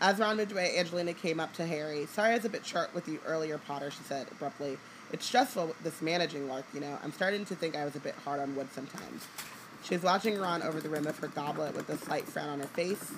as 0.02 0.18
Ron 0.18 0.36
moved 0.36 0.50
away, 0.50 0.76
Angelina 0.76 1.14
came 1.14 1.38
up 1.38 1.54
to 1.54 1.64
Harry. 1.64 2.06
Sorry 2.06 2.32
I 2.32 2.34
was 2.34 2.44
a 2.44 2.48
bit 2.48 2.66
short 2.66 2.92
with 2.92 3.06
you 3.06 3.20
earlier, 3.24 3.56
Potter, 3.56 3.90
she 3.92 4.02
said 4.02 4.26
abruptly. 4.32 4.76
It's 5.12 5.24
stressful, 5.24 5.76
this 5.84 6.02
managing 6.02 6.48
lark, 6.48 6.64
you 6.74 6.80
know. 6.80 6.98
I'm 7.04 7.12
starting 7.12 7.44
to 7.44 7.54
think 7.54 7.76
I 7.76 7.84
was 7.84 7.94
a 7.94 8.00
bit 8.00 8.16
hard 8.24 8.40
on 8.40 8.56
Wood 8.56 8.68
sometimes. 8.72 9.28
She 9.84 9.94
was 9.94 10.02
watching 10.02 10.38
Ron 10.38 10.62
over 10.62 10.80
the 10.80 10.88
rim 10.88 11.06
of 11.06 11.18
her 11.20 11.28
goblet 11.28 11.76
with 11.76 11.88
a 11.88 11.96
slight 11.98 12.26
frown 12.26 12.48
on 12.48 12.58
her 12.58 12.66
face. 12.66 13.12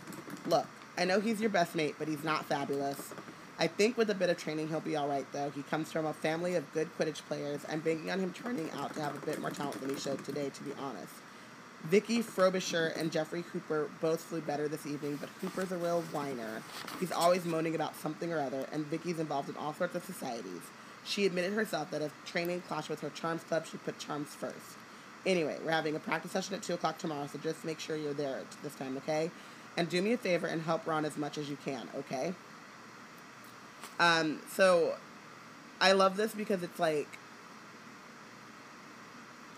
Look, 0.46 0.66
I 0.98 1.06
know 1.06 1.20
he's 1.20 1.40
your 1.40 1.50
best 1.50 1.74
mate, 1.74 1.94
but 1.98 2.06
he's 2.06 2.22
not 2.22 2.44
fabulous. 2.44 3.14
I 3.58 3.66
think 3.66 3.96
with 3.96 4.10
a 4.10 4.14
bit 4.14 4.28
of 4.28 4.36
training, 4.36 4.68
he'll 4.68 4.80
be 4.80 4.96
all 4.96 5.08
right, 5.08 5.26
though. 5.32 5.50
He 5.50 5.62
comes 5.62 5.90
from 5.90 6.04
a 6.04 6.12
family 6.12 6.54
of 6.54 6.70
good 6.74 6.88
Quidditch 6.98 7.22
players. 7.22 7.64
I'm 7.70 7.80
banking 7.80 8.10
on 8.10 8.18
him 8.18 8.32
turning 8.32 8.70
out 8.72 8.92
to 8.94 9.00
have 9.00 9.16
a 9.16 9.24
bit 9.24 9.40
more 9.40 9.50
talent 9.50 9.80
than 9.80 9.88
he 9.88 9.96
showed 9.96 10.22
today, 10.22 10.50
to 10.50 10.62
be 10.62 10.72
honest. 10.78 11.14
Vicky 11.84 12.22
Frobisher 12.22 12.94
and 12.96 13.12
Geoffrey 13.12 13.42
Hooper 13.52 13.90
both 14.00 14.20
flew 14.22 14.40
better 14.40 14.68
this 14.68 14.86
evening, 14.86 15.16
but 15.16 15.28
Hooper's 15.40 15.70
a 15.70 15.76
real 15.76 16.00
whiner. 16.12 16.62
He's 16.98 17.12
always 17.12 17.44
moaning 17.44 17.74
about 17.74 17.94
something 17.96 18.32
or 18.32 18.40
other, 18.40 18.66
and 18.72 18.86
Vicky's 18.86 19.18
involved 19.18 19.50
in 19.50 19.56
all 19.56 19.74
sorts 19.74 19.94
of 19.94 20.02
societies. 20.04 20.62
She 21.04 21.26
admitted 21.26 21.52
herself 21.52 21.90
that 21.90 22.00
if 22.00 22.12
training 22.24 22.62
clashed 22.62 22.88
with 22.88 23.00
her 23.00 23.10
charms 23.10 23.42
club, 23.44 23.66
she'd 23.66 23.84
put 23.84 23.98
charms 23.98 24.28
first. 24.28 24.78
Anyway, 25.26 25.58
we're 25.62 25.72
having 25.72 25.94
a 25.94 25.98
practice 25.98 26.32
session 26.32 26.54
at 26.54 26.62
2 26.62 26.74
o'clock 26.74 26.96
tomorrow, 26.96 27.26
so 27.30 27.38
just 27.38 27.62
make 27.64 27.78
sure 27.78 27.96
you're 27.96 28.14
there 28.14 28.40
this 28.62 28.74
time, 28.74 28.96
okay? 28.96 29.30
And 29.76 29.88
do 29.88 30.00
me 30.00 30.14
a 30.14 30.18
favor 30.18 30.46
and 30.46 30.62
help 30.62 30.86
Ron 30.86 31.04
as 31.04 31.18
much 31.18 31.36
as 31.36 31.50
you 31.50 31.58
can, 31.64 31.86
okay? 31.96 32.32
Um, 34.00 34.40
so 34.50 34.96
I 35.82 35.92
love 35.92 36.16
this 36.16 36.34
because 36.34 36.62
it's 36.62 36.78
like 36.78 37.18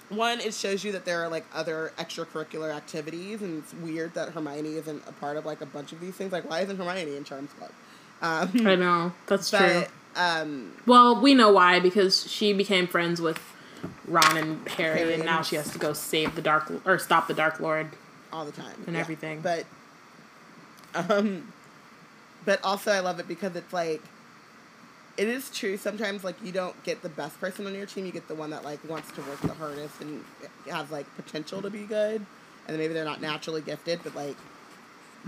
one, 0.09 0.41
it 0.41 0.55
shows 0.55 0.85
you 0.85 0.93
that 0.93 1.05
there 1.05 1.23
are 1.25 1.29
like 1.29 1.45
other 1.55 1.93
extracurricular 1.99 2.75
activities, 2.75 3.43
and 3.43 3.63
it's 3.63 3.75
weird 3.75 4.15
that 4.15 4.31
Hermione 4.31 4.77
isn't 4.77 5.03
a 5.09 5.13
part 5.13 5.37
of 5.37 5.45
like 5.47 5.61
a 5.61 5.67
bunch 5.67 5.93
of 5.93 6.01
these 6.01 6.15
things. 6.15 6.33
Like, 6.33 6.49
why 6.49 6.61
isn't 6.61 6.77
Hermione 6.77 7.17
in 7.17 7.25
Charms 7.25 7.51
Club? 7.59 7.71
Um, 8.23 8.67
I 8.67 8.77
know. 8.77 9.13
That's 9.27 9.51
true. 9.51 9.85
um, 10.15 10.73
Well, 10.87 11.21
we 11.21 11.35
know 11.35 11.51
why 11.53 11.81
because 11.81 12.31
she 12.31 12.53
became 12.53 12.87
friends 12.87 13.21
with 13.21 13.39
Ron 14.09 14.37
and 14.37 14.69
Harry, 14.71 14.99
Harry 15.01 15.15
and 15.15 15.25
now 15.25 15.43
she 15.43 15.57
has 15.57 15.71
to 15.73 15.79
go 15.79 15.93
save 15.93 16.35
the 16.35 16.43
dark 16.43 16.73
or 16.87 16.99
stop 16.99 17.29
the 17.29 17.35
Dark 17.35 17.61
Lord. 17.61 17.91
all 18.33 18.45
the 18.45 18.53
time 18.53 18.85
And 18.87 18.97
everything. 18.97 19.41
But 19.43 19.65
um, 20.95 21.53
but 22.45 22.61
also 22.65 22.91
I 22.93 23.01
love 23.01 23.21
it 23.21 23.29
because 23.29 23.55
it's 23.57 23.73
like 23.73 24.03
it 25.17 25.29
is 25.29 25.51
true. 25.51 25.77
Sometimes 25.77 26.25
like 26.25 26.37
you 26.45 26.53
don't 26.53 26.81
get 26.85 27.03
the 27.03 27.09
best 27.09 27.41
person 27.41 27.67
on 27.67 27.75
your 27.75 27.87
team. 27.87 28.07
You 28.07 28.13
get 28.13 28.29
the 28.29 28.35
one 28.35 28.51
that 28.51 28.65
like 28.65 28.87
wants 28.89 29.11
to 29.13 29.23
work 29.23 29.41
the 29.41 29.55
hardest 29.55 30.01
and 30.01 30.25
has 30.71 30.91
like 30.91 31.07
potential 31.17 31.63
to 31.63 31.71
be 31.71 31.85
good, 31.85 32.17
and 32.17 32.69
then 32.69 32.79
maybe 32.79 32.95
they're 32.95 33.05
not 33.05 33.21
naturally 33.21 33.61
gifted, 33.63 34.01
but 34.05 34.15
like 34.15 34.37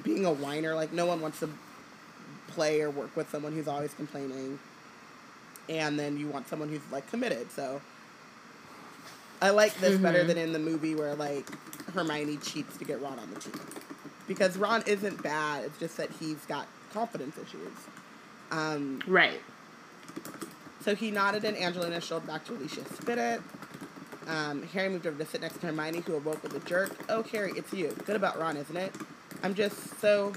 being 0.02 0.24
a 0.26 0.32
whiner, 0.32 0.74
like 0.74 0.92
no 0.92 1.06
one 1.06 1.20
wants 1.20 1.40
to 1.40 1.48
play 2.48 2.80
or 2.80 2.90
work 2.90 3.14
with 3.16 3.30
someone 3.30 3.52
who's 3.52 3.68
always 3.68 3.94
complaining, 3.94 4.58
and 5.68 5.98
then 5.98 6.18
you 6.18 6.26
want 6.28 6.48
someone 6.48 6.68
who's 6.68 6.80
like 6.92 7.08
committed. 7.10 7.50
So 7.50 7.80
I 9.40 9.50
like 9.50 9.74
this 9.80 9.98
better 9.98 10.24
than 10.24 10.36
in 10.36 10.52
the 10.52 10.58
movie 10.58 10.94
where 10.94 11.14
like 11.14 11.46
Hermione 11.94 12.36
cheats 12.38 12.76
to 12.78 12.84
get 12.84 13.00
Ron 13.00 13.18
on 13.18 13.30
the 13.32 13.40
team. 13.40 13.60
Because 14.26 14.58
Ron 14.58 14.82
isn't 14.86 15.22
bad, 15.22 15.64
it's 15.64 15.78
just 15.78 15.96
that 15.96 16.10
he's 16.20 16.44
got 16.46 16.66
confidence 16.92 17.36
issues. 17.38 17.72
Um, 18.50 19.00
Right. 19.06 19.40
So 20.82 20.94
he 20.94 21.10
nodded 21.10 21.44
and 21.44 21.56
Angelina 21.56 22.00
strolled 22.00 22.26
back 22.26 22.44
to 22.46 22.54
Alicia 22.54 22.80
Spinnet. 22.82 23.42
Um, 24.26 24.62
Harry 24.68 24.88
moved 24.88 25.06
over 25.06 25.18
to 25.22 25.28
sit 25.28 25.40
next 25.40 25.60
to 25.60 25.66
Hermione, 25.66 26.00
who 26.00 26.14
awoke 26.14 26.42
with 26.42 26.54
a 26.54 26.60
jerk. 26.68 26.96
Oh, 27.08 27.22
Harry, 27.24 27.52
it's 27.56 27.72
you. 27.72 27.96
Good 28.04 28.16
about 28.16 28.38
Ron, 28.38 28.56
isn't 28.56 28.76
it? 28.76 28.94
I'm 29.42 29.54
just 29.54 29.98
so, 30.00 30.34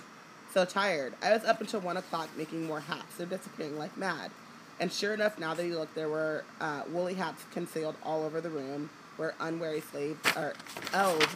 so 0.53 0.63
tired. 0.63 1.13
I 1.21 1.31
was 1.33 1.43
up 1.43 1.59
until 1.59 1.81
1 1.81 1.97
o'clock 1.97 2.29
making 2.37 2.65
more 2.65 2.79
hats. 2.79 3.17
They're 3.17 3.27
disappearing 3.27 3.77
like 3.77 3.97
mad. 3.97 4.31
And 4.79 4.91
sure 4.91 5.13
enough, 5.13 5.37
now 5.37 5.53
that 5.53 5.63
he 5.63 5.71
looked, 5.71 5.93
there 5.93 6.09
were 6.09 6.43
uh, 6.59 6.83
woolly 6.89 7.13
hats 7.13 7.43
concealed 7.51 7.95
all 8.03 8.23
over 8.23 8.41
the 8.41 8.49
room 8.49 8.89
where 9.17 9.35
unwary 9.39 9.81
slaves, 9.81 10.19
or 10.35 10.53
elves, 10.93 11.27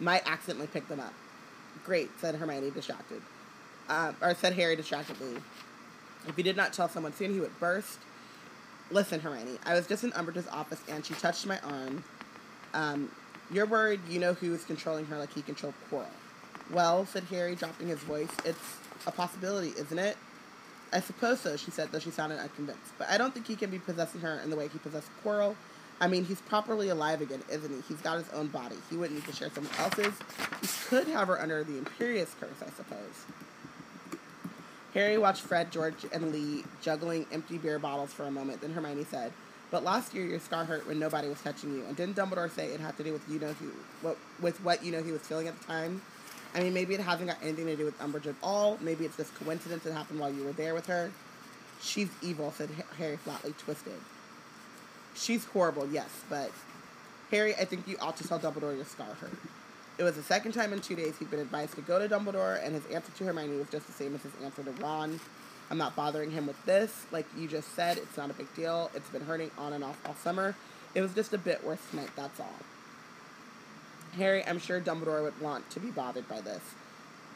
might 0.00 0.22
accidentally 0.30 0.68
pick 0.68 0.86
them 0.88 1.00
up. 1.00 1.12
Great, 1.84 2.10
said 2.20 2.34
Hermione, 2.36 2.70
distracted. 2.70 3.22
Um, 3.88 4.14
or 4.20 4.34
said 4.34 4.52
Harry 4.52 4.76
distractedly. 4.76 5.40
If 6.26 6.36
he 6.36 6.42
did 6.42 6.56
not 6.56 6.72
tell 6.72 6.88
someone 6.88 7.12
soon, 7.12 7.32
he 7.32 7.40
would 7.40 7.58
burst. 7.60 7.98
Listen, 8.90 9.20
Hermione, 9.20 9.58
I 9.64 9.74
was 9.74 9.86
just 9.86 10.04
in 10.04 10.12
Umbridge's 10.12 10.48
office 10.48 10.80
and 10.88 11.04
she 11.04 11.14
touched 11.14 11.46
my 11.46 11.58
arm. 11.60 12.04
Um, 12.74 13.10
you're 13.50 13.66
worried 13.66 14.00
you 14.08 14.18
know 14.18 14.34
who 14.34 14.52
is 14.54 14.64
controlling 14.64 15.06
her 15.06 15.18
like 15.18 15.32
he 15.32 15.42
controlled 15.42 15.74
Quirrell. 15.90 16.06
Well, 16.72 17.06
said 17.06 17.24
Harry, 17.24 17.54
dropping 17.54 17.88
his 17.88 17.98
voice, 18.00 18.30
it's 18.44 18.78
a 19.06 19.10
possibility, 19.10 19.72
isn't 19.78 19.98
it? 19.98 20.16
I 20.92 21.00
suppose 21.00 21.40
so, 21.40 21.56
she 21.56 21.70
said, 21.70 21.90
though 21.92 21.98
she 21.98 22.10
sounded 22.10 22.38
unconvinced. 22.38 22.92
But 22.98 23.10
I 23.10 23.18
don't 23.18 23.34
think 23.34 23.46
he 23.46 23.56
can 23.56 23.70
be 23.70 23.78
possessing 23.78 24.20
her 24.20 24.40
in 24.42 24.50
the 24.50 24.56
way 24.56 24.68
he 24.68 24.78
possessed 24.78 25.08
Quirrell. 25.24 25.56
I 26.00 26.08
mean, 26.08 26.24
he's 26.24 26.40
properly 26.42 26.88
alive 26.88 27.20
again, 27.20 27.42
isn't 27.50 27.70
he? 27.70 27.82
He's 27.88 28.00
got 28.00 28.18
his 28.18 28.28
own 28.30 28.48
body. 28.48 28.76
He 28.90 28.96
wouldn't 28.96 29.18
need 29.18 29.26
to 29.28 29.36
share 29.36 29.50
someone 29.50 29.72
else's. 29.78 30.14
He 30.60 30.66
could 30.88 31.08
have 31.08 31.28
her 31.28 31.40
under 31.40 31.64
the 31.64 31.80
Imperius 31.80 32.34
curse, 32.38 32.62
I 32.62 32.70
suppose. 32.70 33.26
Harry 34.94 35.18
watched 35.18 35.42
Fred, 35.42 35.72
George, 35.72 36.06
and 36.12 36.32
Lee 36.32 36.64
juggling 36.80 37.26
empty 37.32 37.58
beer 37.58 37.78
bottles 37.80 38.12
for 38.12 38.24
a 38.24 38.30
moment. 38.30 38.60
Then 38.60 38.72
Hermione 38.72 39.04
said, 39.04 39.32
"But 39.72 39.82
last 39.82 40.14
year 40.14 40.24
your 40.24 40.38
scar 40.38 40.64
hurt 40.64 40.86
when 40.86 41.00
nobody 41.00 41.28
was 41.28 41.40
touching 41.42 41.74
you, 41.74 41.84
and 41.84 41.96
didn't 41.96 42.16
Dumbledore 42.16 42.50
say 42.50 42.68
it 42.68 42.80
had 42.80 42.96
to 42.96 43.02
do 43.04 43.12
with 43.12 43.28
you 43.28 43.40
know 43.40 43.52
who, 43.54 43.70
what, 44.02 44.16
with 44.40 44.62
what 44.62 44.84
you 44.84 44.92
know 44.92 45.02
he 45.02 45.10
was 45.10 45.22
feeling 45.22 45.48
at 45.48 45.58
the 45.58 45.66
time? 45.66 46.00
I 46.54 46.60
mean, 46.60 46.72
maybe 46.72 46.94
it 46.94 47.00
hasn't 47.00 47.28
got 47.28 47.38
anything 47.42 47.66
to 47.66 47.74
do 47.74 47.84
with 47.84 47.98
Umbridge 47.98 48.28
at 48.28 48.36
all. 48.40 48.78
Maybe 48.80 49.04
it's 49.04 49.16
just 49.16 49.34
coincidence 49.34 49.82
that 49.82 49.92
happened 49.92 50.20
while 50.20 50.32
you 50.32 50.44
were 50.44 50.52
there 50.52 50.74
with 50.74 50.86
her. 50.86 51.10
She's 51.82 52.08
evil," 52.22 52.52
said 52.56 52.70
Harry 52.96 53.16
flatly, 53.16 53.52
twisted. 53.58 54.00
She's 55.16 55.44
horrible, 55.46 55.88
yes, 55.88 56.08
but 56.30 56.52
Harry, 57.32 57.54
I 57.56 57.64
think 57.64 57.88
you 57.88 57.96
ought 58.00 58.16
to 58.18 58.28
tell 58.28 58.38
Dumbledore 58.38 58.76
your 58.76 58.84
scar 58.84 59.14
hurt. 59.20 59.32
It 59.96 60.02
was 60.02 60.16
the 60.16 60.22
second 60.22 60.52
time 60.52 60.72
in 60.72 60.80
two 60.80 60.96
days 60.96 61.16
he'd 61.18 61.30
been 61.30 61.40
advised 61.40 61.74
to 61.76 61.80
go 61.82 61.98
to 61.98 62.08
Dumbledore, 62.12 62.64
and 62.64 62.74
his 62.74 62.84
answer 62.86 63.12
to 63.12 63.24
Hermione 63.24 63.58
was 63.58 63.68
just 63.70 63.86
the 63.86 63.92
same 63.92 64.14
as 64.14 64.22
his 64.22 64.32
answer 64.42 64.62
to 64.62 64.70
Ron. 64.82 65.20
I'm 65.70 65.78
not 65.78 65.94
bothering 65.94 66.30
him 66.30 66.46
with 66.46 66.62
this. 66.66 67.06
Like 67.12 67.26
you 67.36 67.48
just 67.48 67.74
said, 67.74 67.98
it's 67.98 68.16
not 68.16 68.30
a 68.30 68.34
big 68.34 68.52
deal. 68.54 68.90
It's 68.94 69.08
been 69.08 69.24
hurting 69.24 69.50
on 69.56 69.72
and 69.72 69.84
off 69.84 69.98
all 70.04 70.14
summer. 70.14 70.54
It 70.94 71.00
was 71.00 71.14
just 71.14 71.32
a 71.32 71.38
bit 71.38 71.64
worse 71.64 71.80
tonight, 71.90 72.10
that's 72.16 72.40
all. 72.40 72.58
Harry, 74.16 74.44
I'm 74.46 74.58
sure 74.58 74.80
Dumbledore 74.80 75.22
would 75.22 75.40
want 75.40 75.68
to 75.70 75.80
be 75.80 75.90
bothered 75.90 76.28
by 76.28 76.40
this. 76.40 76.62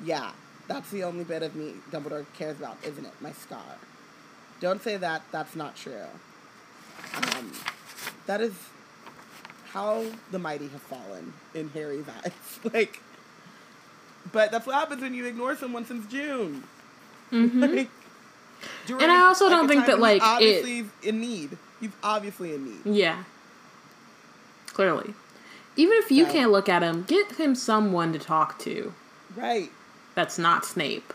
Yeah, 0.04 0.32
that's 0.68 0.90
the 0.90 1.04
only 1.04 1.24
bit 1.24 1.42
of 1.42 1.56
me 1.56 1.74
Dumbledore 1.90 2.26
cares 2.36 2.58
about, 2.58 2.76
isn't 2.84 3.04
it? 3.04 3.14
My 3.20 3.32
scar. 3.32 3.76
Don't 4.60 4.82
say 4.82 4.96
that. 4.96 5.22
That's 5.32 5.56
not 5.56 5.76
true. 5.76 6.06
Um, 7.36 7.52
that 8.26 8.40
is 8.40 8.54
how 9.72 10.04
the 10.30 10.38
mighty 10.38 10.68
have 10.68 10.82
fallen 10.82 11.32
in 11.54 11.68
Harry's 11.70 12.06
eyes. 12.24 12.32
like, 12.72 13.00
but 14.32 14.50
that's 14.50 14.66
what 14.66 14.74
happens 14.76 15.02
when 15.02 15.14
you 15.14 15.26
ignore 15.26 15.56
someone 15.56 15.84
since 15.84 16.06
June. 16.06 16.64
Like, 17.30 17.90
during, 18.86 19.02
And 19.02 19.12
I 19.12 19.26
also 19.26 19.48
don't 19.48 19.68
think 19.68 19.86
that, 19.86 20.00
like, 20.00 20.16
it- 20.22 20.24
obviously 20.24 20.86
in 21.02 21.20
need. 21.20 21.56
He's 21.80 21.90
obviously 22.02 22.54
in 22.54 22.64
need. 22.64 22.80
Yeah. 22.86 23.22
Clearly. 24.68 25.14
Even 25.76 25.96
if 25.98 26.10
you 26.10 26.24
So- 26.24 26.32
can't 26.32 26.50
look 26.50 26.68
at 26.68 26.82
him, 26.82 27.04
get 27.04 27.32
him 27.32 27.54
someone 27.54 28.12
to 28.14 28.18
talk 28.18 28.58
to 28.60 28.92
Right. 29.36 29.70
that's 30.14 30.38
not 30.38 30.64
Snape. 30.64 31.12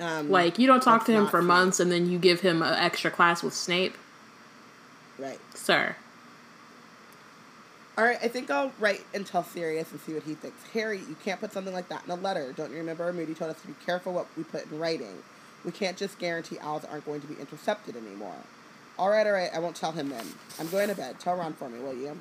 Um, 0.00 0.30
Like, 0.30 0.58
you 0.58 0.66
don't 0.66 0.82
talk 0.82 1.06
to 1.06 1.12
him 1.12 1.26
for 1.26 1.42
months 1.42 1.80
and 1.80 1.90
then 1.90 2.08
you 2.10 2.18
give 2.18 2.40
him 2.40 2.62
an 2.62 2.74
extra 2.74 3.10
class 3.10 3.42
with 3.42 3.54
Snape. 3.54 3.96
Right. 5.18 5.38
Sir. 5.54 5.96
All 7.96 8.04
right, 8.04 8.18
I 8.22 8.28
think 8.28 8.48
I'll 8.48 8.70
write 8.78 9.04
and 9.12 9.26
tell 9.26 9.42
Sirius 9.42 9.90
and 9.90 10.00
see 10.00 10.14
what 10.14 10.22
he 10.22 10.34
thinks. 10.34 10.62
Harry, 10.72 10.98
you 10.98 11.16
can't 11.24 11.40
put 11.40 11.52
something 11.52 11.74
like 11.74 11.88
that 11.88 12.04
in 12.04 12.10
a 12.12 12.14
letter. 12.14 12.52
Don't 12.52 12.70
you 12.70 12.76
remember 12.76 13.12
Moody 13.12 13.34
told 13.34 13.50
us 13.50 13.60
to 13.62 13.66
be 13.66 13.74
careful 13.84 14.12
what 14.12 14.26
we 14.36 14.44
put 14.44 14.70
in 14.70 14.78
writing? 14.78 15.18
We 15.64 15.72
can't 15.72 15.96
just 15.96 16.16
guarantee 16.20 16.58
owls 16.60 16.84
aren't 16.84 17.04
going 17.04 17.20
to 17.22 17.26
be 17.26 17.34
intercepted 17.40 17.96
anymore. 17.96 18.36
All 18.98 19.10
right, 19.10 19.26
all 19.26 19.32
right, 19.32 19.50
I 19.52 19.58
won't 19.58 19.74
tell 19.74 19.90
him 19.90 20.10
then. 20.10 20.24
I'm 20.60 20.68
going 20.68 20.88
to 20.88 20.94
bed. 20.94 21.18
Tell 21.18 21.34
Ron 21.34 21.54
for 21.54 21.68
me, 21.68 21.80
will 21.80 21.94
you? 21.94 22.20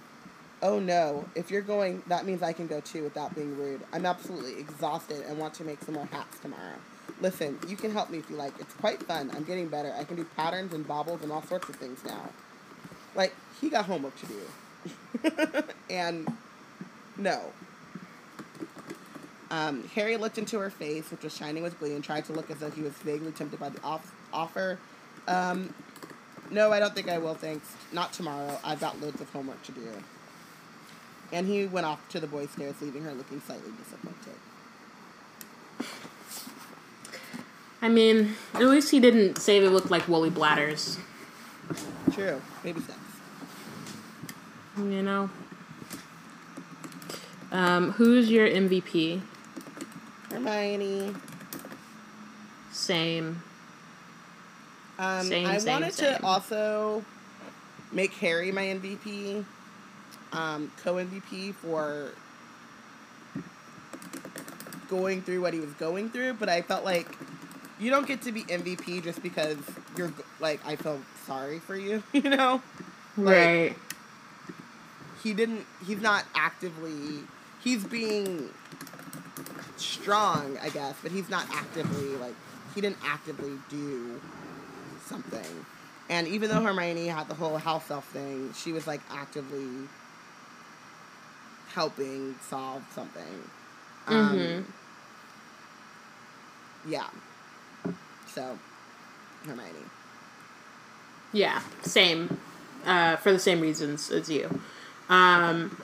Oh 0.63 0.79
no, 0.79 1.25
if 1.35 1.51
you're 1.51 1.61
going, 1.61 2.01
that 2.07 2.25
means 2.25 2.41
I 2.41 2.53
can 2.53 2.65
go 2.65 2.79
too 2.79 3.03
without 3.03 3.35
being 3.35 3.55
rude. 3.55 3.81
I'm 3.93 4.07
absolutely 4.07 4.59
exhausted 4.59 5.23
and 5.27 5.37
want 5.37 5.53
to 5.55 5.63
make 5.63 5.81
some 5.83 5.93
more 5.93 6.07
hats 6.07 6.39
tomorrow. 6.39 6.73
Listen, 7.21 7.59
you 7.67 7.75
can 7.75 7.91
help 7.91 8.09
me 8.09 8.17
if 8.17 8.29
you 8.29 8.35
like. 8.35 8.53
It's 8.59 8.73
quite 8.73 9.01
fun. 9.03 9.29
I'm 9.35 9.43
getting 9.43 9.67
better. 9.67 9.93
I 9.97 10.03
can 10.03 10.15
do 10.15 10.25
patterns 10.35 10.73
and 10.73 10.87
baubles 10.87 11.21
and 11.21 11.31
all 11.31 11.43
sorts 11.43 11.69
of 11.69 11.75
things 11.75 12.03
now. 12.03 12.29
Like, 13.15 13.33
he 13.59 13.69
got 13.69 13.85
homework 13.85 14.13
to 14.19 14.25
do. 14.25 15.63
and 15.89 16.27
no. 17.17 17.41
Um, 19.49 19.87
Harry 19.95 20.17
looked 20.17 20.37
into 20.37 20.59
her 20.59 20.69
face, 20.69 21.09
which 21.09 21.23
was 21.23 21.35
shining 21.35 21.63
with 21.63 21.79
glee, 21.79 21.93
and 21.93 22.03
tried 22.03 22.25
to 22.25 22.33
look 22.33 22.51
as 22.51 22.57
though 22.57 22.69
he 22.69 22.81
was 22.81 22.93
vaguely 22.93 23.31
tempted 23.31 23.59
by 23.59 23.69
the 23.69 23.81
off- 23.81 24.13
offer. 24.33 24.77
Um, 25.27 25.73
no, 26.49 26.71
I 26.71 26.79
don't 26.79 26.93
think 26.93 27.09
I 27.09 27.17
will, 27.17 27.33
thanks. 27.33 27.73
Not 27.91 28.13
tomorrow. 28.13 28.59
I've 28.63 28.79
got 28.79 29.01
loads 29.01 29.21
of 29.21 29.29
homework 29.31 29.61
to 29.63 29.71
do. 29.71 29.87
And 31.31 31.47
he 31.47 31.65
went 31.65 31.85
off 31.85 32.07
to 32.09 32.19
the 32.19 32.27
boys' 32.27 32.49
stairs, 32.51 32.75
leaving 32.81 33.03
her 33.03 33.13
looking 33.13 33.41
slightly 33.41 33.71
disappointed. 33.77 34.35
I 37.81 37.89
mean, 37.89 38.35
at 38.53 38.61
least 38.61 38.91
he 38.91 38.99
didn't 38.99 39.37
say 39.37 39.59
they 39.59 39.67
looked 39.67 39.91
like 39.91 40.07
woolly 40.07 40.29
bladders. 40.29 40.97
True. 42.13 42.41
Baby 42.63 42.81
steps. 42.81 42.99
You 44.77 45.03
know? 45.03 45.29
Um, 47.51 47.91
who's 47.91 48.29
your 48.29 48.47
MVP? 48.47 49.21
Hermione. 50.31 51.15
Same. 52.71 53.41
Um, 54.99 55.25
Same, 55.27 55.45
I 55.47 55.57
same, 55.57 55.73
wanted 55.73 55.93
same. 55.93 56.15
to 56.15 56.25
also 56.25 57.05
make 57.91 58.13
Harry 58.15 58.51
my 58.51 58.63
MVP, 58.63 59.45
um, 60.33 60.71
co 60.83 60.95
MVP 60.95 61.53
for 61.53 62.11
going 64.89 65.21
through 65.21 65.41
what 65.41 65.53
he 65.53 65.59
was 65.59 65.71
going 65.73 66.09
through, 66.09 66.33
but 66.33 66.49
I 66.49 66.61
felt 66.61 66.83
like 66.83 67.07
you 67.79 67.91
don't 67.91 68.07
get 68.07 68.21
to 68.23 68.31
be 68.31 68.43
MVP 68.43 69.03
just 69.03 69.21
because 69.21 69.57
you're 69.95 70.11
like 70.39 70.59
I 70.65 70.75
feel 70.75 70.99
sorry 71.27 71.59
for 71.59 71.75
you, 71.77 72.03
you 72.13 72.23
know. 72.23 72.61
Like, 73.25 73.35
right. 73.35 73.75
He 75.23 75.33
didn't. 75.33 75.65
He's 75.85 76.01
not 76.01 76.25
actively. 76.35 77.23
He's 77.63 77.85
being 77.85 78.49
strong, 79.77 80.57
I 80.61 80.69
guess, 80.69 80.95
but 81.01 81.11
he's 81.11 81.29
not 81.29 81.47
actively 81.51 82.17
like 82.17 82.35
he 82.75 82.81
didn't 82.81 82.99
actively 83.05 83.59
do 83.69 84.21
something. 85.07 85.65
And 86.09 86.27
even 86.27 86.49
though 86.49 86.61
Hermione 86.61 87.07
had 87.07 87.27
the 87.29 87.35
whole 87.35 87.57
house 87.57 87.89
elf 87.91 88.07
thing, 88.09 88.53
she 88.53 88.73
was 88.73 88.87
like 88.87 89.01
actively 89.11 89.89
helping 91.73 92.35
solve 92.41 92.83
something. 92.93 93.51
Um, 94.07 94.37
Mhm. 94.37 94.65
Yeah. 96.89 97.09
So, 98.27 98.59
Hermione. 99.45 99.91
Yeah, 101.33 101.61
same. 101.81 102.39
Uh, 102.85 103.17
for 103.17 103.31
the 103.33 103.39
same 103.39 103.59
reasons 103.61 104.09
as 104.11 104.29
you. 104.29 104.61
Um, 105.09 105.81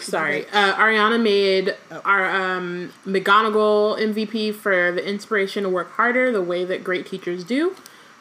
sorry. 0.00 0.46
Uh, 0.50 0.74
Ariana 0.76 1.20
made 1.20 1.76
Oh. 1.90 2.00
our 2.04 2.30
um, 2.30 2.92
McGonagall 3.06 3.98
MVP 3.98 4.54
for 4.54 4.92
the 4.92 5.04
inspiration 5.06 5.64
to 5.64 5.68
work 5.68 5.92
harder 5.92 6.30
the 6.30 6.42
way 6.42 6.64
that 6.64 6.84
great 6.84 7.06
teachers 7.06 7.42
do. 7.44 7.74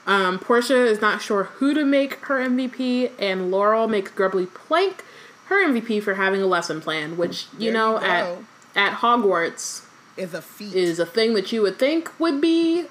Um, 0.07 0.39
Portia 0.39 0.85
is 0.87 0.99
not 0.99 1.21
sure 1.21 1.43
who 1.43 1.75
to 1.75 1.85
make 1.85 2.15
her 2.25 2.39
MVP, 2.39 3.11
and 3.19 3.51
Laurel 3.51 3.87
makes 3.87 4.09
Grubbly 4.11 4.47
Plank 4.47 5.03
her 5.45 5.63
MVP 5.67 6.01
for 6.01 6.15
having 6.15 6.41
a 6.41 6.47
lesson 6.47 6.81
plan, 6.81 7.17
which 7.17 7.45
you 7.59 7.71
There 7.71 7.73
know 7.73 7.99
you 7.99 8.05
at 8.05 8.37
at 8.75 8.93
Hogwarts 9.01 9.83
Is 10.17 10.33
a 10.33 10.41
feat. 10.41 10.73
is 10.73 10.97
a 10.97 11.05
thing 11.05 11.33
that 11.35 11.51
you 11.51 11.61
would 11.61 11.77
think 11.77 12.09
would 12.19 12.41
be, 12.41 12.85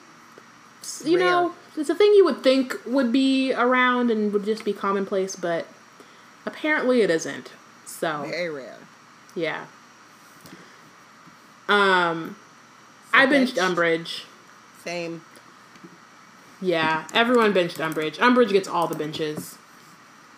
you 1.05 1.17
Rare. 1.19 1.27
know, 1.27 1.55
it's 1.77 1.91
a 1.91 1.95
thing 1.95 2.13
you 2.15 2.25
would 2.25 2.43
think 2.43 2.75
would 2.87 3.13
be 3.13 3.53
around 3.53 4.11
and 4.11 4.33
would 4.33 4.45
just 4.45 4.65
be 4.65 4.73
commonplace, 4.73 5.37
but 5.37 5.67
apparently 6.47 7.03
it 7.03 7.11
isn't. 7.11 7.53
So 7.87 8.25
very 8.29 8.51
rare. 8.51 8.79
yeah. 9.35 9.67
Um, 11.69 12.37
I 13.13 13.27
bench. 13.27 13.55
benched 13.55 13.57
Umbridge. 13.57 14.25
Same. 14.85 15.23
Yeah, 16.61 17.07
everyone 17.15 17.53
benched 17.53 17.79
Umbridge. 17.79 18.17
Umbridge 18.17 18.51
gets 18.51 18.69
all 18.69 18.87
the 18.87 18.97
benches. 18.97 19.57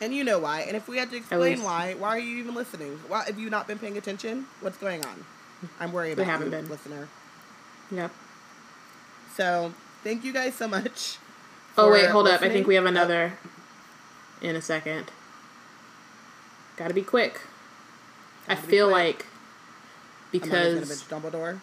And 0.00 0.12
you 0.14 0.24
know 0.24 0.38
why. 0.38 0.60
And 0.62 0.76
if 0.76 0.88
we 0.88 0.98
had 0.98 1.10
to 1.10 1.16
explain 1.16 1.62
why, 1.62 1.94
why 1.94 2.08
are 2.08 2.18
you 2.18 2.36
even 2.38 2.54
listening? 2.54 2.98
Why 3.08 3.24
have 3.24 3.38
you 3.38 3.48
not 3.48 3.66
been 3.68 3.78
paying 3.78 3.96
attention? 3.96 4.46
What's 4.60 4.76
going 4.76 5.04
on? 5.06 5.24
I'm 5.78 5.92
worried 5.92 6.12
about 6.14 6.26
haven't 6.26 6.46
you, 6.46 6.50
been. 6.50 6.68
listener. 6.68 7.08
Yep. 7.92 8.10
So 9.36 9.72
thank 10.02 10.24
you 10.24 10.32
guys 10.32 10.54
so 10.54 10.66
much. 10.66 11.18
Oh 11.78 11.90
wait, 11.90 12.10
hold 12.10 12.28
up. 12.28 12.42
I 12.42 12.48
think 12.48 12.66
we 12.66 12.74
have 12.74 12.84
Oh, 12.84 12.88
another 12.88 13.32
in 14.40 14.56
a 14.56 14.62
second. 14.62 15.10
Got 16.76 16.88
to 16.88 16.94
be 16.94 17.02
quick. 17.02 17.40
I 18.48 18.54
Gotta 18.54 18.66
be 18.66 18.70
feel 18.72 18.88
quick. 18.90 18.94
like 18.96 19.26
because 20.32 21.02
Dumbledore. 21.04 21.60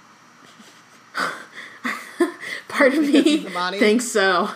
part 2.67 2.93
of 2.93 2.99
me 3.01 3.37
thinks 3.77 4.05
so. 4.07 4.49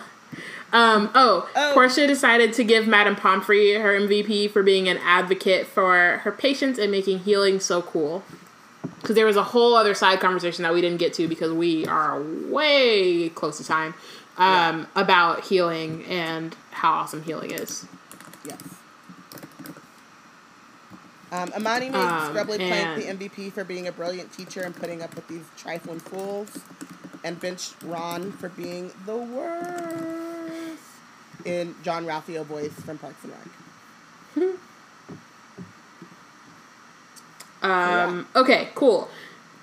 Um, 0.72 1.10
oh, 1.14 1.48
Oh. 1.54 1.70
Portia 1.74 2.06
decided 2.06 2.52
to 2.54 2.64
give 2.64 2.86
Madame 2.88 3.14
Pomfrey 3.14 3.74
her 3.74 3.92
MVP 3.98 4.50
for 4.50 4.62
being 4.62 4.88
an 4.88 4.98
advocate 4.98 5.66
for 5.66 6.18
her 6.24 6.32
patients 6.32 6.78
and 6.78 6.90
making 6.90 7.20
healing 7.20 7.60
so 7.60 7.80
cool. 7.82 8.24
Because 9.00 9.14
there 9.14 9.26
was 9.26 9.36
a 9.36 9.42
whole 9.42 9.74
other 9.74 9.94
side 9.94 10.18
conversation 10.20 10.62
that 10.62 10.72
we 10.74 10.80
didn't 10.80 10.98
get 10.98 11.12
to 11.14 11.28
because 11.28 11.52
we 11.52 11.86
are 11.86 12.20
way 12.22 13.28
close 13.28 13.58
to 13.58 13.64
time 13.64 13.94
um, 14.38 14.86
about 14.94 15.44
healing 15.44 16.04
and 16.06 16.56
how 16.70 16.92
awesome 16.92 17.22
healing 17.22 17.50
is. 17.50 17.86
Yes. 18.44 18.60
Um, 21.32 21.52
Amani 21.56 21.88
made 21.90 21.96
Um, 21.96 22.30
Scrubbly 22.30 22.58
Plank 22.58 23.02
the 23.18 23.26
MVP 23.26 23.52
for 23.52 23.64
being 23.64 23.88
a 23.88 23.92
brilliant 23.92 24.32
teacher 24.32 24.60
and 24.62 24.74
putting 24.74 25.02
up 25.02 25.14
with 25.16 25.26
these 25.26 25.44
trifling 25.56 25.98
fools, 25.98 26.48
and 27.24 27.40
bench 27.40 27.72
Ron 27.82 28.30
for 28.32 28.48
being 28.50 28.92
the 29.06 29.16
worst 29.16 30.82
in 31.44 31.74
Jean-Ralphio 31.82 32.44
voice 32.44 32.72
from 32.72 32.98
Parks 32.98 33.24
and 33.24 33.32
Rec. 33.32 34.54
Um, 37.62 38.26
Okay, 38.36 38.68
cool. 38.74 39.08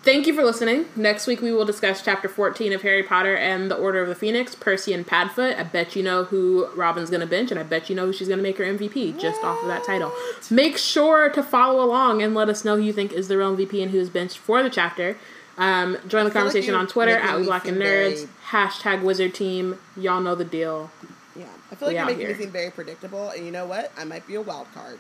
Thank 0.04 0.26
you 0.26 0.34
for 0.34 0.44
listening. 0.44 0.86
Next 0.96 1.28
week 1.28 1.42
we 1.42 1.52
will 1.52 1.64
discuss 1.66 2.02
chapter 2.04 2.28
14 2.28 2.74
of 2.74 2.82
Harry 2.82 3.04
Potter 3.04 3.36
and 3.38 3.70
the 3.70 3.76
Order 3.76 4.02
of 4.02 4.10
the 4.10 4.16
Phoenix, 4.16 4.56
Percy 4.56 4.94
and 4.94 5.06
Padfoot. 5.06 5.56
I 5.60 5.62
bet 5.64 5.96
you 5.96 6.02
know 6.02 6.24
who 6.24 6.68
Robin's 6.76 7.12
going 7.12 7.20
to 7.22 7.28
bench, 7.28 7.52
and 7.52 7.60
I 7.60 7.64
bet 7.64 7.88
you 7.88 7.96
know 7.96 8.08
who 8.08 8.14
she's 8.14 8.28
going 8.28 8.40
to 8.40 8.44
make 8.44 8.58
her 8.58 8.64
MVP 8.64 9.20
just 9.20 9.44
off 9.44 9.62
of 9.62 9.68
that 9.68 9.84
title. 9.84 10.12
Make 10.50 10.78
sure 10.80 11.30
to 11.30 11.44
follow 11.44 11.84
along 11.84 12.24
and 12.24 12.34
let 12.34 12.50
us 12.50 12.66
know 12.66 12.78
who 12.78 12.82
you 12.82 12.94
think 12.94 13.14
is 13.14 13.28
the 13.28 13.38
real 13.38 13.56
MVP 13.56 13.80
and 13.84 13.92
who's 13.92 14.10
benched 14.10 14.40
for 14.40 14.64
the 14.64 14.72
chapter. 14.72 15.18
Um, 15.60 15.94
join 15.94 16.02
the 16.02 16.10
feel 16.10 16.24
like 16.24 16.34
conversation 16.34 16.74
on 16.74 16.88
Twitter 16.88 17.16
at 17.18 17.38
We 17.40 17.46
Black 17.46 17.68
and 17.68 17.78
Nerds, 17.78 18.26
very- 18.26 18.28
hashtag 18.48 19.04
Wizard 19.04 19.36
Team. 19.36 19.78
Y'all 19.96 20.20
know 20.22 20.34
the 20.34 20.46
deal. 20.46 20.90
Yeah, 21.36 21.46
I 21.72 21.76
feel 21.76 21.90
like 21.90 21.94
We 21.94 21.98
you're 21.98 22.06
making 22.06 22.20
here. 22.22 22.30
me 22.38 22.44
seem 22.46 22.52
very 22.52 22.72
predictable, 22.72 23.30
and 23.30 23.46
you 23.46 23.52
know 23.52 23.68
what? 23.68 23.92
I 23.96 24.04
might 24.06 24.26
be 24.26 24.34
a 24.34 24.42
wild 24.42 24.66
card. 24.74 24.98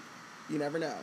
You 0.47 0.59
never 0.59 0.77
know. 0.77 0.93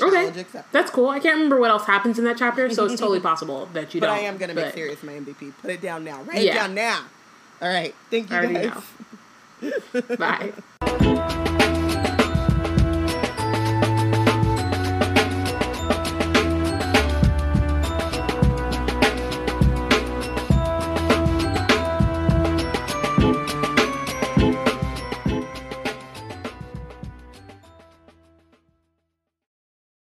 Okay, 0.00 0.44
that's 0.72 0.90
cool. 0.90 1.08
I 1.08 1.18
can't 1.20 1.34
remember 1.34 1.58
what 1.60 1.70
else 1.70 1.84
happens 1.86 2.18
in 2.18 2.24
that 2.24 2.36
chapter, 2.38 2.68
so 2.70 2.86
it's 2.86 2.98
totally 3.00 3.20
possible 3.30 3.68
that 3.72 3.94
you 3.94 4.00
But 4.00 4.06
don't. 4.08 4.16
But 4.16 4.22
I 4.22 4.26
am 4.26 4.36
gonna 4.38 4.54
make 4.54 4.74
Sirius 4.74 5.02
my 5.02 5.12
MVP. 5.12 5.52
Put 5.60 5.70
it 5.70 5.80
down 5.80 6.04
now. 6.04 6.22
Write 6.22 6.42
Yeah. 6.42 6.52
it 6.52 6.54
down 6.54 6.74
now. 6.74 7.04
All 7.60 7.68
right. 7.68 7.94
Thank 8.10 8.30
you 8.30 8.36
already 8.36 8.54
guys. 8.54 8.82
know. 9.62 10.16
Bye. 10.16 11.38